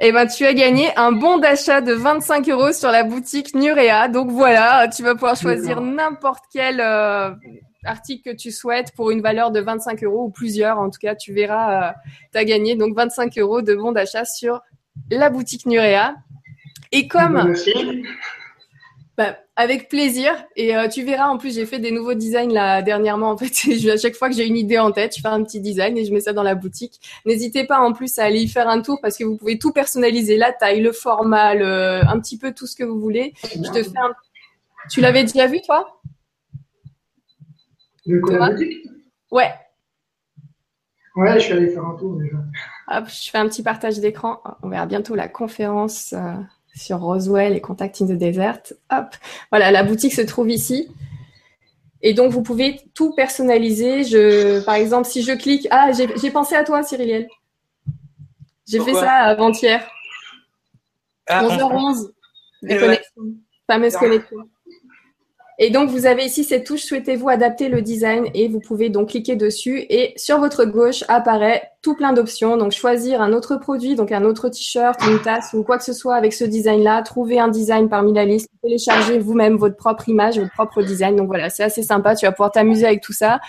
Eh 0.00 0.10
ben, 0.10 0.26
tu 0.26 0.44
as 0.44 0.54
gagné 0.54 0.96
un 0.96 1.12
bon 1.12 1.38
d'achat 1.38 1.80
de 1.80 1.92
25 1.92 2.48
euros 2.48 2.72
sur 2.72 2.90
la 2.90 3.04
boutique 3.04 3.54
Nurea. 3.54 4.08
Donc 4.08 4.30
voilà, 4.30 4.88
tu 4.88 5.02
vas 5.02 5.14
pouvoir 5.14 5.36
choisir 5.36 5.80
n'importe 5.80 6.44
quel 6.52 6.80
euh, 6.80 7.30
article 7.84 8.32
que 8.32 8.36
tu 8.36 8.50
souhaites 8.50 8.92
pour 8.96 9.10
une 9.10 9.20
valeur 9.20 9.52
de 9.52 9.60
25 9.60 10.02
euros 10.02 10.24
ou 10.24 10.30
plusieurs. 10.30 10.78
En 10.78 10.90
tout 10.90 10.98
cas, 11.00 11.14
tu 11.14 11.32
verras, 11.32 11.94
tu 12.32 12.38
as 12.38 12.44
gagné 12.44 12.74
donc 12.74 12.96
25 12.96 13.38
euros 13.38 13.62
de 13.62 13.74
bon 13.74 13.92
d'achat 13.92 14.24
sur 14.24 14.60
la 15.10 15.30
boutique 15.30 15.66
Nurea. 15.66 16.14
Et 16.94 17.08
comme 17.08 17.32
Merci. 17.32 17.72
bah, 19.16 19.36
avec 19.56 19.88
plaisir. 19.88 20.32
Et 20.54 20.76
euh, 20.76 20.86
tu 20.86 21.02
verras, 21.02 21.26
en 21.26 21.38
plus, 21.38 21.56
j'ai 21.56 21.66
fait 21.66 21.80
des 21.80 21.90
nouveaux 21.90 22.14
designs 22.14 22.52
là 22.52 22.82
dernièrement. 22.82 23.30
En 23.30 23.36
fait, 23.36 23.52
je, 23.52 23.90
à 23.90 23.96
chaque 23.96 24.14
fois 24.14 24.28
que 24.28 24.36
j'ai 24.36 24.46
une 24.46 24.56
idée 24.56 24.78
en 24.78 24.92
tête, 24.92 25.16
je 25.16 25.20
fais 25.20 25.28
un 25.28 25.42
petit 25.42 25.60
design 25.60 25.98
et 25.98 26.04
je 26.04 26.12
mets 26.12 26.20
ça 26.20 26.32
dans 26.32 26.44
la 26.44 26.54
boutique. 26.54 27.00
N'hésitez 27.26 27.64
pas 27.64 27.80
en 27.80 27.92
plus 27.92 28.16
à 28.20 28.24
aller 28.24 28.40
y 28.40 28.48
faire 28.48 28.68
un 28.68 28.80
tour 28.80 29.00
parce 29.02 29.18
que 29.18 29.24
vous 29.24 29.36
pouvez 29.36 29.58
tout 29.58 29.72
personnaliser, 29.72 30.36
la 30.36 30.52
taille, 30.52 30.80
le 30.80 30.92
format, 30.92 31.54
le, 31.54 32.00
un 32.06 32.20
petit 32.20 32.38
peu 32.38 32.54
tout 32.54 32.68
ce 32.68 32.76
que 32.76 32.84
vous 32.84 33.00
voulez. 33.00 33.34
Je 33.42 33.70
te 33.70 33.82
fais 33.82 33.98
un... 33.98 34.14
Tu 34.88 35.00
l'avais 35.00 35.24
déjà 35.24 35.48
vu, 35.48 35.60
toi? 35.62 36.00
La 38.06 38.50
boutique? 38.50 38.86
Ouais. 39.32 39.52
Ouais, 41.16 41.34
je 41.34 41.44
suis 41.44 41.52
allé 41.54 41.68
faire 41.68 41.84
un 41.84 41.96
tour 41.96 42.16
déjà. 42.18 42.36
Hop, 42.88 43.04
je 43.08 43.30
fais 43.30 43.38
un 43.38 43.48
petit 43.48 43.62
partage 43.62 43.98
d'écran. 43.98 44.40
On 44.62 44.68
verra 44.68 44.86
bientôt 44.86 45.14
la 45.14 45.28
conférence 45.28 46.12
euh, 46.12 46.34
sur 46.74 46.98
Roswell 47.00 47.54
et 47.56 47.60
Contact 47.60 48.00
in 48.02 48.06
the 48.06 48.12
Desert. 48.12 48.60
Hop, 48.90 49.14
voilà, 49.50 49.70
la 49.70 49.82
boutique 49.84 50.12
se 50.12 50.22
trouve 50.22 50.50
ici. 50.50 50.88
Et 52.02 52.12
donc, 52.12 52.32
vous 52.32 52.42
pouvez 52.42 52.80
tout 52.94 53.14
personnaliser. 53.14 54.04
Je, 54.04 54.62
par 54.64 54.74
exemple, 54.74 55.08
si 55.08 55.22
je 55.22 55.32
clique, 55.32 55.66
ah, 55.70 55.90
j'ai 55.92 56.30
pensé 56.30 56.54
à 56.54 56.64
toi, 56.64 56.82
Cyriliel. 56.82 57.28
J'ai 58.66 58.80
fait 58.80 58.94
ça 58.94 59.12
avant-hier, 59.12 59.86
Ah, 61.28 61.44
11h11. 61.44 62.10
Les 62.62 62.74
Eh 62.74 62.78
ouais. 62.78 62.80
connexions, 62.80 63.22
fameuses 63.66 63.96
Ah. 63.96 64.44
Et 65.58 65.70
donc, 65.70 65.88
vous 65.88 66.06
avez 66.06 66.24
ici 66.24 66.42
cette 66.42 66.66
touche 66.66 66.82
Souhaitez-vous 66.82 67.28
adapter 67.28 67.68
le 67.68 67.80
design 67.80 68.26
et 68.34 68.48
vous 68.48 68.58
pouvez 68.58 68.88
donc 68.88 69.10
cliquer 69.10 69.36
dessus 69.36 69.86
et 69.88 70.12
sur 70.16 70.38
votre 70.40 70.64
gauche 70.64 71.04
apparaît 71.06 71.70
tout 71.80 71.94
plein 71.94 72.12
d'options. 72.12 72.56
Donc, 72.56 72.72
choisir 72.72 73.20
un 73.20 73.32
autre 73.32 73.56
produit, 73.56 73.94
donc 73.94 74.10
un 74.10 74.24
autre 74.24 74.48
t-shirt, 74.48 75.00
une 75.06 75.20
tasse 75.20 75.52
ou 75.52 75.62
quoi 75.62 75.78
que 75.78 75.84
ce 75.84 75.92
soit 75.92 76.16
avec 76.16 76.32
ce 76.32 76.44
design-là. 76.44 77.02
Trouver 77.02 77.38
un 77.38 77.48
design 77.48 77.88
parmi 77.88 78.12
la 78.12 78.24
liste. 78.24 78.48
Télécharger 78.62 79.18
vous-même 79.18 79.56
votre 79.56 79.76
propre 79.76 80.08
image, 80.08 80.38
votre 80.38 80.52
propre 80.52 80.82
design. 80.82 81.14
Donc, 81.14 81.28
voilà, 81.28 81.50
c'est 81.50 81.62
assez 81.62 81.84
sympa. 81.84 82.16
Tu 82.16 82.26
vas 82.26 82.32
pouvoir 82.32 82.50
t'amuser 82.50 82.86
avec 82.86 83.00
tout 83.00 83.12
ça. 83.12 83.40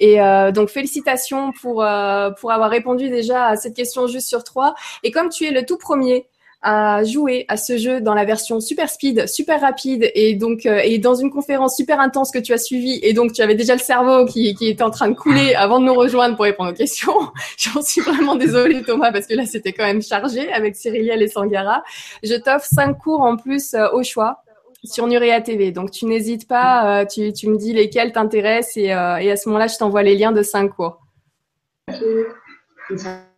Et 0.00 0.20
euh, 0.20 0.50
donc, 0.50 0.68
félicitations 0.68 1.52
pour, 1.60 1.84
euh, 1.84 2.30
pour 2.40 2.50
avoir 2.50 2.70
répondu 2.70 3.08
déjà 3.08 3.46
à 3.46 3.56
cette 3.56 3.74
question 3.74 4.08
juste 4.08 4.26
sur 4.26 4.42
trois. 4.42 4.74
Et 5.04 5.12
comme 5.12 5.28
tu 5.28 5.44
es 5.44 5.52
le 5.52 5.64
tout 5.64 5.78
premier 5.78 6.26
à 6.62 7.02
jouer 7.02 7.44
à 7.48 7.56
ce 7.56 7.76
jeu 7.76 8.00
dans 8.00 8.14
la 8.14 8.24
version 8.24 8.60
super 8.60 8.88
speed, 8.88 9.28
super 9.28 9.60
rapide 9.60 10.10
et 10.14 10.34
donc 10.34 10.64
euh, 10.64 10.80
et 10.84 10.98
dans 10.98 11.14
une 11.14 11.30
conférence 11.30 11.76
super 11.76 11.98
intense 11.98 12.30
que 12.30 12.38
tu 12.38 12.52
as 12.52 12.58
suivie 12.58 13.00
et 13.02 13.12
donc 13.12 13.32
tu 13.32 13.42
avais 13.42 13.56
déjà 13.56 13.74
le 13.74 13.80
cerveau 13.80 14.24
qui, 14.26 14.54
qui 14.54 14.68
était 14.68 14.84
en 14.84 14.90
train 14.90 15.08
de 15.08 15.14
couler 15.14 15.54
avant 15.54 15.80
de 15.80 15.86
nous 15.86 15.94
rejoindre 15.94 16.36
pour 16.36 16.44
répondre 16.44 16.70
aux 16.70 16.74
questions. 16.74 17.14
J'en 17.58 17.82
suis 17.82 18.00
vraiment 18.00 18.36
désolée 18.36 18.82
Thomas 18.82 19.10
parce 19.10 19.26
que 19.26 19.34
là 19.34 19.44
c'était 19.44 19.72
quand 19.72 19.84
même 19.84 20.02
chargé 20.02 20.52
avec 20.52 20.76
Cyriliel 20.76 21.20
et 21.22 21.28
Sangara. 21.28 21.82
Je 22.22 22.34
t'offre 22.34 22.66
cinq 22.66 22.94
cours 22.94 23.22
en 23.22 23.36
plus 23.36 23.74
euh, 23.74 23.88
au 23.92 24.04
choix 24.04 24.42
sur 24.84 25.06
Nurea 25.06 25.40
TV. 25.40 25.72
Donc 25.72 25.90
tu 25.90 26.06
n'hésites 26.06 26.46
pas, 26.46 27.02
euh, 27.02 27.06
tu, 27.06 27.32
tu 27.32 27.48
me 27.48 27.56
dis 27.56 27.72
lesquels 27.72 28.12
t'intéressent 28.12 28.76
et, 28.76 28.92
euh, 28.92 29.16
et 29.16 29.32
à 29.32 29.36
ce 29.36 29.48
moment-là 29.48 29.66
je 29.66 29.76
t'envoie 29.78 30.02
les 30.02 30.16
liens 30.16 30.32
de 30.32 30.42
cinq 30.42 30.68
cours. 30.68 31.00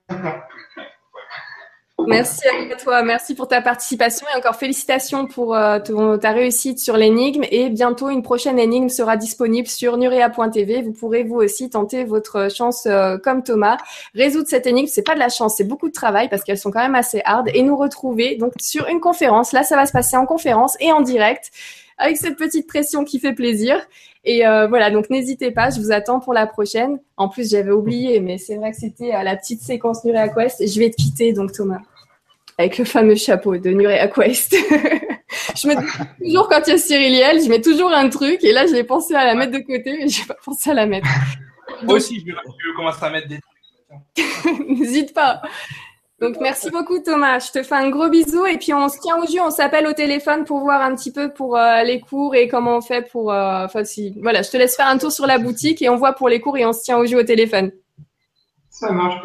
Sympa. 0.09 0.47
Merci 2.07 2.47
à 2.49 2.77
toi, 2.77 3.03
merci 3.03 3.35
pour 3.35 3.49
ta 3.49 3.61
participation 3.61 4.27
et 4.33 4.39
encore 4.39 4.57
félicitations 4.57 5.27
pour 5.27 5.55
euh, 5.55 5.79
ta 6.17 6.31
réussite 6.31 6.79
sur 6.79 6.97
l'énigme 6.97 7.45
et 7.51 7.71
bientôt 7.71 8.09
une 8.09 8.23
prochaine 8.23 8.59
énigme 8.59 8.89
sera 8.89 9.17
disponible 9.17 9.69
sur 9.69 9.97
nurea.tv. 9.97 10.83
Vous 10.83 10.93
pourrez 10.93 11.23
vous 11.23 11.37
aussi 11.37 11.71
tenter 11.71 12.05
votre 12.05 12.51
chance 12.51 12.87
euh, 12.87 13.19
comme 13.19 13.43
Thomas. 13.43 13.77
Résoudre 14.15 14.49
cette 14.49 14.67
énigme, 14.67 14.87
c'est 14.87 15.03
pas 15.03 15.15
de 15.15 15.21
la 15.21 15.29
chance, 15.29 15.57
c'est 15.57 15.65
beaucoup 15.65 15.89
de 15.89 15.95
travail 15.95 16.29
parce 16.29 16.43
qu'elles 16.45 16.59
sont 16.59 16.71
quand 16.71 16.83
même 16.83 16.95
assez 16.95 17.23
hard 17.25 17.49
et 17.53 17.63
nous 17.63 17.77
retrouver 17.77 18.37
donc 18.37 18.53
sur 18.61 18.87
une 18.89 19.01
conférence. 19.01 19.53
Là, 19.53 19.63
ça 19.63 19.77
va 19.77 19.87
se 19.87 19.93
passer 19.93 20.17
en 20.17 20.27
conférence 20.27 20.77
et 20.81 20.93
en 20.93 21.01
direct 21.01 21.51
avec 21.99 22.17
cette 22.17 22.37
petite 22.37 22.67
pression 22.67 23.05
qui 23.05 23.19
fait 23.19 23.35
plaisir. 23.35 23.77
Et 24.25 24.47
euh, 24.47 24.67
voilà, 24.67 24.91
donc 24.91 25.11
n'hésitez 25.11 25.51
pas, 25.51 25.71
je 25.71 25.79
vous 25.81 25.93
attends 25.93 26.19
pour 26.19 26.33
la 26.33 26.47
prochaine. 26.47 26.99
En 27.17 27.29
plus, 27.29 27.51
j'avais 27.51 27.73
oublié, 27.73 28.21
mais 28.21 28.39
c'est 28.39 28.57
vrai 28.57 28.73
que 28.73 28.79
c'était 28.79 29.11
la 29.23 29.37
petite 29.37 29.61
séquence 29.61 30.03
Nurea 30.05 30.29
Quest. 30.29 30.67
Je 30.67 30.81
vais 30.81 30.91
te 30.91 30.97
quitter 30.97 31.33
donc 31.33 31.53
Thomas 31.53 31.81
avec 32.59 32.79
le 32.79 32.85
fameux 32.85 33.17
chapeau 33.17 33.57
de 33.57 33.71
Nurea 33.71 34.09
Quest. 34.09 34.55
je 34.55 35.63
Je 35.63 35.69
me 35.69 35.75
dis 35.75 36.25
toujours 36.25 36.49
quand 36.49 36.61
il 36.67 36.71
y 36.71 36.73
a 36.75 36.79
Cyriliel, 36.79 37.43
je 37.43 37.49
mets 37.49 37.61
toujours 37.61 37.93
un 37.93 38.09
truc 38.09 38.43
et 38.45 38.53
là, 38.53 38.67
je 38.67 38.73
l'ai 38.73 38.85
pensé 38.85 39.15
à 39.15 39.25
la 39.25 39.35
mettre 39.35 39.53
de 39.53 39.59
côté, 39.59 39.97
mais 39.99 40.09
j'ai 40.09 40.25
pas 40.25 40.37
pensé 40.45 40.71
à 40.71 40.75
la 40.75 40.87
mettre. 40.87 41.09
Moi 41.83 41.97
aussi, 41.97 42.21
je 42.21 42.27
vais, 42.27 42.33
commencer 42.77 43.05
à 43.05 43.11
mettre 43.11 43.29
des 43.29 43.39
trucs. 43.41 44.69
N'hésite 44.69 45.15
pas. 45.15 45.43
Donc 46.21 46.37
merci 46.41 46.71
beaucoup 46.71 47.01
Thomas, 47.01 47.41
je 47.41 47.51
te 47.51 47.63
fais 47.63 47.75
un 47.75 47.91
gros 47.91 48.09
bisou 48.09 48.47
et 48.47 48.57
puis 48.57 48.73
on 48.73 48.89
se 48.89 48.99
tient 49.01 49.17
au 49.19 49.27
jus, 49.27 49.41
on 49.41 49.51
s'appelle 49.51 49.87
au 49.87 49.93
téléphone 49.93 50.45
pour 50.45 50.61
voir 50.61 50.81
un 50.81 50.95
petit 50.95 51.13
peu 51.13 51.33
pour 51.35 51.57
euh, 51.57 51.83
les 51.83 52.01
cours 52.01 52.35
et 52.37 52.47
comment 52.49 52.77
on 52.77 52.81
fait 52.81 53.03
pour. 53.11 53.33
euh, 53.33 53.65
Enfin 53.65 53.85
si, 53.85 54.17
voilà, 54.23 54.43
je 54.43 54.51
te 54.51 54.57
laisse 54.57 54.77
faire 54.77 54.87
un 54.87 54.97
tour 54.97 55.11
sur 55.11 55.27
la 55.27 55.39
boutique 55.39 55.83
et 55.83 55.89
on 55.89 55.97
voit 55.97 56.13
pour 56.13 56.29
les 56.29 56.41
cours 56.41 56.57
et 56.57 56.65
on 56.65 56.73
se 56.73 56.83
tient 56.83 56.97
au 56.99 57.05
jus 57.05 57.17
au 57.17 57.25
téléphone. 57.25 57.73
Ça 58.71 58.91
marche. 58.93 59.23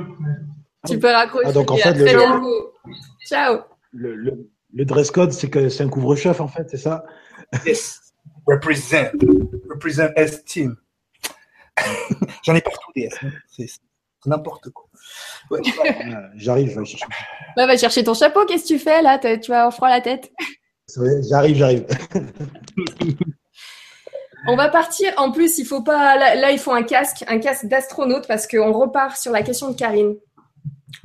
Tu 0.88 1.00
peux 1.00 1.10
raccrocher. 1.10 1.48
Ah, 1.50 1.52
donc, 1.54 1.72
en 1.72 1.78
fait, 1.78 1.94
le-. 1.94 2.72
Ciao. 3.30 3.60
Le, 3.92 4.16
le, 4.16 4.50
le 4.74 4.86
dress 4.86 5.12
code, 5.12 5.32
c'est 5.32 5.52
que 5.52 5.70
c'est 5.70 5.84
un 5.84 5.90
couvre-chef, 5.90 6.42
en 6.42 6.48
fait, 6.48 6.68
c'est 6.68 6.78
ça? 6.78 7.04
Yes. 7.64 8.14
Represent. 8.48 9.12
Represent 9.70 10.10
S 10.16 10.44
team. 10.46 10.76
J'en 12.44 12.56
ai 12.56 12.62
partout 12.62 12.92
des 12.96 13.08
S. 13.60 13.80
n'importe 14.26 14.72
quoi. 14.72 14.88
Ouais. 15.52 15.62
J'arrive, 16.36 16.72
je 16.72 16.80
vais 16.80 16.86
chercher. 16.86 17.06
Bah, 17.56 17.68
va 17.68 17.78
chercher 17.78 18.04
ton 18.04 18.16
chapeau, 18.16 18.46
qu'est-ce 18.46 18.64
que 18.64 18.68
tu 18.70 18.80
fais 18.80 19.04
là? 19.04 19.20
Tu 19.20 19.52
vas 19.52 19.60
avoir 19.60 19.74
froid 19.76 19.90
la 19.90 20.02
tête. 20.02 20.32
J'arrive, 21.30 21.56
j'arrive. 21.56 21.86
On 24.48 24.56
va 24.56 24.70
partir. 24.70 25.14
En 25.18 25.32
plus, 25.32 25.60
il 25.60 25.66
faut 25.66 25.84
pas. 25.84 26.18
Là, 26.18 26.34
là, 26.34 26.52
il 26.52 26.58
faut 26.58 26.72
un 26.72 26.84
casque, 26.84 27.24
un 27.28 27.40
casque 27.40 27.68
d'astronaute 27.68 28.28
parce 28.28 28.48
qu'on 28.48 28.72
repart 28.72 29.18
sur 29.18 29.32
la 29.32 29.44
question 29.44 29.70
de 29.70 29.76
Karine. 29.76 30.16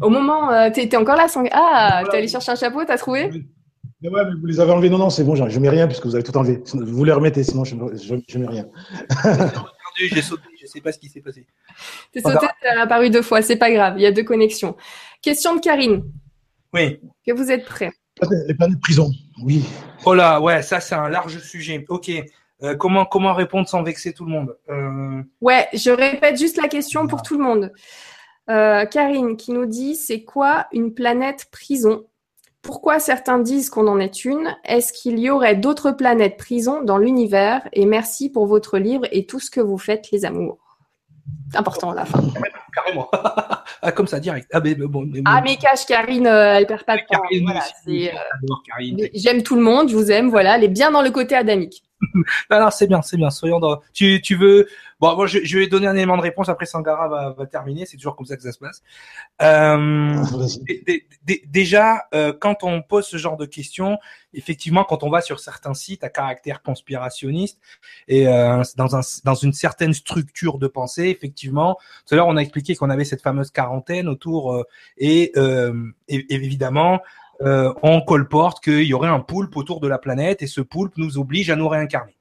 Au 0.01 0.09
moment, 0.11 0.51
euh, 0.52 0.70
t'es 0.70 0.89
t'es 0.89 0.97
encore 0.97 1.16
là, 1.16 1.28
Sang- 1.28 1.44
Ah, 1.52 2.02
t'es 2.11 2.19
allé 2.19 2.28
chercher 2.28 2.52
un 2.52 2.56
chapeau, 2.56 2.85
t'as 2.85 2.97
trouvé 2.98 3.28
Mais 4.01 4.09
ouais, 4.09 4.24
mais 4.24 4.35
vous 4.40 4.47
les 4.47 4.61
avez 4.61 4.73
enlevés. 4.73 4.90
Non, 4.90 4.98
non, 4.98 5.11
c'est 5.11 5.24
bon, 5.24 5.35
je 5.35 5.48
je 5.48 5.61
mets 5.61 5.69
rien 5.69 5.86
puisque 5.86 6.06
vous 6.06 6.15
avez 6.15 6.24
tout 6.24 6.36
enlevé. 6.36 6.62
Vous 6.74 7.05
les 7.05 7.12
remettez, 7.12 7.44
sinon 7.44 7.65
je, 7.65 7.74
je, 7.94 8.15
je 8.28 8.39
mets 8.39 8.47
rien. 8.48 8.66
Perdu, 9.23 10.09
J'ai 10.15 10.23
sauté, 10.23 10.43
je 10.61 10.66
sais 10.66 10.81
pas 10.81 10.93
ce 10.93 10.98
qui 10.98 11.09
s'est 11.09 11.20
passé. 11.20 11.47
T'es 12.12 12.20
sauté, 12.20 12.47
t'es 12.62 12.69
apparu 12.69 13.11
deux 13.11 13.23
fois, 13.23 13.43
c'est 13.43 13.56
pas 13.56 13.70
grave. 13.70 13.94
Il 13.98 14.02
y 14.02 14.06
a 14.06 14.12
deux 14.12 14.24
connexions. 14.24 14.77
Question 15.23 15.55
de 15.56 15.61
Karine. 15.61 16.05
Oui. 16.73 17.01
Que 17.27 17.32
vous 17.32 17.51
êtes 17.51 17.65
prêts 17.65 17.93
Les 18.48 18.55
planètes 18.55 18.81
prison, 18.81 19.11
oui. 19.43 19.65
Oh 20.05 20.15
là, 20.15 20.40
ouais, 20.40 20.62
ça 20.62 20.81
c'est 20.81 20.94
un 20.94 21.09
large 21.09 21.39
sujet. 21.39 21.85
Ok. 21.89 22.11
Euh, 22.62 22.77
comment 22.77 23.05
comment 23.05 23.35
répondre 23.35 23.69
sans 23.69 23.82
vexer 23.82 24.12
tout 24.12 24.24
le 24.24 24.31
monde 24.31 24.56
Euh, 24.70 25.23
Ouais, 25.40 25.66
je 25.73 25.90
répète 25.90 26.39
juste 26.39 26.56
la 26.61 26.69
question 26.69 27.06
pour 27.06 27.23
tout 27.23 27.36
le 27.36 27.44
monde. 27.44 27.73
Euh, 28.50 28.84
Karine 28.84 29.36
qui 29.36 29.52
nous 29.52 29.66
dit 29.66 29.96
c'est 29.96 30.22
quoi 30.22 30.66
une 30.72 30.92
planète 30.92 31.46
prison? 31.50 32.04
Pourquoi 32.62 32.98
certains 32.98 33.38
disent 33.38 33.68
qu'on 33.68 33.86
en 33.88 34.00
est 34.00 34.24
une? 34.24 34.56
Est-ce 34.64 34.92
qu'il 34.92 35.18
y 35.18 35.28
aurait 35.28 35.56
d'autres 35.56 35.90
planètes 35.90 36.38
prison 36.38 36.82
dans 36.82 36.96
l'univers? 36.96 37.68
Et 37.72 37.84
merci 37.84 38.30
pour 38.30 38.46
votre 38.46 38.78
livre 38.78 39.06
et 39.12 39.26
tout 39.26 39.38
ce 39.38 39.50
que 39.50 39.60
vous 39.60 39.78
faites, 39.78 40.10
les 40.10 40.24
amours. 40.24 40.58
C'est 41.50 41.58
important 41.58 41.90
à 41.90 41.94
la 41.94 42.04
fin. 42.04 42.22
Carrément. 42.74 43.08
ah, 43.82 43.92
comme 43.92 44.06
ça, 44.06 44.18
direct. 44.18 44.48
Ah, 44.52 44.60
mais, 44.60 44.74
bon. 44.74 45.06
mais. 45.06 45.20
Ah, 45.24 45.40
mais 45.42 45.56
cache 45.56 45.86
Karine, 45.86 46.26
euh, 46.26 46.56
elle 46.56 46.66
perd 46.66 46.84
pas 46.84 46.96
de 46.96 47.02
temps. 47.02 47.20
Karine, 47.20 47.44
Voilà, 47.44 47.64
euh. 47.88 49.08
J'aime 49.14 49.42
tout 49.42 49.54
le 49.56 49.62
monde, 49.62 49.88
je 49.88 49.96
vous 49.96 50.10
aime, 50.10 50.28
voilà, 50.28 50.56
elle 50.56 50.64
est 50.64 50.68
bien 50.68 50.90
dans 50.90 51.02
le 51.02 51.10
côté 51.10 51.36
adamique. 51.36 51.84
Non, 52.51 52.60
non, 52.60 52.70
c'est 52.70 52.86
bien, 52.86 53.02
c'est 53.02 53.16
bien. 53.16 53.31
Soyons 53.31 53.60
dans. 53.60 53.81
Tu, 53.93 54.20
tu 54.22 54.35
veux. 54.36 54.66
Bon, 55.01 55.14
moi, 55.16 55.26
je, 55.26 55.39
je 55.44 55.59
vais 55.59 55.66
donner 55.66 55.86
un 55.86 55.94
élément 55.97 56.16
de 56.16 56.22
réponse. 56.22 56.48
Après, 56.48 56.66
Sangara 56.66 57.09
va, 57.09 57.31
va 57.36 57.47
terminer. 57.47 57.85
C'est 57.86 57.97
toujours 57.97 58.16
comme 58.16 58.26
ça 58.26 58.36
que 58.36 58.43
ça 58.43 58.52
se 58.52 58.59
passe. 58.59 58.82
Euh, 59.43 60.22
déjà, 61.47 62.05
euh, 62.14 62.32
quand 62.32 62.62
on 62.64 62.82
pose 62.82 63.06
ce 63.06 63.16
genre 63.16 63.36
de 63.36 63.47
questions, 63.47 63.98
effectivement, 64.32 64.85
quand 64.85 65.02
on 65.02 65.10
va 65.10 65.20
sur 65.20 65.40
certains 65.40 65.74
sites 65.74 66.05
à 66.05 66.09
caractère 66.09 66.62
conspirationniste 66.62 67.59
et 68.09 68.28
euh, 68.28 68.62
dans, 68.76 68.97
un, 68.97 69.01
dans 69.24 69.35
une 69.35 69.52
certaine 69.52 69.93
structure 69.94 70.59
de 70.59 70.66
pensée, 70.66 71.05
effectivement, 71.09 71.78
tout 72.06 72.14
à 72.14 72.16
l'heure, 72.16 72.28
on 72.28 72.36
a 72.36 72.40
expliqué 72.40 72.74
qu'on 72.76 72.90
avait 72.90 73.05
cette 73.05 73.22
fameuse 73.22 73.51
quarantaine 73.51 74.09
autour 74.09 74.64
et, 74.98 75.32
et- 76.09 76.35
évidemment, 76.35 77.01
euh, 77.43 77.73
on 77.82 78.01
colporte 78.01 78.62
qu'il 78.62 78.85
y 78.85 78.94
aurait 78.94 79.09
un 79.09 79.20
poulpe 79.20 79.56
autour 79.56 79.81
de 79.81 79.89
la 79.89 79.98
planète 79.98 80.43
et 80.43 80.47
ce 80.47 80.61
poulpe 80.61 80.97
nous 80.97 81.19
oblige 81.19 81.51
à 81.51 81.56
nous 81.56 81.69
réincarner. 81.69 82.16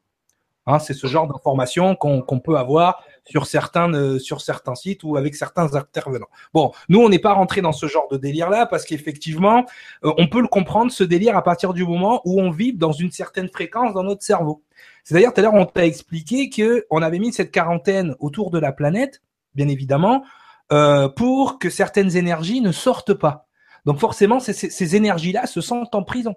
Hein, 0.66 0.80
c'est 0.80 0.94
ce 0.94 1.08
genre 1.08 1.28
d'information 1.28 1.94
qu'on 1.96 2.22
qu'on 2.22 2.40
peut 2.40 2.56
avoir 2.56 3.04
sur 3.26 3.48
certains 3.48 3.94
euh, 3.94 4.18
sur 4.18 4.40
certains 4.40 4.76
sites 4.76 5.04
ou 5.04 5.18
avec 5.18 5.36
certains 5.36 5.76
intervenants. 5.76 6.30
Bon, 6.54 6.72
nous 6.88 7.02
on 7.02 7.10
n'est 7.10 7.20
pas 7.20 7.34
rentré 7.34 7.62
dans 7.62 7.74
ce 7.74 7.86
genre 7.86 8.08
de 8.10 8.18
délire 8.18 8.50
là 8.50 8.66
parce 8.66 8.86
qu'effectivement, 8.86 9.66
euh, 10.06 10.14
on 10.18 10.28
peut 10.28 10.42
le 10.42 10.48
comprendre 10.48 10.90
ce 10.92 11.04
délire 11.04 11.36
à 11.36 11.44
partir 11.44 11.74
du 11.74 11.86
moment 11.86 12.22
où 12.24 12.42
on 12.42 12.50
vibre 12.50 12.80
dans 12.80 12.94
une 12.94 13.12
certaine 13.12 13.50
fréquence 13.50 13.94
dans 13.94 14.04
notre 14.04 14.24
cerveau. 14.24 14.64
C'est-à-dire 15.04 15.34
tout 15.34 15.42
à 15.42 15.44
l'heure 15.44 15.54
on 15.54 15.66
t'a 15.66 15.86
expliqué 15.86 16.50
que 16.50 16.86
on 16.90 17.02
avait 17.02 17.20
mis 17.20 17.34
cette 17.34 17.52
quarantaine 17.52 18.16
autour 18.20 18.50
de 18.50 18.60
la 18.60 18.72
planète, 18.72 19.22
bien 19.56 19.68
évidemment, 19.68 20.24
pour 21.16 21.60
que 21.60 21.70
certaines 21.70 22.16
énergies 22.16 22.62
ne 22.62 22.72
sortent 22.72 23.14
pas. 23.14 23.48
Donc 23.86 24.00
forcément, 24.00 24.40
ces, 24.40 24.96
énergies-là 24.96 25.46
se 25.46 25.62
sentent 25.62 25.96
en 25.96 26.04
prison. 26.04 26.36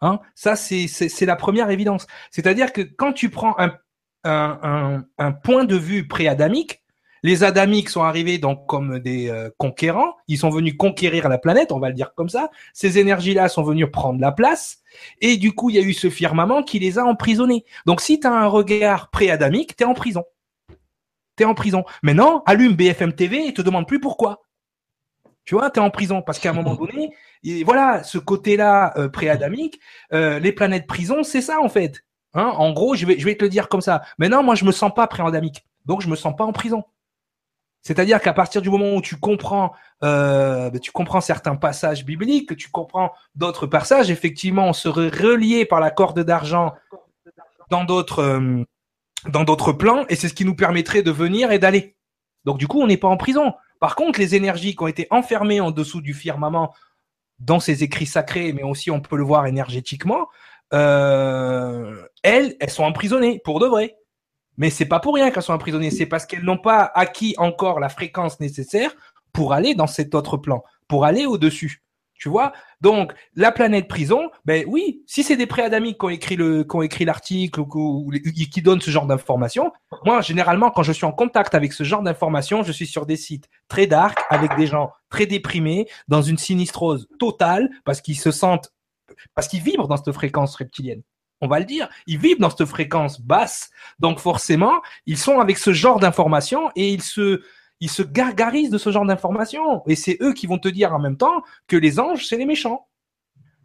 Hein? 0.00 0.20
Ça, 0.34 0.56
c'est 0.56 1.26
la 1.26 1.36
première 1.36 1.70
évidence. 1.70 2.06
C'est-à-dire 2.30 2.72
que 2.72 2.82
quand 2.82 3.12
tu 3.12 3.30
prends 3.30 3.56
un, 3.58 3.76
un, 4.24 5.04
un, 5.18 5.32
point 5.32 5.64
de 5.64 5.76
vue 5.76 6.06
pré-adamique, 6.06 6.82
les 7.22 7.44
adamiques 7.44 7.88
sont 7.88 8.02
arrivés 8.02 8.38
donc 8.38 8.66
comme 8.66 8.98
des 8.98 9.28
euh, 9.28 9.48
conquérants, 9.56 10.16
ils 10.26 10.38
sont 10.38 10.50
venus 10.50 10.74
conquérir 10.76 11.28
la 11.28 11.38
planète, 11.38 11.70
on 11.70 11.78
va 11.78 11.88
le 11.88 11.94
dire 11.94 12.14
comme 12.14 12.28
ça. 12.28 12.50
Ces 12.72 12.98
énergies-là 12.98 13.48
sont 13.48 13.62
venues 13.62 13.88
prendre 13.90 14.20
la 14.20 14.32
place, 14.32 14.80
et 15.20 15.36
du 15.36 15.52
coup, 15.52 15.70
il 15.70 15.76
y 15.76 15.78
a 15.78 15.82
eu 15.82 15.92
ce 15.92 16.10
firmament 16.10 16.62
qui 16.62 16.78
les 16.78 16.98
a 16.98 17.04
emprisonnés. 17.04 17.64
Donc, 17.86 18.00
si 18.00 18.18
tu 18.18 18.26
as 18.26 18.32
un 18.32 18.46
regard 18.46 19.10
pré-adamique, 19.10 19.76
tu 19.76 19.84
es 19.84 19.86
en 19.86 19.94
prison. 19.94 20.24
Tu 21.36 21.44
es 21.44 21.46
en 21.46 21.54
prison. 21.54 21.84
Maintenant, 22.02 22.42
allume 22.46 22.74
BFM 22.74 23.12
TV 23.12 23.46
et 23.46 23.54
te 23.54 23.62
demande 23.62 23.86
plus 23.86 24.00
pourquoi. 24.00 24.42
Tu 25.44 25.54
vois, 25.54 25.70
tu 25.70 25.80
es 25.80 25.82
en 25.82 25.90
prison 25.90 26.22
parce 26.22 26.38
qu'à 26.38 26.50
un 26.50 26.54
moment 26.54 26.74
donné, 26.92 27.14
et 27.44 27.64
voilà, 27.64 28.02
ce 28.04 28.18
côté-là 28.18 28.92
euh, 28.96 29.08
pré-adamique, 29.08 29.80
euh, 30.12 30.38
les 30.38 30.52
planètes 30.52 30.86
prison, 30.86 31.22
c'est 31.22 31.42
ça 31.42 31.60
en 31.60 31.68
fait. 31.68 32.04
Hein 32.34 32.52
en 32.56 32.72
gros, 32.72 32.94
je 32.94 33.04
vais, 33.06 33.18
je 33.18 33.24
vais 33.24 33.36
te 33.36 33.44
le 33.44 33.50
dire 33.50 33.68
comme 33.68 33.80
ça. 33.80 34.02
Maintenant, 34.18 34.42
moi, 34.42 34.54
je 34.54 34.64
me 34.64 34.72
sens 34.72 34.92
pas 34.94 35.06
pré-adamique, 35.06 35.66
donc 35.84 36.00
je 36.00 36.08
me 36.08 36.16
sens 36.16 36.34
pas 36.34 36.44
en 36.44 36.52
prison. 36.52 36.84
C'est-à-dire 37.82 38.20
qu'à 38.20 38.32
partir 38.32 38.62
du 38.62 38.70
moment 38.70 38.94
où 38.94 39.02
tu 39.02 39.16
comprends, 39.16 39.72
euh, 40.04 40.70
ben, 40.70 40.80
tu 40.80 40.92
comprends 40.92 41.20
certains 41.20 41.56
passages 41.56 42.04
bibliques, 42.04 42.48
que 42.48 42.54
tu 42.54 42.70
comprends 42.70 43.12
d'autres 43.34 43.66
passages, 43.66 44.10
effectivement, 44.10 44.68
on 44.68 44.72
serait 44.72 45.08
relié 45.08 45.66
par 45.66 45.80
la 45.80 45.90
corde 45.90 46.20
d'argent 46.20 46.74
dans 47.70 47.84
d'autres, 47.84 48.22
euh, 48.22 48.64
dans 49.28 49.42
d'autres 49.42 49.72
plans, 49.72 50.04
et 50.08 50.14
c'est 50.14 50.28
ce 50.28 50.34
qui 50.34 50.44
nous 50.44 50.54
permettrait 50.54 51.02
de 51.02 51.10
venir 51.10 51.50
et 51.50 51.58
d'aller. 51.58 51.96
Donc 52.44 52.58
du 52.58 52.68
coup, 52.68 52.80
on 52.80 52.86
n'est 52.86 52.96
pas 52.96 53.08
en 53.08 53.16
prison. 53.16 53.52
Par 53.82 53.96
contre, 53.96 54.20
les 54.20 54.36
énergies 54.36 54.76
qui 54.76 54.82
ont 54.84 54.86
été 54.86 55.08
enfermées 55.10 55.60
en 55.60 55.72
dessous 55.72 56.00
du 56.00 56.14
firmament 56.14 56.72
dans 57.40 57.58
ces 57.58 57.82
écrits 57.82 58.06
sacrés, 58.06 58.52
mais 58.52 58.62
aussi 58.62 58.92
on 58.92 59.00
peut 59.00 59.16
le 59.16 59.24
voir 59.24 59.44
énergétiquement, 59.48 60.28
euh, 60.72 62.00
elles, 62.22 62.54
elles 62.60 62.70
sont 62.70 62.84
emprisonnées 62.84 63.40
pour 63.42 63.58
de 63.58 63.66
vrai. 63.66 63.96
Mais 64.56 64.70
c'est 64.70 64.84
pas 64.84 65.00
pour 65.00 65.16
rien 65.16 65.32
qu'elles 65.32 65.42
sont 65.42 65.52
emprisonnées, 65.52 65.90
c'est 65.90 66.06
parce 66.06 66.26
qu'elles 66.26 66.44
n'ont 66.44 66.58
pas 66.58 66.92
acquis 66.94 67.34
encore 67.38 67.80
la 67.80 67.88
fréquence 67.88 68.38
nécessaire 68.38 68.94
pour 69.32 69.52
aller 69.52 69.74
dans 69.74 69.88
cet 69.88 70.14
autre 70.14 70.36
plan, 70.36 70.62
pour 70.86 71.04
aller 71.04 71.26
au-dessus. 71.26 71.81
Tu 72.22 72.28
vois? 72.28 72.52
Donc, 72.80 73.12
la 73.34 73.50
planète 73.50 73.88
prison, 73.88 74.30
ben 74.44 74.64
oui, 74.68 75.02
si 75.08 75.24
c'est 75.24 75.36
des 75.36 75.48
préadamiques 75.48 75.98
qui 75.98 76.06
ont 76.06 76.08
écrit 76.08 76.36
le, 76.36 76.62
qui 76.62 76.76
ont 76.76 76.82
écrit 76.82 77.04
l'article 77.04 77.58
ou, 77.58 77.66
ou 77.66 78.12
qui 78.12 78.62
donnent 78.62 78.80
ce 78.80 78.92
genre 78.92 79.06
d'informations, 79.06 79.72
moi, 80.04 80.20
généralement, 80.20 80.70
quand 80.70 80.84
je 80.84 80.92
suis 80.92 81.04
en 81.04 81.10
contact 81.10 81.56
avec 81.56 81.72
ce 81.72 81.82
genre 81.82 82.00
d'informations, 82.00 82.62
je 82.62 82.70
suis 82.70 82.86
sur 82.86 83.06
des 83.06 83.16
sites 83.16 83.48
très 83.66 83.88
dark, 83.88 84.20
avec 84.30 84.54
des 84.54 84.68
gens 84.68 84.92
très 85.10 85.26
déprimés, 85.26 85.88
dans 86.06 86.22
une 86.22 86.38
sinistrose 86.38 87.08
totale, 87.18 87.68
parce 87.84 88.00
qu'ils 88.00 88.20
se 88.20 88.30
sentent, 88.30 88.72
parce 89.34 89.48
qu'ils 89.48 89.62
vibrent 89.62 89.88
dans 89.88 89.96
cette 89.96 90.12
fréquence 90.12 90.54
reptilienne. 90.54 91.02
On 91.40 91.48
va 91.48 91.58
le 91.58 91.64
dire, 91.64 91.88
ils 92.06 92.18
vibrent 92.18 92.40
dans 92.40 92.56
cette 92.56 92.68
fréquence 92.68 93.20
basse, 93.20 93.70
donc 93.98 94.20
forcément, 94.20 94.80
ils 95.06 95.18
sont 95.18 95.40
avec 95.40 95.58
ce 95.58 95.72
genre 95.72 95.98
d'informations 95.98 96.70
et 96.76 96.88
ils 96.90 97.02
se, 97.02 97.42
ils 97.82 97.90
se 97.90 98.02
gargarisent 98.02 98.70
de 98.70 98.78
ce 98.78 98.90
genre 98.92 99.04
d'informations. 99.04 99.82
Et 99.88 99.96
c'est 99.96 100.16
eux 100.22 100.32
qui 100.34 100.46
vont 100.46 100.58
te 100.58 100.68
dire 100.68 100.94
en 100.94 101.00
même 101.00 101.16
temps 101.16 101.42
que 101.66 101.76
les 101.76 101.98
anges, 101.98 102.26
c'est 102.26 102.36
les 102.36 102.46
méchants. 102.46 102.86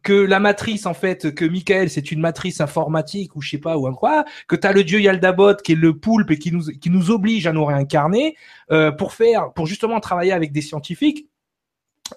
Que 0.02 0.14
la 0.14 0.39
matrice, 0.39 0.88
en 0.88 0.95
fait, 0.95 1.35
que 1.35 1.45
Michael, 1.45 1.91
c'est 1.91 2.11
une 2.11 2.19
matrice 2.19 2.60
informatique 2.60 3.35
ou 3.35 3.41
je 3.41 3.52
sais 3.52 3.57
pas, 3.60 3.77
ou 3.77 3.85
un 3.85 3.94
quoi, 3.94 4.26
que 4.48 4.56
tu 4.56 4.65
as 4.65 4.73
le 4.73 4.84
dieu 4.84 4.99
Yaldabot 4.99 5.57
qui 5.57 5.73
est 5.73 5.76
le 5.76 5.99
poulpe 5.99 6.31
et 6.31 6.39
qui 6.39 6.52
nous, 6.52 6.64
qui 6.64 6.89
nous 6.89 7.11
oblige 7.11 7.45
à 7.45 7.53
nous 7.53 7.64
réincarner 7.64 8.35
euh, 8.72 8.91
pour 8.91 9.14
faire, 9.14 9.53
pour 9.53 9.68
justement 9.68 9.99
travailler 9.99 10.31
avec 10.31 10.52
des 10.52 10.61
scientifiques 10.61 11.27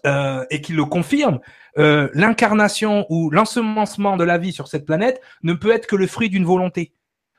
euh, 0.07 0.47
et 0.49 0.63
qui 0.63 0.73
le 0.73 0.87
confirment. 0.87 1.41
Euh, 1.77 2.09
L'incarnation 2.15 3.05
ou 3.11 3.29
l'ensemencement 3.29 4.17
de 4.17 4.25
la 4.25 4.39
vie 4.39 4.55
sur 4.55 4.69
cette 4.69 4.87
planète 4.87 5.21
ne 5.43 5.53
peut 5.53 5.71
être 5.71 5.87
que 5.87 5.97
le 5.97 6.07
fruit 6.07 6.31
d'une 6.31 6.47
volonté. 6.47 6.95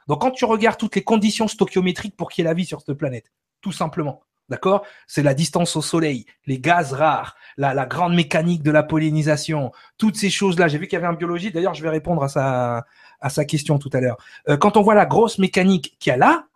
Donc 0.07 0.21
quand 0.21 0.31
tu 0.31 0.45
regardes 0.45 0.77
toutes 0.77 0.95
les 0.95 1.03
conditions 1.03 1.47
stoichiométriques 1.47 2.15
pour 2.15 2.29
qu'il 2.29 2.43
y 2.43 2.45
ait 2.45 2.49
la 2.51 2.53
vie 2.53 2.65
sur 2.65 2.81
cette 2.81 2.97
planète, 2.97 3.31
tout 3.61 3.71
simplement. 3.71 4.21
D'accord? 4.51 4.83
C'est 5.07 5.23
la 5.23 5.33
distance 5.33 5.77
au 5.77 5.81
soleil, 5.81 6.25
les 6.45 6.59
gaz 6.59 6.91
rares, 6.91 7.37
la, 7.55 7.85
grande 7.85 8.13
mécanique 8.13 8.63
de 8.63 8.71
la 8.71 8.83
pollinisation, 8.83 9.71
toutes 9.97 10.17
ces 10.17 10.29
choses-là. 10.29 10.67
J'ai 10.67 10.77
vu 10.77 10.87
qu'il 10.87 10.97
y 10.97 11.01
avait 11.01 11.07
un 11.07 11.13
biologiste, 11.13 11.53
d'ailleurs 11.53 11.73
je 11.73 11.81
vais 11.81 11.89
répondre 11.89 12.21
à 12.21 12.27
sa, 12.27 12.85
à 13.21 13.29
sa 13.29 13.45
question 13.45 13.79
tout 13.79 13.89
à 13.93 14.01
l'heure. 14.01 14.17
Euh, 14.49 14.57
quand 14.57 14.75
on 14.75 14.81
voit 14.81 14.93
la 14.93 15.05
grosse 15.05 15.37
mécanique 15.37 15.95
qu'il 15.99 16.09
y 16.09 16.13
a 16.13 16.17
là, 16.17 16.47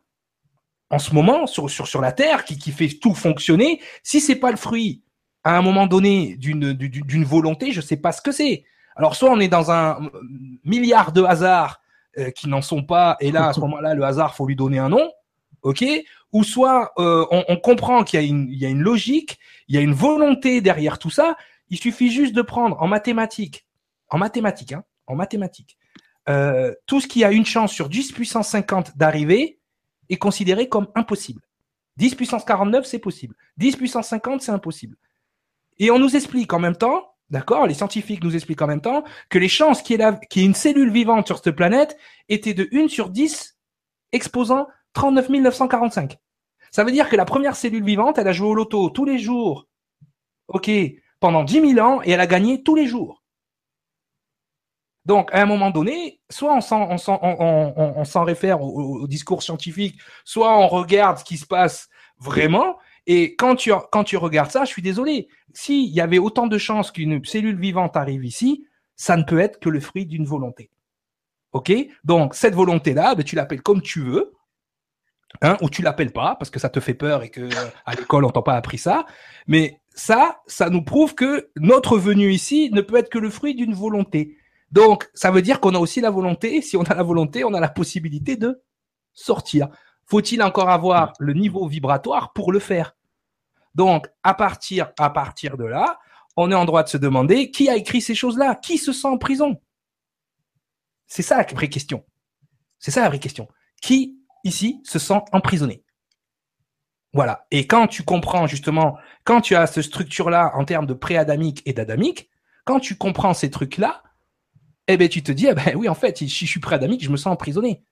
en 0.89 0.99
ce 0.99 1.15
moment, 1.15 1.47
sur, 1.47 1.69
sur, 1.69 1.87
sur 1.87 2.01
la 2.01 2.11
Terre, 2.11 2.43
qui, 2.43 2.57
qui 2.57 2.73
fait 2.73 2.89
tout 2.89 3.15
fonctionner, 3.15 3.79
si 4.03 4.19
c'est 4.19 4.35
pas 4.35 4.51
le 4.51 4.57
fruit, 4.57 5.01
à 5.45 5.57
un 5.57 5.61
moment 5.61 5.87
donné, 5.87 6.35
d'une, 6.35 7.23
volonté, 7.23 7.71
je 7.71 7.79
sais 7.79 7.95
pas 7.95 8.11
ce 8.11 8.21
que 8.21 8.33
c'est. 8.33 8.65
Alors 8.97 9.15
soit 9.15 9.31
on 9.31 9.39
est 9.39 9.47
dans 9.47 9.71
un 9.71 10.09
milliard 10.65 11.13
de 11.13 11.23
hasards 11.23 11.79
euh, 12.17 12.29
qui 12.31 12.49
n'en 12.49 12.61
sont 12.61 12.83
pas, 12.83 13.15
et 13.21 13.31
là, 13.31 13.47
à 13.47 13.53
ce 13.53 13.61
moment-là, 13.61 13.93
le 13.93 14.03
hasard, 14.03 14.35
faut 14.35 14.45
lui 14.45 14.57
donner 14.57 14.79
un 14.79 14.89
nom, 14.89 15.09
ok? 15.65 15.83
Ou 16.31 16.43
soit 16.43 16.93
euh, 16.97 17.25
on, 17.31 17.43
on, 17.49 17.57
comprend 17.57 18.03
qu'il 18.03 18.21
y, 18.21 18.23
a 18.23 18.25
une, 18.25 18.47
il 18.49 18.57
y 18.57 18.65
a 18.65 18.69
une 18.69 18.81
logique, 18.81 19.39
il 19.67 19.75
y 19.75 19.77
a 19.77 19.81
une 19.81 19.93
volonté 19.93 20.61
derrière 20.61 20.99
tout 20.99 21.09
ça. 21.09 21.35
Il 21.69 21.77
suffit 21.77 22.11
juste 22.11 22.33
de 22.33 22.41
prendre 22.41 22.81
en 22.81 22.87
mathématiques, 22.87 23.65
en 24.09 24.17
mathématiques, 24.17 24.73
hein, 24.73 24.83
en 25.07 25.15
mathématiques, 25.15 25.77
euh, 26.29 26.73
tout 26.85 27.01
ce 27.01 27.07
qui 27.07 27.23
a 27.23 27.31
une 27.31 27.45
chance 27.45 27.71
sur 27.71 27.89
10 27.89 28.11
puissance 28.11 28.49
50 28.49 28.97
d'arriver 28.97 29.59
est 30.09 30.17
considéré 30.17 30.69
comme 30.69 30.87
impossible. 30.95 31.41
10 31.97 32.15
puissance 32.15 32.45
49, 32.45 32.85
c'est 32.85 32.99
possible. 32.99 33.35
10 33.57 33.77
puissance 33.77 34.07
50, 34.09 34.41
c'est 34.41 34.51
impossible. 34.51 34.97
Et 35.79 35.89
on 35.89 35.97
nous 35.97 36.15
explique 36.15 36.53
en 36.53 36.59
même 36.59 36.75
temps, 36.75 37.15
d'accord, 37.31 37.65
les 37.65 37.73
scientifiques 37.73 38.23
nous 38.23 38.35
expliquent 38.35 38.61
en 38.61 38.67
même 38.67 38.81
temps 38.81 39.03
que 39.29 39.39
les 39.39 39.49
chances 39.49 39.81
qu'il 39.81 39.99
y, 39.99 40.03
ait 40.03 40.45
une 40.45 40.53
cellule 40.53 40.91
vivante 40.91 41.25
sur 41.25 41.37
cette 41.37 41.55
planète 41.55 41.97
étaient 42.29 42.53
de 42.53 42.69
1 42.71 42.87
sur 42.87 43.09
10 43.09 43.57
exposant 44.11 44.67
39 44.95 45.29
945. 45.29 46.17
Ça 46.71 46.83
veut 46.83 46.91
dire 46.91 47.07
que 47.07 47.15
la 47.15 47.25
première 47.25 47.55
cellule 47.55 47.83
vivante, 47.83 48.17
elle 48.17 48.27
a 48.27 48.33
joué 48.33 48.47
au 48.47 48.55
loto 48.55 48.89
tous 48.89 49.05
les 49.05 49.19
jours, 49.19 49.67
ok, 50.47 50.69
pendant 51.19 51.43
10 51.43 51.73
000 51.73 51.87
ans 51.87 52.01
et 52.03 52.11
elle 52.11 52.19
a 52.19 52.27
gagné 52.27 52.63
tous 52.63 52.75
les 52.75 52.87
jours. 52.87 53.21
Donc, 55.05 55.31
à 55.31 55.41
un 55.41 55.45
moment 55.45 55.69
donné, 55.69 56.19
soit 56.31 56.55
on 56.55 56.61
s'en, 56.97 58.23
réfère 58.23 58.61
au, 58.61 59.01
au, 59.01 59.07
discours 59.07 59.43
scientifique, 59.43 59.99
soit 60.23 60.57
on 60.57 60.67
regarde 60.67 61.19
ce 61.19 61.23
qui 61.23 61.37
se 61.37 61.45
passe 61.45 61.89
vraiment. 62.17 62.77
Et 63.05 63.35
quand 63.35 63.55
tu, 63.55 63.71
quand 63.91 64.03
tu 64.03 64.17
regardes 64.17 64.49
ça, 64.49 64.65
je 64.65 64.71
suis 64.71 64.81
désolé. 64.81 65.27
S'il 65.53 65.89
y 65.91 66.01
avait 66.01 66.17
autant 66.17 66.47
de 66.47 66.57
chances 66.57 66.91
qu'une 66.91 67.23
cellule 67.23 67.59
vivante 67.59 67.95
arrive 67.95 68.25
ici, 68.25 68.65
ça 68.95 69.15
ne 69.15 69.23
peut 69.23 69.39
être 69.39 69.59
que 69.59 69.69
le 69.69 69.79
fruit 69.79 70.07
d'une 70.07 70.25
volonté. 70.25 70.71
OK? 71.51 71.71
Donc, 72.03 72.33
cette 72.33 72.55
volonté-là, 72.55 73.13
ben, 73.15 73.23
tu 73.23 73.35
l'appelles 73.35 73.61
comme 73.61 73.81
tu 73.81 74.01
veux. 74.01 74.33
Hein, 75.41 75.57
ou 75.61 75.69
tu 75.69 75.81
l'appelles 75.81 76.13
pas 76.13 76.35
parce 76.35 76.49
que 76.49 76.59
ça 76.59 76.69
te 76.69 76.79
fait 76.79 76.93
peur 76.93 77.21
et 77.23 77.29
que 77.29 77.49
à 77.85 77.93
l'école 77.93 78.23
on 78.23 78.29
t'a 78.29 78.41
pas 78.41 78.55
appris 78.55 78.77
ça. 78.77 79.05
Mais 79.47 79.81
ça, 79.93 80.41
ça 80.47 80.69
nous 80.69 80.83
prouve 80.83 81.15
que 81.15 81.49
notre 81.57 81.97
venue 81.97 82.31
ici 82.31 82.69
ne 82.71 82.81
peut 82.81 82.97
être 82.97 83.09
que 83.09 83.19
le 83.19 83.29
fruit 83.29 83.55
d'une 83.55 83.73
volonté. 83.73 84.37
Donc, 84.71 85.09
ça 85.13 85.31
veut 85.31 85.41
dire 85.41 85.59
qu'on 85.59 85.75
a 85.75 85.79
aussi 85.79 86.01
la 86.01 86.09
volonté. 86.09 86.61
Si 86.61 86.75
on 86.75 86.83
a 86.83 86.93
la 86.93 87.03
volonté, 87.03 87.43
on 87.43 87.53
a 87.53 87.59
la 87.59 87.69
possibilité 87.69 88.35
de 88.35 88.61
sortir. 89.13 89.69
Faut-il 90.05 90.41
encore 90.43 90.69
avoir 90.69 91.13
le 91.19 91.33
niveau 91.33 91.67
vibratoire 91.67 92.33
pour 92.33 92.51
le 92.51 92.59
faire? 92.59 92.95
Donc, 93.73 94.07
à 94.23 94.33
partir, 94.33 94.91
à 94.99 95.09
partir 95.09 95.57
de 95.57 95.65
là, 95.65 95.99
on 96.37 96.51
est 96.51 96.55
en 96.55 96.65
droit 96.65 96.83
de 96.83 96.89
se 96.89 96.97
demander 96.97 97.51
qui 97.51 97.69
a 97.69 97.75
écrit 97.75 98.01
ces 98.01 98.15
choses-là? 98.15 98.55
Qui 98.55 98.77
se 98.77 98.91
sent 98.91 99.07
en 99.07 99.17
prison? 99.17 99.61
C'est 101.07 101.21
ça 101.21 101.37
la 101.37 101.43
vraie 101.43 101.69
question. 101.69 102.05
C'est 102.79 102.91
ça 102.91 103.01
la 103.01 103.09
vraie 103.09 103.19
question. 103.19 103.47
Qui, 103.81 104.19
ici, 104.45 104.79
se 104.83 104.99
sent 104.99 105.21
emprisonné 105.33 105.83
Voilà. 107.13 107.45
Et 107.51 107.67
quand 107.67 107.87
tu 107.87 108.03
comprends, 108.03 108.47
justement, 108.47 108.97
quand 109.25 109.41
tu 109.41 109.55
as 109.55 109.67
cette 109.67 109.83
structure-là 109.83 110.53
en 110.55 110.63
termes 110.63 110.85
de 110.85 110.93
pré-adamique 110.93 111.61
et 111.65 111.73
d'adamique, 111.73 112.29
quand 112.63 112.79
tu 112.79 112.95
comprends 112.95 113.33
ces 113.33 113.51
trucs-là, 113.51 114.01
eh 114.87 114.97
ben 114.97 115.09
tu 115.09 115.23
te 115.23 115.31
dis, 115.31 115.47
eh 115.47 115.53
ben 115.53 115.75
oui, 115.75 115.89
en 115.89 115.95
fait, 115.95 116.17
si 116.17 116.27
je 116.27 116.45
suis 116.45 116.61
à 116.63 116.79
je 116.79 117.09
me 117.09 117.17
sens 117.17 117.27
emprisonné. 117.33 117.83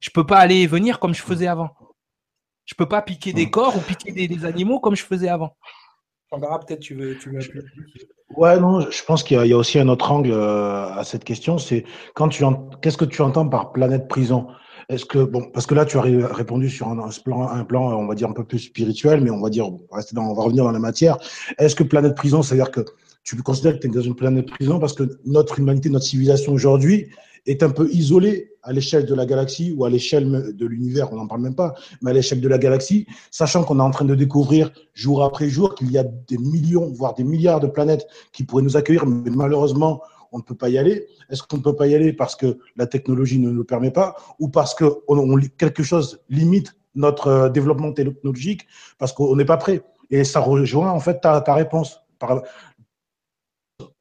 Je 0.00 0.10
peux 0.10 0.24
pas 0.24 0.38
aller 0.38 0.56
et 0.56 0.66
venir 0.66 0.98
comme 0.98 1.14
je 1.14 1.22
faisais 1.22 1.46
avant. 1.46 1.70
Je 2.64 2.74
peux 2.74 2.88
pas 2.88 3.02
piquer 3.02 3.32
des 3.32 3.50
corps 3.50 3.76
ou 3.76 3.80
piquer 3.80 4.12
des, 4.12 4.28
des 4.28 4.44
animaux 4.44 4.80
comme 4.80 4.96
je 4.96 5.04
faisais 5.04 5.28
avant. 5.28 5.56
peut-être 6.30 6.80
tu 6.80 6.94
veux, 6.94 7.18
tu 7.18 7.30
veux. 7.30 7.40
Ouais, 8.36 8.58
non, 8.60 8.88
je 8.88 9.04
pense 9.04 9.22
qu'il 9.22 9.42
y, 9.44 9.48
y, 9.48 9.52
a 9.52 9.56
aussi 9.56 9.78
un 9.78 9.88
autre 9.88 10.10
angle 10.12 10.30
euh, 10.30 10.88
à 10.94 11.04
cette 11.04 11.24
question. 11.24 11.58
C'est 11.58 11.84
quand 12.14 12.28
tu 12.28 12.44
qu'est-ce 12.80 12.96
que 12.96 13.04
tu 13.04 13.20
entends 13.22 13.48
par 13.48 13.72
planète 13.72 14.08
prison? 14.08 14.46
Est-ce 14.90 15.04
que 15.04 15.20
bon, 15.20 15.50
parce 15.54 15.66
que 15.66 15.74
là 15.74 15.84
tu 15.84 15.96
as 15.98 16.02
répondu 16.02 16.68
sur 16.68 16.88
un, 16.88 17.08
plan, 17.24 17.48
un 17.48 17.64
plan, 17.64 17.96
on 17.96 18.06
va 18.06 18.16
dire 18.16 18.28
un 18.28 18.32
peu 18.32 18.44
plus 18.44 18.58
spirituel, 18.58 19.20
mais 19.22 19.30
on 19.30 19.40
va 19.40 19.48
dire, 19.48 19.70
rester 19.92 20.16
dans, 20.16 20.24
on 20.24 20.34
va 20.34 20.42
revenir 20.42 20.64
dans 20.64 20.72
la 20.72 20.80
matière. 20.80 21.16
Est-ce 21.58 21.76
que 21.76 21.84
planète 21.84 22.16
prison, 22.16 22.42
c'est-à-dire 22.42 22.72
que 22.72 22.80
tu 23.22 23.36
peux 23.36 23.42
considérer 23.42 23.76
que 23.76 23.82
tu 23.82 23.86
es 23.86 23.90
dans 23.90 24.00
une 24.00 24.16
planète 24.16 24.50
prison 24.50 24.80
parce 24.80 24.94
que 24.94 25.04
notre 25.24 25.60
humanité, 25.60 25.90
notre 25.90 26.06
civilisation 26.06 26.52
aujourd'hui 26.52 27.06
est 27.46 27.62
un 27.62 27.70
peu 27.70 27.88
isolée 27.92 28.50
à 28.62 28.72
l'échelle 28.72 29.06
de 29.06 29.14
la 29.14 29.26
galaxie 29.26 29.72
ou 29.76 29.84
à 29.84 29.90
l'échelle 29.90 30.54
de 30.54 30.66
l'univers, 30.66 31.12
on 31.12 31.16
n'en 31.16 31.26
parle 31.28 31.40
même 31.40 31.54
pas, 31.54 31.74
mais 32.02 32.10
à 32.10 32.14
l'échelle 32.14 32.40
de 32.40 32.48
la 32.48 32.58
galaxie, 32.58 33.06
sachant 33.30 33.62
qu'on 33.62 33.78
est 33.78 33.82
en 33.82 33.90
train 33.90 34.04
de 34.04 34.14
découvrir 34.14 34.72
jour 34.92 35.22
après 35.22 35.48
jour 35.48 35.74
qu'il 35.76 35.90
y 35.92 35.98
a 35.98 36.04
des 36.04 36.36
millions, 36.36 36.90
voire 36.92 37.14
des 37.14 37.24
milliards 37.24 37.60
de 37.60 37.68
planètes 37.68 38.06
qui 38.32 38.42
pourraient 38.42 38.62
nous 38.62 38.76
accueillir, 38.76 39.06
mais 39.06 39.30
malheureusement, 39.30 40.02
on 40.32 40.38
ne 40.38 40.42
peut 40.42 40.54
pas 40.54 40.68
y 40.68 40.78
aller. 40.78 41.06
Est-ce 41.28 41.42
qu'on 41.42 41.58
ne 41.58 41.62
peut 41.62 41.76
pas 41.76 41.86
y 41.86 41.94
aller 41.94 42.12
parce 42.12 42.36
que 42.36 42.58
la 42.76 42.86
technologie 42.86 43.38
ne 43.38 43.50
nous 43.50 43.64
permet 43.64 43.90
pas 43.90 44.16
ou 44.38 44.48
parce 44.48 44.74
que 44.74 44.84
on, 45.08 45.38
quelque 45.58 45.82
chose 45.82 46.20
limite 46.28 46.76
notre 46.94 47.26
euh, 47.28 47.48
développement 47.48 47.92
technologique 47.92 48.66
parce 48.98 49.12
qu'on 49.12 49.36
n'est 49.36 49.44
pas 49.44 49.56
prêt? 49.56 49.82
Et 50.10 50.24
ça 50.24 50.40
rejoint 50.40 50.90
en 50.90 51.00
fait 51.00 51.20
ta, 51.20 51.40
ta 51.40 51.54
réponse. 51.54 52.00
Par, 52.18 52.42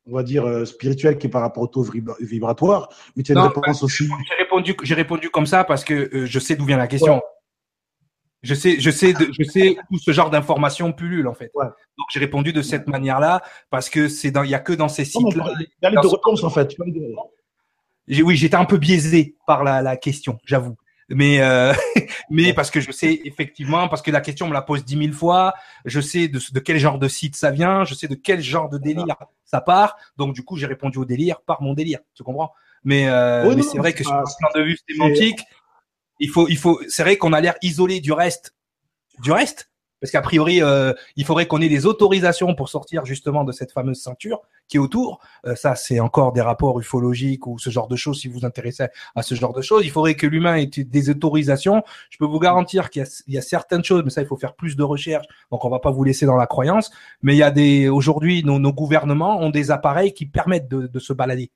on 0.05 0.15
va 0.15 0.23
dire, 0.23 0.45
euh, 0.45 0.65
spirituel 0.65 1.17
qui 1.17 1.27
est 1.27 1.29
par 1.29 1.41
rapport 1.41 1.63
au 1.63 1.67
taux 1.67 1.85
vibratoire, 2.19 2.89
mais 3.15 3.23
tu 3.23 3.31
as 3.31 3.35
une 3.35 3.47
réponse 3.47 3.83
aussi. 3.83 4.09
J'ai 4.27 4.35
répondu, 4.35 4.75
j'ai 4.83 4.95
répondu 4.95 5.29
comme 5.29 5.45
ça 5.45 5.63
parce 5.63 5.83
que 5.83 5.93
euh, 5.93 6.25
je 6.25 6.39
sais 6.39 6.55
d'où 6.55 6.65
vient 6.65 6.77
la 6.77 6.87
question. 6.87 7.15
Ouais. 7.15 7.21
Je 8.41 8.55
sais, 8.55 8.79
je 8.79 8.89
sais, 8.89 9.13
de, 9.13 9.29
je 9.37 9.43
sais 9.43 9.77
où 9.91 9.97
ce 9.97 10.11
genre 10.11 10.29
d'information 10.29 10.93
pullule 10.93 11.27
en 11.27 11.33
fait. 11.33 11.51
Ouais. 11.55 11.65
Donc 11.65 12.07
j'ai 12.11 12.19
répondu 12.19 12.53
de 12.53 12.61
cette 12.61 12.87
manière-là 12.87 13.41
parce 13.69 13.89
que 13.89 14.07
c'est 14.07 14.31
dans, 14.31 14.43
il 14.43 14.49
y 14.49 14.55
a 14.55 14.59
que 14.59 14.73
dans 14.73 14.87
ces 14.87 15.03
sites-là. 15.03 15.45
Il 15.59 15.67
y 15.83 15.85
a 15.85 15.89
les 15.89 15.97
deux 16.01 16.07
réponses 16.07 16.43
en 16.43 16.49
fait. 16.49 16.75
Oui, 18.23 18.35
j'étais 18.35 18.55
un 18.55 18.65
peu 18.65 18.77
biaisé 18.77 19.35
par 19.45 19.63
la, 19.63 19.81
la 19.81 19.97
question, 19.97 20.39
j'avoue 20.45 20.75
mais 21.09 21.41
euh, 21.41 21.73
mais 22.29 22.53
parce 22.53 22.71
que 22.71 22.79
je 22.79 22.91
sais 22.91 23.19
effectivement 23.25 23.87
parce 23.87 24.01
que 24.01 24.11
la 24.11 24.21
question 24.21 24.47
me 24.47 24.53
la 24.53 24.61
pose 24.61 24.85
dix 24.85 24.95
mille 24.95 25.13
fois, 25.13 25.53
je 25.85 25.99
sais 25.99 26.27
de, 26.27 26.39
de, 26.51 26.59
quel 26.59 26.77
genre 26.77 26.99
de 26.99 27.07
site 27.07 27.35
ça 27.35 27.51
vient, 27.51 27.83
je 27.83 27.93
sais 27.93 28.07
de 28.07 28.15
quel 28.15 28.41
genre 28.41 28.69
de 28.69 28.77
délire 28.77 29.15
ça 29.43 29.61
part, 29.61 29.97
donc 30.17 30.33
du 30.33 30.43
coup 30.43 30.55
j'ai 30.55 30.67
répondu 30.67 30.99
au 30.99 31.05
délire 31.05 31.41
par 31.41 31.61
mon 31.61 31.73
délire, 31.73 31.99
tu 32.15 32.23
comprends? 32.23 32.51
Mais, 32.83 33.09
euh, 33.09 33.45
oui, 33.45 33.57
mais 33.57 33.61
c'est 33.61 33.77
vrai 33.77 33.91
que 33.91 34.03
sur 34.03 34.13
un 34.13 34.23
plan 34.23 34.49
de 34.55 34.61
vue 34.61 34.77
sémantique, 34.87 35.41
il 36.19 36.29
faut 36.29 36.47
il 36.47 36.57
faut 36.57 36.79
c'est 36.87 37.03
vrai 37.03 37.17
qu'on 37.17 37.33
a 37.33 37.41
l'air 37.41 37.55
isolé 37.61 37.99
du 37.99 38.11
reste 38.11 38.55
du 39.19 39.31
reste 39.31 39.69
parce 39.99 40.11
qu'a 40.11 40.21
priori, 40.21 40.61
euh, 40.61 40.93
il 41.17 41.25
faudrait 41.25 41.47
qu'on 41.47 41.61
ait 41.61 41.69
des 41.69 41.85
autorisations 41.85 42.55
pour 42.55 42.69
sortir 42.69 43.05
justement 43.05 43.43
de 43.43 43.51
cette 43.51 43.71
fameuse 43.71 44.01
ceinture 44.01 44.41
qui 44.67 44.77
est 44.77 44.79
autour. 44.79 45.19
Euh, 45.45 45.55
ça, 45.55 45.75
c'est 45.75 45.99
encore 45.99 46.31
des 46.31 46.41
rapports 46.41 46.79
ufologiques 46.79 47.47
ou 47.47 47.59
ce 47.59 47.69
genre 47.69 47.87
de 47.87 47.95
choses. 47.95 48.21
Si 48.21 48.27
vous 48.27 48.39
vous 48.39 48.45
intéressez 48.45 48.87
à 49.15 49.23
ce 49.23 49.35
genre 49.35 49.53
de 49.53 49.61
choses, 49.61 49.85
il 49.85 49.91
faudrait 49.91 50.15
que 50.15 50.25
l'humain 50.25 50.55
ait 50.55 50.67
des 50.67 51.09
autorisations. 51.09 51.83
Je 52.09 52.17
peux 52.17 52.25
vous 52.25 52.39
garantir 52.39 52.89
qu'il 52.89 53.03
y, 53.27 53.33
y, 53.33 53.37
a 53.37 53.41
certaines 53.41 53.83
choses, 53.83 54.03
mais 54.03 54.09
ça, 54.09 54.21
il 54.21 54.27
faut 54.27 54.37
faire 54.37 54.55
plus 54.55 54.75
de 54.77 54.83
recherches. 54.83 55.27
Donc, 55.51 55.65
on 55.65 55.69
va 55.69 55.79
pas 55.79 55.91
vous 55.91 56.03
laisser 56.03 56.25
dans 56.25 56.37
la 56.37 56.47
croyance. 56.47 56.91
Mais 57.21 57.35
il 57.35 57.37
y 57.37 57.43
a 57.43 57.51
des 57.51 57.89
aujourd'hui, 57.89 58.43
nos, 58.45 58.59
nos, 58.59 58.71
gouvernements 58.71 59.39
ont 59.41 59.49
des 59.49 59.71
appareils 59.71 60.13
qui 60.13 60.25
permettent 60.25 60.69
de, 60.69 60.87
de 60.87 60.99
se 60.99 61.11
balader. 61.11 61.51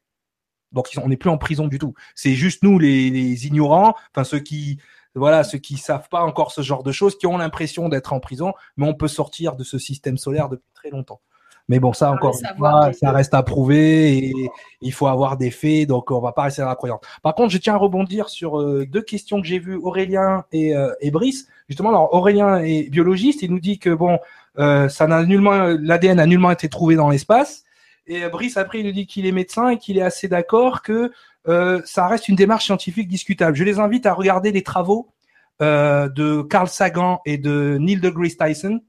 Donc, 0.73 0.89
on 1.01 1.07
n'est 1.07 1.17
plus 1.17 1.29
en 1.29 1.37
prison 1.37 1.67
du 1.67 1.79
tout. 1.79 1.93
C'est 2.15 2.33
juste 2.33 2.63
nous, 2.63 2.79
les, 2.79 3.09
les 3.09 3.47
ignorants, 3.47 3.95
enfin 4.11 4.23
ceux 4.23 4.39
qui 4.39 4.79
voilà, 5.15 5.43
ceux 5.43 5.59
qui 5.59 5.77
savent 5.77 6.09
pas 6.09 6.23
encore 6.23 6.51
ce 6.51 6.61
genre 6.61 6.83
de 6.83 6.91
choses, 6.91 7.17
qui 7.17 7.27
ont 7.27 7.37
l'impression 7.37 7.87
d'être 7.89 8.13
en 8.13 8.19
prison, 8.19 8.53
mais 8.77 8.87
on 8.87 8.95
peut 8.95 9.07
sortir 9.07 9.55
de 9.55 9.63
ce 9.63 9.77
système 9.77 10.17
solaire 10.17 10.49
depuis 10.49 10.71
très 10.73 10.89
longtemps. 10.89 11.21
Mais 11.69 11.79
bon, 11.79 11.93
ça 11.93 12.11
encore 12.11 12.35
une 12.35 12.57
fois, 12.57 12.91
ça 12.91 13.11
reste 13.11 13.33
à 13.33 13.41
prouver 13.41 14.17
et 14.17 14.33
il 14.81 14.91
faut 14.91 15.07
avoir 15.07 15.37
des 15.37 15.49
faits, 15.49 15.87
donc 15.87 16.11
on 16.11 16.19
va 16.19 16.33
pas 16.33 16.43
rester 16.43 16.61
dans 16.61 16.67
la 16.67 16.75
croyance. 16.75 16.99
Par 17.21 17.35
contre, 17.35 17.53
je 17.53 17.57
tiens 17.57 17.75
à 17.75 17.77
rebondir 17.77 18.27
sur 18.27 18.59
euh, 18.59 18.85
deux 18.85 19.01
questions 19.01 19.39
que 19.39 19.47
j'ai 19.47 19.59
vues, 19.59 19.77
Aurélien 19.77 20.43
et, 20.51 20.75
euh, 20.75 20.91
et, 20.99 21.09
Brice. 21.09 21.47
Justement, 21.69 21.89
alors 21.89 22.13
Aurélien 22.13 22.57
est 22.57 22.89
biologiste, 22.89 23.43
il 23.43 23.51
nous 23.51 23.61
dit 23.61 23.79
que 23.79 23.91
bon, 23.91 24.19
euh, 24.59 24.89
ça 24.89 25.07
n'a 25.07 25.23
nullement, 25.23 25.73
l'ADN 25.79 26.19
a 26.19 26.25
nullement 26.25 26.51
été 26.51 26.67
trouvé 26.67 26.95
dans 26.95 27.09
l'espace. 27.09 27.62
Et 28.07 28.27
Brice 28.29 28.57
après, 28.57 28.79
il 28.79 28.85
nous 28.85 28.91
dit 28.91 29.07
qu'il 29.07 29.25
est 29.25 29.31
médecin 29.31 29.69
et 29.69 29.77
qu'il 29.77 29.97
est 29.97 30.01
assez 30.01 30.27
d'accord 30.27 30.81
que 30.81 31.11
euh, 31.47 31.81
ça 31.85 32.07
reste 32.07 32.27
une 32.27 32.35
démarche 32.35 32.65
scientifique 32.65 33.07
discutable. 33.07 33.55
Je 33.55 33.63
les 33.63 33.79
invite 33.79 34.05
à 34.05 34.13
regarder 34.13 34.51
les 34.51 34.63
travaux 34.63 35.13
euh, 35.61 36.09
de 36.09 36.41
Carl 36.41 36.67
Sagan 36.67 37.21
et 37.25 37.37
de 37.37 37.77
Neil 37.79 37.97
deGrasse 37.97 38.37
Tyson, 38.37 38.81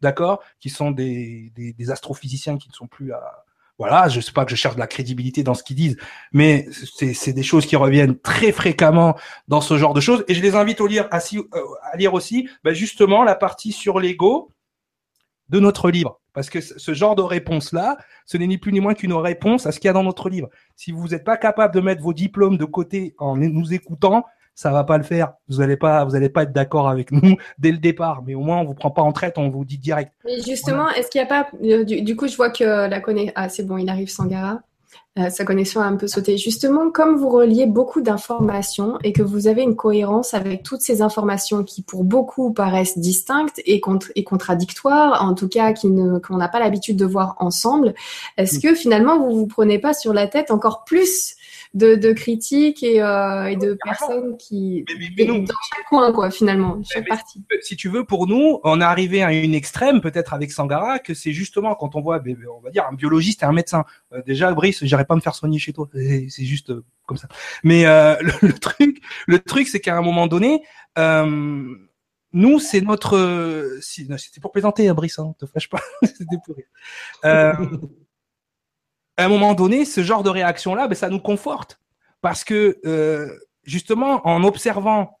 d'accord, 0.00 0.42
qui 0.60 0.70
sont 0.70 0.90
des, 0.90 1.52
des, 1.54 1.72
des, 1.72 1.90
astrophysiciens 1.90 2.56
qui 2.56 2.68
ne 2.68 2.74
sont 2.74 2.86
plus 2.86 3.12
à, 3.12 3.44
Voilà, 3.78 4.08
je 4.08 4.20
sais 4.20 4.32
pas 4.32 4.44
que 4.44 4.50
je 4.50 4.56
cherche 4.56 4.76
de 4.76 4.80
la 4.80 4.86
crédibilité 4.86 5.42
dans 5.42 5.54
ce 5.54 5.62
qu'ils 5.62 5.76
disent, 5.76 5.96
mais 6.32 6.66
c'est 6.70 7.32
des 7.32 7.42
choses 7.42 7.66
qui 7.66 7.76
reviennent 7.76 8.18
très 8.18 8.52
fréquemment 8.52 9.16
dans 9.48 9.60
ce 9.60 9.76
genre 9.76 9.94
de 9.94 10.00
choses. 10.00 10.24
Et 10.28 10.34
je 10.34 10.42
les 10.42 10.54
invite 10.54 10.80
à 10.80 10.86
lire, 10.86 11.08
à, 11.10 11.18
à 11.18 11.96
lire 11.96 12.14
aussi, 12.14 12.48
ben 12.62 12.72
justement, 12.74 13.24
la 13.24 13.34
partie 13.34 13.72
sur 13.72 13.98
l'ego 13.98 14.53
de 15.54 15.60
notre 15.60 15.88
livre. 15.88 16.20
Parce 16.32 16.50
que 16.50 16.60
ce 16.60 16.94
genre 16.94 17.14
de 17.14 17.22
réponse-là, 17.22 17.96
ce 18.26 18.36
n'est 18.36 18.48
ni 18.48 18.58
plus 18.58 18.72
ni 18.72 18.80
moins 18.80 18.94
qu'une 18.94 19.12
réponse 19.12 19.66
à 19.66 19.72
ce 19.72 19.78
qu'il 19.78 19.86
y 19.86 19.90
a 19.90 19.92
dans 19.92 20.02
notre 20.02 20.28
livre. 20.28 20.48
Si 20.74 20.90
vous 20.90 21.06
n'êtes 21.06 21.22
pas 21.22 21.36
capable 21.36 21.72
de 21.72 21.80
mettre 21.80 22.02
vos 22.02 22.12
diplômes 22.12 22.58
de 22.58 22.64
côté 22.64 23.14
en 23.18 23.36
nous 23.36 23.72
écoutant, 23.72 24.24
ça 24.56 24.72
va 24.72 24.82
pas 24.82 24.98
le 24.98 25.04
faire. 25.04 25.34
Vous 25.48 25.58
n'allez 25.58 25.76
pas, 25.76 26.04
vous 26.04 26.16
allez 26.16 26.28
pas 26.28 26.42
être 26.42 26.52
d'accord 26.52 26.88
avec 26.88 27.12
nous 27.12 27.36
dès 27.58 27.70
le 27.70 27.78
départ. 27.78 28.24
Mais 28.26 28.34
au 28.34 28.40
moins, 28.40 28.58
on 28.58 28.64
vous 28.64 28.74
prend 28.74 28.90
pas 28.90 29.02
en 29.02 29.12
traite, 29.12 29.38
on 29.38 29.48
vous 29.48 29.64
dit 29.64 29.78
direct. 29.78 30.12
Mais 30.24 30.40
justement, 30.40 30.90
est-ce 30.90 31.08
qu'il 31.08 31.20
n'y 31.20 31.26
a 31.26 31.28
pas, 31.28 31.48
euh, 31.62 31.84
du, 31.84 32.16
coup, 32.16 32.26
je 32.26 32.34
vois 32.34 32.50
que 32.50 32.88
la 32.88 33.00
connaît. 33.00 33.32
Ah, 33.36 33.48
c'est 33.48 33.64
bon, 33.64 33.78
il 33.78 33.88
arrive 33.88 34.08
Sangara. 34.08 34.60
Euh, 35.16 35.30
sa 35.30 35.44
connexion 35.44 35.80
a 35.80 35.84
un 35.84 35.94
peu 35.94 36.08
sauté. 36.08 36.36
Justement, 36.38 36.90
comme 36.90 37.16
vous 37.16 37.28
reliez 37.28 37.66
beaucoup 37.66 38.00
d'informations 38.00 38.98
et 39.04 39.12
que 39.12 39.22
vous 39.22 39.46
avez 39.46 39.62
une 39.62 39.76
cohérence 39.76 40.34
avec 40.34 40.64
toutes 40.64 40.80
ces 40.80 41.02
informations 41.02 41.62
qui, 41.62 41.82
pour 41.82 42.02
beaucoup, 42.02 42.52
paraissent 42.52 42.98
distinctes 42.98 43.60
et, 43.64 43.80
et 44.16 44.24
contradictoires, 44.24 45.24
en 45.24 45.34
tout 45.34 45.48
cas 45.48 45.72
qu'on 45.72 46.36
n'a 46.36 46.48
pas 46.48 46.58
l'habitude 46.58 46.96
de 46.96 47.04
voir 47.04 47.36
ensemble, 47.38 47.94
est-ce 48.38 48.58
que 48.58 48.74
finalement 48.74 49.20
vous 49.20 49.36
vous 49.36 49.46
prenez 49.46 49.78
pas 49.78 49.94
sur 49.94 50.12
la 50.12 50.26
tête 50.26 50.50
encore 50.50 50.84
plus 50.84 51.36
de, 51.74 52.12
critiques 52.12 52.82
et, 52.82 53.02
euh, 53.02 53.46
et 53.46 53.56
de 53.56 53.76
personnes 53.82 54.36
qui 54.36 54.84
dans 55.18 55.44
chaque 55.44 55.84
coin 55.88 56.12
quoi 56.12 56.30
finalement 56.30 56.80
chaque 56.84 57.08
partie. 57.08 57.44
Si 57.62 57.76
tu 57.76 57.88
veux, 57.88 58.04
pour 58.04 58.26
nous, 58.26 58.60
on 58.62 58.80
est 58.80 58.84
arrivé 58.84 59.22
à 59.22 59.32
une 59.32 59.54
extrême 59.54 60.00
peut-être 60.00 60.34
avec 60.34 60.52
Sangara 60.52 61.00
que 61.00 61.14
c'est 61.14 61.32
justement 61.32 61.74
quand 61.74 61.96
on 61.96 62.00
voit, 62.00 62.20
ben, 62.20 62.34
ben, 62.34 62.46
on 62.56 62.60
va 62.60 62.70
dire 62.70 62.86
un 62.88 62.94
biologiste 62.94 63.42
et 63.42 63.46
un 63.46 63.52
médecin. 63.52 63.84
Euh, 64.12 64.22
déjà, 64.24 64.52
Brice, 64.52 64.84
j'irai 64.84 65.04
pas 65.04 65.16
me 65.16 65.20
faire 65.20 65.34
soigner 65.34 65.58
chez 65.58 65.72
toi, 65.72 65.88
c'est 65.92 66.44
juste 66.44 66.70
euh, 66.70 66.84
comme 67.06 67.16
ça. 67.16 67.28
Mais 67.64 67.84
le, 68.20 68.52
truc, 68.52 69.02
le 69.26 69.40
truc, 69.40 69.66
c'est 69.68 69.80
qu'à 69.80 69.96
un 69.96 70.02
moment 70.02 70.28
donné. 70.28 70.62
nous, 70.96 72.60
c'est 72.60 72.80
notre. 72.82 73.78
c'était 73.80 74.40
pour 74.40 74.52
plaisanter, 74.52 74.88
hein, 74.88 74.94
Brice, 74.94 75.18
hein, 75.18 75.34
te 75.38 75.46
fâche 75.46 75.68
pas. 75.68 75.80
c'était 76.02 76.36
pour 76.44 76.56
rire 76.56 76.68
à 79.16 79.24
un 79.24 79.28
moment 79.28 79.54
donné, 79.54 79.84
ce 79.84 80.02
genre 80.02 80.22
de 80.22 80.30
réaction-là, 80.30 80.88
ben, 80.88 80.94
ça 80.94 81.08
nous 81.08 81.20
conforte. 81.20 81.80
Parce 82.20 82.44
que, 82.44 82.78
euh, 82.86 83.28
justement, 83.64 84.26
en 84.26 84.44
observant 84.44 85.18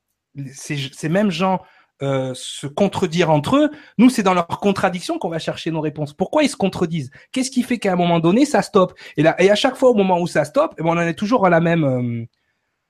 ces, 0.52 0.76
ces 0.92 1.08
mêmes 1.08 1.30
gens 1.30 1.60
euh, 2.02 2.32
se 2.34 2.66
contredire 2.66 3.30
entre 3.30 3.56
eux, 3.56 3.70
nous, 3.98 4.10
c'est 4.10 4.22
dans 4.22 4.34
leur 4.34 4.48
contradiction 4.48 5.18
qu'on 5.18 5.28
va 5.28 5.38
chercher 5.38 5.70
nos 5.70 5.80
réponses. 5.80 6.12
Pourquoi 6.12 6.42
ils 6.42 6.48
se 6.48 6.56
contredisent? 6.56 7.10
Qu'est-ce 7.30 7.50
qui 7.50 7.62
fait 7.62 7.78
qu'à 7.78 7.92
un 7.92 7.96
moment 7.96 8.20
donné, 8.20 8.46
ça 8.46 8.62
stoppe? 8.62 8.94
Et, 9.16 9.22
là, 9.22 9.40
et 9.40 9.50
à 9.50 9.54
chaque 9.54 9.76
fois, 9.76 9.90
au 9.90 9.94
moment 9.94 10.18
où 10.18 10.26
ça 10.26 10.44
stoppe, 10.44 10.74
eh 10.78 10.82
ben, 10.82 10.88
on 10.88 10.92
en 10.92 11.00
est 11.00 11.14
toujours 11.14 11.46
à 11.46 11.50
la 11.50 11.60
même... 11.60 11.84
Euh, 11.84 12.24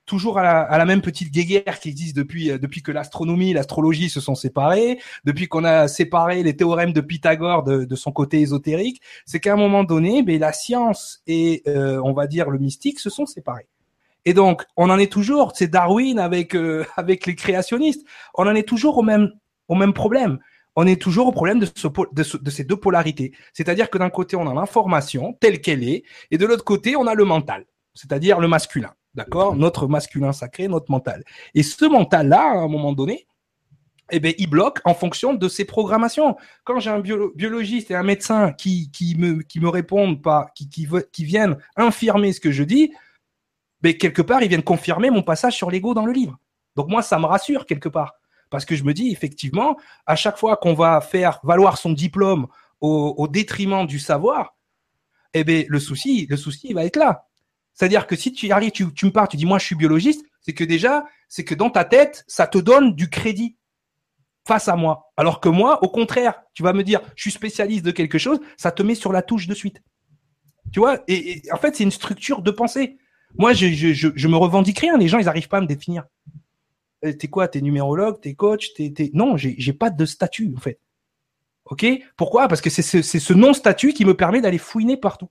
toujours 0.07 0.39
à 0.39 0.79
la, 0.79 0.85
même 0.85 1.01
petite 1.01 1.33
guéguerre 1.33 1.81
qui 1.81 1.89
existe 1.89 2.17
depuis 2.17 2.51
euh, 2.51 2.59
depuis 2.59 2.83
que 2.83 2.93
l'astronomie 2.93 3.51
et 3.51 3.55
l'astrologie 3.55 4.11
se 4.11 4.21
sont 4.21 4.35
séparées, 4.35 4.99
depuis 5.25 5.49
qu'on 5.49 5.65
a 5.65 5.89
séparé 5.89 6.43
les 6.43 6.57
théorèmes 6.57 6.93
de 6.93 7.01
Pythagore 7.01 7.63
de, 7.63 7.85
de 7.85 7.97
son 7.97 8.13
côté 8.13 8.41
ésotérique, 8.41 9.01
c'est 9.27 9.41
qu'à 9.41 9.55
un 9.55 9.57
moment 9.57 9.85
donné, 9.85 10.23
ben, 10.23 10.39
la 10.39 10.53
science 10.53 11.23
et 11.27 11.63
euh, 11.67 12.01
on 12.05 12.13
va 12.13 12.27
dire 12.27 12.51
le 12.51 12.59
mystique 12.59 13.01
se 13.01 13.11
sont 13.11 13.27
séparés. 13.27 13.69
Et 14.27 14.33
donc, 14.33 14.65
on 14.77 14.89
en 14.89 14.99
est 14.99 15.13
toujours, 15.13 15.53
c'est 15.55 15.69
Darwin 15.69 16.19
avec 16.19 16.55
euh, 16.55 16.85
avec 16.97 17.27
les 17.27 17.35
créationnistes, 17.35 18.07
on 18.35 18.47
en 18.47 18.55
est 18.55 18.69
toujours 18.69 18.99
au 18.99 19.03
même 19.03 19.31
au 19.69 19.75
même 19.75 19.93
problème. 19.93 20.39
On 20.77 20.89
est 20.89 21.01
toujours 21.01 21.29
au 21.29 21.33
problème 21.33 21.61
de, 21.61 21.69
ce, 21.73 21.87
de, 21.87 22.39
de 22.43 22.51
ces 22.51 22.65
deux 22.65 22.77
polarités. 22.77 23.33
C'est-à-dire 23.53 23.91
que 23.91 23.97
d'un 23.99 24.11
côté, 24.11 24.35
on 24.35 24.49
a 24.49 24.55
l'information 24.55 25.33
telle 25.41 25.61
qu'elle 25.61 25.85
est, 25.85 26.03
et 26.33 26.39
de 26.39 26.45
l'autre 26.47 26.65
côté, 26.65 26.97
on 26.97 27.07
a 27.07 27.15
le 27.15 27.25
mental, 27.25 27.65
c'est-à-dire 27.95 28.41
le 28.41 28.49
masculin. 28.49 28.93
D'accord? 29.15 29.55
Notre 29.57 29.87
masculin 29.87 30.33
sacré, 30.33 30.69
notre 30.69 30.91
mental. 30.91 31.25
Et 31.55 31.63
ce 31.63 31.85
mental-là, 31.85 32.43
à 32.43 32.59
un 32.59 32.69
moment 32.69 32.93
donné, 32.93 33.27
eh 34.11 34.21
ben, 34.21 34.35
il 34.39 34.49
bloque 34.49 34.81
en 34.85 34.95
fonction 34.95 35.35
de 35.35 35.49
ses 35.49 35.65
programmations. 35.65 36.37
Quand 36.65 36.79
j'ai 36.79 36.91
un 36.91 37.01
biologiste 37.01 37.91
et 37.91 37.95
un 37.95 38.03
médecin 38.03 38.53
qui, 38.53 38.91
me, 39.19 39.69
répondent 39.69 40.21
pas, 40.23 40.49
qui, 40.55 41.25
viennent 41.25 41.57
infirmer 41.77 42.33
ce 42.33 42.41
que 42.41 42.51
je 42.51 42.65
dis, 42.65 42.93
ben, 43.81 43.97
quelque 43.97 44.23
part, 44.23 44.43
ils 44.43 44.49
viennent 44.49 44.63
confirmer 44.63 45.11
mon 45.11 45.23
passage 45.23 45.57
sur 45.57 45.71
l'ego 45.71 45.95
dans 45.95 46.07
le 46.07 46.13
livre. 46.13 46.39
Donc 46.77 46.89
moi, 46.89 47.03
ça 47.03 47.19
me 47.19 47.27
rassure 47.27 47.67
quelque 47.67 47.89
part. 47.89 48.15
Parce 48.51 48.65
que 48.65 48.77
je 48.77 48.85
me 48.85 48.93
dis, 48.93 49.11
effectivement, 49.11 49.77
à 50.07 50.17
chaque 50.17 50.39
fois 50.39 50.57
qu'on 50.57 50.75
va 50.75 51.01
faire 51.01 51.41
valoir 51.43 51.79
son 51.79 51.93
diplôme 51.93 52.47
au, 52.81 53.27
détriment 53.29 53.87
du 53.87 53.99
savoir, 53.99 54.55
eh 55.33 55.45
ben, 55.45 55.65
le 55.69 55.81
souci, 55.81 56.27
le 56.29 56.37
souci, 56.37 56.75
va 56.75 56.85
être 56.85 56.97
là. 56.97 57.27
C'est-à-dire 57.75 58.07
que 58.07 58.17
si 58.17 58.33
tu 58.33 58.51
arrives, 58.53 58.71
tu, 58.71 58.85
me 58.85 59.11
parles, 59.11 59.29
tu 59.29 59.37
dis 59.37 59.47
moi 59.47 59.59
je 59.59 59.67
suis 59.67 59.75
biologiste, 59.75 60.25
c'est 60.41 60.55
que 60.55 60.65
déjà, 60.65 61.05
c'est 61.29 61.45
que 61.45 61.55
dans 61.55 61.71
ta 61.71 61.85
tête, 61.85 62.25
ça 62.29 62.47
te 62.47 62.59
donne 62.59 62.95
du 62.95 63.11
crédit 63.11 63.57
face 64.47 64.69
à 64.69 64.77
moi. 64.77 65.11
Alors 65.17 65.41
que 65.41 65.49
moi, 65.49 65.83
au 65.83 65.89
contraire, 65.89 66.43
tu 66.55 66.63
vas 66.63 66.73
me 66.73 66.85
dire, 66.85 67.01
je 67.17 67.23
suis 67.23 67.31
spécialiste 67.33 67.85
de 67.85 67.91
quelque 67.91 68.19
chose, 68.19 68.39
ça 68.57 68.71
te 68.71 68.83
met 68.83 68.95
sur 68.95 69.13
la 69.13 69.23
touche 69.23 69.49
de 69.49 69.55
suite. 69.55 69.83
Tu 70.73 70.79
vois 70.79 71.03
et, 71.09 71.43
en 71.53 71.57
fait, 71.57 71.77
c'est 71.77 71.85
une 71.85 71.91
structure 71.91 72.43
de 72.43 72.51
pensée. 72.51 72.99
Moi, 73.37 73.53
je, 73.53 73.67
je, 73.67 74.11
je, 74.15 74.29
me 74.29 74.37
revendique 74.37 74.79
rien. 74.79 74.97
Les 74.97 75.09
gens, 75.09 75.19
ils 75.19 75.25
n'arrivent 75.25 75.49
pas 75.49 75.59
à 75.59 75.61
me 75.61 75.67
définir. 75.67 76.05
Euh, 77.05 77.13
t'es 77.13 77.29
quoi? 77.29 77.49
T'es 77.49 77.61
numérologue? 77.61 78.21
T'es 78.21 78.35
coach? 78.35 78.73
T'es, 78.75 78.93
t'es... 78.93 79.11
Non, 79.15 79.37
j'ai, 79.37 79.73
pas 79.73 79.91
de 79.91 80.05
statut 80.05 80.53
en 80.57 80.61
fait. 80.61 80.79
Ok? 81.65 81.87
Pourquoi? 82.17 82.47
Parce 82.47 82.61
que 82.61 82.71
c'est 82.71 82.83
ce, 82.83 83.03
c'est 83.03 83.19
ce 83.21 83.33
non-statut 83.33 83.93
qui 83.93 84.05
me 84.05 84.15
permet 84.15 84.41
d'aller 84.41 84.59
fouiner 84.59 84.97
partout 84.97 85.31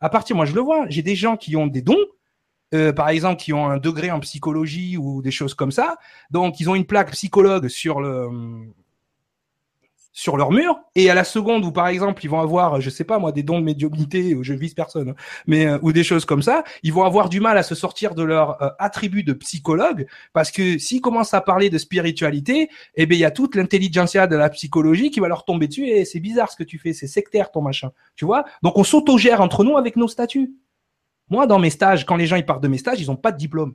à 0.00 0.08
partir, 0.08 0.36
moi 0.36 0.44
je 0.44 0.54
le 0.54 0.60
vois, 0.60 0.86
j'ai 0.88 1.02
des 1.02 1.14
gens 1.14 1.36
qui 1.36 1.56
ont 1.56 1.66
des 1.66 1.82
dons, 1.82 2.04
euh, 2.72 2.92
par 2.92 3.08
exemple, 3.08 3.42
qui 3.42 3.52
ont 3.52 3.66
un 3.66 3.78
degré 3.78 4.10
en 4.10 4.20
psychologie 4.20 4.96
ou 4.96 5.22
des 5.22 5.32
choses 5.32 5.54
comme 5.54 5.72
ça. 5.72 5.96
Donc, 6.30 6.60
ils 6.60 6.70
ont 6.70 6.76
une 6.76 6.86
plaque 6.86 7.10
psychologue 7.12 7.68
sur 7.68 8.00
le 8.00 8.28
sur 10.20 10.36
leur 10.36 10.52
mur. 10.52 10.78
Et 10.96 11.08
à 11.08 11.14
la 11.14 11.24
seconde 11.24 11.64
où 11.64 11.72
par 11.72 11.88
exemple 11.88 12.22
ils 12.22 12.28
vont 12.28 12.40
avoir 12.40 12.80
je 12.82 12.90
sais 12.90 13.04
pas 13.04 13.18
moi 13.18 13.32
des 13.32 13.42
dons 13.42 13.58
de 13.58 13.64
médiumnité 13.64 14.34
ou 14.34 14.44
je 14.44 14.52
vise 14.52 14.74
personne 14.74 15.14
mais 15.46 15.66
euh, 15.66 15.78
ou 15.80 15.92
des 15.92 16.04
choses 16.04 16.26
comme 16.26 16.42
ça 16.42 16.62
ils 16.82 16.92
vont 16.92 17.04
avoir 17.04 17.30
du 17.30 17.40
mal 17.40 17.56
à 17.56 17.62
se 17.62 17.74
sortir 17.74 18.14
de 18.14 18.22
leur 18.22 18.62
euh, 18.62 18.68
attribut 18.78 19.22
de 19.22 19.32
psychologue 19.32 20.06
parce 20.34 20.50
que 20.50 20.76
s'ils 20.78 21.00
commencent 21.00 21.32
à 21.32 21.40
parler 21.40 21.70
de 21.70 21.78
spiritualité 21.78 22.68
eh 22.96 23.06
ben 23.06 23.14
il 23.14 23.20
y 23.20 23.24
a 23.24 23.30
toute 23.30 23.54
l'intelligentsia 23.54 24.26
de 24.26 24.36
la 24.36 24.50
psychologie 24.50 25.10
qui 25.10 25.20
va 25.20 25.28
leur 25.28 25.46
tomber 25.46 25.68
dessus 25.68 25.86
et 25.86 26.04
c'est 26.04 26.20
bizarre 26.20 26.50
ce 26.50 26.56
que 26.56 26.64
tu 26.64 26.78
fais 26.78 26.92
c'est 26.92 27.06
sectaire 27.06 27.50
ton 27.50 27.62
machin. 27.62 27.90
Tu 28.14 28.26
vois? 28.26 28.44
Donc 28.62 28.76
on 28.76 28.84
s'autogère 28.84 29.40
entre 29.40 29.64
nous 29.64 29.78
avec 29.78 29.96
nos 29.96 30.08
statuts. 30.08 30.52
Moi 31.30 31.46
dans 31.46 31.58
mes 31.58 31.70
stages 31.70 32.04
quand 32.04 32.16
les 32.16 32.26
gens 32.26 32.36
ils 32.36 32.44
partent 32.44 32.62
de 32.62 32.68
mes 32.68 32.78
stages 32.78 33.00
ils 33.00 33.10
ont 33.10 33.16
pas 33.16 33.32
de 33.32 33.38
diplôme. 33.38 33.74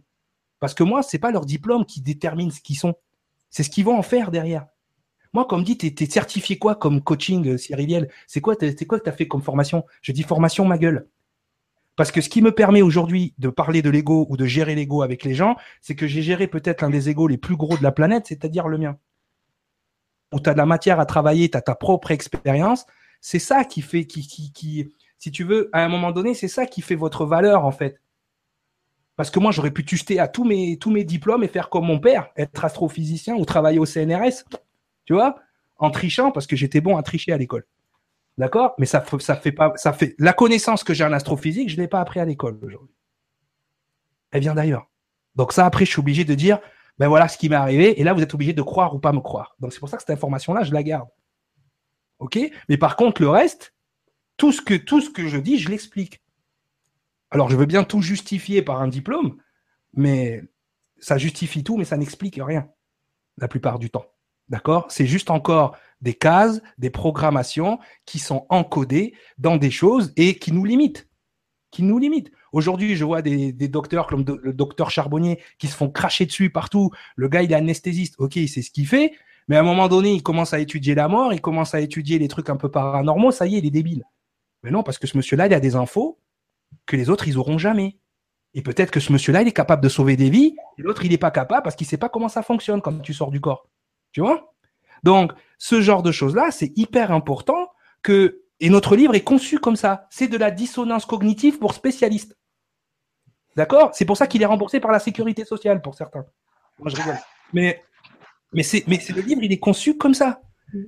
Parce 0.59 0.76
que 0.76 0.84
moi 0.84 1.01
c'est 1.01 1.17
pas 1.17 1.31
leur 1.31 1.47
diplôme 1.47 1.85
qui 1.85 2.01
détermine 2.01 2.51
ce 2.51 2.61
qu'ils 2.61 2.77
sont. 2.77 2.93
C'est 3.49 3.63
ce 3.63 3.72
qu'ils 3.72 3.85
vont 3.85 3.97
en 3.97 4.03
faire 4.03 4.30
derrière 4.30 4.67
moi, 5.35 5.43
comme 5.43 5.65
dit, 5.65 5.77
tu 5.77 5.87
es, 5.87 6.09
certifié 6.09 6.57
quoi 6.57 6.75
comme 6.75 7.01
coaching, 7.01 7.45
euh, 7.49 7.57
Cyriliel? 7.57 8.09
C'est 8.25 8.39
quoi, 8.39 8.55
c'est 8.57 8.85
quoi 8.85 8.99
que 8.99 9.03
tu 9.03 9.09
as 9.09 9.13
fait 9.13 9.27
comme 9.27 9.41
formation? 9.41 9.83
Je 10.01 10.13
dis 10.13 10.23
formation 10.23 10.63
ma 10.63 10.77
gueule. 10.77 11.09
Parce 11.97 12.09
que 12.09 12.21
ce 12.21 12.29
qui 12.29 12.41
me 12.41 12.53
permet 12.53 12.81
aujourd'hui 12.81 13.33
de 13.37 13.49
parler 13.49 13.81
de 13.81 13.89
l'ego 13.89 14.27
ou 14.29 14.37
de 14.37 14.45
gérer 14.45 14.75
l'ego 14.75 15.01
avec 15.01 15.25
les 15.25 15.33
gens, 15.33 15.57
c'est 15.81 15.93
que 15.93 16.07
j'ai 16.07 16.21
géré 16.21 16.47
peut-être 16.47 16.81
l'un 16.81 16.89
des 16.89 17.09
égos 17.09 17.27
les 17.27 17.37
plus 17.37 17.57
gros 17.57 17.77
de 17.77 17.83
la 17.83 17.91
planète, 17.91 18.27
c'est-à-dire 18.27 18.69
le 18.69 18.77
mien. 18.77 18.97
Où 20.31 20.39
tu 20.39 20.49
as 20.49 20.53
de 20.53 20.57
la 20.57 20.65
matière 20.65 21.01
à 21.01 21.05
travailler, 21.05 21.49
tu 21.49 21.57
as 21.57 21.61
ta 21.61 21.75
propre 21.75 22.11
expérience. 22.11 22.85
C'est 23.19 23.39
ça 23.39 23.65
qui 23.65 23.81
fait, 23.81 24.05
qui, 24.05 24.25
qui, 24.25 24.53
qui, 24.53 24.95
si 25.19 25.31
tu 25.31 25.43
veux, 25.43 25.69
à 25.73 25.83
un 25.83 25.89
moment 25.89 26.13
donné, 26.13 26.33
c'est 26.33 26.47
ça 26.47 26.65
qui 26.65 26.81
fait 26.81 26.95
votre 26.95 27.25
valeur, 27.25 27.65
en 27.65 27.71
fait. 27.71 27.99
Parce 29.17 29.29
que 29.29 29.39
moi, 29.39 29.51
j'aurais 29.51 29.71
pu 29.71 29.83
tuster 29.83 30.17
à 30.17 30.29
tous 30.29 30.45
mes 30.45 31.03
diplômes 31.03 31.43
et 31.43 31.49
faire 31.49 31.69
comme 31.69 31.85
mon 31.85 31.99
père, 31.99 32.29
être 32.37 32.63
astrophysicien 32.63 33.35
ou 33.35 33.43
travailler 33.43 33.79
au 33.79 33.85
CNRS 33.85 34.45
tu 35.06 35.14
vois, 35.14 35.36
en 35.77 35.91
trichant 35.91 36.32
parce 36.32 36.48
que 36.48 36.56
j'étais 36.56 36.82
bon 36.82 36.98
à 36.98 37.03
tricher 37.03 37.32
à 37.32 37.38
l'école. 37.38 37.65
D'accord? 38.38 38.76
Mais 38.77 38.86
ça, 38.86 39.03
ça 39.19 39.36
fait 39.36 39.52
pas, 39.52 39.73
ça 39.76 39.94
fait 39.94 40.15
la 40.19 40.34
connaissance 40.34 40.84
que 40.84 40.94
j'ai 40.94 41.06
en 41.06 41.14
astrophysique, 41.14 41.69
je 41.69 41.77
l'ai 41.77 41.88
pas 41.88 42.02
appris 42.02 42.19
à 42.19 42.26
l'école 42.26 42.60
aujourd'hui. 42.61 42.95
Elle 44.32 44.41
vient 44.41 44.56
d'ailleurs. 44.56 44.90
Donc 45.36 45.53
ça, 45.53 45.65
après, 45.65 45.86
je 45.86 45.91
suis 45.91 45.99
obligé 45.99 46.26
de 46.26 46.36
dire, 46.36 46.60
ben 46.98 47.07
voilà 47.07 47.27
ce 47.27 47.38
qui 47.38 47.49
m'est 47.49 47.56
arrivé. 47.56 47.99
Et 47.99 48.03
là, 48.03 48.14
vous 48.14 48.22
êtes 48.22 48.34
obligé 48.34 48.53
de 48.53 48.61
croire 48.61 48.94
ou 48.94 48.99
pas 48.99 49.14
me 49.14 49.22
croire. 49.22 49.56
Donc 49.60 49.73
c'est 49.73 49.80
pour 49.80 49.90
ça 49.90 49.98
que 49.98 50.03
cette 50.03 50.15
information-là, 50.15 50.64
je 50.64 50.73
la 50.73 50.84
garde. 50.84 51.07
Ok? 52.19 52.40
Mais 52.69 52.77
par 52.77 52.95
contre, 52.95 53.22
le 53.22 53.30
reste, 53.30 53.73
tout 54.38 54.52
ce 54.52 54.61
que 54.61 54.73
tout 54.73 55.02
ce 55.02 55.10
que 55.10 55.27
je 55.27 55.38
dis, 55.38 55.57
je 55.57 55.69
l'explique. 55.69 56.22
Alors, 57.32 57.49
je 57.49 57.56
veux 57.56 57.65
bien 57.65 57.84
tout 57.84 58.02
justifier 58.02 58.61
par 58.61 58.82
un 58.82 58.88
diplôme, 58.88 59.38
mais 59.94 60.44
ça 60.99 61.18
justifie 61.18 61.64
tout, 61.64 61.77
mais 61.77 61.86
ça 61.86 61.98
n'explique 61.98 62.40
rien 62.41 62.69
la 63.38 63.48
plupart 63.48 63.80
du 63.80 63.90
temps. 63.90 64.06
D'accord? 64.49 64.88
C'est 64.89 65.05
juste 65.05 65.31
encore 65.31 65.77
des 66.01 66.13
cases, 66.13 66.61
des 66.77 66.89
programmations 66.89 67.80
qui 68.05 68.19
sont 68.19 68.45
encodées 68.49 69.13
dans 69.38 69.57
des 69.57 69.72
choses 69.72 70.13
et 70.17 70.38
qui 70.38 70.51
nous 70.51 70.65
limitent. 70.65 71.07
Qui 71.72 71.84
nous 71.84 71.97
limitent. 71.97 72.31
Aujourd'hui, 72.51 72.95
je 72.95 73.03
vois 73.03 73.22
des, 73.22 73.51
docteurs 73.51 74.07
comme 74.07 74.23
le 74.41 74.53
docteur 74.53 74.91
Charbonnier 74.91 75.41
qui 75.57 75.67
se 75.67 75.76
font 75.76 75.89
cracher 75.89 76.26
dessus 76.26 76.49
partout. 76.49 76.91
Le 77.15 77.27
gars, 77.27 77.41
il 77.41 77.51
est 77.51 77.55
anesthésiste. 77.55 78.15
Ok, 78.19 78.35
il 78.38 78.47
sait 78.47 78.61
ce 78.61 78.72
qu'il 78.72 78.88
fait. 78.88 79.11
Mais 79.47 79.57
à 79.57 79.59
un 79.59 79.63
moment 79.63 79.88
donné, 79.88 80.13
il 80.13 80.23
commence 80.23 80.53
à 80.53 80.59
étudier 80.59 80.95
la 80.95 81.07
mort, 81.07 81.34
il 81.34 81.41
commence 81.41 81.76
à 81.76 81.81
étudier 81.81 82.17
les 82.17 82.27
trucs 82.27 82.49
un 82.49 82.55
peu 82.55 82.69
paranormaux. 82.69 83.31
Ça 83.31 83.45
y 83.45 83.55
est, 83.55 83.59
il 83.59 83.65
est 83.65 83.72
débile. 83.72 84.03
Mais 84.63 84.72
non, 84.72 84.84
parce 84.84 84.97
que 84.97 85.05
ce 85.05 85.17
monsieur-là, 85.17 85.47
il 85.47 85.53
a 85.53 85.59
des 85.59 85.76
infos 85.76 86.19
que 86.85 86.95
les 86.95 87.09
autres, 87.09 87.27
ils 87.27 87.38
auront 87.38 87.57
jamais. 87.57 87.97
Et 88.53 88.61
peut-être 88.61 88.89
que 88.89 88.99
ce 88.99 89.11
monsieur-là, 89.11 89.41
il 89.41 89.47
est 89.47 89.53
capable 89.53 89.84
de 89.84 89.89
sauver 89.89 90.15
des 90.15 90.30
vies, 90.30 90.55
et 90.77 90.81
l'autre, 90.81 91.03
il 91.03 91.11
n'est 91.11 91.17
pas 91.17 91.31
capable 91.31 91.63
parce 91.63 91.76
qu'il 91.76 91.85
ne 91.85 91.89
sait 91.89 91.97
pas 91.97 92.09
comment 92.09 92.30
ça 92.30 92.41
fonctionne 92.41 92.81
quand 92.81 92.99
tu 93.01 93.13
sors 93.13 93.30
du 93.30 93.41
corps. 93.41 93.67
Tu 94.15 94.21
vois? 94.21 94.53
Donc, 95.03 95.33
ce 95.57 95.81
genre 95.81 96.01
de 96.01 96.13
choses-là, 96.13 96.49
c'est 96.49 96.71
hyper 96.77 97.11
important 97.11 97.69
que, 98.01 98.43
et 98.61 98.69
notre 98.69 98.95
livre 98.95 99.13
est 99.13 99.25
conçu 99.25 99.59
comme 99.59 99.75
ça. 99.75 100.07
C'est 100.09 100.29
de 100.29 100.37
la 100.37 100.51
dissonance 100.51 101.05
cognitive 101.05 101.59
pour 101.59 101.73
spécialistes. 101.73 102.37
D'accord? 103.57 103.89
C'est 103.93 104.05
pour 104.05 104.15
ça 104.15 104.25
qu'il 104.27 104.41
est 104.41 104.45
remboursé 104.45 104.79
par 104.79 104.93
la 104.93 104.99
sécurité 104.99 105.43
sociale 105.43 105.81
pour 105.81 105.95
certains. 105.95 106.23
Moi, 106.79 106.89
je 106.89 106.95
rigole. 106.95 107.19
Mais, 107.51 107.83
mais 108.53 108.63
c'est, 108.63 108.85
mais 108.87 109.01
c'est 109.01 109.11
le 109.11 109.21
livre, 109.21 109.43
il 109.43 109.51
est 109.51 109.59
conçu 109.59 109.97
comme 109.97 110.13
ça. 110.13 110.39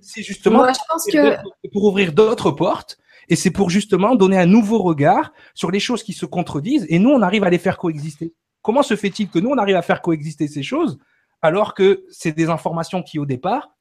C'est 0.01 0.23
justement 0.23 0.59
Moi, 0.59 0.71
je 0.71 0.79
pense 0.87 1.05
que 1.11 1.35
pour 1.73 1.83
ouvrir 1.83 2.13
d'autres 2.13 2.51
portes 2.51 2.97
et 3.27 3.35
c'est 3.35 3.51
pour 3.51 3.69
justement 3.69 4.15
donner 4.15 4.37
un 4.37 4.45
nouveau 4.45 4.81
regard 4.81 5.33
sur 5.53 5.69
les 5.69 5.81
choses 5.81 6.01
qui 6.01 6.13
se 6.13 6.25
contredisent 6.25 6.85
et 6.87 6.97
nous, 6.97 7.09
on 7.09 7.21
arrive 7.21 7.43
à 7.43 7.49
les 7.49 7.59
faire 7.59 7.77
coexister. 7.77 8.33
Comment 8.61 8.83
se 8.83 8.95
fait-il 8.95 9.27
que 9.27 9.39
nous, 9.39 9.49
on 9.49 9.57
arrive 9.57 9.75
à 9.75 9.81
faire 9.81 10.01
coexister 10.01 10.47
ces 10.47 10.63
choses 10.63 10.97
alors 11.41 11.73
que 11.73 12.05
c'est 12.09 12.31
des 12.31 12.49
informations 12.49 13.03
qui, 13.03 13.19
au 13.19 13.25
départ, 13.25 13.75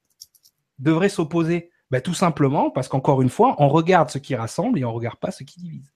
devraient 0.78 1.09
s'opposer 1.09 1.70
ben, 1.91 2.01
Tout 2.01 2.15
simplement 2.15 2.70
parce 2.70 2.89
qu'encore 2.89 3.23
une 3.23 3.31
fois, 3.31 3.55
on 3.59 3.69
regarde 3.69 4.11
ce 4.11 4.19
qui 4.19 4.35
rassemble 4.35 4.78
et 4.78 4.85
on 4.85 4.91
ne 4.91 4.95
regarde 4.95 5.19
pas 5.19 5.31
ce 5.31 5.45
qui 5.45 5.61
divise. 5.61 5.95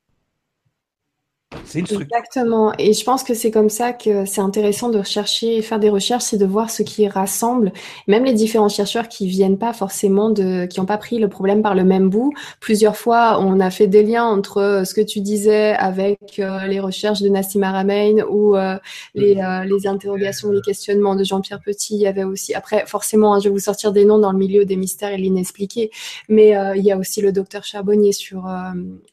C'est 1.64 1.81
une 1.81 1.86
structure. 1.86 2.16
Exactement. 2.16 2.72
Et 2.78 2.93
je 2.93 3.05
pense 3.05 3.24
que 3.24 3.35
c'est 3.35 3.51
comme 3.51 3.70
ça 3.70 3.93
que 3.93 4.24
c'est 4.24 4.40
intéressant 4.40 4.89
de 4.89 4.98
rechercher, 4.98 5.62
faire 5.62 5.81
des 5.81 5.90
recherches, 5.90 6.24
c'est 6.24 6.36
de 6.36 6.47
voir 6.47 6.70
ce 6.70 6.82
qui 6.82 7.09
rassemble. 7.09 7.72
Même 8.06 8.24
les 8.24 8.35
différents 8.35 8.68
chercheurs 8.68 9.09
qui 9.09 9.27
viennent 9.27 9.59
pas 9.59 9.72
forcément 9.72 10.31
de, 10.31 10.66
qui 10.66 10.78
n'ont 10.78 10.86
pas 10.86 10.98
pris 10.98 11.18
le 11.18 11.28
problème 11.28 11.60
par 11.62 11.74
le 11.74 11.82
même 11.82 12.09
bout. 12.09 12.32
Plusieurs 12.60 12.97
fois, 12.97 13.40
on 13.40 13.59
a 13.59 13.70
fait 13.70 13.89
des 13.89 14.02
liens 14.05 14.24
entre 14.24 14.59
euh, 14.59 14.85
ce 14.85 14.94
que 14.94 15.01
tu 15.01 15.20
disais 15.20 15.72
avec 15.74 16.39
euh, 16.39 16.66
les 16.66 16.78
recherches 16.78 17.20
de 17.20 17.28
Nassim 17.28 17.62
Haramein 17.62 18.24
ou 18.28 18.56
euh, 18.56 18.78
les, 19.14 19.36
euh, 19.39 19.64
les 19.64 19.86
interrogations, 19.89 20.52
les 20.52 20.62
questionnements 20.62 21.16
de 21.16 21.24
Jean-Pierre 21.24 21.60
Petit. 21.60 21.94
Il 21.97 22.01
y 22.01 22.06
avait 22.06 22.24
aussi, 22.24 22.55
après, 22.55 22.85
forcément, 22.86 23.35
hein, 23.35 23.40
je 23.40 23.48
vais 23.48 23.55
vous 23.55 23.59
sortir 23.59 23.93
des 23.93 24.05
noms 24.05 24.18
dans 24.18 24.32
le 24.32 24.39
milieu 24.39 24.64
des 24.64 24.77
mystères 24.77 25.10
et 25.12 25.16
l'inexpliqué. 25.16 25.90
Mais 26.28 26.55
il 26.77 26.82
y 26.82 26.93
a 26.93 26.97
aussi 26.97 27.20
le 27.20 27.32
docteur 27.32 27.64
Charbonnier 27.64 28.12
sur, 28.12 28.48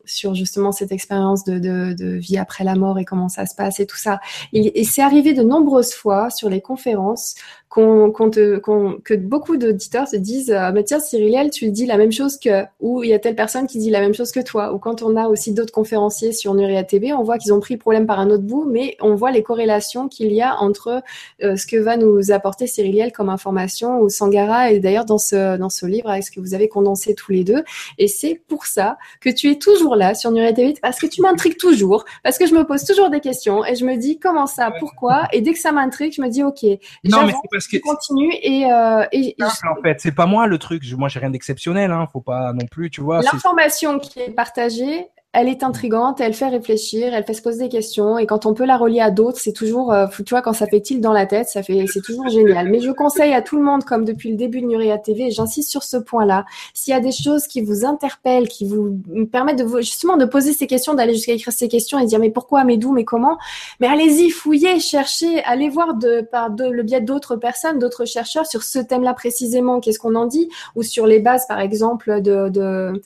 sur 0.05 0.35
justement 0.35 0.71
cette 0.71 0.91
expérience 0.91 1.43
de, 1.43 1.59
de, 1.59 1.93
de 1.93 2.19
après 2.35 2.63
la 2.63 2.75
mort 2.75 2.99
et 2.99 3.05
comment 3.05 3.29
ça 3.29 3.45
se 3.45 3.55
passe 3.55 3.79
et 3.79 3.85
tout 3.85 3.95
ça. 3.95 4.19
Et 4.51 4.83
c'est 4.83 5.01
arrivé 5.01 5.33
de 5.33 5.43
nombreuses 5.43 5.93
fois 5.93 6.29
sur 6.29 6.49
les 6.49 6.61
conférences 6.61 7.35
qu'on, 7.69 8.11
qu'on 8.11 8.29
te, 8.29 8.57
qu'on- 8.59 8.97
que 9.03 9.13
beaucoup 9.13 9.57
d'auditeurs 9.57 10.07
se 10.07 10.15
disent 10.15 10.51
euh, 10.51 10.71
mais 10.73 10.83
tiens 10.83 10.99
Cyriliel 10.99 11.49
tu 11.49 11.69
dis 11.69 11.85
la 11.85 11.97
même 11.97 12.11
chose 12.11 12.37
que 12.39 12.63
ou 12.79 13.03
il 13.03 13.09
y 13.09 13.13
a 13.13 13.19
telle 13.19 13.35
personne 13.35 13.67
qui 13.67 13.77
dit 13.77 13.89
la 13.89 13.99
même 13.99 14.13
chose 14.13 14.31
que 14.31 14.39
toi. 14.39 14.73
Ou 14.73 14.77
quand 14.79 15.01
on 15.03 15.15
a 15.17 15.27
aussi 15.27 15.53
d'autres 15.53 15.73
conférenciers 15.73 16.31
sur 16.31 16.53
Nuria 16.53 16.83
TV 16.83 17.11
on 17.13 17.23
voit 17.23 17.37
qu'ils 17.37 17.53
ont 17.53 17.59
pris 17.59 17.73
le 17.73 17.79
problème 17.79 18.05
par 18.07 18.19
un 18.19 18.29
autre 18.29 18.43
bout 18.43 18.65
mais 18.69 18.95
on 19.01 19.15
voit 19.15 19.31
les 19.31 19.43
corrélations 19.43 20.07
qu'il 20.07 20.31
y 20.31 20.41
a 20.41 20.55
entre 20.61 21.01
euh, 21.43 21.55
ce 21.57 21.67
que 21.67 21.75
va 21.77 21.97
nous 21.97 22.31
apporter 22.31 22.67
Cyriliel 22.67 23.11
comme 23.11 23.29
information 23.29 23.99
ou 23.99 24.09
Sangara. 24.09 24.71
Et 24.71 24.79
d'ailleurs 24.79 25.05
dans 25.05 25.17
ce 25.17 25.57
dans 25.57 25.69
ce 25.69 25.85
livre 25.85 26.09
avec 26.09 26.23
ce 26.23 26.31
que 26.31 26.39
vous 26.39 26.53
avez 26.53 26.69
condensé 26.69 27.15
tous 27.15 27.31
les 27.33 27.43
deux? 27.43 27.63
Et 27.97 28.07
c'est 28.07 28.41
pour 28.47 28.65
ça 28.65 28.97
que 29.21 29.29
tu 29.29 29.51
es 29.51 29.55
toujours 29.55 29.95
là 29.95 30.13
sur 30.15 30.31
Nuria 30.31 30.53
TV 30.53 30.73
parce 30.81 30.99
que 30.99 31.07
tu 31.07 31.21
m'intrigues 31.21 31.57
toujours 31.57 32.05
parce 32.23 32.37
que 32.37 32.47
je 32.47 32.53
me 32.55 32.63
pose 32.63 32.83
toujours 32.85 33.09
des 33.09 33.19
questions 33.19 33.65
et 33.65 33.75
je 33.75 33.85
me 33.85 33.97
dis 33.97 34.19
comment 34.19 34.47
ça 34.47 34.71
pourquoi? 34.79 35.27
Et 35.33 35.41
dès 35.41 35.51
que 35.53 35.59
ça 35.59 35.71
m'intrigue 35.73 36.13
je 36.13 36.21
me 36.21 36.29
dis 36.29 36.43
ok 36.43 36.63
Non, 36.63 37.25
mais 37.25 37.33
c'est 37.33 37.49
parce 37.57 37.67
que 37.67 37.77
continue 37.77 38.31
et, 38.41 38.71
euh, 38.71 39.05
et 39.11 39.35
simple, 39.39 39.79
en 39.79 39.81
fait, 39.81 39.99
c'est 39.99 40.11
pas 40.13 40.25
moi 40.25 40.47
le 40.47 40.57
truc. 40.57 40.83
Je- 40.83 40.95
Moi, 40.95 41.09
j'ai 41.09 41.19
rien 41.19 41.29
d'exceptionnel. 41.29 41.91
Hein. 41.91 42.07
Faut 42.11 42.21
pas 42.21 42.53
non 42.53 42.65
plus, 42.69 42.89
tu 42.89 43.01
vois. 43.01 43.21
l'information 43.21 43.99
qui 43.99 44.19
est 44.19 44.29
partagée, 44.31 45.07
elle 45.39 45.49
est 45.49 45.61
intrigante, 45.61 46.19
elle 46.19 46.33
fait 46.33 46.47
réfléchir, 46.47 47.13
elle 47.13 47.23
fait 47.23 47.35
se 47.35 47.43
poser 47.43 47.65
des 47.65 47.69
questions 47.69 48.17
et 48.17 48.25
quand 48.25 48.47
on 48.47 48.55
peut 48.55 48.65
la 48.65 48.75
relier 48.75 49.01
à 49.01 49.11
d'autres, 49.11 49.37
c'est 49.39 49.53
toujours, 49.53 49.93
euh, 49.93 50.07
tu 50.25 50.31
vois, 50.31 50.41
quand 50.41 50.53
ça 50.53 50.65
fait 50.65 50.81
tilt 50.81 50.99
dans 50.99 51.13
la 51.13 51.27
tête, 51.27 51.47
ça 51.47 51.61
fait, 51.61 51.85
c'est 51.93 52.01
toujours 52.01 52.27
génial. 52.27 52.69
Mais 52.71 52.79
je 52.79 52.89
conseille 52.89 53.35
à 53.35 53.43
tout 53.43 53.55
le 53.55 53.61
monde, 53.61 53.83
comme 53.83 54.03
depuis 54.03 54.31
le 54.31 54.35
début 54.35 54.61
de 54.61 54.65
Nuria 54.65 54.97
TV, 54.97 55.29
j'insiste 55.29 55.69
sur 55.69 55.83
ce 55.83 55.97
point-là, 55.97 56.43
s'il 56.73 56.91
y 56.91 56.97
a 56.97 56.99
des 56.99 57.11
choses 57.11 57.45
qui 57.45 57.61
vous 57.61 57.85
interpellent, 57.85 58.47
qui 58.47 58.65
vous 58.65 58.99
permettent 59.31 59.59
de 59.59 59.77
justement 59.77 60.17
de 60.17 60.25
poser 60.25 60.53
ces 60.53 60.65
questions, 60.65 60.95
d'aller 60.95 61.13
jusqu'à 61.13 61.33
écrire 61.33 61.53
ces 61.53 61.67
questions 61.67 61.99
et 61.99 62.07
dire 62.07 62.17
mais 62.17 62.31
pourquoi, 62.31 62.63
mais 62.63 62.77
d'où, 62.77 62.91
mais 62.91 63.05
comment, 63.05 63.37
mais 63.79 63.85
allez-y, 63.85 64.31
fouillez, 64.31 64.79
cherchez, 64.79 65.43
allez 65.43 65.69
voir 65.69 65.93
par 66.31 66.49
le 66.49 66.81
biais 66.81 67.01
d'autres 67.01 67.35
personnes, 67.35 67.77
d'autres 67.77 68.05
chercheurs 68.05 68.47
sur 68.47 68.63
ce 68.63 68.79
thème-là 68.79 69.13
précisément, 69.13 69.81
qu'est-ce 69.81 69.99
qu'on 69.99 70.15
en 70.15 70.25
dit, 70.25 70.49
ou 70.75 70.81
sur 70.81 71.05
les 71.05 71.19
bases, 71.19 71.45
par 71.45 71.59
exemple, 71.59 72.21
de, 72.21 72.99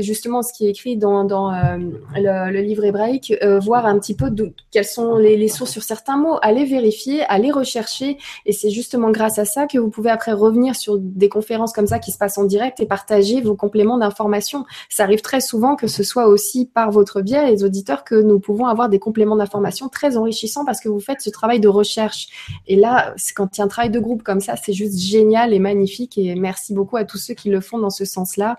justement 0.00 0.42
ce 0.42 0.54
qui 0.54 0.66
est 0.66 0.70
écrit 0.70 0.96
dans, 0.96 1.24
dans 1.24 1.52
euh, 1.52 1.65
le, 2.14 2.52
le 2.52 2.60
livre 2.60 2.84
hébraïque, 2.84 3.34
euh, 3.42 3.58
voir 3.58 3.86
un 3.86 3.98
petit 3.98 4.14
peu 4.14 4.30
quelles 4.70 4.84
sont 4.84 5.16
les, 5.16 5.48
sources 5.48 5.70
sur 5.70 5.82
certains 5.82 6.16
mots, 6.16 6.38
aller 6.42 6.64
vérifier, 6.64 7.22
aller 7.24 7.50
rechercher, 7.50 8.18
et 8.44 8.52
c'est 8.52 8.70
justement 8.70 9.10
grâce 9.10 9.38
à 9.38 9.44
ça 9.44 9.66
que 9.66 9.78
vous 9.78 9.90
pouvez 9.90 10.10
après 10.10 10.32
revenir 10.32 10.74
sur 10.74 10.98
des 10.98 11.28
conférences 11.28 11.72
comme 11.72 11.86
ça 11.86 11.98
qui 11.98 12.10
se 12.10 12.18
passent 12.18 12.38
en 12.38 12.44
direct 12.44 12.80
et 12.80 12.86
partager 12.86 13.40
vos 13.40 13.54
compléments 13.54 13.98
d'information. 13.98 14.64
Ça 14.88 15.04
arrive 15.04 15.20
très 15.20 15.40
souvent 15.40 15.76
que 15.76 15.86
ce 15.86 16.02
soit 16.02 16.26
aussi 16.26 16.66
par 16.66 16.90
votre 16.90 17.20
biais, 17.20 17.50
les 17.50 17.64
auditeurs, 17.64 18.04
que 18.04 18.14
nous 18.14 18.40
pouvons 18.40 18.66
avoir 18.66 18.88
des 18.88 18.98
compléments 18.98 19.36
d'information 19.36 19.88
très 19.88 20.16
enrichissants 20.16 20.64
parce 20.64 20.80
que 20.80 20.88
vous 20.88 21.00
faites 21.00 21.20
ce 21.20 21.30
travail 21.30 21.60
de 21.60 21.68
recherche. 21.68 22.28
Et 22.66 22.76
là, 22.76 23.14
quand 23.34 23.56
il 23.56 23.60
y 23.60 23.62
a 23.62 23.64
un 23.64 23.68
travail 23.68 23.90
de 23.90 24.00
groupe 24.00 24.22
comme 24.22 24.40
ça, 24.40 24.56
c'est 24.56 24.72
juste 24.72 24.98
génial 24.98 25.52
et 25.52 25.58
magnifique. 25.58 26.18
Et 26.18 26.34
merci 26.34 26.74
beaucoup 26.74 26.96
à 26.96 27.04
tous 27.04 27.18
ceux 27.18 27.34
qui 27.34 27.50
le 27.50 27.60
font 27.60 27.78
dans 27.78 27.90
ce 27.90 28.04
sens-là. 28.04 28.58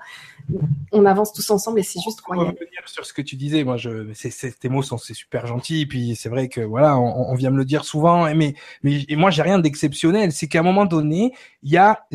On 0.91 1.06
avance 1.06 1.34
tous 1.34 1.49
ensemble 1.52 1.80
et 1.80 1.84
c'est 1.84 1.99
juste 2.02 2.22
royal. 2.22 2.45
revenir 2.48 2.82
sur 2.88 3.06
ce 3.06 3.14
que 3.14 3.22
tu 3.22 3.36
disais, 3.36 3.64
moi, 3.64 3.78
je, 3.78 4.11
tes 4.60 4.69
mots 4.69 4.82
sont 4.82 4.98
c'est 4.98 5.14
super 5.14 5.45
gentils, 5.45 5.86
puis 5.86 6.15
c'est 6.15 6.30
vrai 6.30 6.48
que 6.48 6.61
voilà, 6.61 6.98
on, 6.98 7.32
on 7.32 7.36
vient 7.36 7.49
me 7.52 7.57
le 7.57 7.65
dire 7.65 7.84
souvent, 7.86 8.34
mais 8.34 8.56
mais 8.84 9.03
et 9.10 9.15
moi 9.15 9.30
j'ai 9.30 9.41
rien 9.41 9.60
d'exceptionnel. 9.60 10.32
C'est 10.32 10.48
qu'à 10.48 10.60
un 10.60 10.64
moment 10.64 10.86
donné, 10.86 11.34
il 11.64 11.72
y 11.72 11.78
a 11.78 12.06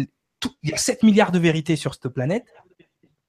tout, 0.40 0.52
il 0.62 0.70
y 0.70 0.72
a 0.74 0.78
7 0.78 1.02
milliards 1.02 1.32
de 1.32 1.38
vérités 1.38 1.76
sur 1.76 1.94
cette 1.94 2.08
planète, 2.08 2.46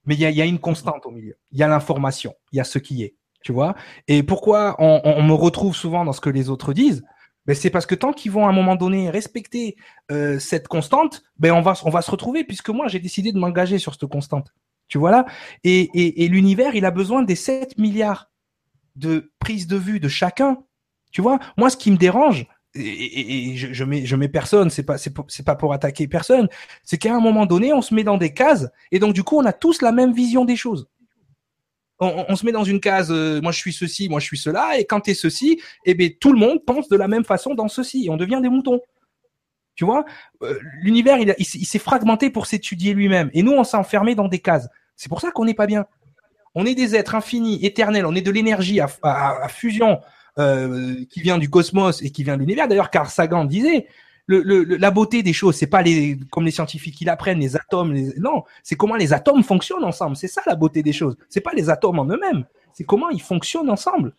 mais 0.06 0.16
il 0.16 0.20
y 0.22 0.26
a, 0.26 0.30
il 0.30 0.36
y 0.38 0.42
a 0.42 0.46
une 0.46 0.60
constante 0.60 1.06
au 1.06 1.12
milieu. 1.12 1.38
Il 1.52 1.60
y 1.60 1.64
a 1.64 1.68
l'information, 1.68 2.34
il 2.52 2.58
y 2.58 2.60
a 2.60 2.64
ce 2.64 2.80
qui 2.80 3.04
est, 3.04 3.16
tu 3.44 3.52
vois. 3.52 3.76
Et 4.08 4.24
pourquoi 4.24 4.76
on, 4.80 5.02
on- 5.04 5.14
on 5.18 5.24
me 5.24 5.34
retrouve 5.34 5.76
souvent 5.76 6.06
dans 6.06 6.14
ce 6.14 6.22
que 6.22 6.30
les 6.30 6.50
autres 6.50 6.74
disent? 6.74 7.04
Ben 7.46 7.56
c'est 7.56 7.70
parce 7.70 7.86
que 7.86 7.96
tant 7.96 8.14
qu'ils 8.14 8.32
vont 8.32 8.46
à 8.46 8.50
un 8.50 8.54
moment 8.54 8.78
donné 8.78 9.10
respecter 9.10 9.76
euh, 10.12 10.40
cette 10.40 10.70
constante, 10.70 11.24
ben 11.38 11.52
on 11.52 11.62
va 11.62 11.74
on 11.84 11.90
va 11.90 12.02
se 12.02 12.10
retrouver 12.10 12.46
puisque 12.46 12.70
moi 12.70 12.88
j'ai 12.88 13.00
décidé 13.00 13.34
de 13.34 13.38
m'engager 13.38 13.80
sur 13.80 13.94
cette 13.94 14.06
constante. 14.06 14.54
Tu 14.94 15.00
vois 15.00 15.10
là? 15.10 15.26
Et, 15.64 16.28
l'univers, 16.30 16.76
il 16.76 16.86
a 16.86 16.92
besoin 16.92 17.24
des 17.24 17.34
7 17.34 17.80
milliards 17.80 18.30
de 18.96 19.32
prises 19.40 19.66
de 19.66 19.76
vue 19.76 20.00
de 20.00 20.08
chacun. 20.08 20.60
Tu 21.12 21.20
vois, 21.20 21.40
moi, 21.58 21.72
ce 21.72 21.78
qui 21.78 21.90
me 21.90 21.98
dérange, 21.98 22.46
et, 22.76 23.56
je, 23.56 23.84
mets, 24.16 24.28
personne, 24.28 24.70
c'est 24.70 24.84
pas, 24.84 24.98
pas 25.46 25.56
pour 25.56 25.74
attaquer 25.74 26.08
personne, 26.08 26.48
c'est 26.84 27.00
qu'à 27.00 27.16
un 27.16 27.20
moment 27.20 27.48
donné, 27.48 27.74
on 27.74 27.82
se 27.82 27.96
met 27.96 28.04
dans 28.04 28.20
des 28.20 28.36
cases, 28.36 28.70
et 28.92 29.00
donc 29.00 29.14
du 29.14 29.24
coup, 29.24 29.36
on 29.36 29.46
a 29.46 29.52
tous 29.52 29.82
la 29.82 29.92
même 29.92 30.14
vision 30.14 30.46
des 30.46 30.56
choses. 30.56 30.88
On, 32.00 32.36
se 32.36 32.46
met 32.46 32.52
dans 32.52 32.64
une 32.64 32.80
case, 32.80 33.10
euh, 33.10 33.42
moi 33.42 33.52
je 33.52 33.58
suis 33.58 33.74
ceci, 33.74 34.10
moi 34.10 34.20
je 34.20 34.26
suis 34.26 34.38
cela, 34.38 34.78
et 34.78 34.86
quand 34.86 35.02
tu 35.02 35.12
es 35.12 35.14
ceci, 35.16 35.60
eh 35.86 35.96
ben 35.96 36.12
tout 36.20 36.34
le 36.34 36.40
monde 36.40 36.64
pense 36.64 36.88
de 36.88 36.98
la 36.98 37.08
même 37.08 37.24
façon 37.24 37.56
dans 37.56 37.68
ceci, 37.68 38.10
on 38.12 38.18
devient 38.18 38.42
des 38.44 38.50
moutons. 38.50 38.80
Tu 39.74 39.86
vois, 39.86 40.06
Euh, 40.44 40.60
l'univers, 40.82 41.18
il, 41.18 41.34
il 41.40 41.66
s'est 41.66 41.80
fragmenté 41.80 42.30
pour 42.30 42.46
s'étudier 42.46 42.94
lui-même, 42.94 43.32
et 43.34 43.42
nous, 43.42 43.54
on 43.54 43.64
s'est 43.64 43.78
enfermé 43.78 44.14
dans 44.14 44.28
des 44.28 44.38
cases. 44.38 44.70
C'est 44.96 45.10
pour 45.10 45.22
ça 45.22 45.32
qu'on 45.32 45.46
n'est 45.46 45.54
pas 45.54 45.68
bien. 45.68 45.86
On 46.56 46.66
est 46.66 46.76
des 46.76 46.96
êtres 46.96 47.16
infinis, 47.16 47.66
éternels. 47.66 48.06
On 48.06 48.16
est 48.16 48.22
de 48.22 48.32
l'énergie 48.32 48.80
à, 48.80 49.48
fusion 49.50 50.00
euh, 50.38 50.96
qui 51.10 51.22
vient 51.22 51.38
du 51.38 51.50
cosmos 51.50 52.02
et 52.02 52.12
qui 52.12 52.24
vient 52.24 52.36
de 52.36 52.42
l'univers. 52.42 52.68
D'ailleurs, 52.68 52.92
Carl 52.92 53.08
Sagan 53.08 53.46
disait 53.46 53.88
la 54.28 54.92
beauté 54.92 55.22
des 55.22 55.34
choses, 55.34 55.56
c'est 55.56 55.68
pas 55.68 55.82
les 55.82 56.18
comme 56.32 56.46
les 56.46 56.52
scientifiques 56.52 56.96
qui 56.96 57.06
l'apprennent, 57.06 57.40
les 57.40 57.58
atomes. 57.58 57.94
les- 57.94 58.14
non, 58.20 58.44
c'est 58.64 58.76
comment 58.76 58.96
les 58.96 59.12
atomes 59.12 59.44
fonctionnent 59.44 59.84
ensemble. 59.84 60.16
C'est 60.16 60.28
ça 60.30 60.42
la 60.46 60.56
beauté 60.56 60.82
des 60.82 60.94
choses. 60.94 61.18
C'est 61.28 61.42
pas 61.42 61.52
les 61.54 61.70
atomes 61.70 62.00
en 62.00 62.06
eux-mêmes. 62.06 62.46
C'est 62.72 62.86
comment 62.86 63.10
ils 63.10 63.22
fonctionnent 63.22 63.70
ensemble. 63.70 64.14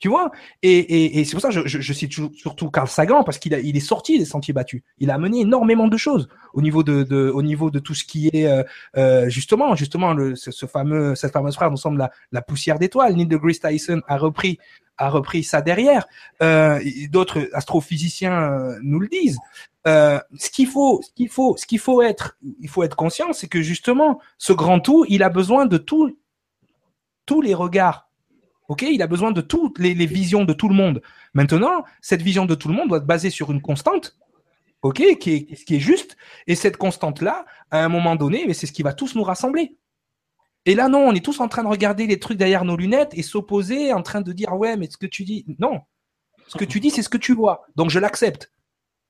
Tu 0.00 0.08
vois? 0.08 0.30
Et, 0.62 1.20
et, 1.20 1.24
c'est 1.24 1.32
pour 1.32 1.40
ça 1.40 1.48
que 1.50 1.66
je, 1.66 1.92
cite 1.92 2.12
surtout 2.34 2.70
Carl 2.70 2.88
Sagan 2.88 3.22
parce 3.22 3.38
qu'il 3.38 3.58
il 3.64 3.76
est 3.76 3.80
sorti 3.80 4.18
des 4.18 4.24
sentiers 4.24 4.52
battus. 4.52 4.82
Il 4.98 5.10
a 5.10 5.18
mené 5.18 5.40
énormément 5.40 5.88
de 5.88 5.96
choses 5.96 6.28
au 6.52 6.62
niveau 6.62 6.82
de, 6.82 7.30
au 7.30 7.42
niveau 7.42 7.70
de 7.70 7.78
tout 7.78 7.94
ce 7.94 8.04
qui 8.04 8.28
est 8.32 8.46
euh, 8.46 8.62
euh, 8.96 9.28
justement 9.28 9.74
justement 9.76 10.12
le, 10.12 10.34
ce, 10.34 10.66
fameux 10.66 11.14
cette 11.14 11.32
fameuse 11.32 11.54
phrase 11.54 11.70
nous 11.70 11.76
semble 11.76 11.98
la, 11.98 12.10
la 12.32 12.42
poussière 12.42 12.78
d'étoiles. 12.78 13.14
Neil 13.14 13.26
deGrasse 13.26 13.60
Tyson 13.60 14.02
a 14.06 14.18
repris 14.18 14.58
a 14.98 15.08
repris 15.10 15.42
ça 15.42 15.62
derrière. 15.62 16.06
Euh, 16.42 16.80
D'autres 17.10 17.48
astrophysiciens 17.52 18.76
nous 18.82 18.98
le 18.98 19.08
disent. 19.08 19.38
Ce 19.86 20.50
qu'il 20.50 20.66
faut, 20.66 21.00
ce 21.02 21.12
qu'il 21.14 21.28
faut, 21.28 21.56
ce 21.56 21.66
qu'il 21.66 21.78
faut 21.78 22.02
être, 22.02 22.36
il 22.60 22.68
faut 22.68 22.82
être 22.82 22.96
conscient, 22.96 23.32
c'est 23.32 23.48
que 23.48 23.62
justement, 23.62 24.20
ce 24.38 24.52
grand 24.52 24.80
tout, 24.80 25.04
il 25.08 25.22
a 25.22 25.28
besoin 25.28 25.66
de 25.66 25.78
tout, 25.78 26.16
tous 27.26 27.40
les 27.40 27.54
regards. 27.54 28.08
Ok, 28.68 28.82
il 28.82 29.02
a 29.02 29.06
besoin 29.06 29.30
de 29.30 29.42
toutes 29.42 29.78
les, 29.78 29.94
visions 30.06 30.44
de 30.44 30.54
tout 30.54 30.68
le 30.68 30.74
monde. 30.74 31.02
Maintenant, 31.34 31.84
cette 32.00 32.22
vision 32.22 32.46
de 32.46 32.54
tout 32.54 32.68
le 32.68 32.74
monde 32.74 32.88
doit 32.88 32.98
être 32.98 33.06
basée 33.06 33.30
sur 33.30 33.52
une 33.52 33.60
constante, 33.60 34.16
ok, 34.82 35.18
qui 35.18 35.46
est, 35.68 35.78
juste. 35.78 36.16
Et 36.46 36.54
cette 36.54 36.78
constante-là, 36.78 37.44
à 37.70 37.84
un 37.84 37.88
moment 37.88 38.16
donné, 38.16 38.52
c'est 38.54 38.66
ce 38.66 38.72
qui 38.72 38.82
va 38.82 38.94
tous 38.94 39.14
nous 39.16 39.22
rassembler. 39.22 39.76
Et 40.64 40.74
là, 40.74 40.88
non, 40.88 41.00
on 41.00 41.12
est 41.12 41.24
tous 41.24 41.40
en 41.40 41.48
train 41.48 41.62
de 41.62 41.68
regarder 41.68 42.06
les 42.06 42.18
trucs 42.18 42.38
derrière 42.38 42.64
nos 42.64 42.76
lunettes 42.76 43.12
et 43.12 43.22
s'opposer, 43.22 43.92
en 43.92 44.02
train 44.02 44.22
de 44.22 44.32
dire 44.32 44.54
ouais, 44.54 44.78
mais 44.78 44.88
ce 44.88 44.96
que 44.96 45.06
tu 45.06 45.24
dis, 45.24 45.44
non, 45.58 45.82
ce 46.48 46.56
que 46.56 46.64
tu 46.64 46.80
dis, 46.80 46.90
c'est 46.90 47.02
ce 47.02 47.10
que 47.10 47.18
tu 47.18 47.34
vois, 47.34 47.66
donc 47.76 47.90
je 47.90 47.98
l'accepte. 47.98 48.50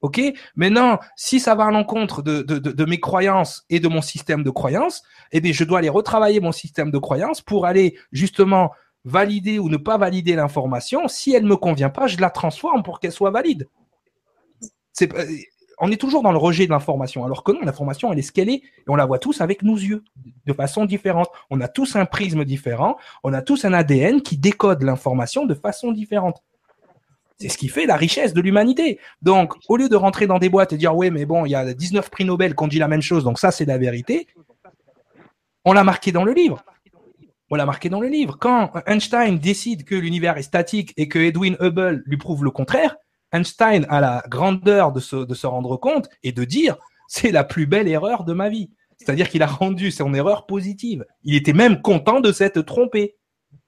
Ok? 0.00 0.20
Maintenant, 0.54 0.98
si 1.16 1.40
ça 1.40 1.54
va 1.54 1.64
à 1.64 1.70
l'encontre 1.70 2.20
de, 2.20 2.42
de, 2.42 2.84
mes 2.84 3.00
croyances 3.00 3.64
et 3.70 3.80
de 3.80 3.88
mon 3.88 4.02
système 4.02 4.42
de 4.42 4.50
croyances, 4.50 5.02
eh 5.32 5.40
bien, 5.40 5.52
je 5.52 5.64
dois 5.64 5.78
aller 5.78 5.88
retravailler 5.88 6.40
mon 6.40 6.52
système 6.52 6.90
de 6.90 6.98
croyances 6.98 7.40
pour 7.40 7.64
aller 7.64 7.96
justement 8.12 8.72
valider 9.04 9.58
ou 9.58 9.68
ne 9.68 9.76
pas 9.76 9.98
valider 9.98 10.34
l'information. 10.34 11.08
Si 11.08 11.34
elle 11.34 11.44
me 11.44 11.56
convient 11.56 11.90
pas, 11.90 12.06
je 12.06 12.18
la 12.18 12.30
transforme 12.30 12.82
pour 12.82 13.00
qu'elle 13.00 13.12
soit 13.12 13.30
valide. 13.30 13.68
On 15.78 15.90
est 15.90 15.96
toujours 16.00 16.22
dans 16.22 16.30
le 16.30 16.38
rejet 16.38 16.66
de 16.66 16.70
l'information, 16.70 17.24
alors 17.24 17.42
que 17.42 17.50
non, 17.50 17.60
l'information, 17.62 18.12
elle 18.12 18.18
est 18.20 18.22
ce 18.22 18.30
qu'elle 18.32 18.48
est, 18.48 18.62
et 18.62 18.88
on 18.88 18.94
la 18.94 19.06
voit 19.06 19.18
tous 19.18 19.40
avec 19.40 19.62
nos 19.62 19.76
yeux, 19.76 20.04
de 20.46 20.52
façon 20.52 20.84
différente. 20.84 21.28
On 21.50 21.60
a 21.60 21.66
tous 21.66 21.96
un 21.96 22.06
prisme 22.06 22.44
différent, 22.44 22.96
on 23.24 23.32
a 23.32 23.42
tous 23.42 23.64
un 23.64 23.72
ADN 23.72 24.22
qui 24.22 24.38
décode 24.38 24.84
l'information 24.84 25.46
de 25.46 25.54
façon 25.54 25.90
différente. 25.90 26.42
C'est 27.38 27.48
ce 27.48 27.58
qui 27.58 27.68
fait 27.68 27.86
la 27.86 27.96
richesse 27.96 28.32
de 28.34 28.40
l'humanité. 28.40 29.00
Donc, 29.20 29.54
au 29.68 29.76
lieu 29.76 29.88
de 29.88 29.96
rentrer 29.96 30.28
dans 30.28 30.38
des 30.38 30.48
boîtes 30.48 30.72
et 30.72 30.76
dire, 30.76 30.94
oui, 30.96 31.10
mais 31.10 31.26
bon, 31.26 31.44
il 31.44 31.50
y 31.50 31.56
a 31.56 31.74
19 31.74 32.08
prix 32.08 32.24
Nobel 32.24 32.54
qui 32.54 32.62
ont 32.62 32.68
dit 32.68 32.78
la 32.78 32.86
même 32.86 33.02
chose, 33.02 33.24
donc 33.24 33.40
ça, 33.40 33.50
c'est 33.50 33.64
la 33.64 33.76
vérité, 33.76 34.28
on 35.64 35.72
l'a 35.72 35.82
marqué 35.82 36.12
dans 36.12 36.24
le 36.24 36.32
livre. 36.32 36.62
On 37.54 37.56
l'a 37.56 37.66
marqué 37.66 37.88
dans 37.88 38.00
le 38.00 38.08
livre. 38.08 38.36
Quand 38.36 38.72
Einstein 38.84 39.38
décide 39.38 39.84
que 39.84 39.94
l'univers 39.94 40.36
est 40.36 40.42
statique 40.42 40.92
et 40.96 41.06
que 41.06 41.20
Edwin 41.20 41.56
Hubble 41.60 42.02
lui 42.04 42.16
prouve 42.16 42.42
le 42.42 42.50
contraire, 42.50 42.96
Einstein 43.30 43.86
a 43.88 44.00
la 44.00 44.24
grandeur 44.28 44.90
de 44.90 44.98
se, 44.98 45.24
de 45.24 45.34
se 45.34 45.46
rendre 45.46 45.76
compte 45.76 46.08
et 46.24 46.32
de 46.32 46.42
dire, 46.42 46.78
c'est 47.06 47.30
la 47.30 47.44
plus 47.44 47.66
belle 47.66 47.86
erreur 47.86 48.24
de 48.24 48.32
ma 48.32 48.48
vie. 48.48 48.72
C'est-à-dire 48.96 49.28
qu'il 49.28 49.40
a 49.44 49.46
rendu 49.46 49.92
son 49.92 50.14
erreur 50.14 50.46
positive. 50.46 51.06
Il 51.22 51.36
était 51.36 51.52
même 51.52 51.80
content 51.80 52.18
de 52.18 52.32
s'être 52.32 52.60
trompé. 52.60 53.14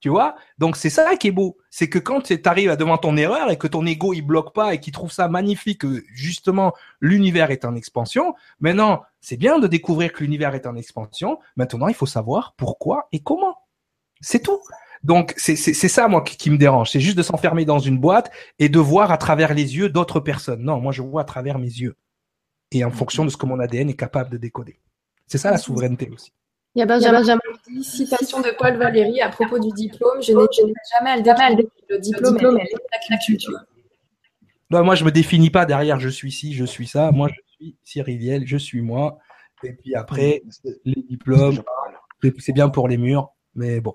Tu 0.00 0.08
vois? 0.08 0.34
Donc 0.58 0.74
c'est 0.74 0.90
ça 0.90 1.14
qui 1.14 1.28
est 1.28 1.30
beau, 1.30 1.56
c'est 1.70 1.88
que 1.88 2.00
quand 2.00 2.22
tu 2.22 2.40
arrives 2.44 2.76
devant 2.76 2.98
ton 2.98 3.16
erreur 3.16 3.52
et 3.52 3.56
que 3.56 3.68
ton 3.68 3.86
ego 3.86 4.12
il 4.12 4.22
bloque 4.22 4.52
pas 4.52 4.74
et 4.74 4.80
qu'il 4.80 4.92
trouve 4.92 5.12
ça 5.12 5.28
magnifique 5.28 5.82
que 5.82 6.02
justement 6.12 6.72
l'univers 7.00 7.52
est 7.52 7.64
en 7.64 7.76
expansion, 7.76 8.34
maintenant 8.58 9.02
c'est 9.20 9.36
bien 9.36 9.60
de 9.60 9.68
découvrir 9.68 10.12
que 10.12 10.24
l'univers 10.24 10.56
est 10.56 10.66
en 10.66 10.74
expansion. 10.74 11.38
Maintenant 11.54 11.86
il 11.86 11.94
faut 11.94 12.04
savoir 12.04 12.54
pourquoi 12.56 13.06
et 13.12 13.20
comment. 13.20 13.56
C'est 14.20 14.40
tout. 14.40 14.60
Donc 15.02 15.34
c'est 15.36 15.56
ça 15.56 16.08
moi 16.08 16.22
qui, 16.22 16.36
qui 16.36 16.50
me 16.50 16.58
dérange, 16.58 16.90
c'est 16.90 17.00
juste 17.00 17.16
de 17.16 17.22
s'enfermer 17.22 17.64
dans 17.64 17.78
une 17.78 17.98
boîte 17.98 18.30
et 18.58 18.68
de 18.68 18.78
voir 18.78 19.12
à 19.12 19.18
travers 19.18 19.54
les 19.54 19.76
yeux 19.76 19.88
d'autres 19.88 20.20
personnes. 20.20 20.62
Non, 20.62 20.80
moi 20.80 20.90
je 20.92 21.02
vois 21.02 21.22
à 21.22 21.24
travers 21.24 21.58
mes 21.58 21.66
yeux 21.66 21.96
et 22.72 22.84
en 22.84 22.90
fonction 22.90 23.24
de 23.24 23.30
ce 23.30 23.36
que 23.36 23.46
mon 23.46 23.60
ADN 23.60 23.88
est 23.90 23.96
capable 23.96 24.30
de 24.30 24.36
décoder. 24.36 24.80
C'est 25.26 25.38
ça 25.38 25.50
la 25.50 25.58
souveraineté 25.58 26.10
aussi. 26.10 26.32
Il 26.74 26.80
y 26.80 26.82
a 26.82 26.86
Benjamin 26.86 27.20
qui 27.64 27.76
dit 27.76 27.84
citation 27.84 28.40
de 28.40 28.54
Paul 28.58 28.76
Valéry 28.76 29.20
à 29.20 29.30
propos 29.30 29.58
du 29.58 29.70
diplôme. 29.70 30.22
Je 30.22 30.32
n'ai 30.32 30.72
jamais 30.98 31.10
à 31.10 31.16
le 31.16 31.22
défendre. 31.22 31.62
Le 31.88 31.98
diplôme, 31.98 32.58
elle 32.58 32.66
est 32.66 33.10
la 33.10 33.16
culture. 33.16 33.58
Non, 34.68 34.84
moi, 34.84 34.94
je 34.94 35.04
me 35.04 35.10
définis 35.10 35.50
pas 35.50 35.64
derrière 35.64 35.98
je 35.98 36.08
suis 36.08 36.32
ci, 36.32 36.52
je 36.52 36.64
suis 36.64 36.86
ça. 36.86 37.12
Moi, 37.12 37.28
je 37.28 37.54
suis 37.54 37.76
Cyriliel, 37.82 38.46
je 38.46 38.58
suis 38.58 38.82
moi. 38.82 39.18
Et 39.62 39.72
puis 39.72 39.94
après, 39.94 40.42
les 40.84 41.02
diplômes, 41.08 41.62
c'est 42.38 42.52
bien 42.52 42.68
pour 42.68 42.88
les 42.88 42.98
murs, 42.98 43.30
mais 43.54 43.80
bon. 43.80 43.94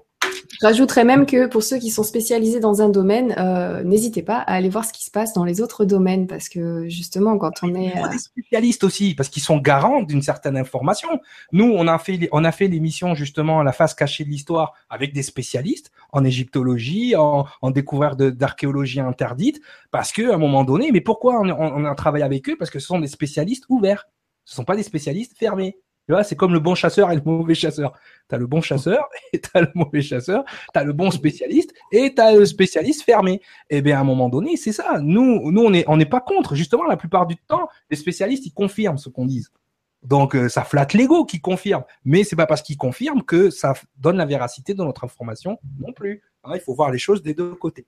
Je 0.62 0.68
rajouterais 0.68 1.06
même 1.06 1.26
que 1.26 1.48
pour 1.48 1.64
ceux 1.64 1.80
qui 1.80 1.90
sont 1.90 2.04
spécialisés 2.04 2.60
dans 2.60 2.84
un 2.84 2.90
domaine, 2.90 3.34
euh, 3.40 3.82
n'hésitez 3.84 4.22
pas 4.22 4.38
à 4.38 4.54
aller 4.54 4.70
voir 4.70 4.86
ce 4.86 4.94
qui 4.94 5.04
se 5.04 5.10
passe 5.10 5.34
dans 5.34 5.44
les 5.44 5.60
autres 5.60 5.86
domaines 5.86 6.28
parce 6.28 6.50
que 6.50 6.88
justement, 6.88 7.40
quand 7.40 7.64
on 7.64 7.74
est 7.74 7.98
euh... 7.98 8.10
des 8.10 8.20
spécialistes 8.20 8.84
aussi, 8.84 9.16
parce 9.16 9.30
qu'ils 9.30 9.42
sont 9.42 9.58
garants 9.58 10.04
d'une 10.04 10.22
certaine 10.22 10.56
information. 10.56 11.10
Nous, 11.52 11.66
on 11.66 11.88
a 11.88 11.98
fait 11.98 12.30
on 12.32 12.44
a 12.44 12.52
fait 12.52 12.68
l'émission 12.68 13.16
justement 13.16 13.64
la 13.64 13.72
face 13.72 13.96
cachée 13.96 14.24
de 14.24 14.30
l'histoire 14.30 14.74
avec 14.92 15.14
des 15.14 15.24
spécialistes 15.24 15.92
en 16.12 16.24
égyptologie, 16.24 17.16
en, 17.16 17.48
en 17.64 17.72
découverte 17.72 18.22
d'archéologie 18.22 19.00
interdite, 19.00 19.62
parce 19.90 20.12
que 20.12 20.30
à 20.30 20.36
un 20.36 20.38
moment 20.38 20.64
donné, 20.64 20.92
mais 20.92 21.02
pourquoi 21.02 21.42
on, 21.42 21.50
on 21.50 21.86
a 21.86 21.96
travaillé 21.96 22.24
avec 22.24 22.48
eux? 22.50 22.56
Parce 22.56 22.70
que 22.70 22.78
ce 22.78 22.86
sont 22.86 23.00
des 23.00 23.08
spécialistes 23.08 23.66
ouverts. 23.68 24.06
Ce 24.46 24.56
sont 24.56 24.64
pas 24.64 24.76
des 24.76 24.84
spécialistes 24.84 25.36
fermés. 25.40 25.80
Tu 26.08 26.14
vois, 26.14 26.24
c'est 26.24 26.36
comme 26.36 26.54
le 26.54 26.60
bon 26.60 26.76
chasseur 26.76 27.12
et 27.12 27.16
le 27.16 27.22
mauvais 27.24 27.54
chasseur. 27.54 27.94
Tu 28.30 28.36
as 28.36 28.38
le 28.38 28.48
bon 28.48 28.62
chasseur 28.62 29.08
et 29.34 29.40
tu 29.40 29.50
as 29.54 29.62
le 29.62 29.72
mauvais 29.76 30.02
chasseur. 30.02 30.44
Tu 30.74 30.80
as 30.80 30.84
le 30.84 30.94
bon 30.94 31.12
spécialiste 31.12 31.74
et 31.92 32.14
tu 32.14 32.22
as 32.22 32.34
le 32.34 32.46
spécialiste 32.46 33.04
fermé. 33.04 33.42
Et 33.70 33.78
eh 33.78 33.82
bien, 33.82 33.98
à 33.98 34.02
un 34.02 34.06
moment 34.06 34.30
donné, 34.30 34.58
c'est 34.58 34.72
ça. 34.72 35.00
Nous, 35.02 35.52
nous 35.52 35.62
on 35.62 35.70
n'est 35.70 35.86
on 35.88 35.98
n'est 35.98 36.06
pas 36.06 36.22
contre. 36.22 36.56
Justement, 36.56 36.86
la 36.86 36.98
plupart 36.98 37.26
du 37.26 37.38
temps, 37.38 37.68
les 37.90 37.98
spécialistes, 37.98 38.46
ils 38.46 38.54
confirment 38.54 38.98
ce 38.98 39.10
qu'on 39.10 39.26
dit. 39.26 39.46
Donc, 40.04 40.36
euh, 40.36 40.50
ça 40.50 40.64
flatte 40.64 40.94
l'ego 40.94 41.26
qui 41.26 41.42
confirme. 41.42 41.84
Mais 42.06 42.24
c'est 42.24 42.36
pas 42.36 42.48
parce 42.48 42.62
qu'ils 42.62 42.78
confirment 42.78 43.24
que 43.24 43.50
ça 43.50 43.74
donne 43.98 44.18
la 44.18 44.26
véracité 44.26 44.74
de 44.74 44.84
notre 44.84 45.04
information 45.04 45.60
non 45.80 45.94
plus. 45.94 46.24
Hein, 46.44 46.54
il 46.56 46.62
faut 46.62 46.74
voir 46.74 46.92
les 46.92 46.98
choses 46.98 47.22
des 47.22 47.34
deux 47.34 47.54
côtés. 47.54 47.86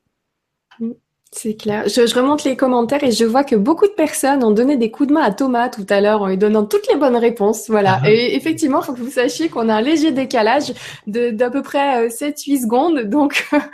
Mm. 0.80 0.92
C'est 1.36 1.56
clair. 1.56 1.84
Je, 1.88 2.06
je, 2.06 2.16
remonte 2.16 2.44
les 2.44 2.56
commentaires 2.56 3.04
et 3.04 3.12
je 3.12 3.26
vois 3.26 3.44
que 3.44 3.56
beaucoup 3.56 3.88
de 3.88 3.94
personnes 3.94 4.44
ont 4.44 4.52
donné 4.52 4.78
des 4.78 4.92
coups 4.92 5.10
de 5.10 5.14
main 5.14 5.24
à 5.24 5.32
Thomas 5.32 5.68
tout 5.68 5.86
à 5.90 6.00
l'heure 6.00 6.22
en 6.22 6.28
lui 6.28 6.38
donnant 6.38 6.64
toutes 6.64 6.88
les 6.88 6.96
bonnes 6.96 7.16
réponses. 7.16 7.70
Voilà. 7.70 8.00
Uh 8.04 8.06
-huh. 8.06 8.12
Et 8.12 8.36
effectivement, 8.36 8.82
il 8.82 8.86
faut 8.86 8.94
que 8.94 9.02
vous 9.02 9.10
sachiez 9.10 9.50
qu'on 9.50 9.68
a 9.68 9.74
un 9.74 9.82
léger 9.82 10.12
décalage 10.12 10.74
de 11.08 11.32
d'à 11.32 11.50
peu 11.50 11.64
près 11.64 12.08
7-8 12.10 12.62
secondes. 12.62 13.00
Donc, 13.10 13.32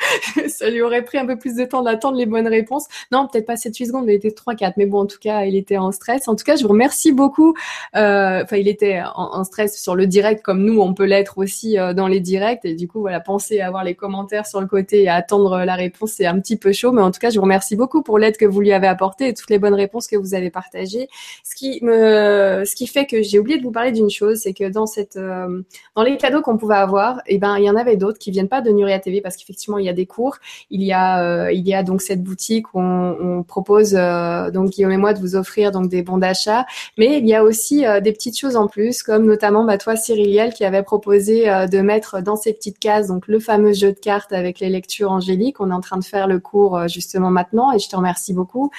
ça 0.48 0.70
lui 0.70 0.82
aurait 0.82 1.04
pris 1.04 1.18
un 1.18 1.26
peu 1.26 1.38
plus 1.38 1.56
de 1.56 1.66
temps 1.66 1.84
d'attendre 1.84 2.18
les 2.18 2.26
bonnes 2.26 2.48
réponses. 2.48 2.86
Non, 3.12 3.28
peut-être 3.28 3.46
pas 3.46 3.58
7-8 3.58 3.88
secondes, 3.88 4.06
mais 4.06 4.14
il 4.14 4.18
était 4.24 4.36
3-4. 4.44 4.74
Mais 4.78 4.86
bon, 4.86 5.00
en 5.02 5.06
tout 5.06 5.20
cas, 5.20 5.44
il 5.44 5.56
était 5.56 5.78
en 5.78 5.92
stress. 5.92 6.28
En 6.30 6.36
tout 6.38 6.46
cas, 6.46 6.56
je 6.56 6.64
vous 6.64 6.74
remercie 6.78 7.12
beaucoup. 7.12 7.52
Euh, 7.96 8.44
enfin, 8.44 8.58
il 8.64 8.70
était 8.70 9.02
en, 9.16 9.28
en, 9.40 9.44
stress 9.44 9.72
sur 9.86 9.96
le 9.96 10.08
direct 10.08 10.42
comme 10.48 10.62
nous, 10.64 10.80
on 10.82 10.94
peut 10.94 11.08
l'être 11.14 11.38
aussi 11.38 11.78
euh, 11.78 11.94
dans 11.94 12.08
les 12.08 12.22
directs. 12.22 12.64
Et 12.64 12.76
du 12.76 12.88
coup, 12.88 13.02
voilà, 13.02 13.20
penser 13.20 13.60
à 13.60 13.68
avoir 13.68 13.84
les 13.84 13.96
commentaires 13.96 14.46
sur 14.46 14.62
le 14.62 14.68
côté 14.68 15.04
et 15.04 15.10
à 15.10 15.16
attendre 15.16 15.52
la 15.66 15.76
réponse, 15.76 16.12
c'est 16.18 16.26
un 16.34 16.40
petit 16.40 16.58
peu 16.64 16.72
chaud. 16.72 16.92
Mais 16.94 17.02
en 17.02 17.12
tout 17.12 17.20
cas, 17.20 17.30
je 17.30 17.40
vous 17.40 17.49
Merci 17.50 17.76
beaucoup 17.76 18.04
pour 18.04 18.20
l'aide 18.20 18.38
que 18.38 18.46
vous 18.46 18.62
lui 18.62 18.72
avez 18.72 18.88
apportée 18.88 19.28
et 19.30 19.34
toutes 19.34 19.50
les 19.50 19.58
bonnes 19.58 19.74
réponses 19.74 20.06
que 20.06 20.16
vous 20.16 20.36
avez 20.36 20.52
partagées. 20.52 21.10
Ce 21.44 21.56
qui 21.56 21.84
me, 21.84 22.64
ce 22.64 22.76
qui 22.76 22.86
fait 22.86 23.08
que 23.08 23.24
j'ai 23.24 23.40
oublié 23.40 23.58
de 23.58 23.64
vous 23.64 23.72
parler 23.72 23.92
d'une 23.92 24.12
chose, 24.12 24.42
c'est 24.44 24.54
que 24.54 24.70
dans 24.70 24.86
cette, 24.86 25.16
euh, 25.16 25.64
dans 25.96 26.04
les 26.04 26.16
cadeaux 26.18 26.42
qu'on 26.42 26.58
pouvait 26.58 26.76
avoir, 26.76 27.22
eh 27.26 27.40
ben, 27.40 27.58
il 27.58 27.64
y 27.64 27.70
en 27.70 27.76
avait 27.76 27.98
d'autres 27.98 28.20
qui 28.20 28.30
viennent 28.30 28.48
pas 28.48 28.62
de 28.62 28.70
Nuria 28.70 29.00
TV 29.00 29.20
parce 29.22 29.36
qu'effectivement, 29.36 29.80
il 29.80 29.86
y 29.86 29.90
a 29.90 29.94
des 29.94 30.06
cours. 30.06 30.38
Il 30.70 30.84
y 30.84 30.94
a, 30.94 31.24
euh, 31.24 31.52
il 31.52 31.68
y 31.68 31.74
a 31.74 31.82
donc 31.82 32.04
cette 32.04 32.22
boutique 32.22 32.74
où 32.76 32.80
on, 32.80 33.44
propose, 33.48 33.96
euh, 33.96 34.52
donc 34.52 34.70
Guillaume 34.70 34.92
et 34.92 34.98
moi, 34.98 35.14
de 35.14 35.20
vous 35.20 35.36
offrir 35.36 35.72
donc 35.72 35.90
des 35.90 36.04
bons 36.04 36.20
d'achat. 36.20 36.68
Mais 37.00 37.18
il 37.18 37.28
y 37.28 37.34
a 37.34 37.44
aussi 37.44 37.84
des 38.04 38.12
petites 38.12 38.38
choses 38.38 38.56
en 38.56 38.68
plus, 38.68 39.02
comme 39.02 39.26
notamment, 39.26 39.66
bah, 39.66 39.80
toi, 39.80 39.96
Cyriliel, 39.96 40.54
qui 40.54 40.66
avait 40.66 40.84
proposé 40.84 41.46
de 41.46 41.82
mettre 41.82 42.22
dans 42.22 42.36
ces 42.36 42.54
petites 42.54 42.78
cases, 42.78 43.08
donc 43.08 43.28
le 43.28 43.40
fameux 43.40 43.74
jeu 43.74 43.92
de 43.92 44.00
cartes 44.00 44.34
avec 44.34 44.60
les 44.60 44.70
lectures 44.70 45.12
angéliques. 45.12 45.60
On 45.60 45.72
est 45.72 45.74
en 45.74 45.82
train 45.82 45.98
de 45.98 46.04
faire 46.04 46.28
le 46.28 46.40
cours 46.40 46.88
justement 46.88 47.32
et 47.74 47.80
je 47.80 47.90
te 47.90 47.96
remercie 47.96 48.34
beaucoup. 48.34 48.72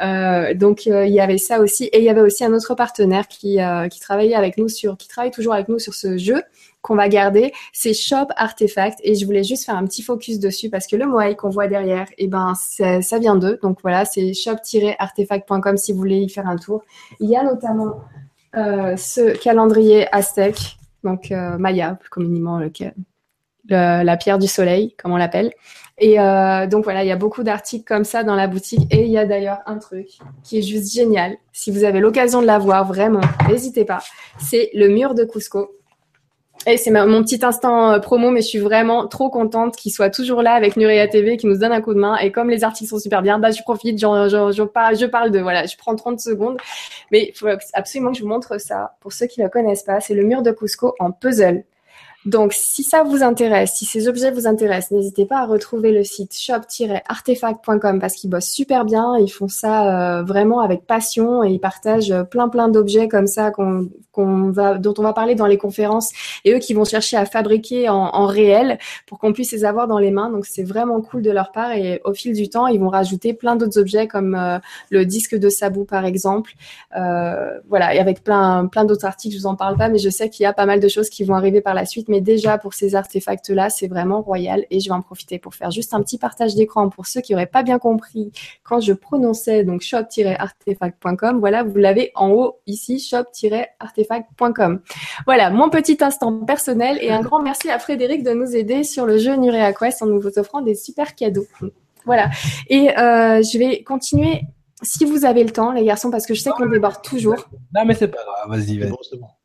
Euh, 0.00 0.54
donc 0.54 0.86
euh, 0.86 1.06
il 1.06 1.12
y 1.12 1.20
avait 1.20 1.38
ça 1.38 1.60
aussi 1.60 1.84
et 1.84 1.98
il 1.98 2.04
y 2.04 2.08
avait 2.08 2.20
aussi 2.20 2.44
un 2.44 2.52
autre 2.52 2.74
partenaire 2.74 3.28
qui, 3.28 3.60
euh, 3.60 3.88
travaillait 4.00 4.34
avec 4.34 4.58
nous 4.58 4.68
sur, 4.68 4.96
travaille 4.96 5.30
toujours 5.30 5.54
avec 5.54 5.68
nous 5.68 5.78
sur 5.78 5.94
ce 5.94 6.16
jeu 6.16 6.42
qu'on 6.80 6.94
va 6.94 7.08
garder, 7.08 7.52
c'est 7.72 7.92
Shop 7.92 8.28
Artefact 8.36 9.00
et 9.02 9.16
je 9.16 9.26
voulais 9.26 9.42
juste 9.42 9.66
faire 9.66 9.76
un 9.76 9.84
petit 9.84 10.02
focus 10.02 10.38
dessus 10.38 10.70
parce 10.70 10.86
que 10.86 10.94
le 10.94 11.06
moai 11.06 11.34
qu'on 11.34 11.50
voit 11.50 11.66
derrière, 11.66 12.06
et 12.12 12.24
eh 12.24 12.26
ben 12.28 12.54
ça 12.54 13.18
vient 13.18 13.34
d'eux. 13.34 13.58
Donc 13.62 13.80
voilà, 13.82 14.04
c'est 14.04 14.32
shop-artefact.com 14.32 15.76
si 15.76 15.92
vous 15.92 15.98
voulez 15.98 16.18
y 16.18 16.28
faire 16.28 16.46
un 16.46 16.56
tour. 16.56 16.82
Il 17.18 17.28
y 17.28 17.36
a 17.36 17.42
notamment 17.42 18.04
ce 18.54 19.36
calendrier 19.36 20.06
Aztec, 20.14 20.78
donc 21.02 21.30
Maya, 21.30 21.96
plus 21.96 22.10
communément 22.10 22.58
le, 22.58 22.70
le, 23.68 24.02
la 24.02 24.16
pierre 24.16 24.38
du 24.38 24.46
soleil, 24.46 24.94
comme 24.96 25.12
on 25.12 25.16
l'appelle. 25.16 25.52
Et 26.00 26.20
euh, 26.20 26.66
donc 26.66 26.84
voilà, 26.84 27.02
il 27.02 27.08
y 27.08 27.12
a 27.12 27.16
beaucoup 27.16 27.42
d'articles 27.42 27.84
comme 27.84 28.04
ça 28.04 28.22
dans 28.22 28.36
la 28.36 28.46
boutique. 28.46 28.86
Et 28.92 29.04
il 29.04 29.10
y 29.10 29.18
a 29.18 29.26
d'ailleurs 29.26 29.58
un 29.66 29.78
truc 29.78 30.18
qui 30.44 30.58
est 30.58 30.62
juste 30.62 30.92
génial. 30.92 31.36
Si 31.52 31.70
vous 31.70 31.84
avez 31.84 32.00
l'occasion 32.00 32.40
de 32.40 32.46
l'avoir, 32.46 32.84
vraiment, 32.86 33.20
n'hésitez 33.48 33.84
pas. 33.84 33.98
C'est 34.38 34.70
le 34.74 34.88
mur 34.88 35.14
de 35.14 35.24
Cusco. 35.24 35.74
Et 36.66 36.76
c'est 36.76 36.90
mon 36.90 37.22
petit 37.22 37.44
instant 37.44 37.92
euh, 37.92 37.98
promo, 37.98 38.30
mais 38.30 38.42
je 38.42 38.48
suis 38.48 38.58
vraiment 38.58 39.06
trop 39.06 39.30
contente 39.30 39.76
qu'il 39.76 39.92
soit 39.92 40.10
toujours 40.10 40.42
là 40.42 40.52
avec 40.52 40.76
Nuria 40.76 41.06
TV, 41.06 41.36
qui 41.36 41.46
nous 41.46 41.56
donne 41.56 41.72
un 41.72 41.80
coup 41.80 41.94
de 41.94 42.00
main. 42.00 42.16
Et 42.18 42.32
comme 42.32 42.50
les 42.50 42.64
articles 42.64 42.90
sont 42.90 42.98
super 42.98 43.22
bien, 43.22 43.38
bah, 43.38 43.52
je 43.52 43.62
profite, 43.62 43.98
je, 43.98 44.62
parle, 44.64 44.96
je 44.96 45.06
parle 45.06 45.30
de, 45.30 45.38
voilà, 45.38 45.66
je 45.66 45.76
prends 45.76 45.94
30 45.94 46.20
secondes. 46.20 46.58
Mais 47.10 47.30
il 47.30 47.34
faut 47.36 47.46
absolument 47.74 48.10
que 48.10 48.18
je 48.18 48.22
vous 48.22 48.28
montre 48.28 48.60
ça. 48.60 48.96
Pour 49.00 49.12
ceux 49.12 49.26
qui 49.26 49.40
ne 49.40 49.46
le 49.46 49.50
connaissent 49.50 49.84
pas, 49.84 50.00
c'est 50.00 50.14
le 50.14 50.24
mur 50.24 50.42
de 50.42 50.50
Cusco 50.50 50.94
en 50.98 51.10
puzzle. 51.12 51.64
Donc, 52.28 52.52
si 52.52 52.82
ça 52.82 53.04
vous 53.04 53.22
intéresse, 53.22 53.72
si 53.76 53.86
ces 53.86 54.06
objets 54.06 54.30
vous 54.30 54.46
intéressent, 54.46 54.90
n'hésitez 54.90 55.24
pas 55.24 55.38
à 55.38 55.46
retrouver 55.46 55.92
le 55.92 56.04
site 56.04 56.38
shop-artefact.com 56.38 57.98
parce 57.98 58.12
qu'ils 58.12 58.28
bossent 58.28 58.50
super 58.50 58.84
bien. 58.84 59.16
Ils 59.16 59.30
font 59.30 59.48
ça 59.48 60.18
euh, 60.18 60.22
vraiment 60.24 60.60
avec 60.60 60.86
passion 60.86 61.42
et 61.42 61.48
ils 61.48 61.58
partagent 61.58 62.14
plein 62.30 62.50
plein 62.50 62.68
d'objets 62.68 63.08
comme 63.08 63.26
ça 63.26 63.50
dont 63.56 64.94
on 64.98 65.02
va 65.02 65.12
parler 65.14 65.36
dans 65.36 65.46
les 65.46 65.56
conférences 65.56 66.10
et 66.44 66.52
eux 66.52 66.58
qui 66.58 66.74
vont 66.74 66.84
chercher 66.84 67.16
à 67.16 67.24
fabriquer 67.24 67.88
en, 67.88 68.26
réel 68.26 68.78
pour 69.06 69.18
qu'on 69.18 69.32
puisse 69.32 69.52
les 69.52 69.64
avoir 69.64 69.88
dans 69.88 69.98
les 69.98 70.10
mains. 70.10 70.28
Donc, 70.28 70.44
c'est 70.44 70.64
vraiment 70.64 71.00
cool 71.00 71.22
de 71.22 71.30
leur 71.30 71.50
part 71.50 71.72
et 71.72 72.02
au 72.04 72.12
fil 72.12 72.34
du 72.34 72.50
temps, 72.50 72.66
ils 72.66 72.78
vont 72.78 72.90
rajouter 72.90 73.32
plein 73.32 73.56
d'autres 73.56 73.78
objets 73.78 74.06
comme 74.06 74.34
euh, 74.34 74.58
le 74.90 75.06
disque 75.06 75.34
de 75.34 75.48
Sabou 75.48 75.86
par 75.86 76.04
exemple. 76.04 76.52
Euh, 76.94 77.58
voilà, 77.70 77.94
et 77.94 78.00
avec 78.00 78.22
plein 78.22 78.66
plein 78.66 78.84
d'autres 78.84 79.06
articles, 79.06 79.34
je 79.34 79.40
vous 79.40 79.46
en 79.46 79.56
parle 79.56 79.78
pas, 79.78 79.88
mais 79.88 79.98
je 79.98 80.10
sais 80.10 80.28
qu'il 80.28 80.44
y 80.44 80.46
a 80.46 80.52
pas 80.52 80.66
mal 80.66 80.78
de 80.78 80.88
choses 80.88 81.08
qui 81.08 81.24
vont 81.24 81.34
arriver 81.34 81.62
par 81.62 81.72
la 81.72 81.86
suite. 81.86 82.10
Mais 82.18 82.22
déjà 82.22 82.58
pour 82.58 82.74
ces 82.74 82.96
artefacts-là, 82.96 83.70
c'est 83.70 83.86
vraiment 83.86 84.22
royal. 84.22 84.66
Et 84.70 84.80
je 84.80 84.88
vais 84.88 84.94
en 84.94 85.02
profiter 85.02 85.38
pour 85.38 85.54
faire 85.54 85.70
juste 85.70 85.94
un 85.94 86.02
petit 86.02 86.18
partage 86.18 86.56
d'écran 86.56 86.88
pour 86.88 87.06
ceux 87.06 87.20
qui 87.20 87.32
n'auraient 87.32 87.46
pas 87.46 87.62
bien 87.62 87.78
compris 87.78 88.32
quand 88.64 88.80
je 88.80 88.92
prononçais 88.92 89.62
donc 89.62 89.82
shop-artefact.com. 89.82 91.38
Voilà, 91.38 91.62
vous 91.62 91.76
l'avez 91.76 92.10
en 92.16 92.30
haut 92.30 92.58
ici, 92.66 92.98
shop-artefact.com. 92.98 94.80
Voilà, 95.26 95.50
mon 95.50 95.70
petit 95.70 95.98
instant 96.00 96.44
personnel 96.44 96.98
et 97.00 97.12
un 97.12 97.20
grand 97.20 97.40
merci 97.40 97.70
à 97.70 97.78
Frédéric 97.78 98.24
de 98.24 98.32
nous 98.32 98.56
aider 98.56 98.82
sur 98.82 99.06
le 99.06 99.18
jeu 99.18 99.36
Nurea 99.36 99.72
Quest 99.72 100.02
en 100.02 100.06
nous 100.06 100.26
offrant 100.38 100.60
des 100.60 100.74
super 100.74 101.14
cadeaux. 101.14 101.46
Voilà. 102.04 102.30
Et 102.68 102.90
euh, 102.98 103.42
je 103.42 103.58
vais 103.58 103.84
continuer 103.84 104.42
si 104.82 105.04
vous 105.04 105.24
avez 105.24 105.44
le 105.44 105.50
temps, 105.50 105.70
les 105.70 105.84
garçons, 105.84 106.10
parce 106.10 106.26
que 106.26 106.34
je 106.34 106.40
sais 106.40 106.50
qu'on 106.50 106.66
déborde 106.66 107.00
toujours. 107.02 107.48
Non, 107.74 107.84
mais 107.84 107.94
c'est 107.94 108.08
pas 108.08 108.24
grave, 108.24 108.58
vas-y, 108.58 108.78
vas-y. 108.78 108.90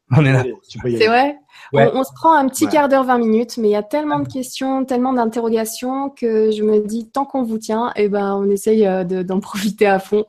On 0.18 0.26
est 0.26 0.34
là. 0.34 0.44
C'est 0.68 1.08
vrai. 1.08 1.38
On, 1.74 2.04
se 2.04 2.14
prend 2.14 2.34
un 2.34 2.48
petit 2.48 2.68
quart 2.68 2.88
d'heure, 2.88 3.04
20 3.04 3.18
minutes, 3.18 3.58
mais 3.58 3.70
il 3.70 3.72
y 3.72 3.76
a 3.76 3.84
tellement 3.84 4.20
de 4.20 4.28
questions, 4.28 4.86
tellement 4.86 5.14
d'interrogations 5.14 6.10
que 6.10 6.52
je 6.52 6.62
me 6.62 6.86
dis, 6.86 7.10
tant 7.10 7.26
qu'on 7.26 7.44
vous 7.44 7.58
tient, 7.58 7.92
eh 7.96 8.10
ben, 8.10 8.36
on 8.36 8.50
essaye 8.50 8.86
euh, 8.86 9.04
d'en 9.04 9.40
profiter 9.40 9.88
à 9.88 10.00
fond. 10.00 10.26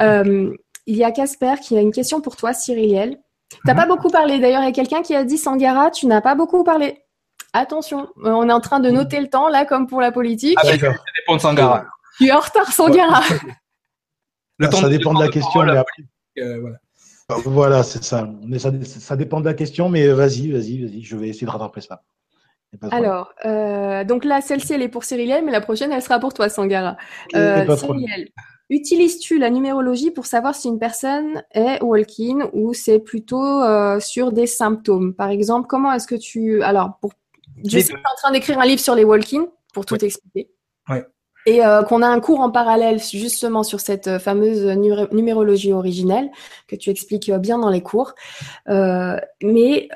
Euh, 0.00 0.54
il 0.86 0.96
y 0.96 1.04
a 1.04 1.10
Casper 1.10 1.54
qui 1.62 1.76
a 1.76 1.80
une 1.80 1.92
question 1.92 2.20
pour 2.20 2.36
toi, 2.36 2.52
Cyriliel. 2.52 3.18
Tu 3.50 3.58
n'as 3.66 3.74
pas 3.74 3.86
mhm. 3.86 3.88
beaucoup 3.88 4.10
parlé. 4.10 4.38
D'ailleurs, 4.38 4.62
il 4.62 4.66
y 4.66 4.68
a 4.68 4.72
quelqu'un 4.72 5.02
qui 5.02 5.14
a 5.14 5.24
dit, 5.24 5.38
Sangara, 5.38 5.90
tu 5.90 6.06
n'as 6.06 6.20
pas 6.20 6.34
beaucoup 6.34 6.62
parlé. 6.62 7.02
Attention, 7.52 8.08
euh, 8.24 8.30
on 8.30 8.48
est 8.48 8.52
en 8.52 8.60
train 8.60 8.78
de 8.78 8.90
noter 8.90 9.20
le 9.20 9.28
temps, 9.28 9.48
là, 9.48 9.64
comme 9.64 9.86
pour 9.86 10.00
la 10.00 10.12
politique. 10.12 10.58
Ah, 10.62 10.66
d'accord. 10.66 10.94
Ça 10.94 11.12
dépend 11.18 11.36
de 11.36 11.40
Sangara. 11.40 11.86
Tu 12.18 12.26
es 12.26 12.32
en 12.32 12.40
retard, 12.40 12.72
Sangara. 12.72 13.22
Le 14.60 14.68
temps 14.68 14.78
ça 14.78 14.88
dépend 14.88 15.14
de 15.14 15.20
la 15.20 15.28
question, 15.28 15.62
mais 15.62 15.76
après. 15.76 16.02
voilà. 16.36 16.78
Voilà, 17.44 17.82
c'est 17.82 18.02
ça. 18.02 18.28
Mais 18.42 18.58
ça. 18.58 18.72
ça. 18.84 19.16
dépend 19.16 19.40
de 19.40 19.44
la 19.44 19.54
question, 19.54 19.88
mais 19.88 20.08
vas-y, 20.08 20.50
vas-y, 20.50 20.82
vas-y. 20.82 21.02
Je 21.02 21.16
vais 21.16 21.28
essayer 21.28 21.46
de 21.46 21.50
rattraper 21.50 21.80
ça. 21.82 22.02
Alors, 22.90 23.32
euh, 23.44 24.04
donc 24.04 24.24
là, 24.24 24.40
celle-ci, 24.40 24.74
elle 24.74 24.82
est 24.82 24.88
pour 24.88 25.04
Cyriliel, 25.04 25.44
mais 25.44 25.52
la 25.52 25.60
prochaine, 25.60 25.92
elle 25.92 26.02
sera 26.02 26.18
pour 26.18 26.34
toi, 26.34 26.48
Sangara. 26.48 26.96
Euh, 27.34 27.76
Cyriliel, 27.76 28.28
utilises-tu 28.70 29.38
la 29.38 29.50
numérologie 29.50 30.10
pour 30.10 30.26
savoir 30.26 30.54
si 30.54 30.68
une 30.68 30.78
personne 30.78 31.42
est 31.52 31.82
walk-in 31.82 32.50
ou 32.52 32.74
c'est 32.74 32.98
plutôt 32.98 33.62
euh, 33.62 34.00
sur 34.00 34.32
des 34.32 34.46
symptômes? 34.46 35.14
Par 35.14 35.30
exemple, 35.30 35.66
comment 35.66 35.92
est-ce 35.92 36.06
que 36.06 36.14
tu... 36.14 36.62
Alors, 36.62 36.98
pour... 37.00 37.12
je 37.64 37.78
suis 37.78 37.94
en 37.94 38.16
train 38.16 38.32
d'écrire 38.32 38.58
un 38.58 38.66
livre 38.66 38.80
sur 38.80 38.94
les 38.94 39.04
walk-in 39.04 39.46
pour 39.72 39.86
tout 39.86 40.02
expliquer. 40.02 40.50
Ouais 40.88 41.06
et 41.48 41.64
euh, 41.64 41.82
qu'on 41.82 42.02
a 42.02 42.06
un 42.06 42.20
cours 42.20 42.40
en 42.40 42.50
parallèle 42.50 43.00
justement 43.00 43.62
sur 43.62 43.80
cette 43.80 44.06
euh, 44.06 44.18
fameuse 44.18 44.66
numérologie 45.12 45.72
originelle 45.72 46.28
que 46.66 46.76
tu 46.76 46.90
expliques 46.90 47.30
euh, 47.30 47.38
bien 47.38 47.58
dans 47.58 47.70
les 47.70 47.80
cours. 47.80 48.14
mais 48.66 49.88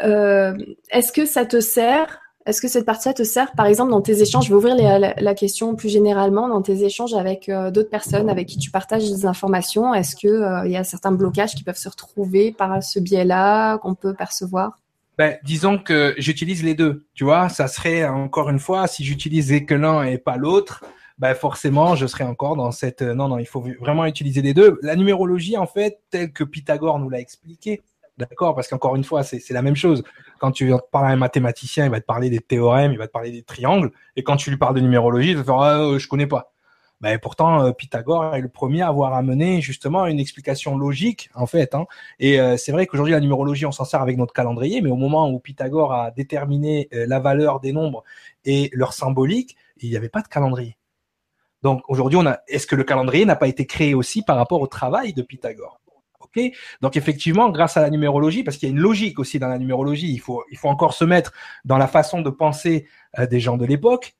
est-ce 0.90 1.12
que 1.12 1.26
ça 1.26 1.44
te 1.44 1.60
sert 1.60 2.20
Est-ce 2.46 2.62
que 2.62 2.68
cette 2.68 2.86
partie-là 2.86 3.12
te 3.12 3.22
sert, 3.22 3.52
par 3.52 3.66
exemple, 3.66 3.90
dans 3.90 4.00
tes 4.00 4.22
échanges? 4.22 4.46
Je 4.46 4.48
vais 4.48 4.54
ouvrir 4.54 4.76
la, 4.76 5.34
question 5.34 5.74
plus 5.74 5.90
généralement 5.90 6.48
dans 6.48 6.62
tes 6.62 6.84
échanges 6.84 7.12
avec 7.14 7.50
d'autres 7.72 7.90
personnes 7.90 8.30
avec 8.30 8.48
qui 8.48 8.58
tu 8.58 8.70
partages 8.70 9.08
des 9.10 9.26
informations. 9.26 9.92
Est-ce 9.94 10.16
que 10.16 10.66
il 10.66 10.72
y 10.72 10.76
a 10.76 10.84
certains 10.84 11.12
blocages 11.12 11.54
qui 11.54 11.64
peuvent 11.64 11.76
se 11.76 11.88
retrouver 11.88 12.52
par 12.52 12.82
ce 12.82 12.98
biais-là 12.98 13.78
qu'on 13.78 13.94
peut 13.94 14.14
percevoir? 14.14 14.78
Ben, 15.18 15.36
disons 15.44 15.78
que 15.78 16.14
j'utilise 16.16 16.62
les 16.62 16.74
deux. 16.74 17.04
Tu 17.14 17.24
vois, 17.24 17.48
ça 17.50 17.68
serait 17.68 18.06
encore 18.08 18.48
une 18.48 18.58
fois 18.58 18.86
si 18.86 19.04
j'utilisais 19.04 19.64
que 19.64 19.74
l'un 19.74 20.02
et 20.04 20.18
pas 20.18 20.36
l'autre 20.36 20.82
bah 21.22 21.36
forcément, 21.36 21.94
je 21.94 22.08
serai 22.08 22.24
encore 22.24 22.56
dans 22.56 22.72
cette. 22.72 23.00
Euh, 23.00 23.14
non, 23.14 23.28
non, 23.28 23.38
il 23.38 23.46
faut 23.46 23.64
vraiment 23.78 24.06
utiliser 24.06 24.42
les 24.42 24.54
deux. 24.54 24.80
La 24.82 24.96
numérologie, 24.96 25.56
en 25.56 25.68
fait, 25.68 26.00
telle 26.10 26.32
que 26.32 26.42
Pythagore 26.42 26.98
nous 26.98 27.08
l'a 27.08 27.20
expliqué, 27.20 27.80
d'accord 28.18 28.56
Parce 28.56 28.66
qu'encore 28.66 28.96
une 28.96 29.04
fois, 29.04 29.22
c'est 29.22 29.50
la 29.50 29.62
même 29.62 29.76
chose. 29.76 30.02
Quand 30.40 30.50
tu 30.50 30.72
parles 30.90 31.06
à 31.06 31.10
un 31.10 31.16
mathématicien, 31.16 31.84
il 31.84 31.92
va 31.92 32.00
te 32.00 32.06
parler 32.06 32.28
des 32.28 32.40
théorèmes, 32.40 32.90
il 32.90 32.98
va 32.98 33.06
te 33.06 33.12
parler 33.12 33.30
des 33.30 33.44
triangles, 33.44 33.92
et 34.16 34.24
quand 34.24 34.34
tu 34.34 34.50
lui 34.50 34.56
parles 34.56 34.74
de 34.74 34.80
numérologie, 34.80 35.30
il 35.30 35.36
va 35.36 35.42
te 35.42 35.46
dire 35.46 35.54
ah, 35.54 35.78
euh, 35.78 36.00
je 36.00 36.08
connais 36.08 36.26
pas. 36.26 36.52
Ben, 37.00 37.16
pourtant, 37.20 37.66
euh, 37.66 37.70
Pythagore 37.70 38.34
est 38.34 38.40
le 38.40 38.48
premier 38.48 38.82
à 38.82 38.88
avoir 38.88 39.14
amené 39.14 39.60
justement 39.60 40.06
une 40.06 40.18
explication 40.18 40.76
logique, 40.76 41.30
en 41.36 41.46
fait. 41.46 41.76
Hein. 41.76 41.86
Et 42.18 42.40
c'est 42.58 42.72
vrai 42.72 42.86
qu'aujourd'hui, 42.86 43.12
la 43.12 43.20
numérologie, 43.20 43.64
on 43.64 43.72
s'en 43.72 43.84
sert 43.84 44.02
avec 44.02 44.16
notre 44.16 44.32
calendrier, 44.32 44.80
mais 44.80 44.90
au 44.90 44.96
moment 44.96 45.30
où 45.30 45.38
Pythagore 45.38 45.92
a 45.92 46.10
déterminé 46.10 46.88
la 46.90 47.20
valeur 47.20 47.60
des 47.60 47.72
nombres 47.72 48.02
et 48.44 48.70
leur 48.72 48.92
symbolique, 48.92 49.56
il 49.80 49.90
n'y 49.90 49.96
avait 49.96 50.08
pas 50.08 50.22
de 50.22 50.28
calendrier. 50.28 50.76
Donc 51.62 51.82
aujourd'hui, 51.88 52.18
on 52.18 52.26
a, 52.26 52.40
est-ce 52.48 52.66
que 52.66 52.76
le 52.76 52.84
calendrier 52.84 53.24
n'a 53.24 53.36
pas 53.36 53.48
été 53.48 53.66
créé 53.66 53.94
aussi 53.94 54.22
par 54.22 54.36
rapport 54.36 54.60
au 54.60 54.66
travail 54.66 55.12
de 55.12 55.22
Pythagore? 55.22 55.80
Ok. 56.20 56.40
Donc 56.80 56.96
effectivement, 56.96 57.50
grâce 57.50 57.76
à 57.76 57.82
la 57.82 57.90
numérologie, 57.90 58.42
parce 58.42 58.56
qu'il 58.56 58.68
y 58.68 58.72
a 58.72 58.74
une 58.74 58.80
logique 58.80 59.18
aussi 59.18 59.38
dans 59.38 59.48
la 59.48 59.58
numérologie, 59.58 60.12
il 60.12 60.20
faut, 60.20 60.44
encore 60.64 60.94
se 60.94 61.04
mettre 61.04 61.32
dans 61.64 61.78
la 61.78 61.86
façon 61.86 62.22
de 62.22 62.30
penser 62.30 62.86
euh, 63.18 63.26
des 63.26 63.40
gens 63.40 63.56
de 63.56 63.66
l'époque, 63.66 64.16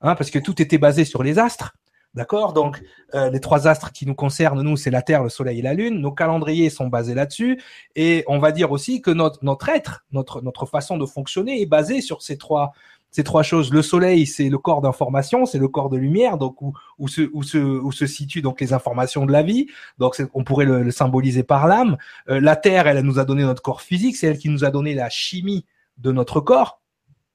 hein, 0.00 0.14
parce 0.14 0.30
que 0.30 0.38
tout 0.38 0.60
était 0.62 0.78
basé 0.78 1.04
sur 1.04 1.22
les 1.22 1.38
astres. 1.38 1.74
D'accord? 2.14 2.54
Donc, 2.54 2.82
euh, 3.14 3.30
les 3.30 3.38
trois 3.38 3.68
astres 3.68 3.92
qui 3.92 4.06
nous 4.06 4.14
concernent, 4.14 4.62
nous, 4.62 4.76
c'est 4.76 4.90
la 4.90 5.02
Terre, 5.02 5.22
le 5.22 5.28
Soleil 5.28 5.58
et 5.58 5.62
la 5.62 5.74
Lune. 5.74 6.00
Nos 6.00 6.10
calendriers 6.10 6.70
sont 6.70 6.88
basés 6.88 7.14
là-dessus. 7.14 7.60
Et 7.96 8.24
on 8.26 8.38
va 8.38 8.50
dire 8.50 8.72
aussi 8.72 9.02
que 9.02 9.10
notre, 9.10 9.44
notre 9.44 9.68
être, 9.68 10.04
notre, 10.10 10.40
notre 10.40 10.64
façon 10.64 10.96
de 10.96 11.04
fonctionner 11.04 11.60
est 11.60 11.66
basée 11.66 12.00
sur 12.00 12.22
ces 12.22 12.38
trois, 12.38 12.72
ces 13.10 13.24
trois 13.24 13.42
choses. 13.42 13.72
Le 13.72 13.82
soleil, 13.82 14.26
c'est 14.26 14.48
le 14.48 14.58
corps 14.58 14.80
d'information, 14.80 15.46
c'est 15.46 15.58
le 15.58 15.68
corps 15.68 15.88
de 15.88 15.96
lumière, 15.96 16.36
donc 16.36 16.60
où, 16.60 17.08
se, 17.08 17.22
où, 17.32 17.92
situent 17.92 18.42
donc 18.42 18.60
les 18.60 18.72
informations 18.72 19.26
de 19.26 19.32
la 19.32 19.42
vie. 19.42 19.66
Donc 19.98 20.20
on 20.34 20.44
pourrait 20.44 20.66
le, 20.66 20.90
symboliser 20.90 21.42
par 21.42 21.66
l'âme. 21.66 21.96
Euh, 22.28 22.40
la 22.40 22.56
terre, 22.56 22.86
elle, 22.86 23.00
nous 23.00 23.18
a 23.18 23.24
donné 23.24 23.42
notre 23.42 23.62
corps 23.62 23.82
physique, 23.82 24.16
c'est 24.16 24.26
elle 24.26 24.38
qui 24.38 24.48
nous 24.48 24.64
a 24.64 24.70
donné 24.70 24.94
la 24.94 25.08
chimie 25.08 25.64
de 25.96 26.12
notre 26.12 26.40
corps. 26.40 26.80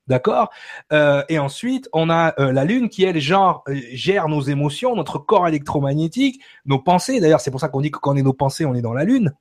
D'accord? 0.07 0.49
Euh, 0.91 1.23
Et 1.29 1.39
ensuite, 1.39 1.87
on 1.93 2.09
a 2.09 2.33
euh, 2.37 2.51
la 2.51 2.65
Lune 2.65 2.89
qui, 2.89 3.05
elle, 3.05 3.19
genre, 3.21 3.63
gère 3.93 4.27
nos 4.27 4.41
émotions, 4.41 4.95
notre 4.95 5.17
corps 5.17 5.47
électromagnétique, 5.47 6.41
nos 6.65 6.79
pensées. 6.79 7.21
D'ailleurs, 7.21 7.39
c'est 7.39 7.51
pour 7.51 7.61
ça 7.61 7.69
qu'on 7.69 7.79
dit 7.79 7.89
que 7.89 7.99
quand 7.99 8.13
on 8.13 8.17
est 8.17 8.21
nos 8.21 8.33
pensées, 8.33 8.65
on 8.65 8.75
est 8.75 8.81
dans 8.81 8.93
la 8.93 9.05
Lune. 9.05 9.33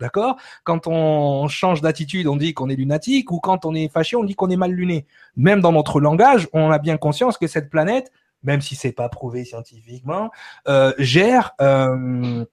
D'accord? 0.00 0.36
Quand 0.64 0.86
on 0.86 1.46
change 1.48 1.82
d'attitude, 1.82 2.26
on 2.26 2.36
dit 2.36 2.54
qu'on 2.54 2.70
est 2.70 2.76
lunatique, 2.76 3.30
ou 3.30 3.38
quand 3.38 3.66
on 3.66 3.74
est 3.74 3.88
fâché, 3.92 4.16
on 4.16 4.24
dit 4.24 4.34
qu'on 4.34 4.48
est 4.48 4.56
mal 4.56 4.72
luné. 4.72 5.06
Même 5.36 5.60
dans 5.60 5.72
notre 5.72 6.00
langage, 6.00 6.48
on 6.52 6.70
a 6.70 6.78
bien 6.78 6.96
conscience 6.96 7.36
que 7.36 7.46
cette 7.46 7.68
planète, 7.68 8.10
même 8.42 8.60
si 8.62 8.74
c'est 8.74 8.92
pas 8.92 9.08
prouvé 9.08 9.44
scientifiquement, 9.44 10.30
euh, 10.68 10.94
gère 10.98 11.52
euh, 11.60 12.44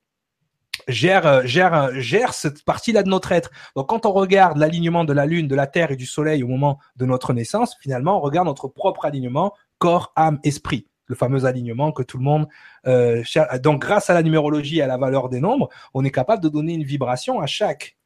gère 0.88 1.26
euh, 1.26 1.42
gère 1.46 1.92
gère 2.00 2.34
cette 2.34 2.66
partie-là 2.66 3.04
de 3.04 3.10
notre 3.10 3.32
être. 3.32 3.50
Donc 3.76 3.88
quand 3.88 4.06
on 4.06 4.12
regarde 4.12 4.58
l'alignement 4.58 5.06
de 5.06 5.14
la 5.14 5.26
Lune, 5.26 5.48
de 5.48 5.56
la 5.56 5.68
Terre 5.68 5.92
et 5.92 5.96
du 5.96 6.06
Soleil 6.06 6.44
au 6.44 6.48
moment 6.48 6.80
de 6.98 7.06
notre 7.06 7.34
naissance, 7.34 7.78
finalement, 7.82 8.18
on 8.18 8.22
regarde 8.22 8.48
notre 8.48 8.68
propre 8.68 9.06
alignement 9.06 9.54
corps, 9.80 10.12
âme, 10.16 10.40
esprit 10.44 10.88
le 11.08 11.16
fameux 11.16 11.46
alignement 11.46 11.92
que 11.92 12.04
tout 12.04 12.18
le 12.18 12.24
monde 12.24 12.48
euh, 12.86 13.24
cherche. 13.24 13.60
Donc, 13.62 13.82
grâce 13.82 14.10
à 14.10 14.14
la 14.14 14.24
numérologie 14.24 14.80
et 14.80 14.82
à 14.82 14.88
la 14.88 14.98
valeur 14.98 15.30
des 15.30 15.40
nombres, 15.40 15.70
on 15.94 16.04
est 16.04 16.12
capable 16.12 16.44
de 16.44 16.50
donner 16.50 16.74
une 16.74 16.84
vibration 16.84 17.40
à 17.40 17.48
chaque 17.48 17.98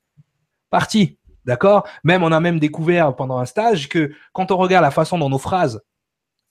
partie. 0.69 1.18
D'accord? 1.45 1.88
Même, 2.03 2.23
on 2.23 2.32
a 2.32 2.40
même 2.40 2.60
découvert 2.60 3.15
pendant 3.15 3.40
un 3.40 3.45
stage 3.45 3.90
que 3.90 4.11
quand 4.32 4.52
on 4.52 4.57
regarde 4.57 4.84
la 4.84 4.91
façon 4.91 5.18
dont 5.18 5.30
nos 5.30 5.40
phrases 5.40 5.82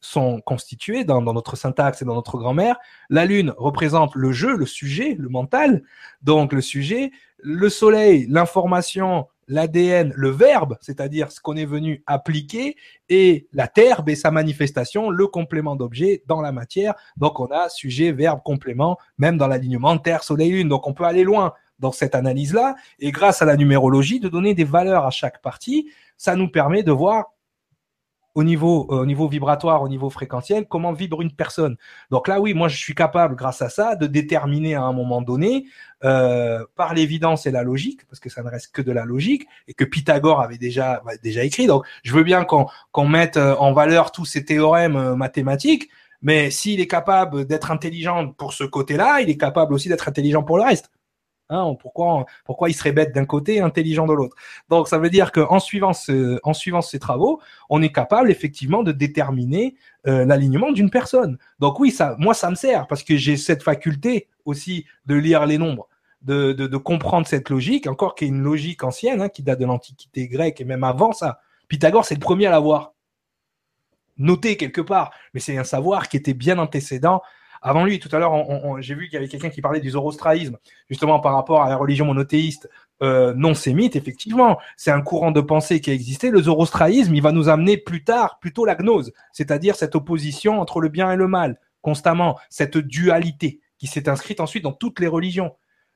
sont 0.00 0.40
constituées 0.40 1.04
dans, 1.04 1.22
dans 1.22 1.34
notre 1.34 1.56
syntaxe 1.56 2.02
et 2.02 2.04
dans 2.04 2.14
notre 2.14 2.38
grammaire, 2.38 2.76
la 3.08 3.26
lune 3.26 3.52
représente 3.56 4.14
le 4.14 4.32
jeu, 4.32 4.56
le 4.56 4.66
sujet, 4.66 5.14
le 5.18 5.28
mental, 5.28 5.82
donc 6.22 6.52
le 6.52 6.60
sujet, 6.60 7.12
le 7.38 7.68
soleil, 7.68 8.26
l'information, 8.28 9.28
l'ADN, 9.50 10.12
le 10.16 10.30
verbe, 10.30 10.78
c'est-à-dire 10.80 11.32
ce 11.32 11.40
qu'on 11.40 11.56
est 11.56 11.66
venu 11.66 12.02
appliquer, 12.06 12.76
et 13.08 13.48
la 13.52 13.66
terre 13.66 14.02
et 14.06 14.14
sa 14.14 14.30
manifestation, 14.30 15.10
le 15.10 15.26
complément 15.26 15.76
d'objet 15.76 16.22
dans 16.26 16.40
la 16.40 16.52
matière. 16.52 16.94
Donc 17.16 17.40
on 17.40 17.46
a 17.46 17.68
sujet, 17.68 18.12
verbe, 18.12 18.40
complément, 18.42 18.96
même 19.18 19.36
dans 19.36 19.48
l'alignement 19.48 19.98
Terre, 19.98 20.22
Soleil, 20.22 20.52
Lune. 20.52 20.68
Donc 20.68 20.86
on 20.86 20.94
peut 20.94 21.04
aller 21.04 21.24
loin 21.24 21.52
dans 21.80 21.92
cette 21.92 22.14
analyse-là, 22.14 22.76
et 22.98 23.10
grâce 23.10 23.42
à 23.42 23.44
la 23.44 23.56
numérologie, 23.56 24.20
de 24.20 24.28
donner 24.28 24.54
des 24.54 24.64
valeurs 24.64 25.06
à 25.06 25.10
chaque 25.10 25.42
partie, 25.42 25.90
ça 26.16 26.36
nous 26.36 26.48
permet 26.48 26.82
de 26.82 26.92
voir 26.92 27.32
au 28.34 28.44
niveau, 28.44 28.86
euh, 28.90 29.00
au 29.00 29.06
niveau 29.06 29.28
vibratoire, 29.28 29.82
au 29.82 29.88
niveau 29.88 30.10
fréquentiel, 30.10 30.66
comment 30.68 30.92
vibre 30.92 31.20
une 31.20 31.32
personne. 31.32 31.76
Donc 32.10 32.28
là, 32.28 32.40
oui, 32.40 32.54
moi, 32.54 32.68
je 32.68 32.76
suis 32.76 32.94
capable, 32.94 33.34
grâce 33.34 33.62
à 33.62 33.68
ça, 33.68 33.96
de 33.96 34.06
déterminer 34.06 34.74
à 34.74 34.82
un 34.82 34.92
moment 34.92 35.20
donné, 35.20 35.66
euh, 36.02 36.64
par 36.76 36.94
l'évidence 36.94 37.44
et 37.44 37.50
la 37.50 37.62
logique, 37.62 38.06
parce 38.06 38.20
que 38.20 38.30
ça 38.30 38.42
ne 38.42 38.48
reste 38.48 38.72
que 38.72 38.80
de 38.80 38.90
la 38.90 39.04
logique, 39.04 39.46
et 39.68 39.74
que 39.74 39.84
Pythagore 39.84 40.40
avait 40.40 40.56
déjà, 40.56 41.02
déjà 41.22 41.44
écrit. 41.44 41.66
Donc, 41.66 41.84
je 42.02 42.14
veux 42.14 42.22
bien 42.22 42.46
qu'on 42.46 43.06
mette 43.06 43.36
euh, 43.36 43.54
en 43.56 43.74
valeur 43.74 44.10
tous 44.10 44.24
ces 44.24 44.46
théorèmes 44.46 44.96
euh, 44.96 45.14
mathématiques, 45.14 45.90
mais 46.22 46.50
s'il 46.50 46.80
est 46.80 46.86
capable 46.86 47.44
d'être 47.44 47.70
intelligent 47.70 48.28
pour 48.28 48.54
ce 48.54 48.64
côté-là, 48.64 49.20
il 49.20 49.28
est 49.28 49.36
capable 49.36 49.74
aussi 49.74 49.90
d'être 49.90 50.08
intelligent 50.08 50.42
pour 50.42 50.56
le 50.56 50.62
reste. 50.62 50.90
Hein, 51.50 51.74
pourquoi, 51.78 52.24
pourquoi 52.46 52.70
il 52.70 52.74
serait 52.74 52.92
bête 52.92 53.14
d'un 53.14 53.26
côté 53.26 53.56
et 53.56 53.60
intelligent 53.60 54.06
de 54.06 54.14
l'autre? 54.14 54.36
Donc 54.70 54.88
ça 54.88 54.98
veut 54.98 55.10
dire 55.10 55.32
qu'en 55.32 55.58
suivant, 55.58 55.92
suivant 55.92 56.80
ces 56.80 56.98
travaux, 56.98 57.42
on 57.68 57.82
est 57.82 57.92
capable 57.92 58.30
effectivement 58.30 58.84
de 58.84 58.92
déterminer 58.92 59.74
l'alignement 60.04 60.70
d'une 60.70 60.90
personne. 60.90 61.38
Donc 61.58 61.80
oui, 61.80 61.90
ça, 61.90 62.14
moi 62.20 62.34
ça 62.34 62.50
me 62.50 62.54
sert 62.54 62.86
parce 62.86 63.02
que 63.02 63.16
j'ai 63.16 63.36
cette 63.36 63.64
faculté 63.64 64.28
aussi 64.44 64.86
de 65.06 65.16
lire 65.16 65.44
les 65.44 65.58
nombres. 65.58 65.88
De, 66.22 66.76
comprendre 66.76 67.26
cette 67.26 67.48
logique, 67.48 67.86
encore 67.86 68.14
qui 68.14 68.24
est 68.24 68.28
une 68.28 68.42
logique 68.42 68.84
ancienne, 68.84 69.22
hein, 69.22 69.28
qui 69.30 69.42
date 69.42 69.58
de 69.58 69.64
l'Antiquité 69.64 70.28
grecque 70.28 70.60
et 70.60 70.64
même 70.64 70.84
avant 70.84 71.12
ça, 71.12 71.40
Pythagore, 71.68 72.04
c'est 72.04 72.14
le 72.14 72.20
premier 72.20 72.46
à 72.46 72.50
l'avoir 72.50 72.92
noté 74.18 74.56
quelque 74.56 74.82
part, 74.82 75.12
mais 75.32 75.40
c'est 75.40 75.56
un 75.56 75.64
savoir 75.64 76.08
qui 76.08 76.16
était 76.16 76.34
bien 76.34 76.58
antécédent 76.58 77.22
avant 77.62 77.84
lui. 77.84 77.98
Tout 77.98 78.08
à 78.12 78.18
l'heure, 78.18 78.32
j'ai 78.80 78.94
vu 78.94 79.06
qu'il 79.06 79.14
y 79.14 79.16
avait 79.16 79.28
quelqu'un 79.28 79.50
qui 79.50 79.62
parlait 79.62 79.80
du 79.80 79.90
zoroastraïsme, 79.90 80.58
justement 80.88 81.20
par 81.20 81.34
rapport 81.34 81.62
à 81.62 81.68
la 81.68 81.76
religion 81.76 82.04
monothéiste 82.04 82.68
euh, 83.02 83.32
non 83.34 83.54
sémite. 83.54 83.96
Effectivement, 83.96 84.58
c'est 84.76 84.90
un 84.90 85.00
courant 85.00 85.30
de 85.30 85.40
pensée 85.40 85.80
qui 85.80 85.90
a 85.90 85.94
existé. 85.94 86.30
Le 86.30 86.42
zoroastraïsme, 86.42 87.14
il 87.14 87.22
va 87.22 87.32
nous 87.32 87.48
amener 87.48 87.76
plus 87.76 88.04
tard 88.04 88.38
plutôt 88.40 88.64
la 88.64 88.74
gnose, 88.74 89.12
c'est-à-dire 89.32 89.74
cette 89.74 89.94
opposition 89.94 90.60
entre 90.60 90.80
le 90.80 90.88
bien 90.88 91.10
et 91.12 91.16
le 91.16 91.26
mal, 91.26 91.58
constamment, 91.82 92.38
cette 92.50 92.78
dualité 92.78 93.60
qui 93.78 93.86
s'est 93.86 94.08
inscrite 94.08 94.40
ensuite 94.40 94.64
dans 94.64 94.72
toutes 94.72 95.00
les 95.00 95.06
religions. 95.06 95.52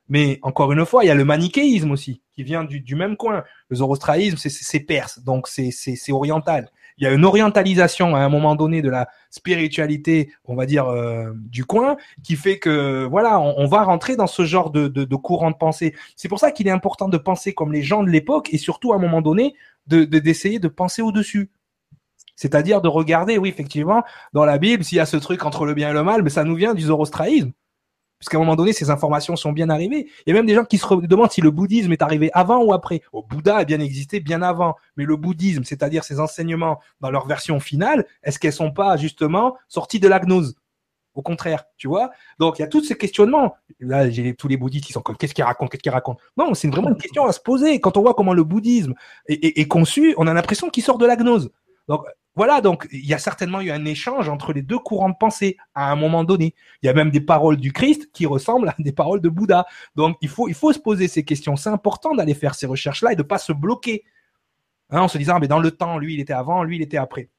Mais 0.08 0.38
encore 0.42 0.72
une 0.72 0.84
fois, 0.84 1.04
il 1.04 1.08
y 1.08 1.10
a 1.10 1.14
le 1.14 1.24
manichéisme 1.24 1.90
aussi, 1.90 2.20
qui 2.32 2.42
vient 2.42 2.64
du, 2.64 2.94
même 2.94 3.16
coin. 3.16 3.44
Le 3.68 3.76
zoroastraïsme, 3.76 4.36
c'est 4.36 4.80
perse, 4.80 5.20
donc 5.20 5.48
c'est 5.48 6.12
oriental 6.12 6.70
il 6.96 7.04
y 7.04 7.06
a 7.06 7.12
une 7.12 7.24
orientalisation 7.24 8.14
à 8.14 8.20
un 8.20 8.28
moment 8.28 8.54
donné 8.54 8.80
de 8.80 8.88
la 8.88 9.08
spiritualité, 9.30 10.32
on 10.44 10.54
va 10.54 10.66
dire, 10.66 10.86
euh, 10.86 11.32
du 11.34 11.64
coin, 11.64 11.96
qui 12.22 12.36
fait 12.36 12.58
que, 12.58 13.04
voilà, 13.04 13.40
on, 13.40 13.66
va 13.66 13.82
rentrer 13.82 14.16
dans 14.16 14.26
ce 14.26 14.44
genre 14.44 14.70
de, 14.70 15.16
courant 15.16 15.50
de 15.50 15.56
pensée. 15.56 15.94
C'est 16.16 16.28
pour 16.28 16.38
ça 16.38 16.52
qu'il 16.52 16.68
est 16.68 16.72
important 16.72 17.08
de 17.08 17.16
penser 17.16 17.52
comme 17.52 17.72
les 17.72 17.82
gens 17.82 18.02
de 18.02 18.10
l'époque 18.10 18.48
et 18.52 18.58
surtout, 18.58 18.92
à 18.92 18.96
un 18.96 19.00
moment 19.00 19.22
donné, 19.22 19.54
d'essayer 19.86 20.06
de, 20.06 20.18
d'essayer 20.18 20.58
de 20.58 20.68
penser 20.68 21.02
au-dessus. 21.02 21.50
C'est-à-dire 22.36 22.80
de 22.80 22.88
regarder, 22.88 23.38
oui, 23.38 23.48
effectivement, 23.48 24.04
dans 24.32 24.44
la 24.44 24.58
Bible, 24.58 24.84
s'il 24.84 24.98
y 24.98 25.00
a 25.00 25.06
ce 25.06 25.16
truc 25.16 25.44
entre 25.44 25.66
le 25.66 25.74
bien 25.74 25.90
et 25.90 25.92
le 25.92 26.02
mal, 26.02 26.22
mais 26.22 26.30
ça 26.30 26.44
nous 26.44 26.54
vient 26.54 26.74
du 26.74 26.82
zoroastraïsme. 26.82 27.52
Parce 28.24 28.30
qu'à 28.30 28.38
un 28.38 28.40
moment 28.40 28.56
donné, 28.56 28.72
ces 28.72 28.88
informations 28.88 29.36
sont 29.36 29.52
bien 29.52 29.68
arrivées. 29.68 30.08
Il 30.24 30.30
y 30.30 30.32
a 30.32 30.34
même 30.34 30.46
des 30.46 30.54
gens 30.54 30.64
qui 30.64 30.78
se 30.78 31.06
demandent 31.06 31.30
si 31.30 31.42
le 31.42 31.50
bouddhisme 31.50 31.92
est 31.92 32.00
arrivé 32.00 32.30
avant 32.32 32.64
ou 32.64 32.72
après. 32.72 33.02
Le 33.12 33.20
Bouddha 33.20 33.56
a 33.58 33.64
bien 33.64 33.80
existé 33.80 34.18
bien 34.18 34.40
avant, 34.40 34.76
mais 34.96 35.04
le 35.04 35.16
bouddhisme, 35.16 35.62
c'est-à-dire 35.64 36.04
ses 36.04 36.20
enseignements 36.20 36.80
dans 37.02 37.10
leur 37.10 37.26
version 37.26 37.60
finale, 37.60 38.06
est-ce 38.22 38.38
qu'elles 38.38 38.54
sont 38.54 38.70
pas 38.70 38.96
justement 38.96 39.58
sorties 39.68 40.00
de 40.00 40.08
la 40.08 40.20
gnose 40.20 40.54
au 41.12 41.20
contraire, 41.20 41.66
tu 41.76 41.86
vois? 41.86 42.10
Donc 42.38 42.58
il 42.58 42.62
y 42.62 42.64
a 42.64 42.68
tous 42.68 42.82
ces 42.82 42.96
questionnements. 42.96 43.56
Là, 43.78 44.08
j'ai 44.08 44.34
tous 44.34 44.48
les 44.48 44.56
bouddhistes 44.56 44.86
qui 44.86 44.94
sont 44.94 45.02
comme 45.02 45.18
qu'est-ce 45.18 45.34
qu'ils 45.34 45.44
racontent, 45.44 45.68
qu'est-ce 45.68 45.82
qu'ils 45.82 45.92
racontent? 45.92 46.20
Non, 46.38 46.54
c'est 46.54 46.68
vraiment 46.68 46.88
une 46.88 46.96
question 46.96 47.26
à 47.26 47.32
se 47.32 47.40
poser. 47.40 47.78
Quand 47.78 47.98
on 47.98 48.00
voit 48.00 48.14
comment 48.14 48.32
le 48.32 48.42
bouddhisme 48.42 48.94
est, 49.28 49.58
est 49.58 49.68
conçu, 49.68 50.14
on 50.16 50.26
a 50.26 50.32
l'impression 50.32 50.70
qu'il 50.70 50.82
sort 50.82 50.96
de 50.96 51.04
la 51.04 51.16
gnose. 51.16 51.52
Donc 51.88 52.04
voilà, 52.36 52.60
donc 52.60 52.88
il 52.90 53.06
y 53.06 53.14
a 53.14 53.18
certainement 53.18 53.60
eu 53.60 53.70
un 53.70 53.84
échange 53.84 54.28
entre 54.28 54.52
les 54.52 54.62
deux 54.62 54.78
courants 54.78 55.08
de 55.08 55.14
pensée 55.18 55.56
à 55.74 55.92
un 55.92 55.96
moment 55.96 56.24
donné. 56.24 56.54
Il 56.82 56.86
y 56.86 56.88
a 56.88 56.92
même 56.92 57.10
des 57.10 57.20
paroles 57.20 57.58
du 57.58 57.72
Christ 57.72 58.10
qui 58.12 58.26
ressemblent 58.26 58.70
à 58.70 58.74
des 58.80 58.92
paroles 58.92 59.20
de 59.20 59.28
Bouddha. 59.28 59.66
Donc 59.94 60.16
il 60.20 60.28
faut, 60.28 60.72
se 60.72 60.78
poser 60.78 61.06
ces 61.06 61.24
questions. 61.24 61.54
C'est 61.54 61.70
important 61.70 62.14
d'aller 62.14 62.34
faire 62.34 62.56
ces 62.56 62.66
recherches-là 62.66 63.12
et 63.12 63.16
de 63.16 63.22
pas 63.22 63.38
se 63.38 63.52
bloquer 63.52 64.04
hein, 64.90 65.02
en 65.02 65.08
se 65.08 65.16
disant, 65.16 65.38
mais 65.38 65.46
dans 65.46 65.60
le 65.60 65.70
temps, 65.70 65.98
lui, 65.98 66.14
il 66.14 66.20
était 66.20 66.32
avant, 66.32 66.64
lui, 66.64 66.76
il 66.76 66.82
était 66.82 66.96
après. 66.96 67.30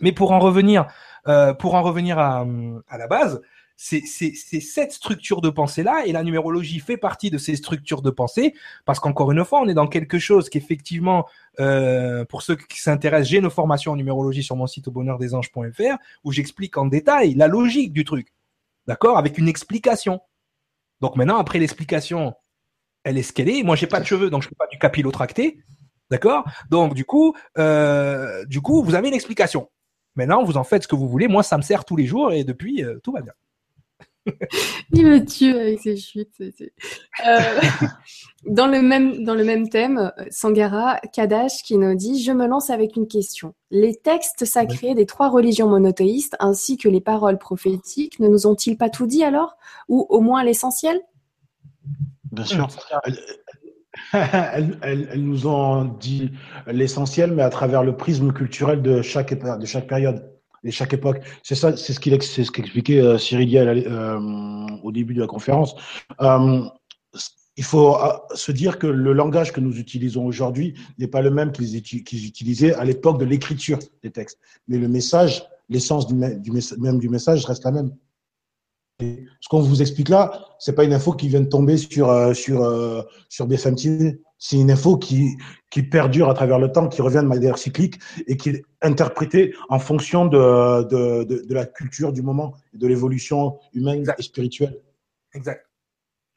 Mais 0.00 0.12
pour 0.12 0.30
en 0.30 0.38
revenir, 0.38 0.86
euh, 1.26 1.52
pour 1.52 1.74
en 1.74 1.82
revenir 1.82 2.18
à 2.18 2.46
la 2.98 3.06
base, 3.08 3.40
c'est 3.76 4.04
cette 4.04 4.92
structure 4.92 5.40
de 5.40 5.50
pensée-là, 5.50 6.06
et 6.06 6.12
la 6.12 6.22
numérologie 6.22 6.78
fait 6.78 6.96
partie 6.96 7.30
de 7.30 7.38
ces 7.38 7.56
structures 7.56 8.02
de 8.02 8.10
pensée, 8.10 8.54
parce 8.84 9.00
qu'encore 9.00 9.32
une 9.32 9.44
fois, 9.44 9.60
on 9.60 9.68
est 9.68 9.74
dans 9.74 9.88
quelque 9.88 10.18
chose 10.18 10.48
qu'effectivement, 10.48 11.26
euh, 11.60 12.24
pour 12.24 12.42
ceux 12.42 12.56
qui 12.56 12.80
s'intéressent, 12.80 13.28
j'ai 13.30 13.38
une 13.38 13.50
formation 13.50 13.92
en 13.92 13.96
numérologie 13.96 14.42
sur 14.42 14.56
mon 14.56 14.66
site 14.66 14.88
au 14.88 14.90
bonheurdesanges.fr, 14.92 15.96
où 16.22 16.32
j'explique 16.32 16.76
en 16.76 16.86
détail 16.86 17.34
la 17.34 17.48
logique 17.48 17.92
du 17.92 18.04
truc, 18.04 18.32
d'accord, 18.86 19.18
avec 19.18 19.38
une 19.38 19.48
explication. 19.48 20.20
Donc 21.00 21.16
maintenant, 21.16 21.38
après 21.38 21.58
l'explication, 21.58 22.34
elle 23.02 23.18
est 23.18 23.22
ce 23.22 23.32
qu'elle 23.32 23.48
est. 23.48 23.62
Moi, 23.62 23.76
j'ai 23.76 23.86
pas 23.88 24.00
de 24.00 24.06
cheveux, 24.06 24.30
donc 24.30 24.42
je 24.42 24.48
fais 24.48 24.54
pas 24.54 24.68
du 24.68 24.78
capillotracté, 24.78 25.58
d'accord. 26.10 26.44
Donc 26.70 26.94
du 26.94 27.04
coup, 27.04 27.34
euh, 27.58 28.44
du 28.46 28.60
coup, 28.60 28.82
vous 28.84 28.94
avez 28.94 29.08
une 29.08 29.14
explication. 29.14 29.68
Maintenant, 30.16 30.44
vous 30.44 30.56
en 30.56 30.64
faites 30.64 30.84
ce 30.84 30.88
que 30.88 30.94
vous 30.94 31.08
voulez. 31.08 31.26
Moi, 31.26 31.42
ça 31.42 31.56
me 31.56 31.62
sert 31.62 31.84
tous 31.84 31.96
les 31.96 32.06
jours 32.06 32.32
et 32.32 32.44
depuis, 32.44 32.84
euh, 32.84 33.00
tout 33.02 33.12
va 33.12 33.20
bien. 33.20 33.32
Il 34.92 35.06
me 35.06 35.24
tue 35.24 35.54
avec 35.54 35.80
ses 35.80 35.96
chutes. 35.96 36.40
Euh, 36.40 36.50
dans, 38.46 38.66
le 38.66 38.80
même, 38.80 39.24
dans 39.24 39.34
le 39.34 39.44
même 39.44 39.68
thème, 39.68 40.12
Sangara 40.30 40.98
Kadash 41.12 41.62
qui 41.62 41.76
nous 41.76 41.94
dit 41.94 42.22
Je 42.22 42.32
me 42.32 42.46
lance 42.46 42.70
avec 42.70 42.96
une 42.96 43.06
question. 43.06 43.54
Les 43.70 43.94
textes 43.96 44.44
sacrés 44.44 44.94
des 44.94 45.06
trois 45.06 45.28
religions 45.28 45.68
monothéistes 45.68 46.36
ainsi 46.38 46.76
que 46.76 46.88
les 46.88 47.00
paroles 47.00 47.38
prophétiques 47.38 48.20
ne 48.20 48.28
nous 48.28 48.46
ont-ils 48.46 48.76
pas 48.76 48.90
tout 48.90 49.06
dit 49.06 49.24
alors? 49.24 49.56
Ou 49.88 50.06
au 50.08 50.20
moins 50.20 50.42
l'essentiel? 50.44 51.00
Bien 52.32 52.44
sûr. 52.44 52.68
Elles, 54.12 55.10
nous 55.16 55.46
ont 55.46 55.84
dit 55.84 56.32
l'essentiel, 56.66 57.32
mais 57.32 57.42
à 57.42 57.50
travers 57.50 57.82
le 57.82 57.96
prisme 57.96 58.32
culturel 58.32 58.82
de 58.82 59.02
chaque, 59.02 59.34
de 59.34 59.66
chaque 59.66 59.86
période 59.86 60.33
et 60.64 60.70
chaque 60.70 60.94
époque. 60.94 61.20
C'est 61.42 61.54
ça, 61.54 61.76
c'est 61.76 61.92
ce 61.92 62.00
qu'il 62.00 62.20
ce 62.20 62.50
qu'expliquait 62.50 63.00
euh, 63.00 63.18
Cyril 63.18 63.56
euh, 63.56 64.18
au 64.82 64.90
début 64.92 65.14
de 65.14 65.20
la 65.20 65.26
conférence. 65.26 65.74
Euh, 66.20 66.62
il 67.56 67.64
faut 67.64 67.96
euh, 67.96 68.12
se 68.34 68.50
dire 68.50 68.78
que 68.78 68.86
le 68.86 69.12
langage 69.12 69.52
que 69.52 69.60
nous 69.60 69.78
utilisons 69.78 70.26
aujourd'hui 70.26 70.74
n'est 70.98 71.06
pas 71.06 71.22
le 71.22 71.30
même 71.30 71.52
qu'ils 71.52 72.26
utilisaient 72.26 72.74
à 72.74 72.84
l'époque 72.84 73.20
de 73.20 73.24
l'écriture 73.24 73.78
des 74.02 74.10
textes. 74.10 74.38
Mais 74.66 74.78
le 74.78 74.88
message, 74.88 75.44
l'essence 75.68 76.06
du, 76.06 76.14
même 76.14 76.98
du 76.98 77.08
message 77.08 77.44
reste 77.44 77.64
la 77.64 77.70
même. 77.70 77.94
Ce 79.00 79.48
qu'on 79.48 79.60
vous 79.60 79.82
explique 79.82 80.08
là, 80.08 80.46
c'est 80.58 80.72
pas 80.72 80.84
une 80.84 80.92
info 80.92 81.12
qui 81.12 81.28
vient 81.28 81.40
de 81.40 81.48
tomber 81.48 81.76
sur, 81.76 82.34
sur, 82.34 83.06
sur 83.28 83.46
BFM 83.46 83.74
TV. 83.74 84.20
C'est 84.46 84.56
une 84.56 84.70
info 84.70 84.98
qui, 84.98 85.38
qui 85.70 85.82
perdure 85.82 86.28
à 86.28 86.34
travers 86.34 86.58
le 86.58 86.70
temps, 86.70 86.86
qui 86.86 87.00
revient 87.00 87.22
de 87.22 87.22
manière 87.22 87.56
cyclique 87.56 87.98
et 88.26 88.36
qui 88.36 88.50
est 88.50 88.62
interprétée 88.82 89.54
en 89.70 89.78
fonction 89.78 90.26
de, 90.26 90.82
de, 90.82 91.24
de, 91.24 91.54
la 91.54 91.64
culture 91.64 92.12
du 92.12 92.20
moment, 92.20 92.52
de 92.74 92.86
l'évolution 92.86 93.58
humaine 93.72 94.04
et 94.18 94.22
spirituelle. 94.22 94.82
Exact. 95.32 95.66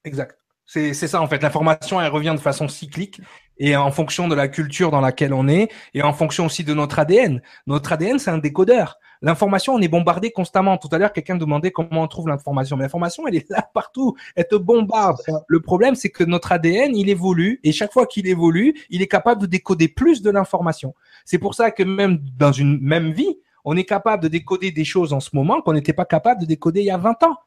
Exact. 0.05 0.37
C'est 0.65 0.93
ça 0.93 1.21
en 1.21 1.27
fait. 1.27 1.43
L'information, 1.43 1.99
elle 1.99 2.09
revient 2.09 2.33
de 2.33 2.39
façon 2.39 2.69
cyclique 2.69 3.19
et 3.59 3.75
en 3.75 3.91
fonction 3.91 4.27
de 4.27 4.35
la 4.35 4.47
culture 4.47 4.91
dans 4.91 5.01
laquelle 5.01 5.33
on 5.33 5.47
est 5.47 5.69
et 5.93 6.01
en 6.01 6.13
fonction 6.13 6.45
aussi 6.45 6.63
de 6.63 6.73
notre 6.73 6.99
ADN. 6.99 7.41
Notre 7.65 7.93
ADN, 7.93 8.19
c'est 8.19 8.31
un 8.31 8.37
décodeur. 8.37 8.99
L'information, 9.21 9.73
on 9.73 9.81
est 9.81 9.87
bombardé 9.87 10.31
constamment. 10.31 10.77
Tout 10.77 10.89
à 10.91 10.97
l'heure, 10.97 11.11
quelqu'un 11.11 11.35
demandait 11.35 11.71
comment 11.71 12.03
on 12.03 12.07
trouve 12.07 12.27
l'information. 12.27 12.77
Mais 12.77 12.83
l'information, 12.83 13.27
elle 13.27 13.35
est 13.35 13.49
là 13.49 13.67
partout. 13.73 14.15
Elle 14.35 14.47
te 14.47 14.55
bombarde. 14.55 15.17
Le 15.47 15.59
problème, 15.59 15.95
c'est 15.95 16.09
que 16.09 16.23
notre 16.23 16.51
ADN, 16.51 16.95
il 16.95 17.09
évolue 17.09 17.59
et 17.63 17.71
chaque 17.71 17.93
fois 17.93 18.05
qu'il 18.05 18.27
évolue, 18.27 18.75
il 18.89 19.01
est 19.01 19.07
capable 19.07 19.41
de 19.41 19.47
décoder 19.47 19.87
plus 19.87 20.21
de 20.21 20.29
l'information. 20.29 20.93
C'est 21.25 21.39
pour 21.39 21.55
ça 21.55 21.71
que 21.71 21.83
même 21.83 22.19
dans 22.37 22.51
une 22.51 22.79
même 22.79 23.11
vie, 23.11 23.37
on 23.65 23.75
est 23.75 23.85
capable 23.85 24.23
de 24.23 24.27
décoder 24.29 24.71
des 24.71 24.85
choses 24.85 25.11
en 25.13 25.19
ce 25.19 25.31
moment 25.33 25.61
qu'on 25.61 25.73
n'était 25.73 25.93
pas 25.93 26.05
capable 26.05 26.41
de 26.41 26.45
décoder 26.45 26.81
il 26.81 26.85
y 26.85 26.91
a 26.91 26.97
20 26.97 27.23
ans. 27.23 27.37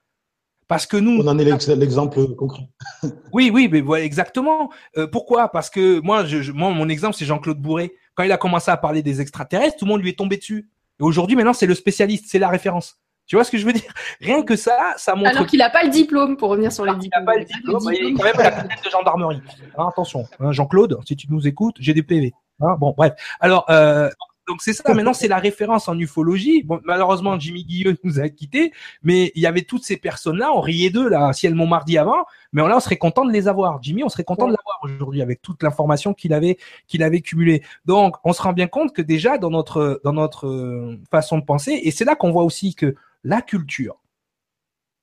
Parce 0.71 0.87
que 0.87 0.97
nous. 0.97 1.21
On 1.21 1.27
en 1.27 1.37
est 1.37 1.75
l'exemple 1.75 2.37
concret. 2.37 2.63
oui, 3.33 3.51
oui, 3.53 3.69
mais 3.71 3.81
voilà, 3.81 4.05
exactement. 4.05 4.71
Euh, 4.97 5.09
pourquoi? 5.09 5.49
Parce 5.49 5.69
que 5.69 5.99
moi, 5.99 6.25
je, 6.25 6.53
moi, 6.53 6.71
mon 6.71 6.89
exemple, 6.89 7.17
c'est 7.17 7.25
Jean-Claude 7.25 7.59
Bourré. 7.61 7.93
Quand 8.15 8.23
il 8.23 8.31
a 8.31 8.37
commencé 8.37 8.71
à 8.71 8.77
parler 8.77 9.03
des 9.03 9.21
extraterrestres, 9.21 9.79
tout 9.79 9.85
le 9.85 9.91
monde 9.91 10.01
lui 10.01 10.11
est 10.11 10.19
tombé 10.19 10.37
dessus. 10.37 10.69
Et 11.01 11.03
aujourd'hui, 11.03 11.35
maintenant, 11.35 11.55
c'est 11.55 11.67
le 11.67 11.75
spécialiste, 11.75 12.27
c'est 12.29 12.39
la 12.39 12.49
référence. 12.49 13.01
Tu 13.27 13.35
vois 13.35 13.43
ce 13.43 13.51
que 13.51 13.59
je 13.59 13.67
veux 13.67 13.73
dire? 13.73 13.93
Rien 14.21 14.45
que 14.45 14.55
ça, 14.55 14.95
ça 14.97 15.17
montre. 15.17 15.31
Alors 15.31 15.47
qu'il 15.47 15.59
n'a 15.59 15.71
pas 15.71 15.83
le 15.83 15.91
diplôme 15.91 16.37
pour 16.37 16.51
revenir 16.51 16.71
sur 16.71 16.85
les 16.85 16.95
diplômes. 16.95 17.25
Il 17.25 17.27
n'a 17.27 17.33
pas 17.33 17.39
le 17.41 17.45
diplôme, 17.45 17.91
il 17.93 18.07
est 18.07 18.13
quand 18.13 18.23
même 18.23 18.39
à 18.39 18.51
la 18.51 18.63
de 18.63 18.91
gendarmerie. 18.93 19.43
Hein, 19.77 19.89
attention, 19.89 20.29
hein, 20.39 20.53
Jean-Claude, 20.53 21.01
si 21.05 21.17
tu 21.17 21.27
nous 21.31 21.49
écoutes, 21.49 21.79
j'ai 21.81 21.95
des 21.95 22.05
PV. 22.05 22.33
Hein, 22.61 22.77
bon, 22.79 22.95
bref. 22.97 23.15
Alors, 23.41 23.67
euh, 23.71 24.09
donc 24.51 24.63
c'est 24.63 24.73
ça. 24.73 24.83
Maintenant, 24.93 25.15
c'est 25.15 25.29
la 25.29 25.39
référence 25.39 25.87
en 25.87 25.97
ufologie. 25.97 26.65
Bon, 26.65 26.81
malheureusement, 26.85 27.39
Jimmy 27.39 27.65
Guilleux 27.65 27.97
nous 28.03 28.19
a 28.19 28.29
quittés, 28.29 28.73
mais 29.05 29.31
il 29.37 29.43
y 29.43 29.47
avait 29.47 29.63
toutes 29.63 29.85
ces 29.85 29.97
personnes-là. 29.97 30.51
On 30.53 30.61
riait 30.61 30.91
d'eux 30.91 31.09
là, 31.09 31.33
ciel 31.33 31.55
Montmardi 31.55 31.97
avant, 31.99 32.25
mais 32.53 32.67
là, 32.67 32.77
on 32.77 32.81
serait 32.81 32.97
content 32.97 33.25
de 33.25 33.31
les 33.31 33.47
avoir. 33.47 33.81
Jimmy, 33.81 34.03
on 34.03 34.09
serait 34.09 34.25
content 34.25 34.49
de 34.49 34.51
l'avoir 34.53 34.81
aujourd'hui 34.83 35.23
avec 35.23 35.41
toute 35.41 35.63
l'information 35.63 36.15
qu'il 36.15 36.33
avait 36.33 36.59
qu'il 36.89 37.05
avait 37.05 37.21
cumulée. 37.21 37.63
Donc, 37.85 38.17
on 38.25 38.33
se 38.33 38.43
rend 38.43 38.53
bien 38.53 38.67
compte 38.67 38.93
que 38.93 39.03
déjà 39.03 39.39
dans 39.39 39.51
notre 39.51 40.01
dans 40.03 40.13
notre 40.13 40.49
euh, 40.49 40.99
façon 41.13 41.39
de 41.39 41.45
penser, 41.45 41.81
et 41.85 41.93
c'est 41.93 42.05
là 42.05 42.17
qu'on 42.17 42.33
voit 42.33 42.43
aussi 42.43 42.75
que 42.75 42.97
la 43.23 43.43
culture, 43.43 44.01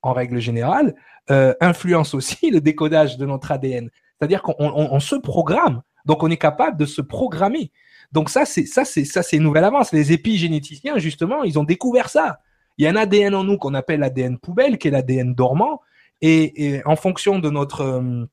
en 0.02 0.12
règle 0.12 0.40
générale, 0.40 0.94
euh, 1.32 1.54
influence 1.62 2.14
aussi 2.14 2.52
le 2.52 2.60
décodage 2.60 3.18
de 3.18 3.26
notre 3.26 3.50
ADN. 3.50 3.90
C'est-à-dire 4.20 4.42
qu'on 4.42 5.00
se 5.00 5.16
programme. 5.16 5.84
Donc, 6.06 6.22
on 6.24 6.30
est 6.30 6.38
capable 6.38 6.76
de 6.78 6.86
se 6.86 7.02
programmer. 7.02 7.72
Donc 8.12 8.30
ça, 8.30 8.46
c'est 8.46 8.66
ça, 8.66 8.86
c'est 8.86 9.06
ça, 9.06 9.22
c'est 9.22 9.38
une 9.38 9.44
nouvelle 9.44 9.66
avance. 9.66 9.92
Les 9.92 10.12
épigénéticiens, 10.12 10.98
justement, 10.98 11.44
ils 11.44 11.60
ont 11.60 11.64
découvert 11.64 12.10
ça. 12.10 12.40
Il 12.78 12.86
y 12.86 12.88
a 12.88 12.92
un 12.92 12.96
ADN 12.96 13.36
en 13.36 13.44
nous 13.44 13.58
qu'on 13.58 13.74
appelle 13.74 14.02
l'ADN 14.02 14.38
poubelle, 14.38 14.78
qui 14.78 14.88
est 14.88 14.92
l'ADN 14.92 15.34
dormant, 15.34 15.82
et, 16.22 16.82
en 16.86 16.96
fonction 16.96 17.40
de 17.40 17.50
notre 17.50 17.82
euh, 17.82 18.26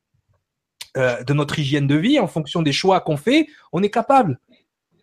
euh, 0.97 1.23
de 1.25 1.33
notre 1.35 1.59
hygiène 1.59 1.87
de 1.87 1.97
vie, 1.97 2.21
en 2.21 2.29
fonction 2.29 2.63
des 2.63 2.73
choix 2.73 3.01
qu'on 3.01 3.17
fait, 3.17 3.49
on 3.73 3.83
est 3.83 3.91
capable 3.91 4.39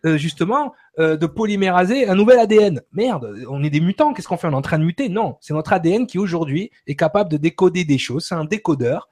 euh, 0.04 0.16
justement 0.16 0.72
de 0.98 1.24
polyméraser 1.24 2.06
un 2.06 2.14
nouvel 2.14 2.38
ADN. 2.38 2.82
Merde, 2.92 3.34
on 3.48 3.64
est 3.64 3.70
des 3.70 3.80
mutants, 3.80 4.12
qu'est-ce 4.12 4.28
qu'on 4.28 4.36
fait? 4.36 4.46
On 4.46 4.52
est 4.52 4.56
en 4.56 4.60
train 4.60 4.78
de 4.78 4.84
muter? 4.84 5.08
Non, 5.08 5.38
c'est 5.40 5.54
notre 5.54 5.72
ADN 5.72 6.06
qui 6.06 6.18
aujourd'hui 6.18 6.70
est 6.86 6.96
capable 6.96 7.30
de 7.30 7.38
décoder 7.38 7.86
des 7.86 7.96
choses, 7.96 8.26
c'est 8.26 8.34
un 8.34 8.44
décodeur 8.44 9.08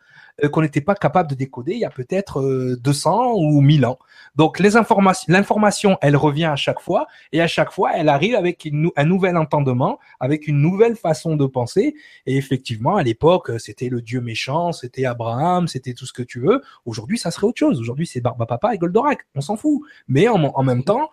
qu'on 0.49 0.63
n'était 0.63 0.81
pas 0.81 0.95
capable 0.95 1.31
de 1.31 1.35
décoder 1.35 1.73
il 1.73 1.81
y 1.81 1.85
a 1.85 1.91
peut-être 1.91 2.77
200 2.81 3.35
ou 3.35 3.61
1000 3.61 3.87
ans. 3.87 3.99
Donc 4.37 4.59
les 4.59 4.77
informations, 4.77 5.27
l'information, 5.29 5.99
elle 6.01 6.17
revient 6.17 6.47
à 6.47 6.57
chaque 6.57 6.81
fois 6.81 7.07
et 7.33 7.41
à 7.41 7.47
chaque 7.47 7.73
fois, 7.73 7.93
elle 7.95 8.09
arrive 8.09 8.35
avec 8.35 8.69
un 8.97 9.05
nouvel 9.05 9.37
entendement, 9.37 9.99
avec 10.21 10.47
une 10.47 10.61
nouvelle 10.61 10.97
façon 10.97 11.37
de 11.37 11.47
penser. 11.47 11.95
Et 12.27 12.37
effectivement, 12.37 12.97
à 12.97 13.03
l'époque, 13.03 13.51
c'était 13.59 13.89
le 13.89 14.01
dieu 14.01 14.21
méchant, 14.21 14.73
c'était 14.73 15.05
Abraham, 15.05 15.69
c'était 15.69 15.95
tout 15.95 16.07
ce 16.07 16.13
que 16.13 16.23
tu 16.23 16.41
veux. 16.41 16.63
Aujourd'hui, 16.85 17.19
ça 17.19 17.31
serait 17.31 17.47
autre 17.47 17.59
chose. 17.59 17.81
Aujourd'hui, 17.81 18.07
c'est 18.07 18.21
Barba 18.21 18.47
Papa 18.47 18.75
et 18.75 18.79
Goldorak. 18.79 19.27
On 19.35 19.41
s'en 19.41 19.57
fout. 19.57 19.83
Mais 20.09 20.29
en, 20.29 20.43
en 20.43 20.63
même 20.63 20.85
temps, 20.85 21.11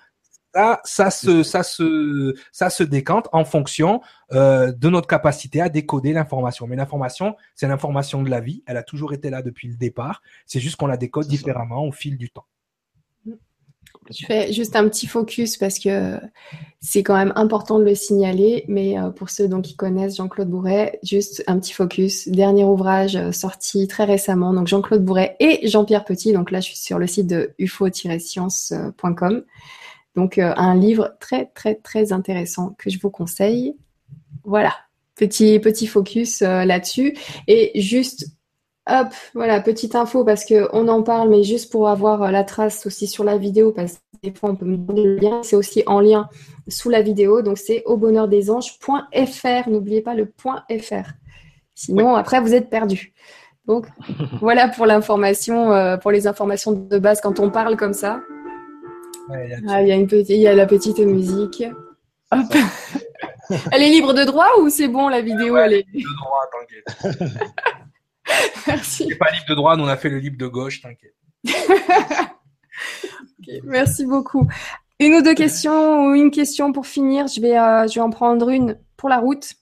ça, 0.53 0.81
ça 0.83 1.11
se, 1.11 1.43
ça 1.43 1.63
se, 1.63 2.33
ça 2.51 2.69
se 2.69 2.83
décante 2.83 3.27
en 3.31 3.45
fonction 3.45 4.01
euh, 4.31 4.71
de 4.71 4.89
notre 4.89 5.07
capacité 5.07 5.61
à 5.61 5.69
décoder 5.69 6.13
l'information. 6.13 6.67
Mais 6.67 6.75
l'information, 6.75 7.35
c'est 7.55 7.67
l'information 7.67 8.23
de 8.23 8.29
la 8.29 8.39
vie. 8.39 8.63
Elle 8.65 8.77
a 8.77 8.83
toujours 8.83 9.13
été 9.13 9.29
là 9.29 9.41
depuis 9.41 9.67
le 9.67 9.75
départ. 9.75 10.21
C'est 10.45 10.59
juste 10.59 10.75
qu'on 10.77 10.87
la 10.87 10.97
décode 10.97 11.27
différemment 11.27 11.85
au 11.85 11.91
fil 11.91 12.17
du 12.17 12.29
temps. 12.29 12.45
Je 14.09 14.25
fais 14.25 14.53
juste 14.53 14.75
un 14.75 14.87
petit 14.87 15.05
focus 15.05 15.57
parce 15.57 15.79
que 15.79 16.19
c'est 16.79 17.03
quand 17.03 17.15
même 17.15 17.33
important 17.35 17.77
de 17.77 17.83
le 17.83 17.93
signaler, 17.93 18.63
mais 18.67 18.97
euh, 18.97 19.09
pour 19.09 19.29
ceux 19.29 19.47
donc 19.47 19.65
qui 19.65 19.75
connaissent 19.75 20.15
Jean-Claude 20.15 20.49
Bourret, 20.49 20.99
juste 21.03 21.43
un 21.47 21.59
petit 21.59 21.73
focus. 21.73 22.27
Dernier 22.29 22.63
ouvrage 22.63 23.15
euh, 23.15 23.31
sorti 23.31 23.87
très 23.87 24.05
récemment, 24.05 24.53
donc 24.53 24.67
Jean-Claude 24.67 25.03
Bourret 25.03 25.35
et 25.39 25.67
Jean-Pierre 25.67 26.05
Petit. 26.05 26.31
Donc 26.31 26.51
là, 26.51 26.61
je 26.61 26.67
suis 26.67 26.77
sur 26.77 26.99
le 26.99 27.07
site 27.07 27.27
de 27.27 27.53
ufo-science.com. 27.59 29.43
Donc 30.17 30.39
euh, 30.39 30.51
un 30.57 30.75
livre 30.75 31.15
très 31.19 31.45
très 31.45 31.75
très 31.75 32.11
intéressant 32.11 32.75
que 32.79 32.89
je 32.89 32.99
vous 32.99 33.11
conseille. 33.11 33.77
Voilà, 34.43 34.73
petit 35.15 35.59
petit 35.59 35.85
focus 35.85 36.41
euh, 36.41 36.65
là-dessus 36.65 37.15
et 37.47 37.79
juste 37.79 38.25
hop, 38.89 39.09
voilà, 39.35 39.61
petite 39.61 39.93
info 39.93 40.25
parce 40.25 40.43
que 40.43 40.67
on 40.73 40.87
en 40.87 41.03
parle 41.03 41.29
mais 41.29 41.43
juste 41.43 41.71
pour 41.71 41.87
avoir 41.87 42.23
euh, 42.23 42.31
la 42.31 42.43
trace 42.43 42.87
aussi 42.87 43.05
sur 43.05 43.23
la 43.23 43.37
vidéo 43.37 43.71
parce 43.71 43.93
que 43.93 43.99
des 44.23 44.33
fois 44.33 44.49
on 44.49 44.55
peut 44.55 44.65
me 44.65 44.77
donner 44.77 45.03
le 45.03 45.17
lien, 45.17 45.43
c'est 45.43 45.55
aussi 45.55 45.83
en 45.85 45.99
lien 45.99 46.29
sous 46.67 46.89
la 46.89 47.03
vidéo 47.03 47.43
donc 47.43 47.59
c'est 47.59 47.83
au 47.85 47.95
bonheur 47.95 48.27
des 48.27 48.49
anges.fr, 48.49 49.69
n'oubliez 49.69 50.01
pas 50.01 50.15
le 50.15 50.33
.fr. 50.35 51.11
Sinon 51.75 52.15
après 52.15 52.41
vous 52.41 52.55
êtes 52.55 52.71
perdu. 52.71 53.13
Donc 53.67 53.85
voilà 54.41 54.67
pour 54.67 54.87
l'information 54.87 55.97
pour 56.01 56.09
les 56.09 56.25
informations 56.25 56.71
de 56.71 56.97
base 56.97 57.21
quand 57.21 57.39
on 57.39 57.51
parle 57.51 57.77
comme 57.77 57.93
ça. 57.93 58.21
Ah, 59.29 59.81
il 59.81 59.87
y 59.87 59.91
a 59.91 59.95
une 59.95 60.07
petite, 60.07 60.29
il 60.29 60.41
y 60.41 60.47
a 60.47 60.55
la 60.55 60.65
petite 60.65 60.99
musique. 60.99 61.63
elle 63.71 63.81
est 63.81 63.89
libre 63.89 64.13
de 64.13 64.23
droit 64.23 64.49
ou 64.59 64.69
c'est 64.69 64.89
bon 64.89 65.07
la 65.07 65.21
vidéo 65.21 65.55
elle 65.57 65.73
est 65.73 65.85
de 65.93 66.17
droit, 66.17 66.45
t'inquiète. 66.51 66.85
Merci. 68.67 69.15
Pas 69.15 69.31
libre 69.31 69.45
de 69.49 69.55
droit, 69.55 69.77
nous 69.77 69.85
on 69.85 69.87
a 69.87 69.95
fait 69.95 70.09
le 70.09 70.19
libre 70.19 70.37
de 70.37 70.47
gauche, 70.47 70.81
t'inquiète. 70.81 71.15
merci 73.63 74.05
beaucoup. 74.05 74.45
Une 74.99 75.15
ou 75.15 75.21
deux 75.21 75.35
questions 75.35 76.07
ou 76.07 76.13
une 76.13 76.31
question 76.31 76.73
pour 76.73 76.87
finir. 76.87 77.27
Je 77.27 77.39
vais, 77.39 77.57
euh, 77.57 77.87
je 77.87 77.95
vais 77.95 78.01
en 78.01 78.09
prendre 78.09 78.49
une 78.49 78.77
pour 78.97 79.07
la 79.07 79.19
route 79.19 79.53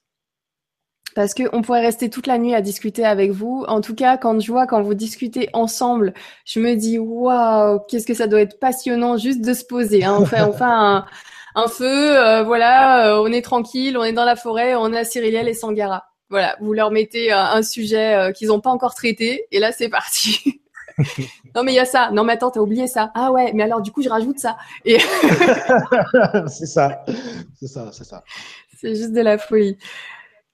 parce 1.16 1.34
qu'on 1.34 1.62
pourrait 1.62 1.82
rester 1.82 2.10
toute 2.10 2.28
la 2.28 2.38
nuit 2.38 2.54
à 2.54 2.62
discuter 2.62 3.06
avec 3.06 3.32
vous. 3.32 3.64
En 3.70 3.80
tout 3.80 3.96
cas, 3.96 4.18
quand 4.18 4.40
je 4.42 4.52
vois, 4.52 4.68
quand 4.68 4.82
vous 4.82 4.94
discutez 4.94 5.50
ensemble, 5.54 6.14
je 6.46 6.60
me 6.60 6.76
dis, 6.76 7.00
waouh, 7.00 7.80
qu'est-ce 7.88 8.06
que 8.06 8.14
ça 8.14 8.28
doit 8.28 8.42
être 8.42 8.60
passionnant 8.60 9.18
juste 9.18 9.42
de 9.42 9.54
se 9.54 9.64
poser. 9.64 10.04
Hein. 10.04 10.18
On 10.20 10.26
fait 10.26 10.42
enfin 10.42 11.06
un, 11.56 11.68
feu, 11.70 11.86
euh, 12.18 12.44
voilà, 12.44 13.08
euh, 13.08 13.24
on 13.24 13.32
est 13.32 13.42
tranquille, 13.42 13.98
on 13.98 14.04
est 14.04 14.12
dans 14.12 14.26
la 14.26 14.36
forêt, 14.36 14.76
on 14.76 14.92
a 14.92 15.06
Cyriliel 15.06 15.48
et 15.48 15.54
Sangara. 15.54 16.04
Voilà, 16.30 16.58
vous 16.60 16.74
leur 16.74 16.92
mettez 16.92 17.32
euh, 17.32 17.38
un 17.38 17.64
sujet 17.64 18.34
qu'ils 18.36 18.50
n'ont 18.50 18.60
pas 18.60 18.72
encore 18.72 18.94
traité, 18.94 19.46
et 19.52 19.60
là, 19.60 19.72
c'est 19.72 19.90
parti. 19.90 20.62
non 21.56 21.64
mais 21.64 21.72
il 21.72 21.76
y 21.76 21.80
a 21.80 21.86
ça. 21.86 22.10
Non 22.12 22.24
mais 22.24 22.34
attends, 22.34 22.52
t'as 22.52 22.62
oublié 22.62 22.88
ça. 22.88 23.12
Ah 23.16 23.32
ouais, 23.32 23.52
mais 23.54 23.64
alors 23.64 23.82
du 23.82 23.92
coup 23.92 24.02
je 24.02 24.08
rajoute 24.08 24.40
ça. 24.40 24.58
Et 24.86 24.98
c'est 26.48 26.66
ça, 26.66 27.04
c'est 27.60 27.68
ça, 27.68 27.90
c'est 27.92 28.06
ça. 28.06 28.24
C'est 28.78 28.96
juste 28.96 29.12
de 29.12 29.22
la 29.22 29.38
folie. 29.38 29.78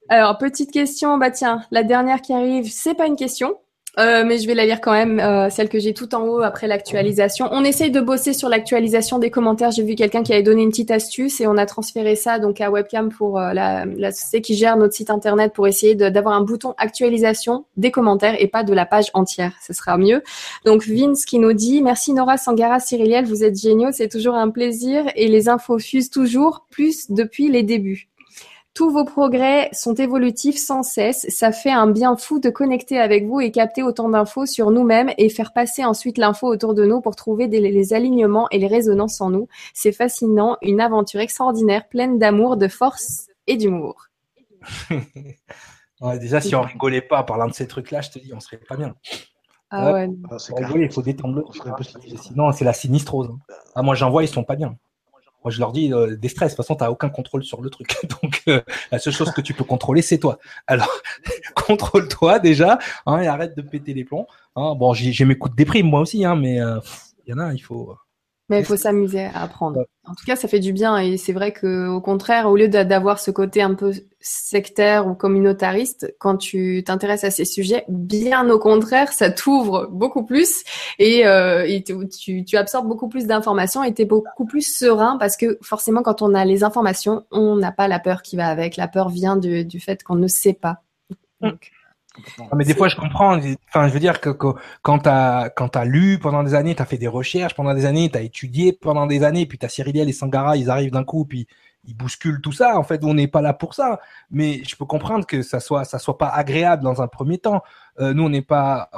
Alors, 0.08 0.36
petite 0.38 0.72
question, 0.72 1.16
bah 1.18 1.30
tiens, 1.30 1.62
la 1.70 1.82
dernière 1.82 2.20
qui 2.20 2.32
arrive, 2.32 2.70
c'est 2.70 2.94
pas 2.94 3.06
une 3.06 3.16
question, 3.16 3.56
euh, 3.98 4.24
mais 4.24 4.38
je 4.38 4.46
vais 4.46 4.54
la 4.54 4.64
lire 4.64 4.80
quand 4.80 4.92
même, 4.92 5.20
euh, 5.20 5.50
celle 5.50 5.68
que 5.68 5.78
j'ai 5.78 5.92
tout 5.92 6.14
en 6.14 6.22
haut 6.22 6.40
après 6.40 6.66
l'actualisation. 6.66 7.48
On 7.50 7.62
essaye 7.62 7.90
de 7.90 8.00
bosser 8.00 8.32
sur 8.32 8.48
l'actualisation 8.48 9.18
des 9.18 9.30
commentaires. 9.30 9.70
J'ai 9.70 9.82
vu 9.82 9.94
quelqu'un 9.96 10.22
qui 10.22 10.32
avait 10.32 10.42
donné 10.42 10.62
une 10.62 10.70
petite 10.70 10.90
astuce 10.90 11.40
et 11.42 11.46
on 11.46 11.58
a 11.58 11.66
transféré 11.66 12.16
ça 12.16 12.38
donc 12.38 12.60
à 12.62 12.70
Webcam 12.70 13.10
pour 13.10 13.38
euh, 13.38 13.52
la, 13.52 13.84
la 13.84 14.10
société 14.10 14.40
qui 14.40 14.54
gère 14.54 14.78
notre 14.78 14.94
site 14.94 15.10
internet 15.10 15.52
pour 15.52 15.66
essayer 15.66 15.94
d'avoir 15.94 16.34
un 16.34 16.40
bouton 16.40 16.74
actualisation 16.78 17.66
des 17.76 17.90
commentaires 17.90 18.36
et 18.38 18.48
pas 18.48 18.64
de 18.64 18.72
la 18.72 18.86
page 18.86 19.10
entière. 19.12 19.52
Ce 19.66 19.74
sera 19.74 19.98
mieux. 19.98 20.22
Donc 20.64 20.86
Vince 20.86 21.26
qui 21.26 21.38
nous 21.38 21.52
dit 21.52 21.82
merci 21.82 22.14
Nora 22.14 22.38
Sangara 22.38 22.80
Cyriliel, 22.80 23.26
vous 23.26 23.44
êtes 23.44 23.60
géniaux, 23.60 23.92
c'est 23.92 24.08
toujours 24.08 24.36
un 24.36 24.48
plaisir 24.48 25.04
et 25.16 25.28
les 25.28 25.50
infos 25.50 25.78
fusent 25.78 26.10
toujours 26.10 26.66
plus 26.70 27.10
depuis 27.10 27.50
les 27.50 27.62
débuts. 27.62 28.08
Tous 28.74 28.90
vos 28.90 29.04
progrès 29.04 29.68
sont 29.72 29.94
évolutifs 29.94 30.56
sans 30.56 30.82
cesse. 30.82 31.26
Ça 31.28 31.52
fait 31.52 31.70
un 31.70 31.86
bien 31.86 32.16
fou 32.16 32.38
de 32.38 32.48
connecter 32.48 32.98
avec 32.98 33.26
vous 33.26 33.40
et 33.40 33.50
capter 33.50 33.82
autant 33.82 34.08
d'infos 34.08 34.46
sur 34.46 34.70
nous-mêmes 34.70 35.10
et 35.18 35.28
faire 35.28 35.52
passer 35.52 35.84
ensuite 35.84 36.16
l'info 36.16 36.46
autour 36.46 36.72
de 36.72 36.86
nous 36.86 37.02
pour 37.02 37.14
trouver 37.14 37.48
les 37.48 37.92
alignements 37.92 38.48
et 38.50 38.58
les 38.58 38.68
résonances 38.68 39.20
en 39.20 39.28
nous. 39.28 39.46
C'est 39.74 39.92
fascinant, 39.92 40.56
une 40.62 40.80
aventure 40.80 41.20
extraordinaire, 41.20 41.86
pleine 41.86 42.18
d'amour, 42.18 42.56
de 42.56 42.68
force 42.68 43.26
et 43.46 43.58
d'humour. 43.58 44.06
déjà, 46.20 46.40
si 46.40 46.54
on 46.54 46.62
rigolait 46.62 47.02
pas 47.02 47.20
en 47.20 47.24
parlant 47.24 47.48
de 47.48 47.54
ces 47.54 47.66
trucs-là, 47.66 48.00
je 48.00 48.10
te 48.10 48.18
dis, 48.18 48.32
on 48.32 48.40
serait 48.40 48.56
pas 48.56 48.76
bien. 48.76 48.94
Ah 49.70 49.92
ouais. 49.92 50.08
Ah, 50.30 50.36
il 50.76 50.92
faut 50.92 51.02
détendre 51.02 51.36
le. 51.36 52.16
Sinon, 52.16 52.52
c'est 52.52 52.64
la 52.64 52.74
sinistrose. 52.74 53.28
Hein. 53.30 53.38
Ah, 53.74 53.82
moi, 53.82 53.94
j'en 53.94 54.10
vois, 54.10 54.22
ils 54.22 54.28
sont 54.28 54.44
pas 54.44 54.56
bien. 54.56 54.76
Moi, 55.44 55.50
je 55.50 55.58
leur 55.58 55.72
dis, 55.72 55.92
euh, 55.92 56.16
des 56.16 56.28
stress, 56.28 56.52
de 56.52 56.56
toute 56.56 56.64
façon, 56.64 56.76
tu 56.76 56.84
aucun 56.84 57.08
contrôle 57.08 57.44
sur 57.44 57.60
le 57.60 57.70
truc. 57.70 57.96
Donc, 58.22 58.42
euh, 58.48 58.60
la 58.90 58.98
seule 58.98 59.12
chose 59.12 59.32
que 59.32 59.40
tu 59.40 59.54
peux 59.54 59.64
contrôler, 59.64 60.02
c'est 60.02 60.18
toi. 60.18 60.38
Alors, 60.66 60.92
contrôle-toi 61.54 62.38
déjà 62.38 62.78
hein, 63.06 63.18
et 63.20 63.26
arrête 63.26 63.56
de 63.56 63.62
péter 63.62 63.94
les 63.94 64.04
plombs. 64.04 64.26
Hein. 64.56 64.74
Bon, 64.74 64.92
j'ai 64.94 65.24
mes 65.24 65.36
coups 65.36 65.52
de 65.52 65.56
déprime, 65.56 65.88
moi 65.88 66.00
aussi, 66.00 66.24
hein, 66.24 66.36
mais 66.36 66.60
euh, 66.60 66.78
il 67.26 67.30
y 67.30 67.34
en 67.34 67.38
a, 67.38 67.52
il 67.52 67.60
faut... 67.60 67.96
Mais 68.52 68.60
il 68.60 68.64
faut 68.66 68.76
s'amuser 68.76 69.24
à 69.34 69.42
apprendre. 69.42 69.86
En 70.04 70.14
tout 70.14 70.24
cas, 70.26 70.36
ça 70.36 70.46
fait 70.46 70.60
du 70.60 70.72
bien 70.72 70.98
et 70.98 71.16
c'est 71.16 71.32
vrai 71.32 71.52
que 71.52 71.88
au 71.88 72.00
contraire, 72.00 72.48
au 72.50 72.56
lieu 72.56 72.68
d'avoir 72.68 73.18
ce 73.18 73.30
côté 73.30 73.62
un 73.62 73.74
peu 73.74 73.92
sectaire 74.20 75.06
ou 75.06 75.14
communautariste, 75.14 76.14
quand 76.18 76.36
tu 76.36 76.82
t'intéresses 76.84 77.24
à 77.24 77.30
ces 77.30 77.44
sujets, 77.44 77.84
bien 77.88 78.50
au 78.50 78.58
contraire, 78.58 79.12
ça 79.12 79.30
t'ouvre 79.30 79.88
beaucoup 79.90 80.24
plus 80.24 80.64
et, 80.98 81.26
euh, 81.26 81.66
tu, 82.10 82.44
tu, 82.44 82.56
absorbes 82.56 82.88
beaucoup 82.88 83.08
plus 83.08 83.26
d'informations 83.26 83.82
et 83.82 83.94
tu 83.94 84.02
es 84.02 84.04
beaucoup 84.04 84.44
plus 84.44 84.62
serein 84.62 85.16
parce 85.18 85.36
que 85.36 85.58
forcément, 85.62 86.02
quand 86.02 86.20
on 86.20 86.34
a 86.34 86.44
les 86.44 86.62
informations, 86.62 87.24
on 87.30 87.56
n'a 87.56 87.72
pas 87.72 87.88
la 87.88 87.98
peur 87.98 88.22
qui 88.22 88.36
va 88.36 88.48
avec. 88.48 88.76
La 88.76 88.88
peur 88.88 89.08
vient 89.08 89.36
du, 89.36 89.64
du 89.64 89.80
fait 89.80 90.02
qu'on 90.02 90.16
ne 90.16 90.28
sait 90.28 90.52
pas. 90.52 90.82
Mm. 91.40 91.48
Donc, 91.48 91.70
mais 92.54 92.64
des 92.64 92.74
fois, 92.74 92.88
je 92.88 92.96
comprends. 92.96 93.38
Enfin, 93.68 93.88
je 93.88 93.92
veux 93.92 94.00
dire 94.00 94.20
que, 94.20 94.30
quand 94.82 94.98
t'as 94.98 95.48
quand 95.50 95.76
as 95.76 95.84
lu 95.84 96.18
pendant 96.18 96.42
des 96.42 96.54
années, 96.54 96.74
t'as 96.74 96.84
fait 96.84 96.98
des 96.98 97.08
recherches 97.08 97.54
pendant 97.54 97.74
des 97.74 97.86
années, 97.86 98.10
t'as 98.10 98.22
étudié 98.22 98.72
pendant 98.72 99.06
des 99.06 99.24
années, 99.24 99.46
puis 99.46 99.58
t'as 99.58 99.68
Cyriliel 99.68 100.08
et 100.08 100.12
Sangara, 100.12 100.56
ils 100.56 100.70
arrivent 100.70 100.92
d'un 100.92 101.04
coup, 101.04 101.24
puis 101.24 101.46
ils 101.84 101.96
bousculent 101.96 102.40
tout 102.40 102.52
ça. 102.52 102.78
En 102.78 102.82
fait, 102.82 103.02
on 103.04 103.14
n'est 103.14 103.28
pas 103.28 103.42
là 103.42 103.52
pour 103.54 103.74
ça. 103.74 104.00
Mais 104.30 104.62
je 104.64 104.76
peux 104.76 104.84
comprendre 104.84 105.26
que 105.26 105.42
ça 105.42 105.60
soit 105.60 105.84
ça 105.84 105.98
soit 105.98 106.18
pas 106.18 106.28
agréable 106.28 106.82
dans 106.82 107.02
un 107.02 107.08
premier 107.08 107.38
temps. 107.38 107.62
Euh, 108.00 108.12
nous, 108.14 108.24
on 108.24 108.28
n'est 108.30 108.42
pas 108.42 108.90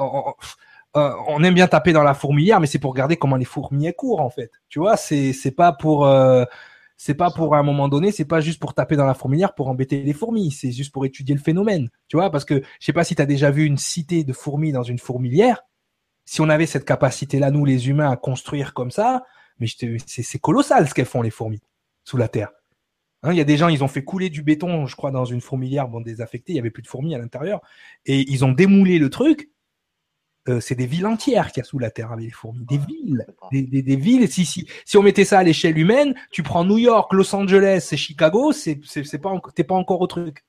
euh, 0.97 1.12
on, 1.28 1.43
aime 1.43 1.55
bien 1.55 1.67
taper 1.67 1.93
dans 1.93 2.05
la 2.05 2.15
fourmilière, 2.15 2.60
mais 2.60 2.67
c'est 2.67 2.78
pour 2.78 2.93
regarder 2.93 3.17
comment 3.17 3.36
les 3.36 3.44
fourmis 3.44 3.93
courent 3.94 4.20
en 4.20 4.31
fait. 4.31 4.51
Tu 4.68 4.78
vois, 4.78 4.97
c'est 4.97 5.33
c'est 5.33 5.51
pas 5.51 5.73
pour 5.73 6.07
euh, 6.07 6.44
c'est 6.97 7.15
pas 7.15 7.31
pour 7.31 7.55
un 7.55 7.63
moment 7.63 7.89
donné, 7.89 8.13
c'est 8.13 8.25
pas 8.25 8.41
juste 8.41 8.61
pour 8.61 8.75
taper 8.75 8.97
dans 8.97 9.07
la 9.07 9.15
fourmilière 9.15 9.55
pour 9.55 9.69
embêter 9.69 10.03
les 10.03 10.13
fourmis, 10.13 10.53
c'est 10.53 10.73
juste 10.73 10.93
pour 10.93 11.05
étudier 11.05 11.35
le 11.35 11.41
phénomène. 11.41 11.91
Tu 12.09 12.17
vois, 12.17 12.31
parce 12.31 12.45
que 12.45 12.63
je 12.81 12.87
sais 12.87 12.93
pas 12.93 13.05
si 13.05 13.15
tu 13.15 13.23
as 13.23 13.27
déjà 13.27 13.51
vu 13.51 13.65
une 13.65 13.79
cité 13.79 14.25
de 14.25 14.33
fourmis 14.33 14.73
dans 14.73 14.83
une 14.83 14.99
fourmilière. 14.99 15.63
Si 16.25 16.41
on 16.41 16.49
avait 16.49 16.67
cette 16.67 16.85
capacité-là, 16.85 17.51
nous 17.51 17.65
les 17.65 17.89
humains, 17.89 18.11
à 18.11 18.17
construire 18.17 18.73
comme 18.75 18.91
ça, 18.91 19.25
mais 19.59 19.67
c'est 20.07 20.39
colossal 20.39 20.89
ce 20.89 20.95
qu'elles 20.95 21.05
font 21.07 21.23
les 21.23 21.31
fourmis 21.31 21.61
sous 22.05 22.17
la 22.17 22.29
terre. 22.29 22.51
Hein, 23.23 23.33
il 23.33 23.39
y 23.39 23.41
a 23.41 23.45
des 23.45 23.57
gens, 23.57 23.69
ils 23.69 23.83
ont 23.83 23.89
fait 23.89 24.05
couler 24.05 24.31
du 24.31 24.43
béton, 24.43 24.87
je 24.87 24.97
crois, 24.97 25.11
dans 25.11 25.25
une 25.25 25.41
fourmilière, 25.41 25.89
bon, 25.89 26.01
désaffectée, 26.01 26.53
il 26.53 26.57
y 26.57 26.59
avait 26.59 26.71
plus 26.71 26.83
de 26.83 26.89
fourmis 26.89 27.15
à 27.15 27.19
l'intérieur, 27.19 27.61
et 28.05 28.21
ils 28.31 28.45
ont 28.45 28.53
démoulé 28.53 28.99
le 28.99 29.09
truc, 29.09 29.51
euh, 30.49 30.61
c'est 30.61 30.75
des 30.75 30.87
villes 30.87 31.07
entières 31.07 31.53
qu'il 31.53 31.63
y 31.63 31.65
a 31.65 31.65
sous 31.65 31.79
la 31.79 31.91
terre 31.91 32.13
avec 32.13 32.27
les 32.27 32.31
fourmis. 32.31 32.67
Des 32.67 32.79
villes. 32.79 33.27
Des, 33.51 33.63
des, 33.63 33.97
villes. 33.97 34.31
Si, 34.31 34.45
si, 34.45 34.69
si 34.85 34.97
on 34.99 35.03
mettait 35.03 35.25
ça 35.25 35.39
à 35.39 35.43
l'échelle 35.43 35.79
humaine, 35.79 36.15
tu 36.31 36.43
prends 36.43 36.65
New 36.65 36.79
York, 36.79 37.13
Los 37.13 37.35
Angeles 37.35 37.89
et 37.93 37.97
Chicago, 37.97 38.53
c'est, 38.53 38.81
c'est, 38.85 39.19
pas, 39.19 39.41
t'es 39.55 39.65
pas 39.65 39.75
encore 39.75 40.01
au 40.01 40.07
truc. 40.07 40.45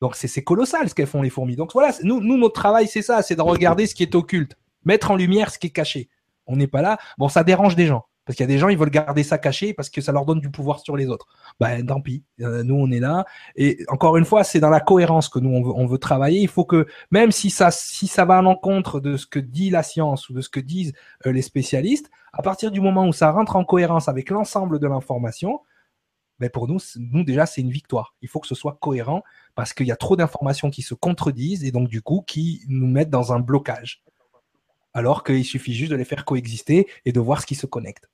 Donc 0.00 0.16
c'est, 0.16 0.28
c'est 0.28 0.42
colossal 0.42 0.88
ce 0.88 0.94
qu'elles 0.94 1.06
font 1.06 1.20
les 1.20 1.28
fourmis. 1.28 1.56
Donc 1.56 1.72
voilà, 1.74 1.94
nous, 2.02 2.20
nous 2.20 2.38
notre 2.38 2.54
travail 2.54 2.88
c'est 2.88 3.02
ça, 3.02 3.20
c'est 3.22 3.36
de 3.36 3.42
regarder 3.42 3.86
ce 3.86 3.94
qui 3.94 4.02
est 4.02 4.14
occulte, 4.14 4.56
mettre 4.84 5.10
en 5.10 5.16
lumière 5.16 5.50
ce 5.50 5.58
qui 5.58 5.66
est 5.66 5.70
caché. 5.70 6.08
On 6.46 6.56
n'est 6.56 6.66
pas 6.66 6.80
là. 6.80 6.98
Bon, 7.18 7.28
ça 7.28 7.44
dérange 7.44 7.76
des 7.76 7.86
gens. 7.86 8.06
Parce 8.24 8.36
qu'il 8.36 8.44
y 8.44 8.48
a 8.48 8.52
des 8.52 8.58
gens, 8.58 8.68
ils 8.68 8.78
veulent 8.78 8.90
garder 8.90 9.22
ça 9.22 9.38
caché 9.38 9.72
parce 9.74 9.88
que 9.90 10.00
ça 10.00 10.12
leur 10.12 10.24
donne 10.24 10.40
du 10.40 10.50
pouvoir 10.50 10.80
sur 10.80 10.96
les 10.96 11.08
autres. 11.08 11.26
Ben, 11.58 11.84
tant 11.84 12.00
pis. 12.00 12.22
Euh, 12.40 12.62
nous, 12.62 12.74
on 12.74 12.90
est 12.90 13.00
là. 13.00 13.24
Et 13.56 13.84
encore 13.88 14.16
une 14.16 14.24
fois, 14.24 14.44
c'est 14.44 14.60
dans 14.60 14.70
la 14.70 14.80
cohérence 14.80 15.28
que 15.28 15.38
nous, 15.38 15.50
on 15.50 15.86
veut, 15.86 15.98
travailler. 15.98 16.40
Il 16.40 16.48
faut 16.48 16.64
que, 16.64 16.86
même 17.10 17.32
si 17.32 17.50
ça, 17.50 17.70
si 17.70 18.06
ça 18.06 18.24
va 18.24 18.38
à 18.38 18.42
l'encontre 18.42 19.00
de 19.00 19.16
ce 19.16 19.26
que 19.26 19.38
dit 19.38 19.70
la 19.70 19.82
science 19.82 20.28
ou 20.28 20.34
de 20.34 20.40
ce 20.40 20.48
que 20.48 20.60
disent 20.60 20.92
euh, 21.26 21.32
les 21.32 21.42
spécialistes, 21.42 22.10
à 22.32 22.42
partir 22.42 22.70
du 22.70 22.80
moment 22.80 23.06
où 23.06 23.12
ça 23.12 23.30
rentre 23.32 23.56
en 23.56 23.64
cohérence 23.64 24.08
avec 24.08 24.30
l'ensemble 24.30 24.78
de 24.78 24.86
l'information, 24.86 25.60
ben 26.38 26.48
pour 26.48 26.68
nous, 26.68 26.78
nous 26.96 27.24
déjà, 27.24 27.46
c'est 27.46 27.60
une 27.60 27.70
victoire. 27.70 28.14
Il 28.22 28.28
faut 28.28 28.40
que 28.40 28.46
ce 28.46 28.54
soit 28.54 28.78
cohérent 28.80 29.22
parce 29.54 29.74
qu'il 29.74 29.86
y 29.86 29.92
a 29.92 29.96
trop 29.96 30.16
d'informations 30.16 30.70
qui 30.70 30.82
se 30.82 30.94
contredisent 30.94 31.64
et 31.64 31.70
donc 31.70 31.88
du 31.88 32.00
coup 32.00 32.22
qui 32.26 32.62
nous 32.68 32.86
mettent 32.86 33.10
dans 33.10 33.32
un 33.32 33.40
blocage 33.40 34.02
alors 34.94 35.24
qu'il 35.24 35.44
suffit 35.44 35.74
juste 35.74 35.90
de 35.90 35.96
les 35.96 36.04
faire 36.04 36.24
coexister 36.24 36.88
et 37.04 37.12
de 37.12 37.20
voir 37.20 37.40
ce 37.40 37.46
qui 37.46 37.54
se 37.54 37.66
connecte. 37.66 38.10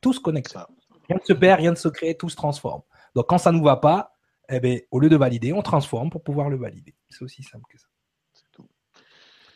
Tout 0.00 0.12
se 0.12 0.20
connecte. 0.20 0.56
Rien 1.08 1.18
ne 1.18 1.24
se 1.24 1.32
perd, 1.32 1.60
rien 1.60 1.70
ne 1.70 1.76
se 1.76 1.88
crée, 1.88 2.16
tout 2.16 2.28
se 2.28 2.36
transforme. 2.36 2.82
Donc 3.14 3.28
quand 3.28 3.38
ça 3.38 3.52
ne 3.52 3.58
nous 3.58 3.64
va 3.64 3.76
pas, 3.76 4.12
eh 4.48 4.60
bien, 4.60 4.78
au 4.90 5.00
lieu 5.00 5.08
de 5.08 5.16
valider, 5.16 5.52
on 5.52 5.62
transforme 5.62 6.10
pour 6.10 6.22
pouvoir 6.22 6.48
le 6.48 6.56
valider. 6.56 6.94
C'est 7.10 7.22
aussi 7.22 7.42
simple 7.42 7.64
que 7.70 7.78
ça. 7.78 7.86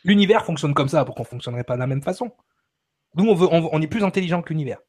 L'univers 0.03 0.45
fonctionne 0.45 0.73
comme 0.73 0.89
ça, 0.89 1.05
pour 1.05 1.15
qu'on 1.15 1.23
ne 1.23 1.27
fonctionnerait 1.27 1.63
pas 1.63 1.75
de 1.75 1.79
la 1.79 1.87
même 1.87 2.01
façon. 2.01 2.31
Nous, 3.15 3.25
on, 3.25 3.35
veut, 3.35 3.47
on, 3.49 3.81
est 3.81 3.87
plus 3.87 4.03
intelligent 4.03 4.41
que 4.41 4.49
l'univers. 4.49 4.79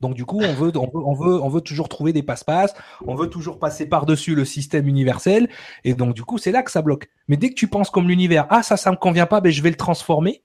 Donc 0.00 0.14
du 0.14 0.24
coup, 0.24 0.40
on 0.40 0.52
veut, 0.54 0.72
on 0.76 1.14
veut, 1.14 1.42
on 1.42 1.48
veut, 1.48 1.60
toujours 1.60 1.88
trouver 1.88 2.12
des 2.12 2.22
passe-passe, 2.22 2.74
on 3.06 3.14
veut 3.14 3.28
toujours 3.28 3.58
passer 3.58 3.88
par-dessus 3.88 4.34
le 4.34 4.44
système 4.44 4.86
universel, 4.88 5.48
et 5.84 5.94
donc 5.94 6.14
du 6.14 6.22
coup, 6.22 6.36
c'est 6.36 6.52
là 6.52 6.62
que 6.62 6.70
ça 6.70 6.82
bloque. 6.82 7.08
Mais 7.28 7.36
dès 7.36 7.48
que 7.48 7.54
tu 7.54 7.66
penses 7.66 7.88
comme 7.90 8.06
l'univers, 8.08 8.46
ah 8.50 8.62
ça, 8.62 8.76
ça 8.76 8.90
me 8.90 8.96
convient 8.96 9.26
pas, 9.26 9.40
ben 9.40 9.50
je 9.50 9.62
vais 9.62 9.70
le 9.70 9.76
transformer, 9.76 10.44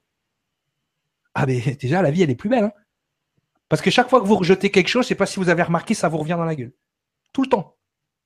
ah 1.34 1.46
ben 1.46 1.60
déjà 1.80 2.02
la 2.02 2.10
vie 2.10 2.22
elle 2.22 2.30
est 2.30 2.36
plus 2.36 2.48
belle. 2.48 2.64
Hein. 2.64 2.72
Parce 3.68 3.82
que 3.82 3.90
chaque 3.90 4.10
fois 4.10 4.20
que 4.20 4.26
vous 4.26 4.36
rejetez 4.36 4.70
quelque 4.70 4.88
chose, 4.88 5.04
je 5.04 5.08
sais 5.08 5.14
pas 5.14 5.26
si 5.26 5.38
vous 5.38 5.48
avez 5.48 5.62
remarqué, 5.62 5.94
ça 5.94 6.08
vous 6.08 6.18
revient 6.18 6.36
dans 6.36 6.44
la 6.44 6.54
gueule. 6.54 6.72
Tout 7.32 7.42
le 7.42 7.48
temps. 7.48 7.76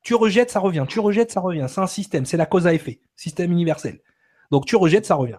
Tu 0.02 0.15
rejettes, 0.15 0.51
ça 0.51 0.60
revient. 0.60 0.85
Tu 0.89 1.01
rejettes, 1.01 1.33
ça 1.33 1.41
revient. 1.41 1.67
C'est 1.68 1.81
un 1.81 1.86
système, 1.86 2.26
c'est 2.26 2.36
la 2.36 2.47
cause 2.47 2.67
à 2.67 2.75
effet, 2.75 3.01
système 3.17 3.52
universel. 3.52 4.01
Donc 4.51 4.67
tu 4.67 4.76
rejettes, 4.76 5.07
ça 5.07 5.15
revient. 5.15 5.39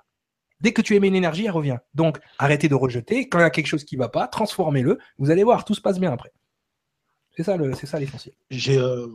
Dès 0.60 0.74
que 0.74 0.82
tu 0.82 0.96
émets 0.96 1.08
une 1.08 1.16
énergie, 1.16 1.46
elle 1.46 1.52
revient. 1.52 1.78
Donc 1.94 2.20
arrêtez 2.40 2.70
de 2.70 2.76
rejeter. 2.76 3.30
Quand 3.30 3.40
il 3.40 3.44
y 3.44 3.46
a 3.46 3.50
quelque 3.50 3.68
chose 3.68 3.84
qui 3.84 3.96
va 3.96 4.10
pas, 4.10 4.28
transformez-le. 4.28 4.98
Vous 5.18 5.30
allez 5.30 5.44
voir, 5.44 5.66
tout 5.66 5.74
se 5.74 5.82
passe 5.82 6.00
bien 6.00 6.12
après. 6.12 6.32
C'est 7.36 7.44
ça, 7.44 7.58
l'essentiel. 7.58 8.34
J'ai 8.50 8.78
euh, 8.78 9.08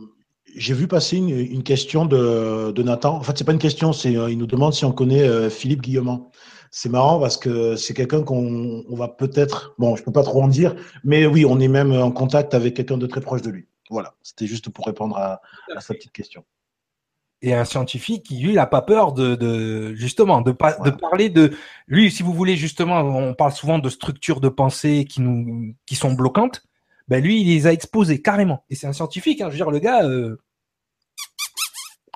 j'ai 0.55 0.73
vu 0.73 0.87
passer 0.87 1.17
une, 1.17 1.63
question 1.63 2.05
de, 2.05 2.71
de, 2.71 2.83
Nathan. 2.83 3.15
En 3.15 3.21
fait, 3.21 3.37
c'est 3.37 3.43
pas 3.43 3.51
une 3.51 3.59
question, 3.59 3.91
c'est 3.91 4.15
euh, 4.15 4.29
il 4.29 4.37
nous 4.37 4.45
demande 4.45 4.73
si 4.73 4.85
on 4.85 4.91
connaît 4.91 5.23
euh, 5.23 5.49
Philippe 5.49 5.81
Guillemont 5.81 6.29
c'est 6.75 6.89
marrant 6.89 7.19
parce 7.19 7.37
que 7.37 7.75
c'est 7.75 7.93
quelqu'un 7.93 8.23
qu'on 8.23 8.83
va 8.89 9.07
peut-être, 9.07 9.75
bon, 9.77 9.95
je 9.95 10.03
peux 10.03 10.11
pas 10.11 10.23
trop 10.23 10.41
en 10.41 10.47
dire, 10.47 10.75
mais 11.03 11.27
oui, 11.27 11.45
on 11.45 11.59
est 11.59 11.67
même 11.67 11.91
en 11.91 12.11
contact 12.11 12.55
avec 12.55 12.73
quelqu'un 12.73 12.97
de 12.97 13.05
très 13.05 13.21
proche 13.21 13.43
de 13.43 13.51
lui. 13.51 13.67
Voilà, 13.91 14.15
c'était 14.23 14.47
juste 14.47 14.71
pour 14.71 14.87
répondre 14.87 15.15
à, 15.15 15.39
sa 15.79 15.93
petite 15.93 16.11
question. 16.11 16.43
Et 17.43 17.53
un 17.53 17.63
scientifique 17.63 18.23
qui, 18.23 18.39
lui, 18.39 18.53
n'a 18.55 18.65
pas 18.65 18.81
peur 18.81 19.13
de, 19.13 19.93
justement, 19.93 20.41
de, 20.41 20.49
de 20.49 20.89
parler 20.89 21.29
de, 21.29 21.55
lui, 21.85 22.09
si 22.09 22.23
vous 22.23 22.33
voulez, 22.33 22.57
justement, 22.57 23.01
on 23.01 23.35
parle 23.35 23.51
souvent 23.51 23.77
de 23.77 23.89
structures 23.89 24.41
de 24.41 24.49
pensée 24.49 25.05
qui 25.05 25.21
nous, 25.21 25.75
qui 25.85 25.93
sont 25.93 26.13
bloquantes. 26.13 26.63
Ben 27.07 27.23
lui, 27.23 27.41
il 27.41 27.49
les 27.49 27.67
a 27.67 27.71
exposées 27.71 28.19
carrément. 28.19 28.65
Et 28.71 28.75
c'est 28.75 28.87
un 28.87 28.93
scientifique. 28.93 29.41
Hein, 29.41 29.49
je 29.49 29.51
veux 29.51 29.57
dire, 29.57 29.69
le 29.69 29.77
gars, 29.77 30.03
euh, 30.05 30.37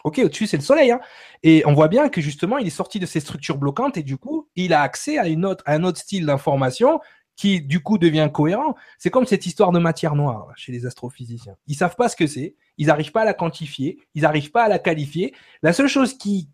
ok, 0.04 0.20
au-dessus 0.24 0.48
c'est 0.48 0.58
le 0.58 0.64
soleil. 0.64 0.90
Hein. 0.90 1.00
Et 1.44 1.64
on 1.66 1.74
voit 1.74 1.88
bien 1.88 2.10
que 2.10 2.22
justement, 2.22 2.58
il 2.58 2.68
est 2.68 2.72
sorti 2.72 3.00
de 3.00 3.06
ces 3.06 3.20
structures 3.20 3.58
bloquantes 3.58 3.98
et 3.98 4.04
du 4.04 4.18
coup, 4.18 4.50
il 4.56 4.74
a 4.74 4.82
accès 4.82 5.18
à, 5.18 5.28
une 5.28 5.46
autre, 5.46 5.64
un 5.68 5.84
autre 5.84 6.00
style 6.00 6.26
d'information 6.26 7.00
qui 7.36 7.62
du 7.62 7.82
coup 7.82 7.98
devient 7.98 8.30
cohérent. 8.34 8.76
C'est 8.98 9.12
comme 9.12 9.26
cette 9.26 9.46
histoire 9.46 9.72
de 9.72 9.80
matière 9.80 10.16
noire 10.16 10.52
chez 10.56 10.72
les 10.72 10.86
astrophysiciens. 10.86 11.56
Ils 11.68 11.76
savent 11.76 11.96
pas 11.96 12.10
ce 12.10 12.16
que 12.16 12.28
c'est, 12.28 12.56
ils 12.78 12.88
n'arrivent 12.88 13.12
pas 13.12 13.22
à 13.22 13.26
la 13.26 13.34
quantifier, 13.34 14.00
ils 14.16 14.24
n'arrivent 14.24 14.52
pas 14.52 14.64
à 14.64 14.68
la 14.68 14.80
qualifier. 14.80 15.34
La 15.62 15.72
seule 15.72 15.88
chose 15.88 16.18
qui, 16.18 16.50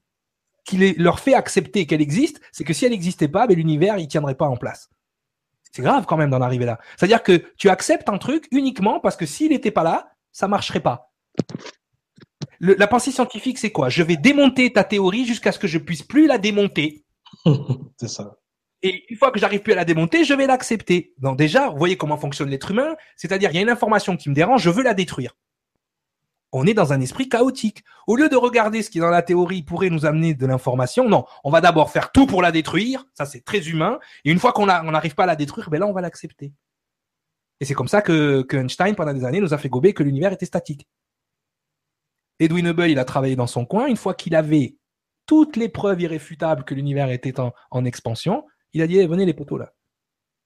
qui 0.65 0.93
leur 0.95 1.19
fait 1.19 1.33
accepter 1.33 1.85
qu'elle 1.85 2.01
existe, 2.01 2.41
c'est 2.51 2.65
que 2.65 2.73
si 2.73 2.85
elle 2.85 2.91
n'existait 2.91 3.29
pas, 3.29 3.47
ben, 3.47 3.55
l'univers 3.55 3.97
il 3.97 4.07
tiendrait 4.07 4.35
pas 4.35 4.47
en 4.47 4.57
place. 4.57 4.89
C'est 5.71 5.81
grave 5.81 6.05
quand 6.05 6.17
même 6.17 6.29
d'en 6.29 6.41
arriver 6.41 6.65
là. 6.65 6.79
C'est-à-dire 6.97 7.23
que 7.23 7.43
tu 7.57 7.69
acceptes 7.69 8.09
un 8.09 8.17
truc 8.17 8.47
uniquement 8.51 8.99
parce 8.99 9.15
que 9.15 9.25
s'il 9.25 9.49
n'était 9.49 9.71
pas 9.71 9.83
là, 9.83 10.11
ça 10.31 10.47
marcherait 10.47 10.81
pas 10.81 11.13
la 12.59 12.88
pensée 12.88 13.11
scientifique, 13.11 13.57
c'est 13.57 13.72
quoi? 13.72 13.90
Je 13.90 14.03
vais 14.03 14.17
démonter 14.17 14.72
ta 14.72 14.83
théorie 14.83 15.25
jusqu'à 15.25 15.51
ce 15.51 15.59
que 15.59 15.67
je 15.67 15.77
puisse 15.77 16.03
plus 16.03 16.27
la 16.27 16.38
démonter. 16.38 17.03
c'est 17.98 18.07
ça. 18.07 18.38
Et 18.82 19.06
une 19.09 19.17
fois 19.17 19.32
que 19.32 19.40
j'arrive 19.40 19.61
plus 19.61 19.72
à 19.72 19.77
la 19.77 19.85
démonter, 19.85 20.25
je 20.25 20.33
vais 20.33 20.45
l'accepter. 20.45 21.14
Donc 21.17 21.38
déjà, 21.38 21.69
vous 21.69 21.77
voyez 21.77 21.95
comment 21.95 22.17
fonctionne 22.17 22.49
l'être 22.49 22.72
humain, 22.72 22.95
c'est-à-dire 23.15 23.49
il 23.51 23.56
y 23.56 23.57
a 23.57 23.61
une 23.61 23.69
information 23.69 24.17
qui 24.17 24.30
me 24.30 24.35
dérange, 24.35 24.61
je 24.61 24.69
veux 24.69 24.83
la 24.83 24.93
détruire. 24.93 25.38
On 26.51 26.67
est 26.67 26.73
dans 26.73 26.93
un 26.93 27.01
esprit 27.01 27.30
chaotique. 27.30 27.83
Au 28.07 28.15
lieu 28.15 28.30
de 28.30 28.35
regarder 28.35 28.83
ce 28.83 28.90
qui 28.90 28.99
dans 28.99 29.09
la 29.09 29.23
théorie 29.23 29.64
pourrait 29.64 29.90
nous 29.90 30.06
amener 30.06 30.33
de 30.35 30.45
l'information, 30.45 31.07
non, 31.07 31.25
on 31.45 31.49
va 31.49 31.61
d'abord 31.61 31.91
faire 31.91 32.11
tout 32.11 32.27
pour 32.27 32.41
la 32.41 32.51
détruire, 32.51 33.06
ça 33.14 33.25
c'est 33.25 33.43
très 33.43 33.69
humain, 33.69 33.99
et 34.25 34.32
une 34.32 34.38
fois 34.38 34.51
qu'on 34.51 34.65
n'arrive 34.65 35.15
pas 35.15 35.23
à 35.23 35.27
la 35.27 35.35
détruire, 35.38 35.69
ben 35.69 35.80
là 35.80 35.88
on 35.88 35.93
va 35.93 36.01
l'accepter. 36.01 36.51
Et 37.59 37.65
c'est 37.65 37.73
comme 37.73 37.88
ça 37.88 38.01
que, 38.01 38.41
que 38.41 38.57
Einstein, 38.57 38.93
pendant 38.93 39.14
des 39.14 39.23
années, 39.23 39.40
nous 39.40 39.53
a 39.53 39.57
fait 39.57 39.69
gober 39.69 39.93
que 39.93 40.03
l'univers 40.03 40.33
était 40.33 40.45
statique. 40.45 40.88
Edwin 42.39 42.67
Hubble, 42.67 42.89
il 42.89 42.99
a 42.99 43.05
travaillé 43.05 43.35
dans 43.35 43.47
son 43.47 43.65
coin. 43.65 43.87
Une 43.87 43.97
fois 43.97 44.13
qu'il 44.13 44.35
avait 44.35 44.75
toutes 45.25 45.55
les 45.55 45.69
preuves 45.69 46.01
irréfutables 46.01 46.63
que 46.63 46.73
l'univers 46.73 47.09
était 47.09 47.35
en, 47.39 47.85
expansion, 47.85 48.45
il 48.73 48.81
a 48.81 48.87
dit 48.87 48.99
eh, 48.99 49.07
venez 49.07 49.25
les 49.25 49.33
poteaux 49.33 49.57
là. 49.57 49.73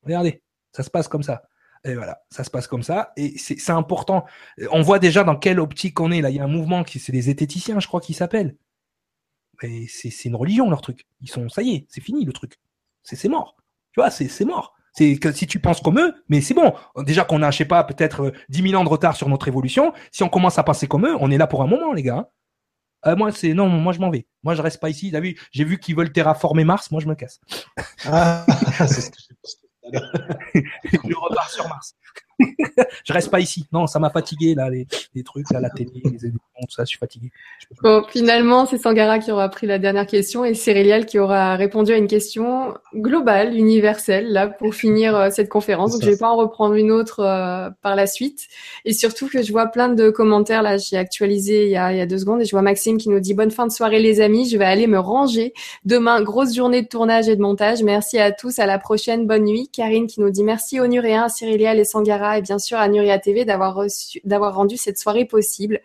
Regardez, 0.03 0.43
ça 0.71 0.83
se 0.83 0.89
passe 0.89 1.07
comme 1.07 1.23
ça. 1.23 1.43
Et 1.83 1.95
voilà, 1.95 2.21
ça 2.29 2.43
se 2.43 2.49
passe 2.49 2.67
comme 2.67 2.83
ça. 2.83 3.13
Et 3.17 3.37
c'est 3.37 3.71
important. 3.71 4.25
On 4.71 4.81
voit 4.81 4.99
déjà 4.99 5.23
dans 5.23 5.35
quelle 5.35 5.59
optique 5.59 5.99
on 5.99 6.11
est. 6.11 6.21
Là, 6.21 6.29
il 6.29 6.35
y 6.35 6.39
a 6.39 6.43
un 6.43 6.47
mouvement 6.47 6.83
qui, 6.83 6.99
c'est 6.99 7.11
les 7.11 7.21
zététiciens, 7.21 7.79
je 7.79 7.87
crois, 7.87 8.01
qui 8.01 8.13
s'appelle. 8.13 8.57
Et 9.63 9.87
c'est 9.87 10.25
une 10.25 10.35
religion, 10.35 10.69
leur 10.69 10.81
truc. 10.81 11.07
Ils 11.21 11.29
sont, 11.29 11.49
ça 11.49 11.61
y 11.61 11.75
est, 11.75 11.85
c'est 11.89 12.01
fini 12.01 12.25
le 12.25 12.33
truc. 12.33 12.59
C'est 13.03 13.29
mort. 13.29 13.55
Tu 13.93 14.01
vois, 14.01 14.11
c'est 14.11 14.45
mort. 14.45 14.76
C'est 14.97 15.17
que 15.17 15.31
si 15.31 15.45
tu 15.45 15.59
penses 15.59 15.79
comme 15.79 15.99
eux, 15.99 16.15
mais 16.27 16.41
c'est 16.41 16.55
bon. 16.55 16.73
Déjà 17.03 17.23
qu'on 17.23 17.43
a, 17.43 17.51
je 17.51 17.59
sais 17.59 17.65
pas, 17.65 17.83
peut-être 17.83 18.33
10 18.49 18.61
euh, 18.61 18.69
000 18.69 18.81
ans 18.81 18.83
de 18.83 18.89
retard 18.89 19.15
sur 19.15 19.29
notre 19.29 19.47
évolution. 19.47 19.93
Si 20.11 20.23
on 20.23 20.29
commence 20.29 20.57
à 20.57 20.63
penser 20.63 20.87
comme 20.87 21.05
eux, 21.05 21.15
on 21.19 21.29
est 21.29 21.37
là 21.37 21.45
pour 21.45 21.61
un 21.61 21.67
moment, 21.67 21.93
les 21.93 22.01
gars. 22.01 22.31
Euh, 23.05 23.15
moi, 23.15 23.31
c'est 23.31 23.53
non, 23.53 23.67
moi 23.67 23.93
je 23.93 23.99
m'en 23.99 24.09
vais. 24.09 24.25
Moi, 24.41 24.55
je 24.55 24.61
reste 24.63 24.79
pas 24.79 24.89
ici. 24.89 25.11
T'as 25.11 25.19
vu 25.19 25.39
J'ai 25.51 25.65
vu 25.65 25.77
qu'ils 25.77 25.95
veulent 25.95 26.11
terraformer 26.11 26.63
Mars. 26.63 26.89
Moi, 26.89 26.99
je 26.99 27.07
me 27.07 27.13
casse. 27.13 27.39
Ah, 28.05 28.43
c'est 28.87 29.01
ce 29.01 29.11
que 29.11 29.17
je 29.83 31.13
repars 31.15 31.49
sur 31.51 31.67
Mars. 31.67 31.93
je 33.03 33.13
reste 33.13 33.31
pas 33.31 33.39
ici. 33.39 33.65
Non, 33.71 33.87
ça 33.87 33.99
m'a 33.99 34.09
fatigué 34.09 34.53
là, 34.55 34.69
les, 34.69 34.85
trucs, 35.23 35.49
là, 35.51 35.59
la 35.59 35.69
télé, 35.69 35.91
les 35.95 36.25
émissions, 36.25 36.39
tout 36.61 36.75
ça. 36.75 36.83
Je 36.83 36.89
suis 36.89 36.97
fatigué. 36.97 37.31
Bon, 37.81 38.03
finalement, 38.09 38.65
c'est 38.65 38.77
Sangara 38.77 39.19
qui 39.19 39.31
aura 39.31 39.49
pris 39.49 39.67
la 39.67 39.79
dernière 39.79 40.05
question 40.05 40.45
et 40.45 40.53
Cyriliel 40.53 41.05
qui 41.05 41.19
aura 41.19 41.55
répondu 41.55 41.91
à 41.91 41.97
une 41.97 42.07
question 42.07 42.75
globale, 42.95 43.55
universelle, 43.55 44.31
là, 44.31 44.47
pour 44.47 44.75
finir 44.75 45.15
euh, 45.15 45.29
cette 45.31 45.49
conférence. 45.49 45.93
Donc, 45.93 46.03
je 46.03 46.09
vais 46.09 46.17
pas 46.17 46.29
en 46.29 46.37
reprendre 46.37 46.75
une 46.75 46.91
autre 46.91 47.21
euh, 47.21 47.69
par 47.81 47.95
la 47.95 48.07
suite. 48.07 48.47
Et 48.85 48.93
surtout 48.93 49.27
que 49.27 49.41
je 49.41 49.51
vois 49.51 49.67
plein 49.67 49.89
de 49.89 50.09
commentaires 50.09 50.61
là. 50.61 50.77
J'ai 50.77 50.97
actualisé 50.97 51.65
il 51.65 51.71
y, 51.71 51.77
a, 51.77 51.91
il 51.91 51.97
y 51.97 52.01
a 52.01 52.05
deux 52.05 52.19
secondes 52.19 52.41
et 52.41 52.45
je 52.45 52.51
vois 52.51 52.61
Maxime 52.61 52.97
qui 52.97 53.09
nous 53.09 53.19
dit 53.19 53.33
bonne 53.33 53.51
fin 53.51 53.65
de 53.65 53.71
soirée 53.71 53.99
les 53.99 54.21
amis. 54.21 54.47
Je 54.49 54.57
vais 54.57 54.65
aller 54.65 54.87
me 54.87 54.99
ranger. 54.99 55.53
Demain, 55.85 56.21
grosse 56.21 56.55
journée 56.55 56.83
de 56.83 56.87
tournage 56.87 57.27
et 57.29 57.35
de 57.35 57.41
montage. 57.41 57.81
Merci 57.83 58.19
à 58.19 58.31
tous. 58.31 58.59
À 58.59 58.65
la 58.65 58.77
prochaine. 58.77 59.25
Bonne 59.25 59.45
nuit. 59.45 59.69
Karine 59.69 60.07
qui 60.07 60.21
nous 60.21 60.29
dit 60.29 60.43
merci 60.43 60.79
Onuréen, 60.79 61.29
Cyriliel 61.29 61.79
et 61.79 61.85
Sangara 61.85 62.26
et 62.35 62.41
bien 62.41 62.59
sûr 62.59 62.77
à 62.77 62.87
Nuria 62.87 63.19
TV 63.19 63.45
d'avoir 63.45 63.75
reçu, 63.75 64.19
d'avoir 64.23 64.55
rendu 64.55 64.77
cette 64.77 64.97
soirée 64.97 65.25
possible. 65.25 65.81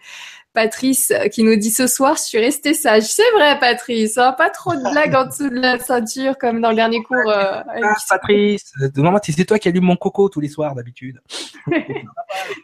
Patrice 0.52 1.10
euh, 1.12 1.28
qui 1.28 1.42
nous 1.42 1.56
dit 1.56 1.70
ce 1.70 1.86
soir, 1.86 2.16
je 2.16 2.22
suis 2.22 2.38
restée 2.38 2.74
sage. 2.74 3.04
C'est 3.04 3.30
vrai, 3.34 3.58
Patrice. 3.58 4.18
Hein, 4.18 4.34
pas 4.36 4.50
trop 4.50 4.74
de 4.74 4.90
blagues 4.90 5.14
en 5.14 5.26
dessous 5.26 5.48
de 5.48 5.58
la 5.58 5.78
ceinture 5.78 6.36
comme 6.38 6.60
dans 6.60 6.70
le 6.70 6.76
dernier 6.76 7.02
cours. 7.02 7.16
Euh, 7.28 7.62
ah, 7.66 7.94
Patrice, 8.08 8.72
euh, 8.82 9.18
c'est 9.22 9.44
toi 9.44 9.58
qui 9.58 9.68
allume 9.68 9.84
mon 9.84 9.96
coco 9.96 10.28
tous 10.28 10.40
les 10.40 10.48
soirs 10.48 10.74
d'habitude. 10.74 11.20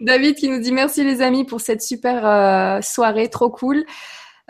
David 0.00 0.36
qui 0.36 0.48
nous 0.48 0.60
dit 0.60 0.72
merci 0.72 1.02
les 1.02 1.22
amis 1.22 1.44
pour 1.44 1.60
cette 1.60 1.82
super 1.82 2.82
soirée, 2.82 3.28
trop 3.28 3.50
cool. 3.50 3.84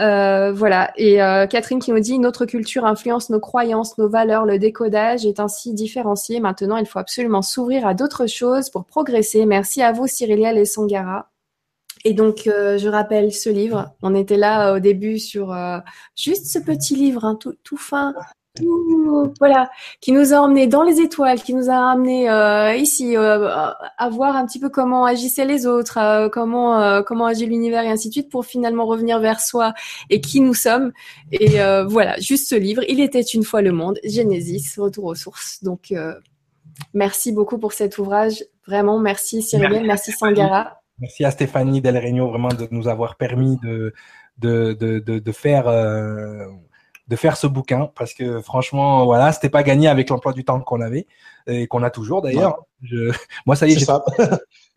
Euh, 0.01 0.53
voilà. 0.53 0.93
Et 0.97 1.23
euh, 1.23 1.47
Catherine 1.47 1.81
qui 1.81 1.91
nous 1.91 2.01
dit 2.01 2.19
notre 2.19 2.47
culture 2.47 2.85
influence 2.85 3.31
nos 3.31 3.41
croyances, 3.41 3.99
nos 3.99 4.09
valeurs, 4.09 4.47
le 4.47 4.59
décodage 4.59 5.27
est 5.27 5.41
ainsi 5.41 5.75
différencié. 5.75 6.41
Maintenant, 6.41 6.77
il 6.77 6.87
faut 6.87 6.99
absolument 6.99 7.43
s'ouvrir 7.43 7.87
à 7.87 7.95
d'autres 7.95 8.27
choses 8.27 8.71
pour 8.71 8.85
progresser. 8.85 9.45
Merci 9.47 9.83
à 9.83 9.93
vous, 9.93 10.07
Cyrilia 10.07 10.53
et 10.53 10.65
Sangara. 10.65 11.31
Et 12.05 12.15
donc, 12.15 12.47
euh, 12.47 12.79
je 12.79 12.89
rappelle 12.89 13.33
ce 13.33 13.51
livre. 13.51 13.93
On 14.03 14.15
était 14.15 14.37
là 14.37 14.75
au 14.75 14.79
début 14.79 15.19
sur 15.19 15.57
juste 16.17 16.47
ce 16.47 16.61
petit 16.61 16.95
livre, 16.95 17.25
hein, 17.25 17.35
tout, 17.35 17.55
tout 17.65 17.77
fin, 17.77 18.15
voilà, 19.39 19.71
qui 20.01 20.13
nous 20.13 20.33
a 20.33 20.39
emmenés 20.39 20.67
dans 20.67 20.83
les 20.83 21.01
étoiles, 21.01 21.43
qui 21.43 21.55
nous 21.55 21.71
a 21.71 21.91
amené 21.93 22.31
euh, 22.31 22.75
ici 22.75 23.17
euh, 23.17 23.49
à 23.51 24.09
voir 24.11 24.37
un 24.37 24.47
petit 24.47 24.59
peu 24.59 24.69
comment 24.69 25.05
agissaient 25.05 25.45
les 25.45 25.67
autres, 25.67 25.99
euh, 25.99 26.29
comment 26.29 27.03
comment 27.03 27.27
agit 27.27 27.47
l'univers 27.47 27.83
et 27.85 27.91
ainsi 27.91 28.09
de 28.09 28.13
suite, 28.13 28.31
pour 28.31 28.45
finalement 28.45 28.87
revenir 28.87 29.21
vers 29.21 29.41
soi 29.41 29.75
et 30.11 30.21
qui 30.21 30.41
nous 30.41 30.55
sommes. 30.55 30.93
Et 31.33 31.59
voilà, 31.89 32.19
juste 32.19 32.49
ce 32.49 32.55
livre. 32.55 32.83
Il 32.89 33.01
était 33.01 33.21
une 33.21 33.45
fois 33.45 33.63
le 33.63 33.73
monde, 33.73 33.99
Genesis, 34.05 34.75
retour 34.79 35.05
aux 35.05 35.15
sources. 35.15 35.63
Donc 35.63 35.93
Merci 36.95 37.33
beaucoup 37.33 37.59
pour 37.59 37.73
cet 37.73 37.99
ouvrage 37.99 38.45
Vraiment, 38.69 38.99
merci 38.99 39.41
Cyril, 39.41 39.83
merci, 39.87 40.13
Sangara. 40.13 40.83
Merci 40.99 41.25
à 41.25 41.31
Stéphanie 41.31 41.81
Del 41.81 41.97
Regno 41.97 42.29
vraiment 42.29 42.49
de 42.49 42.69
nous 42.71 42.87
avoir 42.87 43.17
permis 43.17 43.57
de, 43.63 43.95
de, 44.37 44.75
de, 44.75 44.99
de, 44.99 45.33
faire 45.33 45.69
de 47.09 47.17
faire 47.17 47.37
ce 47.37 47.47
bouquin 47.47 47.91
parce 47.95 48.15
que 48.15 48.41
franchement 48.43 49.05
voilà 49.07 49.33
c'était 49.33 49.49
pas 49.49 49.63
gagné 49.63 49.89
avec 49.89 50.11
l'emploi 50.11 50.33
du 50.33 50.45
temps 50.45 50.61
qu'on 50.61 50.81
avait 50.81 51.07
et 51.47 51.67
qu'on 51.67 51.83
a 51.83 51.91
toujours 51.91 52.23
d'ailleurs. 52.23 52.65
Moi 53.47 53.57
ça 53.57 53.67
y 53.67 53.73
est 53.73 53.91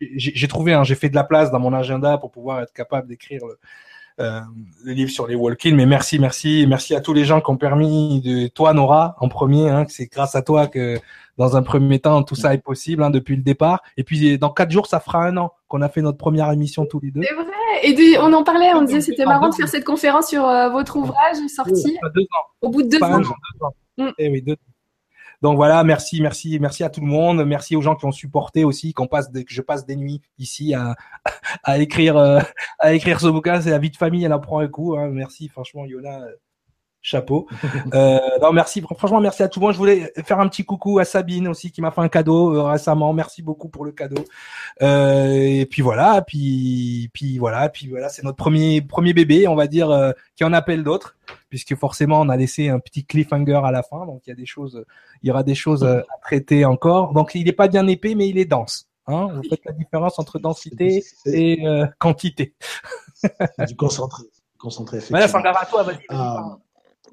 j'ai 0.00 0.48
trouvé 0.48 0.72
hein, 0.72 0.82
j'ai 0.82 0.94
fait 0.94 1.10
de 1.10 1.14
la 1.14 1.24
place 1.24 1.50
dans 1.50 1.60
mon 1.60 1.72
agenda 1.72 2.18
pour 2.18 2.30
pouvoir 2.30 2.62
être 2.62 2.72
capable 2.72 3.08
d'écrire 3.08 3.42
le, 3.46 3.58
le 4.84 4.92
livre 4.92 5.10
sur 5.10 5.26
les 5.26 5.34
walk-in. 5.34 5.74
Mais 5.74 5.86
merci, 5.86 6.18
merci, 6.18 6.66
merci 6.68 6.94
à 6.94 7.00
tous 7.00 7.12
les 7.12 7.24
gens 7.24 7.40
qui 7.40 7.50
ont 7.50 7.56
permis 7.56 8.20
de 8.20 8.48
toi, 8.48 8.72
Nora, 8.72 9.16
en 9.20 9.28
premier. 9.28 9.68
Hein, 9.68 9.86
c'est 9.88 10.06
grâce 10.06 10.34
à 10.34 10.42
toi 10.42 10.66
que 10.66 10.98
dans 11.38 11.56
un 11.56 11.62
premier 11.62 11.98
temps 11.98 12.22
tout 12.22 12.34
ça 12.34 12.52
est 12.52 12.58
possible 12.58 13.02
hein, 13.02 13.10
depuis 13.10 13.36
le 13.36 13.42
départ. 13.42 13.82
Et 13.96 14.04
puis 14.04 14.38
dans 14.38 14.50
quatre 14.50 14.70
jours, 14.70 14.86
ça 14.86 15.00
fera 15.00 15.24
un 15.24 15.36
an 15.36 15.52
qu'on 15.68 15.82
a 15.82 15.88
fait 15.88 16.02
notre 16.02 16.18
première 16.18 16.50
émission 16.50 16.86
tous 16.86 17.00
les 17.00 17.10
deux. 17.10 17.22
C'est 17.22 17.34
vrai. 17.34 17.46
Et 17.84 18.18
on 18.18 18.32
en 18.32 18.44
parlait, 18.44 18.72
on 18.74 18.82
disait 18.82 19.00
c'était 19.00 19.24
marrant 19.24 19.48
de 19.48 19.54
faire 19.54 19.68
cette 19.68 19.84
conférence 19.84 20.28
sur 20.28 20.46
euh, 20.46 20.68
votre 20.68 20.96
ouvrage 20.96 21.36
sorti 21.48 21.96
au 22.60 22.68
bout 22.68 22.82
de 22.82 22.88
deux 22.88 23.02
ans. 23.02 23.20
Mm. 23.98 24.08
Eh 24.18 24.28
oui, 24.28 24.42
deux 24.42 24.56
donc 25.42 25.56
voilà, 25.56 25.82
merci, 25.82 26.22
merci, 26.22 26.60
merci 26.60 26.84
à 26.84 26.88
tout 26.88 27.00
le 27.00 27.08
monde, 27.08 27.44
merci 27.44 27.74
aux 27.74 27.82
gens 27.82 27.96
qui 27.96 28.06
ont 28.06 28.12
supporté 28.12 28.62
aussi, 28.62 28.94
qu'on 28.94 29.08
passe, 29.08 29.28
que 29.28 29.42
je 29.48 29.60
passe 29.60 29.84
des 29.84 29.96
nuits 29.96 30.22
ici 30.38 30.72
à, 30.72 30.94
à 31.64 31.78
écrire, 31.78 32.16
euh, 32.16 32.40
à 32.78 32.94
écrire 32.94 33.20
ce 33.20 33.26
bouquin. 33.26 33.60
C'est 33.60 33.70
la 33.70 33.78
vie 33.78 33.90
de 33.90 33.96
famille, 33.96 34.24
elle 34.24 34.32
en 34.32 34.38
prend 34.38 34.60
un 34.60 34.68
coup. 34.68 34.96
Hein. 34.96 35.08
Merci, 35.08 35.48
franchement, 35.48 35.84
Yona, 35.84 36.20
chapeau. 37.02 37.46
Euh, 37.94 38.18
non, 38.40 38.52
merci, 38.52 38.80
franchement, 38.80 39.20
merci 39.20 39.42
à 39.42 39.48
tout 39.48 39.60
le 39.60 39.66
monde. 39.66 39.74
Je 39.74 39.78
voulais 39.78 40.12
faire 40.24 40.40
un 40.40 40.48
petit 40.48 40.64
coucou 40.64 40.98
à 40.98 41.04
Sabine 41.04 41.48
aussi 41.48 41.70
qui 41.70 41.82
m'a 41.82 41.90
fait 41.90 42.00
un 42.00 42.08
cadeau 42.08 42.54
euh, 42.54 42.62
récemment. 42.62 43.12
Merci 43.12 43.42
beaucoup 43.42 43.68
pour 43.68 43.84
le 43.84 43.92
cadeau. 43.92 44.24
Euh, 44.80 45.26
et 45.26 45.66
puis 45.66 45.82
voilà, 45.82 46.22
puis 46.22 47.10
puis 47.12 47.38
voilà, 47.38 47.68
puis 47.68 47.88
voilà, 47.88 48.08
c'est 48.08 48.22
notre 48.22 48.36
premier 48.36 48.80
premier 48.80 49.12
bébé, 49.12 49.48
on 49.48 49.56
va 49.56 49.66
dire, 49.66 49.90
euh, 49.90 50.12
qui 50.36 50.44
en 50.44 50.52
appelle 50.52 50.84
d'autres, 50.84 51.16
puisque 51.50 51.74
forcément 51.74 52.20
on 52.20 52.28
a 52.28 52.36
laissé 52.36 52.68
un 52.68 52.78
petit 52.78 53.04
cliffhanger 53.04 53.60
à 53.64 53.72
la 53.72 53.82
fin, 53.82 54.06
donc 54.06 54.22
il 54.26 54.30
y 54.30 54.32
a 54.32 54.36
des 54.36 54.46
choses, 54.46 54.84
il 55.22 55.28
y 55.28 55.30
aura 55.30 55.42
des 55.42 55.56
choses 55.56 55.84
à 55.84 56.04
traiter 56.22 56.64
encore. 56.64 57.12
Donc 57.12 57.34
il 57.34 57.44
n'est 57.44 57.52
pas 57.52 57.68
bien 57.68 57.86
épais, 57.88 58.14
mais 58.14 58.28
il 58.28 58.38
est 58.38 58.46
dense. 58.46 58.88
Hein 59.08 59.28
Vous 59.34 59.42
faites 59.48 59.64
la 59.64 59.72
différence 59.72 60.18
entre 60.20 60.38
densité 60.38 61.02
et 61.26 61.64
quantité. 61.98 62.54
du 63.66 63.76
concentré. 63.76 64.22
Concentré, 64.58 65.00
Voilà, 65.10 65.26
Sangara, 65.26 65.66
toi, 65.66 65.82
vas-y. 65.82 66.06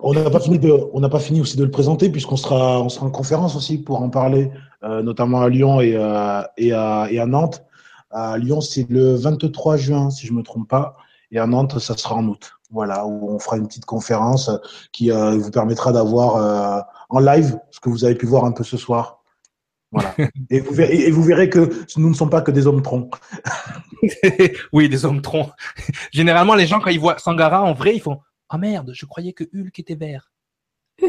On 0.01 0.13
n'a 0.13 0.29
pas 0.29 0.39
fini 0.39 0.59
de, 0.59 0.71
on 0.93 0.99
n'a 1.01 1.09
pas 1.09 1.19
fini 1.19 1.41
aussi 1.41 1.57
de 1.57 1.63
le 1.63 1.71
présenter 1.71 2.09
puisqu'on 2.09 2.37
sera, 2.37 2.81
on 2.81 2.89
sera 2.89 3.05
en 3.05 3.11
conférence 3.11 3.55
aussi 3.55 3.77
pour 3.77 4.01
en 4.01 4.09
parler, 4.09 4.49
euh, 4.83 5.01
notamment 5.01 5.41
à 5.41 5.49
Lyon 5.49 5.81
et, 5.81 5.95
euh, 5.95 6.41
et, 6.57 6.71
à, 6.71 7.07
et 7.11 7.19
à 7.19 7.25
Nantes. 7.25 7.63
À 8.11 8.37
Lyon, 8.37 8.61
c'est 8.61 8.89
le 8.89 9.15
23 9.15 9.77
juin, 9.77 10.09
si 10.09 10.25
je 10.25 10.33
me 10.33 10.41
trompe 10.41 10.67
pas, 10.67 10.95
et 11.31 11.37
à 11.37 11.45
Nantes, 11.45 11.79
ça 11.79 11.95
sera 11.95 12.15
en 12.15 12.25
août. 12.27 12.53
Voilà, 12.71 13.05
où 13.05 13.31
on 13.31 13.39
fera 13.39 13.57
une 13.57 13.67
petite 13.67 13.85
conférence 13.85 14.51
qui 14.91 15.11
euh, 15.11 15.37
vous 15.37 15.51
permettra 15.51 15.91
d'avoir 15.91 16.35
euh, 16.35 16.81
en 17.09 17.19
live 17.19 17.59
ce 17.71 17.79
que 17.79 17.89
vous 17.89 18.05
avez 18.05 18.15
pu 18.15 18.25
voir 18.25 18.45
un 18.45 18.51
peu 18.51 18.63
ce 18.63 18.77
soir. 18.77 19.23
Voilà. 19.91 20.13
Et 20.51 20.59
vous, 20.59 20.73
verrez, 20.73 20.97
et 20.97 21.09
vous 21.09 21.23
verrez 21.23 21.49
que 21.49 21.67
nous 21.97 22.09
ne 22.09 22.13
sommes 22.13 22.29
pas 22.29 22.41
que 22.41 22.51
des 22.51 22.67
hommes 22.67 22.83
troncs. 22.83 23.11
oui, 24.71 24.87
des 24.87 25.03
hommes 25.03 25.21
troncs. 25.21 25.49
Généralement, 26.11 26.53
les 26.53 26.67
gens, 26.67 26.79
quand 26.79 26.91
ils 26.91 26.99
voient 26.99 27.17
Sangara 27.17 27.63
en 27.63 27.73
vrai, 27.73 27.95
ils 27.95 28.01
font 28.01 28.19
ah 28.49 28.57
merde, 28.57 28.91
je 28.93 29.05
croyais 29.05 29.33
que 29.33 29.43
Hulk 29.53 29.79
était 29.79 29.95
vert. 29.95 30.31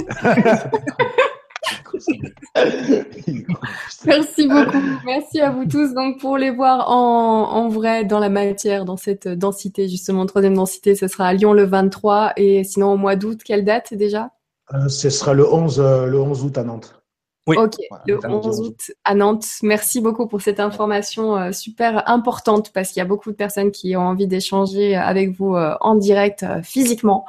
Merci 4.06 4.48
beaucoup. 4.48 4.82
Merci 5.04 5.40
à 5.40 5.50
vous 5.50 5.66
tous. 5.66 5.94
Donc, 5.94 6.20
pour 6.20 6.38
les 6.38 6.50
voir 6.50 6.90
en, 6.90 7.68
vrai, 7.68 8.04
dans 8.04 8.18
la 8.18 8.28
matière, 8.28 8.84
dans 8.84 8.96
cette 8.96 9.28
densité, 9.28 9.88
justement, 9.88 10.26
troisième 10.26 10.54
densité, 10.54 10.94
ce 10.94 11.08
sera 11.08 11.26
à 11.28 11.32
Lyon 11.34 11.52
le 11.52 11.64
23. 11.64 12.32
Et 12.36 12.64
sinon, 12.64 12.92
au 12.92 12.96
mois 12.96 13.16
d'août, 13.16 13.40
quelle 13.44 13.64
date 13.64 13.94
déjà? 13.94 14.30
Euh, 14.74 14.88
Ce 14.88 15.10
sera 15.10 15.34
le 15.34 15.52
11, 15.52 15.80
euh, 15.80 16.06
le 16.06 16.20
11 16.20 16.44
août 16.44 16.58
à 16.58 16.64
Nantes. 16.64 16.99
Ok, 17.46 17.76
le 18.06 18.18
11 18.24 18.60
août 18.60 18.92
à 19.04 19.14
Nantes. 19.14 19.46
Merci 19.62 20.00
beaucoup 20.00 20.26
pour 20.26 20.40
cette 20.40 20.60
information 20.60 21.36
euh, 21.36 21.52
super 21.52 22.08
importante 22.08 22.70
parce 22.72 22.90
qu'il 22.90 22.98
y 22.98 23.02
a 23.02 23.06
beaucoup 23.06 23.30
de 23.30 23.36
personnes 23.36 23.70
qui 23.70 23.96
ont 23.96 24.02
envie 24.02 24.26
d'échanger 24.26 24.94
avec 24.94 25.30
vous 25.30 25.56
euh, 25.56 25.74
en 25.80 25.94
direct 25.94 26.42
euh, 26.42 26.62
physiquement. 26.62 27.24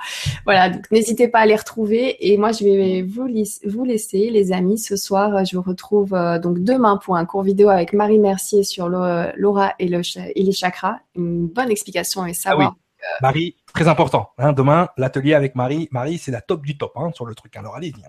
Voilà, 0.45 0.69
donc 0.69 0.89
n'hésitez 0.91 1.27
pas 1.27 1.39
à 1.39 1.45
les 1.45 1.55
retrouver. 1.55 2.31
Et 2.31 2.37
moi, 2.37 2.51
je 2.51 2.63
vais 2.63 3.01
vous, 3.01 3.27
vous 3.65 3.83
laisser, 3.83 4.29
les 4.29 4.51
amis. 4.51 4.77
Ce 4.77 4.95
soir, 4.95 5.45
je 5.45 5.55
vous 5.55 5.63
retrouve 5.63 6.11
donc 6.41 6.59
demain 6.59 6.97
pour 6.97 7.15
un 7.15 7.25
cours 7.25 7.43
vidéo 7.43 7.69
avec 7.69 7.93
Marie 7.93 8.19
Mercier 8.19 8.63
sur 8.63 8.89
l'aura 8.89 9.73
et, 9.79 9.87
le, 9.87 10.01
et 10.35 10.43
les 10.43 10.51
chakras. 10.51 10.99
Une 11.15 11.47
bonne 11.47 11.71
explication 11.71 12.25
et 12.25 12.33
savoir. 12.33 12.75
Ah 12.75 12.81
Marie, 13.21 13.55
très 13.73 13.87
important. 13.87 14.29
Hein, 14.37 14.53
demain, 14.53 14.89
l'atelier 14.97 15.33
avec 15.33 15.55
Marie. 15.55 15.87
Marie, 15.91 16.17
c'est 16.17 16.31
la 16.31 16.41
top 16.41 16.65
du 16.65 16.77
top 16.77 16.91
hein, 16.95 17.11
sur 17.15 17.25
le 17.25 17.33
truc. 17.33 17.55
Alors 17.55 17.75
allez-y. 17.75 18.03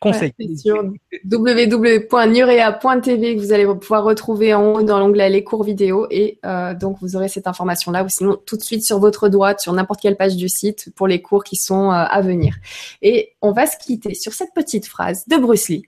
Conseil. 0.00 0.32
sur 0.56 0.82
www.nurea.tv 1.30 3.36
que 3.36 3.40
vous 3.40 3.52
allez 3.52 3.66
pouvoir 3.66 4.02
retrouver 4.02 4.54
en 4.54 4.72
haut 4.72 4.82
dans 4.82 4.98
l'onglet 4.98 5.28
les 5.28 5.44
cours 5.44 5.62
vidéo 5.62 6.06
et 6.10 6.38
euh, 6.46 6.72
donc 6.72 6.96
vous 7.02 7.16
aurez 7.16 7.28
cette 7.28 7.46
information 7.46 7.92
là 7.92 8.02
ou 8.02 8.08
sinon 8.08 8.38
tout 8.46 8.56
de 8.56 8.62
suite 8.62 8.82
sur 8.82 8.98
votre 8.98 9.28
droite 9.28 9.60
sur 9.60 9.74
n'importe 9.74 10.00
quelle 10.00 10.16
page 10.16 10.36
du 10.36 10.48
site 10.48 10.90
pour 10.96 11.06
les 11.06 11.20
cours 11.20 11.44
qui 11.44 11.56
sont 11.56 11.90
euh, 11.90 12.04
à 12.08 12.22
venir. 12.22 12.56
Et 13.02 13.34
on 13.42 13.52
va 13.52 13.66
se 13.66 13.76
quitter 13.76 14.14
sur 14.14 14.32
cette 14.32 14.54
petite 14.54 14.86
phrase 14.86 15.28
de 15.28 15.36
Bruce 15.36 15.68
Lee. 15.68 15.84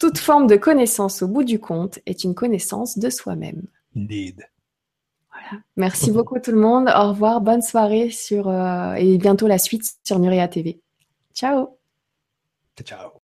Toute 0.00 0.18
forme 0.18 0.48
de 0.48 0.56
connaissance 0.56 1.22
au 1.22 1.28
bout 1.28 1.44
du 1.44 1.60
compte 1.60 2.00
est 2.06 2.24
une 2.24 2.34
connaissance 2.34 2.98
de 2.98 3.08
soi-même. 3.08 3.62
Indeed. 3.96 4.48
Voilà. 5.30 5.62
Merci 5.76 6.10
beaucoup 6.10 6.40
tout 6.40 6.50
le 6.50 6.60
monde. 6.60 6.88
Au 6.88 7.10
revoir, 7.10 7.40
bonne 7.40 7.62
soirée 7.62 8.10
sur 8.10 8.48
euh, 8.48 8.94
et 8.94 9.16
bientôt 9.16 9.46
la 9.46 9.58
suite 9.58 9.92
sur 10.02 10.18
Nurea 10.18 10.48
TV. 10.48 10.80
Ciao. 11.34 11.78
Ciao. 12.82 13.23